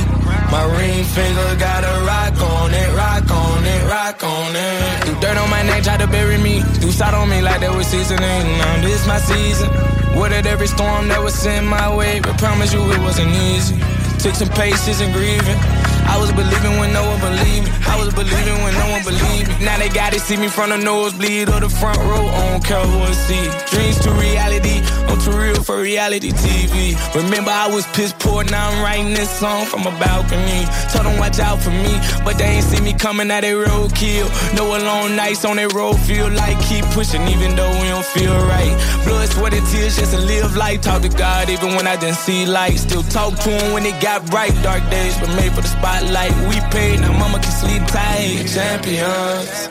My 0.52 0.64
ring 0.77 1.03
finger 1.03 1.56
got 1.57 1.84
a 1.84 2.06
rock 2.06 2.38
on 2.41 2.73
it, 2.73 2.90
rock 2.95 3.30
on 3.30 3.64
it, 3.65 3.84
rock 3.90 4.23
on 4.23 4.52
it. 4.56 5.06
Do 5.06 5.11
dirt 5.19 5.38
on 5.38 5.49
my 5.49 5.64
neck, 5.64 5.84
try 5.84 5.98
to 5.98 6.07
bury 6.07 6.38
me. 6.38 6.61
Do 6.80 6.91
side 6.91 7.14
on 7.14 7.30
me 7.30 7.41
like 7.41 7.61
that 7.61 7.76
was 7.76 7.88
seasoning. 7.88 8.44
Now 8.60 8.81
this 8.81 9.06
my 9.07 9.19
season. 9.19 9.69
Weathered 10.15 10.45
every 10.45 10.68
storm 10.68 11.07
that 11.07 11.22
was 11.23 11.34
sent 11.34 11.65
my 11.65 11.90
way, 11.95 12.19
but 12.19 12.38
promise 12.38 12.72
you 12.73 12.81
it 12.91 12.99
wasn't 12.99 13.31
easy. 13.34 13.76
Took 14.19 14.35
some 14.35 14.49
patience 14.49 15.02
and 15.02 15.11
grieving. 15.11 15.92
I 16.07 16.17
was 16.19 16.31
believing 16.31 16.80
when 16.80 16.93
no 16.93 17.03
one 17.09 17.19
believed 17.19 17.65
me. 17.67 17.71
I 17.88 17.95
was 17.97 18.13
believing 18.13 18.57
when 18.63 18.73
no 18.73 18.88
one 18.91 19.03
believed 19.03 19.47
me. 19.49 19.65
Now 19.65 19.77
they 19.77 19.89
gotta 19.89 20.19
see 20.19 20.38
me 20.38 20.47
from 20.47 20.69
the 20.69 20.77
nosebleed 20.77 21.49
or 21.49 21.59
the 21.59 21.69
front 21.69 21.97
row. 21.99 22.27
Who 22.63 22.99
I 22.99 23.11
see. 23.11 23.43
Dreams 23.69 23.99
to 23.99 24.11
reality, 24.11 24.81
I'm 25.07 25.19
too 25.19 25.38
real 25.38 25.61
for 25.61 25.80
reality 25.81 26.31
TV. 26.31 26.95
Remember 27.13 27.51
I 27.51 27.67
was 27.67 27.85
piss 27.88 28.13
poor, 28.17 28.43
now 28.45 28.69
I'm 28.69 28.81
writing 28.81 29.13
this 29.13 29.30
song 29.30 29.65
from 29.65 29.81
a 29.81 29.91
balcony. 29.99 30.65
Told 30.91 31.05
them 31.05 31.19
watch 31.19 31.39
out 31.39 31.61
for 31.61 31.69
me, 31.69 31.93
but 32.23 32.38
they 32.38 32.45
ain't 32.45 32.63
see 32.63 32.81
me 32.81 32.93
coming 32.93 33.30
out 33.30 33.41
they 33.41 33.51
roadkill. 33.51 34.27
No 34.55 34.75
alone 34.77 35.15
nights 35.15 35.45
on 35.45 35.57
that 35.57 35.73
road 35.73 35.99
feel 35.99 36.30
like 36.31 36.57
keep 36.65 36.85
pushing 36.97 37.27
even 37.27 37.55
though 37.55 37.69
we 37.81 37.89
don't 37.89 38.05
feel 38.05 38.34
right. 38.47 38.73
Blood, 39.05 39.30
sweat, 39.30 39.53
and 39.53 39.67
tears 39.67 39.97
just 39.97 40.13
to 40.13 40.19
live 40.19 40.55
life. 40.55 40.81
Talk 40.81 41.01
to 41.03 41.09
God 41.09 41.49
even 41.49 41.75
when 41.75 41.85
I 41.85 41.95
didn't 41.95 42.17
see 42.17 42.45
light. 42.45 42.80
Still 42.80 43.03
talk 43.03 43.38
to 43.43 43.49
him 43.49 43.73
when 43.73 43.85
it 43.85 44.01
got 44.01 44.25
bright. 44.31 44.53
Dark 44.63 44.81
days, 44.89 45.17
but 45.19 45.30
made 45.35 45.51
for 45.53 45.61
the 45.61 45.67
spotlight. 45.93 46.33
We 46.49 46.59
paid, 46.71 46.99
now 47.01 47.17
mama 47.17 47.39
can 47.39 47.51
sleep 47.51 47.83
tight. 47.87 48.37
The 48.41 48.49
champions, 48.57 49.67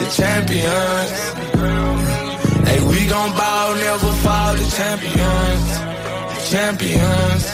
the 0.00 0.06
champions. 0.18 1.12
Hey, 2.68 2.80
we 2.88 3.06
gon' 3.08 3.32
ball, 3.36 3.74
never 3.74 4.12
fall. 4.24 4.54
The 4.54 4.66
champions, 4.76 5.66
the 6.32 6.40
champions, 6.50 7.44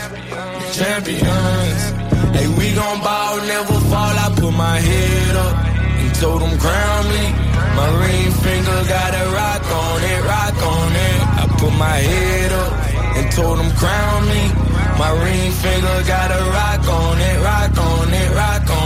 the 0.62 0.70
champions. 0.78 1.80
Hey, 2.36 2.48
we 2.58 2.74
gon' 2.74 3.00
ball, 3.00 3.36
never 3.52 3.78
fall. 3.90 4.14
I 4.24 4.28
put 4.36 4.52
my 4.52 4.78
head 4.78 5.36
up 5.36 5.56
and 6.00 6.14
told 6.16 6.40
them 6.42 6.58
crown 6.58 7.04
me. 7.14 7.24
My 7.76 7.88
ring 8.02 8.30
finger 8.44 8.78
got 8.88 9.10
a 9.14 9.24
rock 9.38 9.64
on 9.82 10.02
it, 10.12 10.20
rock 10.24 10.58
on 10.74 10.92
it. 11.08 11.18
I 11.40 11.44
put 11.58 11.72
my 11.78 11.96
head 11.96 12.52
up 12.52 12.81
told 13.34 13.58
them 13.58 13.70
crown 13.76 14.28
me. 14.28 14.42
My 14.98 15.10
ring 15.24 15.50
finger 15.52 16.02
got 16.06 16.30
a 16.30 16.42
rock 16.50 16.86
on 16.88 17.18
it, 17.18 17.38
rock 17.42 17.78
on 17.78 18.12
it, 18.12 18.30
rock 18.36 18.70
on 18.70 18.76
it. 18.76 18.81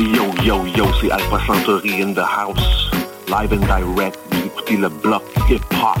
Yo, 0.00 0.32
yo, 0.42 0.64
yo, 0.64 0.90
c'est 1.00 1.10
Alpha 1.10 1.38
Centauri 1.46 2.00
in 2.00 2.14
the 2.14 2.24
house. 2.24 2.90
Live 3.28 3.52
and 3.52 3.66
direct, 3.66 4.18
écoutez 4.30 4.78
le 4.78 4.88
bloc 4.88 5.22
hip-hop. 5.46 5.98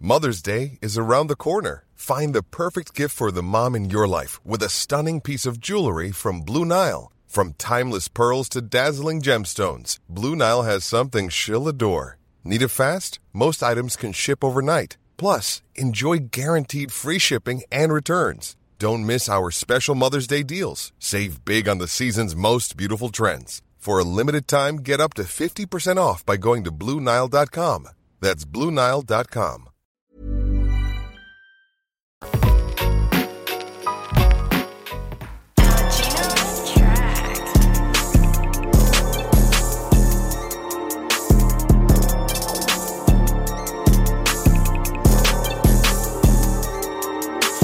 Mother's 0.00 0.42
Day 0.42 0.78
is 0.80 0.96
around 0.96 1.28
the 1.28 1.36
corner. 1.36 1.84
Find 1.94 2.34
the 2.34 2.42
perfect 2.42 2.94
gift 2.94 3.14
for 3.14 3.30
the 3.30 3.42
mom 3.42 3.74
in 3.74 3.90
your 3.90 4.08
life 4.08 4.40
with 4.44 4.62
a 4.62 4.68
stunning 4.68 5.20
piece 5.20 5.46
of 5.46 5.60
jewelry 5.60 6.10
from 6.10 6.40
Blue 6.40 6.64
Nile. 6.64 7.12
From 7.28 7.52
timeless 7.58 8.08
pearls 8.08 8.48
to 8.50 8.60
dazzling 8.62 9.20
gemstones, 9.20 9.98
Blue 10.08 10.34
Nile 10.34 10.62
has 10.62 10.84
something 10.84 11.28
she'll 11.28 11.68
adore. 11.68 12.16
Need 12.42 12.62
it 12.62 12.68
fast? 12.68 13.20
Most 13.32 13.62
items 13.62 13.94
can 13.94 14.12
ship 14.12 14.42
overnight. 14.42 14.96
Plus, 15.16 15.62
enjoy 15.76 16.18
guaranteed 16.30 16.90
free 16.90 17.18
shipping 17.18 17.62
and 17.70 17.92
returns. 17.92 18.56
Don't 18.80 19.04
miss 19.04 19.28
our 19.28 19.50
special 19.50 19.94
Mother's 19.94 20.26
Day 20.26 20.42
deals. 20.42 20.94
Save 20.98 21.44
big 21.44 21.68
on 21.68 21.76
the 21.76 21.86
season's 21.86 22.34
most 22.34 22.78
beautiful 22.78 23.10
trends. 23.10 23.60
For 23.76 23.98
a 23.98 24.04
limited 24.04 24.48
time, 24.48 24.76
get 24.76 25.00
up 25.00 25.12
to 25.14 25.24
50% 25.24 25.98
off 25.98 26.24
by 26.24 26.38
going 26.38 26.64
to 26.64 26.72
BlueNile.com. 26.72 27.88
That's 28.20 28.46
BlueNile.com. 28.46 29.66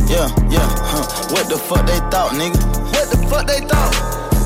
Yeah, 0.09 0.51
yeah. 0.51 0.76
What 1.37 1.51
the 1.51 1.59
fuck 1.59 1.85
they 1.87 2.01
thought, 2.09 2.33
nigga? 2.33 2.57
What 2.97 3.11
the 3.13 3.19
fuck 3.29 3.47
they 3.47 3.61
thought? 3.61 3.93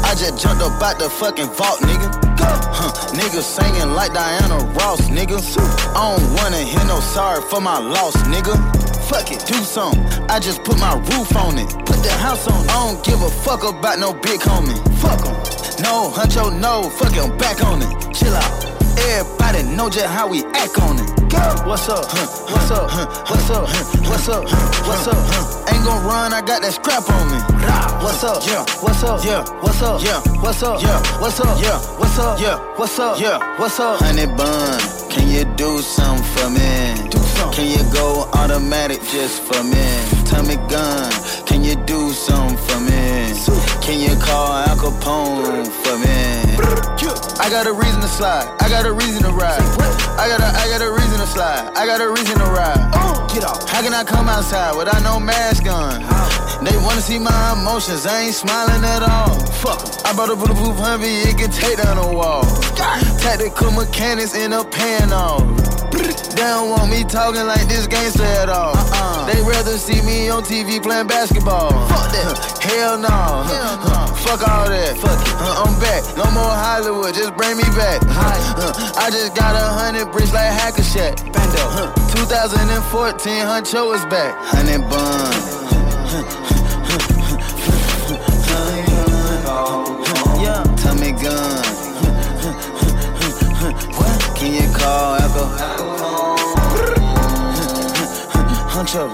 I 0.03 0.13
just 0.19 0.43
jumped 0.43 0.61
up 0.61 0.83
out 0.83 0.99
the 0.99 1.09
fucking 1.09 1.47
vault, 1.55 1.79
nigga. 1.87 2.11
Go. 2.37 2.51
Huh. 2.51 2.91
Niggas 3.15 3.47
singing 3.47 3.95
like 3.95 4.13
Diana 4.13 4.59
Ross, 4.75 5.03
nigga. 5.09 5.39
I 5.95 6.17
don't 6.19 6.35
wanna 6.35 6.59
hear 6.59 6.85
no 6.87 6.99
sorry 6.99 7.43
for 7.43 7.61
my 7.61 7.79
loss, 7.79 8.17
nigga. 8.27 8.59
Fuck 9.07 9.31
it, 9.31 9.47
do 9.47 9.55
something. 9.63 10.03
I 10.29 10.41
just 10.41 10.65
put 10.65 10.81
my 10.81 10.95
roof 11.15 11.37
on 11.37 11.59
it. 11.59 11.71
Put 11.87 12.03
the 12.03 12.11
house 12.11 12.49
on 12.49 12.65
it. 12.65 12.71
I 12.73 12.91
don't 12.91 13.05
give 13.05 13.23
a 13.23 13.31
fuck 13.31 13.63
about 13.63 14.01
no 14.01 14.13
big 14.13 14.41
homie. 14.41 14.75
Fuck 14.99 15.25
'em. 15.27 15.37
No, 15.83 16.11
huncho, 16.11 16.51
no. 16.51 16.91
Fuck 16.91 17.15
back 17.39 17.63
on 17.63 17.83
it. 17.83 18.13
Chill 18.13 18.35
out. 18.35 18.80
Everybody 18.99 19.63
know 19.77 19.89
just 19.91 20.07
how 20.07 20.29
we 20.29 20.45
act 20.55 20.79
on 20.81 20.99
it. 20.99 21.11
What's 21.67 21.89
up? 21.89 22.05
Huh? 22.09 22.27
What's 22.53 22.71
up? 22.71 22.91
Huh? 22.91 23.07
What's 23.29 23.51
up? 23.51 23.65
Huh? 23.69 24.11
What's 24.11 24.29
up? 24.29 24.45
What's 24.87 25.07
up? 25.09 25.73
Ain't 25.73 25.85
gon' 25.85 26.05
run, 26.05 26.33
I 26.35 26.41
got 26.43 26.63
that 26.63 26.73
scrap 26.73 27.09
on 27.09 27.31
me. 27.31 27.39
What's 28.03 28.25
up? 28.25 28.43
Yeah. 28.47 28.65
What's 28.83 29.03
up? 29.03 29.25
Yeah. 29.25 29.45
What's 29.63 29.83
up? 29.83 30.03
Yeah. 30.03 30.21
What's 30.43 30.63
up? 30.63 30.83
Yeah. 30.83 31.01
What's 31.21 31.41
up? 31.41 31.61
Yeah. 31.61 31.79
What's 31.99 32.19
up? 32.19 32.41
Yeah. 32.41 32.57
What's 32.77 32.99
up? 32.99 33.21
Yeah. 33.21 33.59
What's 33.59 33.81
up? 33.81 34.01
Honey 34.01 34.27
bun, 34.27 34.81
can 35.11 35.29
you 35.29 35.45
do 35.57 35.79
something 35.81 36.25
for 36.37 36.51
me? 36.51 37.09
Do 37.09 37.19
something. 37.19 37.53
Can 37.57 37.67
you 37.71 37.93
go 37.93 38.29
automatic 38.35 39.01
just 39.03 39.43
for 39.43 39.63
me? 39.63 40.20
Tommy 40.31 40.57
gun, 40.71 41.11
can 41.45 41.65
you 41.65 41.75
do 41.87 42.11
something 42.13 42.57
for 42.57 42.81
me? 42.81 43.35
Can 43.83 43.99
you 43.99 44.15
call 44.23 44.53
Al 44.53 44.77
Capone 44.77 45.67
for 45.67 45.99
me? 45.99 46.41
I 47.41 47.49
got 47.51 47.67
a 47.67 47.73
reason 47.73 48.01
to 48.01 48.07
slide. 48.07 48.47
I 48.61 48.69
got 48.69 48.87
a 48.87 48.93
reason 48.93 49.23
to 49.25 49.31
ride. 49.31 49.61
I 50.23 50.29
got 50.29 50.41
a, 50.41 50.47
I 50.63 50.69
got 50.69 50.83
a 50.83 50.93
reason 50.93 51.19
to 51.19 51.27
slide. 51.27 51.73
I 51.75 51.85
got 51.85 52.01
a 52.01 52.09
reason 52.09 52.39
to 52.39 52.45
ride. 52.45 52.79
Get 53.35 53.45
off. 53.45 53.69
How 53.69 53.83
can 53.83 53.93
I 53.93 54.05
come 54.05 54.29
outside 54.29 54.77
without 54.77 55.03
no 55.03 55.19
mask 55.19 55.67
on? 55.67 55.99
They 56.65 56.77
wanna 56.77 57.01
see 57.01 57.19
my 57.19 57.53
emotions. 57.59 58.07
I 58.07 58.23
ain't 58.23 58.35
smiling 58.35 58.85
at 58.85 59.03
all. 59.03 59.35
Fuck 59.63 59.81
'em. 59.83 59.89
I 60.05 60.13
bought 60.15 60.31
a 60.31 60.37
bulletproof 60.37 60.77
Humvee. 60.77 61.27
It 61.27 61.39
can 61.39 61.51
take 61.51 61.79
down 61.83 61.99
a 61.99 62.13
wall. 62.15 62.45
Tactical 62.77 63.73
mechanics 63.73 64.35
in 64.35 64.53
a 64.53 64.63
pan 64.65 65.13
off. 65.13 65.80
They 66.01 66.47
don't 66.49 66.71
want 66.71 66.91
me 66.91 67.05
talking 67.05 67.47
like 67.47 67.69
this 67.69 67.87
gangster 67.87 68.25
at 68.25 68.49
all. 68.49 68.73
They 69.27 69.41
rather 69.43 69.77
see 69.77 70.01
me 70.03 70.31
on 70.31 70.43
TV 70.43 70.83
playing 70.83 71.07
basketball. 71.07 71.71
Fuck 71.89 72.13
that. 72.13 72.61
Hell 72.63 72.99
no. 72.99 73.09
Huh. 73.09 74.07
Fuck 74.25 74.49
all 74.49 74.69
that. 74.69 74.97
Fuck 74.97 75.21
it. 75.21 75.35
Uh, 75.37 75.63
I'm 75.65 75.79
back. 75.81 76.05
No 76.17 76.25
more 76.33 76.49
Hollywood. 76.49 77.15
Just 77.15 77.37
bring 77.37 77.57
me 77.57 77.65
back. 77.77 78.01
Uh, 78.07 78.73
I 78.97 79.11
just 79.11 79.35
got 79.37 79.55
a 79.55 79.67
hundred 79.77 80.11
bricks 80.13 80.33
like 80.33 80.51
Hackersack. 80.51 81.17
Bando. 81.33 81.63
Uh, 81.77 81.95
2014, 82.17 83.45
Huncho 83.45 83.95
is 83.95 84.05
back. 84.07 84.35
Hundred 84.39 84.81
bun. 84.89 85.61
Yeah. 90.41 90.65
Tommy 90.77 91.13
gun. 91.13 91.60
Call 94.41 95.17
echo. 95.17 95.45
Hunch 98.71 98.97
up. 98.97 99.13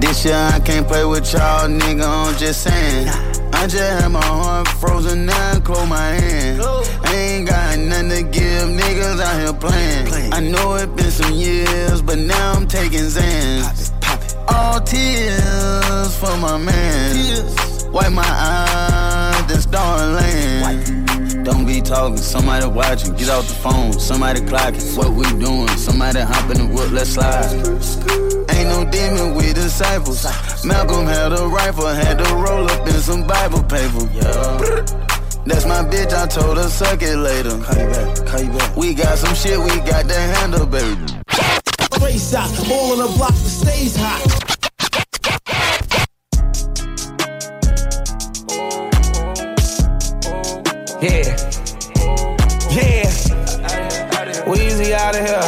This 0.00 0.24
year 0.24 0.34
I 0.34 0.60
can't 0.60 0.88
play 0.88 1.04
with 1.04 1.30
y'all, 1.32 1.68
nigga, 1.68 2.06
I'm 2.06 2.34
just 2.38 2.62
saying. 2.62 3.35
I 3.58 3.66
just 3.66 3.76
had 3.76 4.08
my 4.08 4.24
heart 4.24 4.68
frozen 4.68 5.26
now, 5.26 5.60
close 5.60 5.88
my 5.88 5.98
hand. 5.98 6.62
I 6.62 7.14
ain't 7.14 7.48
got 7.48 7.78
nothing 7.78 8.10
to 8.10 8.22
give, 8.22 8.68
niggas 8.68 9.20
out 9.20 9.40
here 9.40 9.52
playing. 9.52 10.32
I 10.32 10.40
know 10.40 10.76
it 10.76 10.94
been 10.94 11.10
some 11.10 11.32
years, 11.32 12.02
but 12.02 12.18
now 12.18 12.52
I'm 12.52 12.68
taking 12.68 13.08
Zans. 13.16 13.92
All 14.48 14.80
tears 14.80 16.16
for 16.18 16.36
my 16.36 16.58
man. 16.58 17.92
Wipe 17.92 18.12
my 18.12 18.22
eyes, 18.22 19.46
then 19.46 19.60
start 19.60 20.20
laying. 20.20 21.42
Don't 21.42 21.64
be 21.66 21.80
talking, 21.80 22.18
somebody 22.18 22.66
watching. 22.66 23.14
Get 23.14 23.30
off 23.30 23.48
the 23.48 23.54
phone, 23.54 23.92
somebody 23.94 24.40
clocking. 24.40 24.96
What 24.96 25.12
we 25.12 25.24
doing? 25.40 25.68
Somebody 25.78 26.20
hop 26.20 26.50
in 26.50 26.58
the 26.58 26.66
whip, 26.74 26.92
let's 26.92 27.10
slide. 27.10 28.45
Ain't 28.56 28.68
no 28.70 28.90
demon 28.90 29.34
with 29.34 29.54
disciples. 29.54 30.24
Malcolm 30.64 31.06
had 31.06 31.32
a 31.32 31.46
rifle, 31.46 31.88
had 31.88 32.16
to 32.16 32.34
roll 32.34 32.64
up 32.70 32.88
in 32.88 32.94
some 32.94 33.26
Bible 33.26 33.62
paper. 33.64 34.06
That's 35.44 35.66
my 35.66 35.84
bitch, 35.84 36.12
I 36.12 36.26
told 36.26 36.56
her 36.56 36.68
suck 36.68 37.02
it 37.02 37.16
later. 37.16 37.50
Call 37.50 37.76
you 37.76 37.88
back, 37.90 38.26
call 38.26 38.40
you 38.40 38.52
back. 38.58 38.76
We 38.76 38.94
got 38.94 39.18
some 39.18 39.34
shit 39.34 39.58
we 39.58 39.76
got 39.80 40.08
to 40.08 40.18
handle, 40.18 40.64
baby. 40.64 41.04
Race 42.02 42.32
out, 42.34 42.48
all 42.70 42.92
on 42.92 42.98
the 42.98 43.16
block 43.16 43.34
stays 43.34 43.94
hot. 43.94 44.22
Yeah. 51.02 51.36
Yeah. 52.72 53.04
Weezy 54.48 54.92
out 54.92 55.14
of 55.14 55.26
here. 55.26 55.42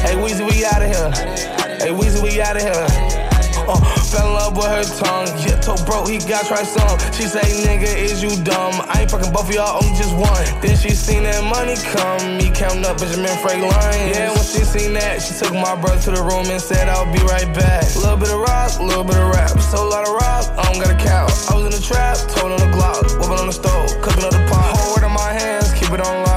Hey, 0.00 0.14
Weezy, 0.16 0.50
we 0.50 0.64
out 0.64 0.80
of 0.80 0.88
here. 0.88 1.55
Weezy, 1.94 2.22
we 2.22 2.40
out 2.40 2.56
of 2.56 2.62
here. 2.62 2.86
Uh, 3.66 3.78
fell 4.10 4.26
in 4.26 4.34
love 4.34 4.56
with 4.56 4.66
her 4.66 4.86
tongue. 5.02 5.26
Yeah, 5.42 5.58
told 5.60 5.84
bro 5.86 6.06
he 6.06 6.18
got 6.18 6.46
try 6.46 6.62
some. 6.62 6.98
She 7.12 7.26
say, 7.26 7.42
nigga, 7.66 7.86
is 7.86 8.22
you 8.22 8.30
dumb? 8.42 8.74
I 8.86 9.02
ain't 9.02 9.10
fucking 9.10 9.32
both 9.32 9.48
of 9.48 9.54
y'all, 9.54 9.82
only 9.82 9.96
just 9.98 10.14
one. 10.14 10.46
Then 10.62 10.76
she 10.76 10.90
seen 10.90 11.24
that 11.24 11.42
money 11.42 11.74
come. 11.94 12.38
Me 12.38 12.50
counting 12.54 12.86
up 12.86 12.98
Benjamin 12.98 13.34
Franklin. 13.42 13.70
Yeah, 14.10 14.30
when 14.30 14.46
she 14.46 14.62
seen 14.62 14.94
that, 14.94 15.22
she 15.22 15.34
took 15.34 15.52
my 15.54 15.74
brother 15.80 16.00
to 16.06 16.10
the 16.14 16.22
room 16.22 16.46
and 16.46 16.60
said, 16.62 16.88
I'll 16.88 17.10
be 17.10 17.18
right 17.26 17.50
back. 17.54 17.82
Little 17.96 18.16
bit 18.16 18.30
of 18.30 18.38
rock, 18.38 18.78
little 18.78 19.04
bit 19.04 19.18
of 19.18 19.30
rap. 19.34 19.58
So 19.58 19.82
a 19.82 19.88
lot 19.88 20.06
of 20.06 20.14
rock, 20.14 20.46
I 20.58 20.62
don't 20.70 20.82
got 20.82 20.94
a 20.94 20.98
cow. 20.98 21.26
I 21.50 21.58
was 21.58 21.66
in 21.66 21.74
the 21.74 21.82
trap, 21.82 22.16
told 22.34 22.52
on 22.54 22.60
the 22.62 22.70
Glock, 22.70 23.02
whooping 23.18 23.38
on 23.38 23.46
the 23.46 23.56
stove, 23.56 23.90
cooking 24.02 24.24
up 24.24 24.30
the 24.30 24.42
pot. 24.46 24.78
Hold 24.78 25.02
word 25.02 25.06
in 25.06 25.14
my 25.14 25.32
hands, 25.34 25.72
keep 25.74 25.90
it 25.90 26.00
on. 26.00 26.35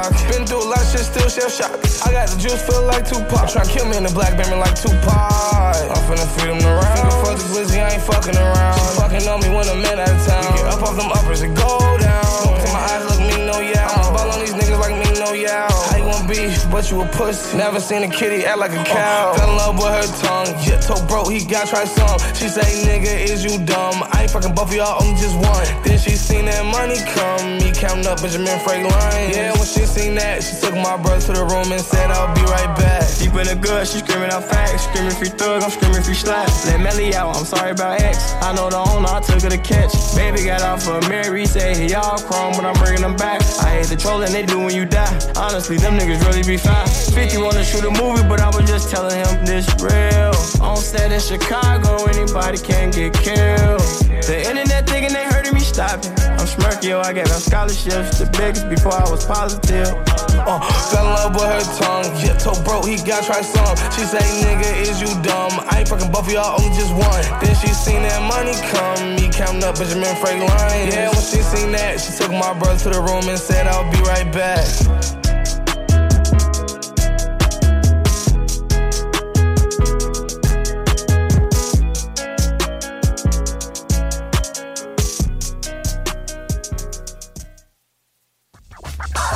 Lot 0.69 0.85
of 0.85 0.91
shit, 0.93 1.01
still 1.01 1.29
shell 1.29 1.49
shock. 1.49 1.73
I 2.05 2.13
got 2.13 2.29
the 2.29 2.37
juice, 2.37 2.61
feel 2.61 2.85
like 2.85 3.01
Tupac. 3.09 3.49
Try 3.49 3.65
to 3.65 3.71
kill 3.73 3.89
me 3.89 3.97
in 3.97 4.03
the 4.03 4.13
black 4.13 4.37
beamer 4.37 4.55
like 4.55 4.77
Tupac. 4.77 5.01
I'm 5.01 5.97
finna 6.05 6.29
feed 6.37 6.45
him 6.45 6.61
the 6.61 6.69
round. 6.69 6.93
Finna 6.93 7.25
fuck 7.25 7.37
the 7.41 7.45
glizzy, 7.49 7.81
I 7.81 7.97
ain't 7.97 8.05
fucking 8.05 8.37
around. 8.37 8.77
She 8.77 9.01
fucking 9.01 9.25
on 9.25 9.41
me 9.41 9.49
when 9.49 9.65
I'm 9.65 9.81
in 9.81 9.97
out 9.97 10.13
of 10.13 10.21
town. 10.29 10.45
We 10.45 10.61
get 10.61 10.69
up 10.69 10.85
off 10.85 10.93
them 10.93 11.09
uppers 11.09 11.41
and 11.41 11.57
go 11.57 11.97
down. 11.97 12.21
Smoke 12.21 12.61
in 12.61 12.69
my 12.69 12.85
eyes, 12.85 13.01
look 13.01 13.17
me 13.17 13.49
no 13.49 13.57
yeah. 13.65 13.89
I'ma 13.97 14.13
ball 14.13 14.29
on 14.29 14.39
these 14.45 14.53
niggas 14.53 14.77
like 14.77 14.93
me 14.93 15.09
no 15.17 15.33
yeah. 15.33 15.88
Want 16.09 16.27
beef, 16.27 16.65
but 16.71 16.89
you 16.89 17.01
a 17.01 17.07
pussy. 17.13 17.55
Never 17.55 17.79
seen 17.79 18.01
a 18.01 18.09
kitty 18.09 18.43
act 18.43 18.57
like 18.57 18.71
a 18.71 18.83
cow. 18.83 19.35
Fell 19.37 19.51
in 19.51 19.57
love 19.57 19.77
with 19.77 19.93
her 19.93 20.09
tongue. 20.25 20.49
Yeah, 20.65 20.81
told 20.81 21.07
bro 21.07 21.29
he 21.29 21.45
got 21.45 21.67
try 21.67 21.85
some. 21.85 22.17
She 22.33 22.49
say, 22.49 22.65
nigga, 22.81 23.29
is 23.29 23.45
you 23.45 23.63
dumb? 23.63 24.01
I 24.09 24.23
ain't 24.23 24.31
fucking 24.31 24.55
both 24.55 24.69
of 24.69 24.75
y'all, 24.75 24.97
only 25.03 25.13
just 25.21 25.37
one. 25.37 25.65
Then 25.85 25.99
she 25.99 26.17
seen 26.17 26.45
that 26.45 26.65
money 26.65 26.97
come. 27.13 27.61
Me 27.61 27.69
counting 27.71 28.07
up 28.07 28.21
Benjamin 28.21 28.57
Franklin. 28.65 28.89
Yeah, 29.29 29.53
when 29.53 29.69
she 29.69 29.85
seen 29.85 30.15
that, 30.15 30.41
she 30.41 30.57
took 30.57 30.73
my 30.73 30.97
brother 30.97 31.21
to 31.29 31.33
the 31.33 31.45
room 31.45 31.69
and 31.71 31.81
said, 31.81 32.09
I'll 32.09 32.33
be 32.33 32.41
right 32.49 32.73
back. 32.73 33.05
Deep 33.21 33.29
in 33.37 33.45
the 33.45 33.57
good, 33.61 33.85
she 33.85 33.99
screaming 33.99 34.33
out 34.33 34.49
facts. 34.49 34.89
Screaming 34.89 35.13
free 35.13 35.29
thug, 35.29 35.61
I'm 35.61 35.69
screaming 35.69 36.01
free 36.01 36.17
slap. 36.17 36.49
Let 36.65 36.81
Melly 36.81 37.13
out, 37.13 37.37
I'm 37.37 37.45
sorry 37.45 37.71
about 37.71 38.01
X. 38.01 38.33
I 38.41 38.49
know 38.55 38.69
the 38.69 38.81
owner, 38.81 39.13
I 39.13 39.21
took 39.21 39.45
her 39.45 39.49
to 39.53 39.61
catch. 39.61 39.93
Baby 40.17 40.49
got 40.49 40.65
off 40.65 40.89
of 40.89 41.07
Mary, 41.07 41.45
say 41.45 41.77
he 41.77 41.93
all 41.93 42.17
chrome, 42.17 42.57
but 42.57 42.65
I'm 42.65 42.73
bringing 42.81 43.05
them 43.05 43.15
back. 43.15 43.45
I 43.61 43.77
hate 43.77 43.93
the 43.93 43.95
trolling 43.95 44.33
they 44.33 44.45
do 44.45 44.57
when 44.57 44.73
you 44.73 44.85
die. 44.85 45.13
Honestly, 45.37 45.77
them 45.77 45.98
niggas 45.99 46.23
really 46.25 46.43
be 46.43 46.57
fine. 46.57 46.87
50 46.87 47.37
wanna 47.37 47.63
shoot 47.63 47.83
a 47.83 47.91
movie, 47.91 48.23
but 48.27 48.39
I 48.39 48.47
was 48.55 48.63
just 48.69 48.89
telling 48.89 49.15
him 49.15 49.45
this 49.45 49.67
real. 49.83 50.31
On 50.63 50.77
set 50.77 51.11
in 51.11 51.19
Chicago, 51.19 52.05
anybody 52.05 52.57
can 52.57 52.91
get 52.91 53.13
killed. 53.13 53.83
The 54.23 54.45
internet 54.47 54.87
thinking 54.87 55.11
they 55.11 55.25
hurting 55.25 55.53
me, 55.53 55.59
stop 55.59 55.99
it. 55.99 56.07
I'm 56.39 56.47
smirky, 56.47 56.89
yo, 56.89 57.01
I 57.01 57.11
gave 57.11 57.27
out 57.27 57.43
scholarships, 57.43 58.19
the 58.19 58.29
biggest 58.37 58.69
before 58.69 58.93
I 58.93 59.09
was 59.09 59.25
positive. 59.25 59.91
Uh, 60.39 60.59
fell 60.87 61.03
in 61.03 61.13
love 61.19 61.35
with 61.35 61.49
her 61.51 61.65
tongue. 61.75 62.07
Yeah, 62.23 62.37
told 62.37 62.63
bro 62.63 62.81
he 62.83 62.95
got 63.03 63.25
try 63.27 63.41
some. 63.41 63.75
She 63.91 64.07
say, 64.07 64.23
nigga, 64.39 64.69
is 64.79 65.01
you 65.01 65.11
dumb? 65.21 65.51
I 65.67 65.83
ain't 65.83 65.89
fucking 65.89 66.11
both 66.11 66.27
of 66.27 66.31
y'all, 66.31 66.61
only 66.61 66.71
just 66.77 66.93
one. 66.95 67.23
Then 67.43 67.55
she 67.59 67.67
seen 67.75 68.03
that 68.07 68.23
money 68.23 68.55
come. 68.71 69.19
Me 69.19 69.27
counting 69.33 69.63
up 69.63 69.75
Benjamin 69.75 70.15
Franklin. 70.23 70.47
Yeah, 70.87 71.11
when 71.11 71.23
she 71.27 71.43
seen 71.43 71.71
that, 71.73 71.99
she 71.99 72.15
took 72.15 72.31
my 72.31 72.53
brother 72.55 72.79
to 72.87 72.89
the 72.89 73.01
room 73.01 73.27
and 73.27 73.39
said, 73.39 73.67
I'll 73.67 73.89
be 73.91 73.99
right 74.07 74.31
back. 74.31 75.18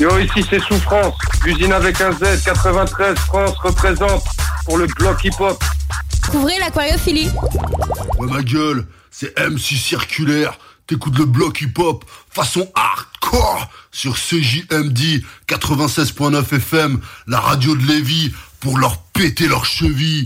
Yo, 0.03 0.19
ici 0.19 0.45
c'est 0.49 0.59
Souffrance, 0.59 1.15
l'usine 1.45 1.71
avec 1.71 2.01
un 2.01 2.11
Z, 2.11 2.43
93, 2.43 3.17
France 3.19 3.55
représente 3.63 4.21
pour 4.65 4.77
le 4.77 4.85
bloc 4.85 5.23
hip-hop. 5.23 5.63
Couvrez 6.29 6.59
l'aquariophilie. 6.59 7.29
Ouais, 8.17 8.27
ma 8.27 8.41
gueule, 8.41 8.85
c'est 9.11 9.33
MC 9.39 9.77
Circulaire. 9.77 10.59
T'écoutes 10.87 11.17
le 11.17 11.23
bloc 11.23 11.61
hip-hop 11.61 12.03
façon 12.29 12.69
hardcore 12.75 13.69
sur 13.93 14.15
CJMD 14.15 15.23
96.9 15.47 16.53
FM, 16.53 16.99
la 17.27 17.39
radio 17.39 17.73
de 17.73 17.85
Lévis, 17.85 18.33
pour 18.59 18.77
leur 18.77 18.97
péter 18.97 19.47
leurs 19.47 19.63
chevilles. 19.63 20.25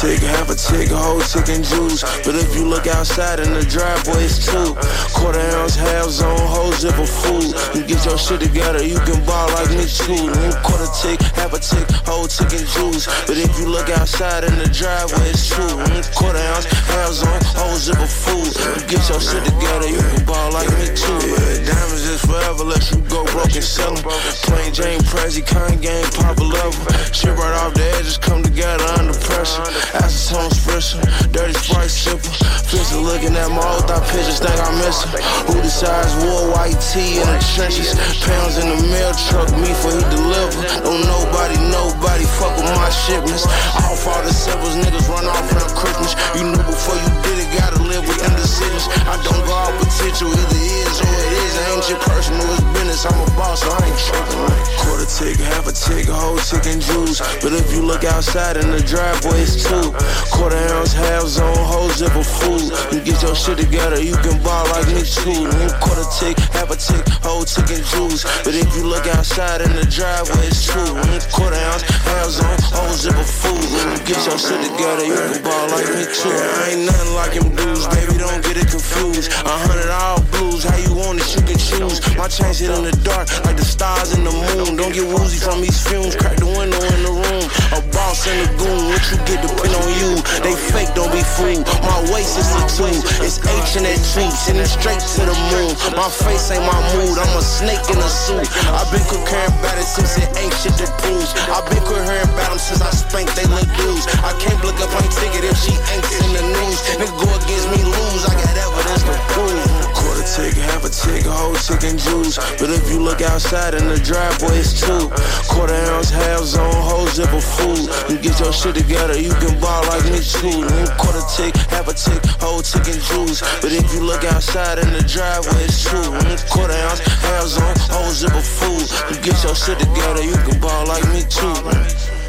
Tick, 0.00 0.20
half 0.20 0.48
a 0.48 0.54
tick, 0.54 0.88
whole 0.88 1.20
and 1.20 1.64
juice. 1.64 2.00
But 2.24 2.34
if 2.34 2.56
you 2.56 2.64
look 2.64 2.86
outside 2.86 3.38
in 3.38 3.52
the 3.52 3.60
driveway, 3.60 4.24
it's 4.24 4.40
two. 4.46 4.72
Quarter 5.12 5.40
ounce, 5.60 5.76
half 5.76 6.08
zone, 6.08 6.40
whole 6.40 6.72
zip 6.72 6.96
of 6.96 7.08
food. 7.08 7.52
You 7.76 7.84
get 7.84 8.04
your 8.06 8.16
shit 8.16 8.40
together, 8.40 8.82
you 8.82 8.98
can 9.00 9.20
ball 9.26 9.48
like 9.52 9.68
me 9.76 9.84
too. 9.84 10.32
New 10.32 10.52
quarter 10.64 10.88
tick, 10.96 11.19
half 11.34 11.52
a 11.52 11.58
tick, 11.58 11.86
whole 12.06 12.24
and 12.24 12.66
juice. 12.74 13.06
But 13.26 13.36
if 13.36 13.58
you 13.58 13.66
look 13.66 13.88
outside 13.90 14.44
in 14.44 14.56
the 14.58 14.68
driveway, 14.68 15.30
it's 15.30 15.48
true. 15.48 15.68
New 15.90 16.02
Quarter 16.14 16.38
ounce, 16.54 16.66
half 16.88 17.12
zone, 17.12 17.40
whole 17.56 17.76
zip 17.76 17.98
of 17.98 18.10
food. 18.10 18.52
Get 18.88 19.02
your 19.08 19.20
shit 19.20 19.44
together, 19.44 19.88
you 19.88 20.00
can 20.00 20.24
ball 20.24 20.52
like 20.52 20.70
me 20.78 20.86
too. 20.94 21.20
Diamonds 21.64 22.04
is 22.08 22.20
forever, 22.24 22.64
let 22.64 22.82
you 22.90 22.98
go 23.08 23.24
broke 23.32 23.54
and 23.54 23.64
sell 23.64 23.96
'em. 23.96 24.02
Plain 24.48 24.72
Jane 24.72 25.02
Prezi, 25.10 25.42
Kanye, 25.42 25.80
game, 25.80 26.10
Papa 26.10 26.42
level. 26.42 26.72
Shit 27.12 27.36
right 27.36 27.56
off 27.62 27.74
the 27.74 27.84
edges 27.98 28.18
come 28.18 28.42
together 28.42 28.84
under 28.98 29.14
pressure. 29.14 29.62
Acetone 30.02 30.50
spritzer, 30.50 31.00
dirty 31.32 31.54
sprite 31.54 31.90
sipper. 31.90 32.32
Fisher 32.70 32.98
looking 32.98 33.34
at 33.36 33.50
my 33.50 33.62
old 33.66 33.86
thought 33.88 34.06
pictures, 34.08 34.38
think 34.38 34.58
I 34.60 34.70
miss 34.78 35.02
her. 35.02 35.18
Who 35.46 35.60
decides 35.62 36.14
war, 36.22 36.52
white 36.54 36.78
tee 36.80 37.20
in 37.20 37.26
the 37.26 37.40
trenches? 37.54 37.94
Pounds 38.24 38.56
in 38.58 38.68
the 38.68 38.80
mail 38.92 39.12
truck, 39.28 39.50
me 39.58 39.72
for 39.80 39.90
he 39.90 40.02
deliver. 40.14 40.62
Don't 40.84 41.04
nobody, 41.20 41.56
nobody 41.68 42.24
fuck 42.40 42.56
with 42.56 42.70
my 42.72 42.88
shipments. 42.90 43.44
Off 43.76 44.06
all 44.08 44.22
the 44.22 44.32
symbols, 44.32 44.76
niggas 44.76 45.06
run 45.08 45.26
off 45.28 45.44
around 45.52 45.72
Christmas. 45.76 46.16
You 46.36 46.48
knew 46.48 46.64
before 46.64 46.96
you 46.96 47.10
did 47.24 47.36
it, 47.44 47.48
gotta 47.52 47.82
live 47.82 48.04
with 48.08 48.20
indecisions. 48.24 48.88
I 49.04 49.20
don't 49.20 49.44
go 49.44 49.54
out 49.54 49.74
potential, 49.76 50.32
either 50.32 50.60
is 50.80 50.96
or 51.00 51.12
it 51.12 51.32
is. 51.44 51.52
It 51.56 51.64
ain't 51.68 51.88
your 51.88 52.00
personal, 52.00 52.44
it's 52.52 52.64
business. 52.72 53.04
I'm 53.04 53.20
a 53.20 53.26
boss, 53.36 53.60
so 53.60 53.68
I 53.68 53.84
ain't 53.84 54.00
tripping. 54.00 54.40
Quarter 54.80 55.08
tick, 55.08 55.36
half 55.52 55.66
a 55.68 55.72
tick, 55.72 56.06
whole 56.08 56.40
and 56.40 56.80
juice. 56.80 57.20
But 57.42 57.52
if 57.52 57.72
you 57.72 57.82
look 57.82 58.04
outside 58.04 58.56
in 58.56 58.70
the 58.70 58.80
driveway, 58.80 59.44
it's 59.44 59.64
two. 59.64 59.92
Quarter 60.32 60.56
ounce, 60.72 60.92
half 60.92 61.24
zone, 61.26 61.56
whole 61.56 61.90
zip 61.90 62.14
of 62.16 62.26
food. 62.26 62.72
You 62.92 63.00
get 63.00 63.20
your 63.22 63.34
shit 63.34 63.58
together, 63.58 64.00
you 64.00 64.16
can 64.24 64.40
ball 64.42 64.64
like 64.72 64.86
me 64.88 65.02
too. 65.04 65.48
Then 65.48 65.70
quarter 65.80 66.06
tick, 66.18 66.38
half 66.56 66.70
a 66.70 66.76
tick, 66.76 67.04
whole 67.22 67.44
and 67.44 67.84
juice. 67.84 68.24
But 68.44 68.54
if 68.54 68.68
you 68.76 68.84
look 68.86 69.06
outside 69.06 69.60
in 69.60 69.72
the 69.74 69.84
driveway, 69.86 70.46
it's 70.46 70.64
true. 70.66 71.09
Then 71.10 71.20
quarter 71.34 71.58
ounce, 71.74 71.82
half 72.06 72.38
on, 72.38 72.58
whole 72.70 72.94
zip 72.94 73.18
of 73.18 73.26
food. 73.26 73.58
When 73.58 73.98
you 73.98 74.00
get 74.06 74.22
your 74.22 74.38
shit 74.38 74.62
together, 74.62 75.02
you 75.02 75.18
can 75.18 75.42
ball 75.42 75.66
like 75.74 75.90
me 75.90 76.06
too. 76.06 76.30
I 76.30 76.70
ain't 76.70 76.86
nothing 76.86 77.12
like 77.18 77.34
them 77.34 77.50
dudes, 77.50 77.90
baby, 77.90 78.14
don't 78.14 78.38
get 78.46 78.54
it 78.54 78.70
confused. 78.70 79.34
A 79.42 79.54
hundred 79.66 79.90
all 79.90 80.22
blues, 80.30 80.62
how 80.62 80.78
you 80.78 80.94
want 80.94 81.18
it, 81.18 81.26
you 81.34 81.42
can 81.42 81.58
choose. 81.58 81.98
My 82.14 82.30
chains 82.30 82.62
hit 82.62 82.70
in 82.70 82.86
the 82.86 82.94
dark, 83.02 83.26
like 83.42 83.58
the 83.58 83.66
stars 83.66 84.14
in 84.14 84.22
the 84.22 84.30
moon. 84.30 84.78
Don't 84.78 84.94
get 84.94 85.02
woozy 85.02 85.42
from 85.42 85.58
these 85.58 85.82
fumes, 85.82 86.14
crack 86.14 86.38
the 86.38 86.46
window 86.46 86.78
in 86.78 87.00
the 87.02 87.10
room. 87.10 87.44
A 87.74 87.82
boss 87.90 88.30
and 88.30 88.46
a 88.46 88.48
goon, 88.54 88.94
what 88.94 89.02
you 89.10 89.18
get 89.26 89.42
depend 89.42 89.74
on 89.74 89.90
you. 89.98 90.14
They 90.46 90.54
fake, 90.54 90.94
don't 90.94 91.10
be 91.10 91.26
fooled. 91.26 91.66
My 91.82 91.98
waist 92.14 92.38
is 92.38 92.46
a 92.54 92.62
two, 92.70 92.94
it's 93.26 93.42
H 93.42 93.82
and 93.82 93.86
that 93.90 93.98
T, 93.98 94.30
sending 94.30 94.70
straight 94.70 95.02
to 95.18 95.26
the 95.26 95.36
moon. 95.50 95.74
My 95.98 96.06
face 96.06 96.54
ain't 96.54 96.62
my 96.62 96.78
mood, 96.94 97.18
I'm 97.18 97.34
a 97.34 97.42
snake 97.42 97.82
in 97.90 97.98
a 97.98 98.10
suit. 98.10 98.46
I've 98.70 98.86
been 98.94 99.02
comparing 99.10 99.58
about 99.58 99.74
it 99.74 99.90
since 99.90 100.14
it 100.14 100.30
ain't 100.38 100.54
shit 100.54 100.78
to 100.78 100.99
prove. 101.02 101.28
I've 101.48 101.66
been 101.68 101.82
comparing 101.84 102.28
about 102.28 102.50
them 102.50 102.58
since 102.58 102.80
I 102.80 102.90
spanked 102.90 103.34
they 103.36 103.46
little 103.46 103.68
dudes. 103.76 104.06
I 104.22 104.32
can't 104.38 104.60
look 104.64 104.78
up 104.80 104.92
on 104.94 105.04
ticket 105.08 105.44
if 105.44 105.56
she 105.56 105.74
ain't 105.92 106.06
in 106.24 106.30
the 106.36 106.44
news. 106.44 106.78
Nigga 106.96 107.14
go 107.18 107.28
against 107.28 107.66
me, 107.72 107.80
lose, 107.84 108.22
I 108.28 108.34
got 108.36 108.54
evidence 108.56 109.02
to 109.04 109.14
prove. 109.34 109.89
Quarter 110.20 110.52
tick, 110.52 110.62
half 110.68 110.84
a 110.84 110.90
tick, 110.90 111.24
whole 111.24 111.54
chicken 111.54 111.96
juice. 111.96 112.36
But 112.60 112.68
if 112.68 112.90
you 112.92 113.00
look 113.00 113.22
outside 113.22 113.72
in 113.72 113.88
the 113.88 113.96
driveway, 113.96 114.60
it's 114.60 114.76
two. 114.76 115.08
Quarter 115.48 115.72
ounce, 115.72 116.10
half 116.10 116.44
zone, 116.44 116.76
whole 116.76 117.06
zip 117.06 117.32
of 117.32 117.42
food. 117.42 117.88
You 118.10 118.20
get 118.20 118.38
your 118.38 118.52
shit 118.52 118.74
together, 118.74 119.18
you 119.18 119.32
can 119.40 119.58
ball 119.58 119.80
like 119.88 120.04
me 120.12 120.20
too. 120.20 120.60
Then 120.60 120.88
quarter 121.00 121.24
tick, 121.32 121.56
half 121.72 121.88
a 121.88 121.94
tick, 121.94 122.20
whole 122.36 122.60
chicken 122.60 123.00
juice. 123.00 123.40
But 123.64 123.72
if 123.72 123.94
you 123.94 124.04
look 124.04 124.24
outside 124.24 124.76
in 124.78 124.92
the 124.92 125.00
driveway, 125.00 125.64
it's 125.64 125.88
two. 125.88 126.12
Quarter 126.52 126.76
ounce, 126.84 127.00
half 127.00 127.46
zone, 127.48 127.76
whole 127.88 128.12
zip 128.12 128.34
of 128.36 128.44
food. 128.44 128.84
You 129.08 129.16
get 129.24 129.42
your 129.42 129.56
shit 129.56 129.78
together, 129.78 130.22
you 130.22 130.36
can 130.44 130.60
ball 130.60 130.84
like 130.84 131.08
me 131.16 131.24
too. 131.32 132.19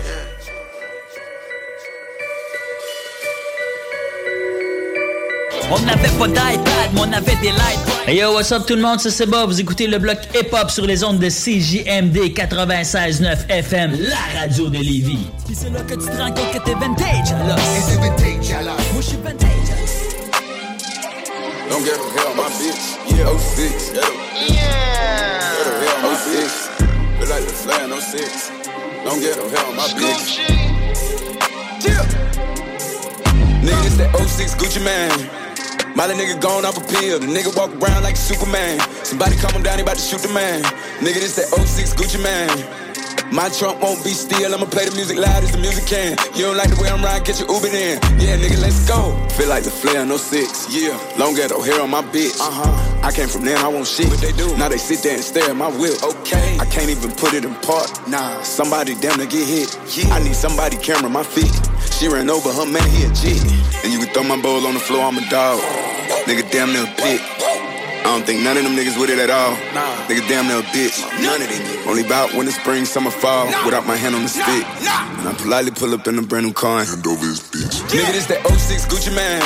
On 5.73 5.79
n'avait 5.79 6.09
pas 6.19 6.27
d'iPad, 6.27 6.91
mais 6.93 6.99
on 6.99 7.13
avait 7.13 7.35
des 7.37 7.51
lights. 7.51 7.79
Hey 8.05 8.17
yo, 8.17 8.33
what's 8.33 8.51
up 8.51 8.65
tout 8.67 8.75
le 8.75 8.81
monde, 8.81 8.99
c'est 8.99 9.09
Seba, 9.09 9.45
vous 9.45 9.61
écoutez 9.61 9.87
le 9.87 9.99
bloc 9.99 10.17
hip-hop 10.35 10.69
sur 10.69 10.85
les 10.85 11.01
ondes 11.01 11.19
de 11.19 11.29
CJMD 11.29 12.33
96.9 12.35 13.47
FM, 13.47 13.97
la 13.97 14.41
radio 14.41 14.67
de 14.67 14.79
Lévis. 14.79 15.27
Puis 15.45 15.55
c'est 15.55 15.69
là 15.69 15.79
que 15.79 15.93
tu 15.93 16.05
te 16.05 16.17
rends 16.17 16.33
compte 16.33 16.51
que 16.51 16.59
t'es 16.59 16.73
vintage, 16.73 17.31
alors. 17.31 17.57
Et 17.57 17.81
t'es 17.89 18.01
vintage, 18.01 18.51
alors. 18.51 18.75
Moi, 18.91 19.01
je 19.01 19.01
suis 19.01 19.17
vintage. 19.23 19.49
Don't 21.69 21.85
get 21.85 21.93
hell, 22.17 22.35
my 22.35 22.49
bitch. 22.59 22.97
Yeah, 23.17 23.37
06. 23.37 23.93
Yeah. 23.93 24.57
Get 25.55 25.67
hell, 25.79 26.01
my 26.03 26.15
bitch. 26.27 26.57
Feel 27.17 27.29
like 27.29 27.45
the 27.47 27.53
fly 27.53 27.85
in 27.85 27.91
06. 28.01 28.51
Don't 29.05 29.21
get 29.21 29.37
hell, 29.37 29.71
my 29.73 29.87
bitch. 29.97 30.39
Yeah. 31.79 32.03
Nigga, 33.63 33.83
this 33.83 33.95
that 33.95 34.11
06 34.17 34.55
Gucci 34.55 34.83
man. 34.83 35.40
Molly 35.95 36.15
nigga 36.15 36.39
gone 36.39 36.65
off 36.65 36.77
a 36.77 36.81
pill. 36.81 37.19
The 37.19 37.27
nigga 37.27 37.55
walk 37.55 37.71
around 37.81 38.03
like 38.03 38.15
Superman. 38.15 38.79
Somebody 39.03 39.35
calm 39.35 39.51
him 39.51 39.63
down, 39.63 39.77
he 39.77 39.83
about 39.83 39.97
to 39.97 40.01
shoot 40.01 40.21
the 40.21 40.33
man. 40.33 40.63
Nigga, 41.03 41.19
this 41.19 41.35
that 41.35 41.47
06 41.51 41.93
Gucci 41.93 42.21
man. 42.23 42.47
My 43.31 43.47
trunk 43.47 43.81
won't 43.81 44.03
be 44.03 44.11
still, 44.11 44.53
I'ma 44.53 44.65
play 44.65 44.83
the 44.83 44.95
music 44.95 45.17
loud 45.17 45.41
as 45.41 45.53
the 45.53 45.57
music 45.57 45.85
can. 45.87 46.17
You 46.35 46.51
don't 46.51 46.57
like 46.57 46.69
the 46.69 46.75
way 46.81 46.89
I'm 46.89 47.01
riding, 47.01 47.23
get 47.23 47.39
your 47.39 47.47
Uber 47.47 47.71
in. 47.71 47.95
Yeah, 48.19 48.35
nigga, 48.35 48.59
let's 48.59 48.85
go. 48.85 49.15
Feel 49.39 49.47
like 49.47 49.63
the 49.63 49.71
flare, 49.71 50.05
no 50.05 50.17
six. 50.17 50.67
Yeah, 50.67 50.99
long 51.17 51.33
ghetto 51.33 51.61
hair 51.61 51.79
on 51.79 51.89
my 51.89 52.01
bitch. 52.01 52.35
Uh 52.41 52.51
huh. 52.51 53.07
I 53.07 53.11
came 53.13 53.29
from 53.29 53.45
there, 53.45 53.57
I 53.57 53.69
want 53.69 53.87
shit. 53.87 54.09
What 54.09 54.19
they 54.19 54.33
do? 54.33 54.51
Now 54.57 54.67
they 54.67 54.77
sit 54.77 54.99
there 54.99 55.15
and 55.15 55.23
stare 55.23 55.49
at 55.49 55.55
my 55.55 55.69
whip. 55.71 56.03
Okay. 56.03 56.57
I 56.59 56.65
can't 56.65 56.89
even 56.89 57.11
put 57.11 57.33
it 57.33 57.45
in 57.45 57.55
park. 57.63 57.87
Nah. 58.05 58.43
Somebody 58.43 58.95
damn 58.95 59.17
to 59.17 59.25
get 59.25 59.47
hit. 59.47 59.79
Yeah. 59.95 60.13
I 60.13 60.19
need 60.21 60.35
somebody 60.35 60.75
camera 60.75 61.09
my 61.09 61.23
feet. 61.23 61.55
She 61.95 62.09
ran 62.09 62.29
over 62.29 62.51
her 62.51 62.65
man, 62.65 62.83
he 62.91 63.05
a 63.05 63.09
G. 63.15 63.39
And 63.87 63.93
you 63.93 63.99
can 64.03 64.11
throw 64.11 64.23
my 64.23 64.41
bowl 64.41 64.67
on 64.67 64.73
the 64.73 64.81
floor, 64.81 65.07
I'm 65.07 65.17
a 65.17 65.23
dog. 65.29 65.59
Nigga, 66.27 66.51
damn 66.51 66.73
near 66.73 66.83
a 66.83 66.95
pit. 66.99 67.70
I 68.01 68.17
don't 68.17 68.25
think 68.25 68.41
none 68.41 68.57
of 68.57 68.63
them 68.63 68.73
niggas 68.73 68.99
with 68.99 69.09
it 69.09 69.19
at 69.19 69.29
all. 69.29 69.53
Nah. 69.73 70.07
Nigga, 70.09 70.27
damn 70.27 70.47
near 70.47 70.59
a 70.59 70.63
bitch. 70.73 70.97
None 71.21 71.41
of 71.41 71.47
them. 71.47 71.87
Only 71.87 72.03
bout 72.03 72.33
when 72.33 72.45
the 72.45 72.51
spring, 72.51 72.85
summer, 72.85 73.11
fall. 73.11 73.49
Nah. 73.49 73.65
Without 73.65 73.85
my 73.85 73.95
hand 73.95 74.15
on 74.15 74.23
the 74.23 74.29
stick. 74.29 74.65
Nah. 74.83 75.19
And 75.19 75.29
I 75.29 75.33
politely 75.37 75.71
pull 75.71 75.93
up 75.93 76.07
in 76.07 76.17
a 76.17 76.21
brand 76.21 76.47
new 76.47 76.53
car 76.53 76.79
and 76.79 76.89
hand 76.89 77.05
over 77.05 77.25
his 77.25 77.39
bitch. 77.39 77.79
Yeah. 77.93 78.01
Nigga, 78.01 78.11
this 78.13 78.25
that 78.27 78.41
06 78.47 78.85
Gucci 78.85 79.15
man. 79.15 79.45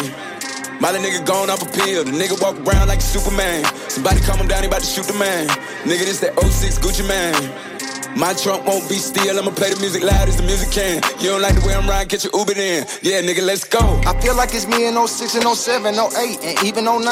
Molly 0.82 1.00
nigga 1.00 1.26
gone 1.26 1.50
off 1.50 1.62
a 1.62 1.66
pill. 1.66 2.04
The 2.04 2.12
nigga 2.12 2.42
walk 2.42 2.56
around 2.68 2.88
like 2.88 3.00
a 3.00 3.02
Superman. 3.02 3.64
Somebody 3.90 4.20
calm 4.22 4.40
him 4.40 4.48
down, 4.48 4.64
he 4.64 4.68
about 4.68 4.82
to 4.82 4.86
shoot 4.86 5.06
the 5.06 5.18
man. 5.20 5.48
Nigga, 5.84 6.04
this 6.06 6.20
that 6.22 6.40
06 6.40 6.80
Gucci 6.80 7.08
man. 7.08 7.36
My 8.16 8.34
trunk 8.34 8.66
won't 8.66 8.88
be 8.88 8.96
still, 8.96 9.38
I'ma 9.38 9.52
play 9.52 9.74
the 9.74 9.80
music 9.82 10.02
loud 10.02 10.30
as 10.30 10.38
the 10.38 10.44
music 10.44 10.72
can. 10.72 11.04
You 11.20 11.32
don't 11.32 11.42
like 11.42 11.56
the 11.56 11.68
way 11.68 11.76
I'm 11.76 11.88
riding, 11.88 12.08
get 12.08 12.24
your 12.24 12.32
Uber 12.32 12.54
in. 12.54 12.88
Yeah, 13.02 13.20
nigga, 13.20 13.44
let's 13.44 13.66
go. 13.66 13.80
I 14.08 14.16
feel 14.22 14.36
like 14.36 14.54
it's 14.54 14.66
me 14.66 14.88
in 14.88 14.96
06 14.96 15.36
and 15.36 15.44
07, 15.44 15.96
08, 15.96 16.40
and 16.42 16.64
even 16.64 16.86
09. 16.86 17.04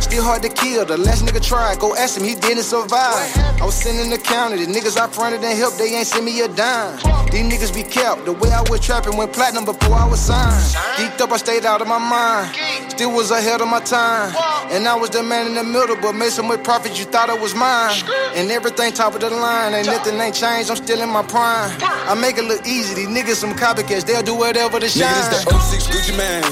Still 0.00 0.24
hard 0.24 0.42
to 0.42 0.48
kill, 0.48 0.86
the 0.86 0.96
last 0.96 1.24
nigga 1.26 1.44
tried, 1.44 1.78
go 1.78 1.94
ask 1.96 2.18
him, 2.18 2.24
he 2.24 2.34
didn't 2.34 2.64
survive. 2.64 3.28
I 3.60 3.64
was 3.64 3.74
sitting 3.74 4.00
in 4.00 4.08
the 4.08 4.16
county, 4.16 4.64
the 4.64 4.72
niggas 4.72 4.96
I 4.96 5.06
fronted 5.08 5.44
and 5.44 5.56
helped, 5.56 5.76
they 5.76 5.94
ain't 5.94 6.06
send 6.06 6.24
me 6.24 6.40
a 6.40 6.48
dime. 6.48 6.96
These 7.30 7.44
niggas 7.52 7.74
be 7.74 7.82
kept, 7.82 8.24
the 8.24 8.32
way 8.32 8.50
I 8.50 8.62
was 8.70 8.80
trapping 8.80 9.16
went 9.18 9.34
platinum 9.34 9.66
before 9.66 9.94
I 9.94 10.06
was 10.08 10.20
signed. 10.20 10.64
Geeked 10.96 11.20
up, 11.20 11.32
I 11.32 11.36
stayed 11.36 11.66
out 11.66 11.82
of 11.82 11.88
my 11.88 11.98
mind. 11.98 12.56
Still 12.90 13.12
was 13.12 13.30
ahead 13.30 13.60
of 13.60 13.68
my 13.68 13.80
time. 13.80 14.34
And 14.70 14.88
I 14.88 14.94
was 14.94 15.10
the 15.10 15.22
man 15.22 15.46
in 15.48 15.54
the 15.54 15.64
middle, 15.64 15.96
but 15.96 16.14
made 16.14 16.32
so 16.32 16.42
much 16.42 16.62
profit 16.64 16.98
you 16.98 17.04
thought 17.04 17.28
it 17.28 17.40
was 17.40 17.54
mine. 17.54 17.96
And 18.34 18.50
everything 18.50 18.92
top 18.92 19.14
of 19.14 19.20
the 19.20 19.30
line, 19.30 19.74
ain't 19.74 19.86
nothing 19.86 20.18
ain't 20.22 20.34
changed, 20.34 20.70
I'm 20.70 20.76
still 20.76 21.02
in 21.02 21.08
my 21.08 21.22
prime. 21.22 21.70
I 21.82 22.14
make 22.14 22.38
it 22.38 22.44
look 22.44 22.66
easy, 22.66 22.94
these 22.94 23.08
niggas 23.08 23.36
some 23.36 23.54
copycats, 23.54 24.04
they'll 24.06 24.22
do 24.22 24.34
whatever 24.34 24.78
to 24.78 24.88
shine. 24.88 25.08
Nigga, 25.10 25.30
this 25.30 25.44
that 25.44 25.60
06 25.60 25.86
Gucci 25.88 26.16
man. 26.16 26.42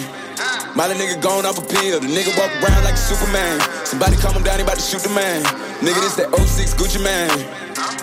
Molly 0.76 0.94
nigga 0.94 1.20
gone 1.20 1.44
off 1.46 1.58
a 1.58 1.62
pill. 1.62 2.00
The 2.00 2.06
nigga 2.06 2.30
walk 2.38 2.50
around 2.62 2.84
like 2.84 2.94
a 2.94 2.96
Superman. 2.96 3.60
Somebody 3.84 4.16
calm 4.16 4.34
him 4.34 4.42
down, 4.42 4.58
he 4.58 4.62
about 4.62 4.76
to 4.76 4.82
shoot 4.82 5.02
the 5.02 5.10
man. 5.10 5.42
Nigga, 5.82 6.00
this 6.00 6.14
that 6.16 6.30
06 6.34 6.74
Gucci 6.74 7.02
man. 7.02 7.30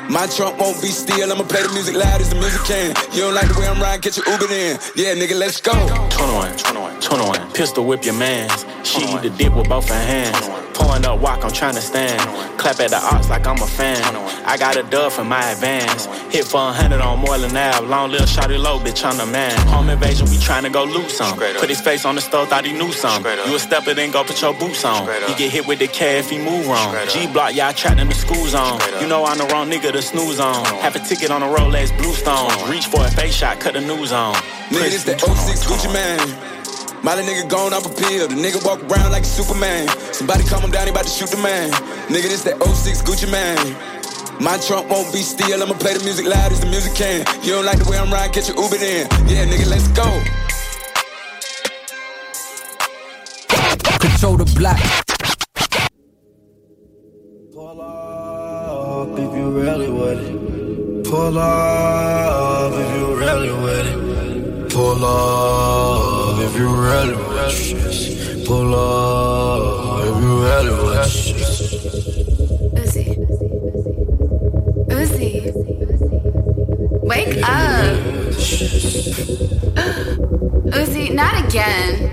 My 0.10 0.26
trunk 0.28 0.58
won't 0.60 0.82
be 0.82 0.88
still, 0.88 1.32
I'ma 1.32 1.44
play 1.44 1.62
the 1.62 1.70
music 1.74 1.95
loud 1.95 2.22
as 2.22 2.30
the 2.30 2.36
music 2.36 2.62
can. 2.64 2.95
You 3.14 3.22
don't 3.22 3.34
like 3.34 3.48
the 3.48 3.60
way 3.60 3.68
I'm 3.68 3.80
riding, 3.82 4.02
get 4.02 4.18
your 4.18 4.28
Uber 4.30 4.45
in. 4.52 4.80
Yeah, 4.95 5.14
nigga, 5.16 5.38
let's 5.38 5.60
go. 5.62 5.74
21, 6.18 6.58
21, 6.58 6.99
21. 7.02 7.52
Pistol 7.52 7.86
whip 7.86 8.06
your 8.06 8.14
mans. 8.16 8.66
She 8.84 9.04
eat 9.04 9.22
the 9.22 9.30
dip 9.30 9.54
with 9.54 9.70
both 9.70 9.90
her 9.90 9.95
hands. 9.95 10.49
Pouring 10.78 11.06
up 11.06 11.20
walk, 11.20 11.44
I'm 11.44 11.52
trying 11.52 11.76
to 11.76 11.82
stand. 11.82 12.22
Clap 12.60 12.80
at 12.80 12.91
the 12.91 12.98
ox 12.98 13.30
like 13.30 13.45
I'm 13.48 13.62
a 13.62 13.68
fan. 13.68 13.98
I 14.45 14.58
got 14.58 14.78
a 14.78 14.84
dub 14.84 15.12
for 15.12 15.24
my 15.26 15.44
advance. 15.52 16.06
Hit 16.32 16.45
for 16.45 16.62
a 16.62 16.72
hundred 16.72 17.02
on 17.02 17.20
Moreland 17.20 17.58
Ave. 17.58 17.86
Long 17.88 18.12
little 18.12 18.28
shotty 18.28 18.62
low, 18.62 18.80
bitch, 18.80 19.04
I'm 19.04 19.18
the 19.18 19.26
man. 19.26 19.58
Home 19.68 19.90
invasion, 19.90 20.30
we 20.30 20.38
trying 20.38 20.64
to 20.64 20.70
go 20.70 20.86
loot 20.86 21.10
some. 21.10 21.38
Put 21.38 21.70
his 21.70 21.82
face 21.82 22.06
on 22.06 22.16
the 22.16 22.22
stove, 22.22 22.48
thought 22.48 22.64
he 22.66 22.74
knew 22.74 22.91
some. 22.91 23.24
You 23.26 23.56
a 23.56 23.60
stepper, 23.60 23.94
then 23.94 24.12
go 24.12 24.24
put 24.24 24.41
your 24.41 24.54
boots 24.54 24.86
on. 24.86 25.08
He 25.28 25.36
get 25.36 25.52
hit 25.52 25.68
with 25.68 25.80
the 25.80 25.88
K 25.88 26.20
if 26.20 26.30
he 26.30 26.38
move 26.38 26.68
wrong. 26.68 26.95
G 27.10 27.28
block, 27.28 27.56
y'all 27.56 27.74
trapped 27.74 27.99
in 27.99 28.08
the 28.08 28.16
school 28.16 28.45
zone. 28.45 28.80
You 29.02 29.08
know 29.08 29.26
I'm 29.26 29.38
the 29.38 29.45
wrong 29.45 29.66
nigga 29.68 29.91
to 29.91 30.02
snooze 30.02 30.39
on. 30.39 30.65
Have 30.80 30.95
a 30.95 30.99
ticket 30.99 31.30
on 31.30 31.41
the 31.41 31.48
Rolex 31.48 31.95
Bluestone. 31.98 32.49
Reach 32.72 32.88
for 32.88 33.06
a 33.06 33.11
face 33.11 33.35
shot, 33.35 33.60
cut 33.60 33.73
the 33.73 33.81
news 33.81 34.11
on. 34.11 34.34
Nigga, 34.72 34.89
this 34.89 35.03
that 35.03 35.19
06 35.19 35.68
Gucci 35.68 35.91
man. 35.91 36.19
Molly 37.03 37.23
nigga 37.23 37.48
gone 37.49 37.73
off 37.73 37.85
a 37.85 37.89
pill. 37.89 38.27
The 38.27 38.35
nigga 38.35 38.64
walk 38.65 38.80
around 38.89 39.11
like 39.11 39.23
a 39.23 39.26
Superman. 39.26 39.88
Somebody 40.14 40.44
calm 40.45 40.64
him 40.64 40.72
down, 40.72 40.88
he 40.88 40.91
about 40.91 41.06
to 41.06 41.10
shoot 41.10 41.30
the 41.30 41.38
man. 41.38 41.69
Nigga, 42.07 42.30
this 42.31 42.44
that 42.44 42.64
06 42.64 43.02
Gucci 43.03 43.30
man. 43.31 43.60
My 44.39 44.57
trunk 44.57 44.89
won't 44.89 45.11
be 45.11 45.22
still, 45.22 45.61
I'ma 45.61 45.73
play 45.73 45.94
the 45.94 46.03
music 46.03 46.26
loud 46.26 46.52
as 46.52 46.60
the 46.60 46.68
music 46.68 46.94
can. 46.95 47.26
You 47.44 47.53
don't 47.53 47.65
like 47.65 47.80
the 47.80 47.89
way 47.89 47.98
I'm 47.98 48.11
riding, 48.11 48.31
get 48.34 48.48
your 48.48 48.57
Uber 48.61 48.76
in. 48.77 49.07
Yeah, 49.27 49.45
nigga, 49.45 49.68
let's 49.68 49.88
go. 49.89 50.07
Control 53.99 54.38
the 54.38 54.45
block. 54.56 54.80
If 59.19 59.34
you 59.35 59.49
really 59.49 59.89
with 59.89 60.19
it. 60.19 61.10
Pull 61.10 61.38
up 61.39 62.72
if 62.72 62.99
you 62.99 63.15
really 63.15 63.52
with 63.52 63.88
it. 63.88 63.98
Pull 64.72 65.03
up 65.03 66.39
if 66.39 66.56
you 66.56 66.68
really 66.68 67.15
with 67.15 67.39
it. 67.49 68.45
Pull 68.45 68.76
up 68.76 70.03
if 70.06 70.15
you 70.22 70.34
really 70.45 70.72
with 70.84 71.02
it. 71.02 71.38
Uzi. 74.88 75.35
Wake 77.03 77.41
up. 77.41 78.16
Uzi, 80.72 81.11
not 81.11 81.36
again. 81.44 82.07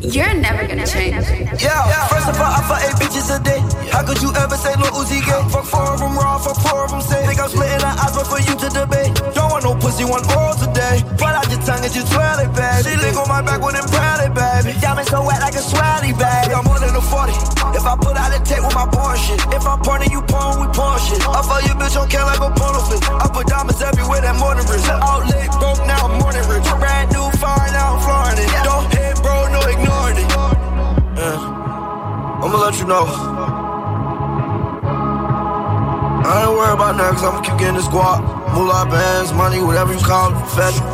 You're 0.00 0.32
never 0.40 0.66
gonna 0.66 0.86
change. 0.86 1.12
Yeah, 1.60 2.08
first 2.08 2.28
of 2.32 2.40
all, 2.40 2.48
I 2.48 2.64
fuck 2.64 2.80
eight 2.80 2.96
bitches 2.96 3.28
a 3.28 3.38
day. 3.44 3.60
How 3.92 4.02
could 4.02 4.22
you 4.22 4.32
ever 4.40 4.56
say 4.56 4.72
Lil 4.80 4.88
Uzi 4.96 5.20
gay? 5.20 5.42
Fuck 5.52 5.66
four 5.68 5.84
of 5.92 6.00
them 6.00 6.16
raw, 6.16 6.38
fuck 6.38 6.56
four 6.64 6.84
of 6.84 6.90
them 6.90 7.02
say. 7.02 7.26
Think 7.26 7.40
I'm 7.40 7.50
splitting 7.52 7.78
the 7.78 7.92
odds, 7.92 8.16
but 8.16 8.26
for 8.26 8.40
you 8.40 8.56
to 8.56 8.68
debate. 8.72 9.12
Don't 9.36 9.52
want 9.52 9.64
no 9.64 9.74
pussy, 9.76 10.04
want 10.08 10.24
oral 10.32 10.56
today. 10.56 11.04
But 11.20 11.36
out 11.36 11.44
your 11.52 11.60
tongue 11.60 11.84
and 11.84 11.92
you 11.94 12.08
twirl 12.08 12.40
it, 12.40 12.50
baby. 12.56 12.80
She 12.88 12.96
lick 12.96 13.16
on 13.20 13.28
my 13.28 13.42
back 13.44 13.60
when 13.60 13.76
it 13.76 13.84
proud 13.92 14.24
it, 14.24 14.32
baby. 14.32 14.72
Y'all 14.80 14.96
been 14.96 15.04
so 15.04 15.20
wet 15.20 15.40
like 15.44 15.54
a 15.54 15.62
swally 15.62 16.16
bag. 16.16 16.56
I'm 16.56 16.64
more 16.64 16.80
than 16.80 16.96
a 16.96 17.04
40. 17.04 17.36
If 17.76 17.84
I 17.84 17.94
put 18.00 18.16
out 18.16 18.32
a 18.32 18.40
tape 18.42 18.64
with 18.64 18.74
my 18.74 18.88
porn 18.88 18.99
shit. 19.30 19.54
If 19.54 19.66
I'm 19.66 19.78
pouring, 19.80 20.10
you 20.10 20.22
pouring, 20.22 20.58
we 20.60 20.66
pouring 20.74 21.02
shit. 21.06 21.22
I 21.22 21.42
fuck 21.46 21.62
your 21.66 21.76
bitch 21.78 21.94
on 21.94 22.08
can 22.08 22.26
like 22.26 22.42
a 22.42 22.50
porno. 22.50 22.80
I 23.22 23.26
put 23.30 23.46
diamonds 23.46 23.80
everywhere 23.82 24.20
that 24.20 24.36
morning 24.38 24.66
rich. 24.66 24.82
Out 24.90 25.26
late, 25.30 25.50
broke, 25.58 25.82
now 25.86 26.06
I'm 26.06 26.18
morning 26.18 26.44
rich. 26.50 26.66
Brand 26.78 27.12
new, 27.12 27.26
fire, 27.38 27.70
now 27.72 27.94
I'm 27.94 28.00
flooring 28.02 28.38
it. 28.42 28.50
Don't 28.66 28.86
hit, 28.90 29.14
bro, 29.22 29.46
no 29.54 29.60
ignoring 29.66 30.18
it. 30.18 30.30
Yeah. 31.18 32.42
I'ma 32.42 32.56
let 32.56 32.74
you 32.78 32.86
know. 32.86 33.06
I 36.30 36.46
ain't 36.46 36.52
worried 36.54 36.74
about 36.74 36.96
that, 36.96 37.12
cause 37.14 37.24
I'ma 37.24 37.40
keep 37.42 37.58
getting 37.58 37.76
this 37.76 37.88
guap. 37.88 38.22
Moolah 38.54 38.86
bands, 38.90 39.32
money, 39.32 39.62
whatever 39.62 39.92
you 39.92 40.00
call 40.00 40.30
it, 40.30 40.46
fashion. 40.50 40.86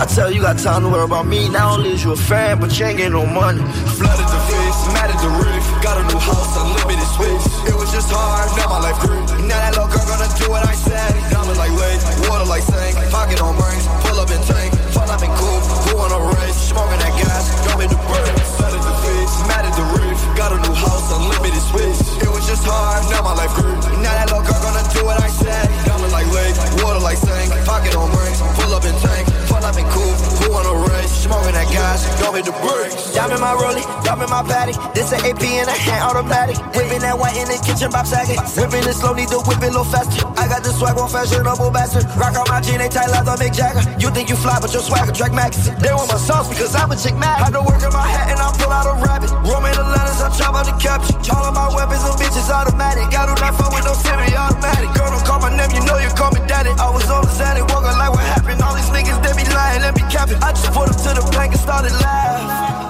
I 0.00 0.06
tell 0.06 0.32
you, 0.32 0.40
got 0.40 0.58
time 0.58 0.82
to 0.82 0.88
worry 0.88 1.04
about 1.04 1.26
me. 1.26 1.48
Not 1.50 1.76
only 1.76 1.90
is 1.90 2.02
you 2.04 2.12
a 2.12 2.16
fan, 2.16 2.58
but 2.58 2.72
you 2.78 2.86
ain't 2.86 2.96
getting 2.96 3.12
no 3.12 3.26
money. 3.26 3.60
Flooded 4.00 4.28
the 4.32 4.40
face, 4.48 4.80
mad 4.96 5.10
at 5.12 5.20
the 5.20 5.28
roof. 5.28 5.59
Got 5.80 5.96
a 5.96 6.04
new 6.12 6.20
house, 6.20 6.56
unlimited 6.60 7.08
space. 7.08 7.46
It 7.64 7.74
was 7.74 7.90
just 7.90 8.12
hard, 8.12 8.52
now 8.56 8.68
my 8.68 8.80
life 8.84 9.00
grew. 9.00 9.16
Now 9.48 9.56
that 9.64 9.72
little 9.72 9.88
girl 9.88 10.04
gonna 10.04 10.28
do 10.36 10.50
what 10.52 10.60
I 10.60 10.74
said. 10.76 11.16
Diamond 11.32 11.56
like 11.56 11.72
wave, 11.72 12.00
water 12.28 12.44
like 12.44 12.62
sink. 12.62 13.00
Pocket 13.10 13.40
on 13.40 13.56
rings, 13.56 13.88
pull 14.04 14.20
up 14.20 14.28
in 14.28 14.42
tank. 14.44 14.76
Fun 14.92 15.08
up 15.08 15.24
in 15.24 15.32
coupe, 15.40 15.64
who 15.88 15.96
on 15.96 16.12
a 16.12 16.20
race? 16.36 16.68
Smoking 16.68 17.00
that 17.00 17.16
gas, 17.16 17.48
drop 17.64 17.80
in 17.80 17.88
the 17.88 17.96
bird. 17.96 18.89
Flooded 19.00 19.48
mad 19.48 19.64
at 19.64 19.74
the 19.76 19.86
roof. 19.96 20.18
Got 20.36 20.52
a 20.52 20.58
new 20.60 20.74
house, 20.74 21.08
unlimited 21.12 21.62
space. 21.62 22.00
It 22.20 22.28
was 22.28 22.44
just 22.46 22.64
hard, 22.64 23.00
now 23.08 23.22
my 23.24 23.34
life 23.34 23.52
grew. 23.56 23.72
Now 24.04 24.12
that 24.12 24.28
little 24.28 24.44
gonna 24.44 24.84
do 24.92 25.04
what 25.04 25.16
I 25.20 25.28
said. 25.28 25.68
Diamond 25.88 26.12
like 26.12 26.28
wave, 26.28 26.56
water 26.84 27.00
like 27.00 27.16
sink. 27.16 27.48
Pocket 27.64 27.96
on 27.96 28.12
rings, 28.12 28.40
pull 28.60 28.72
up 28.74 28.84
in 28.84 28.94
tank. 29.00 29.24
Fun 29.48 29.64
up 29.64 29.76
in 29.76 29.86
coupe, 29.88 30.20
who 30.40 30.52
on 30.52 30.66
a 30.68 30.74
race? 30.92 31.10
Smoking 31.24 31.56
that 31.56 31.68
gas, 31.72 32.04
drop 32.20 32.36
in 32.36 32.44
the 32.44 32.52
bird. 32.60 32.92
Diamond 33.14 33.40
my 33.40 33.56
rollie, 33.56 33.84
diamond 34.04 34.30
my 34.30 34.42
patty. 34.44 34.76
This 34.92 35.12
an 35.12 35.24
AP 35.24 35.42
in 35.42 35.68
a 35.68 35.76
hand 35.76 36.04
automatic. 36.04 36.56
Whipping 36.76 37.00
that 37.00 37.16
white 37.16 37.36
in 37.36 37.48
the 37.48 37.58
kitchen, 37.64 37.90
Bob 37.90 38.06
Saget. 38.06 38.36
Whipping 38.56 38.84
it 38.84 38.96
slowly, 38.96 39.24
the 39.24 39.40
whip 39.48 39.64
it 39.64 39.72
a 39.72 39.80
little 39.80 39.88
faster. 39.88 40.26
I 40.36 40.48
got 40.48 40.62
the 40.62 40.72
swag 40.72 40.98
on 41.00 41.08
fashionable 41.08 41.70
bastard. 41.72 42.04
Rock 42.20 42.36
on 42.36 42.46
my 42.52 42.60
jean, 42.60 42.78
they 42.78 42.88
tight 42.88 43.08
a 43.08 43.20
Mick 43.40 43.56
Jagger. 43.56 43.82
You 43.96 44.10
think 44.10 44.28
you 44.28 44.36
fly, 44.36 44.58
but 44.60 44.72
your 44.72 44.82
swagger 44.82 45.12
track 45.12 45.32
max. 45.32 45.68
They 45.80 45.92
want 45.92 46.12
my 46.12 46.20
sauce 46.20 46.48
because 46.48 46.74
I'm 46.74 46.90
a 46.92 46.96
chick 46.96 47.16
mad. 47.16 47.40
Had 47.40 47.54
to 47.56 47.62
work 47.62 47.82
in 47.82 47.92
my 47.92 48.06
hat 48.06 48.30
and 48.30 48.38
I 48.40 48.50
pull 48.56 48.72
out 48.72 48.89
a 48.90 48.94
rabbit. 48.98 49.30
Roman 49.46 49.70
Atlantis, 49.70 50.20
I 50.20 50.28
chop 50.34 50.54
out 50.58 50.66
the 50.66 50.74
caption. 50.82 51.16
All 51.30 51.46
of 51.46 51.54
my 51.54 51.70
weapons 51.70 52.02
and 52.02 52.16
bitches 52.18 52.50
automatic. 52.50 53.06
Got 53.14 53.30
do 53.30 53.34
not 53.38 53.54
fuck 53.54 53.70
with 53.70 53.86
no 53.86 53.94
semi 53.94 54.34
automatic. 54.34 54.90
Girl, 54.98 55.10
don't 55.14 55.24
call 55.24 55.40
my 55.40 55.50
name, 55.54 55.70
you 55.70 55.82
know 55.86 55.98
you 55.98 56.10
call 56.18 56.30
me 56.34 56.40
daddy. 56.50 56.70
I 56.74 56.90
was 56.90 57.06
on 57.10 57.22
the 57.22 57.32
Xanax, 57.32 57.64
walking 57.70 57.94
like 57.94 58.10
what 58.10 58.26
happened. 58.26 58.60
All 58.62 58.74
these 58.74 58.90
niggas, 58.90 59.18
they 59.22 59.32
be 59.38 59.46
lying, 59.54 59.82
let 59.82 59.94
me 59.94 60.02
cap 60.10 60.28
it. 60.30 60.38
I 60.42 60.50
just 60.52 60.70
put 60.74 60.90
them 60.90 60.98
to 60.98 61.10
the 61.18 61.24
plank 61.30 61.52
and 61.54 61.62
started 61.62 61.94
laughing. 62.02 62.80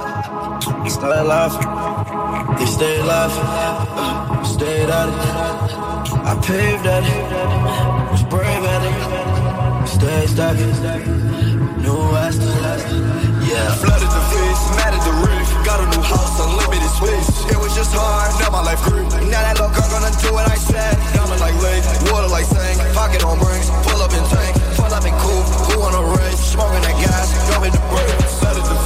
Started 0.90 1.22
laughing. 1.22 2.58
They 2.58 2.66
stayed 2.66 3.04
laughing. 3.04 3.46
Uh, 3.46 4.44
stayed 4.44 4.90
at 4.90 5.08
it. 5.08 5.14
I 6.26 6.34
paved 6.44 6.86
at 6.86 7.04
it. 7.04 8.10
Was 8.10 8.22
brave 8.24 8.64
at 8.74 8.82
it. 8.84 9.88
Stayed 9.88 10.28
stacking. 10.28 11.82
New 11.82 11.96
West. 12.12 13.29
Yeah. 13.50 13.66
Flooded 13.82 14.06
the 14.06 14.22
mad 14.78 14.94
at 14.94 15.02
the 15.02 15.10
roof. 15.26 15.48
Got 15.66 15.82
a 15.82 15.86
new 15.90 16.04
house, 16.06 16.38
unlimited 16.38 16.86
space. 16.94 17.50
It 17.50 17.58
was 17.58 17.74
just 17.74 17.90
hard, 17.90 18.30
now 18.38 18.54
my 18.54 18.62
life 18.62 18.78
grew. 18.86 19.02
Now 19.26 19.42
that 19.42 19.58
little 19.58 19.74
girl 19.74 19.90
gonna 19.90 20.14
do 20.22 20.30
what 20.30 20.46
I 20.46 20.54
said. 20.54 20.94
Diamond 21.18 21.42
like 21.42 21.58
lake, 21.58 21.82
water 22.14 22.30
like 22.30 22.46
sink. 22.46 22.78
Pocket 22.94 23.26
on 23.26 23.42
rings, 23.42 23.66
pull 23.82 23.98
up 23.98 24.14
in 24.14 24.22
tank. 24.30 24.54
Pull 24.78 24.94
up 24.94 25.02
in 25.02 25.10
coupe, 25.18 25.50
who 25.66 25.82
wanna 25.82 25.98
race? 26.14 26.38
Smoking 26.54 26.78
that 26.86 26.94
gas, 27.02 27.34
driving 27.50 27.74
the 27.74 27.82
brake. 27.90 28.22
Flooded 28.38 28.62
the 28.70 28.78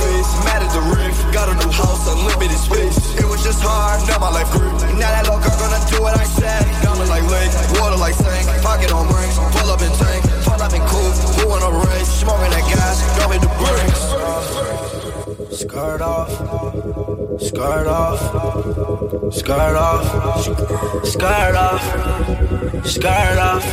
mad 0.49 0.65
at 0.65 0.73
the 0.73 0.81
roof. 0.81 1.13
Got 1.29 1.53
a 1.53 1.55
new 1.61 1.69
house, 1.69 2.09
unlimited 2.09 2.57
space. 2.57 2.97
It 3.21 3.29
was 3.29 3.45
just 3.45 3.61
hard, 3.61 4.01
now 4.09 4.17
my 4.17 4.33
life 4.33 4.49
grew. 4.49 4.73
Now 4.97 5.13
that 5.13 5.29
little 5.29 5.45
girl 5.45 5.61
gonna 5.61 5.81
do 5.93 6.01
what 6.01 6.17
I 6.17 6.25
said. 6.25 6.65
Diamond 6.81 7.13
like 7.13 7.29
lake, 7.29 7.53
water 7.77 8.01
like 8.01 8.17
sink. 8.17 8.49
Pocket 8.65 8.89
on 8.97 9.13
rings, 9.13 9.37
pull 9.61 9.69
up 9.69 9.85
in 9.85 9.93
tank. 10.01 10.25
Pull 10.49 10.57
up 10.57 10.73
in 10.73 10.81
coupe, 10.89 11.21
who 11.37 11.53
on 11.53 11.61
a 11.61 11.73
race? 11.85 12.09
Smoking 12.09 12.49
that 12.49 12.65
gas, 12.65 13.05
driving 13.21 13.45
the 13.45 13.53
brakes. 13.61 14.54
Skirt 15.51 16.01
off, 16.01 16.31
skirt 17.41 17.87
off, 17.87 18.21
skirt 19.33 19.77
off, 19.77 20.45
skirt 21.05 21.55
off, 21.57 21.83
skirt 22.85 23.39
off, 23.39 23.65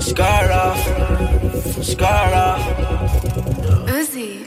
skirt 0.00 0.50
off, 0.50 0.78
skirt 1.82 2.34
off. 2.34 2.62
Uzi. 3.86 4.46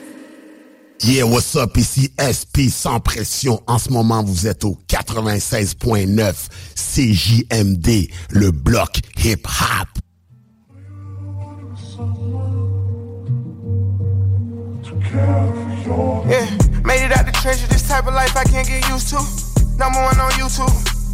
Yeah, 1.03 1.23
what's 1.25 1.55
up? 1.55 1.77
Ici 1.77 2.11
SP 2.17 2.69
sans 2.69 2.99
pression. 2.99 3.61
En 3.67 3.77
ce 3.77 3.89
moment, 3.91 4.23
vous 4.23 4.47
êtes 4.47 4.63
au 4.65 4.77
96.9 4.87 6.49
CJMD, 6.75 8.09
le 8.31 8.51
bloc 8.51 8.99
hip-hop. 9.23 9.87
Yeah, 15.13 16.43
made 16.83 17.05
it 17.05 17.15
out 17.15 17.25
the 17.25 17.31
trenches. 17.39 17.69
This 17.69 17.87
type 17.87 18.07
of 18.07 18.13
life 18.13 18.35
I 18.35 18.43
can't 18.43 18.67
get 18.67 18.83
used 18.89 19.07
to. 19.09 19.19
Number 19.79 20.03
one 20.03 20.19
on 20.19 20.31
YouTube. 20.35 20.73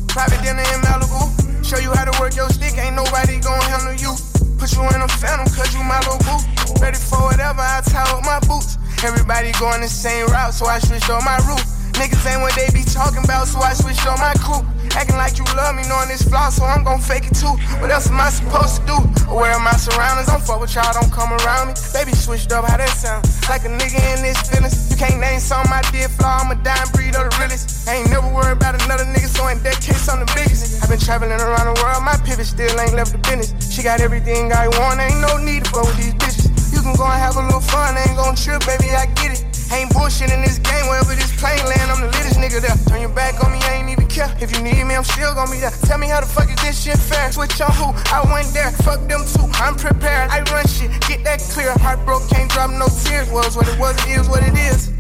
Private 0.09 0.41
dinner 0.41 0.65
in 0.73 0.81
Malibu. 0.81 1.29
Show 1.63 1.77
you 1.77 1.93
how 1.93 2.05
to 2.05 2.13
work 2.19 2.35
your 2.35 2.49
stick. 2.49 2.77
Ain't 2.77 2.95
nobody 2.95 3.39
gonna 3.39 3.61
handle 3.69 3.93
you. 3.93 4.17
Put 4.57 4.73
you 4.73 4.81
in 4.81 5.01
a 5.01 5.07
phantom, 5.19 5.45
cause 5.53 5.73
you 5.75 5.83
my 5.83 5.99
little 6.07 6.17
boo. 6.25 6.39
Ready 6.81 6.97
for 6.97 7.21
whatever, 7.21 7.61
I 7.61 7.81
tie 7.85 8.07
up 8.09 8.23
my 8.25 8.39
boots. 8.47 8.77
Everybody 9.03 9.51
going 9.59 9.81
the 9.81 9.87
same 9.87 10.25
route, 10.27 10.53
so 10.53 10.65
I 10.65 10.79
switched 10.79 11.09
on 11.09 11.23
my 11.25 11.37
route. 11.45 11.65
Niggas 11.93 12.25
ain't 12.25 12.41
what 12.41 12.55
they 12.55 12.67
be 12.73 12.83
talking 12.83 13.23
about, 13.23 13.47
so 13.47 13.59
I 13.59 13.73
switched 13.73 14.05
on 14.07 14.19
my 14.19 14.33
crew. 14.41 14.65
Acting 14.93 15.17
like 15.17 15.37
you 15.37 15.45
love 15.57 15.73
me, 15.73 15.81
knowing 15.89 16.07
this 16.07 16.21
flaw, 16.21 16.49
so 16.49 16.65
I'm 16.65 16.83
gon' 16.83 17.01
fake 17.01 17.25
it 17.25 17.33
too. 17.33 17.53
What 17.81 17.89
else 17.89 18.09
am 18.09 18.19
I 18.21 18.29
supposed 18.29 18.81
to 18.81 18.81
do? 18.85 18.97
Aware 19.29 19.57
of 19.57 19.63
my 19.65 19.73
surroundings, 19.73 20.27
don't 20.29 20.41
fuck 20.41 20.61
with 20.61 20.75
y'all, 20.75 20.93
don't 20.93 21.09
come 21.11 21.33
around 21.33 21.69
me. 21.69 21.73
Baby 21.93 22.13
switched 22.13 22.51
up, 22.51 22.65
how 22.65 22.77
that 22.77 22.93
sound? 22.93 23.25
Like 23.49 23.65
a 23.65 23.71
nigga 23.73 23.97
in 24.13 24.21
this 24.21 24.37
feelings. 24.45 24.89
You 24.91 24.97
can't 24.97 25.17
name 25.17 25.39
something 25.39 25.73
I 25.73 25.81
did 25.89 26.11
flaw, 26.11 26.45
I'm 26.45 26.51
a 26.53 26.57
dying 26.61 26.89
breed 26.93 27.15
of 27.17 27.25
the 27.25 27.33
realest. 27.41 27.89
I 27.89 28.01
ain't 28.01 28.09
never 28.09 28.29
worried 28.29 28.57
about 28.57 28.77
another 28.85 29.05
nigga, 29.05 29.29
so 29.29 29.47
in 29.49 29.61
that 29.63 29.81
case, 29.81 30.05
I'm 30.09 30.21
the 30.21 30.29
biggest. 30.37 30.83
I've 30.83 30.89
been 30.89 31.01
traveling 31.01 31.33
around 31.33 31.73
the 31.73 31.77
world, 31.81 32.03
my 32.05 32.17
pivot 32.21 32.45
still 32.45 32.77
ain't 32.77 32.93
left 32.93 33.13
the 33.13 33.21
business. 33.25 33.53
She 33.73 33.81
got 33.81 34.01
everything 34.01 34.53
I 34.53 34.67
want, 34.77 35.01
ain't 35.01 35.21
no 35.21 35.37
need 35.41 35.65
to 35.65 35.71
fuck 35.71 35.89
with 35.89 35.97
these 35.97 36.13
bitches. 36.21 36.53
You 36.69 36.81
can 36.81 36.93
go 36.93 37.05
and 37.05 37.17
have 37.17 37.37
a 37.37 37.41
little 37.41 37.61
fun, 37.61 37.97
ain't 37.97 38.17
gon' 38.17 38.35
trip, 38.35 38.61
baby, 38.65 38.93
I 38.93 39.09
get 39.17 39.41
it. 39.41 39.42
Ain't 39.73 39.89
bullshit 39.91 40.29
in 40.29 40.41
this 40.45 40.59
game, 40.59 40.85
wherever 40.85 41.15
this 41.17 41.33
plane 41.41 41.65
land, 41.65 41.89
I'm 41.89 41.99
the 41.99 42.07
littest 42.13 42.37
nigga 42.37 42.61
there. 42.61 42.77
Turn 42.85 43.01
your 43.01 43.09
back 43.09 43.43
on 43.43 43.51
me, 43.51 43.57
I 43.65 43.81
ain't 43.81 43.89
even 43.89 44.05
care. 44.05 44.29
If 44.39 44.53
you 44.53 44.61
need 44.61 44.77
me, 44.85 44.93
I'm 44.93 45.03
still 45.03 45.33
gon' 45.33 45.49
be 45.49 45.57
there. 45.57 45.73
Tell 45.89 45.97
me 45.97 46.07
how 46.13 46.21
the 46.21 46.29
fuck 46.29 46.45
is 46.45 46.61
this 46.61 46.77
shit 46.77 46.99
fair? 47.01 47.31
Switch 47.31 47.59
on 47.59 47.73
who? 47.73 47.89
I 48.13 48.21
went 48.29 48.53
there, 48.53 48.69
fuck 48.85 49.01
them 49.09 49.25
too. 49.25 49.49
I'm 49.57 49.73
prepared, 49.73 50.29
I 50.29 50.45
run 50.53 50.67
shit, 50.69 50.93
get 51.09 51.23
that 51.25 51.41
clear. 51.49 51.73
Heart 51.81 52.05
broke, 52.05 52.29
can't 52.29 52.51
drop 52.51 52.69
no 52.69 52.85
tears. 53.01 53.25
Was 53.33 53.57
what 53.57 53.67
it 53.67 53.79
was, 53.79 53.97
it 54.05 54.21
is 54.21 54.29
what 54.29 54.45
it 54.45 54.53
is. 54.53 54.93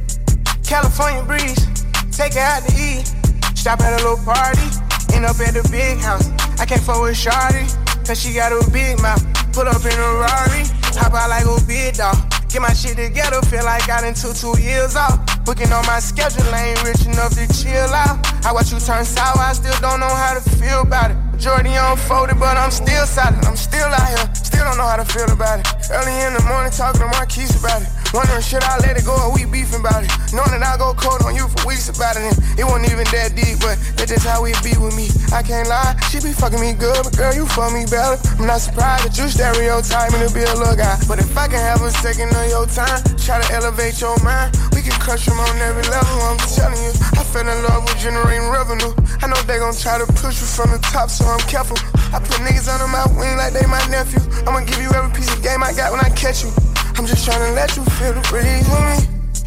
California 0.65 1.21
breeze, 1.21 1.61
take 2.09 2.33
it 2.33 2.41
out 2.41 2.65
to 2.65 2.73
eat. 2.73 3.13
Stop 3.53 3.79
at 3.85 3.93
a 3.93 4.01
little 4.01 4.17
party, 4.25 4.73
end 5.13 5.29
up 5.29 5.37
at 5.37 5.53
the 5.53 5.61
big 5.69 6.01
house. 6.01 6.33
I 6.57 6.65
can't 6.65 6.81
fuck 6.81 6.97
with 6.97 7.13
cause 7.21 8.19
she 8.19 8.33
got 8.33 8.49
a 8.49 8.57
big 8.71 8.99
mouth. 9.05 9.21
Put 9.53 9.67
up 9.67 9.85
in 9.85 9.93
a 9.93 10.09
Rari, 10.17 10.65
hop 10.97 11.13
out 11.13 11.29
like 11.29 11.45
a 11.45 11.61
big 11.69 11.93
dog. 11.93 12.17
Get 12.53 12.61
my 12.61 12.71
shit 12.73 12.95
together, 12.95 13.41
feel 13.49 13.65
like 13.65 13.89
I 13.89 14.01
done 14.01 14.13
took 14.13 14.35
two 14.35 14.53
years 14.61 14.95
off. 14.95 15.17
Booking 15.43 15.73
on 15.73 15.83
my 15.87 15.97
schedule, 15.97 16.45
I 16.53 16.69
ain't 16.69 16.83
rich 16.83 17.03
enough 17.07 17.33
to 17.33 17.47
chill 17.49 17.89
out. 17.89 18.21
I 18.45 18.53
watch 18.53 18.71
you 18.71 18.77
turn 18.77 19.05
sour, 19.05 19.41
I 19.41 19.53
still 19.53 19.73
don't 19.81 19.99
know 19.99 20.13
how 20.13 20.35
to 20.37 20.49
feel 20.61 20.81
about 20.81 21.09
it. 21.09 21.17
Majority 21.33 21.73
unfolded, 21.73 22.37
but 22.37 22.55
I'm 22.55 22.69
still 22.69 23.07
solid. 23.07 23.43
I'm 23.45 23.55
still 23.55 23.89
out 23.89 24.07
here, 24.07 24.35
still 24.35 24.65
don't 24.65 24.77
know 24.77 24.85
how 24.85 24.97
to 24.97 25.05
feel 25.05 25.31
about 25.33 25.61
it. 25.61 25.89
Early 25.89 26.13
in 26.27 26.35
the 26.35 26.43
morning, 26.43 26.71
talking 26.71 27.01
to 27.01 27.07
Marquise 27.07 27.57
about 27.59 27.81
it. 27.81 28.02
Wondering, 28.13 28.45
should 28.45 28.61
I 28.61 28.77
let 28.85 28.93
it 28.93 29.09
go 29.09 29.17
or 29.17 29.33
we 29.33 29.49
beefing 29.49 29.81
about 29.81 30.05
it? 30.05 30.13
Knowing 30.29 30.53
that 30.53 30.61
I 30.61 30.77
go 30.77 30.93
cold 30.93 31.25
on 31.25 31.33
you 31.33 31.49
for 31.49 31.65
weeks 31.65 31.89
about 31.89 32.13
it. 32.13 32.29
And 32.29 32.37
it 32.61 32.65
wasn't 32.65 32.93
even 32.93 33.09
that 33.09 33.33
deep, 33.33 33.57
but 33.57 33.73
that's 33.97 34.13
just 34.13 34.21
how 34.21 34.45
it 34.45 34.53
be 34.61 34.77
with 34.77 34.93
me. 34.93 35.09
I 35.33 35.41
can't 35.41 35.65
lie, 35.65 35.97
she 36.13 36.21
be 36.21 36.29
fucking 36.29 36.61
me 36.61 36.77
good, 36.77 37.01
but 37.01 37.17
girl, 37.17 37.33
you 37.33 37.49
fuck 37.49 37.73
me 37.73 37.89
better. 37.89 38.21
I'm 38.37 38.45
not 38.45 38.61
surprised 38.61 39.09
that 39.09 39.17
you 39.17 39.25
stereotyping 39.33 40.21
to 40.21 40.29
be 40.29 40.45
a 40.45 40.53
little 40.53 40.77
guy. 40.77 40.93
But 41.09 41.25
if 41.25 41.33
I 41.33 41.49
can 41.49 41.57
have 41.57 41.81
a 41.81 41.89
second 41.89 42.29
of 42.37 42.45
your 42.53 42.69
time, 42.69 43.01
try 43.17 43.41
to 43.41 43.47
elevate 43.49 43.97
your 43.97 44.13
mind, 44.21 44.53
we 44.77 44.85
can 44.85 44.93
crush 45.01 45.25
them 45.25 45.41
on 45.41 45.57
every 45.57 45.81
level. 45.89 46.13
I'm 46.29 46.37
telling 46.53 46.77
you, 46.85 46.93
I 47.17 47.25
fell 47.25 47.49
in 47.49 47.59
love 47.65 47.81
with 47.89 47.97
generating 47.97 48.45
revenue. 48.53 48.93
I 49.25 49.25
know 49.25 49.41
they 49.49 49.57
gon' 49.57 49.73
try 49.73 49.97
to 49.97 50.05
push 50.21 50.37
you 50.37 50.45
from 50.45 50.69
the 50.69 50.77
top, 50.93 51.09
so 51.09 51.25
I'm 51.25 51.41
careful. 51.49 51.81
I 52.13 52.21
put 52.21 52.37
niggas 52.45 52.69
under 52.69 52.85
my 52.93 53.09
wing 53.17 53.41
like 53.41 53.57
they 53.57 53.65
my 53.65 53.81
nephew. 53.89 54.21
I'ma 54.45 54.61
give 54.69 54.77
you 54.77 54.93
every 54.93 55.09
piece 55.17 55.33
of 55.33 55.41
game 55.41 55.65
I 55.65 55.73
got 55.73 55.89
when 55.89 56.01
I 56.01 56.13
catch 56.13 56.45
you. 56.45 56.53
I'm 56.95 57.05
just 57.05 57.27
tryna 57.27 57.55
let 57.55 57.75
you 57.75 57.83
feel 57.97 58.13
the 58.13 58.21
breeze 58.29 58.67
with 58.69 58.85
me. 58.89 58.97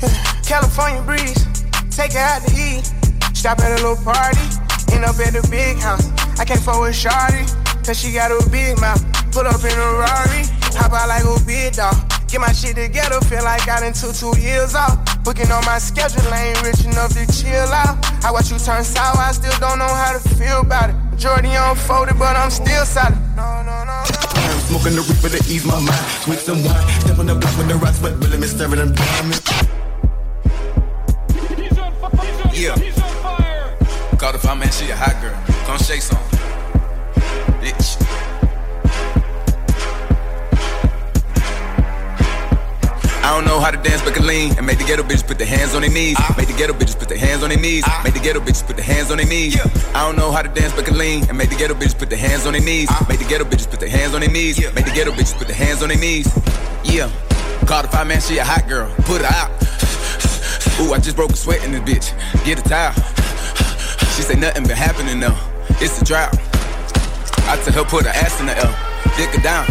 Yeah. 0.03 0.43
California 0.43 1.03
breeze, 1.03 1.41
take 1.91 2.13
it 2.13 2.23
out 2.23 2.43
to 2.43 2.51
eat. 2.55 2.85
Stop 3.35 3.61
at 3.61 3.79
a 3.79 3.83
little 3.83 3.97
party, 4.05 4.41
end 4.93 5.05
up 5.05 5.19
at 5.21 5.33
the 5.33 5.47
big 5.51 5.79
house. 5.79 6.11
I 6.39 6.45
can't 6.45 6.61
fuck 6.61 6.81
with 6.81 6.95
Shawty, 6.95 7.47
cause 7.85 7.99
she 7.99 8.13
got 8.13 8.31
a 8.31 8.39
big 8.51 8.79
mouth. 8.81 9.01
Put 9.33 9.47
up 9.47 9.63
in 9.63 9.73
a 9.73 9.89
Rari, 10.01 10.45
hop 10.75 10.93
out 10.93 11.09
like 11.09 11.25
a 11.25 11.39
big 11.47 11.75
dog. 11.75 11.97
Get 12.29 12.41
my 12.41 12.53
shit 12.53 12.75
together, 12.75 13.21
feel 13.23 13.45
like 13.45 13.69
I 13.69 13.81
done 13.81 13.93
took 13.93 14.15
two 14.15 14.35
years 14.41 14.75
off. 14.75 14.99
Booking 15.23 15.51
on 15.51 15.65
my 15.65 15.79
schedule, 15.79 16.27
I 16.33 16.51
ain't 16.51 16.63
rich 16.63 16.85
enough 16.85 17.15
to 17.15 17.25
chill 17.31 17.71
out. 17.71 17.97
I 18.25 18.33
watch 18.33 18.51
you 18.51 18.59
turn 18.59 18.83
sour, 18.83 19.17
I 19.17 19.33
still 19.33 19.57
don't 19.61 19.79
know 19.79 19.89
how 19.89 20.19
to 20.19 20.23
feel 20.35 20.61
about 20.61 20.91
it. 20.91 20.97
Majority 21.11 21.55
unfolded, 21.55 22.19
but 22.19 22.37
I'm 22.37 22.51
still 22.51 22.85
solid. 22.85 23.17
No, 23.37 23.63
no, 23.63 23.85
no. 23.87 24.05
I'm 24.05 24.36
smoking 24.67 24.95
the 24.95 25.03
reaper 25.03 25.31
to 25.31 25.41
ease 25.51 25.65
my 25.65 25.79
mind. 25.79 26.07
Sweet 26.23 26.39
some 26.39 26.63
wine, 26.65 27.01
step 27.01 27.19
on 27.19 27.27
the 27.27 27.35
block 27.35 27.57
with 27.57 27.69
the 27.69 27.77
rocks, 27.77 27.99
but 27.99 28.13
really 28.23 28.39
me 28.39 28.47
staring 28.47 28.77
them 28.77 28.93
diamonds. 28.95 29.43
Yeah. 32.57 32.75
Call 34.17 34.33
the 34.33 34.39
fire 34.39 34.57
man, 34.57 34.71
she 34.71 34.91
a 34.91 34.97
hot 34.97 35.21
girl. 35.21 35.37
Come 35.67 35.79
shake 35.79 36.03
some. 36.03 36.19
Bitch. 37.61 37.96
I 43.27 43.31
don't 43.35 43.45
know 43.45 43.59
how 43.59 43.73
to 43.73 43.77
dance, 43.77 44.03
but 44.03 44.15
can 44.15 44.25
lean. 44.25 44.57
And 44.57 44.65
make 44.65 44.79
the 44.79 44.85
ghetto 44.85 45.03
bitches 45.03 45.27
put 45.27 45.37
their 45.37 45.49
hands 45.49 45.75
on 45.75 45.81
their 45.81 45.91
knees. 45.91 46.15
Ah. 46.17 46.33
Make 46.39 46.47
the 46.47 46.55
ghetto 46.55 46.73
bitches 46.73 46.97
put 46.97 47.09
their 47.09 47.19
hands 47.19 47.43
on 47.43 47.49
their 47.49 47.59
knees. 47.59 47.83
Ah. 47.85 48.01
Make 48.05 48.15
the 48.15 48.21
ghetto 48.21 48.39
bitches 48.39 48.65
put 48.65 48.77
their 48.77 48.85
hands 48.85 49.11
on 49.11 49.17
their 49.17 49.27
knees. 49.27 49.59
I 49.97 50.07
don't 50.07 50.17
know 50.17 50.31
how 50.31 50.43
to 50.43 50.49
dance, 50.49 50.73
but 50.75 50.85
can 50.85 50.97
lean. 50.97 51.29
And 51.29 51.37
make 51.37 51.51
the 51.51 51.57
ghetto 51.57 51.75
bitches 51.75 51.99
put 51.99 52.09
their 52.09 52.21
hands 52.21 52.47
on 52.47 52.53
their 52.53 52.63
knees. 52.63 52.87
Ah. 52.89 53.05
Make 53.09 53.19
the 53.19 53.25
ghetto 53.25 53.45
bitches 53.45 53.69
put 53.69 53.81
their 53.81 53.89
hands 53.89 54.15
on 54.15 54.21
their 54.21 54.31
knees. 54.31 54.61
Make 54.77 54.85
the 54.85 54.93
ghetto 54.93 55.11
bitches 55.11 55.37
put 55.37 55.49
their 55.49 55.57
hands 55.57 55.83
on 55.83 55.89
their 55.89 55.99
knees. 55.99 56.31
Yeah. 56.85 57.11
Call 57.67 57.83
the 57.83 57.89
five 57.89 58.07
man, 58.07 58.21
she 58.21 58.39
a 58.39 58.45
hot 58.45 58.69
girl. 58.69 58.95
Put 58.99 59.23
her 59.23 59.27
out. 59.27 59.51
Ooh, 60.79 60.95
I 60.95 61.01
just 61.03 61.17
broke 61.17 61.33
a 61.33 61.37
sweat 61.37 61.65
in 61.65 61.73
this 61.73 61.83
bitch. 61.83 62.45
Get 62.45 62.61
a 62.61 62.63
towel. 62.63 62.93
She 64.15 64.23
say 64.23 64.37
nothing 64.37 64.69
been 64.69 64.77
happening 64.77 65.19
though. 65.19 65.37
It's 65.83 66.01
a 66.01 66.05
drought. 66.05 66.31
I 67.51 67.59
tell 67.65 67.83
her 67.83 67.91
put 67.91 68.05
her 68.05 68.11
ass 68.11 68.39
in 68.39 68.47
the 68.47 68.57
L. 68.57 68.86
Dick 69.17 69.31
her 69.31 69.41
down. 69.41 69.67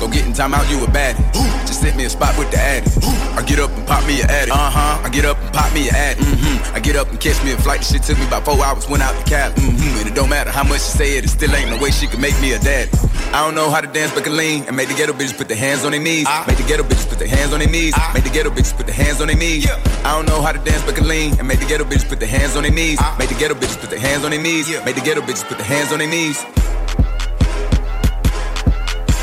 Go 0.00 0.08
get 0.08 0.26
in 0.26 0.32
time 0.32 0.54
out, 0.54 0.68
you 0.70 0.82
a 0.82 0.86
baddie. 0.86 1.22
Just 1.66 1.82
hit 1.82 1.94
me 1.94 2.04
a 2.04 2.10
spot 2.10 2.36
with 2.38 2.50
the 2.50 2.58
addy. 2.58 2.90
I 3.38 3.42
get 3.42 3.58
up 3.60 3.70
and 3.70 3.86
pop 3.86 4.04
me 4.06 4.20
a 4.20 4.24
addy. 4.24 4.50
Uh 4.50 4.70
huh. 4.70 5.02
I 5.04 5.08
get 5.08 5.24
up 5.24 5.38
and 5.38 5.52
pop 5.52 5.72
me 5.72 5.88
a 5.88 5.92
addy. 5.92 6.20
Mm-hmm. 6.20 6.74
I 6.74 6.80
get 6.80 6.96
up 6.96 7.08
and 7.10 7.20
catch 7.20 7.42
me 7.44 7.52
a 7.52 7.56
flight. 7.58 7.80
The 7.80 7.86
shit 7.86 8.02
took 8.02 8.18
me 8.18 8.26
about 8.26 8.44
four 8.44 8.58
hours. 8.64 8.88
Went 8.88 9.02
out 9.02 9.14
the 9.14 9.28
cab. 9.28 9.54
Mm-hmm. 9.54 9.98
And 10.00 10.08
it 10.08 10.14
don't 10.14 10.28
matter 10.28 10.50
how 10.50 10.64
much 10.64 10.80
she 10.80 10.98
say 10.98 11.16
it, 11.16 11.24
it 11.24 11.28
still 11.28 11.54
ain't 11.54 11.70
no 11.70 11.78
way 11.78 11.90
she 11.90 12.06
can 12.06 12.20
make 12.20 12.34
me 12.40 12.52
a 12.52 12.58
daddy. 12.58 12.90
I 13.30 13.44
don't 13.44 13.54
know 13.54 13.70
how 13.70 13.80
to 13.80 13.86
dance, 13.86 14.12
but 14.14 14.24
can 14.24 14.36
lean. 14.36 14.64
And 14.66 14.76
make 14.76 14.88
the 14.88 14.94
ghetto 14.94 15.12
bitches 15.12 15.36
put 15.36 15.46
their 15.46 15.56
hands 15.56 15.84
on 15.84 15.92
their 15.92 16.00
knees. 16.00 16.26
Make 16.46 16.56
the 16.56 16.66
ghetto 16.66 16.82
bitches 16.82 17.08
put 17.08 17.18
their 17.18 17.28
hands 17.28 17.52
on 17.52 17.60
their 17.60 17.68
knees. 17.68 17.94
Make 18.14 18.24
the 18.24 18.30
ghetto 18.30 18.50
bitches 18.50 18.76
put 18.76 18.86
their 18.86 18.96
hands 18.96 19.20
on 19.20 19.28
their 19.28 19.36
knees. 19.36 19.70
I 20.04 20.16
don't 20.16 20.26
know 20.26 20.42
how 20.42 20.52
to 20.52 20.58
dance, 20.58 20.82
but 20.82 20.96
can 20.96 21.06
lean. 21.06 21.38
And 21.38 21.46
make 21.46 21.60
the 21.60 21.66
ghetto 21.66 21.84
bitches 21.84 22.08
put 22.08 22.18
their 22.18 22.28
hands 22.28 22.56
on 22.56 22.62
their 22.62 22.72
knees. 22.72 22.98
Make 23.18 23.28
the 23.28 23.38
ghetto 23.38 23.54
bitches 23.54 23.78
put 23.78 23.90
their 23.90 24.00
hands 24.00 24.24
on 24.24 24.30
their 24.30 24.42
knees. 24.42 24.68
Make 24.84 24.96
the 24.96 25.02
ghetto 25.02 25.20
bitches 25.20 25.46
put 25.46 25.58
their 25.58 25.66
hands 25.66 25.92
on 25.92 25.98
their 25.98 26.08
knees. 26.08 26.42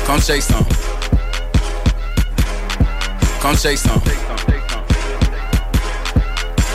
Come 0.06 0.20
shake 0.20 0.42
some. 0.42 0.64
Come 3.40 3.56
shake 3.56 3.76
some. 3.76 4.00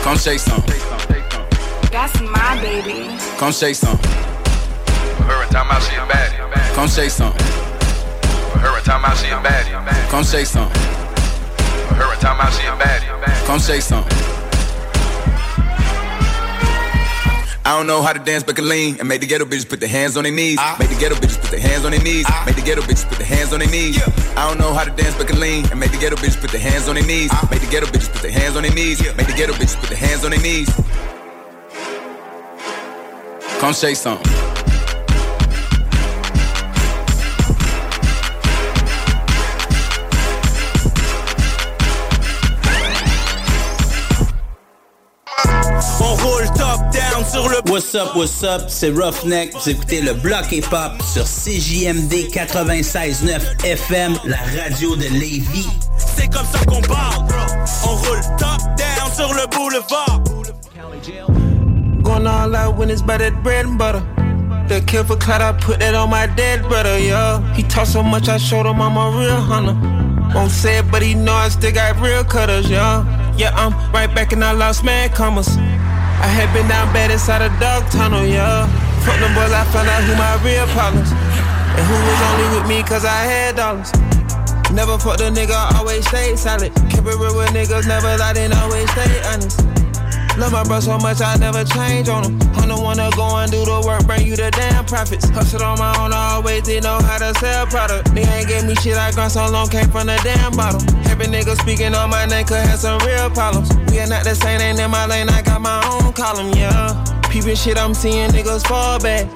Come 0.02 0.18
shake 0.18 0.38
some. 0.38 0.62
That's 1.90 2.20
my 2.20 2.60
baby. 2.60 3.08
Come 3.38 3.52
shake 3.52 3.74
some. 3.74 3.96
Her 3.96 5.42
and 5.42 5.50
time 5.50 5.70
out, 5.70 5.82
she 5.82 5.96
a 5.96 6.00
baddie. 6.00 6.74
Come 6.74 6.88
shake 6.88 7.10
some. 7.10 7.32
Her 8.60 8.76
and 8.76 8.84
time 8.84 9.02
out, 9.02 9.16
she 9.16 9.28
a 9.28 9.38
baddie. 9.38 10.10
Come 10.10 10.24
shake 10.24 10.46
some. 10.46 10.68
Her 11.96 12.12
and 12.12 12.20
time 12.20 12.38
out, 12.38 12.52
she 12.52 12.66
a 12.66 12.76
baddie. 12.76 13.46
Come 13.46 13.58
shake 13.60 13.80
some. 13.80 14.04
I 17.64 17.76
don't 17.76 17.86
know 17.86 18.02
how 18.02 18.12
to 18.12 18.18
dance, 18.18 18.42
but 18.42 18.56
can 18.56 18.68
lean 18.68 18.98
and 18.98 19.08
make 19.08 19.20
the 19.20 19.26
ghetto 19.26 19.44
bitches 19.44 19.68
put 19.68 19.78
their 19.78 19.88
hands 19.88 20.16
on 20.16 20.24
their 20.24 20.32
knees. 20.32 20.58
Make 20.80 20.88
the 20.88 20.96
ghetto 20.98 21.14
bitches 21.14 21.40
put 21.40 21.50
their 21.52 21.60
hands 21.60 21.84
on 21.84 21.92
their 21.92 22.02
knees. 22.02 22.26
Make 22.44 22.56
the 22.56 22.62
ghetto 22.62 22.82
bitches 22.82 23.08
put 23.08 23.18
their 23.18 23.26
hands 23.26 23.52
on 23.52 23.60
their 23.60 23.70
knees. 23.70 24.02
I 24.36 24.48
don't 24.48 24.58
know 24.58 24.74
how 24.74 24.82
to 24.82 24.90
dance, 24.90 25.16
but 25.16 25.28
can 25.28 25.38
lean 25.38 25.66
and 25.70 25.78
make 25.78 25.92
the 25.92 25.98
ghetto 25.98 26.16
bitches 26.16 26.40
put 26.40 26.50
their 26.50 26.60
hands 26.60 26.88
on 26.88 26.96
their 26.96 27.06
knees. 27.06 27.30
Make 27.50 27.60
the 27.60 27.68
ghetto 27.70 27.86
bitches 27.86 28.10
put 28.12 28.22
their 28.22 28.32
hands 28.32 28.56
on 28.56 28.62
their 28.62 28.74
knees. 28.74 29.00
Make 29.16 29.28
the 29.28 29.34
ghetto 29.34 29.52
bitches 29.52 29.78
put 29.78 29.90
their 29.90 29.98
hands 29.98 30.24
on 30.24 30.32
their 30.32 30.40
knees. 30.40 30.68
Come 33.60 33.72
shake 33.72 33.96
some. 33.96 34.51
Sur 47.32 47.48
le. 47.48 47.56
What's 47.70 47.94
up, 47.94 48.14
what's 48.14 48.42
up, 48.44 48.62
c'est 48.68 48.90
Roughneck. 48.90 49.54
Vous 49.54 49.70
écoutez 49.70 50.02
le 50.02 50.12
bloc 50.12 50.52
hip-hop 50.52 50.92
sur 51.02 51.24
CJMD 51.24 52.28
96.9 52.30 53.64
FM, 53.64 54.18
la 54.24 54.36
radio 54.62 54.94
de 54.96 55.04
Lévis. 55.04 55.68
C'est 55.96 56.28
comme 56.28 56.46
ça 56.46 56.64
qu'on 56.66 56.82
parle. 56.82 57.26
On 57.84 57.94
roule 57.96 58.20
top 58.38 58.60
down 58.76 59.10
sur 59.14 59.32
le 59.32 59.46
boulevard. 59.50 60.22
Going 62.02 62.26
all 62.26 62.54
out 62.54 62.76
when 62.76 62.90
it's 62.90 63.00
by 63.00 63.16
that 63.16 63.42
bread 63.42 63.64
and 63.64 63.78
butter. 63.78 64.02
The 64.68 64.84
kill 64.86 65.04
for 65.04 65.16
clout, 65.16 65.40
I 65.40 65.52
put 65.52 65.80
that 65.80 65.94
on 65.94 66.10
my 66.10 66.26
dead 66.26 66.62
brother, 66.68 66.98
yeah. 66.98 67.40
He 67.54 67.62
talk 67.62 67.86
so 67.86 68.02
much, 68.02 68.28
I 68.28 68.36
showed 68.36 68.66
him 68.66 68.80
I'm 68.80 68.96
a 68.96 69.10
real 69.18 69.40
hunter. 69.40 69.74
Won't 70.34 70.50
say 70.50 70.78
it, 70.78 70.90
but 70.90 71.02
he 71.02 71.14
know 71.14 71.32
I 71.32 71.48
still 71.48 71.72
got 71.72 72.00
real 72.00 72.24
cutters, 72.24 72.68
yeah. 72.68 73.04
Yeah, 73.36 73.54
I'm 73.54 73.72
right 73.92 74.12
back 74.14 74.32
and 74.32 74.44
I 74.44 74.52
lost 74.52 74.84
man 74.84 75.08
commas. 75.10 75.56
I 76.22 76.30
had 76.30 76.54
been 76.54 76.68
down 76.68 76.92
bad 76.94 77.10
inside 77.10 77.42
a 77.42 77.50
dog 77.58 77.90
tunnel, 77.90 78.24
yeah. 78.24 78.66
Fuck 79.02 79.18
them 79.18 79.34
boys, 79.34 79.50
I 79.50 79.64
found 79.74 79.88
out 79.90 80.02
who 80.06 80.14
my 80.14 80.38
real 80.46 80.66
partners. 80.70 81.10
And 81.10 81.82
who 81.82 81.96
was 81.98 82.20
only 82.30 82.46
with 82.54 82.68
me 82.68 82.82
cause 82.86 83.04
I 83.04 83.26
had 83.26 83.56
dollars. 83.56 83.90
Never 84.70 84.96
fucked 84.98 85.20
a 85.20 85.28
nigga, 85.34 85.74
always 85.74 86.06
stayed 86.06 86.38
solid. 86.38 86.72
Kept 86.88 87.06
it 87.06 87.18
real 87.18 87.36
with 87.36 87.50
niggas, 87.50 87.86
never 87.88 88.16
lied 88.16 88.38
and 88.38 88.54
always 88.54 88.88
stay 88.92 89.20
honest. 89.26 89.81
Love 90.38 90.52
my 90.52 90.64
bro 90.64 90.80
so 90.80 90.98
much, 90.98 91.20
I 91.20 91.36
never 91.36 91.62
change 91.64 92.08
on 92.08 92.24
him. 92.24 92.40
I'm 92.54 92.68
the 92.68 92.80
one 92.80 92.96
go 92.96 93.36
and 93.36 93.50
do 93.52 93.64
the 93.64 93.82
work, 93.84 94.06
bring 94.06 94.26
you 94.26 94.34
the 94.34 94.50
damn 94.50 94.84
profits. 94.84 95.28
Hustle 95.28 95.62
on 95.62 95.78
my 95.78 95.94
own, 96.00 96.12
I 96.12 96.34
always 96.34 96.62
did 96.62 96.84
know 96.84 96.98
how 97.00 97.18
to 97.18 97.34
sell 97.38 97.66
product. 97.66 98.14
They 98.14 98.22
ain't 98.22 98.48
gave 98.48 98.64
me 98.64 98.74
shit 98.76 98.96
I 98.96 99.12
grind 99.12 99.32
so 99.32 99.50
long, 99.50 99.68
came 99.68 99.90
from 99.90 100.06
the 100.06 100.18
damn 100.24 100.52
bottle. 100.52 100.80
Every 101.10 101.26
nigga 101.26 101.54
speaking 101.60 101.94
on 101.94 102.08
my 102.08 102.24
name 102.26 102.46
could 102.46 102.64
have 102.64 102.78
some 102.78 102.98
real 103.00 103.28
problems. 103.30 103.68
We 103.90 104.00
are 104.00 104.06
not 104.06 104.24
the 104.24 104.34
same, 104.34 104.60
ain't 104.60 104.80
in 104.80 104.90
my 104.90 105.06
lane, 105.06 105.28
I 105.28 105.42
got 105.42 105.60
my 105.60 105.84
own 105.86 106.12
column, 106.14 106.52
yeah. 106.56 107.04
Peeping 107.28 107.56
shit, 107.56 107.76
I'm 107.76 107.92
seeing 107.92 108.30
niggas 108.30 108.66
fall 108.66 108.98
back. 109.00 109.28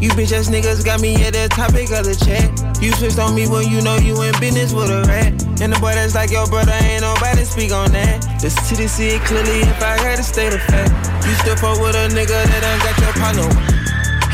You 0.00 0.10
bitch 0.10 0.32
ass 0.32 0.48
niggas 0.48 0.84
got 0.84 1.00
me 1.00 1.14
at 1.24 1.32
the 1.32 1.48
topic 1.48 1.90
of 1.90 2.04
the 2.04 2.14
chat. 2.14 2.52
You 2.82 2.92
switched 2.92 3.18
on 3.18 3.34
me 3.34 3.48
when 3.48 3.66
you 3.68 3.80
know 3.80 3.96
you 3.96 4.20
in 4.22 4.34
business 4.38 4.72
with 4.72 4.90
a 4.90 5.02
rat. 5.08 5.32
And 5.60 5.72
the 5.72 5.78
boy 5.80 5.96
that's 5.96 6.14
like 6.14 6.30
your 6.30 6.46
brother, 6.46 6.76
ain't 6.84 7.00
nobody 7.00 7.44
speak 7.44 7.72
on 7.72 7.92
that. 7.92 8.20
The 8.40 8.50
city 8.50 8.86
see 8.88 9.16
it 9.16 9.22
clearly 9.22 9.60
if 9.64 9.82
I 9.82 9.96
had 9.96 10.16
to 10.16 10.22
state 10.22 10.52
of 10.52 10.60
fact. 10.68 10.92
You 11.24 11.32
still 11.40 11.56
fuck 11.56 11.80
with 11.80 11.96
a 11.96 12.12
nigga 12.12 12.36
that 12.36 12.60
done 12.60 12.78
got 12.84 12.96
your 13.00 13.14
partner. 13.16 13.85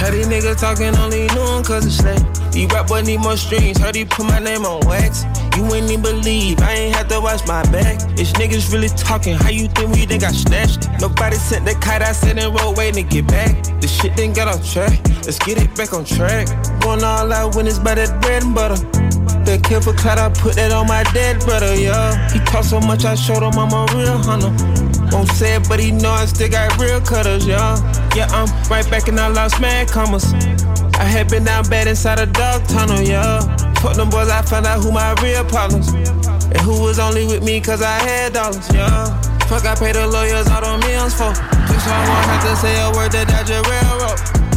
Heard 0.03 0.15
these 0.15 0.27
niggas 0.27 0.59
talking 0.59 0.97
only 0.97 1.29
knew 1.29 1.47
him 1.47 1.63
cause 1.63 1.87
it's 1.87 1.99
slang. 1.99 2.19
These 2.51 2.67
rap 2.73 2.89
boy 2.89 3.03
need 3.03 3.21
more 3.21 3.37
streams. 3.37 3.79
Heard 3.79 3.95
he 3.95 4.05
put 4.05 4.27
my 4.27 4.41
name 4.41 4.67
on 4.67 4.85
wax. 4.85 5.23
You 5.57 5.63
ain't 5.73 5.89
even 5.93 6.03
believe 6.03 6.59
I 6.61 6.73
ain't 6.73 6.97
had 6.97 7.09
to 7.11 7.21
watch 7.21 7.47
my 7.47 7.63
back. 7.71 8.03
It's 8.19 8.33
niggas 8.33 8.73
really 8.73 8.89
talking. 8.89 9.37
How 9.37 9.51
you 9.51 9.69
think 9.69 9.95
we 9.95 10.05
done 10.05 10.19
got 10.19 10.35
snatched? 10.35 10.91
Nobody 11.01 11.37
sent 11.37 11.67
the 11.67 11.75
kite. 11.75 12.03
I 12.03 12.11
sat 12.11 12.37
in 12.37 12.53
road 12.53 12.77
waiting 12.77 13.07
to 13.07 13.15
get 13.15 13.29
back. 13.29 13.63
The 13.81 13.87
shit 13.87 14.17
didn't 14.17 14.35
get 14.35 14.49
off 14.49 14.69
track. 14.69 14.99
Let's 15.23 15.39
get 15.39 15.63
it 15.63 15.73
back 15.77 15.93
on 15.93 16.05
track. 16.05 16.49
Going 16.81 17.05
all 17.05 17.33
out 17.33 17.55
when 17.55 17.69
it's 17.69 17.79
by 17.79 17.95
that 17.95 18.21
bread 18.23 18.43
and 18.43 18.57
butter. 18.57 18.75
The 19.45 19.81
for 19.85 19.93
clout, 19.93 20.19
I 20.19 20.31
put 20.31 20.57
that 20.57 20.73
on 20.73 20.89
my 20.89 21.05
dead 21.15 21.39
brother, 21.45 21.77
yeah. 21.77 22.29
He 22.33 22.41
talk 22.41 22.65
so 22.65 22.81
much, 22.81 23.05
I 23.05 23.15
showed 23.15 23.43
him 23.43 23.57
I'm 23.57 23.73
a 23.73 23.87
real 23.95 24.19
hunter. 24.19 24.92
Won't 25.13 25.29
say 25.29 25.57
it, 25.57 25.69
but 25.69 25.79
he 25.79 25.91
know 25.91 26.11
I 26.11 26.25
still 26.25 26.49
got 26.49 26.79
real 26.81 27.01
cutters, 27.01 27.47
yeah. 27.47 27.77
Yeah, 28.17 28.27
I'm 28.33 28.49
right 28.71 28.89
back 28.91 29.09
and 29.09 29.21
I 29.21 29.29
lost 29.29 29.61
mad 29.61 29.89
commas. 29.89 30.33
I 30.95 31.05
had 31.05 31.29
been 31.31 31.45
down 31.45 31.69
bad 31.69 31.87
inside 31.87 32.19
a 32.19 32.27
dog 32.27 32.67
tunnel, 32.67 33.01
yeah. 33.03 33.41
Fuck 33.77 33.97
them 33.97 34.09
boys, 34.09 34.31
I 34.31 34.41
found 34.43 34.67
out 34.67 34.83
who 34.83 34.91
my 34.91 35.13
real 35.23 35.45
partners. 35.45 35.89
And 35.93 36.61
who 36.61 36.81
was 36.83 36.99
only 36.99 37.27
with 37.27 37.43
me 37.43 37.61
cause 37.61 37.83
I 37.83 37.99
had 37.99 38.33
dollars, 38.33 38.73
yeah. 38.73 39.21
Fuck, 39.49 39.67
I 39.67 39.75
paid 39.75 39.97
the 39.97 40.07
lawyers 40.07 40.49
all 40.49 40.63
the 40.63 40.79
millions 40.87 41.13
for. 41.13 41.33
Just 41.69 41.85
so 41.85 41.91
I 41.93 42.09
won't 42.09 42.27
have 42.27 42.43
to 42.49 42.57
say 42.57 42.81
a 42.81 42.91
word 42.97 43.13
that 43.13 43.29
dodge 43.29 43.51
a 43.51 43.61
railroad. 43.69 44.52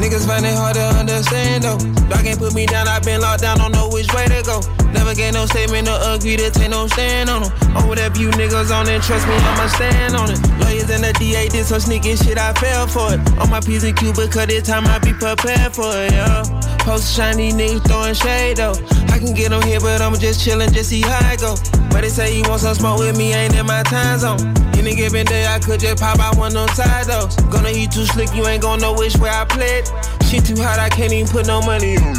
Niggas 0.00 0.26
find 0.26 0.44
it 0.44 0.54
hard 0.54 0.74
to 0.74 0.84
understand 0.96 1.64
though. 1.64 1.78
Dog 2.08 2.26
ain't 2.26 2.38
put 2.38 2.54
me 2.54 2.66
down, 2.66 2.88
i 2.88 2.98
been 3.00 3.20
locked 3.20 3.42
down, 3.42 3.58
don't 3.58 3.72
know 3.72 3.88
which 3.88 4.12
way 4.14 4.26
to 4.26 4.42
go. 4.44 4.60
Never 4.92 5.14
get 5.14 5.34
no 5.34 5.46
statement 5.46 5.88
or 5.88 5.98
agree 6.14 6.36
to 6.36 6.50
take 6.50 6.70
no 6.70 6.86
stand 6.86 7.28
on 7.28 7.42
them. 7.42 7.52
On 7.76 7.88
whatever 7.88 8.18
you 8.18 8.30
niggas 8.30 8.70
on 8.70 8.88
it, 8.88 9.02
trust 9.02 9.26
me, 9.28 9.34
I'ma 9.34 9.66
stand 9.68 10.16
on 10.16 10.30
it. 10.30 10.40
Lawyers 10.60 10.88
and 10.90 11.04
the 11.04 11.12
DA 11.18 11.48
did 11.48 11.66
some 11.66 11.80
sneaky 11.80 12.16
shit, 12.16 12.38
I 12.38 12.52
fell 12.54 12.86
for 12.86 13.14
it. 13.14 13.20
On 13.40 13.50
my 13.50 13.60
P's 13.60 13.84
and 13.84 13.96
because 13.96 14.46
this 14.46 14.66
time 14.66 14.86
I 14.86 14.98
be 14.98 15.12
prepared 15.12 15.74
for 15.74 15.92
it, 15.92 16.12
yeah. 16.12 16.42
Post 16.80 17.14
shiny 17.14 17.52
niggas 17.52 17.86
throwing 17.86 18.14
shade 18.14 18.56
though. 18.56 18.74
I 19.12 19.18
can 19.18 19.34
get 19.34 19.52
on 19.52 19.62
here, 19.62 19.80
but 19.80 20.00
I'ma 20.00 20.16
just 20.16 20.46
chillin', 20.46 20.72
just 20.72 20.90
see 20.90 21.02
how 21.02 21.20
I 21.28 21.36
go. 21.36 21.54
But 21.90 22.00
they 22.00 22.08
say 22.08 22.36
you 22.36 22.42
want 22.48 22.60
some 22.60 22.74
smoke 22.74 22.98
with 22.98 23.16
me, 23.16 23.32
ain't 23.34 23.54
in 23.54 23.66
my 23.66 23.82
time 23.84 24.18
zone. 24.18 24.40
Any 24.82 24.96
given 24.96 25.26
day, 25.26 25.46
I 25.46 25.60
could 25.60 25.78
just 25.78 26.02
pop 26.02 26.18
out 26.18 26.36
one 26.36 26.56
of 26.56 26.66
them 26.66 26.68
side 26.74 27.06
though. 27.06 27.28
Gonna 27.50 27.70
eat 27.70 27.92
too 27.92 28.04
slick, 28.06 28.34
you 28.34 28.46
ain't 28.46 28.62
gonna 28.62 28.82
know 28.82 28.94
which 28.94 29.16
way 29.16 29.30
I 29.30 29.44
played. 29.84 30.22
Shit 30.24 30.44
too 30.44 30.62
hot, 30.62 30.78
I 30.78 30.88
can't 30.88 31.12
even 31.12 31.30
put 31.30 31.46
no 31.46 31.60
money 31.62 31.96
on. 31.98 32.14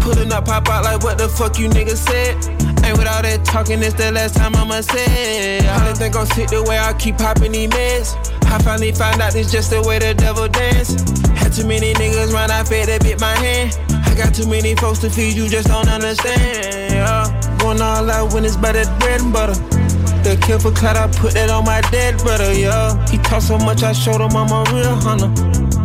Pulling 0.00 0.32
up, 0.32 0.44
pop 0.44 0.68
out 0.68 0.84
like 0.84 1.02
what 1.02 1.18
the 1.18 1.28
fuck 1.28 1.58
you 1.58 1.68
niggas 1.68 1.96
said. 1.96 2.36
Ain't 2.84 2.98
with 2.98 3.08
all 3.08 3.22
that 3.22 3.44
talking, 3.44 3.82
it's 3.82 3.94
the 3.94 4.12
last 4.12 4.36
time 4.36 4.54
I'ma 4.54 4.82
say. 4.82 5.58
I 5.58 5.84
didn't 5.84 5.96
think 5.96 6.16
I'm 6.16 6.26
sick 6.26 6.48
the 6.48 6.62
way 6.62 6.78
I 6.78 6.92
keep 6.92 7.16
popping 7.16 7.52
these 7.52 7.70
meds. 7.70 8.12
I 8.44 8.58
finally 8.58 8.92
found 8.92 9.22
out 9.22 9.34
it's 9.34 9.50
just 9.50 9.70
the 9.70 9.80
way 9.82 9.98
the 9.98 10.12
devil 10.12 10.46
dance. 10.48 10.92
Had 11.30 11.52
too 11.52 11.66
many 11.66 11.94
niggas 11.94 12.32
run, 12.32 12.50
I 12.50 12.62
fed 12.64 12.88
that 12.88 13.02
bit 13.02 13.20
my 13.20 13.32
hand. 13.36 13.78
I 14.04 14.14
got 14.14 14.34
too 14.34 14.46
many 14.46 14.74
folks 14.76 14.98
to 15.00 15.10
feed, 15.10 15.34
you 15.34 15.48
just 15.48 15.68
don't 15.68 15.88
understand. 15.88 16.92
Uh, 16.92 17.24
yeah. 17.32 17.56
Going 17.58 17.80
all 17.80 18.10
out 18.10 18.34
when 18.34 18.44
it's 18.44 18.56
better 18.56 18.84
bread 19.00 19.22
and 19.22 19.32
butter. 19.32 19.83
The 20.24 20.40
kill 20.40 20.58
for 20.58 20.72
clout, 20.72 20.96
I 20.96 21.06
put 21.20 21.34
that 21.34 21.50
on 21.50 21.66
my 21.66 21.82
dead 21.92 22.16
brother, 22.16 22.50
yeah. 22.54 22.96
He 23.08 23.18
talk 23.18 23.42
so 23.42 23.58
much, 23.58 23.82
I 23.82 23.92
showed 23.92 24.22
him 24.22 24.34
I'm 24.34 24.48
a 24.48 24.64
real 24.72 24.96
hunter. 24.96 25.28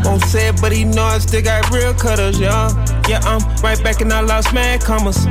Won't 0.08 0.24
say 0.24 0.48
it, 0.48 0.62
but 0.62 0.72
he 0.72 0.86
know 0.86 1.04
I 1.04 1.20
still 1.20 1.42
got 1.42 1.70
real 1.72 1.94
cutters, 1.94 2.40
yeah. 2.40 2.72
Yeah, 3.10 3.20
I'm 3.26 3.44
right 3.62 3.82
back 3.84 4.00
in 4.00 4.12
I 4.14 4.22
lost 4.22 4.54
man 4.54 4.80
commas. 4.80 5.28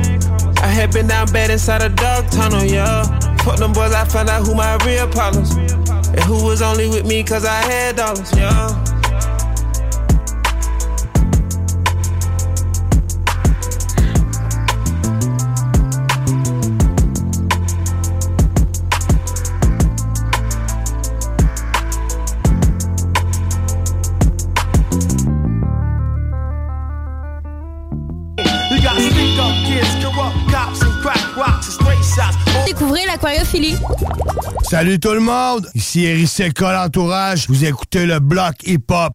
I 0.61 0.67
had 0.67 0.93
been 0.93 1.07
down 1.07 1.31
bad 1.31 1.49
inside 1.49 1.81
a 1.81 1.89
dog 1.89 2.29
tunnel, 2.29 2.63
yeah. 2.63 3.03
Fuck 3.39 3.57
them 3.57 3.73
boys, 3.73 3.93
I 3.93 4.05
found 4.05 4.29
out 4.29 4.45
who 4.45 4.53
my 4.53 4.77
real 4.85 5.07
problems. 5.07 5.55
And 5.55 6.19
who 6.21 6.45
was 6.45 6.61
only 6.61 6.87
with 6.87 7.07
me 7.07 7.23
cause 7.23 7.45
I 7.45 7.61
had 7.65 7.95
dollars, 7.95 8.31
yeah. 8.35 8.98
Salut 34.63 34.99
tout 34.99 35.13
le 35.13 35.19
monde, 35.19 35.69
ici 35.75 36.05
Eric 36.05 36.61
Entourage. 36.61 37.47
Vous 37.47 37.63
écoutez 37.65 38.05
le 38.05 38.19
bloc 38.19 38.55
hip-hop. 38.65 39.13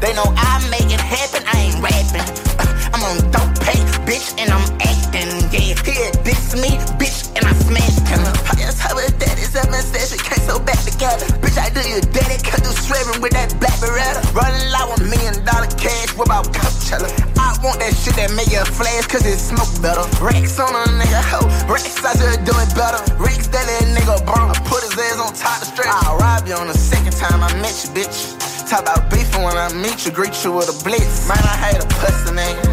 They 0.00 0.14
know 0.14 0.30
I 0.36 0.62
make 0.70 0.86
it 0.90 1.00
happen, 1.00 1.42
I 1.46 1.70
ain't 1.70 1.78
rapping. 1.82 2.26
Uh, 2.58 2.70
I'm 2.94 3.02
on 3.02 3.18
dope 3.34 3.54
pay, 3.58 3.78
bitch, 4.06 4.30
and 4.38 4.50
I'm 4.50 4.66
acting. 4.78 5.30
Yeah, 5.50 5.74
he 5.74 5.94
diss 6.22 6.54
me, 6.54 6.78
bitch, 7.02 7.34
and 7.34 7.42
I 7.42 7.52
smashed 7.66 8.06
him. 8.06 8.22
I 8.46 8.54
guess 8.54 8.78
how 8.78 8.96
it 8.98 9.18
that 9.18 9.38
is 9.38 9.50
seven 9.50 9.74
session 9.82 10.18
came 10.22 10.42
so 10.46 10.58
back 10.62 10.78
together. 10.86 11.26
Bitch, 11.42 11.58
I 11.58 11.70
do 11.74 11.82
you 11.82 12.00
daddy, 12.14 12.38
cause 12.46 12.62
you 12.62 12.72
swearing 12.78 13.20
with 13.20 13.32
that 13.34 13.50
black 13.58 13.74
beretta. 13.82 14.22
Running 14.34 14.66
low 14.70 14.94
a 14.94 14.98
million 15.02 15.34
dollar 15.44 15.66
cash, 15.74 16.14
what 16.14 16.28
about 16.30 16.46
Coachella? 16.54 17.10
I 17.34 17.58
want 17.66 17.82
that 17.82 17.90
shit 17.98 18.14
that 18.14 18.30
make 18.38 18.54
you 18.54 18.62
flash, 18.78 19.06
cause 19.10 19.26
it 19.26 19.38
smoke 19.38 19.70
better. 19.82 20.06
Racks 20.22 20.58
on 20.62 20.70
a 20.70 20.86
nigga, 20.94 21.22
ho, 21.26 21.42
racks 21.66 21.98
I 22.06 22.14
just 22.14 22.46
do 22.46 22.54
it 22.54 22.70
better. 22.78 23.02
Racks 23.18 23.50
that 23.50 23.66
little 23.66 23.98
nigga 23.98 24.14
I 24.22 24.54
put 24.62 24.86
his 24.86 24.94
ass 24.94 25.18
on 25.18 25.34
top 25.34 25.58
of 25.58 25.66
the 25.66 25.74
stretch. 25.74 25.90
I'll 25.90 26.18
rob 26.18 26.46
you 26.46 26.54
on 26.54 26.68
the 26.68 26.78
second 26.78 27.18
time 27.18 27.42
I 27.42 27.50
met 27.58 27.74
you, 27.82 27.90
bitch. 27.90 28.57
Talk 28.68 28.84
about 28.84 29.08
beefing 29.08 29.40
when 29.40 29.56
I 29.56 29.72
meet 29.72 30.04
you, 30.04 30.12
greet 30.12 30.44
you 30.44 30.52
with 30.52 30.68
a 30.68 30.76
blitz. 30.84 31.24
Man, 31.24 31.40
I 31.40 31.56
hate 31.56 31.80
a 31.80 31.88
pussy 31.88 32.36
nigga. 32.36 32.68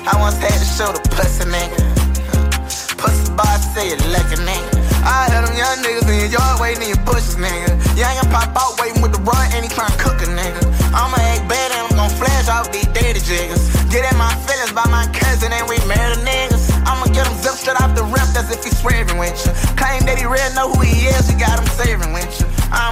I 0.08 0.16
once 0.16 0.40
had 0.40 0.56
to 0.56 0.64
show 0.64 0.88
the 0.96 1.04
pussy 1.12 1.44
nigga. 1.44 1.76
Pussy 2.96 3.28
boy 3.36 3.52
say 3.76 3.92
it 3.92 4.00
like 4.08 4.32
a 4.32 4.40
nigga. 4.40 4.72
I 5.04 5.28
had 5.28 5.44
them 5.44 5.52
young 5.52 5.84
niggas 5.84 6.08
in 6.08 6.24
your 6.24 6.40
yard 6.40 6.56
waiting 6.56 6.88
in 6.88 6.96
your 6.96 7.04
bushes, 7.04 7.36
nigga. 7.36 7.68
Young 8.00 8.16
and 8.16 8.32
pop 8.32 8.48
out 8.56 8.80
waiting 8.80 9.04
with 9.04 9.12
the 9.12 9.20
run 9.28 9.52
and 9.52 9.60
he 9.60 9.68
tryna 9.68 9.92
cook 10.00 10.24
a 10.24 10.28
nigga. 10.32 10.64
I'ma 10.96 11.20
act 11.20 11.44
bad 11.52 11.68
and 11.68 11.84
I'm 11.84 12.08
gon' 12.08 12.12
flash 12.16 12.48
off 12.48 12.72
these 12.72 12.88
dirty 12.96 13.20
jiggers. 13.20 13.68
Get 13.92 14.08
in 14.08 14.16
my 14.16 14.32
feelings 14.48 14.72
by 14.72 14.88
my 14.88 15.04
cousin 15.12 15.52
and 15.52 15.68
we 15.68 15.76
married 15.84 16.24
niggas. 16.24 16.64
I'ma 16.88 17.12
get 17.12 17.28
him 17.28 17.36
zip 17.44 17.60
straight 17.60 17.76
off 17.76 17.92
the 17.92 18.08
rip, 18.08 18.24
that's 18.32 18.48
if 18.48 18.64
he 18.64 18.72
swearing 18.72 19.20
with 19.20 19.36
you. 19.44 19.52
Claim 19.76 20.08
that 20.08 20.16
he 20.16 20.24
really 20.24 20.48
know 20.56 20.72
who 20.72 20.80
he 20.80 21.12
is, 21.12 21.28
you 21.28 21.36
got 21.36 21.60
him 21.60 21.68
saving 21.76 22.16
with 22.16 22.32
you. 22.40 22.47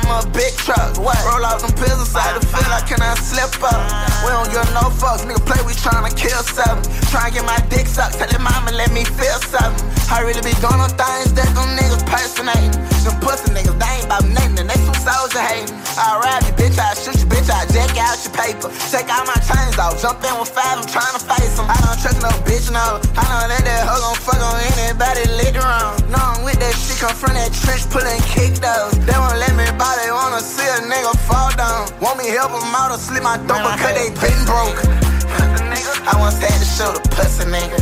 I'm 0.07 0.23
a 0.23 0.31
big 0.31 0.55
truck, 0.63 0.99
what? 1.03 1.19
Roll 1.27 1.45
out 1.45 1.59
them 1.59 1.75
pills 1.75 1.99
inside 1.99 2.39
the 2.39 2.47
can 2.87 3.03
I 3.03 3.19
slip 3.19 3.51
up? 3.67 3.83
We 4.23 4.31
don't 4.31 4.47
give 4.55 4.63
no 4.71 4.87
fucks, 4.95 5.27
nigga 5.27 5.43
play, 5.43 5.59
we 5.67 5.75
tryna 5.75 6.15
kill 6.15 6.39
something. 6.47 6.87
Tryna 7.11 7.35
get 7.35 7.45
my 7.45 7.59
dick 7.67 7.91
sucked, 7.91 8.15
tell 8.15 8.31
your 8.31 8.39
mama 8.39 8.71
let 8.71 8.95
me 8.95 9.03
feel 9.03 9.43
something. 9.51 9.83
I 10.07 10.23
really 10.23 10.39
be 10.47 10.55
going 10.63 10.79
on 10.79 10.95
things 10.95 11.35
that 11.35 11.51
them 11.51 11.67
niggas 11.75 12.07
personate. 12.07 12.71
Them 13.03 13.19
pussy 13.19 13.51
niggas, 13.51 13.75
they 13.75 13.91
ain't 13.99 14.07
about 14.07 14.23
nothing, 14.31 14.55
and 14.63 14.71
they 14.71 14.79
some 14.87 14.95
soldier 15.03 15.43
hating. 15.43 15.75
I 15.99 16.23
rap 16.23 16.47
you, 16.47 16.55
bitch, 16.55 16.79
I 16.79 16.95
shoot 16.95 17.19
you, 17.19 17.27
bitch, 17.27 17.51
I 17.51 17.67
jack 17.75 17.91
out 17.99 18.15
your 18.23 18.35
paper. 18.39 18.71
Take 18.95 19.11
all 19.11 19.27
my 19.27 19.35
chains 19.43 19.75
off, 19.83 19.99
jump 19.99 20.23
in 20.23 20.31
with 20.39 20.55
five, 20.55 20.79
I'm 20.79 20.87
tryna 20.87 21.19
face 21.27 21.59
them. 21.59 21.67
I 21.67 21.75
don't 21.83 21.99
trust 21.99 22.23
no 22.23 22.31
bitch, 22.47 22.71
no. 22.71 23.03
I 23.19 23.23
know 23.27 23.51
that 23.51 23.63
that 23.67 23.83
hoe 23.83 23.99
gon' 23.99 24.15
fuck 24.23 24.39
on 24.39 24.63
anybody 24.79 25.27
later 25.35 25.67
on. 25.67 25.99
No, 26.07 26.23
I'm 26.23 26.47
with 26.47 26.63
that 26.63 26.75
shit, 26.79 27.03
come 27.03 27.17
from 27.19 27.35
that 27.35 27.51
trench, 27.51 27.83
pullin' 27.91 28.23
kick 28.31 28.63
those. 28.63 28.95
They 29.03 29.17
won't 29.19 29.43
let 29.43 29.59
me 29.59 29.67
buy, 29.75 29.96
they 29.97 30.13
wanna 30.13 30.41
see 30.41 30.69
a 30.69 30.85
nigga 30.85 31.13
fall 31.25 31.49
down. 31.57 31.89
Want 32.01 32.21
me 32.21 32.29
help 32.29 32.53
him 32.53 32.69
out 32.77 32.93
or 32.93 33.01
slip 33.01 33.23
my 33.25 33.41
dope 33.49 33.65
because 33.65 33.97
they 33.97 34.13
been 34.21 34.41
broke. 34.45 34.77
I 36.05 36.15
once 36.21 36.37
had 36.39 36.53
to 36.53 36.69
show 36.69 36.93
the 36.93 37.01
pussy 37.17 37.49
nigga. 37.49 37.81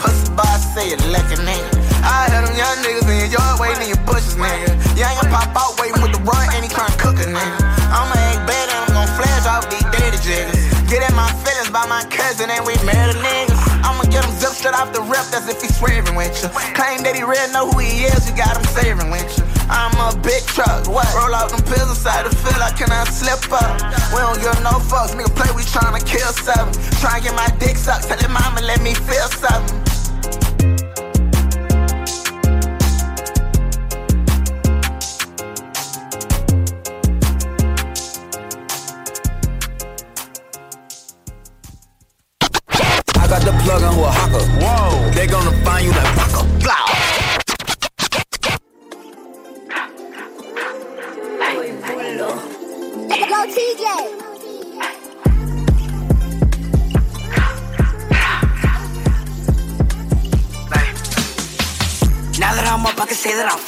Pussy 0.00 0.32
boy 0.32 0.56
say 0.72 0.96
it 0.96 1.00
like 1.12 1.28
a 1.28 1.38
nigga. 1.44 1.68
I 2.00 2.32
had 2.32 2.48
them 2.48 2.56
young 2.56 2.76
niggas 2.80 3.06
in 3.12 3.16
your 3.28 3.30
yard 3.36 3.60
waiting 3.60 3.82
in 3.84 3.88
your 3.92 4.02
bushes, 4.08 4.40
nigga. 4.40 4.72
Young 4.96 5.12
and 5.20 5.28
pop 5.28 5.52
out 5.52 5.76
waiting 5.76 6.00
with 6.00 6.16
the 6.16 6.22
run 6.24 6.48
and 6.56 6.64
he 6.64 6.70
tryna 6.72 6.96
cook 6.96 7.20
a 7.20 7.28
nigga. 7.28 7.58
I'ma 7.92 8.16
act 8.16 8.48
bad 8.48 8.66
and 8.72 8.78
I'm 8.88 8.92
gon' 8.96 9.10
flash 9.20 9.44
off 9.44 9.68
these 9.68 9.84
dirty 9.92 10.18
jiggers. 10.24 10.56
Get 10.88 11.04
in 11.04 11.12
my 11.12 11.28
feelings 11.44 11.68
by 11.68 11.84
my 11.86 12.08
cousin 12.08 12.48
and 12.48 12.64
we 12.64 12.72
married 12.88 13.20
niggas. 13.20 13.60
I'ma 13.84 14.08
get 14.08 14.24
him 14.24 14.32
zip 14.40 14.56
straight 14.56 14.74
off 14.74 14.96
the 14.96 15.04
rip, 15.04 15.28
that's 15.28 15.44
if 15.44 15.60
he 15.60 15.68
swearing 15.68 16.16
with 16.16 16.32
you. 16.40 16.48
Claim 16.72 17.04
that 17.04 17.12
he 17.12 17.22
really 17.22 17.52
know 17.52 17.68
who 17.68 17.84
he 17.84 18.08
is, 18.08 18.24
you 18.24 18.32
got 18.32 18.56
him 18.56 18.64
saving 18.72 19.12
with 19.12 19.28
you. 19.36 19.55
I'm 19.68 19.94
a 19.98 20.16
big 20.22 20.42
truck, 20.46 20.86
what? 20.88 21.06
Roll 21.14 21.34
out 21.34 21.50
them 21.50 21.62
pills 21.62 21.90
inside 21.90 22.24
the 22.26 22.36
can 22.76 22.92
I 22.92 23.04
slip 23.04 23.50
up? 23.50 23.80
We 24.12 24.18
don't 24.20 24.36
give 24.36 24.62
no 24.62 24.78
fucks, 24.84 25.14
nigga 25.16 25.34
play, 25.34 25.50
we 25.56 25.62
tryna 25.62 26.04
kill 26.04 26.32
something. 26.32 26.80
Tryna 27.00 27.22
get 27.22 27.34
my 27.34 27.48
dick 27.58 27.76
sucked, 27.76 28.08
tell 28.08 28.18
your 28.20 28.28
mama 28.28 28.60
let 28.60 28.82
me 28.82 28.94
feel 28.94 29.28
something. 29.28 29.85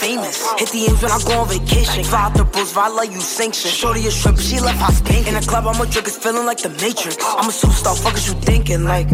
Famous. 0.08 0.38
Hit 0.58 0.70
the 0.70 0.86
ends 0.88 1.02
when 1.02 1.12
I 1.12 1.20
go 1.28 1.32
on 1.42 1.48
vacation. 1.48 2.04
Fly 2.04 2.22
out 2.26 2.34
the 2.34 2.44
boots, 2.44 2.72
Vala, 2.72 3.04
you 3.04 3.20
sanction. 3.20 3.70
Shorty 3.70 4.06
a 4.06 4.10
shrimp, 4.10 4.38
she 4.38 4.58
left 4.60 4.80
house 4.80 5.00
pink. 5.02 5.28
In 5.28 5.34
the 5.34 5.40
club, 5.40 5.66
I'm 5.66 5.80
a 5.80 5.86
drink, 5.86 6.06
it's 6.08 6.16
feeling 6.16 6.46
like 6.46 6.60
the 6.62 6.70
Matrix. 6.70 7.16
I'm 7.20 7.48
a 7.52 7.54
superstar, 7.60 7.94
fuck 8.02 8.14
is 8.14 8.28
you 8.28 8.34
thinking? 8.40 8.84
Like, 8.84 9.08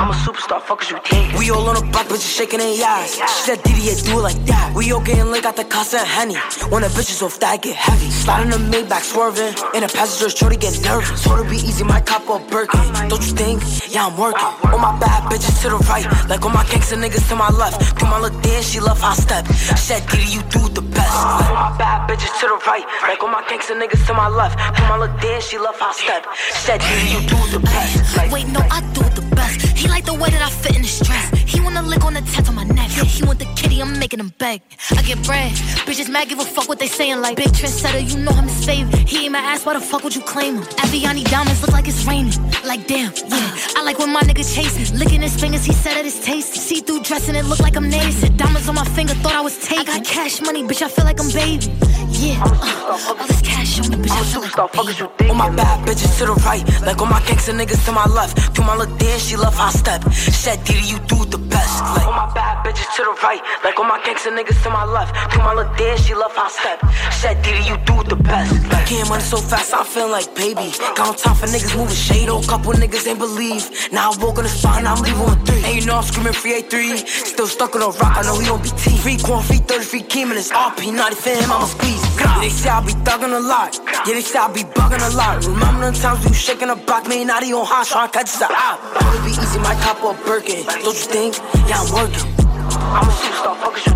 I'm 0.00 0.10
a 0.10 0.12
superstar, 0.12 0.60
fuck 0.60 0.82
is 0.82 0.90
you 0.90 0.98
thinking? 1.04 1.38
We 1.38 1.50
all 1.50 1.68
on 1.68 1.76
the 1.76 1.86
block, 1.92 2.06
bitches 2.06 2.36
shaking 2.36 2.58
their 2.58 2.74
ass. 2.84 3.14
She 3.14 3.40
said, 3.46 3.62
Diddy, 3.62 3.82
yeah, 3.82 3.94
do 4.02 4.18
it 4.18 4.22
like 4.22 4.40
that. 4.46 4.74
We 4.74 4.90
all 4.92 5.00
getting 5.00 5.30
lit, 5.30 5.44
got 5.44 5.54
the 5.54 5.64
Casa 5.64 5.98
and 5.98 6.08
Henny. 6.08 6.36
When 6.68 6.82
the 6.82 6.88
bitches 6.88 7.22
off 7.22 7.38
that 7.38 7.62
get 7.62 7.76
heavy. 7.76 8.10
Sliding 8.10 8.50
the 8.50 8.58
Maybach, 8.58 9.02
swerving. 9.06 9.54
In 9.74 9.86
the 9.86 9.90
passenger, 9.92 10.34
shorty 10.34 10.56
get 10.56 10.74
nervous. 10.82 11.22
Told 11.22 11.38
her 11.38 11.48
be 11.48 11.56
easy, 11.56 11.84
my 11.84 12.00
cop 12.00 12.28
up 12.28 12.42
Birkin. 12.50 12.82
Don't 13.08 13.22
you 13.22 13.34
think? 13.38 13.62
Yeah, 13.88 14.06
I'm 14.06 14.18
working. 14.18 14.42
All 14.66 14.78
my 14.82 14.98
bad 14.98 15.30
bitches 15.30 15.62
to 15.62 15.70
the 15.70 15.78
right. 15.86 16.06
Like 16.28 16.42
all 16.42 16.50
my 16.50 16.64
gangsta 16.64 16.98
niggas 16.98 17.28
to 17.28 17.36
my 17.36 17.50
left. 17.50 17.78
Do 17.98 18.06
my 18.06 18.18
look 18.18 18.34
dance, 18.42 18.70
she 18.70 18.80
love 18.80 19.00
how 19.00 19.12
I 19.12 19.14
step. 19.14 19.46
She 19.46 19.76
said, 19.78 20.02
Diddy, 20.10 20.26
you 20.26 20.42
do 20.50 20.68
the 20.74 20.82
best. 20.82 21.14
All 21.14 21.54
my 21.54 21.70
bad 21.78 22.10
bitches 22.10 22.34
to 22.40 22.46
the 22.50 22.58
right. 22.66 22.84
Like 23.06 23.22
all 23.22 23.30
my 23.30 23.42
gangsta 23.46 23.78
niggas 23.78 24.06
to 24.08 24.14
my 24.14 24.28
left. 24.28 24.58
Do 24.76 24.82
my 24.90 24.98
look 24.98 25.14
dance, 25.20 25.44
she 25.46 25.58
love 25.58 25.78
how 25.78 25.90
I 25.90 25.92
step. 25.94 26.26
She 26.34 26.58
said, 26.66 26.80
Diddy, 26.80 27.08
you 27.14 27.20
do 27.30 27.38
the 27.54 27.60
best. 27.62 28.16
Like, 28.16 28.32
Wait, 28.32 28.48
no, 28.48 28.60
I 28.70 28.80
do 28.90 29.02
the 29.14 29.22
best. 29.36 29.83
He 29.84 29.90
like 29.90 30.06
the 30.06 30.14
way 30.14 30.30
that 30.30 30.40
I 30.40 30.48
fit 30.48 30.76
in 30.76 30.82
his 30.82 30.98
dress. 31.00 31.43
He 31.54 31.60
wanna 31.60 31.82
lick 31.82 32.04
on 32.04 32.14
the 32.14 32.20
tats 32.20 32.48
on 32.48 32.56
my 32.56 32.64
neck. 32.64 32.90
Yeah, 32.96 33.04
he 33.04 33.22
want 33.24 33.38
the 33.38 33.46
kitty, 33.54 33.80
I'm 33.80 33.98
making 33.98 34.20
him 34.20 34.32
beg. 34.38 34.60
I 34.90 35.02
get 35.02 35.22
bread. 35.24 35.52
Bitches 35.86 36.10
mad, 36.10 36.28
give 36.28 36.40
a 36.40 36.44
fuck 36.44 36.68
what 36.68 36.78
they 36.78 36.88
saying. 36.88 37.20
Like, 37.20 37.36
big 37.36 37.48
trendsetter, 37.48 38.02
you 38.10 38.18
know 38.24 38.32
I'm 38.32 38.48
his 38.48 38.64
favorite. 38.66 39.08
He 39.08 39.24
ain't 39.24 39.32
my 39.32 39.38
ass, 39.38 39.64
why 39.64 39.74
the 39.74 39.80
fuck 39.80 40.02
would 40.04 40.14
you 40.14 40.22
claim 40.22 40.56
him? 40.56 40.64
Aviani 40.82 41.24
diamonds 41.30 41.60
look 41.62 41.72
like 41.72 41.86
it's 41.86 42.04
raining. 42.04 42.32
Like, 42.64 42.86
damn, 42.88 43.12
yeah. 43.28 43.76
I 43.76 43.82
like 43.84 43.98
when 43.98 44.12
my 44.12 44.22
nigga 44.22 44.44
chase 44.54 44.74
me. 44.76 44.98
Licking 44.98 45.22
his 45.22 45.38
fingers, 45.40 45.64
he 45.64 45.72
said 45.72 45.96
it 45.96 46.06
is 46.06 46.20
tasty. 46.24 46.58
See 46.58 46.80
through 46.80 47.02
dressing, 47.02 47.36
it 47.36 47.44
look 47.44 47.60
like 47.60 47.76
I'm 47.76 47.88
naked. 47.88 48.36
Diamonds 48.36 48.68
on 48.68 48.74
my 48.74 48.84
finger, 48.96 49.14
thought 49.14 49.34
I 49.34 49.40
was 49.40 49.56
taking. 49.58 49.88
I 49.88 49.98
got 49.98 50.04
cash 50.04 50.40
money, 50.40 50.62
bitch, 50.64 50.82
I 50.82 50.88
feel 50.88 51.04
like 51.04 51.20
I'm 51.20 51.30
baby. 51.30 51.66
Yeah, 52.10 52.42
uh, 52.44 53.14
all 53.18 53.26
this 53.26 53.42
cash 53.42 53.80
on 53.80 53.90
me, 53.90 53.96
bitch, 53.96 54.12
I 54.12 54.24
feel 54.24 54.40
like 54.40 54.58
I'm 54.58 54.68
baby. 55.16 55.30
All 55.30 55.36
my 55.36 55.50
bad 55.50 55.86
bitches 55.86 56.18
to 56.18 56.26
the 56.26 56.34
right, 56.46 56.64
like 56.82 57.00
all 57.00 57.06
my 57.06 57.20
gangster 57.26 57.52
niggas 57.52 57.84
to 57.86 57.92
my 57.92 58.06
left. 58.06 58.54
To 58.56 58.62
my 58.62 58.76
little 58.76 58.96
dance, 58.96 59.28
she 59.28 59.36
love 59.36 59.54
how 59.54 59.66
I 59.66 59.70
step. 59.70 60.02
Said, 60.12 60.64
Diddy, 60.64 60.86
you 60.88 60.98
do 61.06 61.24
the 61.24 61.38
best. 61.44 61.82
Like 61.94 62.06
all 62.06 62.12
my 62.12 62.30
bad 62.34 62.64
bitches 62.64 62.88
to 62.96 63.02
the 63.04 63.14
right, 63.22 63.40
like 63.64 63.78
all 63.78 63.84
my 63.84 64.00
gangster 64.04 64.30
niggas 64.30 64.62
to 64.62 64.70
my 64.70 64.84
left. 64.84 65.12
To 65.32 65.38
my 65.38 65.52
little 65.54 65.72
dance, 65.74 66.06
she 66.06 66.14
love 66.14 66.34
how 66.34 66.46
I 66.46 66.50
step. 66.50 66.78
Said, 67.12 67.42
Diddy, 67.42 67.64
you 67.68 67.76
do 67.84 68.02
the 68.04 68.16
best. 68.16 68.52
Like 68.70 68.88
getting 68.88 69.08
money 69.08 69.22
so 69.22 69.38
fast, 69.38 69.74
I'm 69.74 69.84
feeling 69.84 70.12
like 70.12 70.34
baby. 70.34 70.72
Got 70.96 71.08
on 71.08 71.16
time 71.16 71.36
for 71.36 71.46
niggas 71.46 71.76
moving 71.76 71.94
shade, 71.94 72.28
oh, 72.28 72.42
couple 72.42 72.72
niggas 72.72 73.06
ain't 73.06 73.18
believe. 73.18 73.64
Now 73.92 74.12
I 74.12 74.16
walk 74.22 74.38
on 74.38 74.44
the 74.44 74.50
spot 74.50 74.78
and 74.78 74.88
I'm 74.88 75.00
leaving 75.02 75.24
with 75.24 75.46
three. 75.46 75.64
And 75.64 75.74
you 75.76 75.86
know 75.86 75.96
I'm 75.96 76.04
screaming 76.04 76.32
free 76.32 76.62
A3. 76.62 77.06
Still 77.06 77.46
stuck 77.46 77.74
on 77.76 77.82
a 77.82 77.88
rock, 77.88 78.16
I 78.18 78.22
know 78.22 78.38
he 78.38 78.46
don't 78.46 78.62
be 78.62 78.70
T. 78.70 78.96
Free 78.98 79.18
corn, 79.18 79.42
free 79.42 79.58
30, 79.58 79.84
free 79.84 80.02
Keem, 80.02 80.30
and 80.30 80.38
it's 80.38 80.50
RP. 80.50 80.92
Naughty 80.92 81.16
for 81.16 81.30
him, 81.30 81.50
I'ma 81.50 81.66
squeeze. 81.66 82.02
Yeah, 82.18 82.40
they 82.40 82.48
say 82.48 82.70
I 82.70 82.80
be 82.80 82.92
thugging 83.04 83.36
a 83.36 83.40
lot. 83.40 83.78
Yeah, 84.06 84.14
they 84.14 84.20
say 84.20 84.38
I 84.38 84.52
be 84.52 84.64
bugging 84.64 85.02
a 85.02 85.16
lot. 85.16 85.44
Remember 85.46 85.90
the 85.90 85.98
times 85.98 86.24
we 86.24 86.30
was 86.30 86.40
shaking 86.40 86.70
a 86.70 86.76
block, 86.76 87.06
me 87.08 87.18
and 87.18 87.28
Naughty 87.28 87.52
on 87.52 87.66
hot, 87.66 87.86
trying 87.86 88.08
to 88.08 88.12
catch 88.12 88.28
us 88.28 88.42
out. 88.42 88.78
It'll 88.96 89.24
be 89.24 89.32
easy, 89.32 89.58
my 89.58 89.74
cop 89.82 90.02
up 90.04 90.16
Birkin. 90.24 90.64
Don't 90.64 90.94
you 90.94 91.08
think? 91.08 91.33
I'm 91.40 91.92
working. 91.92 92.43
I'm 92.76 93.08
a 93.08 93.12
superstar, 93.12 93.56
fuck 93.56 93.86
you. 93.86 93.92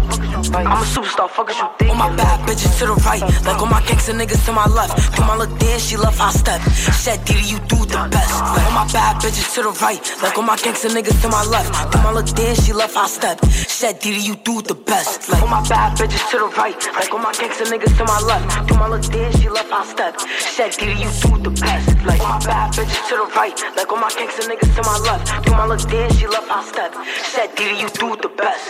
I'm 0.55 0.67
a 0.67 0.87
superstar, 0.87 1.29
fuck 1.29 1.49
you 1.49 1.69
think. 1.79 1.91
All 1.91 1.97
my 1.97 2.15
bad 2.17 2.49
bitches 2.49 2.79
to 2.79 2.87
the 2.87 2.95
right, 3.07 3.23
like 3.45 3.59
all 3.59 3.67
my 3.67 3.85
gangster 3.87 4.13
niggas 4.13 4.45
to 4.47 4.53
my 4.53 4.67
left. 4.67 5.15
To 5.17 5.21
my 5.23 5.37
little 5.37 5.57
dance, 5.57 5.85
she 5.85 5.97
love 5.97 6.17
how 6.17 6.29
I 6.29 6.33
step. 6.33 6.61
Said, 6.63 7.25
Diddy, 7.25 7.45
you 7.47 7.59
do 7.67 7.85
the 7.85 8.09
best. 8.11 8.33
Like 8.41 8.67
all 8.67 8.73
my 8.73 8.87
bad 8.93 9.17
bitches 9.21 9.55
to 9.55 9.63
the 9.63 9.73
right, 9.83 10.01
like 10.23 10.39
on 10.39 10.47
my 10.47 10.57
gangster 10.57 10.89
niggas 10.89 11.21
to 11.23 11.29
my 11.29 11.45
left. 11.45 11.93
To 11.93 11.99
my 11.99 12.13
little 12.13 12.35
dance, 12.35 12.65
she 12.65 12.73
love 12.73 12.95
how 12.95 13.05
I 13.05 13.09
step. 13.09 13.45
Said, 13.45 13.99
Diddy, 14.01 14.21
you 14.21 14.37
do 14.37 14.63
the 14.63 14.75
best. 14.75 15.29
Like 15.29 15.43
all 15.43 15.49
my 15.49 15.63
bad 15.69 15.97
bitches 15.99 16.31
to 16.31 16.39
the 16.39 16.49
right, 16.57 16.79
like 16.95 17.13
on 17.13 17.23
my 17.23 17.33
gangster 17.33 17.65
niggas 17.65 17.97
to 17.99 18.05
my 18.05 18.21
left. 18.21 18.69
To 18.69 18.75
my 18.75 18.89
little 18.89 19.11
dance, 19.11 19.41
she 19.41 19.49
love 19.49 19.71
how 19.71 19.83
I 19.83 19.87
step. 19.87 20.21
Said, 20.21 20.71
Diddy, 20.73 21.01
you 21.03 21.11
do 21.23 21.39
the 21.43 21.51
best. 21.51 21.89
Like 22.07 22.21
all 22.21 22.29
my 22.29 22.39
bad 22.45 22.73
bitches 22.73 23.09
to 23.09 23.15
the 23.17 23.27
right, 23.35 23.57
like 23.77 23.93
on 23.93 24.01
my 24.01 24.11
gangster 24.11 24.49
niggas 24.49 24.75
to 24.77 24.83
my 24.83 24.99
left. 24.99 25.45
To 25.45 25.51
my 25.53 25.67
little 25.67 25.91
dance, 25.91 26.19
she 26.19 26.27
love 26.27 26.49
how 26.49 26.61
I 26.61 26.65
step. 26.65 26.95
Said, 27.35 27.55
Diddy, 27.57 27.77
you 27.83 27.89
do 27.91 28.17
the 28.17 28.29
best. 28.37 28.68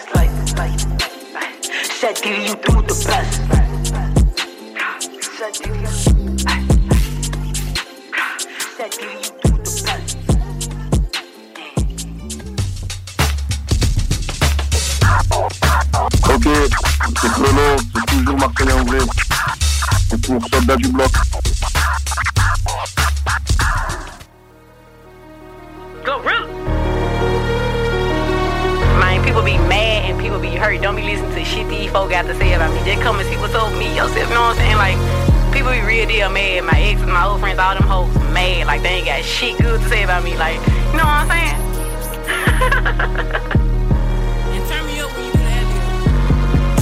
Ok, 16.30 16.48
c'est 17.20 17.32
c'est 17.94 18.06
toujours 18.06 18.38
Marseille 18.38 18.72
Anglais. 18.72 18.98
C'est 20.08 20.20
pour 20.26 20.40
du 20.76 20.88
Bloc. 20.88 21.10
Man, 26.24 26.97
people 29.28 29.42
be 29.42 29.58
mad 29.68 30.08
and 30.08 30.18
people 30.18 30.38
be 30.38 30.48
hurt. 30.48 30.80
Don't 30.80 30.96
be 30.96 31.02
listening 31.02 31.34
to 31.34 31.44
shit 31.44 31.68
these 31.68 31.90
folk 31.90 32.08
got 32.08 32.22
to 32.22 32.34
say 32.36 32.54
about 32.54 32.72
me. 32.72 32.80
Just 32.90 33.02
come 33.02 33.20
and 33.20 33.28
see 33.28 33.36
what's 33.36 33.54
up 33.54 33.70
with 33.70 33.78
me 33.78 33.94
yourself. 33.94 34.26
You 34.26 34.34
know 34.34 34.40
what 34.40 34.56
I'm 34.56 34.58
saying? 34.64 34.78
Like, 34.78 34.96
people 35.52 35.70
be 35.70 35.82
real 35.82 36.08
deal 36.08 36.30
mad. 36.30 36.64
My 36.64 36.80
exes, 36.80 37.06
my 37.06 37.26
old 37.26 37.40
friends, 37.40 37.58
all 37.58 37.74
them 37.74 37.82
hoes 37.82 38.14
mad. 38.32 38.66
Like, 38.66 38.80
they 38.80 38.88
ain't 38.88 39.04
got 39.06 39.22
shit 39.22 39.58
good 39.58 39.82
to 39.82 39.88
say 39.90 40.02
about 40.02 40.24
me. 40.24 40.34
Like, 40.38 40.56
you 40.56 40.96
know 40.96 41.04
what 41.04 41.28
I'm 41.28 41.30
saying? 43.28 43.52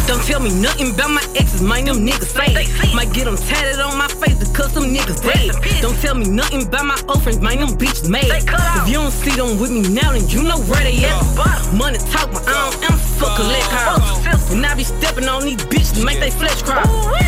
Don't 0.06 0.22
tell 0.22 0.40
me 0.40 0.50
nothing 0.62 0.94
about 0.94 1.10
my 1.10 1.22
exes, 1.34 1.62
mind 1.62 1.88
them 1.88 2.06
niggas 2.06 2.30
say. 2.30 2.54
Might 2.94 3.12
get 3.12 3.24
them 3.24 3.36
tatted 3.36 3.80
on 3.80 3.98
my 3.98 4.08
face 4.08 4.38
because 4.38 4.72
some 4.72 4.84
niggas 4.84 5.20
dead. 5.22 5.82
Don't 5.82 5.98
tell 6.00 6.14
me 6.14 6.28
nothing 6.28 6.66
about 6.66 6.86
my 6.86 7.00
old 7.08 7.22
friends, 7.22 7.40
mind 7.40 7.60
them 7.60 7.76
bitches 7.76 8.08
made. 8.08 8.30
If 8.30 8.88
you 8.88 8.94
don't 8.94 9.10
see 9.10 9.34
them 9.34 9.58
with 9.58 9.70
me 9.70 9.82
now, 9.82 10.12
then 10.12 10.28
you 10.28 10.42
know 10.42 10.58
where 10.70 10.82
they 10.84 11.04
at. 11.04 11.74
Money 11.74 11.98
talk, 11.98 12.30
but 12.32 12.46
I 12.46 12.70
don't 12.70 12.90
answer 12.90 13.06
for 13.18 13.30
collect 13.36 13.68
calls. 13.70 14.52
And 14.52 14.64
I 14.64 14.74
be 14.76 14.84
stepping 14.84 15.26
on 15.28 15.42
these 15.42 15.56
bitches 15.56 16.04
make 16.04 16.20
they 16.20 16.30
flesh 16.30 16.62
cry. 16.62 16.84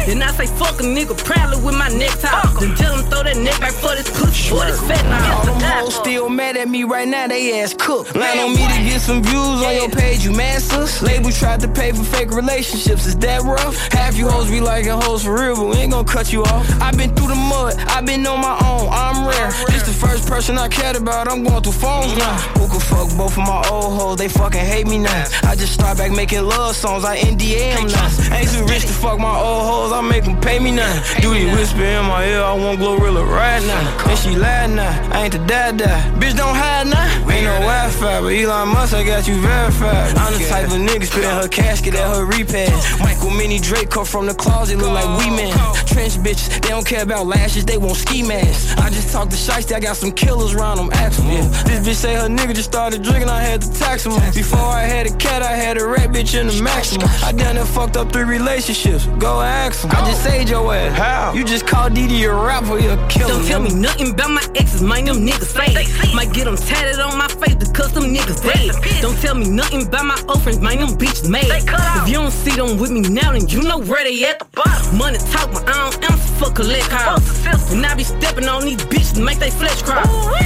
Then 0.07 0.23
I 0.23 0.31
say 0.33 0.47
fuck 0.47 0.79
a 0.81 0.85
nigga 0.85 1.17
proudly 1.25 1.61
with 1.63 1.77
my 1.77 1.89
necktie. 1.89 2.31
Then 2.61 2.75
tell 2.77 2.97
them 2.97 3.05
throw 3.11 3.23
that 3.25 3.37
neck 3.37 3.59
back 3.61 3.73
for 3.73 3.95
this 3.97 4.09
pussy, 4.09 4.51
boy, 4.51 4.67
this 4.67 4.81
fat 4.87 5.05
now. 5.05 5.39
All 5.39 5.45
them 5.45 5.61
hoes 5.61 5.97
still 5.97 6.29
mad 6.29 6.57
at 6.57 6.69
me 6.69 6.85
right 6.85 7.09
now, 7.09 7.27
they 7.27 7.61
ass 7.61 7.75
cooked. 7.75 8.15
Line 8.15 8.39
on 8.39 8.55
me 8.55 8.63
to 8.63 8.83
get 8.85 9.01
some 9.01 9.23
views 9.23 9.63
on 9.67 9.75
your 9.75 9.91
page, 9.91 10.25
you 10.25 10.33
masters. 10.33 11.03
Label 11.03 11.33
tried 11.33 11.61
to 11.61 11.69
pay 11.69 11.93
for 11.93 12.05
fake 12.05 12.31
relationships, 12.69 13.07
is 13.07 13.17
that 13.17 13.43
rough? 13.43 13.77
Half 13.93 14.17
you 14.17 14.29
hoes 14.29 14.51
be 14.51 14.61
liking 14.61 14.93
hoes 14.93 15.25
for 15.25 15.35
real, 15.35 15.57
but 15.57 15.69
we 15.69 15.77
ain't 15.77 15.93
gonna 15.93 16.07
cut 16.07 16.33
you 16.33 16.43
off. 16.43 16.69
i 16.81 16.91
been 16.93 17.15
through 17.15 17.29
the 17.29 17.35
mud, 17.35 17.75
i 17.89 18.01
been 18.01 18.27
on 18.27 18.41
my 18.41 18.57
own, 18.65 18.89
I'm 18.91 19.27
rare. 19.27 19.51
This 19.69 19.85
the 19.87 19.93
first 19.93 20.29
person 20.29 20.59
I 20.59 20.69
cared 20.69 20.97
about, 20.97 21.29
I'm 21.29 21.45
going 21.45 21.63
through 21.63 21.73
phones 21.73 22.17
now. 22.17 22.37
Who 22.59 22.69
could 22.69 22.83
fuck 22.83 23.09
both 23.17 23.37
of 23.39 23.45
my 23.49 23.63
old 23.71 23.99
hoes, 23.99 24.17
they 24.19 24.29
fucking 24.29 24.61
hate 24.61 24.87
me 24.87 24.99
now. 24.99 25.25
I 25.45 25.55
just 25.57 25.73
start 25.73 25.99
back 25.99 26.13
making 26.13 26.43
love 26.43 26.77
songs, 26.77 27.05
I 27.05 27.17
NDA 27.19 27.75
them 27.75 27.89
now. 27.89 28.37
Ain't 28.37 28.51
too 28.51 28.65
rich 28.67 28.83
to 28.83 28.93
fuck 28.93 29.19
my 29.19 29.37
old 29.37 29.65
hoes, 29.65 29.93
I 29.93 30.01
make 30.03 30.25
them 30.25 30.39
pay 30.41 30.59
me 30.59 30.73
now. 30.73 30.93
Duty 31.21 31.47
whisper 31.47 31.85
in 31.85 32.05
my 32.05 32.27
ear, 32.27 32.43
I 32.43 32.53
want 32.53 32.81
Glorilla 32.81 33.25
right 33.27 33.63
now. 33.65 34.11
And 34.11 34.19
she 34.19 34.37
lied 34.37 34.71
now, 34.71 34.93
I 35.13 35.25
ain't 35.25 35.33
the 35.33 35.41
dad 35.47 35.79
dad. 35.79 36.21
Bitch 36.21 36.37
don't 36.37 36.55
hide 36.55 36.87
now. 36.87 37.09
Ain't 37.39 37.45
no 37.45 37.55
Wi-Fi, 37.61 38.21
but 38.21 38.33
Elon 38.35 38.69
Musk, 38.69 38.95
I 38.95 39.05
got 39.05 39.29
you 39.29 39.37
verified. 39.41 40.17
I'm 40.17 40.33
the 40.33 40.45
type 40.49 40.67
of 40.67 40.73
nigga 40.73 41.07
spitting 41.07 41.31
her 41.31 41.47
casket 41.47 41.95
at 41.95 42.17
her 42.17 42.25
repass. 42.67 43.01
Michael 43.01 43.31
Mini 43.31 43.59
Drake 43.59 43.91
come 43.91 44.05
from 44.05 44.27
the 44.27 44.35
closet, 44.35 44.79
look 44.79 44.93
like 44.93 45.09
we 45.19 45.31
man. 45.31 45.53
Trench 45.87 46.15
bitches, 46.15 46.61
they 46.61 46.69
don't 46.69 46.87
care 46.87 47.03
about 47.03 47.27
lashes, 47.27 47.65
they 47.65 47.79
want 47.79 47.97
ski 47.97 48.23
masks. 48.23 48.77
I 48.77 48.91
just 48.91 49.13
talked 49.13 49.31
to 49.33 49.37
Shiesty, 49.37 49.75
I 49.75 49.81
got 49.81 49.97
some 49.97 50.13
killers 50.13 50.55
around 50.55 50.79
them, 50.79 50.91
ask 50.93 51.19
them. 51.19 51.29
Yeah. 51.29 51.49
This 51.65 51.87
bitch 51.87 51.95
say 51.95 52.15
her 52.15 52.29
nigga 52.29 52.55
just 52.55 52.71
started 52.71 53.03
drinking, 53.03 53.29
I 53.29 53.41
had 53.41 53.63
to 53.63 53.73
tax 53.73 54.07
him. 54.07 54.13
Before 54.33 54.59
I 54.59 54.83
had 54.83 55.07
a 55.07 55.17
cat, 55.17 55.43
I 55.43 55.53
had 55.53 55.79
a 55.79 55.87
rat 55.87 56.11
bitch 56.11 56.39
in 56.39 56.47
the 56.49 56.63
maximum. 56.63 57.09
I 57.25 57.33
done 57.33 57.57
done 57.57 57.67
fucked 57.67 57.97
up 57.97 58.13
three 58.13 58.25
relationships, 58.25 59.07
go 59.19 59.41
ask 59.41 59.85
him. 59.85 59.91
I 59.91 60.11
just 60.11 60.23
saved 60.23 60.51
your 60.51 60.75
ass. 60.75 60.97
How? 60.97 61.33
You 61.33 61.45
just 61.45 61.67
called 61.67 61.95
Didi 61.95 62.25
a 62.25 62.33
rapper, 62.33 62.79
you 62.79 62.91
a 62.91 63.09
killer. 63.09 63.35
Don't 63.35 63.47
tell 63.47 63.61
me 63.61 63.75
nothing 63.75 64.13
about 64.13 64.31
my 64.31 64.45
exes, 64.55 64.83
mind 64.83 65.09
them 65.09 65.27
niggas 65.27 65.53
say. 65.57 66.15
Might 66.15 66.33
get 66.33 66.45
them 66.45 66.57
tatted 66.57 67.01
on 67.01 67.17
my 67.17 67.29
face 67.29 67.55
because 67.55 67.93
them 67.93 68.15
niggas 68.15 68.43
dead. 68.43 69.03
Don't 69.03 69.19
tell 69.19 69.35
me 69.35 69.49
nothing 69.49 69.87
about 69.87 70.05
my 70.05 70.23
old 70.29 70.43
friends, 70.43 70.61
mind 70.61 70.81
them 70.81 70.97
bitches 70.97 71.29
made. 71.29 71.47
If 71.49 72.09
you 72.09 72.15
don't 72.15 72.31
see 72.31 72.48
them 72.57 72.79
with 72.79 72.91
me 72.91 73.01
now, 73.01 73.33
then 73.33 73.49
you 73.49 73.63
know 73.63 73.79
where 73.79 74.05
they 74.05 74.25
at. 74.25 74.39
the 74.39 74.45
bottom. 74.55 74.99
Money 74.99 75.19
talk, 75.31 75.53
but 75.53 75.69
I 75.69 75.91
don't 75.91 76.11
answer 76.11 76.29
for 76.39 76.51
collect 76.53 76.89
calls. 76.91 77.73
And 77.73 77.85
I 77.85 77.95
be 77.95 78.05
stepping 78.05 78.49
on 78.49 78.65
these 78.65 78.79
bitches 78.89 79.15
to 79.15 79.21
make 79.23 79.39
they 79.39 79.51
flesh 79.51 79.83
cry. 79.83 80.03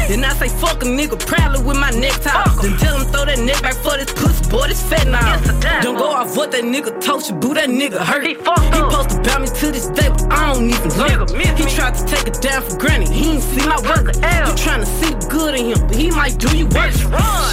Then 0.08 0.24
I 0.24 0.32
say 0.34 0.48
fuck 0.48 0.82
a 0.82 0.86
nigga 0.86 1.18
proudly 1.26 1.62
with 1.62 1.78
my 1.78 1.90
necktie. 1.90 2.32
Then 2.62 2.76
tell 2.78 2.98
them 2.98 3.06
throw 3.12 3.24
that 3.26 3.38
neck 3.38 3.62
back 3.62 3.74
for 3.74 3.96
this 3.96 4.12
pussy, 4.12 4.50
boy, 4.50 4.68
this 4.68 4.82
fat 4.82 5.06
now. 5.06 5.38
Don't 5.82 5.96
go 5.96 6.10
off 6.10 6.36
what 6.36 6.50
that 6.52 6.64
nigga 6.64 7.00
told 7.00 7.28
you, 7.28 7.34
boo, 7.34 7.54
that 7.54 7.68
nigga 7.68 7.98
hurt. 7.98 8.26
He, 8.26 8.34
he 8.34 8.78
supposed 8.80 9.18
about 9.18 9.40
me 9.42 9.48
to 9.48 9.66
this 9.70 9.86
day, 9.88 10.08
but 10.08 10.32
I 10.32 10.52
don't 10.52 10.68
even 10.68 10.90
learn. 10.98 11.28
He 11.56 11.64
tried 11.76 11.94
to 11.94 12.04
take 12.06 12.26
it 12.26 12.40
down 12.40 12.62
for 12.62 12.76
granted, 12.78 13.08
he 13.08 13.30
ain't 13.32 13.42
see 13.42 13.64
my 13.66 13.78
work. 13.88 14.14
You 14.16 14.54
tryna 14.58 14.86
see 14.86 15.14
the 15.14 15.26
good 15.30 15.54
in 15.54 15.66
him, 15.66 15.86
but 15.86 15.96
he 15.96 16.10
might 16.10 16.38
do 16.38 16.50
you 16.56 16.66
worse. 16.66 16.98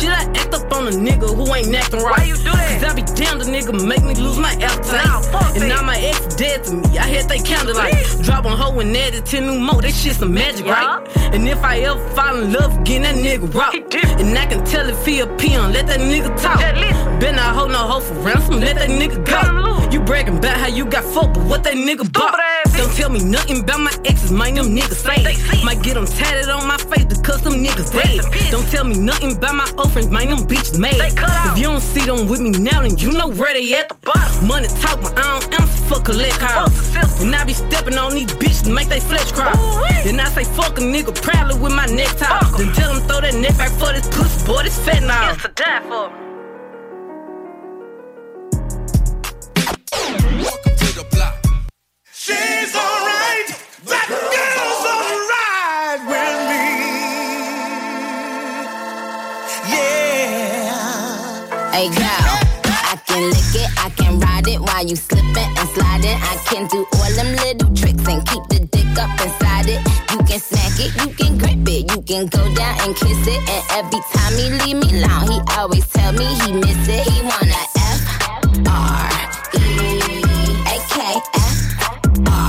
Shit, 0.02 0.10
I 0.10 0.26
act 0.36 0.54
up 0.54 0.72
on 0.74 0.88
a 0.88 0.92
nigga 0.92 1.28
who 1.36 1.54
ain't 1.54 1.74
acting 1.76 2.00
right. 2.02 2.18
Why 2.18 2.24
you 2.26 2.36
do 2.38 2.52
that? 2.52 2.82
Cause 2.82 2.92
I 2.92 2.96
be 2.96 3.04
damned, 3.04 3.42
the 3.42 3.46
nigga 3.46 3.74
make 3.86 4.04
me 4.04 4.16
lose 4.16 4.39
my 4.40 4.54
appetite. 4.54 5.56
And 5.56 5.68
now 5.68 5.82
my 5.82 5.98
ex 5.98 6.36
dead 6.36 6.64
to 6.66 6.76
me, 6.76 6.98
I 6.98 7.08
had 7.08 7.30
they 7.30 7.40
like 7.74 8.22
drop 8.24 8.46
on 8.46 8.58
hoe 8.58 8.80
and 8.80 8.96
add 8.96 9.14
it 9.14 9.26
10 9.26 9.46
new 9.46 9.60
more, 9.60 9.82
that 9.82 9.94
shit 9.94 10.16
some 10.16 10.34
magic, 10.34 10.66
right? 10.66 11.08
And 11.34 11.48
if 11.48 11.64
I 11.64 11.80
ever 11.80 12.00
fall 12.10 12.42
in 12.42 12.54
love 12.54 12.80
again, 12.80 13.04
that 13.04 13.16
nigga 13.16 13.54
rock. 13.54 13.74
And 13.74 14.38
I 14.38 14.46
can 14.46 14.66
tell 14.66 14.88
if 14.90 15.06
he 15.06 15.20
a 15.20 15.28
peon, 15.38 15.74
let 15.74 15.88
that 15.88 16.00
nigga 16.00 16.30
talk. 16.42 16.60
Been 17.20 17.36
not 17.36 17.56
hold 17.56 17.72
no 17.72 17.80
hoe 17.80 18.00
for 18.00 18.14
ransom, 18.16 18.60
let 18.60 18.76
that 18.78 18.90
nigga 18.90 19.24
go. 19.26 19.92
You 19.92 20.00
bragging 20.02 20.38
about 20.38 20.58
how 20.58 20.68
you 20.68 20.86
got 20.86 21.04
fucked, 21.04 21.34
but 21.34 21.46
what 21.46 21.64
that 21.64 21.74
nigga 21.74 22.12
bought. 22.12 22.40
Don't 22.78 22.94
tell 22.96 23.10
me 23.10 23.24
nothing 23.24 23.62
about 23.62 23.80
my 23.80 23.94
exes, 24.06 24.32
mind 24.32 24.58
them 24.58 24.76
niggas 24.76 25.04
say. 25.04 25.64
Might 25.64 25.82
get 25.84 25.96
them 25.96 26.06
tatted 26.06 26.50
on 26.50 26.68
my 26.68 26.78
face 26.78 27.06
because 27.06 27.42
them 27.42 27.64
niggas 27.64 27.92
dead. 27.92 28.52
Don't 28.52 28.68
tell 28.70 28.84
me 28.86 28.98
nothing 28.98 29.36
about 29.36 29.56
my 29.56 29.70
old 29.78 29.92
friends, 29.92 30.10
mind 30.10 30.32
them 30.32 30.48
bitches 30.48 30.80
made. 30.80 30.96
If 30.96 31.58
you 31.58 31.64
don't 31.64 31.82
see 31.82 32.06
them 32.06 32.28
with 32.28 32.40
me 32.40 32.52
now, 32.52 32.82
then 32.82 32.98
you 32.98 33.12
know 33.12 33.28
where 33.28 33.54
they 33.54 33.74
at. 33.76 33.90
Money 34.42 34.68
talk, 34.80 35.02
but 35.02 35.18
I 35.18 35.40
don't 35.40 35.62
answer 35.62 35.84
for 35.84 36.00
collect 36.02 36.40
calls. 36.40 36.96
And 37.22 37.36
I 37.36 37.44
be 37.44 37.54
stepping 37.54 37.98
on 37.98 38.14
these 38.14 38.32
bitches, 38.32 38.74
make 38.74 38.88
they 38.88 39.00
flesh 39.02 39.32
cry. 39.32 39.54
Then 40.04 40.20
I 40.20 40.30
say 40.30 40.44
fuck 40.46 40.78
a 40.78 40.82
nigga 40.82 41.14
proudly 41.22 41.60
with 41.60 41.74
my 41.74 41.86
necktie. 41.88 42.40
Then 42.58 42.72
tell 42.74 42.94
him 42.96 43.02
throw 43.08 43.20
that 43.22 43.36
neck 43.36 43.58
back 43.58 43.72
for 43.72 43.92
this 43.92 44.08
pussy, 44.08 44.46
boy, 44.48 44.64
this 44.64 44.78
fat 44.86 45.04
now. 45.04 45.32
It's 45.34 45.44
a 45.46 45.50
die 45.50 45.82
for. 45.82 46.10
Welcome 50.42 50.76
to 50.78 50.94
the 50.96 51.04
block. 51.12 51.36
She's 52.14 52.74
alright. 52.76 53.50
That 53.86 54.08
girl's 54.10 54.86
alright 54.96 56.02
with 56.08 56.38
me. 56.50 56.66
Yeah. 59.74 61.72
Hey, 61.72 61.90
God 61.90 62.19
it 64.60 64.68
while 64.68 64.86
you 64.86 64.96
slipping 64.96 65.52
and 65.58 65.70
sliding. 65.70 66.18
I 66.18 66.38
can 66.46 66.68
do 66.68 66.86
all 66.94 67.12
them 67.14 67.36
little 67.36 67.74
tricks 67.76 68.08
and 68.08 68.26
keep 68.28 68.44
the 68.50 68.60
dick 68.72 68.98
up 68.98 69.12
inside 69.22 69.68
it. 69.70 69.82
You 70.12 70.18
can 70.26 70.40
smack 70.40 70.80
it, 70.80 70.92
you 71.02 71.14
can 71.14 71.38
grip 71.38 71.68
it, 71.68 71.92
you 71.92 72.02
can 72.02 72.26
go 72.28 72.44
down 72.56 72.76
and 72.82 72.96
kiss 72.96 73.28
it. 73.28 73.42
And 73.50 73.64
every 73.72 74.02
time 74.14 74.34
he 74.34 74.50
leave 74.62 74.78
me 74.78 75.04
alone, 75.04 75.32
he 75.32 75.40
always 75.58 75.88
tell 75.88 76.14
me 76.14 76.26
he 76.26 76.54
miss 76.54 76.88
it. 76.88 77.08
He 77.08 77.22
wanna 77.22 77.62
F 77.76 78.02
R 78.68 79.10
E 79.56 79.64
A 80.68 80.78
K 80.90 80.96
F 81.34 81.50
R 82.28 82.49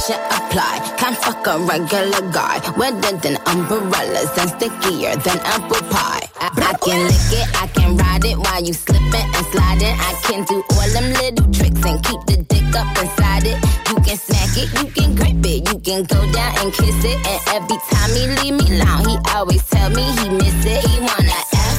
Pressure 0.00 0.22
apply. 0.32 0.80
Can't 0.96 1.16
fuck 1.16 1.46
a 1.46 1.58
regular 1.58 2.32
guy. 2.32 2.56
Wetter 2.78 3.18
than 3.18 3.36
umbrellas 3.44 4.32
and 4.38 4.48
stickier 4.48 5.14
than 5.16 5.38
apple 5.44 5.76
pie. 5.92 6.24
I, 6.40 6.48
I 6.56 6.72
can 6.80 7.04
lick 7.04 7.32
it, 7.36 7.46
I 7.60 7.66
can 7.66 7.96
ride 7.98 8.24
it 8.24 8.38
while 8.38 8.64
you 8.64 8.72
slipping 8.72 9.04
and 9.12 9.46
sliding. 9.52 9.92
I 9.92 10.14
can 10.24 10.44
do 10.44 10.64
all 10.72 10.88
them 10.88 11.12
little 11.20 11.52
tricks 11.52 11.84
and 11.84 12.02
keep 12.02 12.20
the 12.24 12.36
dick 12.48 12.74
up 12.74 12.88
inside 12.96 13.44
it. 13.44 13.60
You 13.90 13.96
can 14.00 14.16
smack 14.16 14.56
it, 14.56 14.72
you 14.72 14.88
can 14.90 15.14
grip 15.16 15.44
it, 15.44 15.68
you 15.68 15.78
can 15.80 16.04
go 16.04 16.32
down 16.32 16.58
and 16.60 16.72
kiss 16.72 17.04
it. 17.04 17.18
And 17.28 17.40
every 17.60 17.76
time 17.92 18.10
he 18.16 18.24
leave 18.40 18.56
me 18.56 18.80
alone, 18.80 19.04
he 19.04 19.18
always 19.34 19.62
tell 19.68 19.90
me 19.90 20.00
he 20.00 20.30
miss 20.30 20.64
it. 20.64 20.80
He 20.80 21.00
wanna 21.00 21.40
F 21.52 21.76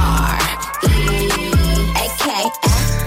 R 0.00 0.40
E 0.88 1.28
A 2.00 2.08
K 2.16 2.48
F 2.64 3.01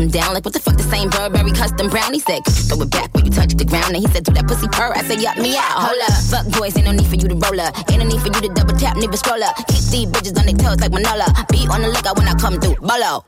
nigga 0.00 0.12
custom 0.12 0.20
down? 0.20 0.34
Like 0.34 0.44
what 0.44 0.54
the 0.54 0.60
fuck 0.60 0.76
the 0.76 0.82
same 0.84 1.10
Burberry 1.10 1.52
custom 1.52 1.88
brown? 1.88 2.12
He 2.12 2.20
said, 2.20 2.44
throw 2.44 2.80
it 2.82 2.90
back 2.90 3.12
when 3.14 3.24
you 3.26 3.30
touch 3.30 3.54
the 3.54 3.64
ground. 3.64 3.94
And 3.94 4.04
he 4.04 4.08
said, 4.12 4.24
do 4.24 4.32
that 4.34 4.46
pussy 4.46 4.68
purr. 4.68 4.92
I 4.94 5.02
said, 5.02 5.20
yup 5.20 5.36
me 5.38 5.56
out. 5.56 5.76
Hold 5.76 6.00
up, 6.02 6.14
fuck 6.30 6.46
boys, 6.58 6.76
ain't 6.76 6.86
no 6.86 6.92
need 6.92 7.06
for 7.06 7.16
you 7.16 7.28
to 7.28 7.34
roll 7.34 7.60
up. 7.60 7.76
Ain't 7.90 8.00
no 8.00 8.06
need 8.06 8.20
for 8.20 8.28
you 8.28 8.40
to 8.48 8.52
double 8.54 8.74
tap, 8.74 8.96
to 8.96 9.16
scroll 9.16 9.42
up. 9.42 9.56
Keep 9.68 9.84
these 9.90 10.06
bitches 10.08 10.38
on 10.38 10.46
their 10.46 10.56
toes 10.56 10.80
like 10.80 10.92
Manola. 10.92 11.28
Be 11.50 11.66
on 11.68 11.82
the 11.82 11.88
lookout 11.88 12.16
when 12.18 12.28
I 12.28 12.34
come 12.34 12.60
through. 12.60 12.76
Bolo. 12.80 13.24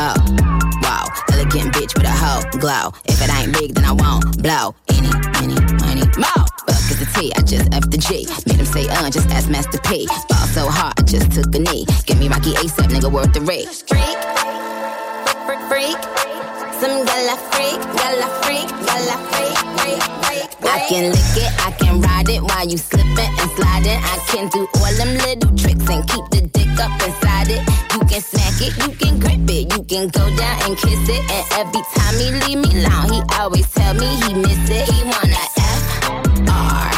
Oh, 0.00 0.14
wow, 0.82 1.06
elegant 1.32 1.74
bitch 1.74 1.94
with 1.98 2.06
a 2.06 2.14
hoe 2.14 2.42
glow. 2.58 2.94
If 3.06 3.20
it 3.20 3.30
ain't 3.34 3.52
big, 3.52 3.74
then 3.74 3.84
I 3.84 3.92
won't 3.92 4.40
blow. 4.42 4.74
Any, 4.94 5.10
any, 5.42 5.58
money, 5.82 6.06
more. 6.14 6.46
Fuck 6.70 6.86
is 6.86 6.98
the 7.02 7.08
T, 7.18 7.32
I 7.34 7.42
just 7.42 7.66
F 7.74 7.82
the 7.90 7.98
G. 7.98 8.26
Made 8.46 8.60
him 8.60 8.66
say, 8.66 8.86
uh, 8.88 9.10
just 9.10 9.28
ask 9.30 9.50
Master 9.50 9.78
P. 9.82 10.06
Ball 10.28 10.46
so 10.54 10.70
hard, 10.70 10.94
I 10.98 11.02
just 11.02 11.32
took 11.32 11.52
a 11.54 11.58
knee. 11.58 11.84
Give 12.06 12.18
me 12.18 12.28
Rocky 12.28 12.52
ASAP, 12.54 12.94
nigga, 12.94 13.10
worth 13.10 13.32
the 13.32 13.40
rate. 13.40 13.66
Freak, 13.88 14.67
freak, 15.68 15.98
freak. 16.16 16.42
Some 16.80 17.04
gala 17.04 17.36
freak, 17.52 17.80
gala 17.96 18.28
freak, 18.42 18.68
gala 18.88 19.16
freak, 19.30 19.58
freak, 19.78 20.02
freak. 20.24 20.48
I 20.64 20.78
can 20.88 21.12
lick 21.12 21.36
it, 21.36 21.52
I 21.66 21.70
can 21.72 22.00
ride 22.00 22.28
it 22.28 22.42
while 22.42 22.66
you 22.66 22.78
slipping 22.78 23.32
and 23.40 23.50
sliding. 23.56 24.00
I 24.00 24.16
can 24.28 24.48
do 24.48 24.66
all 24.76 24.94
them 24.96 25.14
little 25.24 25.52
tricks 25.56 25.88
and 25.88 26.06
keep 26.08 26.24
the 26.30 26.42
dick 26.52 26.72
up 26.80 26.92
inside 27.02 27.50
it. 27.50 27.62
You 27.92 28.00
can 28.06 28.22
smack 28.22 28.60
it, 28.60 28.72
you 28.78 28.90
can 28.96 29.18
grip 29.18 29.48
it, 29.50 29.72
you 29.72 29.82
can 29.84 30.08
go 30.08 30.24
down 30.36 30.56
and 30.64 30.76
kiss 30.76 31.08
it. 31.08 31.22
And 31.30 31.44
every 31.60 31.82
time 31.94 32.14
he 32.16 32.28
leave 32.46 32.60
me 32.64 32.70
alone, 32.84 33.12
he 33.12 33.20
always 33.38 33.68
tell 33.72 33.94
me 33.94 34.06
he 34.24 34.34
miss 34.34 34.70
it. 34.70 34.88
He 34.88 35.04
wanna 35.04 35.42
F 35.56 36.48
R 36.48 36.97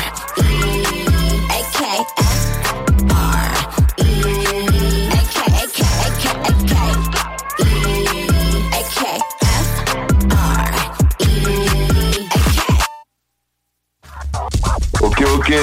Ok, 15.32 15.38
ok, 15.38 15.54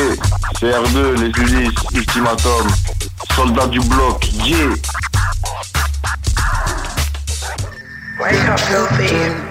c'est 0.60 0.72
R2, 0.72 1.16
les 1.20 1.30
Ulysses, 1.42 1.74
Ultimatum, 1.94 2.68
soldat 3.36 3.68
du 3.68 3.80
bloc, 3.82 4.26
yeah. 4.46 4.74
Wake 8.20 8.50
up, 8.50 8.60
filthy. 8.60 9.48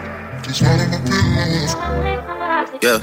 Yeah. 2.82 3.00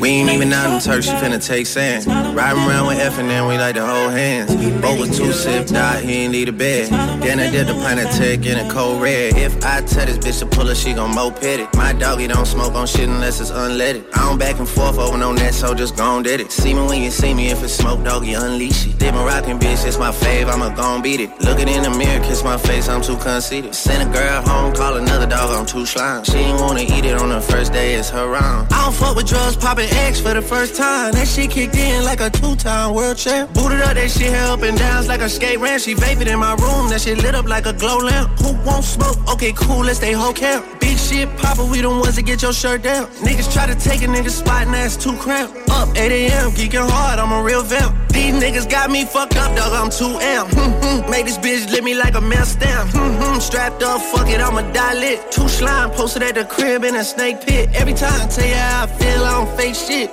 We 0.00 0.08
ain't 0.08 0.30
even 0.30 0.52
out 0.52 0.72
in 0.72 0.80
Turks, 0.80 1.06
she 1.06 1.12
finna 1.12 1.44
take 1.44 1.66
sand. 1.66 2.06
Riding 2.06 2.62
around 2.62 2.86
with 2.86 2.98
F 2.98 3.18
and 3.18 3.28
then 3.28 3.46
we 3.48 3.58
like 3.58 3.74
to 3.74 3.84
hold 3.84 4.12
hands. 4.12 4.54
Both 4.80 5.00
was 5.00 5.16
two 5.16 5.32
sipped 5.32 5.72
out, 5.72 6.02
he 6.02 6.12
ain't 6.24 6.32
need 6.32 6.48
a 6.48 6.52
bed. 6.52 6.90
Then 7.20 7.40
I 7.40 7.50
did 7.50 7.66
the 7.66 7.74
pint 7.74 7.98
of 7.98 8.10
tech 8.10 8.46
in 8.46 8.64
a 8.64 8.70
cold 8.70 9.02
red. 9.02 9.36
If 9.36 9.64
I 9.64 9.80
tell 9.80 10.06
this 10.06 10.18
bitch 10.18 10.38
to 10.40 10.46
pull 10.46 10.66
her, 10.66 10.74
she 10.74 10.92
gon' 10.92 11.14
moped 11.14 11.42
it. 11.42 11.74
My 11.74 11.92
doggy 11.92 12.28
don't 12.28 12.46
smoke 12.46 12.74
on 12.74 12.86
shit 12.86 13.08
unless 13.08 13.40
it's 13.40 13.50
unleaded. 13.50 14.04
I 14.14 14.28
don't 14.28 14.38
back 14.38 14.58
and 14.58 14.68
forth 14.68 14.98
over 14.98 15.18
no 15.18 15.32
net, 15.32 15.54
so 15.54 15.74
just 15.74 15.96
gon' 15.96 16.22
did 16.22 16.40
it. 16.40 16.52
See 16.52 16.72
me 16.72 16.86
when 16.86 17.02
you 17.02 17.10
see 17.10 17.34
me, 17.34 17.50
if 17.50 17.62
it's 17.64 17.74
smoke, 17.74 18.04
doggy, 18.04 18.34
unleash 18.34 18.86
it. 18.86 18.98
Did 18.98 19.14
my 19.14 19.24
rockin' 19.24 19.58
bitch, 19.58 19.84
it's 19.86 19.98
my 19.98 20.12
fave, 20.12 20.46
I'ma 20.46 20.68
gon' 20.74 21.02
beat 21.02 21.20
it. 21.20 21.30
Looking 21.40 21.68
in 21.68 21.82
the 21.82 21.90
mirror, 21.90 22.22
kiss 22.24 22.44
my 22.44 22.56
face, 22.56 22.88
I'm 22.88 23.02
too 23.02 23.16
conceited. 23.16 23.74
Send 23.74 24.08
a 24.08 24.12
girl 24.12 24.42
home, 24.42 24.72
call 24.74 24.96
another 24.96 25.26
dog, 25.26 25.50
I'm 25.50 25.66
too 25.66 25.84
slime. 25.84 26.24
She 26.24 26.38
ain't 26.38 26.60
wanna 26.60 26.91
it 27.00 27.14
on 27.20 27.30
the 27.30 27.40
first 27.40 27.72
day, 27.72 27.94
it's 27.94 28.10
her 28.10 28.28
round. 28.28 28.72
I 28.72 28.84
don't 28.84 28.94
fuck 28.94 29.16
with 29.16 29.26
drugs, 29.26 29.56
poppin' 29.56 29.88
X 29.90 30.20
for 30.20 30.34
the 30.34 30.42
first 30.42 30.76
time. 30.76 31.12
That 31.12 31.26
shit 31.26 31.50
kicked 31.50 31.76
in 31.76 32.04
like 32.04 32.20
a 32.20 32.30
two-time 32.30 32.94
world 32.94 33.16
champ. 33.16 33.52
Booted 33.54 33.80
up, 33.80 33.94
that 33.94 34.10
shit 34.10 34.32
held 34.32 34.60
up 34.60 34.68
and 34.68 34.78
downs 34.78 35.08
like 35.08 35.20
a 35.20 35.28
skate 35.28 35.58
ramp. 35.58 35.82
She 35.82 35.94
vaping 35.94 36.26
in 36.26 36.38
my 36.38 36.54
room, 36.54 36.88
that 36.90 37.00
shit 37.00 37.18
lit 37.22 37.34
up 37.34 37.46
like 37.46 37.66
a 37.66 37.72
glow 37.72 37.98
lamp. 37.98 38.38
Who 38.40 38.52
won't 38.64 38.84
smoke? 38.84 39.16
Okay, 39.32 39.52
cool, 39.52 39.84
let's 39.84 39.98
stay 39.98 40.12
whole 40.12 40.32
camp. 40.32 40.64
Big 40.80 40.98
shit 40.98 41.28
popper, 41.38 41.64
we 41.64 41.80
the 41.80 41.88
ones 41.88 42.16
that 42.16 42.22
get 42.26 42.42
your 42.42 42.52
shirt 42.52 42.82
down. 42.82 43.06
Niggas 43.26 43.52
try 43.52 43.66
to 43.66 43.74
take 43.74 44.02
a 44.02 44.06
nigga 44.06 44.30
spot 44.30 44.62
and 44.66 44.74
that's 44.74 44.96
too 44.96 45.16
cramped. 45.16 45.56
Up 45.70 45.88
8 45.96 46.12
a.m., 46.12 46.50
geeking 46.50 46.88
hard, 46.88 47.18
I'm 47.18 47.32
a 47.32 47.42
real 47.42 47.62
vamp. 47.62 47.96
These 48.12 48.34
niggas 48.34 48.68
got 48.70 48.90
me 48.90 49.04
fucked 49.06 49.36
up, 49.36 49.56
dog, 49.56 49.72
I'm 49.72 49.88
2M. 49.88 50.42
Hmm, 50.52 50.70
hmm, 51.02 51.10
Make 51.10 51.26
this 51.26 51.38
bitch 51.38 51.70
lit 51.70 51.82
me 51.82 51.94
like 51.94 52.14
a 52.14 52.20
mail 52.20 52.44
stamp. 52.44 52.90
Hmm, 52.92 53.38
strapped 53.40 53.82
up, 53.82 54.00
fuck 54.00 54.28
it, 54.28 54.40
I'ma 54.40 54.62
die 54.72 54.94
lit. 54.94 55.32
Two 55.32 55.48
slime 55.48 55.90
posted 55.90 56.22
at 56.22 56.34
the 56.34 56.44
crib 56.44 56.81
in 56.84 56.96
a 56.96 57.04
snake 57.04 57.40
pit. 57.40 57.70
Every 57.74 57.94
time, 57.94 58.20
I 58.20 58.26
tell 58.26 58.46
you 58.46 58.54
how 58.54 58.84
I 58.84 58.86
feel, 58.86 59.24
I 59.24 59.44
don't 59.44 59.56
fake 59.56 59.74
shit. 59.74 60.10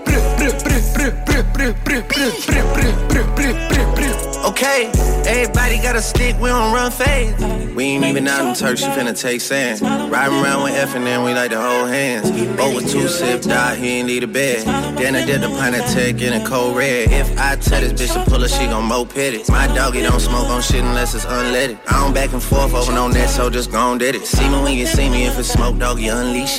Okay, 4.50 4.90
everybody 5.28 5.78
got 5.78 5.96
a 5.96 6.02
stick, 6.02 6.36
we 6.40 6.50
don't 6.50 6.74
run 6.74 6.92
fade. 6.92 7.36
We 7.76 7.84
ain't 7.84 8.06
even 8.06 8.28
out 8.28 8.48
in 8.48 8.56
Turks, 8.56 8.82
you 8.82 8.88
finna 8.88 9.20
take 9.20 9.42
sand. 9.42 9.82
Riding 10.12 10.44
around 10.44 10.64
with 10.64 10.74
F 10.74 10.96
and 10.96 11.06
then 11.06 11.24
we 11.24 11.34
like 11.34 11.52
to 11.52 11.62
hold 11.62 11.90
hands. 11.90 12.30
With 12.32 12.92
two 12.92 13.08
sipped 13.08 13.48
out, 13.48 13.78
he 13.78 14.00
ain't 14.00 14.08
need 14.08 14.24
a 14.24 14.28
bed. 14.28 14.66
Then 14.98 15.16
I 15.16 15.26
did 15.26 15.42
the 15.42 15.50
pint 15.50 15.76
of 15.76 15.86
tech 15.92 16.22
in 16.22 16.34
a 16.34 16.46
cold 16.46 16.76
red. 16.78 17.12
If 17.12 17.38
I 17.38 17.56
tell 17.56 17.82
this 17.82 17.94
bitch 17.94 18.14
to 18.14 18.30
pull 18.30 18.42
her, 18.42 18.48
she 18.48 18.66
gon' 18.68 18.86
moped 18.86 19.18
it. 19.18 19.50
My 19.50 19.68
doggy 19.68 20.02
don't 20.02 20.20
smoke 20.20 20.50
on 20.50 20.62
shit 20.62 20.84
unless 20.84 21.16
it's 21.16 21.26
unleaded. 21.26 21.80
I 21.88 22.04
don't 22.04 22.14
back 22.14 22.34
and 22.34 22.44
forth 22.44 22.74
over 22.74 22.92
no 22.92 23.08
net, 23.08 23.30
so 23.30 23.50
just 23.50 23.72
gon' 23.72 23.98
did 23.98 24.16
it. 24.16 24.26
See 24.26 24.48
me 24.50 24.62
when 24.62 24.78
you 24.78 24.86
see 24.86 25.10
me, 25.10 25.26
if 25.26 25.38
it's 25.40 25.50
smoke, 25.50 25.78
doggy, 25.78 26.08
unleash 26.08 26.59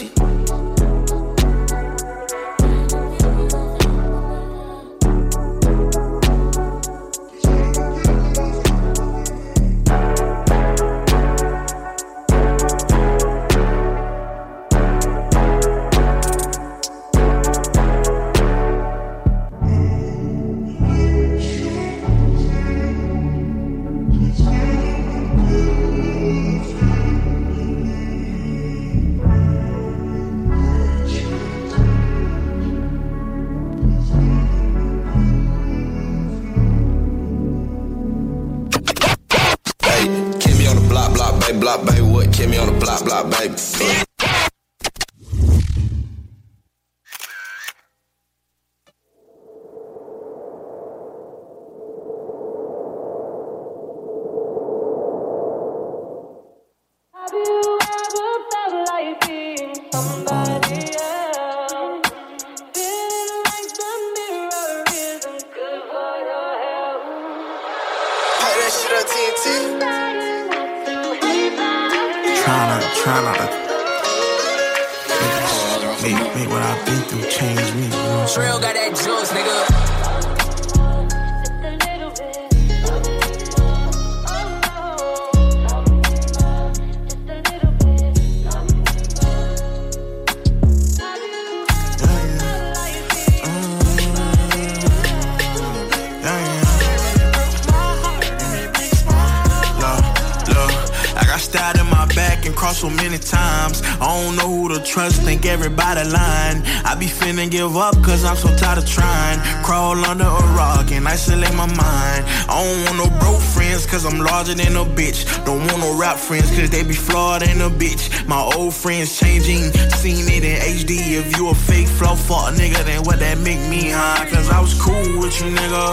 larger 114.41 114.55
than 114.55 114.75
a 114.77 114.85
bitch. 114.85 115.20
Don't 115.44 115.60
want 115.67 115.81
no 115.81 115.99
rap 116.01 116.17
friends 116.17 116.49
cause 116.57 116.70
they 116.70 116.83
be 116.83 116.94
flawed 116.94 117.43
than 117.43 117.60
a 117.60 117.69
bitch. 117.69 118.27
My 118.27 118.41
old 118.57 118.73
friends 118.73 119.19
changing, 119.19 119.70
seen 120.01 120.25
it 120.33 120.44
in 120.44 120.57
HD. 120.77 121.20
If 121.20 121.36
you 121.36 121.49
a 121.51 121.55
fake 121.55 121.89
flow 121.89 122.15
fuck 122.15 122.55
nigga, 122.55 122.83
then 122.86 123.02
what 123.02 123.19
that 123.19 123.36
make 123.36 123.60
me, 123.69 123.91
huh? 123.91 124.25
Cause 124.33 124.49
I 124.49 124.59
was 124.59 124.73
cool 124.81 125.20
with 125.20 125.36
you, 125.41 125.49
nigga. 125.52 125.85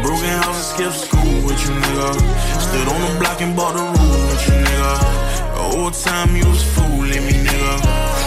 Broken 0.00 0.32
house 0.40 0.56
and 0.56 0.68
skipped 0.72 0.98
school 1.06 1.36
with 1.44 1.60
you, 1.60 1.74
nigga. 1.84 2.08
Stood 2.64 2.88
on 2.88 3.00
the 3.04 3.12
block 3.20 3.42
and 3.42 3.54
bought 3.54 3.74
the 3.76 3.84
rule 3.84 4.20
with 4.32 4.48
you, 4.48 4.56
nigga. 4.64 5.76
Old 5.76 5.92
time 5.92 6.34
you 6.34 6.46
was 6.48 6.64
fooling 6.64 7.24
me, 7.28 7.36
nigga. 7.44 7.74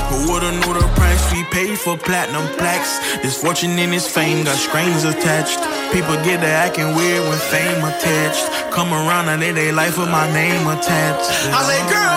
Who 0.10 0.34
would've 0.34 0.54
knew 0.54 0.74
the 0.78 0.88
price 0.94 1.34
we 1.34 1.44
paid 1.46 1.80
for 1.80 1.98
platinum 1.98 2.46
plaques? 2.58 3.00
This 3.24 3.42
fortune 3.42 3.72
and 3.72 3.92
this 3.92 4.08
fame 4.08 4.46
got 4.46 4.56
strings 4.56 5.04
attached. 5.04 5.77
People 5.94 6.16
get 6.24 6.42
to 6.42 6.48
acting 6.48 6.96
weird 6.96 7.24
when 7.28 7.40
fame 7.52 7.84
attached. 7.84 8.44
Come 8.72 8.94
around 8.94 9.30
and 9.30 9.42
they 9.42 9.52
they 9.52 9.72
life 9.72 9.98
with 9.98 10.10
my 10.10 10.32
name 10.34 10.68
attached. 10.68 11.32
I 11.54 11.64
say, 11.64 11.82
girl, 11.90 12.17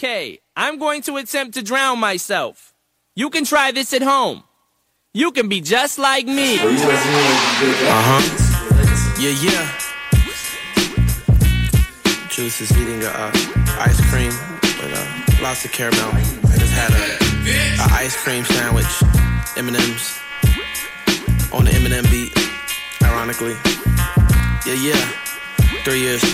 Okay, 0.00 0.40
I'm 0.56 0.78
going 0.78 1.02
to 1.02 1.18
attempt 1.18 1.52
to 1.56 1.62
drown 1.62 1.98
myself. 1.98 2.72
You 3.14 3.28
can 3.28 3.44
try 3.44 3.70
this 3.70 3.92
at 3.92 4.00
home. 4.00 4.44
You 5.12 5.30
can 5.30 5.46
be 5.50 5.60
just 5.60 5.98
like 5.98 6.24
me. 6.24 6.54
Uh 6.56 6.62
huh. 8.08 8.22
Yeah, 9.20 9.36
yeah. 9.44 9.68
Juice 12.30 12.62
is 12.62 12.72
eating 12.78 13.02
a 13.02 13.08
uh, 13.08 13.30
ice 13.78 14.00
cream 14.08 14.32
with 14.80 14.90
uh, 14.90 15.42
lots 15.42 15.66
of 15.66 15.72
caramel. 15.72 16.08
I 16.14 16.22
just 16.56 16.72
had 16.72 16.92
a, 16.96 17.18
a 17.82 17.92
ice 17.92 18.16
cream 18.24 18.46
sandwich, 18.46 19.02
M&M's 19.58 20.18
on 21.52 21.66
the 21.66 21.72
M&M 21.74 22.04
beat. 22.10 22.32
Ironically, 23.02 23.54
yeah, 24.64 24.80
yeah. 24.80 25.12
Three 25.84 26.00
years. 26.00 26.24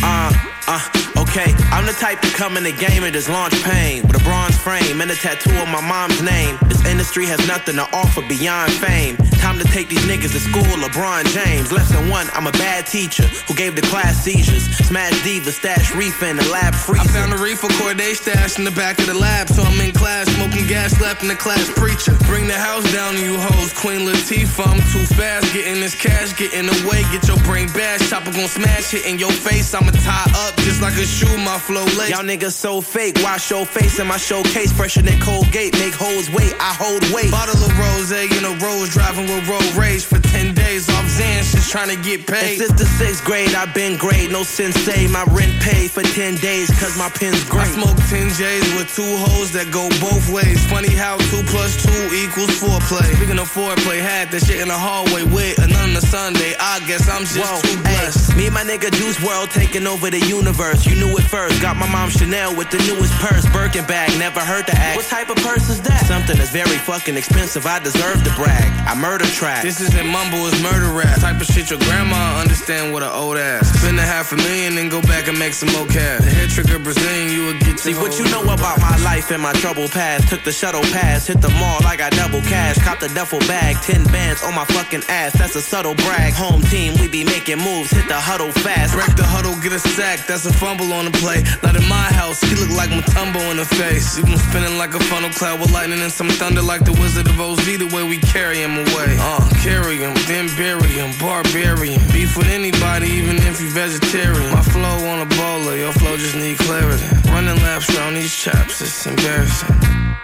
Uh, 0.00 0.32
uh, 0.68 1.03
okay. 1.24 1.52
I'm 1.72 1.86
the 1.86 1.92
type 1.92 2.20
to 2.20 2.30
come 2.30 2.56
in 2.56 2.64
the 2.64 2.72
game 2.72 3.04
and 3.04 3.12
just 3.12 3.28
launch 3.28 3.54
pain 3.64 4.02
with 4.02 4.20
a 4.20 4.24
bronze 4.24 4.56
frame 4.58 5.00
and 5.00 5.10
a 5.10 5.14
tattoo 5.14 5.56
of 5.56 5.68
my 5.68 5.80
mom's 5.80 6.22
name. 6.22 6.58
This 6.68 6.84
industry 6.86 7.26
has 7.26 7.40
nothing 7.46 7.76
to 7.76 7.86
offer 7.92 8.22
beyond 8.28 8.72
fame. 8.72 9.16
Time 9.40 9.58
to 9.58 9.64
take 9.64 9.88
these 9.88 10.04
niggas 10.08 10.32
to 10.32 10.40
school, 10.40 10.64
LeBron 10.80 11.24
James. 11.32 11.72
Lesson 11.72 12.08
one, 12.08 12.26
I'm 12.32 12.46
a 12.46 12.52
bad 12.52 12.86
teacher 12.86 13.24
who 13.46 13.54
gave 13.54 13.76
the 13.76 13.82
class 13.82 14.22
seizures. 14.24 14.64
Smash 14.88 15.22
diva, 15.22 15.52
stash 15.52 15.94
reefer 15.94 16.26
in 16.26 16.36
the 16.36 16.48
lab 16.48 16.74
freezer. 16.74 17.04
I 17.04 17.12
found 17.12 17.32
a 17.32 17.38
reefer 17.38 17.68
Corday 17.80 18.14
stash 18.14 18.58
in 18.58 18.64
the 18.64 18.72
back 18.72 18.98
of 18.98 19.06
the 19.06 19.14
lab, 19.14 19.48
so 19.48 19.62
I'm 19.62 19.80
in 19.80 19.92
class 19.92 20.28
smoking 20.34 20.66
gas, 20.66 20.92
slapping 20.92 21.28
the 21.28 21.36
class 21.36 21.70
preacher. 21.76 22.16
Bring 22.24 22.46
the 22.46 22.58
house 22.58 22.84
down, 22.92 23.16
you 23.16 23.36
hoes, 23.36 23.72
Queen 23.72 24.06
Latifah. 24.08 24.66
I'm 24.66 24.80
too 24.92 25.04
fast, 25.14 25.52
getting 25.52 25.80
this 25.80 25.94
cash, 25.94 26.36
getting 26.36 26.68
away, 26.68 27.02
get 27.12 27.28
your 27.28 27.38
brain 27.44 27.68
bashed. 27.72 28.08
Chopper 28.08 28.32
gon' 28.32 28.48
smash 28.48 28.94
it 28.94 29.04
in 29.04 29.18
your 29.18 29.32
face. 29.32 29.74
I'ma 29.74 29.92
tie 29.92 30.30
up 30.48 30.56
just 30.64 30.80
like 30.80 30.96
a 30.96 31.06
shoe, 31.14 31.38
my 31.46 31.58
flow 31.58 31.86
lace. 31.98 32.10
Y'all 32.10 32.26
niggas 32.26 32.52
so 32.52 32.80
fake. 32.80 33.16
Wash 33.22 33.50
your 33.50 33.64
face 33.64 33.98
in 33.98 34.06
my 34.06 34.16
showcase, 34.16 34.72
fresher 34.72 35.02
than 35.02 35.20
Colgate. 35.20 35.72
Make 35.78 35.94
hoes 35.94 36.28
wait, 36.34 36.52
I 36.58 36.74
hold 36.74 37.02
weight. 37.14 37.30
Bottle 37.30 37.62
of 37.62 37.72
rose 37.78 38.10
in 38.10 38.44
a 38.44 38.54
rose, 38.58 38.90
driving 38.90 39.26
with 39.30 39.46
road 39.48 39.70
rage 39.78 40.04
for 40.04 40.18
10 40.18 40.54
days 40.54 40.88
off 40.90 41.06
Zans, 41.06 41.52
She's 41.52 41.70
trying 41.70 41.94
to 41.94 42.00
get 42.02 42.26
paid. 42.26 42.58
And 42.58 42.66
since 42.66 42.74
the 42.80 42.86
sixth 42.98 43.24
grade, 43.24 43.54
I've 43.54 43.72
been 43.74 43.96
great. 43.96 44.30
No 44.30 44.42
sensei, 44.42 45.06
my 45.08 45.24
rent 45.30 45.54
paid 45.62 45.90
for 45.90 46.02
10 46.02 46.36
days, 46.36 46.68
cause 46.80 46.98
my 46.98 47.08
pen's 47.10 47.44
great. 47.48 47.70
I 47.70 47.78
smoke 47.78 47.96
10 48.10 48.34
J's 48.34 48.66
with 48.74 48.90
two 48.94 49.14
hoes 49.30 49.52
that 49.52 49.70
go 49.70 49.86
both 50.02 50.26
ways. 50.34 50.58
Funny 50.66 50.90
how 50.90 51.16
two 51.30 51.42
plus 51.46 51.78
two 51.78 52.02
equals 52.10 52.50
foreplay. 52.58 53.06
Speaking 53.14 53.38
of 53.38 53.48
foreplay, 53.48 54.00
had 54.00 54.30
that 54.32 54.42
shit 54.42 54.60
in 54.60 54.68
the 54.68 54.78
hallway 54.78 55.22
with 55.22 55.58
another 55.62 56.00
Sunday. 56.00 56.54
I 56.58 56.80
guess 56.86 57.08
I'm 57.08 57.22
just 57.22 57.38
Whoa, 57.38 57.60
too 57.62 57.80
blessed. 57.82 58.36
Me 58.36 58.46
and 58.46 58.54
my 58.54 58.64
nigga 58.64 58.90
Juice 58.92 59.22
World 59.22 59.50
taking 59.50 59.86
over 59.86 60.10
the 60.10 60.20
universe. 60.26 60.86
You 60.86 60.96
knew 61.04 61.16
it 61.18 61.24
first. 61.24 61.60
Got 61.60 61.76
my 61.76 61.88
mom 61.88 62.10
Chanel 62.10 62.56
with 62.56 62.70
the 62.70 62.78
newest 62.88 63.12
purse. 63.20 63.44
Birkin 63.52 63.84
bag, 63.86 64.16
never 64.18 64.40
heard 64.40 64.66
the 64.66 64.76
act. 64.76 64.96
What 64.96 65.06
type 65.06 65.28
of 65.28 65.36
purse 65.36 65.68
is 65.68 65.80
that? 65.82 66.06
Something 66.06 66.36
that's 66.36 66.50
very 66.50 66.78
fucking 66.78 67.16
expensive. 67.16 67.66
I 67.66 67.78
deserve 67.78 68.22
to 68.24 68.32
brag. 68.34 68.68
I 68.88 68.94
murder 68.94 69.26
track. 69.26 69.62
This 69.62 69.80
isn't 69.80 70.06
mumble, 70.06 70.46
it's 70.46 70.60
murder 70.62 70.92
rap. 70.92 71.20
Type 71.20 71.40
of 71.40 71.46
shit 71.46 71.70
your 71.70 71.78
grandma 71.80 72.40
understand 72.40 72.94
with 72.94 73.02
an 73.02 73.12
old 73.12 73.36
ass. 73.36 73.68
Spend 73.80 73.98
a 73.98 74.02
half 74.02 74.32
a 74.32 74.36
million 74.36 74.78
and 74.78 74.90
go 74.90 75.00
back 75.02 75.28
and 75.28 75.38
make 75.38 75.52
some 75.52 75.70
more 75.72 75.86
cash. 75.86 76.20
The 76.20 76.30
head 76.30 76.50
trigger 76.50 76.78
Brazilian, 76.78 77.30
you 77.30 77.46
would 77.46 77.60
get 77.60 77.78
See 77.78 77.94
what 77.94 78.18
you 78.18 78.24
know 78.30 78.42
about 78.42 78.80
my 78.80 78.96
life 79.04 79.30
and 79.30 79.42
my 79.42 79.52
trouble 79.54 79.88
past. 79.88 80.28
Took 80.28 80.44
the 80.44 80.52
shuttle 80.52 80.82
pass, 80.96 81.26
hit 81.26 81.40
the 81.40 81.50
mall, 81.60 81.84
I 81.84 81.96
got 81.96 82.12
double 82.12 82.40
cash. 82.42 82.78
Cop 82.78 83.00
the 83.00 83.08
duffel 83.08 83.40
bag, 83.40 83.76
10 83.82 84.04
bands 84.04 84.42
on 84.42 84.54
my 84.54 84.64
fucking 84.64 85.02
ass. 85.08 85.32
That's 85.38 85.56
a 85.56 85.60
subtle 85.60 85.94
brag. 85.94 86.32
Home 86.34 86.62
team, 86.62 86.94
we 87.00 87.08
be 87.08 87.24
making 87.24 87.58
moves, 87.58 87.90
hit 87.90 88.08
the 88.08 88.18
huddle 88.18 88.52
fast. 88.52 88.94
Wreck 88.94 89.16
the 89.16 89.24
huddle, 89.24 89.54
get 89.60 89.72
a 89.72 89.78
sack, 89.78 90.26
that's 90.26 90.46
a 90.46 90.52
fumble 90.52 90.92
on 90.98 91.04
the 91.04 91.14
play. 91.18 91.42
Not 91.62 91.76
in 91.76 91.86
my 91.88 92.08
house, 92.14 92.40
he 92.40 92.54
look 92.54 92.70
like 92.76 92.90
Matumbo 92.90 93.40
in 93.50 93.56
the 93.56 93.64
face. 93.64 94.20
Been 94.20 94.38
spinning 94.38 94.78
like 94.78 94.94
a 94.94 95.00
funnel 95.10 95.30
cloud 95.30 95.60
with 95.60 95.72
lightning 95.72 96.00
and 96.00 96.12
some 96.12 96.28
thunder 96.28 96.62
like 96.62 96.84
the 96.84 96.92
Wizard 96.92 97.26
of 97.28 97.40
Oz. 97.40 97.58
The 97.64 97.90
way 97.94 98.06
we 98.06 98.18
carry 98.18 98.58
him 98.58 98.72
away. 98.72 99.16
Uh, 99.18 99.42
carry 99.62 99.96
him, 99.98 100.14
then 100.26 100.46
bury 100.56 100.88
him, 100.88 101.10
barbarian. 101.18 102.00
Beef 102.12 102.36
with 102.36 102.48
anybody, 102.48 103.08
even 103.08 103.36
if 103.36 103.60
you 103.60 103.68
vegetarian. 103.68 104.50
My 104.52 104.62
flow 104.62 104.96
on 105.08 105.20
a 105.20 105.26
bowler, 105.36 105.76
your 105.76 105.92
flow 105.92 106.16
just 106.16 106.36
need 106.36 106.58
clarity. 106.58 107.04
Running 107.30 107.56
laps 107.62 107.90
around 107.96 108.14
these 108.14 108.34
chaps, 108.36 108.80
it's 108.80 109.06
embarrassing. 109.06 110.23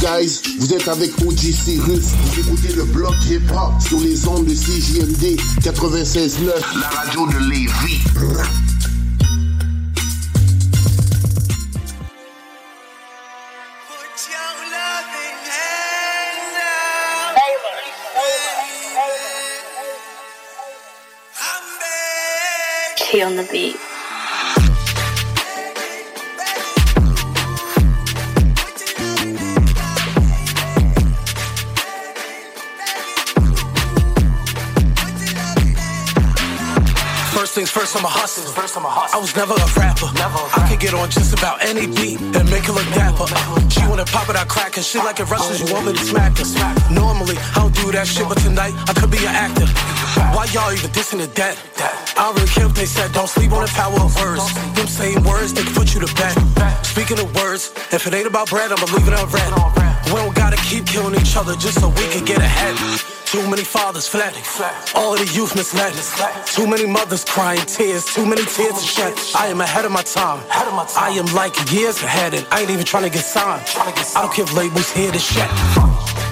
Guys? 0.00 0.40
Vous 0.58 0.74
êtes 0.74 0.88
avec 0.88 1.10
OG 1.24 1.38
Cyrus. 1.38 2.06
Vous 2.24 2.40
écoutez 2.40 2.72
le 2.74 2.84
bloc 2.84 3.14
hip-hop 3.28 3.72
sur 3.80 4.00
les 4.00 4.26
ondes 4.26 4.46
de 4.46 4.54
CJMD 4.54 5.38
96.9, 5.62 6.80
la 6.80 6.88
radio 6.88 7.26
de 7.26 7.50
Lévis. 7.50 8.02
On 23.20 23.34
the 23.34 23.48
beat. 23.50 23.87
First 37.78 37.94
I'm 37.94 38.04
a 38.04 38.10
hustler. 38.10 38.50
First, 38.58 38.74
I'm 38.74 38.82
a 38.82 38.90
hustler. 38.90 39.14
I 39.14 39.22
was 39.22 39.30
never 39.38 39.54
a 39.54 39.68
rapper. 39.78 40.10
Never 40.18 40.42
I 40.50 40.66
could 40.66 40.82
get 40.82 40.98
on 40.98 41.06
just 41.14 41.30
about 41.30 41.62
any 41.62 41.86
beat 41.86 42.18
and 42.18 42.42
make 42.50 42.66
her 42.66 42.74
look 42.74 42.90
dapper. 42.90 43.30
She 43.70 43.86
wanna 43.86 44.02
pop 44.02 44.26
it 44.26 44.34
I 44.34 44.42
crack 44.50 44.74
and 44.74 44.82
She 44.82 44.98
like 44.98 45.22
it 45.22 45.30
rushes. 45.30 45.62
You 45.62 45.70
want 45.70 45.86
me 45.86 45.94
to 45.94 46.02
smack 46.02 46.34
her? 46.42 46.46
Normally, 46.90 47.38
I 47.54 47.62
don't 47.62 47.70
do 47.78 47.94
that 47.94 48.10
shit, 48.10 48.26
but 48.26 48.42
tonight 48.42 48.74
I 48.90 48.98
could 48.98 49.14
be 49.14 49.22
an 49.22 49.30
actor. 49.30 49.62
Why 50.34 50.50
y'all 50.50 50.74
even 50.74 50.90
dissing 50.90 51.22
the 51.22 51.30
dead? 51.38 51.54
I 52.18 52.26
don't 52.26 52.34
really 52.34 52.50
care 52.50 52.66
if 52.66 52.74
they 52.74 52.90
said 52.90 53.14
don't 53.14 53.30
sleep 53.30 53.54
on 53.54 53.62
the 53.62 53.70
power 53.70 53.94
of 53.94 54.10
words. 54.18 54.42
Them 54.74 54.90
saying 54.90 55.22
words, 55.22 55.54
they 55.54 55.62
can 55.62 55.70
put 55.70 55.94
you 55.94 56.02
to 56.02 56.10
bed. 56.18 56.34
Speaking 56.82 57.22
of 57.22 57.30
words, 57.38 57.70
if 57.94 58.02
it 58.02 58.12
ain't 58.12 58.26
about 58.26 58.50
bread, 58.50 58.74
I'ma 58.74 58.90
leave 58.90 59.06
it 59.06 59.14
unread. 59.14 59.54
We 60.10 60.18
don't 60.18 60.34
gotta 60.34 60.58
keep 60.66 60.82
killing 60.82 61.14
each 61.14 61.38
other 61.38 61.54
just 61.54 61.78
so 61.78 61.94
we 61.94 62.10
can 62.10 62.26
get 62.26 62.42
ahead. 62.42 62.74
Too 63.30 63.46
many 63.50 63.62
fathers 63.62 64.08
fled. 64.08 64.32
All 64.94 65.12
of 65.12 65.18
the 65.18 65.30
youth 65.34 65.54
misled. 65.54 65.92
Too 66.46 66.66
many 66.66 66.86
mothers 66.86 67.24
crying 67.26 67.60
tears. 67.66 68.06
Too 68.06 68.24
many 68.24 68.42
tears 68.46 68.80
to 68.80 68.86
shed. 68.86 69.14
I 69.36 69.48
am 69.48 69.60
ahead 69.60 69.84
of 69.84 69.92
my 69.92 70.00
time. 70.00 70.42
I 70.50 71.10
am 71.10 71.26
like 71.34 71.52
years 71.70 72.02
ahead, 72.02 72.32
and 72.32 72.46
I 72.50 72.62
ain't 72.62 72.70
even 72.70 72.86
trying 72.86 73.04
to 73.04 73.10
get 73.10 73.24
signed. 73.24 73.64
I 73.76 74.22
don't 74.22 74.38
if 74.38 74.56
labels 74.56 74.90
hear 74.90 75.10
this 75.10 75.30
shit. 75.30 76.27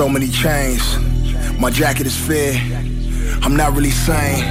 So 0.00 0.08
many 0.08 0.28
chains. 0.28 0.96
My 1.60 1.68
jacket 1.68 2.06
is 2.06 2.16
fair. 2.16 2.54
I'm 3.42 3.54
not 3.54 3.74
really 3.74 3.90
sane. 3.90 4.42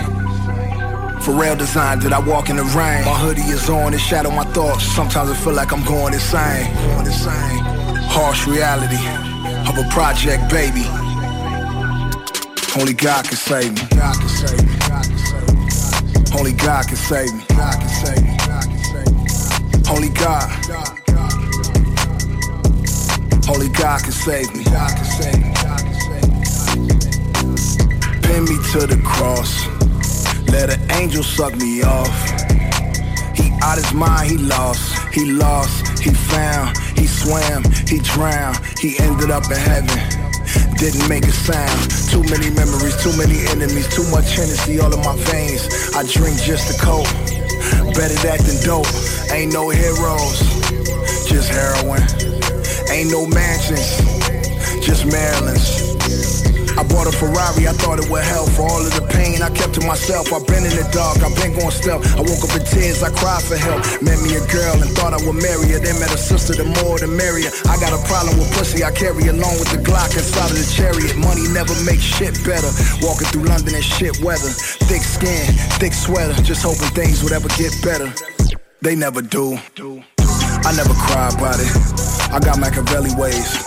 For 1.22 1.32
real 1.32 1.56
design, 1.56 1.98
did 1.98 2.14
I 2.14 2.19
walk 2.19 2.52
in 2.52 2.58
the 2.58 2.64
rain? 2.78 3.03
My 3.03 3.18
hoodie 3.18 3.50
is 3.58 3.68
on, 3.68 3.95
it 3.95 3.98
shadow 3.98 4.30
my 4.30 4.44
thoughts. 4.53 4.84
Sometimes 4.84 5.32
I 5.32 5.34
feel 5.34 5.53
like 5.53 5.72
I'm 5.74 5.84
going 5.84 6.14
insane. 6.14 6.72
Going 6.94 7.08
insane. 7.08 7.64
Harsh 8.14 8.45
reality 8.45 9.02
of 9.68 9.76
a 9.84 9.90
project 9.90 10.52
baby. 10.52 10.86
Only 12.80 12.94
God 12.94 13.26
can 13.26 13.36
save 13.36 13.74
me. 13.74 13.82
God 13.98 14.16
can 14.19 14.30
save 14.30 14.64
me. 14.69 14.76
Only 16.38 16.53
God 16.53 16.88
can 16.88 16.95
save 16.95 17.34
me. 17.34 17.44
God 17.50 17.80
can 17.80 17.90
save 17.90 18.22
me. 18.22 18.38
God 18.45 18.66
can 18.69 18.80
save 18.92 19.14
me. 19.18 19.90
Only 19.90 20.10
God. 20.10 20.99
Only 23.50 23.69
God 23.69 24.03
can 24.03 24.11
save 24.11 24.56
me. 24.56 24.64
God 24.64 24.95
can 24.95 25.06
save 25.06 25.42
me. 25.42 25.53
Pin 28.22 28.45
me 28.45 28.58
to 28.72 28.86
the 28.86 29.02
cross. 29.03 29.66
Let 30.52 30.69
an 30.69 30.92
angel 30.92 31.24
suck 31.24 31.56
me 31.56 31.82
off. 31.82 32.14
He 33.36 33.52
out 33.61 33.78
his 33.78 33.92
mind, 33.94 34.30
he 34.30 34.38
lost. 34.38 35.00
He 35.14 35.26
lost, 35.32 36.00
he 36.00 36.11
found, 36.11 36.78
he 36.95 37.08
swam, 37.08 37.64
he 37.88 37.98
drowned, 38.00 38.58
he 38.80 38.98
ended 39.00 39.32
up 39.32 39.44
in 39.50 39.58
heaven. 39.58 40.00
Didn't 40.78 41.10
make 41.10 41.26
a 41.26 41.32
sound. 41.32 41.92
Too 42.10 42.24
many 42.30 42.50
memories, 42.52 42.95
too 43.03 43.16
many 43.18 43.48
enemies, 43.48 43.88
too 43.94 44.10
much 44.11 44.36
Hennessy 44.36 44.80
all 44.80 44.94
in 44.94 45.02
my 45.02 45.16
veins. 45.32 45.68
I 45.95 46.03
drink 46.03 46.40
just 46.40 46.72
to 46.72 46.80
cope. 46.80 47.10
Better 47.95 48.16
that 48.24 48.40
than 48.45 48.64
dope. 48.64 48.88
Ain't 49.34 49.52
no 49.52 49.69
heroes, 49.69 50.40
just 51.28 51.50
heroin. 51.50 52.39
Ain't 52.90 53.11
no 53.11 53.26
mansions, 53.27 54.01
just 54.82 55.06
Maryland's. 55.06 55.90
I 56.74 56.84
bought 56.88 57.06
a 57.06 57.14
Ferrari, 57.14 57.68
I 57.68 57.76
thought 57.76 58.00
it 58.00 58.09
would 58.09 58.24
help 58.24 58.50
for 58.56 58.64
all 58.64 58.82
of 58.82 58.90
the 58.95 59.06
pain 59.14 59.43
I 59.43 59.51
kept 59.51 59.76
to 59.76 59.84
myself. 59.85 60.32
I've 60.34 60.48
been 60.48 60.64
in 60.64 60.74
the 60.74 60.88
dark, 60.95 61.22
I've 61.22 61.35
been 61.38 61.53
going 61.53 61.76
stealth. 61.76 62.08
I 62.16 62.24
woke 62.24 62.40
up 62.40 62.56
in 62.56 62.64
tears, 62.66 63.03
I 63.03 63.11
cried 63.11 63.43
for 63.43 63.59
help. 63.59 63.84
Met 64.01 64.18
me 64.26 64.40
a 64.40 64.43
girl 64.48 64.80
and 64.80 64.90
thought 64.98 65.14
I 65.14 65.22
would 65.22 65.38
marry 65.38 65.69
her. 65.76 65.80
Then 65.84 66.00
met 66.00 66.09
a 66.09 66.18
sister, 66.18 66.56
the 66.56 66.66
more 66.82 66.98
the 66.98 67.11
merrier. 67.11 67.51
I 67.68 67.77
got 67.77 67.93
a 67.93 68.01
problem 68.09 68.40
with 68.42 68.50
pussy, 68.58 68.82
I 68.82 68.90
carry 68.95 69.27
along 69.30 69.59
with 69.61 69.69
the 69.69 69.84
Glock 69.84 70.16
inside 70.18 70.50
of 70.50 70.58
the 70.58 70.66
chariot. 70.66 71.14
Money 71.19 71.45
never 71.51 71.76
makes 71.85 72.01
shit 72.01 72.34
better. 72.42 72.72
Walking 73.06 73.30
through 73.30 73.45
London 73.51 73.76
in 73.76 73.84
shit 73.84 74.18
weather. 74.24 74.50
Thick 74.90 75.03
skin, 75.03 75.45
thick 75.77 75.93
sweater, 75.93 76.34
just 76.42 76.66
hoping 76.66 76.90
things 76.95 77.22
would 77.22 77.35
ever 77.35 77.51
get 77.53 77.69
better. 77.85 78.09
They 78.82 78.95
never 78.95 79.22
do. 79.22 79.59
I 80.66 80.72
never 80.74 80.95
cry 80.95 81.30
about 81.35 81.59
it. 81.59 82.09
I 82.32 82.40
got 82.40 82.59
Machiavelli 82.59 83.14
ways 83.16 83.58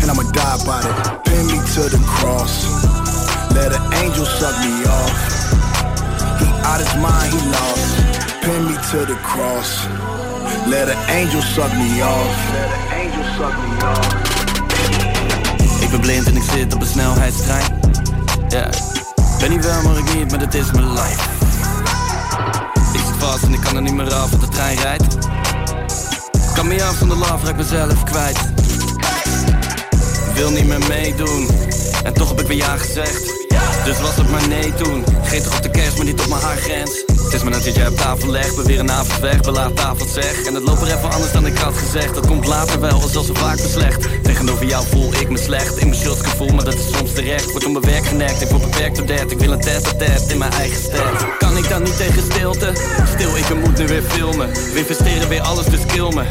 and 0.00 0.10
I'ma 0.10 0.24
die 0.32 0.58
by 0.64 0.80
it. 0.80 1.24
Pin 1.24 1.46
me 1.46 1.58
to 1.74 1.82
the 1.92 2.00
cross. 2.06 2.64
Let 3.52 3.72
an 3.72 3.84
angel 4.02 4.24
suck 4.24 4.56
me 4.64 4.72
off. 4.88 5.18
He 6.40 6.46
out 6.64 6.80
his 6.80 6.94
mind, 6.96 7.28
he 7.34 7.40
lost. 7.52 7.86
Pin 8.40 8.64
me 8.64 8.74
to 8.90 9.04
the 9.04 9.18
cross. 9.22 9.86
Let 10.66 10.88
an 10.88 10.98
angel 11.10 11.42
suck 11.42 11.72
me 11.76 12.00
off. 12.00 12.36
Let 12.56 12.68
the 12.72 12.80
angel 13.02 13.24
suck 13.36 13.54
me 13.62 13.70
off. 13.92 14.08
Ik 15.82 15.90
ben 15.90 16.00
blind 16.00 16.26
en 16.26 16.36
ik 16.36 16.42
zit 16.42 16.74
op 16.74 16.80
een 16.80 16.86
snelheidstrein. 16.86 17.80
Ja, 18.48 18.68
ben 19.38 19.50
niet 19.50 19.64
wel, 19.64 19.82
maar 19.82 19.98
ik 19.98 20.14
niet, 20.14 20.30
maar 20.30 20.38
dat 20.38 20.54
is 20.54 20.70
mijn 20.72 20.92
life. 20.92 21.28
Ik 22.92 23.00
zit 23.00 23.16
vast 23.18 23.42
en 23.42 23.52
ik 23.52 23.60
kan 23.60 23.76
er 23.76 23.82
niet 23.82 23.94
meer 23.94 24.14
af, 24.14 24.30
want 24.30 24.42
de 24.42 24.48
trein 24.48 24.78
rijdt. 24.78 25.16
Af 26.60 26.96
van 26.96 27.08
de 27.08 27.16
love, 27.16 27.46
raak 27.46 27.56
mezelf 27.56 28.04
kwijt. 28.04 28.38
Wil 30.34 30.50
niet 30.50 30.66
meer 30.66 30.86
meedoen, 30.88 31.48
en 32.04 32.12
toch 32.12 32.28
heb 32.28 32.40
ik 32.40 32.46
weer 32.46 32.56
ja 32.56 32.76
gezegd. 32.76 33.32
Dus 33.84 34.00
was 34.00 34.16
het 34.16 34.30
maar 34.30 34.48
nee 34.48 34.74
toen. 34.74 35.04
Geet 35.22 35.44
toch 35.44 35.56
op 35.56 35.62
de 35.62 35.70
kerst, 35.70 35.96
maar 35.96 36.06
niet 36.06 36.20
op 36.20 36.28
mijn 36.28 36.42
haargrens. 36.42 37.09
Het 37.24 37.32
is 37.32 37.42
maar 37.42 37.52
net 37.52 37.64
dat 37.64 37.74
jij 37.74 37.88
op 37.88 37.96
tafel 37.96 38.30
legt, 38.30 38.54
we 38.54 38.62
weer 38.62 38.78
een 38.78 38.90
avond 38.90 39.20
weg, 39.20 39.40
belaat 39.40 39.76
tafel 39.76 40.06
zeg. 40.06 40.42
En 40.42 40.54
het 40.54 40.62
loopt 40.62 40.80
er 40.80 40.96
even 40.96 41.10
anders 41.10 41.32
dan 41.32 41.46
ik 41.46 41.58
had 41.58 41.74
gezegd. 41.74 42.14
Dat 42.14 42.26
komt 42.26 42.46
later 42.46 42.80
wel, 42.80 43.00
zoals 43.08 43.26
zo 43.26 43.34
vaak 43.34 43.58
slecht. 43.58 44.08
Tegenover 44.22 44.66
jou 44.66 44.86
voel 44.86 45.14
ik 45.14 45.28
me 45.30 45.38
slecht. 45.38 45.76
In 45.76 45.88
mijn 45.88 46.00
gevoel, 46.00 46.48
maar 46.48 46.64
dat 46.64 46.74
is 46.74 46.96
soms 46.96 47.12
terecht. 47.12 47.50
Word 47.50 47.64
om 47.64 47.72
mijn 47.72 47.84
werk 47.84 48.06
genekt, 48.06 48.40
ik 48.40 48.48
word 48.48 48.62
beperkt 48.62 48.96
door 48.96 49.06
dat. 49.06 49.30
Ik 49.30 49.38
wil 49.38 49.52
een 49.52 49.60
test 49.60 49.98
test 49.98 50.30
in 50.30 50.38
mijn 50.38 50.52
eigen 50.52 50.82
stad. 50.82 51.38
Kan 51.38 51.56
ik 51.56 51.68
dan 51.68 51.82
niet 51.82 51.96
tegen 51.96 52.22
stilte? 52.22 52.72
Stil, 53.14 53.36
ik 53.36 53.54
moet 53.64 53.78
nu 53.78 53.86
weer 53.86 54.02
filmen. 54.02 54.48
We 54.52 54.78
investeren 54.78 55.28
weer 55.28 55.40
alles, 55.40 55.66
dus 55.66 55.86
kill 55.86 56.12
me. 56.14 56.24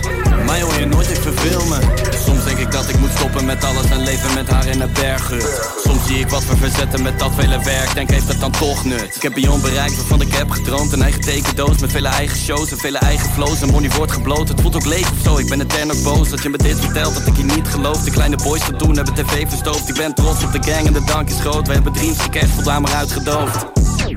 Maar 0.45 0.59
hoor 0.59 0.79
je 0.79 0.85
nooit, 0.85 1.09
ik 1.09 1.21
verveel 1.21 1.65
me. 1.65 1.77
Soms 2.25 2.43
denk 2.43 2.57
ik 2.57 2.71
dat 2.71 2.89
ik 2.89 2.99
moet 2.99 3.11
stoppen 3.15 3.45
met 3.45 3.63
alles 3.63 3.89
en 3.89 4.03
leven 4.03 4.33
met 4.33 4.49
haar 4.49 4.67
in 4.67 4.79
de 4.79 4.87
bergen. 4.87 5.41
Soms 5.83 6.07
zie 6.07 6.19
ik 6.19 6.29
wat 6.29 6.45
we 6.45 6.57
verzetten 6.57 7.01
met 7.01 7.19
dat 7.19 7.31
vele 7.35 7.63
werk. 7.63 7.93
Denk, 7.93 8.09
heeft 8.09 8.27
dat 8.27 8.39
dan 8.39 8.51
toch 8.51 8.85
nut? 8.85 9.15
Ik 9.15 9.21
heb 9.21 9.33
Beyond 9.33 9.61
bereikt 9.61 9.95
waarvan 9.95 10.21
ik 10.21 10.33
heb 10.33 10.49
gedroomd. 10.49 10.78
Een 10.79 11.01
eigen 11.01 11.21
tekendoos 11.21 11.77
met 11.77 11.91
vele 11.91 12.07
eigen 12.07 12.37
shows 12.37 12.71
en 12.71 12.77
vele 12.77 12.97
eigen 12.97 13.29
flows. 13.29 13.61
En 13.61 13.69
money 13.69 13.89
wordt 13.89 14.11
gebloot, 14.11 14.47
het 14.47 14.61
voelt 14.61 14.75
ook 14.75 14.85
leeg 14.85 15.11
of 15.11 15.17
zo. 15.23 15.37
Ik 15.37 15.49
ben 15.49 15.61
etern 15.61 15.91
ook 15.91 16.03
boos 16.03 16.29
dat 16.29 16.43
je 16.43 16.49
me 16.49 16.57
dit 16.57 16.79
vertelt, 16.79 17.13
dat 17.13 17.27
ik 17.27 17.37
je 17.37 17.43
niet 17.43 17.67
geloof. 17.67 18.03
De 18.03 18.11
kleine 18.11 18.35
boys 18.35 18.65
te 18.65 18.75
doen 18.75 18.95
hebben 18.95 19.13
tv 19.13 19.49
verstoofd. 19.49 19.89
Ik 19.89 19.95
ben 19.95 20.13
trots 20.13 20.43
op 20.43 20.51
de 20.51 20.71
gang 20.71 20.87
en 20.87 20.93
de 20.93 21.03
dank 21.03 21.29
is 21.29 21.39
groot. 21.39 21.67
We 21.67 21.73
hebben 21.73 21.93
dreams 21.93 22.19
gecashed, 22.19 22.49
voldaan 22.49 22.81
maar 22.81 22.93
uitgedoofd. 22.93 23.65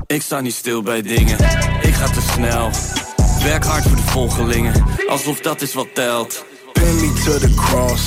Ik 0.05 0.21
sta 0.21 0.39
niet 0.39 0.53
stil 0.53 0.81
bij 0.81 1.01
dingen, 1.01 1.39
ik 1.81 1.93
ga 1.93 2.07
te 2.09 2.21
snel. 2.33 2.69
Werk 3.43 3.65
hard 3.65 3.83
voor 3.83 3.95
de 3.95 4.01
volgelingen, 4.01 4.83
alsof 5.07 5.39
dat 5.39 5.61
is 5.61 5.73
wat 5.73 5.87
telt. 5.93 6.45
Pin 6.73 6.95
me 6.95 7.21
to 7.25 7.37
the 7.37 7.53
cross, 7.53 8.01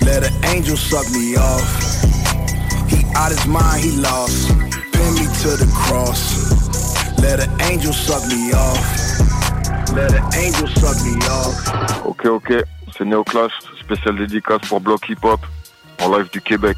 let 0.00 0.30
an 0.30 0.56
angel 0.56 0.76
suck 0.76 1.08
me 1.10 1.34
off. 1.36 2.02
He 2.86 3.04
out 3.12 3.30
his 3.30 3.44
mind, 3.44 3.84
he 3.84 4.00
lost. 4.00 4.46
Pin 4.90 5.12
me 5.12 5.28
to 5.42 5.56
the 5.56 5.68
cross, 5.86 6.20
let 7.24 7.40
an 7.40 7.60
angel 7.62 7.92
suck 7.92 8.22
me 8.28 8.52
off. 8.52 8.80
Let 9.96 10.12
an 10.12 10.24
angel 10.34 10.68
suck 10.80 10.96
me 11.06 11.14
off. 11.26 11.56
Ok, 12.04 12.26
ok, 12.26 12.52
c'est 12.96 13.04
Neoclash, 13.04 13.52
spécial 13.80 14.16
dédicace 14.16 14.60
pour 14.68 14.80
Block 14.80 15.08
Hip 15.08 15.24
Hop, 15.24 15.40
en 16.02 16.08
live 16.16 16.28
du 16.30 16.40
Québec. 16.40 16.76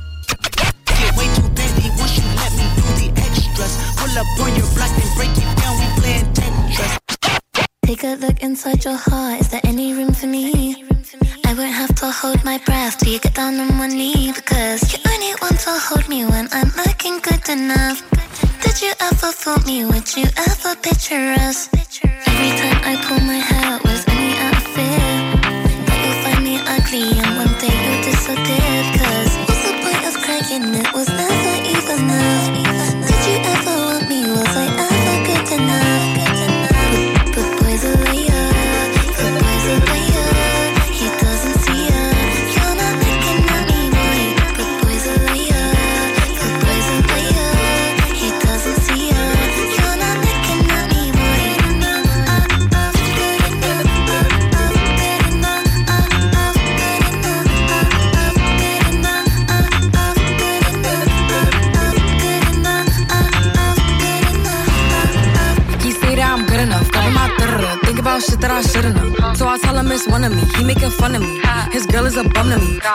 Take 7.82 8.04
a 8.04 8.16
look 8.16 8.42
inside 8.42 8.84
your 8.84 8.96
heart. 8.96 9.40
Is 9.40 9.48
there 9.48 9.60
any 9.64 9.94
room 9.94 10.12
for 10.12 10.26
me? 10.26 10.84
I 11.44 11.54
won't 11.54 11.72
have 11.72 11.94
to 11.96 12.10
hold 12.10 12.44
my 12.44 12.58
breath 12.66 12.98
till 12.98 13.12
you 13.12 13.18
get 13.20 13.34
down 13.34 13.58
on 13.58 13.78
one 13.78 13.90
knee 13.90 14.32
because 14.34 14.92
you 14.92 14.98
only 15.10 15.34
want 15.40 15.58
to 15.60 15.70
hold 15.70 16.08
me 16.08 16.24
when 16.24 16.48
I'm 16.52 16.70
looking 16.84 17.18
good 17.20 17.48
enough. 17.48 18.02
Did 18.66 18.82
you 18.82 18.92
ever 19.00 19.30
fool 19.30 19.58
me? 19.64 19.84
Would 19.84 20.16
you 20.16 20.26
ever 20.36 20.74
picture 20.82 21.34
us? 21.38 21.68
Every 21.72 22.52
time 22.60 22.80
I 22.82 22.98
pull 23.06 23.20
my 23.20 23.38
hair 23.38 23.78
was 23.84 24.04
any 24.08 24.34
out 24.42 24.56
of 24.56 24.66
fear 24.74 25.06
that 25.86 25.98
you'll 26.02 26.20
find 26.24 26.42
me 26.44 26.58
ugly 26.74 27.06
and 27.14 27.30
one 27.38 27.54
day 27.62 27.70
you'll 27.70 28.02
disappear. 28.02 28.76
Cause 28.98 29.32
what's 29.46 29.62
the 29.70 29.74
point 29.84 30.02
of 30.10 30.14
cracking? 30.24 30.74
It 30.74 30.92
was 30.92 31.08
never 31.08 31.45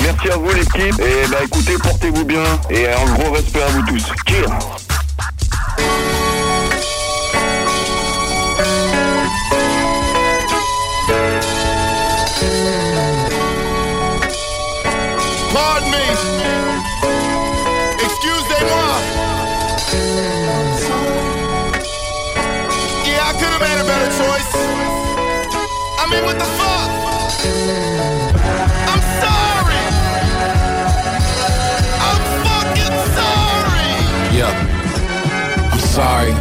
merci 0.00 0.30
à 0.30 0.36
vous 0.36 0.50
l'équipe, 0.52 1.00
et 1.00 1.28
bah 1.28 1.38
écoutez, 1.44 1.74
portez-vous 1.82 2.24
bien, 2.24 2.44
et 2.70 2.86
un 2.86 3.04
gros 3.14 3.32
respect 3.32 3.62
à 3.62 3.66
vous 3.68 3.82
tous. 3.82 4.04
Cheers 4.28 4.85
sorry. 35.96 36.32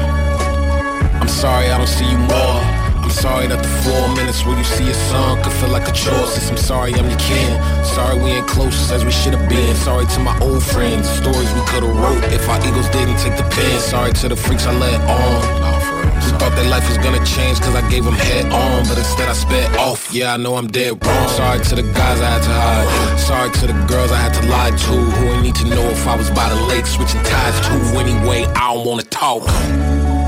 I'm 1.22 1.30
sorry 1.30 1.72
I 1.72 1.78
don't 1.78 1.88
see 1.88 2.04
you 2.12 2.18
more. 2.18 2.60
I'm 3.04 3.10
sorry 3.10 3.48
that 3.48 3.64
the 3.64 3.72
four 3.88 4.04
minutes 4.14 4.44
where 4.46 4.58
you 4.58 4.66
see 4.66 4.84
your 4.84 5.00
son 5.08 5.42
could 5.44 5.54
feel 5.54 5.70
like 5.70 5.88
a 5.88 5.94
chore. 5.94 6.28
Since 6.28 6.50
I'm 6.52 6.58
sorry 6.58 6.94
I'm 6.94 7.08
your 7.08 7.20
kin. 7.20 7.56
Sorry 7.96 8.20
we 8.20 8.32
ain't 8.36 8.48
close 8.48 8.92
as 8.92 9.06
we 9.06 9.12
should 9.12 9.34
have 9.34 9.48
been. 9.48 9.74
Sorry 9.88 10.06
to 10.08 10.20
my 10.20 10.36
old 10.42 10.62
friends. 10.62 11.08
Stories 11.08 11.52
we 11.56 11.64
could 11.72 11.84
have 11.88 11.96
wrote 11.96 12.24
if 12.36 12.44
our 12.50 12.60
egos 12.68 12.90
didn't 12.90 13.18
take 13.24 13.38
the 13.38 13.48
pen. 13.56 13.80
Sorry 13.80 14.12
to 14.12 14.28
the 14.28 14.36
freaks 14.36 14.66
I 14.66 14.74
let 14.76 15.00
on. 15.08 15.86
Who 16.26 16.32
thought 16.40 16.56
their 16.56 16.70
life 16.70 16.88
was 16.90 16.98
gonna 16.98 17.24
change 17.24 17.60
cause 17.62 17.76
I 17.76 17.84
gave 17.90 18.04
them 18.04 18.16
head 18.16 18.46
on, 18.52 18.84
but 18.90 18.98
instead 18.98 19.30
I 19.30 19.34
sped 19.34 19.70
off. 19.78 20.12
Yeah, 20.12 20.34
I 20.34 20.38
know 20.38 20.56
I'm 20.56 20.68
dead 20.68 20.98
wrong. 21.06 21.28
Sorry 21.30 21.60
to 21.64 21.76
the 21.76 21.84
guys 21.94 22.20
I 22.20 22.30
had 22.36 22.44
to 22.44 22.54
hide. 22.66 23.20
Sorry 23.20 23.52
to 23.60 23.68
the 23.68 23.78
girls 23.88 24.12
I 24.12 24.18
had 24.18 24.34
to 24.40 24.44
lie 24.50 24.72
to. 24.72 24.96
Who 25.16 25.24
ain't 25.34 25.44
need 25.44 25.56
to 25.56 25.68
know 25.70 25.86
if 25.96 26.08
I 26.08 26.16
was 26.18 26.30
by 26.32 26.50
the 26.50 26.60
lake 26.72 26.88
switching 26.88 27.22
ties 27.24 27.58
to. 27.68 27.74
Anyway, 28.00 28.46
I 28.56 28.75
talk. 29.26 29.50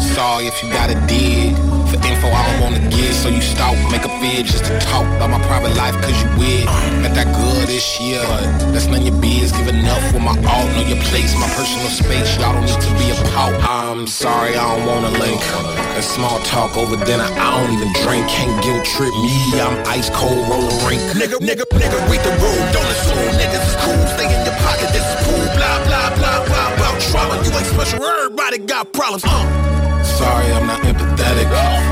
Sorry 0.01 0.47
if 0.47 0.63
you 0.63 0.69
got 0.71 0.89
a 0.89 0.97
dig. 1.05 1.53
For 1.87 1.99
info 2.03 2.27
I 2.27 2.41
don't 2.47 2.59
wanna 2.65 2.83
give, 2.89 3.13
so 3.13 3.29
you 3.29 3.41
stalk, 3.41 3.77
make 3.93 4.03
a 4.03 4.11
vid 4.19 4.45
just 4.45 4.65
to 4.65 4.73
talk 4.91 5.05
about 5.15 5.29
my 5.29 5.41
private 5.47 5.73
life 5.77 5.95
cause 6.03 6.17
you 6.21 6.29
weird. 6.35 6.67
Got 7.03 7.13
that 7.15 7.29
good 7.31 7.63
this 7.69 7.87
year, 8.01 8.25
that's 8.73 8.87
none 8.87 8.99
of 9.01 9.07
your 9.07 9.15
biz. 9.21 9.53
Give 9.53 9.69
enough 9.69 10.03
with 10.11 10.23
my 10.29 10.35
alt, 10.51 10.67
know 10.75 10.83
your 10.83 11.01
place, 11.09 11.31
my 11.39 11.47
personal 11.55 11.87
space. 12.01 12.27
Y'all 12.41 12.51
don't 12.51 12.65
need 12.65 12.81
to 12.87 12.91
be 12.99 13.07
a 13.15 13.17
pout. 13.31 13.55
I'm 13.63 14.05
sorry, 14.07 14.57
I 14.57 14.65
don't 14.67 14.85
wanna 14.89 15.13
link. 15.23 15.39
That 15.95 16.03
small 16.03 16.39
talk 16.51 16.75
over 16.75 16.97
dinner, 17.05 17.29
I 17.45 17.47
don't 17.55 17.71
even 17.71 17.91
drink. 18.03 18.27
Can't 18.27 18.51
guilt 18.65 18.83
trip 18.83 19.13
me, 19.23 19.61
I'm 19.61 19.77
ice 19.87 20.09
cold 20.09 20.43
roller 20.49 20.75
rink. 20.89 20.99
Nigga, 21.15 21.37
nigga, 21.39 21.65
nigga, 21.79 21.97
read 22.09 22.23
the 22.27 22.33
room, 22.43 22.63
don't 22.75 22.89
assume 22.95 23.31
niggas 23.39 23.63
is 23.63 23.77
cool. 23.79 24.03
Stay 24.17 24.27
in 24.27 24.41
your 24.43 24.57
pocket, 24.65 24.89
this 24.91 25.05
is 25.07 25.17
cool. 25.23 25.45
Blah, 25.55 25.77
blah, 25.87 26.09
blah, 26.19 26.39
blah, 26.49 26.69
blah. 26.75 26.87
Trauma, 27.07 27.39
you 27.45 27.51
ain't 27.55 27.69
special, 27.71 28.26
everybody 28.47 28.67
got 28.67 28.93
problems. 28.93 29.23
Uh. 29.25 30.03
Sorry, 30.03 30.45
I'm 30.53 30.67
not 30.67 30.79
empathetic. 30.81 31.47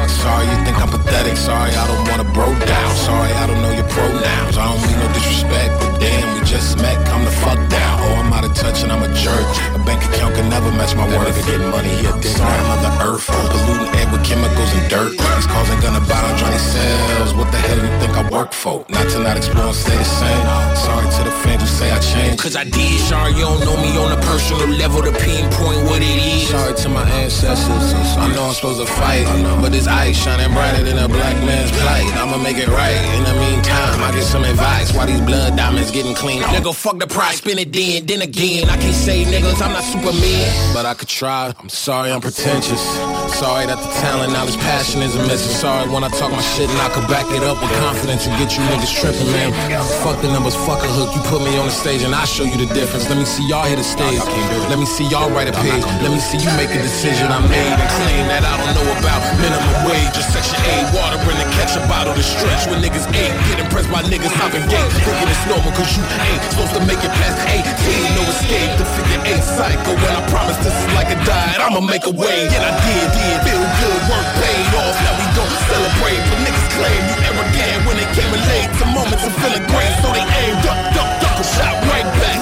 Sorry, 0.10 0.46
you 0.46 0.66
think 0.66 0.80
I'm 0.80 0.90
pathetic. 0.90 1.38
Sorry, 1.38 1.72
I 1.72 1.88
don't 1.88 2.08
wanna 2.10 2.32
bro 2.34 2.48
down. 2.66 2.96
Sorry, 2.96 3.32
I 3.32 3.48
don't 3.48 3.62
know 3.62 3.74
your 3.74 3.88
pronouns. 3.90 4.58
I 4.58 4.66
don't 4.72 4.82
mean 4.88 4.98
no 5.00 5.08
disrespect, 5.14 5.95
damn, 6.06 6.28
we 6.38 6.46
just 6.46 6.78
met. 6.78 6.98
Come 7.08 7.26
the 7.26 7.32
fuck 7.44 7.60
down. 7.70 7.96
Oh, 8.06 8.22
I'm 8.22 8.32
out 8.34 8.46
of 8.46 8.54
touch 8.54 8.84
and 8.84 8.92
I'm 8.92 9.04
a 9.04 9.12
jerk. 9.14 9.46
A 9.74 9.80
bank 9.88 10.02
account 10.06 10.36
can 10.36 10.48
never 10.50 10.70
match 10.72 10.94
my 10.96 11.06
worth. 11.10 11.26
Nigga 11.26 11.46
getting 11.50 11.70
money, 11.70 11.90
he 11.90 12.06
a 12.06 12.14
dick. 12.22 12.38
Sorry, 12.38 12.62
Mother 12.70 12.94
Earth. 13.08 13.26
I'm 13.30 13.46
polluting 13.50 13.92
air 13.98 14.08
with 14.12 14.24
chemicals 14.24 14.72
and 14.78 14.86
dirt. 14.90 15.12
He's 15.18 15.48
causing 15.48 15.80
gun 15.82 15.96
about 15.98 16.24
on 16.30 16.38
Johnny 16.38 16.62
Cells. 16.62 17.34
What 17.34 17.50
the 17.52 17.60
hell 17.68 17.80
you 17.82 17.92
think 18.00 18.14
I 18.22 18.24
work 18.30 18.52
for? 18.54 18.86
Not 18.90 19.10
to 19.12 19.20
not 19.20 19.38
explore 19.38 19.74
and 19.74 19.76
stay 19.76 19.98
the 19.98 20.10
same. 20.22 20.44
Sorry 20.86 21.08
to 21.18 21.22
the 21.26 21.36
fans 21.42 21.62
who 21.62 21.70
say 21.80 21.90
I 21.92 22.00
changed. 22.00 22.42
Cause 22.42 22.56
I 22.56 22.64
did. 22.64 23.00
Sorry, 23.10 23.34
you 23.34 23.46
don't 23.50 23.62
know 23.66 23.78
me 23.82 23.92
on 23.98 24.12
a 24.12 24.22
personal 24.30 24.70
level 24.78 25.02
to 25.02 25.12
pinpoint 25.12 25.82
what 25.90 26.02
it 26.02 26.18
is. 26.22 26.50
Sorry 26.50 26.74
to 26.74 26.90
my 26.90 27.06
ancestors. 27.22 27.94
I 28.18 28.30
know 28.34 28.46
I'm 28.46 28.54
supposed 28.54 28.80
to 28.80 28.86
fight, 28.86 29.26
but 29.62 29.72
this 29.72 29.88
ice 29.88 30.18
shining 30.24 30.52
brighter 30.54 30.84
than 30.84 30.98
a 30.98 31.08
black 31.08 31.38
man's 31.44 31.72
plight. 31.72 32.06
I'ma 32.22 32.38
make 32.38 32.58
it 32.58 32.68
right. 32.68 33.00
In 33.18 33.24
the 33.24 33.36
meantime, 33.46 34.04
I 34.04 34.12
get 34.14 34.24
some 34.24 34.44
advice. 34.44 34.94
Why 34.94 35.06
these 35.06 35.22
blood 35.22 35.56
diamonds 35.56 35.92
getting 35.96 36.14
clean? 36.14 36.44
Nigga, 36.52 36.76
fuck 36.76 37.00
the 37.00 37.08
price, 37.08 37.40
spin 37.40 37.58
it 37.58 37.72
then, 37.72 38.04
then 38.04 38.22
again. 38.22 38.68
I 38.68 38.76
can't 38.76 38.94
say 38.94 39.24
niggas, 39.24 39.64
I'm 39.64 39.72
not 39.72 39.88
Superman. 39.88 40.52
But 40.76 40.84
I 40.84 40.94
could 40.94 41.08
try. 41.08 41.56
I'm 41.56 41.72
sorry, 41.72 42.12
I'm 42.12 42.20
pretentious. 42.20 42.84
Sorry 43.32 43.64
that 43.64 43.80
the 43.80 43.90
talent, 44.04 44.36
knowledge, 44.36 44.60
passion 44.60 45.00
isn't 45.02 45.24
missing. 45.24 45.56
Sorry 45.56 45.88
when 45.88 46.04
I 46.04 46.12
talk 46.20 46.36
my 46.36 46.44
shit 46.60 46.68
and 46.68 46.82
I 46.84 46.92
could 46.92 47.08
back 47.08 47.24
it 47.32 47.48
up 47.48 47.56
with 47.64 47.72
confidence 47.80 48.28
and 48.28 48.36
get 48.36 48.52
you 48.60 48.62
niggas 48.68 48.92
tripping, 48.92 49.32
man. 49.32 49.56
Fuck 50.04 50.20
the 50.20 50.28
numbers, 50.36 50.56
fuck 50.68 50.84
a 50.84 50.90
hook. 50.92 51.16
You 51.16 51.24
put 51.32 51.40
me 51.48 51.56
on 51.56 51.72
the 51.72 51.76
stage 51.76 52.04
and 52.04 52.12
I 52.12 52.28
show 52.28 52.44
you 52.44 52.60
the 52.60 52.68
difference. 52.76 53.08
Let 53.08 53.16
me 53.16 53.24
see 53.24 53.48
y'all 53.48 53.64
hit 53.64 53.80
the 53.80 53.88
stage. 53.88 54.20
Let 54.68 54.76
me 54.76 54.86
see 54.86 55.08
y'all 55.08 55.32
write 55.32 55.48
a 55.48 55.56
page. 55.64 55.84
Let 56.04 56.12
me 56.12 56.20
see 56.20 56.44
you 56.44 56.52
make 56.60 56.76
a 56.76 56.82
decision 56.84 57.32
I 57.32 57.40
made 57.48 57.72
and 57.72 57.92
claim 58.04 58.28
that 58.28 58.44
I 58.44 58.54
don't 58.60 58.74
know 58.76 58.88
about 59.00 59.24
minimum 59.40 59.88
wage 59.88 60.12
or 60.12 60.26
section 60.28 60.60
8 60.60 60.92
water 60.92 61.24
in 61.32 61.40
the 61.40 61.48
ketchup 61.56 61.88
bottle 61.88 62.12
to 62.12 62.24
stretch 62.24 62.68
when 62.68 62.84
niggas 62.84 63.08
ain't 63.16 63.36
get 63.48 63.64
impressed 63.64 63.92
by 63.92 64.04
niggas 64.04 64.36
hopping 64.36 64.66
gate 64.68 64.92
thinking 65.06 65.30
it's 65.30 65.46
normal 65.46 65.72
cause 65.76 65.92
you 66.00 66.04
ain't 66.08 66.42
supposed 66.48 66.72
to 66.72 66.82
make 66.88 67.00
it 67.04 67.12
past 67.20 67.36
18 67.52 67.68
no 68.16 68.24
escape 68.32 68.72
the 68.80 68.88
figure 68.96 69.22
8 69.28 69.44
cycle. 69.44 69.94
When 70.00 70.14
I 70.16 70.24
promise 70.32 70.56
this 70.64 70.72
is 70.72 70.88
like 70.96 71.12
a 71.12 71.20
diet 71.28 71.60
I'ma 71.60 71.84
make 71.84 72.08
a 72.08 72.16
way. 72.16 72.48
And 72.48 72.64
I 72.64 72.72
did 72.80 73.08
did. 73.12 73.38
Feel 73.44 73.60
good 73.60 74.02
work 74.08 74.28
paid 74.40 74.72
off. 74.80 74.96
Now 75.04 75.14
we 75.20 75.26
gon' 75.36 75.52
celebrate 75.68 76.22
but 76.32 76.40
niggas 76.48 76.68
claim 76.80 77.02
you 77.12 77.16
arrogant. 77.28 77.80
When 77.88 77.96
they 78.00 78.10
came 78.16 78.32
in 78.32 78.42
late 78.48 78.72
to 78.80 78.86
moments 78.96 79.24
of 79.28 79.34
feeling 79.44 79.66
great 79.68 79.94
so 80.00 80.08
they 80.16 80.24
aim 80.24 80.56
duck 80.64 80.80
duck 80.96 81.12
duck 81.20 81.36
a 81.44 81.46
shot 81.46 81.76
right 81.92 82.08
back. 82.24 82.40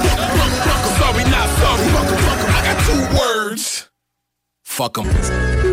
Sorry 1.01 1.25
not 1.33 1.49
sorry. 1.57 1.85
I 2.53 2.59
got 2.69 2.77
two 2.85 3.01
words. 3.17 3.89
Fuck 4.61 5.01
'em 5.01 5.72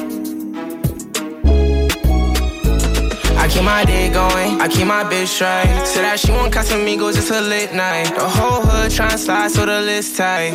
keep 3.51 3.63
my 3.63 3.83
day 3.83 4.09
going, 4.09 4.61
I 4.61 4.67
keep 4.67 4.87
my 4.87 5.03
bitch 5.03 5.27
straight. 5.27 5.85
Said 5.85 6.03
that 6.03 6.19
she 6.19 6.31
want 6.31 6.53
Casamigos, 6.53 7.17
it's 7.17 7.29
a 7.31 7.41
lit 7.41 7.73
night. 7.73 8.13
The 8.15 8.27
whole 8.27 8.61
hood 8.61 8.91
tryna 8.91 9.17
slide, 9.17 9.51
so 9.51 9.65
the 9.65 9.81
list 9.81 10.15
tight. 10.17 10.53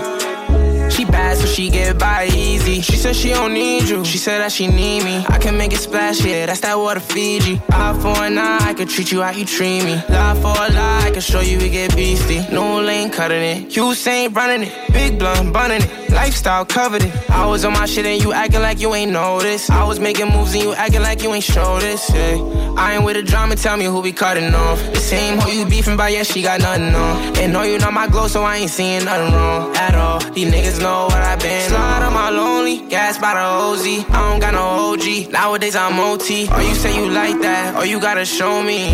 She 0.91 1.05
bad, 1.05 1.37
so 1.37 1.47
she 1.47 1.69
get 1.69 1.99
by 1.99 2.27
easy. 2.27 2.81
She 2.81 2.97
said 2.97 3.15
she 3.15 3.31
don't 3.31 3.53
need 3.53 3.89
you. 3.89 4.05
She 4.05 4.17
said 4.17 4.39
that 4.39 4.51
she 4.53 4.67
need 4.67 5.05
me. 5.05 5.25
I 5.29 5.39
can 5.39 5.59
make 5.59 5.73
it 5.73 5.79
splash, 5.79 6.25
yeah, 6.25 6.47
that's 6.47 6.61
that 6.61 6.79
water 6.79 7.01
Fiji. 7.01 7.61
Eye 7.71 7.99
for 8.01 8.17
an 8.25 8.39
eye, 8.39 8.59
I 8.63 8.75
can 8.75 8.89
treat 8.89 9.13
you 9.13 9.21
how 9.21 9.31
you 9.31 9.45
treat 9.45 9.85
me. 9.85 9.97
Lie 10.09 10.35
for 10.41 10.57
a 10.57 10.73
lie, 10.73 11.03
I 11.05 11.11
can 11.11 11.21
show 11.21 11.41
you 11.41 11.59
we 11.59 11.69
get 11.69 11.95
beastie. 11.95 12.47
No 12.51 12.81
lane 12.81 13.11
cutting 13.11 13.43
it. 13.43 13.77
You 13.77 13.95
ain't 14.07 14.35
running 14.35 14.69
it. 14.69 14.93
Big 14.93 15.19
blunt, 15.19 15.53
bunning 15.53 15.83
it. 15.83 16.06
Lifestyle 16.11 16.65
covered 16.65 17.03
it. 17.03 17.31
I 17.31 17.47
was 17.47 17.65
on 17.65 17.73
my 17.73 17.87
shit 17.87 18.07
and 18.07 18.23
you 18.23 18.33
acting 18.33 18.63
like 18.63 18.81
you 18.81 18.95
ain't 18.95 19.13
noticed. 19.13 19.71
I 19.71 19.85
was 19.85 20.01
making 20.01 20.29
moves 20.29 20.55
and 20.55 20.63
you 20.63 20.75
acting 20.75 21.03
like 21.03 21.23
you 21.23 21.33
ain't 21.33 21.45
show 21.45 21.79
this. 21.79 22.11
Yeah. 22.15 22.75
I 22.77 22.95
ain't 22.95 23.05
with 23.05 23.17
the 23.17 23.23
drama, 23.23 23.57
tell 23.57 23.77
me 23.77 23.87
who 23.87 24.01
we 24.01 24.13
cutting 24.13 24.55
off. 24.55 24.79
The 24.93 25.01
same 25.01 25.39
hoe 25.39 25.51
you 25.51 25.65
beefing 25.67 25.97
by, 25.97 26.11
yeah, 26.11 26.23
she 26.23 26.43
got 26.43 26.61
nothing 26.61 26.95
on. 26.95 27.37
And 27.39 27.53
know 27.53 27.63
you 27.63 27.79
not 27.79 27.93
my 27.93 28.07
glow, 28.07 28.29
so 28.29 28.43
I 28.43 28.57
ain't 28.57 28.71
seeing 28.71 29.05
nothing 29.05 29.33
wrong 29.35 29.75
at 29.77 29.95
all. 29.95 30.21
These 30.33 30.53
niggas 30.53 30.81
know 30.81 31.05
what 31.05 31.23
I've 31.23 31.41
been. 31.41 31.69
Slide 31.71 32.03
on 32.03 32.13
my 32.13 32.31
lonely, 32.31 32.87
gas 32.89 33.19
by 33.19 33.35
the 33.35 33.41
OZ. 33.41 34.05
I 34.11 34.31
don't 34.31 34.41
got 34.41 34.53
no 34.53 34.93
OG. 34.93 35.33
Nowadays 35.33 35.75
I'm 35.75 35.99
OT. 35.99 36.49
Or 36.49 36.57
oh, 36.57 36.61
you 36.61 36.75
say 36.75 36.95
you 36.97 37.11
like 37.11 37.41
that, 37.41 37.77
or 37.77 37.87
you 37.87 37.99
gotta 37.99 38.27
show 38.27 38.63
me. 38.63 38.91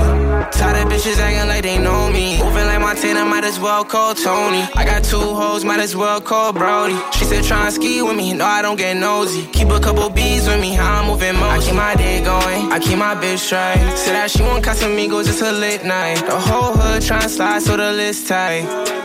Tired 0.52 0.86
of 0.86 0.92
bitches 0.92 1.18
acting 1.18 1.49
like 1.49 1.62
they 1.62 1.78
know 1.78 2.10
me. 2.10 2.39
Moving 2.39 2.66
like 2.66 2.81
Montana, 2.81 3.24
might 3.24 3.44
as 3.44 3.58
well 3.58 3.84
call 3.84 4.15
Tony. 4.15 4.62
I 4.74 4.84
got 4.84 5.02
two 5.02 5.18
hoes, 5.18 5.65
might 5.65 5.81
as 5.81 5.97
well 5.97 6.20
call 6.20 6.52
Brody. 6.52 6.94
She 7.13 7.25
said 7.25 7.45
try 7.45 7.67
and 7.67 7.75
ski 7.75 8.03
with 8.03 8.17
me, 8.17 8.33
no 8.33 8.45
I 8.45 8.63
don't 8.63 8.77
get 8.77 8.97
nosy. 8.97 9.47
Keep 9.47 9.69
a 9.69 9.81
couple 9.81 10.09
bees 10.11 10.47
with 10.47 10.61
me, 10.61 10.75
how 10.75 11.01
I'm 11.01 11.09
moving 11.09 11.35
most. 11.35 11.51
I 11.51 11.67
keep 11.67 11.75
my 11.75 11.95
day 11.95 12.25
going, 12.25 12.73
I 12.73 12.79
keep 12.79 12.99
my 12.99 13.15
bitch 13.15 13.39
straight. 13.39 13.81
Said 13.97 14.15
that 14.15 14.31
she 14.31 14.43
want 14.43 14.65
Casamigos, 14.65 15.27
just 15.27 15.43
a 15.43 15.53
lit 15.53 15.85
night. 15.85 16.25
The 16.27 16.39
whole 16.39 16.73
hood 16.73 17.03
tryna 17.03 17.29
slide, 17.29 17.63
so 17.63 17.77
the 17.77 17.93
list 17.93 18.29
tight. 18.29 19.02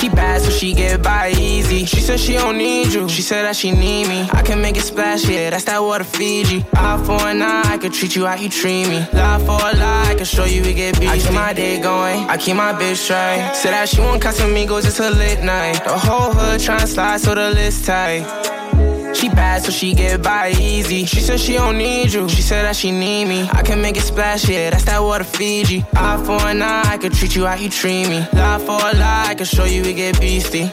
She 0.00 0.08
bad, 0.08 0.40
so 0.40 0.48
she 0.48 0.72
get 0.72 1.02
by 1.02 1.30
easy. 1.32 1.84
She 1.84 2.00
said 2.00 2.18
she 2.18 2.32
don't 2.32 2.56
need 2.56 2.90
you. 2.90 3.06
She 3.06 3.20
said 3.20 3.42
that 3.42 3.54
she 3.54 3.70
need 3.70 4.08
me. 4.08 4.26
I 4.32 4.40
can 4.40 4.62
make 4.62 4.78
it 4.78 4.82
splash, 4.82 5.28
yeah, 5.28 5.50
that's 5.50 5.64
that 5.64 5.78
water 5.78 6.04
Fiji. 6.04 6.64
Eye 6.72 7.02
for 7.04 7.20
an 7.28 7.42
eye, 7.42 7.74
I 7.74 7.76
can 7.76 7.92
treat 7.92 8.16
you 8.16 8.24
how 8.24 8.34
you 8.36 8.48
treat 8.48 8.88
me. 8.88 9.06
Lie 9.12 9.38
for 9.40 9.60
a 9.60 9.76
lie, 9.76 10.06
I 10.08 10.14
can 10.14 10.24
show 10.24 10.46
you 10.46 10.62
we 10.62 10.72
get 10.72 10.98
beat. 10.98 11.10
I 11.10 11.18
keep 11.18 11.34
my 11.34 11.52
day 11.52 11.82
going, 11.82 12.24
I 12.30 12.38
keep 12.38 12.56
my 12.56 12.72
bitch 12.72 12.96
straight. 12.96 13.54
Said 13.54 13.72
that 13.72 13.90
she 13.90 14.00
want 14.00 14.22
Casamigos, 14.22 14.86
it's 14.86 15.00
a 15.00 15.10
lit 15.10 15.44
night. 15.44 15.84
The 15.84 15.98
whole 15.98 16.32
hood 16.32 16.60
tryna 16.60 16.86
slide, 16.86 17.20
so 17.20 17.34
the 17.34 17.50
list 17.50 17.84
tight. 17.84 18.59
She 19.14 19.28
bad, 19.28 19.62
so 19.62 19.70
she 19.70 19.94
get 19.94 20.22
by 20.22 20.50
easy. 20.50 21.04
She 21.04 21.20
said 21.20 21.40
she 21.40 21.54
don't 21.54 21.78
need 21.78 22.12
you. 22.12 22.28
She 22.28 22.42
said 22.42 22.62
that 22.64 22.76
she 22.76 22.90
need 22.90 23.26
me. 23.26 23.48
I 23.52 23.62
can 23.62 23.82
make 23.82 23.96
it 23.96 24.02
splash, 24.02 24.48
yeah, 24.48 24.70
that's 24.70 24.84
that 24.84 25.02
water 25.02 25.24
Fiji. 25.24 25.84
Eye 25.94 26.22
for 26.24 26.40
an 26.46 26.62
eye, 26.62 26.82
I 26.86 26.98
can 26.98 27.12
treat 27.12 27.34
you 27.36 27.46
how 27.46 27.54
you 27.54 27.68
treat 27.68 28.08
me. 28.08 28.26
Lie 28.32 28.58
for 28.58 28.78
a 28.78 28.96
lie, 28.96 29.26
I 29.28 29.34
can 29.34 29.46
show 29.46 29.64
you 29.64 29.82
we 29.82 29.94
get 29.94 30.20
beastie. 30.20 30.70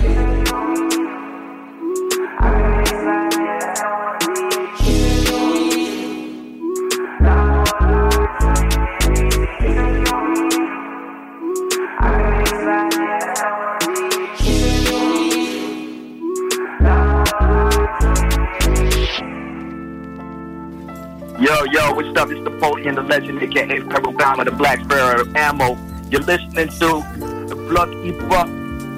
Yo, 21.40 21.53
yo, 21.66 21.93
what's 21.93 22.17
up? 22.19 22.32
It's 22.32 22.40
Napoleon, 22.41 22.95
the 22.95 23.03
legend, 23.03 23.40
aka 23.43 23.80
Parabama, 23.82 24.43
the 24.43 24.49
Black 24.49 24.80
Sparrow 24.80 25.24
Ammo. 25.35 25.77
You're 26.09 26.24
listening 26.24 26.69
to 26.69 27.03
the 27.48 27.56
Block 27.69 27.90
Hip 28.03 28.19
Hop 28.32 28.48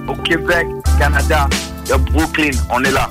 au 0.07 0.15
Québec, 0.23 0.65
Canada, 0.97 1.49
de 1.85 1.97
Brooklyn. 2.11 2.51
On 2.69 2.81
est 2.85 2.91
là. 2.91 3.09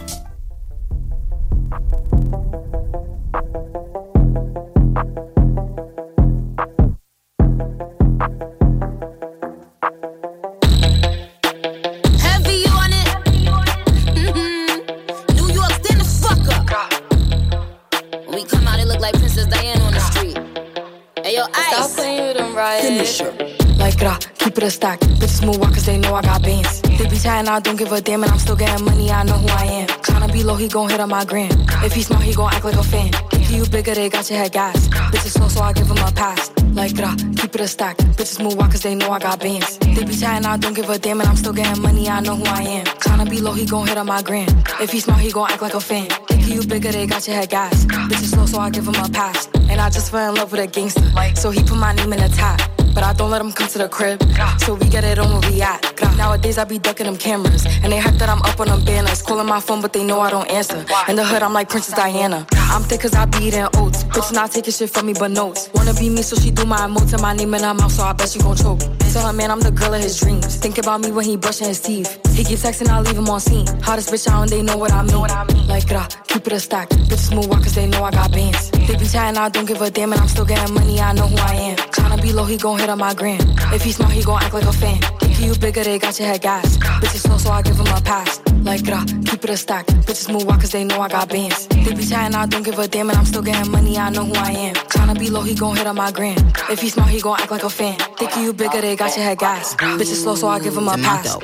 Rah, 24.01 24.17
keep 24.39 24.57
it 24.57 24.63
a 24.63 24.71
stack. 24.71 25.01
Bitches 25.01 25.45
move 25.45 25.59
walk 25.59 25.75
cause 25.75 25.87
they 25.87 25.99
know 25.99 26.15
I 26.15 26.23
got 26.23 26.43
bands. 26.43 26.81
They 26.83 27.09
be 27.09 27.19
chatting, 27.19 27.49
I 27.49 27.59
don't 27.59 27.77
give 27.77 27.91
a 27.91 28.01
damn, 28.01 28.23
and 28.23 28.31
I'm 28.31 28.39
still 28.39 28.55
getting 28.55 28.85
money, 28.85 29.11
I 29.11 29.25
know 29.25 29.35
who 29.35 29.49
I 29.49 29.65
am. 29.65 29.89
Tryna 29.89 30.33
be 30.33 30.45
low, 30.45 30.55
he 30.55 30.69
gon' 30.69 30.89
hit 30.89 31.01
on 31.01 31.09
my 31.09 31.25
gram. 31.25 31.51
If 31.83 31.95
he 31.95 32.03
smart, 32.03 32.23
he 32.23 32.33
gon' 32.33 32.53
act 32.53 32.65
like 32.65 32.77
a 32.77 32.83
fan. 32.83 33.11
Think 33.31 33.51
you 33.51 33.67
bigger, 33.67 33.95
they 33.95 34.09
got 34.09 34.31
your 34.31 34.39
head 34.39 34.53
gas. 34.53 34.89
Bitches 34.89 35.37
slow, 35.37 35.49
so 35.49 35.63
I 35.63 35.73
give 35.73 35.89
him 35.89 35.99
a 35.99 36.13
pass. 36.13 36.53
Like, 36.75 36.97
rah, 36.97 37.17
keep 37.37 37.55
it 37.55 37.61
a 37.61 37.67
stack. 37.67 37.97
Bitches 38.17 38.43
move 38.43 38.55
walk 38.57 38.71
cause 38.71 38.83
they 38.83 38.95
know 38.95 39.11
I 39.11 39.19
got 39.19 39.41
bands. 39.41 39.79
They 39.79 40.05
be 40.05 40.15
chatting, 40.17 40.47
I 40.47 40.57
don't 40.57 40.75
give 40.75 40.89
a 40.89 40.99
damn, 40.99 41.21
and 41.21 41.29
I'm 41.29 41.37
still 41.37 41.53
getting 41.53 41.83
money, 41.83 42.09
I 42.09 42.21
know 42.21 42.37
who 42.37 42.45
I 42.45 42.63
am. 42.63 42.87
Tryna 42.87 43.29
be 43.29 43.41
low, 43.41 43.53
he 43.53 43.67
gon' 43.67 43.89
hit 43.89 43.99
on 43.99 44.07
my 44.07 44.23
gram. 44.23 44.49
If 44.81 44.93
he 44.93 45.01
smart, 45.01 45.21
he 45.21 45.33
gon' 45.33 45.51
act 45.51 45.63
like 45.63 45.75
a 45.75 45.81
fan. 45.81 46.09
Think 46.29 46.47
you 46.47 46.65
bigger, 46.65 46.93
they 46.93 47.07
got 47.07 47.27
your 47.27 47.37
head 47.37 47.51
gas. 47.51 47.85
Bitches 47.85 48.31
slow, 48.35 48.47
so 48.47 48.59
I 48.61 48.71
give 48.71 48.87
him 48.87 48.95
a 48.95 49.09
pass. 49.09 49.49
And 49.69 49.81
I 49.81 49.91
just 49.91 50.13
fell 50.13 50.31
in 50.31 50.37
love 50.37 50.53
with 50.53 50.61
a 50.61 50.67
gangster. 50.69 51.03
So 51.35 51.51
he 51.51 51.63
put 51.65 51.79
my 51.79 51.93
name 51.93 52.13
in 52.13 52.21
the 52.21 52.29
top. 52.29 52.78
But 52.95 53.05
I 53.05 53.13
don't 53.13 53.31
let 53.31 53.41
him 53.41 53.53
come 53.53 53.69
to 53.69 53.79
the 53.79 53.89
crib. 53.89 54.23
So 54.59 54.75
we 54.75 54.89
get 54.89 55.05
it 55.05 55.19
on 55.19 55.31
where 55.31 55.51
we 55.51 55.63
at. 55.63 55.81
Nowadays 56.17 56.59
I 56.59 56.65
be 56.65 56.79
ducking 56.79 57.07
them 57.07 57.17
cameras. 57.17 57.65
And 57.83 57.93
they 57.93 57.99
hype 57.99 58.15
that 58.19 58.29
I'm 58.29 58.43
up 58.43 58.59
on 58.61 58.69
them 58.69 58.85
banners. 58.85 59.23
Calling 59.23 59.47
my 59.47 59.61
phone, 59.61 59.81
but 59.81 59.93
they 59.93 60.05
know 60.05 60.21
I 60.21 60.31
don't 60.31 60.51
answer. 60.51 60.85
In 61.09 61.17
the 61.17 61.25
hood, 61.25 61.43
I'm 61.43 61.53
like 61.53 61.69
Princess 61.69 61.95
Diana. 61.95 62.47
I'm 62.71 62.83
thick 62.83 63.01
cause 63.01 63.15
I 63.15 63.25
be 63.25 63.47
eating 63.47 63.67
oats. 63.77 64.05
Bitch 64.05 64.33
not 64.33 64.53
taking 64.53 64.73
shit 64.73 64.91
from 64.91 65.07
me 65.07 65.15
but 65.15 65.31
notes. 65.31 65.71
Wanna 65.75 65.95
be 65.95 66.09
me, 66.11 66.23
so 66.23 66.37
she 66.37 66.51
do 66.51 66.65
my 66.65 66.79
emotes 66.81 67.13
and 67.13 67.23
my 67.23 67.33
name 67.33 67.55
in 67.55 67.63
her 67.63 67.75
mouth, 67.75 67.93
so 67.93 68.03
I 68.03 68.13
bet 68.13 68.29
she 68.29 68.39
gon' 68.39 68.57
choke. 68.57 68.81
Tell 69.13 69.27
her 69.27 69.33
man 69.33 69.51
I'm 69.51 69.61
the 69.61 69.71
girl 69.71 69.95
of 69.95 70.03
his 70.03 70.21
dreams. 70.21 70.57
Think 70.57 70.79
about 70.79 71.01
me 71.01 71.11
when 71.11 71.25
he 71.25 71.37
brushing 71.37 71.69
his 71.69 71.81
teeth. 71.81 72.21
He 72.37 72.45
keep 72.45 72.59
texting, 72.59 72.89
I 72.89 73.01
leave 73.01 73.17
him 73.17 73.29
on 73.29 73.41
scene. 73.41 73.67
Hottest 73.83 74.11
bitch 74.11 74.29
out 74.29 74.43
and 74.43 74.51
they 74.51 74.63
know 74.63 74.77
what 74.77 74.93
I 74.93 75.03
mean. 75.03 75.67
Like, 75.67 75.89
grah, 75.89 76.07
keep 76.27 76.47
it 76.47 76.53
a 76.53 76.61
stack. 76.61 76.91
Bitches 76.91 77.35
move 77.35 77.49
walk 77.49 77.63
cause 77.63 77.75
they 77.75 77.87
know 77.87 78.05
I 78.05 78.11
got 78.11 78.33
bands. 78.33 78.71
They 78.71 78.97
be 78.97 79.07
chatting, 79.07 79.39
I 79.39 79.49
don't 79.49 79.67
give 79.67 79.81
a 79.81 79.91
damn, 79.91 80.13
and 80.13 80.21
I'm 80.21 80.29
still 80.29 80.45
getting 80.45 80.75
money, 80.75 81.01
I 81.01 81.13
know 81.13 81.27
who 81.27 81.37
I 81.37 81.55
am. 81.55 81.77
Tryna 81.77 82.23
be 82.23 82.33
low, 82.33 82.45
he 82.45 82.57
gon' 82.59 82.79
hit 82.79 82.91
on 82.91 82.99
my 82.99 83.15
gram. 83.15 83.41
If 83.73 83.83
he 83.83 83.93
smart, 83.93 84.13
he 84.13 84.23
gon' 84.23 84.43
act 84.43 84.55
like 84.55 84.65
a 84.65 84.73
fan. 84.73 85.01
Think 85.39 85.55
you 85.55 85.61
bigger, 85.61 85.85
they 85.85 86.01
got 86.01 86.19
your 86.19 86.27
head 86.27 86.43
gas. 86.43 86.79
Bitches 86.79 87.21
slow, 87.21 87.39
so 87.39 87.51
I 87.51 87.63
give 87.63 87.77
him 87.77 87.87
a 87.87 88.01
pass. 88.01 88.41
Like, 88.65 88.85
grah, 88.85 89.05
keep 89.25 89.45
it 89.45 89.51
a 89.51 89.57
stack. 89.57 89.87
Bitches 89.87 90.33
move 90.33 90.45
walk 90.45 90.63
cause 90.63 90.73
they 90.73 90.83
know 90.83 91.01
I 91.01 91.09
got 91.09 91.29
bands. 91.29 91.69
They 91.69 91.95
be 91.95 92.05
chatting, 92.05 92.35
I 92.35 92.45
don't 92.47 92.65
give 92.65 92.77
a 92.77 92.89
damn, 92.89 93.09
and 93.09 93.17
I'm 93.17 93.25
still 93.25 93.43
getting 93.43 93.71
money, 93.71 93.97
I 93.97 94.11
know 94.11 94.25
who 94.25 94.35
I 94.35 94.51
am. 94.51 94.75
Tryna 94.75 95.17
be 95.17 95.31
low, 95.31 95.43
he 95.43 95.55
gon' 95.55 95.77
hit 95.77 95.87
on 95.87 95.95
my 95.95 96.11
gram. 96.11 96.37
If 96.69 96.81
he 96.81 96.89
smart, 96.89 97.11
he 97.11 97.21
gon' 97.21 97.39
act 97.39 97.53
like 97.53 97.63
a 97.63 97.71
fan. 97.71 97.97
Think 98.19 98.37
you 98.37 98.53
bigger, 98.53 98.81
they 98.81 98.97
got 98.97 99.15
your 99.17 99.27
head 99.27 99.39
gas. 99.39 99.77
Bitches 99.77 100.23
slow, 100.25 100.35
so 100.35 100.49
I 100.49 100.59
give 100.59 100.77
him 100.77 100.89
a 100.89 100.97
pass. 100.97 101.37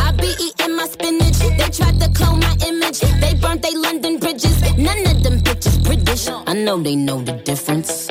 I 0.00 0.12
be 0.18 0.34
eating 0.42 0.76
my 0.76 0.86
spinach. 0.86 1.40
They 1.40 1.68
tried 1.68 2.00
to 2.00 2.08
clone 2.14 2.40
my 2.40 2.56
image. 2.66 3.00
They 3.20 3.34
burnt 3.34 3.60
they 3.60 3.74
London 3.74 4.16
bridges. 4.18 4.62
None 4.78 5.06
of 5.08 5.22
them 5.22 5.40
bitches 5.40 5.84
British. 5.84 6.26
I 6.26 6.54
know 6.54 6.78
they 6.82 6.96
know 6.96 7.20
the 7.20 7.32
difference. 7.32 8.08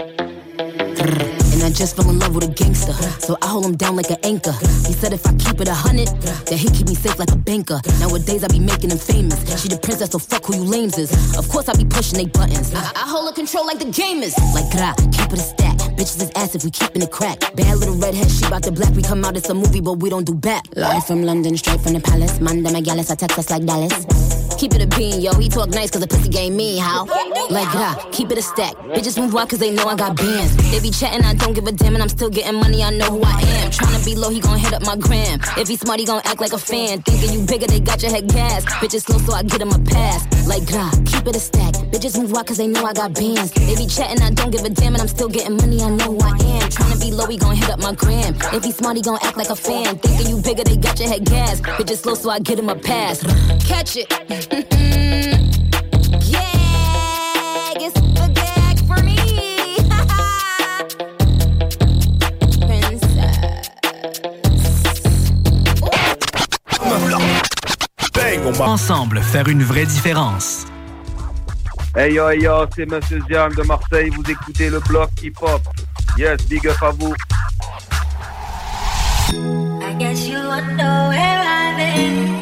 And 1.58 1.66
I 1.66 1.72
just 1.72 1.95
fell 1.95 2.08
in 2.08 2.19
love 2.19 2.36
with 2.36 2.44
a 2.44 2.53
gangster. 2.53 2.94
So 3.18 3.36
I 3.42 3.48
hold 3.48 3.66
him 3.66 3.76
down 3.76 3.95
like 3.95 4.11
an 4.11 4.22
anchor. 4.22 4.52
He 4.86 4.94
said 4.94 5.11
if 5.11 5.26
I 5.26 5.34
keep 5.34 5.60
it 5.60 5.68
a 5.68 5.74
hundred, 5.74 6.06
that 6.06 6.53
he 6.53 6.69
keep 6.69 6.88
me 6.88 6.94
safe 6.94 7.18
like 7.18 7.32
a 7.32 7.36
banker. 7.36 7.82
Nowadays 8.00 8.44
I 8.44 8.48
be 8.48 8.60
making 8.60 8.92
him 8.92 9.00
famous. 9.00 9.42
She 9.60 9.68
the 9.68 9.80
princess, 9.82 10.11
so 10.11 10.19
fuck 10.19 10.45
who 10.45 10.53
you 10.53 10.61
lames 10.61 11.00
is. 11.00 11.10
Of 11.36 11.50
course 11.50 11.68
I 11.68 11.74
be 11.74 11.84
pushing 11.84 12.19
they 12.19 12.27
buttons. 12.27 12.72
I, 12.76 12.92
I 12.94 13.10
hold 13.10 13.27
a 13.32 13.34
control 13.34 13.66
like 13.66 13.80
the 13.80 13.86
gamers. 13.86 14.38
Like 14.53 14.69
keep 15.11 15.34
it 15.34 15.40
a 15.40 15.42
stack. 15.42 15.77
Bitches 15.98 16.22
is 16.22 16.32
ass 16.36 16.53
if 16.53 16.64
we 16.64 16.69
keeping 16.69 17.02
it 17.02 17.10
crack. 17.10 17.40
Bad 17.56 17.80
little 17.80 17.95
redhead, 17.95 18.30
she 18.30 18.48
bout 18.48 18.61
the 18.61 18.72
black. 18.72 18.94
We 18.94 19.02
come 19.02 19.26
out, 19.26 19.36
it's 19.36 19.50
a 19.50 19.56
movie, 19.56 19.82
but 19.82 19.94
we 19.94 20.11
don't 20.11 20.26
do 20.26 20.36
back. 20.36 20.64
Live 20.76 21.08
from 21.08 21.24
London, 21.24 21.58
straight 21.58 21.82
from 21.82 21.94
the 21.94 22.02
palace. 22.02 22.40
Manda 22.40 22.72
my 22.72 22.86
I 22.86 23.16
text 23.16 23.40
us 23.40 23.50
like 23.50 23.66
Dallas. 23.66 24.47
Keep 24.58 24.74
it 24.74 24.82
a 24.82 24.88
bean, 24.88 25.22
yo. 25.22 25.32
He 25.34 25.50
talk 25.50 25.69
nice 25.69 25.92
cause 25.92 26.02
the 26.02 26.08
pussy 26.08 26.30
game 26.30 26.56
me, 26.56 26.77
how? 26.77 27.06
Like, 27.50 27.69
gra, 27.69 27.95
keep 28.11 28.32
it 28.32 28.40
a 28.40 28.42
stack. 28.42 28.74
Bitches 28.90 29.19
move 29.22 29.32
wild 29.32 29.50
cause 29.50 29.60
they 29.60 29.69
know 29.69 29.86
I 29.86 29.95
got 29.95 30.18
bands. 30.18 30.56
They 30.72 30.80
be 30.80 30.90
chatting, 30.90 31.24
I 31.24 31.36
don't 31.36 31.53
give 31.53 31.68
a 31.68 31.72
damn, 31.72 31.94
and 31.94 32.02
I'm 32.02 32.10
still 32.10 32.30
getting 32.30 32.56
money, 32.56 32.82
I 32.84 32.90
know 32.90 33.06
who 33.06 33.22
I 33.24 33.40
am. 33.40 33.69
Tryna 33.69 34.03
be 34.03 34.16
low, 34.16 34.30
he 34.30 34.40
gon' 34.40 34.58
hit 34.58 34.74
up 34.74 34.84
my 34.84 34.95
gram. 34.95 35.40
If 35.58 35.68
he 35.68 35.76
smart, 35.76 36.00
he 36.00 36.06
gon' 36.06 36.22
act 36.26 36.42
like 36.42 36.53
a 36.53 36.58
fan. 36.58 37.03
Thinking 37.03 37.34
you 37.34 37.45
bigger, 37.45 37.68
they 37.68 37.80
got 37.80 38.02
your 38.02 38.11
head 38.11 38.27
gas. 38.30 38.66
Bitches 38.82 39.06
slow, 39.06 39.19
so 39.19 39.34
I 39.34 39.44
get 39.44 39.61
him 39.61 39.69
a 39.69 39.80
pass. 39.80 40.26
Like, 40.48 40.66
gra, 40.66 40.90
keep 41.06 41.27
it 41.27 41.36
a 41.36 41.40
stack. 41.40 41.76
Bitches 41.94 42.19
move 42.19 42.32
wild 42.32 42.48
cause 42.48 42.58
they 42.58 42.68
know 42.68 42.84
I 42.84 42.94
got 42.94 43.14
bands. 43.14 43.52
They 43.52 43.76
be 43.76 43.86
chatting, 43.86 44.24
I 44.24 44.32
don't 44.32 44.50
give 44.50 44.64
a 44.66 44.69
damn, 44.69 44.94
and 44.94 45.02
I'm 45.02 45.08
still 45.08 45.30
getting 45.30 45.56
money, 45.58 45.84
I 45.84 45.90
know 45.90 46.18
who 46.18 46.19
I 46.19 46.32
am. 46.32 46.69
Tryna 46.69 47.00
be 47.00 47.11
low, 47.11 47.27
he 47.27 47.38
gon' 47.38 47.56
hit 47.56 47.69
up 47.69 47.80
my 47.80 47.94
gram. 47.94 48.34
If 48.53 48.64
he 48.64 48.72
smart, 48.72 48.98
he 48.98 49.03
gon' 49.03 49.19
act 49.22 49.38
like 49.38 49.52
a 49.52 49.56
fan. 49.56 50.00
Thinking 50.00 50.36
you 50.36 50.42
bigger, 50.42 50.64
they 50.64 50.77
got 50.77 51.00
your 51.00 51.10
head 51.10 51.26
gas. 51.26 51.61
Bitches 51.61 51.98
slow, 51.98 52.16
so 52.16 52.32
I 52.32 52.40
get 52.40 52.58
him 52.58 52.69
a 52.69 52.76
pass. 52.76 53.22
Catch 53.64 53.98
it. 53.98 54.47
Yeah, 54.51 55.38
it's 57.76 57.93
the 57.93 58.32
gag 58.34 58.80
for 58.88 59.03
me. 59.03 59.17
Ensemble, 68.59 69.22
faire 69.22 69.48
une 69.50 69.64
vraie 69.64 69.85
différence. 69.85 70.66
Hey 71.95 72.14
yo, 72.14 72.30
hey 72.30 72.42
yo, 72.42 72.66
c'est 72.76 72.85
Monsieur 72.85 73.19
Ziam 73.27 73.53
de 73.56 73.64
Marseille. 73.64 74.09
Vous 74.09 74.24
écoutez 74.30 74.69
le 74.69 74.80
bloc 74.80 75.09
hip-hop. 75.22 75.61
Yes, 76.17 76.38
big 76.48 76.67
up 76.67 76.77
à 76.82 76.92
vous. 76.92 77.14
I 79.82 79.93
guess 79.98 80.27
you 80.27 80.38
wonder 80.38 81.08
where 81.09 81.43
I've 81.43 81.77
been. 81.77 82.36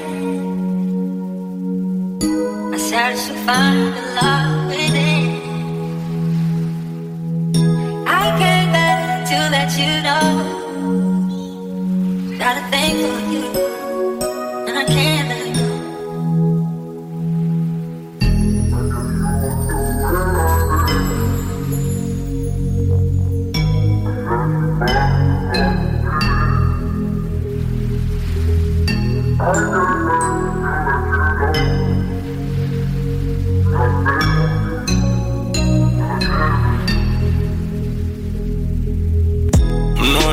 I 2.97 3.13
searched 3.13 3.27
to 3.27 3.33
find 3.45 3.93
the 3.93 4.01
love 4.21 4.67
within. 4.67 5.25
I 8.07 8.25
came 8.39 8.71
back 8.71 9.27
to 9.27 9.37
let 9.51 9.69
you 9.77 9.91
know 10.07 10.27
that 12.37 12.55
I 12.55 12.63
think 12.71 12.95
for 13.11 13.21
you, 13.33 13.43
and 14.67 14.75
I 14.77 14.85
can't 14.85 15.27
let 15.27 15.45
go. 29.89 29.94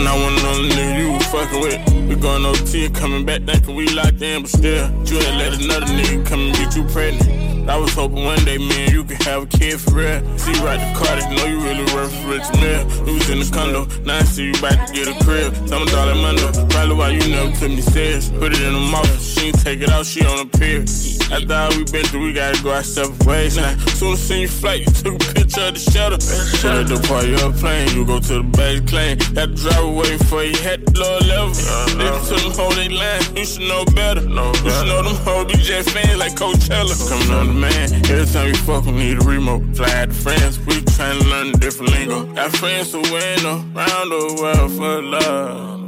Knowing 0.02 0.20
I 0.20 0.24
want 0.24 0.40
another 0.40 0.62
nigga 0.74 0.98
you 0.98 1.20
fucking 1.30 1.60
with. 1.60 2.08
We 2.08 2.16
going 2.16 2.44
OT 2.44 2.86
and 2.86 2.94
coming 2.94 3.24
back 3.24 3.42
thinking 3.42 3.76
we 3.76 3.86
locked 3.88 4.20
in, 4.20 4.42
but 4.42 4.50
still, 4.50 4.90
you 5.06 5.18
ain't 5.18 5.38
let 5.38 5.62
another 5.62 5.86
nigga 5.86 6.26
come 6.26 6.40
and 6.40 6.56
get 6.56 6.74
you 6.74 6.82
pregnant. 6.84 7.41
I 7.68 7.76
was 7.76 7.94
hoping 7.94 8.24
one 8.24 8.44
day, 8.44 8.58
man, 8.58 8.90
you 8.90 9.04
could 9.04 9.22
have 9.22 9.44
a 9.44 9.46
kid 9.46 9.80
for 9.80 9.94
real. 9.94 10.20
See, 10.38 10.52
right 10.64 10.78
the 10.78 10.92
car, 10.98 11.14
they 11.16 11.34
know 11.36 11.46
you 11.46 11.60
really 11.60 11.84
worth 11.94 12.12
a 12.24 12.28
rich 12.28 12.48
man. 12.60 12.86
We 13.06 13.14
was 13.14 13.30
in 13.30 13.38
the 13.38 13.50
condo, 13.52 13.86
now 14.04 14.18
I 14.18 14.22
see 14.22 14.46
you 14.46 14.54
about 14.58 14.88
to 14.88 14.92
get 14.92 15.08
a 15.08 15.24
crib. 15.24 15.54
Tell 15.68 15.80
me, 15.80 15.86
darling, 15.86 16.20
Mundo, 16.22 16.50
probably 16.68 16.96
why 16.96 17.10
you 17.10 17.26
never 17.30 17.52
took 17.52 17.70
me 17.70 17.80
serious. 17.80 18.30
Put 18.30 18.52
it 18.52 18.62
in 18.62 18.72
the 18.72 18.80
mouth, 18.80 19.22
she 19.22 19.48
ain't 19.48 19.60
take 19.60 19.80
it 19.80 19.90
out, 19.90 20.06
she 20.06 20.24
on 20.24 20.40
a 20.40 20.46
pier. 20.46 20.84
After 21.32 21.54
all 21.54 21.70
we 21.70 21.84
been 21.84 22.04
through, 22.04 22.24
we 22.24 22.32
gotta 22.32 22.62
go 22.62 22.72
our 22.72 22.82
separate 22.82 23.24
ways 23.24 23.56
now. 23.56 23.76
Soon 23.96 24.12
as 24.14 24.20
seen 24.20 24.42
you 24.42 24.48
flight, 24.48 24.80
you 24.80 24.92
took 24.92 25.14
a 25.14 25.32
picture 25.32 25.62
of 25.62 25.74
the 25.74 25.80
shutter. 25.80 26.20
Shut 26.58 26.88
the 26.88 27.00
part 27.08 27.26
your 27.26 27.52
plane, 27.54 27.88
you 27.96 28.04
go 28.04 28.20
to 28.20 28.34
the 28.42 28.42
base 28.42 28.80
claim. 28.90 29.16
Got 29.32 29.48
to 29.48 29.54
drive 29.54 29.84
away 29.84 30.18
before 30.18 30.44
you 30.44 30.56
had 30.58 30.84
the 30.84 31.00
lower 31.00 31.20
level. 31.20 31.54
Niggas 31.96 32.28
to 32.28 32.34
them 32.36 32.52
hold 32.52 32.74
they 32.74 32.88
line, 32.88 33.22
you 33.36 33.44
should 33.44 33.62
know 33.62 33.84
better. 33.96 34.20
You 34.20 34.70
should 34.70 34.88
know 34.92 35.02
them 35.02 35.16
hold 35.24 35.48
DJ 35.48 35.80
fans 35.88 36.18
like 36.18 36.34
Coachella. 36.34 36.92
Coming 37.08 37.30
on 37.32 37.51
the 37.52 37.60
man, 37.60 37.92
every 38.10 38.26
time 38.26 38.46
we 38.46 38.54
fuck, 38.54 38.84
we 38.86 38.92
need 38.92 39.18
a 39.18 39.24
remote. 39.24 39.62
Fly 39.76 39.90
out 39.94 40.08
to 40.08 40.14
France, 40.14 40.58
we 40.60 40.74
tryna 40.82 41.30
learn 41.30 41.48
a 41.48 41.52
different 41.52 41.92
lingo. 41.92 42.24
Got 42.34 42.56
friends 42.56 42.92
who 42.92 43.00
win 43.00 43.44
around 43.46 44.08
the 44.08 44.38
world 44.40 44.72
for 44.72 45.02
love. 45.02 45.80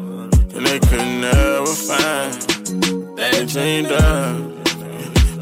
And 0.55 0.67
they 0.67 0.79
could 0.81 1.09
never 1.21 1.67
find 1.67 2.33
that 3.17 3.49
dreamed 3.49 3.93
of. 3.93 4.54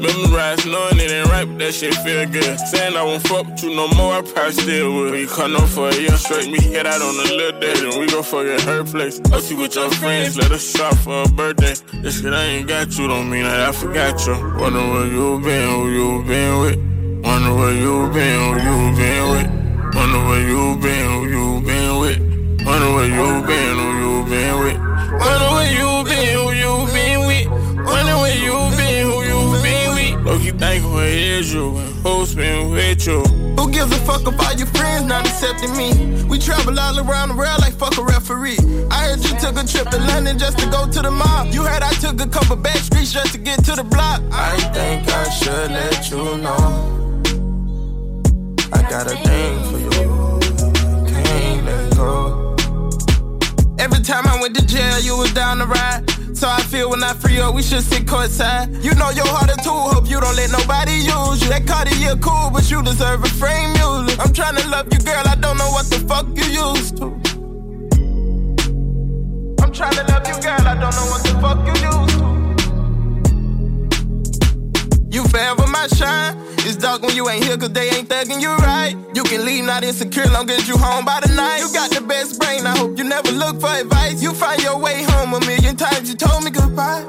Memorize 0.03 0.65
knowing 0.65 0.99
it 0.99 1.11
ain't 1.11 1.29
right, 1.29 1.45
but 1.47 1.59
that 1.59 1.73
shit 1.73 1.95
feel 2.03 2.27
good. 2.27 2.59
Saying 2.59 2.97
I 2.97 3.03
won't 3.03 3.25
fuck 3.25 3.47
with 3.47 3.63
you 3.63 3.73
no 3.73 3.87
more, 3.95 4.15
I 4.15 4.21
probably 4.21 4.51
still 4.51 4.91
would. 4.95 5.11
We 5.13 5.27
come 5.27 5.55
on 5.55 5.65
for 5.65 5.87
a 5.87 5.95
year 5.95 6.17
straight, 6.17 6.51
me 6.51 6.59
head 6.59 6.85
out 6.85 7.01
on 7.01 7.15
a 7.15 7.27
little 7.31 7.57
day, 7.61 7.73
then 7.79 7.99
we 8.01 8.07
gon' 8.07 8.21
fuck 8.21 8.45
at 8.45 8.59
her 8.67 8.83
place. 8.83 9.19
Go 9.19 9.39
see 9.39 9.55
with 9.55 9.75
your 9.75 9.89
friends, 9.91 10.35
let 10.35 10.51
us 10.51 10.69
shop 10.75 10.97
for 10.97 11.23
a 11.23 11.27
birthday. 11.29 11.75
This 12.01 12.19
shit 12.19 12.33
I 12.33 12.43
ain't 12.43 12.67
got 12.67 12.97
you, 12.97 13.07
don't 13.07 13.29
mean 13.29 13.43
that 13.43 13.69
I 13.69 13.71
forgot 13.71 14.19
you. 14.27 14.35
Wonder 14.59 14.83
where 14.91 15.07
you 15.07 15.39
been, 15.39 15.69
who 15.71 15.89
you 15.89 16.23
been 16.27 16.59
with. 16.59 16.77
Wonder 17.23 17.53
where 17.55 17.73
you 17.73 18.11
been, 18.11 18.39
who 18.43 18.59
you 18.59 18.95
been 18.99 19.23
with. 19.31 19.95
Wonder 19.95 20.19
where 20.27 20.43
you 20.45 20.77
been, 20.83 21.05
who 21.11 21.19
you 21.31 21.61
been 21.65 21.99
with. 22.01 22.19
Wonder 22.67 22.91
where 22.91 23.07
you 23.07 23.47
been, 23.47 23.77
who 23.79 23.87
you 24.03 24.25
been 24.27 24.59
with. 24.59 24.77
Wonder 25.23 25.49
where 25.55 25.71
you 25.71 26.03
been, 26.03 26.35
who 26.35 26.43
you 26.43 26.49
been 26.49 26.52
Look, 30.23 30.41
you 30.41 30.53
think 30.53 30.85
where 30.85 31.05
is 31.05 31.53
you 31.53 31.75
and 31.75 31.95
who's 31.95 32.33
been 32.33 32.71
with 32.71 33.05
you? 33.05 33.21
Who 33.57 33.69
gives 33.69 33.91
a 33.91 33.99
fuck 34.05 34.21
if 34.21 34.39
all 34.39 34.53
your 34.53 34.67
friends 34.67 35.05
not 35.05 35.27
accepting 35.27 35.75
me? 35.75 36.23
We 36.23 36.39
travel 36.39 36.79
all 36.79 36.97
around 36.97 37.29
the 37.29 37.35
world 37.35 37.59
like 37.59 37.73
fuck 37.73 37.97
a 37.97 38.03
referee. 38.03 38.57
I 38.89 39.09
heard 39.09 39.19
you 39.19 39.37
took 39.37 39.61
a 39.61 39.67
trip 39.67 39.89
to 39.89 39.99
London 39.99 40.39
just 40.39 40.57
to 40.59 40.69
go 40.69 40.89
to 40.89 41.01
the 41.01 41.11
mall. 41.11 41.45
You 41.47 41.63
heard 41.63 41.83
I 41.83 41.91
took 41.95 42.21
a 42.21 42.27
couple 42.27 42.55
back 42.55 42.77
streets 42.77 43.11
just 43.11 43.33
to 43.33 43.37
get 43.37 43.65
to 43.65 43.75
the 43.75 43.83
block. 43.83 44.21
I 44.31 44.55
think 44.71 45.09
I 45.09 45.29
should 45.29 45.71
let 45.71 46.09
you 46.09 46.37
know. 46.37 47.19
I 48.71 48.81
got 48.89 49.11
a 49.11 49.17
thing 49.27 49.55
for 49.69 49.79
you. 49.79 50.39
Can't 51.05 51.65
let 51.65 51.97
go. 51.97 52.42
Every 53.83 54.01
time 54.01 54.25
I 54.25 54.39
went 54.39 54.55
to 54.55 54.65
jail, 54.65 54.97
you 55.01 55.17
was 55.17 55.33
down 55.33 55.57
the 55.59 55.67
ride. 55.67 56.09
So 56.37 56.47
I 56.47 56.61
feel 56.61 56.89
when 56.89 57.03
I 57.03 57.11
free 57.15 57.41
up, 57.41 57.53
we 57.53 57.61
should 57.61 57.83
sit 57.83 58.05
courtside. 58.05 58.81
You 58.81 58.95
know 58.95 59.09
your 59.09 59.27
heart 59.27 59.51
a 59.51 59.61
tool, 59.61 59.91
hope 59.91 60.09
you 60.09 60.21
don't 60.21 60.37
let 60.37 60.51
nobody 60.51 60.93
use 60.93 61.43
you. 61.43 61.49
That 61.49 61.67
Cartier 61.67 62.15
cool, 62.21 62.49
but 62.49 62.71
you 62.71 62.81
deserve 62.81 63.21
a 63.25 63.27
frame 63.27 63.73
music. 63.73 64.21
I'm 64.21 64.31
trying 64.31 64.55
to 64.55 64.65
love 64.69 64.87
you, 64.89 64.99
girl, 64.99 65.23
I 65.27 65.35
don't 65.35 65.57
know 65.57 65.69
what 65.71 65.89
the 65.89 65.99
fuck 66.07 66.27
you 66.31 66.47
used 66.63 66.95
to. 66.95 67.07
I'm 69.61 69.73
trying 69.73 69.95
to 69.99 70.03
love 70.07 70.27
you, 70.29 70.39
girl, 70.41 70.63
I 70.65 70.75
don't 70.79 70.95
know 70.95 71.07
what 71.11 71.23
the 71.27 71.33
fuck 71.43 71.59
you 71.67 71.75
used 71.83 72.19
to. 72.19 72.32
You 75.13 75.23
forever 75.27 75.67
my 75.67 75.85
shine. 75.89 76.35
It's 76.65 76.75
dark 76.75 77.03
when 77.03 77.15
you 77.15 77.29
ain't 77.29 77.43
here, 77.43 77.55
cause 77.55 77.69
they 77.69 77.87
ain't 77.91 78.09
thugging 78.09 78.41
you 78.41 78.49
right. 78.55 78.95
You 79.13 79.21
can 79.21 79.45
leave 79.45 79.63
not 79.63 79.83
insecure, 79.83 80.25
long 80.25 80.49
as 80.49 80.67
you 80.67 80.75
home 80.75 81.05
by 81.05 81.19
the 81.19 81.31
night. 81.35 81.59
You 81.59 81.71
got 81.71 81.91
the 81.91 82.01
best 82.01 82.39
brain, 82.39 82.65
I 82.65 82.75
hope 82.75 82.97
you 82.97 83.03
never 83.03 83.31
look 83.31 83.61
for 83.61 83.67
advice. 83.67 84.23
You 84.23 84.33
find 84.33 84.59
your 84.63 84.79
way 84.79 85.03
home 85.03 85.35
a 85.35 85.39
million 85.41 85.75
times, 85.75 86.09
you 86.09 86.15
told 86.15 86.43
me 86.43 86.49
goodbye. 86.49 87.05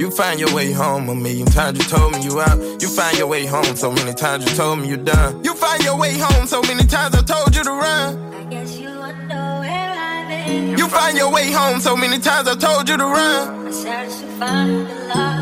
You 0.00 0.10
find 0.10 0.40
your 0.40 0.54
way 0.54 0.72
home 0.72 1.10
a 1.10 1.14
million 1.14 1.46
times, 1.46 1.76
you 1.76 1.84
told 1.84 2.14
me 2.14 2.22
you 2.22 2.40
out. 2.40 2.58
You 2.80 2.88
find 2.88 3.18
your 3.18 3.26
way 3.26 3.44
home 3.44 3.76
so 3.76 3.92
many 3.92 4.14
times, 4.14 4.48
you 4.48 4.56
told 4.56 4.78
me 4.78 4.88
you 4.88 4.96
done. 4.96 5.44
You 5.44 5.54
find 5.54 5.84
your 5.84 5.98
way 5.98 6.16
home 6.16 6.46
so 6.46 6.62
many 6.62 6.86
times, 6.86 7.14
I 7.14 7.20
told 7.20 7.54
you 7.54 7.62
to 7.62 7.72
run. 7.72 8.32
I 8.32 8.44
guess 8.44 8.78
you 8.78 8.88
wonder 8.88 9.34
where 9.60 9.92
I've 9.92 10.28
been. 10.28 10.78
You 10.78 10.88
find 10.88 11.18
your 11.18 11.30
way 11.30 11.52
home 11.52 11.78
so 11.80 11.94
many 11.94 12.18
times, 12.18 12.48
I 12.48 12.54
told 12.54 12.88
you 12.88 12.96
to 12.96 13.04
run. 13.04 13.66
I 13.66 14.06
to 14.06 14.26
find 14.38 14.86
the 14.86 14.94
love 15.14 15.37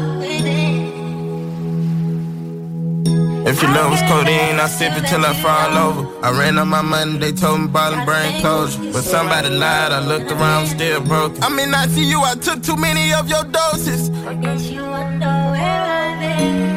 If 3.46 3.62
your 3.62 3.70
love 3.70 3.92
was 3.92 4.02
codeine, 4.02 4.58
I 4.58 4.66
sip 4.66 4.96
it 4.96 5.06
till 5.06 5.24
I 5.24 5.32
fall 5.34 5.78
over. 5.78 6.02
I 6.26 6.32
ran 6.36 6.58
on 6.58 6.66
my 6.66 6.82
money, 6.82 7.16
they 7.18 7.30
told 7.30 7.60
me 7.60 7.70
and 7.72 8.04
brain 8.04 8.40
closure. 8.40 8.90
But 8.92 9.04
somebody 9.04 9.50
lied, 9.50 9.92
I 9.92 10.00
looked 10.00 10.32
around, 10.32 10.66
still 10.66 11.00
broke. 11.00 11.40
I 11.44 11.48
mean, 11.48 11.72
I 11.72 11.86
see 11.86 12.02
you, 12.10 12.20
I 12.22 12.34
took 12.34 12.60
too 12.64 12.74
many 12.74 13.14
of 13.14 13.28
your 13.28 13.44
doses. 13.44 14.10
I 14.26 14.34
guess 14.34 14.64
you 14.68 14.82
wonder 14.82 15.26
where 15.26 15.82
I've 16.02 16.18
been. 16.18 16.76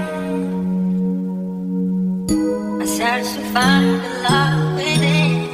I 2.84 2.86
searched 2.86 3.34
to 3.34 3.42
find 3.52 4.00
the 4.04 4.10
love 4.30 4.76
within. 4.76 5.50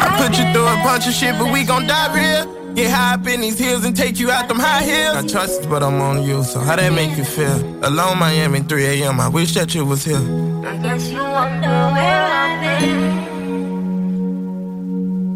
I 0.00 0.06
put 0.16 0.38
you 0.38 0.44
through 0.52 0.68
a 0.68 0.76
bunch 0.84 1.08
of 1.08 1.12
shit, 1.12 1.36
but 1.40 1.52
we 1.52 1.64
gon' 1.64 1.88
die 1.88 2.14
real. 2.14 2.63
Get 2.74 2.90
high 2.90 3.14
up 3.14 3.26
in 3.28 3.40
these 3.40 3.56
hills 3.58 3.84
and 3.84 3.96
take 3.96 4.18
you 4.18 4.32
out 4.32 4.48
them 4.48 4.58
high 4.58 4.82
heels. 4.82 5.16
I 5.16 5.26
trust 5.26 5.68
but 5.70 5.82
I'm 5.84 6.00
on 6.00 6.24
you, 6.24 6.42
so 6.42 6.58
how 6.58 6.74
that 6.74 6.92
make 6.92 7.16
you 7.16 7.24
feel? 7.24 7.56
Alone 7.86 8.18
Miami, 8.18 8.60
3 8.60 8.84
a.m. 9.02 9.20
I 9.20 9.28
wish 9.28 9.54
that 9.54 9.72
you 9.76 9.84
was 9.84 10.04
here. 10.04 10.16
I 10.16 10.76
guess 10.78 11.08
you 11.08 11.22
wonder 11.22 11.68
where 11.94 12.24
I've 12.26 12.80
been. 12.80 13.24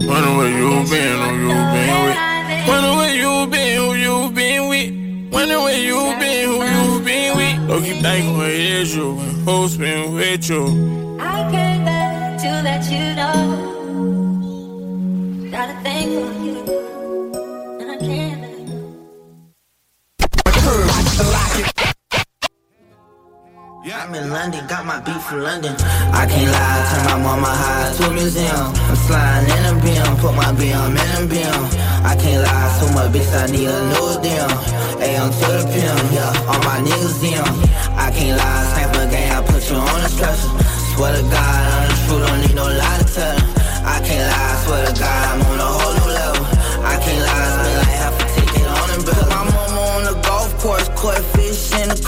Wonder 0.09 0.37
where 0.37 0.51
you 0.51 0.83
been, 0.91 1.19
who 1.23 1.31
you 1.47 1.55
been 1.75 2.05
with. 2.07 2.19
Wonder 2.67 2.93
where 2.99 3.15
you 3.15 3.47
been, 3.47 3.77
who 3.79 3.95
you 3.95 4.31
been 4.33 4.69
with. 4.69 4.91
Wonder 5.33 5.59
where 5.61 5.79
you 5.79 6.17
been, 6.19 6.49
who 6.49 6.57
you 6.65 7.01
been 7.05 7.37
with. 7.37 7.69
Don't 7.69 7.83
keep 7.85 8.03
thinking 8.03 8.37
where 8.37 8.51
it 8.51 8.61
is 8.61 8.97
you 8.97 9.17
and 9.17 9.49
who's 9.49 9.77
been 9.77 10.13
with 10.15 10.49
you. 10.51 11.19
I 11.21 11.49
came 11.53 11.85
back 11.85 12.41
to 12.41 12.63
let 12.63 12.91
you 12.91 13.15
know. 13.15 13.37
Got 15.53 15.71
a 15.71 15.75
thing 15.85 16.09
for 16.11 16.33
you. 16.45 16.88
I'm 23.79 24.13
in 24.13 24.31
London, 24.31 24.67
got 24.67 24.85
my 24.85 24.99
beat 25.01 25.23
from 25.23 25.39
London. 25.39 25.71
I 26.11 26.27
can't 26.27 26.51
lie, 26.51 26.83
turn 26.91 27.05
my 27.07 27.19
mama 27.23 27.47
high 27.47 27.95
to 27.95 28.11
a 28.11 28.13
museum. 28.13 28.75
I'm 28.75 28.97
sliding 29.07 29.55
in 29.55 29.65
a 29.71 29.75
beam, 29.79 30.19
put 30.19 30.35
my 30.35 30.51
BM 30.51 30.99
in 30.99 31.11
a 31.15 31.23
beam. 31.31 31.63
I 32.03 32.19
can't 32.19 32.43
lie, 32.43 32.75
so 32.75 32.91
much 32.91 33.15
bitch, 33.15 33.31
I 33.31 33.47
need 33.47 33.71
a 33.71 33.79
new 33.95 34.19
deal. 34.19 34.51
AM 34.99 35.31
to 35.31 35.47
the 35.55 35.63
pimp, 35.71 36.11
yeah, 36.11 36.51
all 36.51 36.59
my 36.67 36.83
niggas 36.83 37.23
dim. 37.23 37.47
I 37.95 38.11
can't 38.11 38.35
lie, 38.35 38.67
snap 38.75 38.99
a 38.99 39.07
game, 39.07 39.31
I 39.31 39.41
put 39.47 39.63
you 39.71 39.79
on 39.79 40.01
the 40.03 40.11
stretcher. 40.11 40.51
Swear 40.99 41.15
to 41.15 41.23
God, 41.31 41.63
I'm 41.71 41.87
the 41.87 41.95
truth, 42.03 42.27
don't 42.27 42.41
need 42.43 42.57
no 42.59 42.67
lie 42.67 42.99
to 42.99 43.07
tell. 43.15 43.39
I 43.87 44.03
can't 44.03 44.27
lie, 44.27 44.55
swear 44.67 44.91
to 44.91 44.93
God, 44.99 45.23
I'm 45.23 45.41
on 45.55 45.59
a 45.63 45.71
whole 45.71 45.95
new 46.03 46.11
level. 46.19 46.45
I 46.83 46.99
can't 46.99 47.23
lie, 47.23 47.47
spend 47.55 47.79
like 47.79 47.95
half 47.95 48.15
a 48.19 48.27
ticket 48.27 48.67
on 48.75 48.87
the 48.91 48.99
bill. 49.07 49.23
My 49.31 49.47
mama 49.47 49.81
on 49.95 50.03
the 50.03 50.15
golf 50.27 50.51
course, 50.59 50.89
in 50.91 50.95
the 50.95 51.38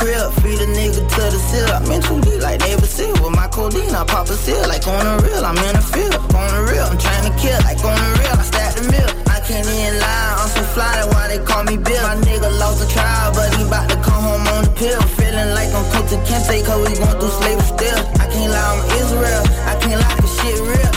crib. 0.01 0.33
Feed 0.41 0.61
a 0.65 0.69
nigga 0.73 1.05
to 1.05 1.23
the 1.29 1.39
seal. 1.39 1.69
I'm 1.69 1.85
in 1.93 2.01
too 2.01 2.21
deep 2.25 2.41
like 2.41 2.61
neighbor 2.65 2.89
seal. 2.89 3.13
With 3.21 3.37
my 3.37 3.47
codeine, 3.53 3.95
I 3.95 4.03
pop 4.09 4.33
a 4.33 4.35
seal 4.35 4.65
like 4.67 4.89
on 4.89 5.05
the 5.05 5.15
real. 5.29 5.45
I'm 5.45 5.61
in 5.61 5.77
the 5.77 5.85
field, 5.85 6.17
on 6.33 6.49
the 6.57 6.63
real. 6.73 6.89
I'm 6.89 6.99
trying 6.99 7.29
to 7.29 7.33
kill 7.37 7.61
like 7.69 7.85
on 7.85 7.95
the 8.01 8.09
real. 8.19 8.35
I 8.35 8.45
stack 8.49 8.73
the 8.81 8.85
mill. 8.89 9.11
I 9.29 9.39
can't 9.45 9.69
even 9.69 10.01
lie, 10.01 10.35
I'm 10.41 10.49
so 10.49 10.63
fly, 10.75 10.91
that's 10.97 11.13
why 11.13 11.29
they 11.29 11.39
call 11.45 11.65
me 11.65 11.77
Bill. 11.77 12.03
My 12.03 12.17
nigga 12.17 12.51
lost 12.59 12.81
the 12.81 12.89
trial, 12.89 13.33
but 13.35 13.53
he 13.55 13.63
bout 13.69 13.89
to 13.91 13.97
come 14.01 14.23
home 14.25 14.47
on 14.49 14.65
the 14.65 14.73
pill. 14.73 15.01
Feeling 15.21 15.53
like 15.55 15.71
I'm 15.77 15.85
Kunta 15.93 16.17
Kinte, 16.25 16.65
cause 16.65 16.81
we 16.81 16.97
going 16.97 17.19
through 17.21 17.35
slavery 17.39 17.69
still. 17.69 18.01
I 18.23 18.27
can't 18.33 18.51
lie, 18.51 18.69
I'm 18.73 18.81
Israel. 19.05 19.43
I 19.69 19.75
can't 19.83 20.01
lie, 20.01 20.17
this 20.21 20.35
shit 20.41 20.59
real. 20.61 20.90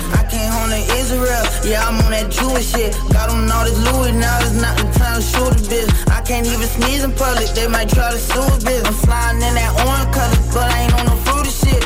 Israel. 1.14 1.46
Yeah, 1.64 1.88
I'm 1.88 2.02
on 2.02 2.12
that 2.12 2.28
Jewish 2.34 2.74
shit. 2.74 2.92
Got 3.14 3.30
on 3.30 3.46
all 3.52 3.66
this 3.66 3.78
Louis, 3.86 4.14
now 4.18 4.38
it's 4.42 4.58
not 4.58 4.74
the 4.78 4.86
time 4.98 5.22
to 5.22 5.24
shoot 5.24 5.54
a 5.54 5.62
bitch. 5.70 5.90
I 6.10 6.22
can't 6.26 6.48
even 6.50 6.68
sneeze 6.68 7.04
in 7.04 7.14
public, 7.14 7.50
they 7.54 7.68
might 7.68 7.90
try 7.90 8.10
to 8.12 8.18
sue 8.18 8.42
a 8.42 8.58
bitch. 8.66 8.86
I'm 8.86 8.98
flying 9.06 9.42
in 9.46 9.54
that 9.54 9.72
orange 9.86 10.10
color, 10.10 10.40
but 10.54 10.66
I 10.66 10.76
ain't 10.84 10.94
on 10.98 11.06
no 11.06 11.16
fruity 11.26 11.54
shit. 11.54 11.84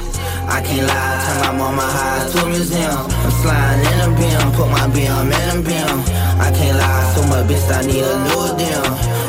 I 0.47 0.63
can't 0.63 0.87
lie, 0.87 1.15
turn 1.27 1.37
my 1.43 1.51
mama 1.59 1.83
high 1.83 2.23
to 2.31 2.37
a 2.39 2.49
museum. 2.49 3.03
I'm 3.03 3.33
sliding 3.43 3.83
in 3.91 3.97
a 4.07 4.09
beam, 4.15 4.47
put 4.55 4.69
my 4.71 4.87
BM 4.95 5.27
in 5.27 5.47
a 5.51 5.57
beam. 5.59 5.97
I 6.39 6.49
can't 6.55 6.77
lie, 6.79 7.03
so 7.13 7.21
much 7.27 7.51
bitch, 7.51 7.67
I 7.67 7.83
need 7.83 8.03
a 8.03 8.15
new. 8.23 8.37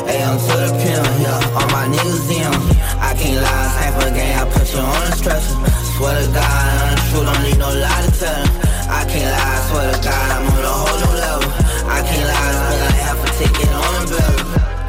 AM 0.09 0.41
to 0.41 0.53
the 0.57 0.69
pimp, 0.81 1.05
yeah, 1.21 1.57
all 1.59 1.69
my 1.69 1.85
niggas 1.85 2.29
in. 2.33 2.49
I 2.97 3.13
can't 3.13 3.41
lie, 3.41 3.67
snap 3.75 4.01
a 4.01 4.07
game, 4.15 4.37
I 4.41 4.43
put 4.49 4.65
you 4.73 4.79
on 4.79 5.03
a 5.05 5.11
stretcher. 5.13 5.55
Swear 5.93 6.15
to 6.17 6.31
God, 6.33 6.47
I'm 6.47 6.97
truth, 7.11 7.25
don't 7.27 7.43
need 7.43 7.59
no 7.59 7.69
lie 7.69 8.01
to 8.05 8.11
tell. 8.17 8.69
I 8.89 9.05
can't 9.05 9.29
lie, 9.29 9.58
swear 9.69 9.93
to 9.93 9.99
God, 10.01 10.27
I'm 10.33 10.49
on 10.49 10.65
a 10.65 10.75
whole 10.81 10.97
new 10.97 11.13
level. 11.13 11.49
I 11.85 12.01
can't 12.01 12.25
lie, 12.25 12.53
spend 12.57 12.81
like 12.89 13.01
half 13.05 13.19
a 13.21 13.29
ticket 13.37 13.69
on 13.69 13.93
a 14.01 14.05
bill. 14.09 14.37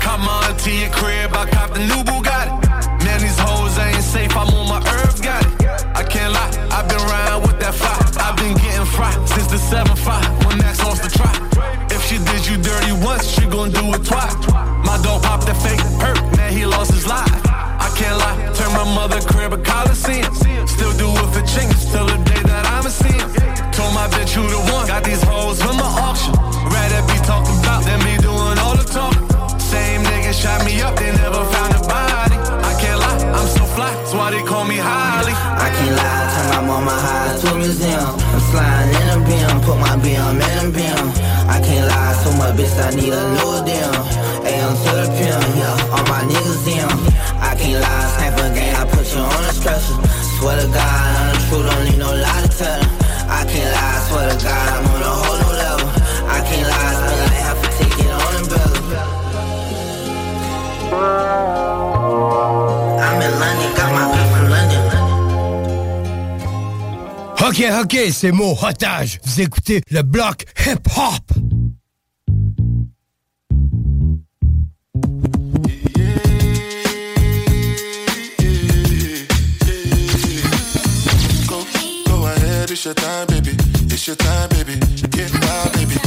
Come 0.00 0.25
on 0.25 0.57
to 0.57 0.70
your 0.73 0.91
crib, 0.91 1.31
I 1.36 1.44
cop 1.52 1.70
the 1.76 1.84
new 1.84 2.00
Bugatti. 2.09 2.49
Man, 3.05 3.20
these 3.20 3.39
hoes 3.39 3.76
ain't 3.78 4.02
safe, 4.02 4.33
I'm 4.33 4.49
on 4.57 4.67
my 4.73 4.81
herb, 4.89 5.12
got 5.20 5.44
it. 5.44 5.52
I 6.00 6.02
can't 6.02 6.33
lie, 6.33 6.52
I've 6.73 6.89
been 6.89 7.05
riding 7.12 7.42
with 7.44 7.59
that 7.60 7.75
fire. 7.76 8.00
I've 8.25 8.36
been 8.41 8.57
getting 8.57 8.89
fried 8.97 9.20
since 9.28 9.49
the 9.52 9.60
7-5, 9.60 10.47
when 10.47 10.57
Max 10.59 10.81
wants 10.84 11.05
to 11.05 11.10
try. 11.12 11.34
If 11.92 12.00
she 12.09 12.17
did 12.17 12.49
you 12.49 12.57
dirty 12.57 12.92
once, 13.05 13.28
she 13.28 13.44
gon' 13.47 13.70
do 13.70 13.84
it 13.92 14.02
twice. 14.05 14.36
My 14.89 14.97
dog 15.05 15.23
popped 15.23 15.44
that 15.47 15.60
fake 15.60 15.81
hurt, 16.00 16.20
man, 16.36 16.52
he 16.52 16.65
lost 16.65 16.92
his 16.92 17.07
life. 17.07 17.28
I 17.44 17.89
can't 17.97 18.17
lie, 18.17 18.36
turn 18.57 18.73
my 18.73 18.89
mother 18.97 19.20
crib 19.20 19.52
a 19.52 19.59
coliseum. 19.59 20.33
Still 20.67 20.94
do 20.97 21.09
it 21.12 21.28
for 21.34 21.44
chinks 21.44 21.80
Bitch 24.14 24.36
you 24.36 24.44
the 24.48 24.60
one, 24.72 24.86
got 24.86 25.05
these 25.05 25.22
hoes 25.22 25.60
from 25.62 25.76
my 25.76 25.90
auction. 26.06 26.34
Rather 26.70 27.02
be 27.10 27.16
talking 27.24 27.58
about 27.60 27.84
than 27.84 27.98
me 28.05 28.16
doing 28.18 28.58
all 28.58 28.76
the 28.76 28.84
talking. 28.84 29.26
Same 29.58 30.02
nigga 30.02 30.32
shot 30.34 30.64
me 30.64 30.80
up, 30.82 30.94
they 30.97 31.10
never 31.12 31.42
found 31.55 31.74
a 31.74 31.80
body. 31.86 32.36
I 32.70 32.72
can't 32.80 32.98
lie, 32.98 33.20
I'm 33.39 33.48
so 33.48 33.64
fly, 33.76 33.92
that's 33.94 34.14
why 34.14 34.30
they 34.30 34.42
call 34.42 34.64
me 34.64 34.76
Holly. 34.76 35.34
I 35.34 35.68
can't 35.76 35.97
lie, 35.97 36.24
turn 36.34 36.48
my 36.55 36.60
mama 36.66 36.90
high 36.90 37.39
to 37.40 37.47
a 37.55 37.58
museum. 37.58 38.12
I'm 38.34 38.42
sliding 38.50 38.94
in 39.00 39.08
a 39.14 39.18
beam, 39.26 39.55
put 39.62 39.78
my 39.78 39.94
BM 40.02 40.39
in 40.42 40.58
a 40.66 40.70
beam. 40.74 41.06
I 41.47 41.58
can't 41.62 41.86
lie, 41.86 42.14
so 42.22 42.30
much 42.39 42.55
bitch, 42.58 42.74
I 42.78 42.90
need 42.98 43.14
a 43.14 43.22
new 43.34 43.52
damn. 43.66 43.94
AM 44.47 44.74
to 44.82 44.90
the 44.98 45.06
pimp, 45.16 45.42
yeah, 45.58 45.94
all 45.94 46.05
my 46.10 46.22
niggas 46.26 46.66
in. 46.66 46.90
I 47.39 47.55
can't 47.55 47.80
lie, 47.80 48.06
sniper 48.16 48.48
gang, 48.55 48.74
I 48.74 48.84
put 48.90 49.06
you 49.12 49.22
on 49.22 49.44
a 49.44 49.52
stretcher. 49.55 49.97
Swear 50.39 50.56
to 50.56 50.66
God, 50.72 51.19
Ok, 67.50 67.64
ok, 67.82 67.96
c'est 68.12 68.30
mon 68.30 68.56
otage. 68.62 69.18
Vous 69.24 69.40
écoutez 69.40 69.82
le 69.90 70.02
bloc 70.02 70.44
hip-hop. 70.64 71.32
Go, 81.48 81.66
go 82.06 82.26
ahead, 82.26 82.70
it's 82.70 82.84
your 82.84 82.94
time, 82.94 83.26
baby. 83.26 83.56
It's 83.90 84.06
your 84.06 84.14
time, 84.14 84.48
baby. 84.50 84.78
Get 85.10 85.32
wild, 85.32 85.72
baby. 85.72 85.98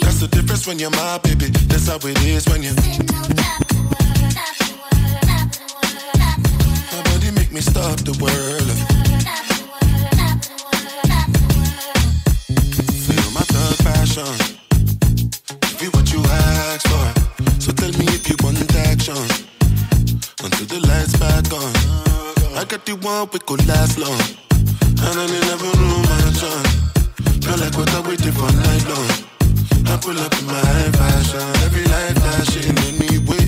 That's 0.00 0.20
the 0.20 0.28
difference 0.28 0.66
when 0.66 0.78
you're 0.78 0.88
my 0.88 1.18
baby. 1.22 1.50
That's 1.68 1.86
how 1.88 1.96
it 1.96 2.18
is 2.24 2.46
when 2.48 2.62
you. 2.62 2.72
Nobody 6.94 7.30
make 7.32 7.52
me 7.52 7.60
stop 7.60 8.00
the 8.00 8.16
world. 8.22 9.05
One 23.06 23.28
we 23.32 23.38
could 23.38 23.64
last 23.68 23.98
long. 23.98 24.18
And 24.98 25.14
I 25.14 25.26
never 25.46 25.70
knew 25.78 25.98
my 26.10 26.26
son. 26.34 26.64
Feel 27.38 27.54
like 27.62 27.76
what 27.78 27.88
I 27.94 28.00
waited 28.02 28.34
for 28.34 28.50
night 28.50 28.84
long. 28.90 29.10
I 29.86 29.94
pull 30.02 30.18
up 30.18 30.34
in 30.34 30.46
my 30.46 30.90
fashion. 30.98 31.46
Every 31.62 31.84
light 31.86 32.18
flashing 32.18 32.74
anyway. 32.90 33.46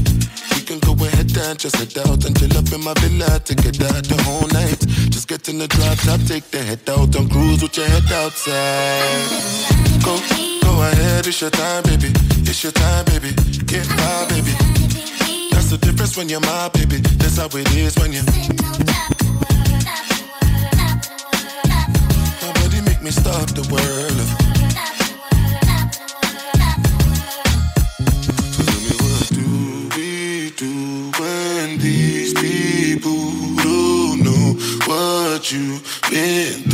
We 0.54 0.62
can 0.62 0.78
go 0.78 0.94
ahead 1.04 1.36
and 1.36 1.58
just 1.58 1.74
head 1.74 1.90
out 2.06 2.24
and 2.24 2.38
chill 2.38 2.56
up 2.56 2.70
in 2.70 2.84
my 2.84 2.94
villa. 3.02 3.40
Take 3.42 3.66
it 3.66 3.82
out 3.82 4.04
the 4.06 4.22
whole 4.22 4.46
night. 4.54 4.78
Just 5.10 5.26
get 5.26 5.48
in 5.48 5.58
the 5.58 5.66
drop 5.66 5.98
top, 6.06 6.20
take 6.28 6.46
the 6.52 6.62
head 6.62 6.88
out 6.88 7.16
and 7.16 7.28
cruise 7.28 7.60
with 7.60 7.76
your 7.76 7.88
head 7.88 8.06
outside. 8.12 9.26
Go, 10.06 10.22
go 10.62 10.70
ahead, 10.86 11.26
it's 11.26 11.40
your 11.40 11.50
time, 11.50 11.82
baby. 11.82 12.14
It's 12.46 12.62
your 12.62 12.70
time, 12.70 13.04
baby. 13.06 13.34
Get 13.66 13.90
wild, 13.98 14.28
baby. 14.28 14.54
That's 15.50 15.70
the 15.70 15.78
difference 15.82 16.16
when 16.16 16.28
you're 16.28 16.46
my 16.46 16.68
baby. 16.68 16.98
That's 17.18 17.38
how 17.38 17.50
it 17.50 17.74
is 17.74 17.98
when 17.98 18.12
you. 18.12 18.22
Me 23.08 23.12
stop 23.12 23.48
the 23.54 23.62
world. 23.72 24.48
So 28.52 28.62
tell 36.10 36.67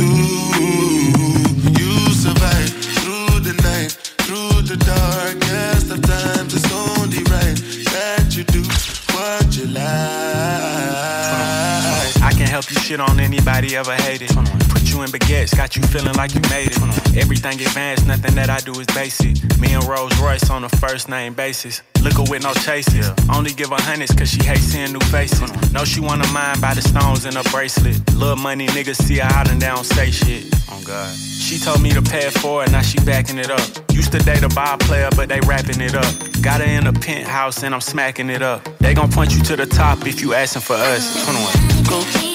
like. 12.65 12.77
I 12.77 12.79
you 12.79 12.87
shit 12.87 12.99
on 12.99 13.19
anybody 13.19 13.75
ever 13.75 13.95
hated. 13.95 14.29
Put 14.69 14.91
you 14.91 15.01
in 15.03 15.09
baguettes, 15.09 15.55
got 15.55 15.75
you 15.75 15.83
feeling 15.83 16.15
like 16.15 16.33
you 16.33 16.41
made 16.49 16.69
it. 16.71 17.17
Everything 17.17 17.59
advanced, 17.61 18.07
nothing 18.07 18.35
that 18.35 18.49
I 18.49 18.59
do 18.59 18.71
is 18.79 18.87
basic. 18.87 19.35
Me 19.59 19.73
and 19.73 19.83
Rolls 19.85 20.17
Royce 20.19 20.49
on 20.49 20.63
a 20.63 20.69
first 20.69 21.09
name 21.09 21.33
basis. 21.33 21.81
Liquor 22.01 22.23
with 22.29 22.43
no 22.43 22.53
chases. 22.53 23.09
Only 23.33 23.51
give 23.51 23.69
her 23.69 23.81
hundreds 23.81 24.13
cause 24.13 24.29
she 24.29 24.43
hates 24.43 24.61
seeing 24.61 24.93
new 24.93 24.99
faces. 25.11 25.41
Know 25.71 25.85
she 25.85 25.99
wanna 25.99 26.27
mind 26.31 26.61
by 26.61 26.73
the 26.73 26.81
stones 26.81 27.25
in 27.25 27.35
her 27.35 27.43
bracelet. 27.51 27.97
Little 28.13 28.35
money 28.35 28.67
niggas 28.67 29.01
see 29.01 29.17
her 29.17 29.29
out 29.33 29.49
and 29.49 29.61
they 29.61 29.67
don't 29.67 29.85
say 29.85 30.11
shit. 30.11 30.45
Oh 30.69 30.81
God. 30.85 31.15
She 31.15 31.59
told 31.59 31.81
me 31.81 31.91
to 31.91 32.01
pay 32.01 32.21
for 32.21 32.27
it 32.27 32.33
forward, 32.33 32.71
now 32.71 32.81
she 32.81 32.97
backing 32.99 33.37
it 33.37 33.49
up. 33.49 33.61
Used 33.91 34.11
to 34.13 34.19
date 34.19 34.43
a 34.43 34.49
ball 34.49 34.77
player, 34.77 35.09
but 35.15 35.29
they 35.29 35.39
wrapping 35.41 35.81
it 35.81 35.95
up. 35.95 36.41
Got 36.41 36.61
her 36.61 36.67
in 36.67 36.87
a 36.87 36.93
penthouse 36.93 37.63
and 37.63 37.73
I'm 37.73 37.81
smacking 37.81 38.29
it 38.29 38.41
up. 38.41 38.63
They 38.79 38.93
gon' 38.93 39.11
point 39.11 39.33
you 39.35 39.43
to 39.43 39.55
the 39.55 39.65
top 39.65 40.05
if 40.07 40.21
you 40.21 40.33
asking 40.33 40.63
for 40.63 40.75
us. 40.75 41.23
21. 41.25 41.83
Go, 41.85 42.01
go 42.01 42.34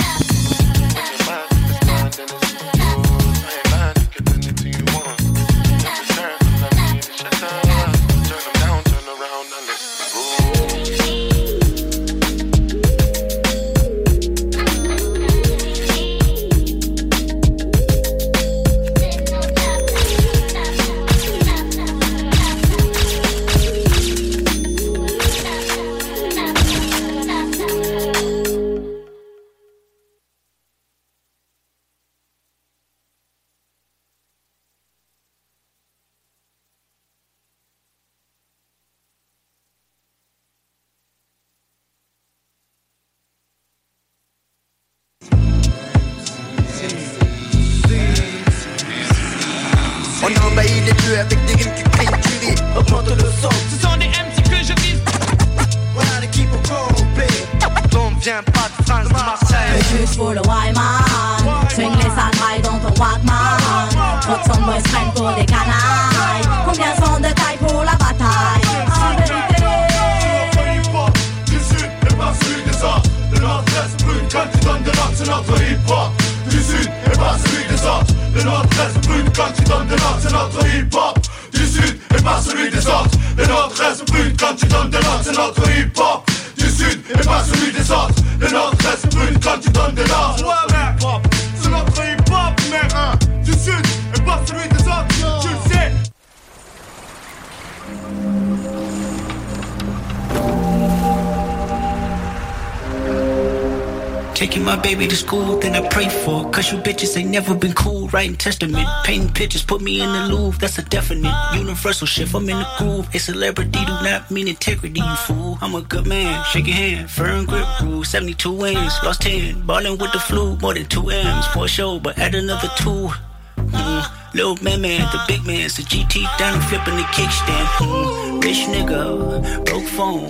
Testament, 108.41 108.87
painting 109.03 109.31
pictures, 109.31 109.63
put 109.63 109.81
me 109.81 110.01
in 110.01 110.11
the 110.11 110.27
Louvre. 110.33 110.59
That's 110.59 110.79
a 110.79 110.81
definite 110.81 111.35
universal 111.53 112.07
shift. 112.07 112.33
I'm 112.33 112.49
in 112.49 112.57
the 112.57 112.67
groove. 112.77 113.07
A 113.13 113.19
celebrity 113.19 113.85
do 113.85 113.93
not 114.01 114.31
mean 114.31 114.47
integrity, 114.47 114.99
you 114.99 115.15
fool. 115.27 115.59
I'm 115.61 115.75
a 115.75 115.81
good 115.83 116.07
man. 116.07 116.43
Shake 116.45 116.65
your 116.65 116.75
hand, 116.75 117.11
firm 117.11 117.45
grip 117.45 117.67
rule. 117.83 118.03
72 118.03 118.51
wins, 118.51 118.93
lost 119.03 119.21
10. 119.21 119.67
Ballin' 119.67 119.97
with 119.99 120.11
the 120.11 120.19
flu, 120.19 120.57
more 120.57 120.73
than 120.73 120.87
two 120.87 121.09
M's 121.11 121.45
for 121.53 121.67
show, 121.67 121.99
but 121.99 122.17
add 122.17 122.33
another 122.33 122.69
two. 122.77 123.11
Mm, 123.57 124.33
little 124.33 124.57
man, 124.63 124.81
man, 124.81 125.01
the 125.11 125.21
big 125.27 125.45
man's 125.45 125.77
the 125.77 125.83
GT 125.83 126.25
down 126.39 126.59
flipping 126.61 126.95
the 126.95 127.03
kickstand. 127.13 127.65
Mm, 127.77 128.43
rich 128.43 128.65
nigga, 128.73 129.65
broke 129.65 129.83
phone. 129.83 130.27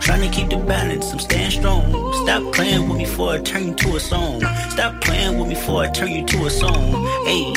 Trying 0.00 0.28
to 0.28 0.36
keep 0.36 0.50
the 0.50 0.56
balance, 0.56 1.12
I'm 1.12 1.20
staying 1.20 1.52
strong. 1.52 2.12
Stop 2.24 2.52
playing 2.52 2.88
with 2.88 2.98
me 2.98 3.04
before 3.04 3.34
I 3.34 3.38
turn 3.38 3.74
to 3.76 3.96
a 3.96 4.00
song. 4.00 4.42
Stop 4.74 5.00
playing 5.02 5.38
with 5.38 5.46
me 5.46 5.54
before 5.54 5.84
I 5.84 5.88
turn 5.88 6.10
you 6.10 6.24
to 6.26 6.46
a 6.46 6.50
song. 6.50 7.06
Hey, 7.24 7.52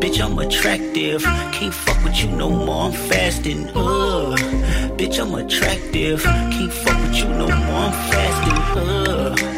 bitch, 0.00 0.24
I'm 0.24 0.38
attractive. 0.38 1.22
Can't 1.52 1.74
fuck 1.74 2.02
with 2.02 2.16
you 2.16 2.30
no 2.30 2.48
more, 2.48 2.86
I'm 2.86 2.92
fasting. 2.92 3.68
Ugh, 3.74 4.38
bitch, 4.96 5.20
I'm 5.20 5.34
attractive. 5.34 6.22
Can't 6.22 6.72
fuck 6.72 6.98
with 7.02 7.16
you 7.18 7.28
no 7.28 7.46
more, 7.46 7.88
I'm 7.88 7.92
fasting. 8.10 8.82
Ugh. 8.82 9.56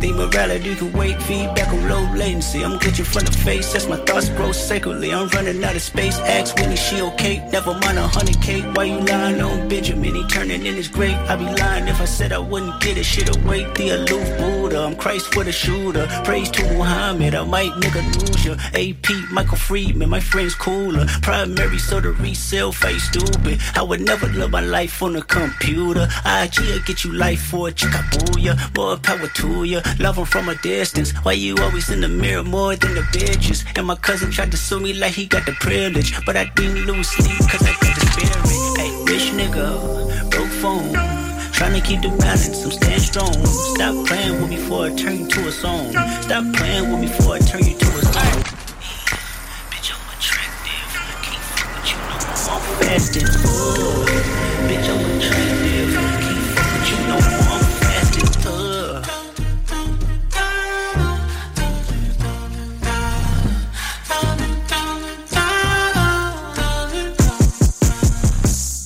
The 0.00 0.12
morality 0.12 0.74
can 0.74 0.92
wait, 0.94 1.22
feedback 1.22 1.68
on 1.72 1.88
low 1.88 2.02
latency. 2.14 2.64
I'm 2.64 2.80
glitching 2.80 3.06
from 3.06 3.24
the 3.24 3.30
face, 3.30 3.76
as 3.76 3.86
my 3.86 3.96
thoughts 3.96 4.28
grow 4.30 4.50
sacredly. 4.50 5.12
I'm 5.12 5.28
running 5.28 5.62
out 5.62 5.76
of 5.76 5.82
space, 5.82 6.18
ask 6.18 6.56
Winnie, 6.56 6.74
she 6.74 7.02
okay? 7.02 7.48
Never 7.52 7.72
mind 7.74 7.98
a 7.98 8.08
hundred 8.08 8.42
K, 8.42 8.62
why 8.72 8.84
you 8.84 8.98
lying 8.98 9.40
on 9.40 9.68
Benjamin? 9.68 10.16
He 10.16 10.26
turning 10.26 10.66
in 10.66 10.74
his 10.74 10.88
grave. 10.88 11.16
I'd 11.28 11.38
be 11.38 11.44
lying 11.44 11.86
if 11.86 12.00
I 12.00 12.04
said 12.04 12.32
I 12.32 12.38
wouldn't 12.40 12.80
get 12.80 12.98
it. 12.98 13.04
Shit 13.04 13.34
away, 13.36 13.62
the 13.74 13.90
aloof 13.90 14.40
Buddha. 14.76 14.86
I'm 14.86 14.96
Christ 14.96 15.32
for 15.32 15.44
the 15.44 15.52
shooter. 15.52 16.06
Praise 16.24 16.50
to 16.50 16.62
Muhammad, 16.74 17.34
I 17.34 17.44
might 17.44 17.72
nigga 17.72 18.02
lose 18.14 18.44
ya. 18.44 18.54
AP, 18.74 19.32
Michael 19.32 19.56
Friedman, 19.56 20.08
my 20.08 20.20
friend's 20.20 20.54
cooler. 20.54 21.06
Primary, 21.22 21.78
so 21.78 22.00
the 22.00 22.12
resale 22.12 22.72
face 22.72 23.04
stupid. 23.04 23.60
I 23.74 23.82
would 23.82 24.00
never 24.00 24.26
live 24.28 24.50
my 24.50 24.60
life 24.60 25.02
on 25.02 25.16
a 25.16 25.22
computer. 25.22 26.08
IG'll 26.24 26.80
get 26.86 27.04
you 27.04 27.12
life 27.12 27.42
for 27.42 27.68
a 27.68 27.72
chickabooya. 27.72 28.54
More 28.76 28.96
power 28.96 29.28
to 29.28 29.64
ya. 29.64 29.80
Love 29.98 30.18
'em 30.18 30.26
from 30.26 30.48
a 30.48 30.54
distance. 30.56 31.12
Why 31.24 31.32
you 31.32 31.56
always 31.58 31.90
in 31.90 32.00
the 32.00 32.08
mirror 32.08 32.44
more 32.44 32.76
than 32.76 32.94
the 32.94 33.02
bitches? 33.16 33.64
And 33.76 33.86
my 33.86 33.96
cousin 33.96 34.30
tried 34.30 34.50
to 34.50 34.56
sue 34.56 34.80
me 34.80 34.92
like 34.92 35.12
he 35.12 35.26
got 35.26 35.46
the 35.46 35.52
privilege. 35.52 36.12
But 36.24 36.36
I 36.36 36.44
didn't 36.56 36.86
lose 36.86 37.08
sleep 37.08 37.38
cause 37.50 37.62
I 37.62 37.74
got 37.82 37.94
the 37.98 38.06
spirit. 38.12 38.78
Hey, 38.78 38.90
rich 39.10 39.26
nigga, 39.38 40.30
broke 40.30 40.54
phone. 40.62 41.05
Trying 41.56 41.72
to 41.80 41.80
keep 41.80 42.02
the 42.02 42.10
balance, 42.10 42.62
I'm 42.64 42.70
staying 42.70 42.98
strong. 42.98 43.32
Stop 43.46 44.06
playing 44.06 44.42
with 44.42 44.50
me 44.50 44.56
before 44.56 44.84
I 44.84 44.94
turn 44.94 45.20
you 45.20 45.26
to 45.26 45.48
a 45.48 45.50
song. 45.50 45.90
Stop 46.20 46.44
playing 46.54 46.92
with 46.92 47.00
me 47.00 47.06
before 47.08 47.36
I 47.36 47.38
turn 47.38 47.64
you 47.64 47.74
to 47.78 47.86
a 47.86 48.02
song. 48.12 48.42
Bitch, 49.72 49.88
I'm 49.90 50.04
attractive. 50.12 50.84
Can't 51.24 51.40
fuck 51.40 51.72
with 51.72 51.88
you 51.88 51.96
no 51.96 52.12
more. 52.20 52.52
I'm 52.52 52.60
fasting. 52.76 53.24
Ugh. 53.24 54.04
Bitch, 54.68 54.84
I'm 54.84 55.00
attractive. 55.16 55.96
Can't 55.96 56.44
fuck 56.52 56.68
with 56.76 56.92
you 56.92 56.98
no 57.08 57.16
more. 57.24 57.56
I'm 57.56 57.64
fasting. 57.80 58.28
Ugh. 58.52 59.00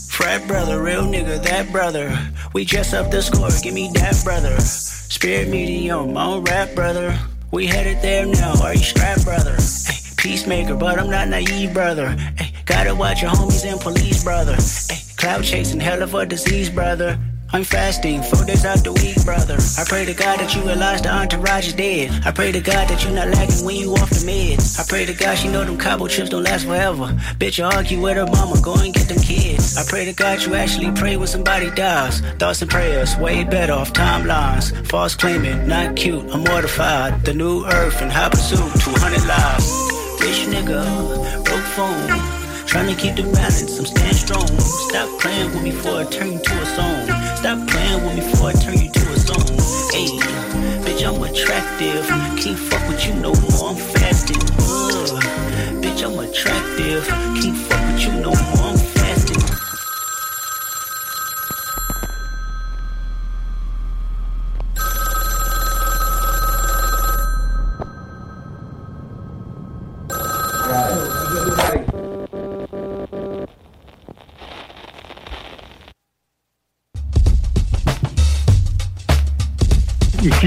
Frat 0.08 0.46
brother, 0.46 0.80
real 0.80 1.02
nigga, 1.02 1.42
that 1.42 1.72
brother. 1.72 2.29
We 2.52 2.64
dress 2.64 2.92
up 2.92 3.12
the 3.12 3.22
score, 3.22 3.48
give 3.62 3.74
me 3.74 3.90
that 3.94 4.20
brother. 4.24 4.58
Spirit 4.60 5.48
medium, 5.48 6.16
on 6.16 6.42
rap 6.42 6.74
brother. 6.74 7.16
We 7.52 7.66
headed 7.66 8.02
there 8.02 8.26
now, 8.26 8.60
are 8.60 8.74
you 8.74 8.82
strapped 8.82 9.24
brother? 9.24 9.52
Hey, 9.52 10.00
peacemaker, 10.16 10.74
but 10.74 10.98
I'm 10.98 11.08
not 11.08 11.28
naive 11.28 11.72
brother. 11.72 12.08
Hey, 12.08 12.52
gotta 12.66 12.92
watch 12.92 13.22
your 13.22 13.30
homies 13.30 13.64
and 13.70 13.80
police 13.80 14.24
brother. 14.24 14.56
Hey, 14.56 15.00
cloud 15.16 15.44
chasing, 15.44 15.78
hell 15.78 16.02
of 16.02 16.12
a 16.14 16.26
disease 16.26 16.70
brother. 16.70 17.18
I'm 17.52 17.64
fasting, 17.64 18.22
four 18.22 18.44
days 18.44 18.64
out 18.64 18.84
the 18.84 18.92
week, 18.92 19.24
brother. 19.24 19.56
I 19.76 19.82
pray 19.84 20.04
to 20.04 20.14
God 20.14 20.38
that 20.38 20.54
you 20.54 20.62
realize 20.62 21.02
the 21.02 21.12
entourage 21.12 21.66
is 21.66 21.72
dead. 21.72 22.24
I 22.24 22.30
pray 22.30 22.52
to 22.52 22.60
God 22.60 22.88
that 22.88 23.02
you're 23.02 23.12
not 23.12 23.28
lagging 23.28 23.64
when 23.64 23.74
you 23.74 23.92
off 23.94 24.10
the 24.10 24.24
meds. 24.24 24.78
I 24.78 24.84
pray 24.88 25.04
to 25.04 25.12
God 25.12 25.34
she 25.36 25.48
know 25.48 25.64
them 25.64 25.76
cobble 25.76 26.06
chips 26.06 26.30
don't 26.30 26.44
last 26.44 26.64
forever. 26.66 27.08
Bitch, 27.40 27.58
you 27.58 27.64
argue 27.64 28.00
with 28.00 28.16
her 28.16 28.26
mama, 28.26 28.60
go 28.60 28.74
and 28.74 28.94
get 28.94 29.08
them 29.08 29.18
kids. 29.18 29.76
I 29.76 29.82
pray 29.84 30.04
to 30.04 30.12
God 30.12 30.42
you 30.42 30.54
actually 30.54 30.92
pray 30.92 31.16
when 31.16 31.26
somebody 31.26 31.70
dies. 31.72 32.20
Thoughts 32.38 32.62
and 32.62 32.70
prayers, 32.70 33.16
way 33.16 33.42
better 33.42 33.72
off 33.72 33.92
timelines. 33.92 34.86
False 34.86 35.16
claiming, 35.16 35.66
not 35.66 35.96
cute, 35.96 36.30
I'm 36.32 36.44
mortified. 36.44 37.24
The 37.24 37.34
new 37.34 37.66
earth 37.66 38.00
and 38.00 38.12
high 38.12 38.28
pursuit, 38.28 38.80
200 38.80 39.26
lives. 39.26 39.66
Rich 40.20 40.46
nigga, 40.54 41.44
broke 41.44 41.64
phone. 41.74 42.29
Trying 42.70 42.94
to 42.94 42.94
keep 42.94 43.16
the 43.16 43.24
balance, 43.24 43.80
I'm 43.80 43.84
staying 43.84 44.14
strong. 44.14 44.46
Stop 44.46 45.18
playing 45.18 45.50
with 45.50 45.64
me 45.64 45.72
before 45.72 46.02
I 46.02 46.04
turn 46.04 46.34
you 46.34 46.38
to 46.38 46.52
a 46.62 46.66
song. 46.66 47.04
Stop 47.34 47.66
playing 47.66 48.04
with 48.06 48.14
me 48.14 48.30
before 48.30 48.50
I 48.50 48.52
turn 48.52 48.78
you 48.78 48.88
to 48.88 49.10
a 49.10 49.18
song. 49.18 49.42
Hey, 49.90 50.06
bitch, 50.86 51.02
I'm 51.02 51.20
attractive. 51.20 52.06
Can't 52.38 52.56
fuck 52.56 52.88
with 52.88 53.04
you 53.04 53.14
no 53.14 53.34
more, 53.34 53.70
I'm 53.70 53.76
fasting. 53.76 54.38
Ugh. 54.70 55.20
Bitch, 55.82 56.04
I'm 56.06 56.16
attractive. 56.20 57.08
Can't 57.42 57.56
fuck 57.56 57.82
with 57.90 58.02
you 58.04 58.12
no 58.22 58.30
more, 58.30 58.70
I'm 58.70 58.78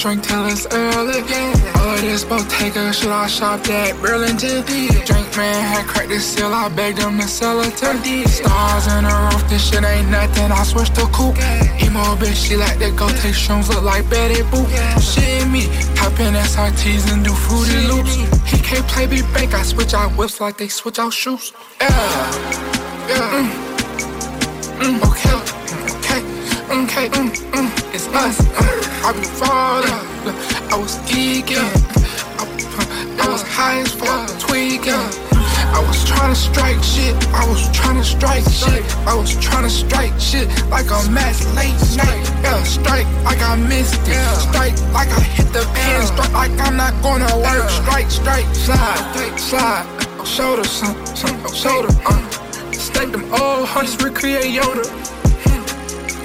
Drink 0.00 0.22
till 0.24 0.46
it's 0.46 0.66
early. 0.72 1.20
Yeah. 1.28 1.72
All 1.76 1.94
of 1.94 2.00
this 2.00 2.24
Bottega 2.24 2.90
shit 2.92 3.10
I 3.10 3.26
shopped 3.26 3.68
at 3.68 4.00
Burlington. 4.00 4.64
Drink 4.64 5.28
man 5.36 5.60
had 5.60 5.84
cracked 5.86 6.08
the 6.08 6.18
seal, 6.18 6.52
I 6.54 6.70
begged 6.70 6.98
him 6.98 7.18
to 7.18 7.28
sell 7.28 7.60
it 7.60 7.76
to 7.76 8.28
Stars 8.28 8.86
in 8.94 9.04
the 9.04 9.28
roof, 9.28 9.44
this 9.50 9.68
shit 9.68 9.84
ain't 9.84 10.08
nothing, 10.08 10.50
I 10.50 10.62
switched 10.64 10.94
to 10.94 11.06
coupe. 11.12 11.36
Emo 11.84 12.16
bitch, 12.16 12.48
she 12.48 12.56
like 12.56 12.78
that 12.78 12.96
go 12.96 13.08
take 13.20 13.36
shrooms, 13.36 13.68
look 13.68 13.82
like 13.82 14.08
Betty 14.08 14.40
Boop. 14.48 14.68
Shit 15.00 15.46
me, 15.48 15.68
hop 16.00 16.18
in 16.18 16.32
SRTs 16.32 17.12
and 17.12 17.22
do 17.22 17.34
fruity 17.34 17.86
loops. 17.86 18.16
He 18.50 18.58
can't 18.58 18.86
play 18.88 19.06
me 19.06 19.20
bank, 19.34 19.52
I 19.52 19.62
switch 19.62 19.92
out 19.92 20.16
whips 20.16 20.40
like 20.40 20.56
they 20.56 20.68
switch 20.68 20.98
out 20.98 21.12
shoes. 21.12 21.52
Yeah, 21.78 21.88
yeah. 23.08 23.36
Mm. 23.36 23.70
Mm, 24.80 24.96
okay, 25.10 25.36
okay, 25.98 26.20
okay, 26.84 27.06
mm, 27.12 27.28
mm, 27.52 27.94
it's 27.94 28.06
us. 28.08 28.40
Uh, 28.40 28.80
I 29.02 29.12
be 29.12 29.24
I 29.42 29.59
was 30.90 31.10
geeking, 31.10 31.70
I, 32.38 33.22
I 33.22 33.28
was 33.30 33.42
high 33.42 33.80
as 33.80 33.92
fuck, 33.94 34.26
tweaking. 34.40 35.06
I 35.70 35.84
was 35.86 36.04
trying 36.04 36.34
to 36.34 36.40
strike 36.40 36.82
shit, 36.82 37.14
I 37.30 37.46
was 37.48 37.70
trying 37.70 37.98
to 37.98 38.04
strike 38.04 38.44
shit, 38.50 38.82
I 39.06 39.14
was 39.14 39.36
trying 39.38 39.62
to 39.62 39.70
strike 39.70 40.18
shit 40.18 40.48
like 40.68 40.90
a 40.90 40.98
match 41.10 41.44
late 41.54 41.78
night. 41.94 42.24
Yeah, 42.42 42.62
strike 42.64 43.06
like 43.22 43.40
I 43.40 43.54
missed 43.56 44.02
it, 44.08 44.18
strike 44.48 44.74
like 44.92 45.08
I 45.08 45.20
hit 45.20 45.52
the 45.52 45.62
pin, 45.74 46.06
strike 46.06 46.32
like 46.32 46.58
I'm 46.58 46.76
not 46.76 46.94
gonna 47.02 47.30
work. 47.38 47.70
Strike, 47.70 48.10
strike, 48.10 48.46
slide, 48.54 49.38
slide, 49.38 49.86
shoulder, 50.26 50.64
some, 50.64 50.96
some, 51.14 51.54
shoulder. 51.54 51.94
Uh. 52.04 52.30
Stack 52.72 53.12
them 53.12 53.24
old 53.32 53.68
hunters, 53.68 53.96
recreate 54.02 54.50
Yoda. 54.58 54.86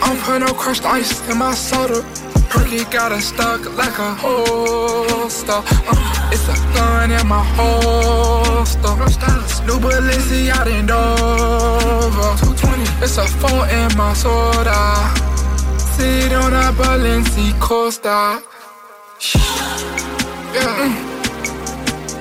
I 0.01 0.07
don't 0.07 0.19
put 0.21 0.39
no 0.39 0.53
crushed 0.53 0.85
ice 0.85 1.11
in 1.29 1.37
my 1.37 1.53
soda. 1.53 2.01
Perky 2.55 2.85
got 2.85 3.11
a 3.11 3.19
stuck 3.19 3.61
like 3.75 3.97
a 3.99 4.15
holster. 4.15 5.51
Uh, 5.51 6.29
it's 6.31 6.47
a 6.47 6.55
gun 6.73 7.11
in 7.11 7.27
my 7.27 7.43
holster. 7.55 8.95
New 9.65 9.79
Balenciaga 9.79 10.79
in 10.79 10.85
Dover. 10.85 12.31
220. 12.39 13.03
It's 13.03 13.17
a 13.17 13.27
phone 13.27 13.67
in 13.69 13.97
my 13.97 14.13
soda. 14.13 14.79
Sit 15.77 16.31
on 16.31 16.53
a 16.53 16.71
Balenci 16.71 17.51
Costa. 17.59 18.41
Yeah. 20.53 20.79
Mm. 20.79 21.15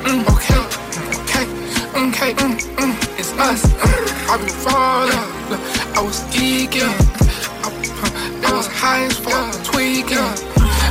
Mm, 0.03 0.23
okay. 0.35 0.61
Okay. 1.23 1.47
Okay. 2.09 2.31
Mm, 2.43 2.55
mm, 2.81 3.19
it's 3.19 3.33
us. 3.39 3.63
Uh, 3.65 4.33
I 4.33 4.37
be 4.43 4.49
falling. 4.65 5.35
I 5.97 6.03
was 6.03 6.21
geeking. 6.35 6.91
I, 7.63 7.69
uh, 7.69 8.49
I 8.49 8.57
was 8.57 8.67
high 8.67 9.05
as 9.05 9.17
fuck, 9.19 9.64
tweaking. 9.75 10.19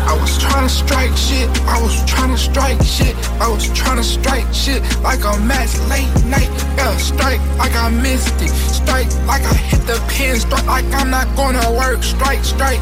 I 0.05 0.17
was 0.19 0.37
trying 0.37 0.67
to 0.67 0.73
strike 0.73 1.15
shit. 1.15 1.47
I 1.65 1.81
was 1.81 1.95
trying 2.05 2.31
to 2.31 2.37
strike 2.37 2.81
shit. 2.83 3.15
I 3.39 3.47
was 3.47 3.65
trying 3.71 3.97
to 3.97 4.03
strike 4.03 4.47
shit 4.53 4.81
like 5.01 5.23
a 5.23 5.39
match 5.39 5.73
late 5.87 6.11
night. 6.25 6.51
Yeah, 6.77 6.95
strike 6.97 7.41
like 7.57 7.75
I 7.75 7.89
missed 7.89 8.41
it. 8.41 8.51
Strike 8.79 9.09
like 9.25 9.43
I 9.43 9.53
hit 9.53 9.81
the 9.87 9.97
pin. 10.09 10.35
Strike 10.35 10.67
like 10.67 10.85
I'm 10.93 11.09
not 11.09 11.27
gonna 11.35 11.71
work. 11.71 12.03
Strike, 12.03 12.43
strike. 12.43 12.81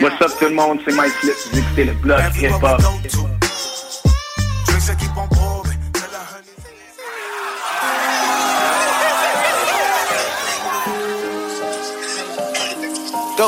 What's 0.00 0.20
up 0.20 0.30
tout 0.38 0.48
le 0.48 0.54
monde, 0.54 0.78
c'est 0.84 0.94
Mike 0.94 1.12
Flip, 1.12 1.34
vous 1.50 1.58
écoutez 1.58 1.84
le 1.84 1.94
bloc 1.94 2.20
hip-hop. 2.36 2.82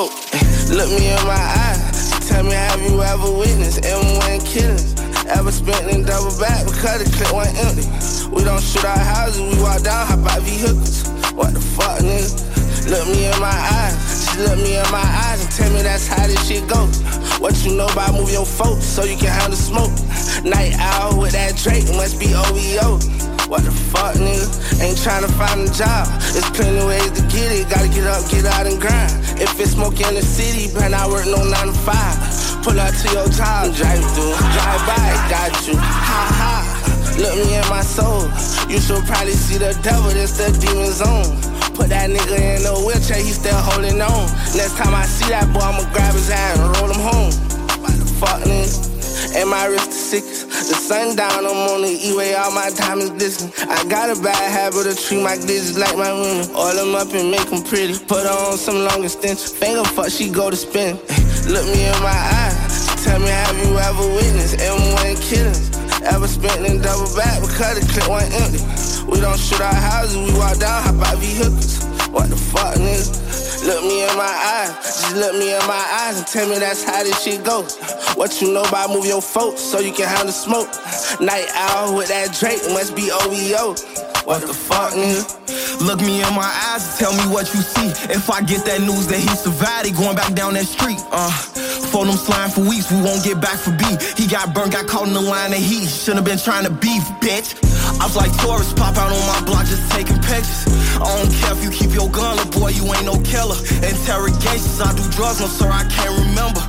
Look 0.06 0.90
me 0.90 1.10
in 1.10 1.26
my 1.26 1.34
eyes. 1.34 2.28
Tell 2.28 2.44
me, 2.44 2.52
have 2.52 2.80
you 2.80 3.02
ever 3.02 3.32
witnessed 3.32 3.82
M1 3.82 4.46
killings? 4.46 4.94
Ever 5.26 5.50
spent 5.50 5.90
in 5.90 6.04
double 6.04 6.30
back 6.38 6.64
because 6.66 7.02
the 7.02 7.10
clip 7.16 7.34
went 7.34 7.58
empty? 7.58 7.82
We 8.30 8.44
don't 8.44 8.62
shoot 8.62 8.84
our 8.84 8.96
houses, 8.96 9.42
we 9.42 9.60
walk 9.60 9.82
down, 9.82 10.06
hop 10.06 10.20
out 10.30 10.42
vehicles. 10.42 11.02
What 11.34 11.54
the 11.54 11.60
fuck, 11.60 11.98
nigga? 11.98 12.30
Look 12.88 13.08
me 13.08 13.26
in 13.26 13.40
my 13.40 13.50
eyes, 13.50 13.94
just 14.06 14.38
look 14.38 14.56
me 14.58 14.78
in 14.78 14.88
my 14.92 15.02
eyes 15.02 15.42
and 15.42 15.50
tell 15.50 15.72
me 15.72 15.82
that's 15.82 16.06
how 16.06 16.28
this 16.28 16.46
shit 16.46 16.68
goes. 16.68 17.02
What 17.40 17.58
you 17.64 17.74
know 17.74 17.88
about 17.88 18.14
move 18.14 18.30
your 18.30 18.46
folks 18.46 18.84
so 18.84 19.02
you 19.02 19.16
can 19.16 19.34
handle 19.34 19.58
smoke? 19.58 19.90
Night 20.44 20.74
owl 20.78 21.18
with 21.18 21.32
that 21.32 21.56
Drake 21.56 21.90
must 21.98 22.20
be 22.20 22.34
OVO. 22.38 23.27
What 23.48 23.64
the 23.64 23.72
fuck, 23.72 24.12
nigga? 24.20 24.44
Ain't 24.84 25.00
trying 25.00 25.24
to 25.24 25.32
find 25.32 25.64
a 25.64 25.72
job. 25.72 26.04
There's 26.36 26.44
plenty 26.52 26.84
ways 26.84 27.08
to 27.16 27.24
get 27.32 27.48
it. 27.48 27.64
Gotta 27.72 27.88
get 27.88 28.04
up, 28.04 28.20
get 28.28 28.44
out 28.44 28.68
and 28.68 28.76
grind. 28.76 29.08
If 29.40 29.56
it's 29.56 29.72
smoke 29.72 29.96
in 30.04 30.12
the 30.12 30.20
city, 30.20 30.68
better 30.68 30.92
not 30.92 31.08
work 31.08 31.24
no 31.24 31.40
9 31.40 31.48
to 31.48 31.72
5. 31.72 32.60
Pull 32.60 32.76
up 32.76 32.92
to 32.92 33.06
your 33.08 33.24
job, 33.32 33.72
drive 33.72 34.04
through, 34.12 34.36
drive 34.52 34.82
by, 34.84 35.08
got 35.32 35.56
you. 35.64 35.80
Ha 35.80 36.24
ha. 36.28 36.56
Look 37.16 37.34
me 37.40 37.56
in 37.56 37.64
my 37.72 37.80
soul. 37.80 38.28
You 38.68 38.84
should 38.84 39.00
probably 39.08 39.32
see 39.32 39.56
the 39.56 39.72
devil, 39.80 40.12
that's 40.12 40.36
the 40.36 40.52
demon 40.60 40.92
zone. 40.92 41.32
Put 41.72 41.88
that 41.88 42.12
nigga 42.12 42.36
in 42.36 42.68
a 42.68 42.76
wheelchair, 42.84 43.16
he 43.16 43.32
still 43.32 43.56
holding 43.56 43.96
on. 43.96 44.28
Next 44.52 44.76
time 44.76 44.92
I 44.92 45.06
see 45.08 45.32
that 45.32 45.48
boy, 45.56 45.64
I'ma 45.64 45.88
grab 45.96 46.12
his 46.12 46.28
hand 46.28 46.60
and 46.60 46.68
roll 46.76 46.92
him 46.92 47.00
home. 47.00 47.32
What 47.80 47.96
the 47.96 48.04
fuck, 48.20 48.44
nigga? 48.44 48.97
And 49.34 49.50
my 49.50 49.66
wrist 49.66 49.90
is 49.90 50.00
sick. 50.10 50.24
The 50.24 50.76
sun 50.76 51.16
down, 51.16 51.44
I'm 51.44 51.56
on 51.68 51.82
the 51.82 51.92
E-way, 51.92 52.34
all 52.34 52.52
my 52.52 52.70
time 52.70 52.98
is 52.98 53.10
glisten. 53.10 53.52
I 53.68 53.84
got 53.88 54.08
a 54.08 54.20
bad 54.20 54.50
habit 54.50 54.86
of 54.86 54.98
treat 54.98 55.22
my 55.22 55.36
digits 55.36 55.76
like 55.76 55.96
my 55.96 56.12
women. 56.12 56.48
Oil 56.56 56.74
them 56.74 56.94
up 56.94 57.12
and 57.12 57.30
make 57.30 57.48
them 57.50 57.62
pretty. 57.62 57.98
Put 58.06 58.26
on 58.26 58.56
some 58.56 58.84
long 58.84 59.04
extension. 59.04 59.48
Finger 59.48 59.84
fuck, 59.84 60.10
she 60.10 60.30
go 60.30 60.50
to 60.50 60.56
spin. 60.56 60.96
Look 61.52 61.66
me 61.68 61.84
in 61.84 61.98
my 62.00 62.18
eyes. 62.40 63.04
Tell 63.04 63.20
me, 63.20 63.28
have 63.28 63.56
you 63.64 63.78
ever 63.78 64.06
witnessed 64.16 64.58
M1 64.58 65.20
killings? 65.20 65.70
Ever 66.02 66.28
spent 66.28 66.66
in 66.66 66.80
double 66.80 67.08
back 67.16 67.40
because 67.40 67.80
the 67.80 67.84
clip 67.92 68.08
went 68.08 68.32
empty? 68.32 68.62
We 69.10 69.20
don't 69.20 69.38
shoot 69.38 69.60
our 69.60 69.74
houses, 69.74 70.16
we 70.16 70.38
walk 70.38 70.58
down, 70.58 70.82
hop 70.82 71.06
out 71.06 71.18
vehicles. 71.18 71.84
What 72.12 72.30
the 72.30 72.36
fuck, 72.36 72.76
nigga? 72.76 73.27
Look 73.64 73.82
me 73.84 74.02
in 74.02 74.16
my 74.16 74.24
eyes, 74.24 74.70
just 74.84 75.16
look 75.16 75.34
me 75.34 75.52
in 75.54 75.66
my 75.66 75.84
eyes 76.00 76.18
and 76.18 76.26
tell 76.26 76.48
me 76.48 76.58
that's 76.58 76.84
how 76.84 77.02
this 77.02 77.22
shit 77.22 77.44
go. 77.44 77.62
What 78.14 78.40
you 78.40 78.52
know 78.52 78.62
about 78.62 78.90
move 78.90 79.06
your 79.06 79.22
folks 79.22 79.60
so 79.60 79.80
you 79.80 79.92
can 79.92 80.06
handle 80.06 80.32
smoke. 80.32 80.68
Night 81.20 81.48
owl 81.54 81.96
with 81.96 82.08
that 82.08 82.32
Drake 82.38 82.62
must 82.70 82.94
be 82.94 83.10
OVO. 83.10 83.74
What 84.24 84.42
the 84.46 84.54
fuck, 84.54 84.92
nigga? 84.92 85.24
Look 85.80 86.00
me 86.00 86.22
in 86.22 86.34
my 86.34 86.46
eyes 86.70 86.86
and 86.86 86.98
tell 86.98 87.12
me 87.12 87.32
what 87.32 87.52
you 87.54 87.60
see. 87.62 87.88
If 88.12 88.30
I 88.30 88.42
get 88.42 88.64
that 88.66 88.80
news 88.80 89.06
that 89.08 89.18
he 89.18 89.28
survived, 89.28 89.86
he 89.86 89.92
going 89.92 90.16
back 90.16 90.34
down 90.34 90.54
that 90.54 90.66
street. 90.66 90.98
Uh, 91.10 91.30
for 91.88 92.04
them 92.04 92.16
slime 92.16 92.50
for 92.50 92.60
weeks, 92.60 92.90
we 92.92 93.00
won't 93.00 93.24
get 93.24 93.40
back 93.40 93.56
for 93.56 93.70
B. 93.72 93.84
He 94.16 94.28
got 94.28 94.54
burned, 94.54 94.72
got 94.72 94.86
caught 94.86 95.06
in 95.06 95.14
the 95.14 95.20
line 95.20 95.52
of 95.52 95.58
heat. 95.58 95.88
Shouldn't 95.88 96.20
have 96.20 96.28
been 96.28 96.38
trying 96.38 96.64
to 96.64 96.70
beef, 96.70 97.02
bitch. 97.24 97.56
I 97.96 98.04
was 98.04 98.16
like 98.16 98.32
tourists, 98.44 98.74
pop 98.74 98.96
out 98.96 99.10
on 99.10 99.24
my 99.26 99.40
block 99.48 99.66
just 99.66 99.90
taking 99.90 100.20
pictures. 100.20 100.68
I 101.00 101.08
don't 101.16 101.32
care 101.32 101.52
if 101.56 101.64
you 101.64 101.70
keep 101.70 101.92
your 101.96 102.10
gun, 102.10 102.36
little 102.36 102.60
boy, 102.60 102.70
you 102.76 102.84
ain't 102.92 103.04
no 103.04 103.16
killer. 103.24 103.56
Interrogations, 103.80 104.80
I 104.80 104.92
do 104.92 105.02
drugs, 105.16 105.40
no 105.40 105.48
sir, 105.48 105.68
I 105.70 105.84
can't 105.88 106.14
remember. 106.28 106.60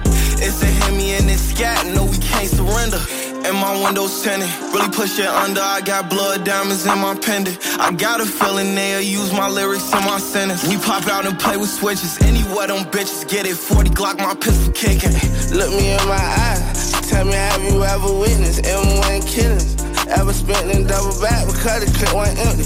It's 0.41 0.63
a 0.63 0.67
Hemi 0.67 1.19
and 1.19 1.29
it's 1.29 1.51
scat, 1.51 1.85
no, 1.93 2.05
we 2.05 2.17
can't 2.17 2.47
surrender. 2.47 2.99
And 3.43 3.55
my 3.55 3.71
windows 3.83 4.21
tinted, 4.21 4.49
really 4.73 4.89
push 4.89 5.17
it 5.17 5.27
under. 5.27 5.61
I 5.61 5.81
got 5.81 6.09
blood 6.09 6.43
diamonds 6.43 6.85
in 6.85 6.97
my 6.99 7.15
pendant. 7.15 7.57
I 7.79 7.91
got 7.91 8.21
a 8.21 8.25
feeling 8.25 8.75
they'll 8.75 9.01
use 9.01 9.31
my 9.31 9.49
lyrics 9.49 9.91
in 9.93 10.03
my 10.05 10.19
sentence. 10.19 10.67
We 10.67 10.77
pop 10.77 11.07
out 11.07 11.25
and 11.25 11.39
play 11.39 11.57
with 11.57 11.69
switches. 11.69 12.21
Anywhere 12.21 12.67
them 12.67 12.85
bitches 12.91 13.27
get 13.29 13.45
it. 13.45 13.55
40 13.55 13.89
Glock, 13.91 14.17
my 14.17 14.35
pistol 14.35 14.73
kicking. 14.73 15.13
Look 15.55 15.71
me 15.71 15.91
in 15.91 16.07
my 16.07 16.15
eyes, 16.15 16.91
tell 17.09 17.25
me 17.25 17.33
have 17.33 17.63
you 17.63 17.83
ever 17.83 18.11
witnessed 18.13 18.63
M1 18.63 19.27
killings? 19.27 19.88
Ever 20.09 20.33
spent 20.33 20.71
in 20.71 20.87
double 20.87 21.13
back 21.21 21.45
because 21.45 21.85
the 21.85 21.91
clip 21.97 22.13
went 22.15 22.37
empty. 22.39 22.65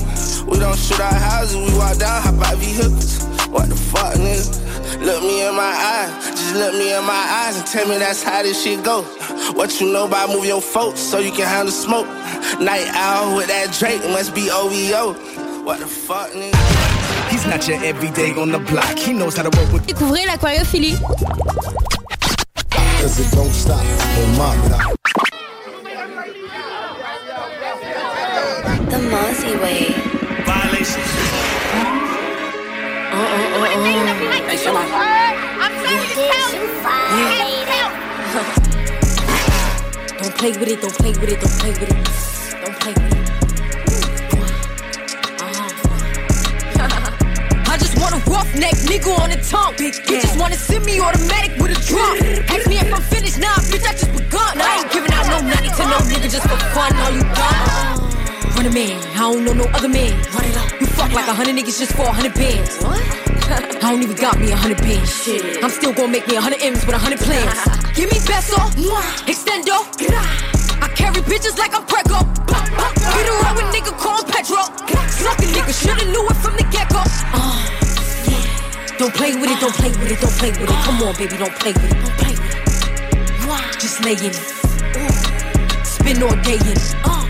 We 0.49 0.59
don't 0.59 0.77
shoot 0.77 0.99
our 0.99 1.13
houses, 1.13 1.57
we 1.57 1.77
walk 1.77 1.97
down, 1.97 2.21
hop 2.21 2.39
out 2.47 2.57
vehicles. 2.57 3.23
What 3.51 3.67
the 3.69 3.75
fuck, 3.75 4.15
nigga? 4.15 4.63
Look 5.03 5.21
me 5.23 5.45
in 5.45 5.55
my 5.55 5.73
eyes, 5.73 6.29
just 6.29 6.55
look 6.55 6.73
me 6.73 6.95
in 6.95 7.03
my 7.03 7.13
eyes 7.13 7.57
and 7.57 7.67
tell 7.67 7.87
me 7.87 7.97
that's 7.97 8.23
how 8.23 8.43
this 8.43 8.63
shit 8.63 8.83
go. 8.83 9.01
What 9.53 9.81
you 9.81 9.91
know 9.91 10.05
about 10.05 10.29
move 10.29 10.45
your 10.45 10.61
folks 10.61 11.01
so 11.01 11.19
you 11.19 11.31
can 11.31 11.47
handle 11.47 11.73
smoke? 11.73 12.07
Night 12.59 12.87
owl 12.93 13.35
with 13.35 13.47
that 13.47 13.75
Drake 13.77 14.01
must 14.11 14.33
be 14.33 14.49
OVO. 14.49 15.13
What 15.63 15.79
the 15.79 15.87
fuck, 15.87 16.29
nigga? 16.31 17.29
He's 17.29 17.45
not 17.45 17.67
your 17.67 17.83
everyday 17.83 18.31
on 18.35 18.51
the 18.51 18.59
block. 18.59 18.97
He 18.97 19.11
knows 19.11 19.35
how 19.35 19.43
to 19.43 19.57
work 19.59 19.73
with. 19.73 19.87
Découvrez 19.87 20.25
l'aquariophilie. 20.25 20.97
Cause 22.69 23.19
it 23.19 23.35
don't 23.35 23.51
stop 23.51 23.83
on 23.83 24.37
my 24.37 24.67
block. 24.67 24.93
The 28.93 28.99
Mozzie 28.99 29.57
way. 29.59 29.89
Violations. 30.45 31.09
Oh, 31.73 31.97
oh, 33.09 33.57
oh, 33.57 33.65
oh. 33.65 33.81
Hey, 33.81 34.61
come 34.63 34.77
on. 34.77 34.85
Uh, 34.85 35.33
I'm 35.57 35.73
Don't 40.21 40.35
play 40.37 40.51
with 40.51 40.69
it, 40.69 40.77
don't 40.79 40.93
play 40.93 41.09
with 41.09 41.25
it, 41.25 41.41
don't 41.41 41.57
play 41.57 41.71
with 41.71 41.89
it. 41.89 41.89
Don't 42.61 42.77
play 42.79 42.93
with 42.93 43.17
it. 43.17 43.25
Uh-huh. 45.41 45.73
Uh-huh. 46.77 47.09
I 47.73 47.77
just 47.79 47.97
want 47.99 48.13
a 48.13 48.17
roughneck 48.29 48.77
nigga 48.85 49.09
on 49.17 49.31
the 49.31 49.41
tongue. 49.41 49.73
You 49.79 50.21
just 50.21 50.37
wanna 50.37 50.55
send 50.55 50.85
me 50.85 50.99
automatic 50.99 51.59
with 51.59 51.71
a 51.71 51.81
drum. 51.89 52.21
Ask 52.47 52.67
me 52.69 52.77
if 52.77 52.93
I'm 52.93 53.01
finished, 53.01 53.39
nah, 53.39 53.57
bitch, 53.73 53.87
I 53.89 53.93
just 53.93 54.13
begun. 54.13 54.61
I 54.61 54.83
ain't 54.83 54.91
giving 54.91 55.11
out 55.13 55.25
no 55.25 55.41
money 55.41 55.69
to 55.69 55.83
no 55.89 55.97
nigga 56.13 56.29
just 56.29 56.47
for 56.47 56.57
fun. 56.77 56.95
All 56.95 57.09
you 57.11 57.23
done. 57.33 58.12
Run 58.55 58.65
a 58.67 58.71
man, 58.71 59.01
I 59.13 59.31
don't 59.31 59.43
know 59.45 59.53
no 59.53 59.65
other 59.73 59.89
man. 59.89 60.13
Run 60.33 60.45
it 60.45 60.57
up. 60.57 60.79
You 60.79 60.87
fuck 60.87 61.11
like 61.11 61.27
a 61.27 61.33
hundred 61.33 61.55
niggas 61.55 61.79
just 61.79 61.93
for 61.93 62.03
a 62.03 62.11
hundred 62.11 62.33
bands. 62.35 62.81
What? 62.83 63.01
I 63.83 63.91
don't 63.91 64.03
even 64.03 64.15
got 64.15 64.39
me 64.39 64.51
a 64.51 64.55
hundred 64.55 64.77
bands. 64.77 65.09
Shit. 65.09 65.63
I'm 65.63 65.69
still 65.69 65.93
gonna 65.93 66.07
make 66.11 66.27
me 66.27 66.35
a 66.35 66.41
hundred 66.41 66.61
M's 66.61 66.85
with 66.85 66.95
a 66.95 66.97
hundred 66.97 67.19
plans. 67.19 67.49
Give 67.97 68.09
me 68.09 68.19
peso, 68.21 68.57
extendo. 69.25 69.83
I 70.81 70.87
carry 70.95 71.21
bitches 71.25 71.57
like 71.57 71.75
I'm 71.75 71.85
Prego. 71.85 72.19
Get 72.47 73.27
around 73.29 73.55
with 73.55 73.69
nigga 73.73 73.93
called 73.97 74.27
Petro. 74.27 74.63
Suck 75.09 75.39
a 75.39 75.47
nigga, 75.49 75.73
shoulda 75.73 76.05
knew 76.05 76.25
it 76.29 76.37
from 76.37 76.57
the 76.57 76.63
get 76.71 76.89
go. 76.89 77.01
Uh, 77.33 77.63
don't 78.97 79.13
play 79.13 79.35
with 79.35 79.49
it, 79.49 79.59
don't 79.59 79.73
play 79.75 79.89
with 79.89 80.11
it, 80.11 80.19
don't 80.21 80.37
play 80.37 80.51
with 80.51 80.69
it. 80.69 80.83
Come 80.85 81.01
on, 81.03 81.15
baby, 81.15 81.37
don't 81.37 81.55
play 81.59 81.73
with 81.73 81.91
it, 81.91 81.99
don't 82.01 82.17
play 82.17 82.33
with 82.33 82.55
it. 82.55 83.79
Just 83.79 84.03
lay 84.05 84.13
in 84.13 84.31
it. 84.31 85.85
Spin 85.85 86.23
all 86.23 86.35
day 86.43 86.55
in 86.55 86.77
it. 86.77 86.95
Uh. 87.03 87.22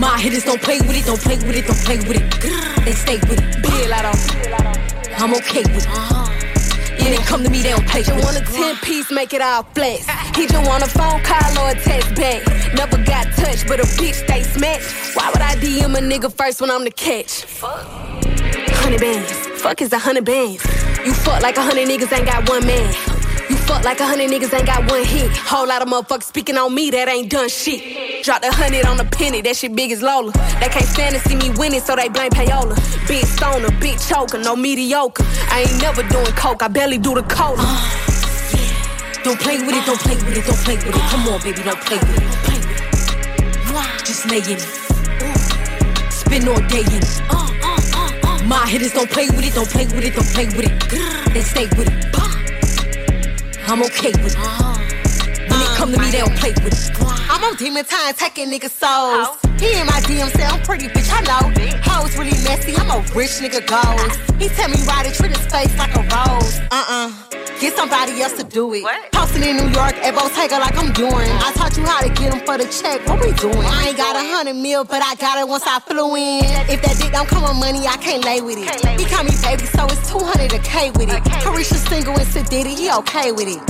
My 0.00 0.18
hitters 0.18 0.44
don't 0.44 0.62
play 0.62 0.80
with 0.80 0.96
it, 0.96 1.04
don't 1.04 1.20
play 1.20 1.36
with 1.36 1.54
it, 1.54 1.66
don't 1.66 1.84
play 1.84 1.98
with 1.98 2.16
it. 2.16 2.84
They 2.86 2.92
stay 2.92 3.18
with 3.28 3.36
it. 3.36 3.62
Bill 3.62 3.92
out 3.92 4.16
I'm 5.20 5.34
okay 5.34 5.60
with 5.60 5.84
it. 5.84 5.88
Uh-huh. 5.88 6.26
Yeah, 6.98 7.10
they 7.10 7.16
come 7.18 7.44
to 7.44 7.50
me, 7.50 7.60
they 7.60 7.72
don't 7.72 7.86
pay 7.86 8.00
You 8.00 8.14
want 8.14 8.38
a 8.38 8.40
10 8.40 8.48
uh-huh. 8.48 8.80
piece, 8.82 9.10
make 9.10 9.34
it 9.34 9.42
all 9.42 9.62
flex. 9.74 10.08
He 10.34 10.46
just 10.46 10.66
want 10.66 10.82
a 10.82 10.88
phone 10.88 11.20
call 11.22 11.52
or 11.60 11.72
a 11.72 11.74
text 11.74 12.14
back. 12.14 12.40
Never 12.72 12.96
got 13.04 13.26
touched, 13.36 13.68
but 13.68 13.78
a 13.78 13.84
bitch 14.00 14.26
they 14.26 14.42
smash. 14.42 15.14
Why 15.14 15.28
would 15.28 15.42
I 15.42 15.56
DM 15.56 15.94
a 15.94 16.00
nigga 16.00 16.32
first 16.32 16.62
when 16.62 16.70
I'm 16.70 16.84
the 16.84 16.90
catch? 16.90 17.44
Hundred 17.60 19.02
bands, 19.02 19.30
fuck 19.60 19.82
is 19.82 19.92
a 19.92 19.98
hundred 19.98 20.24
bands. 20.24 20.64
You 21.04 21.12
fuck 21.12 21.42
like 21.42 21.58
a 21.58 21.62
hundred 21.62 21.88
niggas 21.88 22.10
ain't 22.16 22.24
got 22.24 22.48
one 22.48 22.66
man. 22.66 23.09
You 23.50 23.56
fuck 23.56 23.82
like 23.82 23.98
a 23.98 24.06
hundred 24.06 24.30
niggas 24.30 24.54
ain't 24.54 24.66
got 24.66 24.88
one 24.88 25.02
hit. 25.02 25.28
Whole 25.36 25.66
lot 25.66 25.82
of 25.82 25.88
motherfuckers 25.88 26.22
speaking 26.22 26.56
on 26.56 26.72
me 26.72 26.88
that 26.90 27.08
ain't 27.08 27.28
done 27.28 27.48
shit. 27.48 28.22
Drop 28.22 28.42
the 28.42 28.52
hundred 28.52 28.86
on 28.86 28.96
the 28.96 29.04
penny, 29.04 29.40
that 29.42 29.56
shit 29.56 29.74
big 29.74 29.90
as 29.90 30.02
Lola. 30.02 30.30
They 30.60 30.68
can't 30.70 30.86
stand 30.86 31.16
to 31.16 31.20
see 31.28 31.34
me 31.34 31.50
winning, 31.58 31.80
so 31.80 31.96
they 31.96 32.08
blame 32.08 32.30
payola. 32.30 32.78
Big 33.08 33.26
stoner, 33.26 33.74
big 33.80 33.98
choker, 33.98 34.38
no 34.38 34.54
mediocre. 34.54 35.24
I 35.50 35.66
ain't 35.66 35.82
never 35.82 36.06
doing 36.06 36.30
coke, 36.38 36.62
I 36.62 36.68
barely 36.68 36.96
do 36.96 37.12
the 37.12 37.24
cola. 37.24 37.58
Uh, 37.58 37.90
don't 39.26 39.40
play 39.40 39.58
with 39.58 39.74
it, 39.74 39.84
don't 39.84 39.98
play 39.98 40.14
with 40.14 40.38
it, 40.38 40.46
don't 40.46 40.62
play 40.62 40.76
with 40.76 40.94
it. 40.94 41.02
Come 41.10 41.26
on, 41.26 41.42
baby, 41.42 41.62
don't 41.66 41.80
play 41.82 41.98
with 41.98 42.14
it, 42.14 42.22
don't 42.22 42.42
play 42.46 42.58
with 42.62 42.78
it. 42.78 44.06
Just 44.06 44.30
lay 44.30 44.38
in 44.46 44.62
it. 44.62 46.12
Spin 46.12 46.46
all 46.46 46.62
day 46.70 46.86
in 46.86 47.02
it. 47.02 47.22
Uh, 47.26 47.50
uh, 47.66 48.46
My 48.46 48.62
hitters 48.70 48.92
don't 48.92 49.10
play 49.10 49.26
with 49.26 49.42
it, 49.42 49.54
don't 49.54 49.68
play 49.68 49.86
with 49.86 50.06
it, 50.06 50.14
don't 50.14 50.30
play 50.38 50.46
with 50.46 50.70
it. 50.70 51.34
They 51.34 51.42
stay 51.42 51.66
with 51.74 51.90
it. 51.90 52.39
I'm 53.70 53.84
okay 53.84 54.10
with 54.24 54.34
it. 54.36 55.48
When 55.48 55.62
it 55.62 55.68
come 55.76 55.92
to 55.92 55.98
me, 56.00 56.10
they 56.10 56.18
don't 56.18 56.34
play 56.34 56.50
with 56.64 56.74
it. 56.74 56.90
I'm 57.30 57.44
on 57.44 57.54
demon 57.54 57.84
time, 57.84 58.14
taking 58.14 58.50
niggas 58.50 58.70
souls. 58.70 59.38
He 59.60 59.78
in 59.78 59.86
my 59.86 60.00
DM 60.00 60.28
say 60.36 60.44
I'm 60.44 60.60
pretty 60.62 60.88
bitch, 60.88 61.08
I 61.12 61.20
know. 61.22 61.78
Hoes 61.84 62.18
really 62.18 62.32
messy, 62.42 62.74
I'm 62.74 62.90
a 62.90 62.98
rich 63.14 63.38
nigga 63.38 63.64
goals. 63.64 64.16
He 64.42 64.48
tell 64.48 64.68
me 64.68 64.76
ride 64.88 65.06
it, 65.06 65.14
treat 65.14 65.36
his 65.36 65.46
face 65.46 65.78
like 65.78 65.94
a 65.94 66.00
rose. 66.00 66.58
Uh-uh. 66.72 67.39
Get 67.60 67.76
somebody 67.76 68.22
else 68.22 68.32
to 68.38 68.44
do 68.44 68.72
it. 68.72 68.82
Posting 69.12 69.44
in 69.44 69.56
New 69.58 69.68
York 69.68 69.92
at 70.00 70.14
Bottega 70.14 70.56
like 70.58 70.78
I'm 70.78 70.92
doing. 70.94 71.28
I 71.44 71.52
taught 71.54 71.76
you 71.76 71.84
how 71.84 72.00
to 72.00 72.08
get 72.08 72.32
them 72.32 72.40
for 72.46 72.56
the 72.56 72.64
check. 72.64 73.06
What 73.06 73.20
we 73.20 73.32
doing? 73.36 73.60
I 73.60 73.88
ain't 73.88 73.98
got 73.98 74.16
a 74.16 74.24
hundred 74.24 74.54
mil, 74.56 74.82
but 74.84 75.02
I 75.04 75.14
got 75.16 75.36
it 75.38 75.46
once 75.46 75.64
I 75.66 75.78
flew 75.80 76.16
in. 76.16 76.40
If 76.72 76.80
that 76.80 76.96
dick 76.96 77.12
don't 77.12 77.28
come 77.28 77.42
with 77.42 77.60
money, 77.60 77.86
I 77.86 77.98
can't 77.98 78.24
lay 78.24 78.40
with 78.40 78.56
it. 78.56 78.64
He 78.98 79.04
call 79.04 79.24
me 79.24 79.36
baby, 79.44 79.66
so 79.68 79.84
it's 79.92 80.08
200 80.08 80.54
a 80.54 80.58
K 80.60 80.90
with 80.92 81.12
it. 81.12 81.20
Carisha 81.44 81.76
single 81.84 82.16
and 82.16 82.26
Sadiddy, 82.26 82.72
he 82.78 82.90
okay 83.04 83.30
with 83.30 83.52
it. 83.52 83.60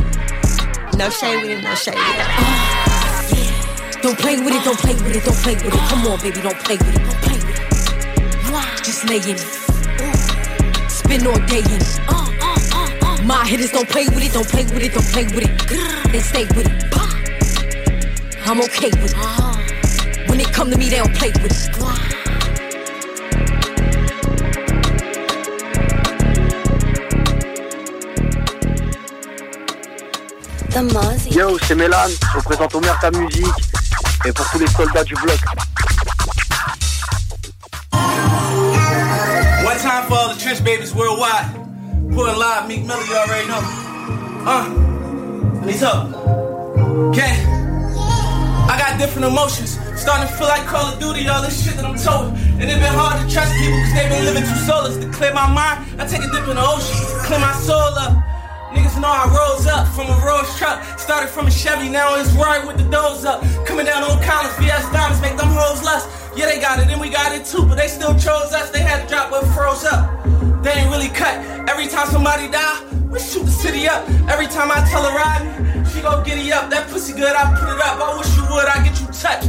No 0.95 1.11
shade 1.11 1.43
with 1.43 1.59
it, 1.59 1.63
no 1.63 1.75
shade 1.75 1.99
with 1.99 2.15
it. 2.15 2.31
Don't 4.03 4.17
play 4.19 4.39
with 4.39 4.55
it, 4.55 4.65
don't 4.65 4.79
play 4.79 4.95
with 4.95 5.15
it, 5.15 5.23
don't 5.23 5.37
play 5.45 5.55
with 5.57 5.67
it. 5.67 5.81
Come 5.93 6.07
on, 6.07 6.19
baby, 6.23 6.41
don't 6.41 6.57
play 6.61 6.79
with 6.79 6.97
it, 6.97 7.05
don't 7.05 7.21
play 7.21 7.37
with 7.37 7.53
it. 7.53 8.83
Just 8.83 9.05
lay 9.11 9.17
in 9.17 9.37
it. 9.37 10.91
Spin 10.91 11.27
all 11.27 11.39
day 11.47 11.59
in 11.59 11.83
it. 11.83 12.30
My 13.41 13.47
hitters 13.47 13.73
don't 13.73 13.89
play 13.89 14.05
with 14.05 14.23
it, 14.23 14.35
don't 14.35 14.47
play 14.47 14.65
with 14.65 14.83
it, 14.83 14.93
don't 14.93 15.03
play 15.17 15.25
with 15.25 15.45
it. 15.49 16.13
They 16.13 16.21
stay 16.21 16.45
with 16.55 16.67
it. 16.67 16.73
I'm 18.45 18.61
okay 18.61 18.91
with 19.01 19.15
it. 19.17 20.29
When 20.29 20.41
it 20.41 20.53
come 20.53 20.71
to 20.71 20.77
me, 20.77 20.91
they 20.91 20.99
don't 20.99 21.15
play 21.15 21.31
with 21.41 21.51
it. 21.51 21.75
Yo, 31.35 31.59
c'est 31.67 31.75
Mélan, 31.75 31.97
je 32.09 32.37
représente 32.37 32.75
Omer 32.75 32.93
ta 33.01 33.11
musique 33.11 33.47
et 34.27 34.33
pour 34.33 34.51
tous 34.51 34.59
les 34.59 34.67
soldats 34.67 35.05
du 35.05 35.15
bloc. 35.15 35.39
One 39.65 39.79
time 39.79 40.05
for 40.09 40.19
all 40.19 40.35
the 40.35 40.39
trench 40.39 40.63
babies 40.63 40.95
worldwide. 40.95 41.60
Pulling 42.15 42.39
live, 42.39 42.67
Meek 42.67 42.85
Miller, 42.87 43.05
you 43.07 43.15
already 43.15 43.47
know. 43.47 43.63
Uh, 44.43 44.67
and 45.63 45.71
he's 45.71 45.83
up. 45.83 46.11
Okay. 47.15 47.39
I 48.67 48.75
got 48.79 48.99
different 48.99 49.31
emotions. 49.31 49.79
Starting 49.95 50.27
to 50.27 50.35
feel 50.35 50.49
like 50.49 50.67
Call 50.67 50.91
of 50.91 50.99
Duty, 50.99 51.29
all 51.29 51.41
this 51.41 51.63
shit 51.63 51.77
that 51.77 51.85
I'm 51.85 51.95
told. 51.95 52.35
And 52.59 52.67
it 52.67 52.83
been 52.83 52.95
hard 52.99 53.23
to 53.23 53.27
trust 53.33 53.55
people 53.55 53.79
because 53.79 53.95
they've 53.95 54.11
been 54.11 54.25
living 54.27 54.43
too 54.43 54.59
soulless. 54.67 54.97
To 54.99 55.07
clear 55.11 55.33
my 55.33 55.47
mind, 55.55 55.87
I 56.03 56.07
take 56.07 56.27
a 56.27 56.31
dip 56.35 56.51
in 56.51 56.59
the 56.59 56.67
ocean. 56.67 56.99
Clear 57.31 57.39
my 57.39 57.55
soul 57.63 57.95
up. 57.95 58.19
Niggas 58.75 58.99
know 58.99 59.11
I 59.11 59.31
rose 59.31 59.67
up 59.71 59.87
from 59.95 60.11
a 60.11 60.17
Rolls 60.27 60.51
truck. 60.59 60.83
Started 60.99 61.31
from 61.31 61.47
a 61.47 61.51
Chevy, 61.51 61.89
now 61.89 62.19
it's 62.19 62.33
right 62.35 62.67
with 62.67 62.79
the 62.79 62.87
doors 62.91 63.25
up. 63.25 63.43
Coming 63.67 63.87
down 63.87 64.03
on 64.03 64.19
college, 64.23 64.51
VS 64.59 64.91
diamonds 64.91 65.23
make 65.23 65.37
them 65.39 65.51
hoes 65.51 65.83
lust. 65.83 66.11
Yeah, 66.35 66.47
they 66.47 66.61
got 66.61 66.79
it, 66.79 66.91
and 66.91 67.01
we 67.01 67.11
got 67.11 67.31
it 67.35 67.47
too, 67.47 67.67
but 67.67 67.75
they 67.79 67.87
still 67.87 68.15
chose 68.15 68.51
us. 68.51 68.71
They 68.71 68.83
had 68.83 69.03
to 69.03 69.09
drop 69.09 69.31
what 69.31 69.47
froze 69.55 69.85
up. 69.85 70.20
They 70.63 70.73
ain't 70.73 70.91
really 70.91 71.09
cut. 71.09 71.37
Every 71.69 71.87
time 71.87 72.07
somebody 72.09 72.49
die, 72.51 72.85
we 73.09 73.19
shoot 73.19 73.45
the 73.45 73.51
city 73.51 73.89
up. 73.89 74.09
Every 74.29 74.47
time 74.47 74.71
I 74.71 74.87
tell 74.89 75.03
her 75.03 75.15
ride 75.17 75.61
she 75.93 76.01
go 76.01 76.23
giddy 76.23 76.53
up. 76.53 76.71
That 76.71 76.89
pussy 76.89 77.13
good, 77.13 77.35
I 77.35 77.51
put 77.59 77.69
it 77.69 77.81
up. 77.83 77.99
I 78.01 78.17
wish 78.17 78.31
you 78.37 78.45
would, 78.51 78.67
I 78.67 78.83
get 78.85 78.99
you 79.01 79.07
touched. 79.07 79.49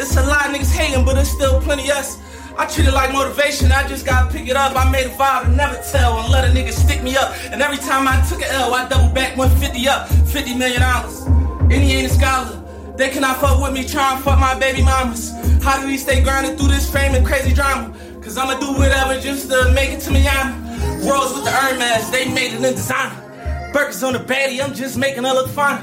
It's 0.00 0.16
a 0.16 0.24
lot 0.24 0.48
of 0.48 0.54
niggas 0.54 0.72
hating, 0.72 1.04
but 1.04 1.18
it's 1.18 1.30
still 1.30 1.60
plenty 1.60 1.90
us. 1.90 2.18
I 2.56 2.66
treat 2.66 2.86
it 2.86 2.92
like 2.92 3.12
motivation, 3.12 3.72
I 3.72 3.86
just 3.88 4.04
gotta 4.04 4.30
pick 4.32 4.48
it 4.48 4.56
up. 4.56 4.76
I 4.76 4.90
made 4.90 5.06
a 5.06 5.14
vow 5.16 5.42
to 5.42 5.50
never 5.50 5.76
tell 5.90 6.18
and 6.18 6.32
let 6.32 6.44
a 6.44 6.52
nigga 6.52 6.72
stick 6.72 7.02
me 7.02 7.16
up. 7.16 7.32
And 7.50 7.62
every 7.62 7.78
time 7.78 8.06
I 8.08 8.20
took 8.28 8.42
an 8.42 8.48
L, 8.50 8.74
I 8.74 8.88
double 8.88 9.12
back 9.14 9.36
150 9.36 9.88
up, 9.88 10.08
50 10.08 10.54
million 10.54 10.80
dollars. 10.80 11.24
He 11.70 11.92
ain't 11.92 12.10
a 12.10 12.14
scholar. 12.14 12.58
They 12.96 13.08
cannot 13.08 13.38
fuck 13.38 13.62
with 13.62 13.72
me, 13.72 13.84
try 13.84 14.14
and 14.14 14.22
fuck 14.22 14.38
my 14.38 14.58
baby 14.58 14.82
mamas. 14.82 15.32
How 15.62 15.80
do 15.80 15.86
we 15.86 15.96
stay 15.96 16.22
grinding 16.22 16.56
through 16.56 16.68
this 16.68 16.90
fame 16.92 17.14
and 17.14 17.24
crazy 17.24 17.54
drama? 17.54 17.94
Cause 18.22 18.38
I'ma 18.38 18.58
do 18.60 18.72
whatever 18.74 19.20
just 19.20 19.50
to 19.50 19.72
make 19.72 19.90
it 19.90 20.00
to 20.02 20.10
Miami. 20.12 20.54
Worlds 21.04 21.34
with 21.34 21.42
the 21.44 21.50
Hermes, 21.50 22.08
they 22.12 22.32
made 22.32 22.54
it 22.54 22.62
in 22.64 22.74
designer. 22.74 23.18
Burgers 23.72 24.02
on 24.04 24.12
the 24.12 24.20
baddie, 24.20 24.62
I'm 24.62 24.72
just 24.74 24.96
making 24.96 25.24
her 25.24 25.34
look 25.34 25.48
fine. 25.48 25.80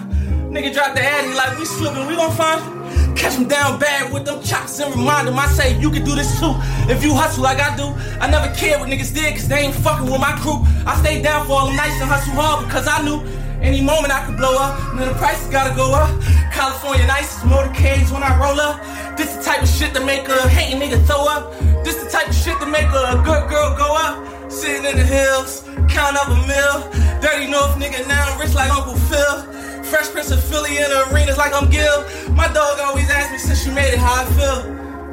Nigga 0.49 0.73
drop 0.73 0.95
the 0.95 1.03
addy 1.03 1.33
like 1.33 1.59
we 1.59 1.65
slipping, 1.65 2.07
we 2.07 2.15
gon' 2.15 2.31
find. 2.31 3.17
Catch 3.17 3.33
him 3.35 3.49
down 3.49 3.77
bad 3.77 4.13
with 4.13 4.23
them 4.23 4.41
chops 4.41 4.79
and 4.79 4.95
remind 4.95 5.27
him 5.27 5.37
I 5.37 5.47
say 5.47 5.77
you 5.79 5.91
can 5.91 6.05
do 6.05 6.15
this 6.15 6.39
too. 6.39 6.53
If 6.87 7.03
you 7.03 7.13
hustle 7.13 7.43
like 7.43 7.59
I 7.59 7.75
do, 7.75 7.93
I 8.21 8.29
never 8.31 8.53
cared 8.55 8.79
what 8.79 8.89
niggas 8.89 9.13
did 9.13 9.33
cause 9.33 9.49
they 9.49 9.59
ain't 9.59 9.75
fucking 9.75 10.09
with 10.09 10.21
my 10.21 10.31
crew. 10.39 10.63
I 10.87 10.95
stayed 11.01 11.23
down 11.23 11.45
for 11.45 11.53
all 11.53 11.67
them 11.67 11.75
nights 11.75 11.99
and 11.99 12.09
hustle 12.09 12.33
hard 12.33 12.65
because 12.65 12.87
I 12.87 13.03
knew 13.03 13.19
any 13.61 13.81
moment 13.81 14.13
I 14.13 14.25
could 14.25 14.37
blow 14.37 14.55
up, 14.55 14.79
and 14.91 14.99
then 14.99 15.07
the 15.07 15.15
prices 15.15 15.47
gotta 15.51 15.75
go 15.75 15.93
up. 15.93 16.09
California 16.51 17.05
nice 17.07 17.39
motorcades 17.43 18.11
when 18.11 18.23
I 18.23 18.35
roll 18.39 18.59
up. 18.59 18.79
This 19.17 19.35
the 19.35 19.43
type 19.43 19.61
of 19.61 19.69
shit 19.69 19.93
to 19.95 20.03
make 20.03 20.27
a 20.27 20.47
hating 20.49 20.79
nigga 20.79 20.99
throw 21.05 21.27
up. 21.27 21.51
This 21.83 21.95
the 22.01 22.09
type 22.09 22.27
of 22.27 22.35
shit 22.35 22.57
to 22.59 22.65
make 22.65 22.87
a 22.87 23.21
good 23.23 23.49
girl 23.49 23.75
go 23.77 23.95
up. 23.95 24.51
Sitting 24.51 24.85
in 24.85 24.97
the 24.97 25.05
hills, 25.05 25.63
count 25.87 26.17
up 26.17 26.27
a 26.27 26.39
mill. 26.47 26.89
Dirty 27.21 27.47
North 27.51 27.75
nigga 27.75 28.07
now, 28.07 28.37
rich 28.39 28.53
like 28.55 28.71
Uncle 28.71 28.95
Phil. 29.07 29.43
Fresh 29.83 30.09
Prince 30.11 30.31
of 30.31 30.43
Philly 30.43 30.77
in 30.77 30.89
the 30.89 31.09
arenas 31.11 31.37
like 31.37 31.53
I'm 31.53 31.69
Gil. 31.69 32.05
My 32.31 32.47
dog 32.47 32.79
always 32.79 33.09
asks 33.09 33.31
me 33.31 33.37
since 33.39 33.65
you 33.65 33.73
made 33.73 33.91
it 33.91 33.99
how 33.99 34.23
I 34.23 34.25
feel. 34.37 34.59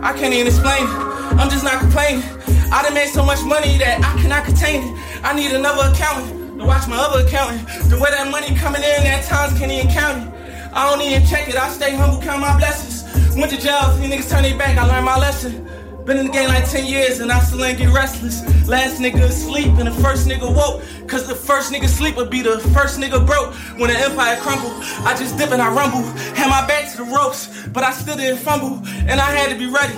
I 0.02 0.12
can't 0.12 0.32
even 0.32 0.46
explain 0.46 0.84
it. 0.84 0.94
I'm 1.40 1.50
just 1.50 1.64
not 1.64 1.80
complaining. 1.80 2.22
I 2.72 2.82
done 2.82 2.94
made 2.94 3.08
so 3.08 3.24
much 3.24 3.42
money 3.44 3.78
that 3.78 4.02
I 4.02 4.22
cannot 4.22 4.44
contain 4.44 4.82
it. 4.82 5.24
I 5.24 5.34
need 5.34 5.52
another 5.52 5.92
accountant 5.92 6.45
to 6.58 6.64
watch 6.64 6.88
my 6.88 6.96
other 6.96 7.26
accountant. 7.26 7.66
The 7.90 7.98
way 7.98 8.10
that 8.10 8.30
money 8.30 8.54
coming 8.56 8.82
in, 8.82 9.06
at 9.06 9.24
times 9.24 9.58
can't 9.58 9.70
even 9.70 9.90
count 9.90 10.26
it. 10.26 10.72
I 10.72 10.90
don't 10.90 11.00
even 11.00 11.26
check 11.26 11.48
it. 11.48 11.56
I 11.56 11.68
stay 11.70 11.94
humble, 11.94 12.20
count 12.20 12.40
my 12.40 12.56
blessings. 12.58 13.04
Went 13.36 13.50
to 13.52 13.60
jail, 13.60 13.96
these 13.96 14.10
niggas 14.10 14.30
turn 14.30 14.42
their 14.42 14.56
back. 14.56 14.76
I 14.78 14.86
learned 14.86 15.04
my 15.04 15.18
lesson. 15.18 15.66
Been 16.06 16.18
in 16.18 16.26
the 16.26 16.32
game 16.32 16.48
like 16.48 16.70
10 16.70 16.86
years 16.86 17.18
and 17.18 17.32
I 17.32 17.40
still 17.40 17.64
ain't 17.64 17.78
get 17.78 17.92
restless. 17.92 18.40
Last 18.68 19.00
nigga 19.00 19.24
asleep 19.24 19.66
and 19.76 19.88
the 19.88 20.02
first 20.02 20.28
nigga 20.28 20.46
woke. 20.46 20.80
Cause 21.08 21.26
the 21.26 21.34
first 21.34 21.72
nigga 21.72 21.88
sleep 21.88 22.14
would 22.14 22.30
be 22.30 22.42
the 22.42 22.60
first 22.72 23.00
nigga 23.00 23.26
broke. 23.26 23.52
When 23.76 23.90
the 23.90 23.98
empire 23.98 24.36
crumbled, 24.36 24.72
I 25.02 25.16
just 25.18 25.36
dip 25.36 25.50
and 25.50 25.60
I 25.60 25.68
rumble. 25.74 26.02
Had 26.38 26.48
my 26.48 26.64
back 26.68 26.92
to 26.92 26.98
the 26.98 27.10
ropes, 27.10 27.66
but 27.74 27.82
I 27.82 27.90
still 27.90 28.16
didn't 28.16 28.38
fumble. 28.38 28.86
And 29.10 29.20
I 29.20 29.34
had 29.34 29.50
to 29.50 29.58
be 29.58 29.66
ready 29.66 29.94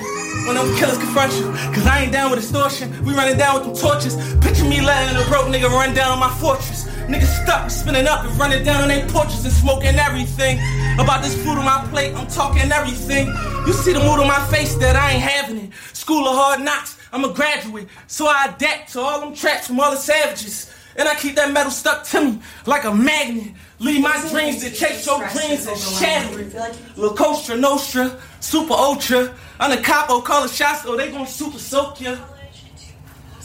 when 0.49 0.57
them 0.57 0.75
killers 0.79 0.97
confront 0.97 1.35
you. 1.35 1.53
Cause 1.77 1.87
I 1.87 2.05
ain't 2.05 2.13
down 2.13 2.31
with 2.31 2.39
extortion. 2.39 2.89
We 3.05 3.13
running 3.13 3.37
down 3.37 3.57
with 3.61 3.65
them 3.65 3.77
torches. 3.77 4.17
Picture 4.41 4.65
me 4.65 4.81
letting 4.81 5.15
a 5.15 5.29
broke 5.29 5.53
nigga 5.53 5.69
run 5.69 5.93
down 5.93 6.13
on 6.13 6.19
my 6.19 6.33
fortress. 6.41 6.89
Niggas 7.09 7.43
stuck, 7.43 7.71
spinning 7.71 8.07
up 8.07 8.23
and 8.23 8.39
running 8.39 8.63
down 8.65 8.83
on 8.83 8.89
their 8.89 9.09
porches 9.09 9.43
and 9.43 9.55
smoking 9.55 9.97
everything. 9.97 10.59
About 11.01 11.23
this 11.23 11.35
food 11.37 11.57
on 11.57 11.65
my 11.65 11.83
plate, 11.91 12.15
I'm 12.15 12.27
talking 12.27 12.71
everything. 12.71 13.29
You 13.67 13.73
see 13.73 13.95
the 13.95 14.01
mood 14.01 14.21
on 14.21 14.27
my 14.27 14.45
face 14.49 14.75
that 14.77 14.95
I 14.95 15.13
ain't 15.13 15.23
having 15.23 15.57
it. 15.57 15.73
School 15.95 16.29
of 16.29 16.37
hard 16.37 16.61
knocks, 16.61 16.99
I'm 17.11 17.25
a 17.25 17.33
graduate. 17.33 17.89
So 18.09 18.27
I 18.27 18.53
adapt 18.55 18.93
to 18.93 19.01
all 19.01 19.21
them 19.21 19.35
tracks 19.35 19.69
from 19.69 19.81
all 19.81 19.91
the 19.91 19.97
savages. 19.97 20.71
And 20.97 21.09
I 21.09 21.15
keep 21.15 21.35
that 21.37 21.51
metal 21.51 21.71
stuck 21.71 22.05
to 22.09 22.21
me 22.21 22.41
like 22.67 22.85
a 22.85 22.95
magnet. 22.95 23.55
Leave 23.79 24.03
my 24.03 24.21
dreams 24.29 24.63
to 24.63 24.71
chase 24.71 25.07
your 25.07 25.27
dreams 25.29 25.67
and 25.67 25.79
shatter 25.79 26.41
it. 26.41 26.55
La 26.99 27.15
Costa 27.15 27.57
Nostra, 27.57 28.21
Super 28.41 28.75
Ultra. 28.75 29.35
I'm 29.61 29.71
the 29.71 29.83
capo, 29.83 30.21
call 30.21 30.45
it 30.45 30.51
shots, 30.51 30.83
so 30.83 30.95
they 30.95 31.11
gon' 31.11 31.27
super 31.27 31.59
soak 31.59 32.03
ya. 32.03 32.19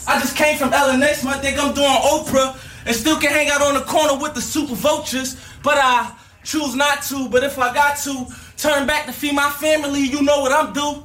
I 0.06 0.20
just 0.20 0.36
came 0.36 0.58
from 0.58 0.68
next 0.68 1.24
month, 1.24 1.40
think 1.40 1.58
I'm 1.58 1.72
doing 1.72 1.86
Oprah. 1.86 2.58
And 2.86 2.94
still 2.94 3.18
can 3.18 3.30
hang 3.30 3.48
out 3.48 3.62
on 3.62 3.74
the 3.74 3.80
corner 3.80 4.20
with 4.20 4.34
the 4.34 4.40
super 4.42 4.74
vultures. 4.74 5.40
But 5.62 5.78
I 5.78 6.12
choose 6.42 6.74
not 6.74 7.02
to. 7.04 7.28
But 7.28 7.44
if 7.44 7.58
I 7.58 7.72
got 7.72 7.96
to, 7.98 8.26
turn 8.56 8.86
back 8.86 9.06
to 9.06 9.12
feed 9.12 9.34
my 9.34 9.50
family, 9.50 10.00
you 10.00 10.22
know 10.22 10.40
what 10.40 10.52
I'm 10.52 10.72
do. 10.72 11.04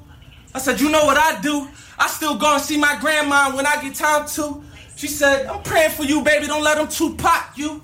I 0.53 0.59
said, 0.59 0.81
you 0.81 0.89
know 0.89 1.05
what 1.05 1.17
I 1.17 1.39
do. 1.41 1.67
I 1.97 2.07
still 2.07 2.37
go 2.37 2.53
and 2.53 2.61
see 2.61 2.77
my 2.77 2.97
grandma 2.99 3.55
when 3.55 3.65
I 3.65 3.81
get 3.81 3.95
time 3.95 4.27
to. 4.29 4.63
She 4.95 5.07
said, 5.07 5.45
I'm 5.47 5.61
praying 5.63 5.91
for 5.91 6.03
you, 6.03 6.21
baby. 6.21 6.47
Don't 6.47 6.63
let 6.63 6.77
them 6.77 6.87
Tupac 6.87 7.57
you. 7.57 7.81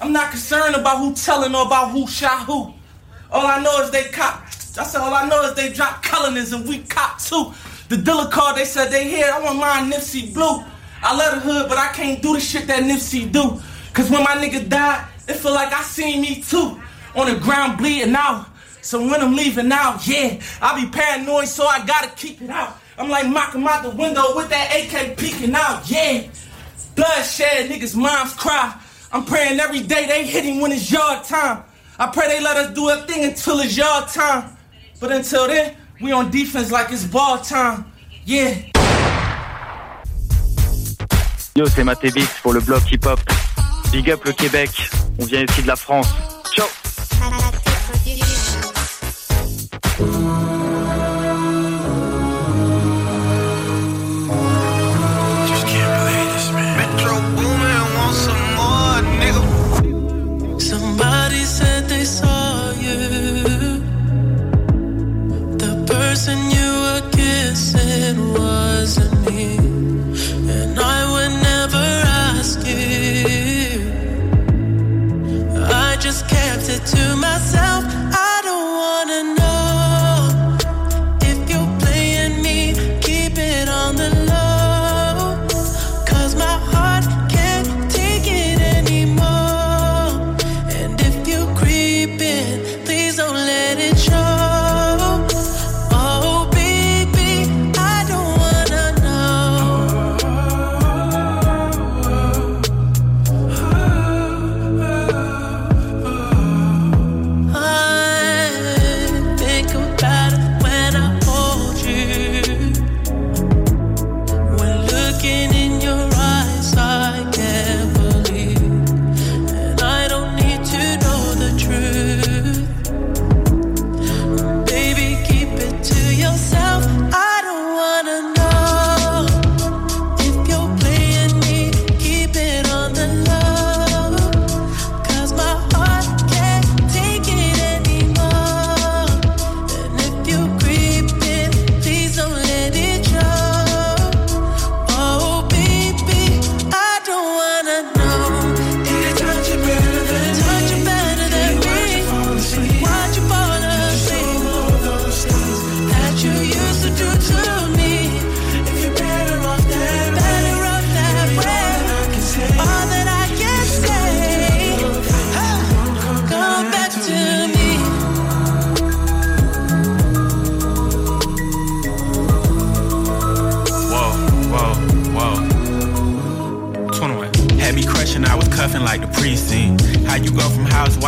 I'm 0.00 0.12
not 0.12 0.30
concerned 0.30 0.76
about 0.76 0.98
who 0.98 1.14
telling 1.14 1.54
or 1.54 1.66
about 1.66 1.90
who 1.90 2.06
shot 2.06 2.44
who. 2.46 2.74
All 3.30 3.46
I 3.46 3.62
know 3.62 3.82
is 3.82 3.90
they 3.90 4.04
cop. 4.04 4.44
I 4.78 4.84
said, 4.84 5.00
all 5.00 5.12
I 5.12 5.28
know 5.28 5.42
is 5.42 5.54
they 5.54 5.72
drop 5.72 6.02
colonies 6.02 6.52
and 6.52 6.66
we 6.68 6.80
cop 6.80 7.20
too. 7.20 7.52
The 7.88 7.96
dealer 7.96 8.30
called, 8.30 8.56
they 8.56 8.64
said 8.64 8.90
they 8.90 9.08
here. 9.08 9.30
I 9.32 9.40
want 9.40 9.58
mine 9.58 9.90
Nipsey 9.90 10.32
Blue. 10.32 10.62
I 11.02 11.16
love 11.16 11.34
the 11.34 11.40
hood, 11.40 11.68
but 11.68 11.78
I 11.78 11.88
can't 11.92 12.20
do 12.20 12.34
the 12.34 12.40
shit 12.40 12.66
that 12.66 12.82
Nipsey 12.82 13.30
do. 13.30 13.60
Cause 13.92 14.10
when 14.10 14.22
my 14.22 14.36
nigga 14.36 14.68
died, 14.68 15.06
it 15.28 15.34
feel 15.34 15.54
like 15.54 15.72
I 15.72 15.82
seen 15.82 16.20
me 16.20 16.42
too. 16.42 16.80
On 17.14 17.32
the 17.32 17.38
ground 17.40 17.78
bleeding 17.78 18.14
out. 18.14 18.46
So 18.80 19.00
when 19.00 19.20
I'm 19.20 19.34
leaving 19.34 19.70
out, 19.72 20.06
yeah, 20.06 20.40
I 20.62 20.80
be 20.80 20.90
paranoid, 20.90 21.48
so 21.48 21.66
I 21.66 21.84
gotta 21.84 22.10
keep 22.10 22.40
it 22.40 22.50
out. 22.50 22.78
I'm 22.96 23.08
like 23.08 23.28
mocking 23.28 23.64
out 23.64 23.82
the 23.82 23.90
window 23.90 24.34
with 24.34 24.48
that 24.50 24.74
AK 24.74 25.16
peeking 25.16 25.54
out, 25.54 25.88
yeah. 25.90 26.22
Bloodshed, 26.94 27.70
niggas' 27.70 27.94
moms 27.94 28.34
cry. 28.34 28.74
I'm 29.12 29.24
praying 29.24 29.60
every 29.60 29.80
day 29.80 30.06
they 30.06 30.26
hit 30.26 30.44
him 30.44 30.60
when 30.60 30.72
it's 30.72 30.90
yard 30.90 31.24
time. 31.24 31.64
I 31.98 32.08
pray 32.08 32.28
they 32.28 32.40
let 32.40 32.56
us 32.56 32.74
do 32.74 32.88
a 32.88 32.96
thing 33.06 33.24
until 33.24 33.60
it's 33.60 33.76
yard 33.76 34.08
time. 34.08 34.56
But 35.00 35.12
until 35.12 35.46
then, 35.46 35.76
we 36.00 36.12
on 36.12 36.30
defense 36.30 36.70
like 36.70 36.90
it's 36.90 37.04
ball 37.04 37.38
time. 37.38 37.92
Yeah. 38.24 38.77
Yo, 41.58 41.66
c'est 41.66 41.82
Maté 41.82 42.12
Beats 42.12 42.38
pour 42.40 42.52
le 42.52 42.60
bloc 42.60 42.88
hip-hop. 42.92 43.18
Big 43.90 44.08
up 44.12 44.24
le 44.24 44.30
Québec, 44.30 44.70
on 45.18 45.24
vient 45.24 45.42
ici 45.42 45.62
de 45.62 45.66
la 45.66 45.74
France. 45.74 46.06
Ciao 46.54 46.68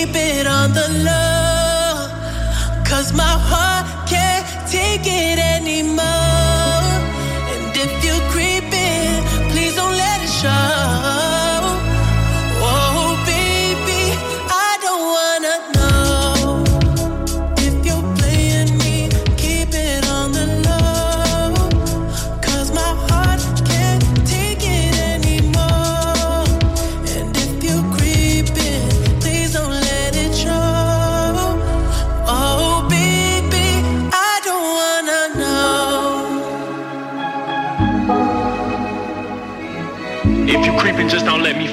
Keep 0.00 0.16
it 0.16 0.46
on 0.46 0.72
the 0.72 0.88
low. 1.06 2.08
Cause 2.84 3.12
my 3.12 3.34
heart 3.50 3.86
can't 4.08 4.46
take 4.66 5.06
it 5.06 5.38
anymore. 5.38 6.29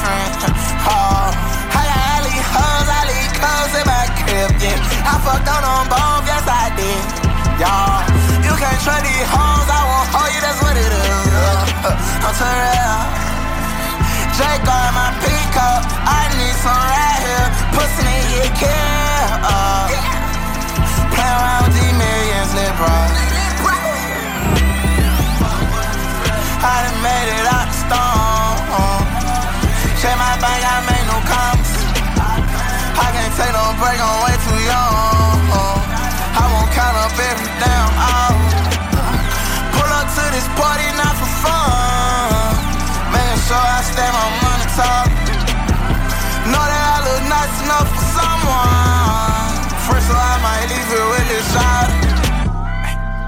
friend. 0.00 0.32
Oh, 0.88 1.28
I 1.76 1.82
got 1.84 2.00
alley 2.16 2.38
hoes, 2.52 2.88
alley 2.88 3.20
codes 3.36 3.74
in 3.76 3.84
my 3.84 4.04
crib. 4.24 4.50
Yeah, 4.64 4.80
I 5.04 5.14
fucked 5.20 5.48
on 5.48 5.60
them 5.60 5.84
both. 5.92 6.24
Yes, 6.24 6.44
I 6.48 6.72
did. 6.76 7.04
Y'all, 7.60 8.00
you 8.40 8.52
can't 8.56 8.80
trust 8.80 9.04
these 9.04 9.28
hoes. 9.28 9.68
I 9.68 9.80
won't 9.84 10.08
hold 10.08 10.30
you. 10.32 10.40
That's 10.40 10.60
what 10.64 10.76
it 10.80 10.88
is. 10.88 11.28
I'm 12.24 12.32
too 12.32 12.48
real. 12.48 12.98
Drake 14.36 14.64
on 14.64 14.90
my 14.96 15.12
peacock. 15.20 15.84
I 16.08 16.32
need 16.40 16.56
some 16.64 16.72
right 16.72 17.18
here. 17.20 17.48
Pussy 17.76 18.02
nigga 18.08 18.48
care. 18.56 19.28
Uh, 19.44 19.84
play 21.12 21.28
around 21.28 21.68
with 21.68 21.76
these 21.76 21.94
millions, 22.00 22.50
lit 22.56 22.72
bro. 22.80 22.88
I 26.62 26.76
done 26.84 27.00
made 27.04 27.28
it 27.36 27.46
out 27.52 27.68
the 27.68 27.76
storm. 27.84 28.19
Take 33.40 33.56
no 33.56 33.72
break, 33.80 33.96
I'm 33.96 34.16
way 34.28 34.36
too 34.36 34.60
young. 34.68 35.40
I 36.36 36.44
won't 36.52 36.68
count 36.76 36.96
up 37.00 37.16
every 37.16 37.48
damn 37.56 37.88
hour. 37.96 38.36
Pull 39.72 39.90
up 39.96 40.08
to 40.12 40.24
this 40.36 40.44
party, 40.60 40.84
not 41.00 41.16
for 41.16 41.30
fun. 41.40 42.52
Making 43.08 43.40
sure 43.48 43.56
I 43.56 43.80
stay 43.80 44.10
my 44.12 44.28
money. 44.44 44.50
Know 46.52 46.66
that 46.66 46.84
I 46.84 46.98
look 47.06 47.22
nice 47.30 47.56
enough 47.64 47.88
for 47.88 48.04
someone. 48.12 49.54
First, 49.86 50.08
so 50.08 50.14
I 50.18 50.36
might 50.44 50.66
leave 50.68 50.88
this 51.30 51.46
shot. 51.54 51.88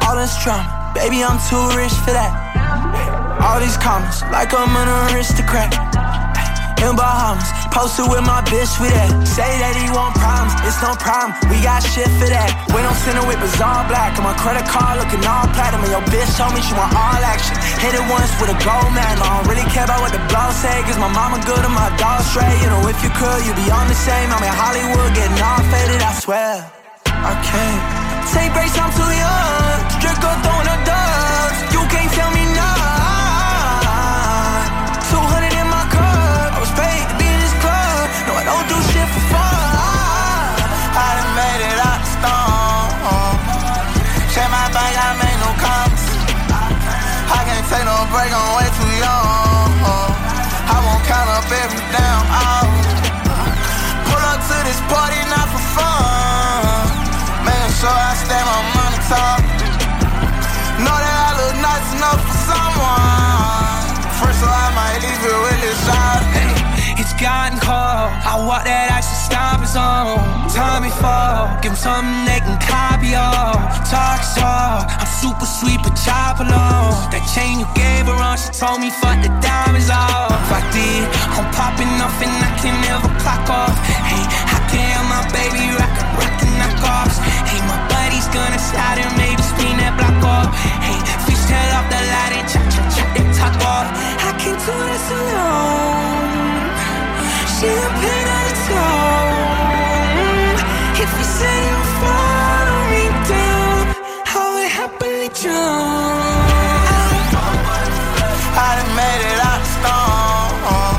All 0.02 0.16
this 0.16 0.36
drama, 0.42 0.92
baby, 0.92 1.22
I'm 1.22 1.38
too 1.48 1.62
rich 1.78 1.94
for 2.04 2.12
that. 2.12 2.34
All 3.40 3.60
these 3.60 3.76
comments, 3.76 4.22
like 4.28 4.52
I'm 4.52 4.74
an 4.76 4.88
aristocrat. 5.14 5.72
In 6.82 6.96
Bahamas, 6.96 7.61
posted 7.72 8.06
with 8.06 8.22
my 8.22 8.44
bitch 8.44 8.76
with 8.76 8.92
that. 8.92 9.10
Say 9.24 9.48
that 9.48 9.74
he 9.74 9.88
want 9.90 10.12
problems, 10.20 10.52
it's 10.68 10.78
no 10.84 10.92
problem. 11.00 11.32
We 11.48 11.64
got 11.64 11.80
shit 11.80 12.06
for 12.20 12.28
that. 12.28 12.52
When 12.70 12.84
I'm 12.84 12.94
sitting 13.00 13.24
with 13.24 13.40
bizarre 13.40 13.88
black, 13.88 14.14
and 14.20 14.24
my 14.28 14.36
credit 14.36 14.68
card 14.68 15.00
looking 15.00 15.24
all 15.24 15.48
platinum. 15.56 15.80
And 15.82 15.92
your 15.96 16.04
bitch 16.12 16.30
told 16.36 16.52
me 16.52 16.60
she 16.60 16.76
want 16.76 16.92
all 16.92 17.20
action. 17.24 17.56
Hit 17.80 17.96
it 17.96 18.04
once 18.12 18.30
with 18.38 18.52
a 18.52 18.58
gold 18.60 18.92
man. 18.92 19.16
I 19.18 19.26
don't 19.40 19.48
really 19.48 19.66
care 19.72 19.88
about 19.88 20.04
what 20.04 20.12
the 20.12 20.22
blogs 20.28 20.60
say, 20.60 20.76
cause 20.84 21.00
my 21.00 21.10
mama 21.10 21.40
good 21.48 21.64
and 21.64 21.74
my 21.74 21.88
dog 21.96 22.20
straight. 22.28 22.60
You 22.60 22.68
know, 22.68 22.84
if 22.92 23.00
you 23.00 23.10
could, 23.16 23.40
you'd 23.48 23.56
be 23.56 23.66
on 23.72 23.88
the 23.88 23.96
same. 23.96 24.28
I'm 24.28 24.44
in 24.44 24.52
Hollywood 24.52 25.10
getting 25.16 25.40
all 25.40 25.64
faded, 25.72 26.04
I 26.04 26.12
swear. 26.20 26.54
I 27.08 27.32
can't 27.40 27.82
take 28.36 28.52
breaks, 28.52 28.76
I'm 28.76 28.92
too 28.92 29.08
young. 29.08 29.78
Strict 29.96 30.20
throwing 30.20 30.68
the 30.68 30.78
dubs. 30.84 31.58
You 31.72 31.80
can't 31.88 32.10
tell 32.12 32.30
me 32.36 32.41
take 47.72 47.88
no 47.88 47.96
break, 48.12 48.28
I'm 48.28 48.48
way 48.60 48.68
too 48.76 48.92
young. 49.00 49.72
I 50.68 50.76
won't 50.84 51.04
count 51.08 51.28
up 51.32 51.48
every 51.48 51.80
damn 51.88 52.24
hour. 52.28 52.68
Pull 54.08 54.24
up 54.32 54.40
to 54.44 54.56
this 54.68 54.80
party, 54.92 55.20
not 55.32 55.48
for 55.48 55.64
fun. 55.76 56.84
Making 57.48 57.74
sure 57.80 57.96
I 58.10 58.12
stay 58.24 58.42
my 58.44 58.60
money 58.76 59.00
talk. 59.08 59.40
Know 60.84 60.96
that 61.04 61.16
I 61.26 61.30
look 61.40 61.56
nice 61.64 61.88
enough 61.96 62.20
for 62.28 62.38
someone. 62.50 63.84
First, 64.20 64.38
so 64.44 64.48
I 64.48 64.68
might 64.76 64.98
leave 65.04 65.24
it 65.24 65.38
with 65.44 65.60
this 65.64 65.78
shot. 65.86 66.81
Gotten 67.22 67.62
cold. 67.62 68.10
I 68.26 68.34
walk 68.42 68.66
that 68.66 68.90
to 68.98 69.14
stop 69.14 69.62
his 69.62 69.78
on. 69.78 70.18
Time 70.50 70.82
before, 70.82 71.54
give 71.62 71.70
him 71.70 71.78
something 71.78 72.26
they 72.26 72.42
can 72.42 72.58
copy 72.58 73.14
of. 73.14 73.62
Talk 73.86 74.18
is 74.26 74.34
talk. 74.34 74.90
I'm 74.90 75.06
super 75.06 75.46
sweet, 75.46 75.78
but 75.86 75.94
chop 75.94 76.42
alone. 76.42 76.98
That 77.14 77.22
chain 77.30 77.62
you 77.62 77.68
gave 77.78 78.10
her 78.10 78.18
on, 78.18 78.34
she 78.42 78.50
told 78.50 78.82
me 78.82 78.90
fuck 78.90 79.22
the 79.22 79.30
diamonds 79.38 79.86
off. 79.86 80.34
If 80.34 80.50
I 80.50 80.62
did, 80.74 81.06
I'm 81.38 81.46
popping 81.54 81.94
off 82.02 82.18
and 82.18 82.34
I 82.42 82.50
can 82.58 82.74
never 82.90 83.06
clock 83.22 83.46
off. 83.46 83.78
Hey, 83.86 84.26
I 84.26 84.58
can 84.66 84.82
not 84.82 85.06
my 85.06 85.22
baby 85.30 85.62
rock, 85.78 85.94
rock 86.18 86.34
the 86.42 86.50
knockoffs. 86.58 87.22
Hey, 87.46 87.62
my 87.70 87.78
buddy's 87.86 88.26
gonna 88.34 88.58
slide 88.58 88.98
and 88.98 89.14
maybe 89.14 89.46
spin 89.46 89.78
that 89.78 89.94
block 89.94 90.18
off. 90.26 90.50
Hey, 90.58 90.98
fish 91.22 91.38
tail 91.46 91.70
off 91.78 91.86
the 91.86 92.02
light 92.02 92.34
and 92.34 92.46
chop, 92.50 92.66
chop, 92.66 92.86
chop 92.90 93.08
that 93.14 93.30
top 93.38 93.54
off. 93.62 93.86
I 94.26 94.34
can't 94.42 94.58
do 94.58 94.74
this 94.90 95.06
alone. 95.14 96.51
If 97.64 97.70
you 101.18 101.26
say 101.38 101.56
you 101.70 101.78
follow 102.02 102.80
me 102.90 103.04
down, 103.30 103.86
I 104.26 104.42
will 104.50 104.66
happily 104.66 105.30
drown. 105.30 106.42
I 108.58 108.70
done 108.78 108.92
made 108.98 109.22
it 109.30 109.38
out 109.46 109.62
the 109.62 109.70
storm. 109.78 110.98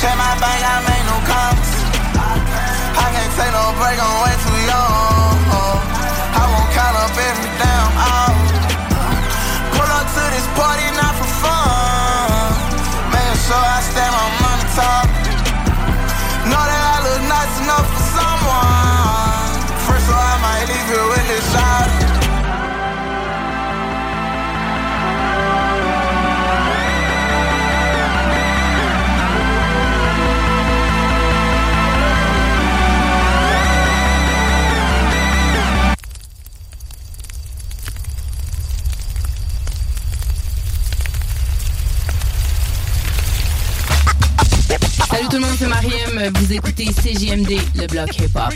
Check 0.00 0.16
my 0.16 0.32
bank, 0.40 0.60
I 0.64 0.76
made 0.88 1.04
no 1.04 1.16
comments. 1.28 1.72
I 2.96 3.06
can't 3.12 3.32
take 3.36 3.52
no 3.52 3.68
break, 3.76 4.00
I'm 4.00 4.14
way 4.24 4.34
too 4.40 4.58
young. 4.72 5.36
I 6.32 6.44
won't 6.48 6.70
count 6.72 6.96
up 6.96 7.12
every 7.12 7.52
damn 7.60 7.92
hour. 8.08 8.40
Pull 9.76 9.90
up 10.00 10.08
to 10.16 10.24
this 10.32 10.48
party, 10.56 10.88
not 10.96 11.12
for 11.12 11.28
fun. 11.44 12.56
I 13.50 13.80
stay. 13.80 13.97
Vous 46.18 46.52
écoutez 46.52 46.86
CJMD, 46.86 47.60
le 47.76 47.86
bloc 47.86 48.18
hip-hop. 48.18 48.52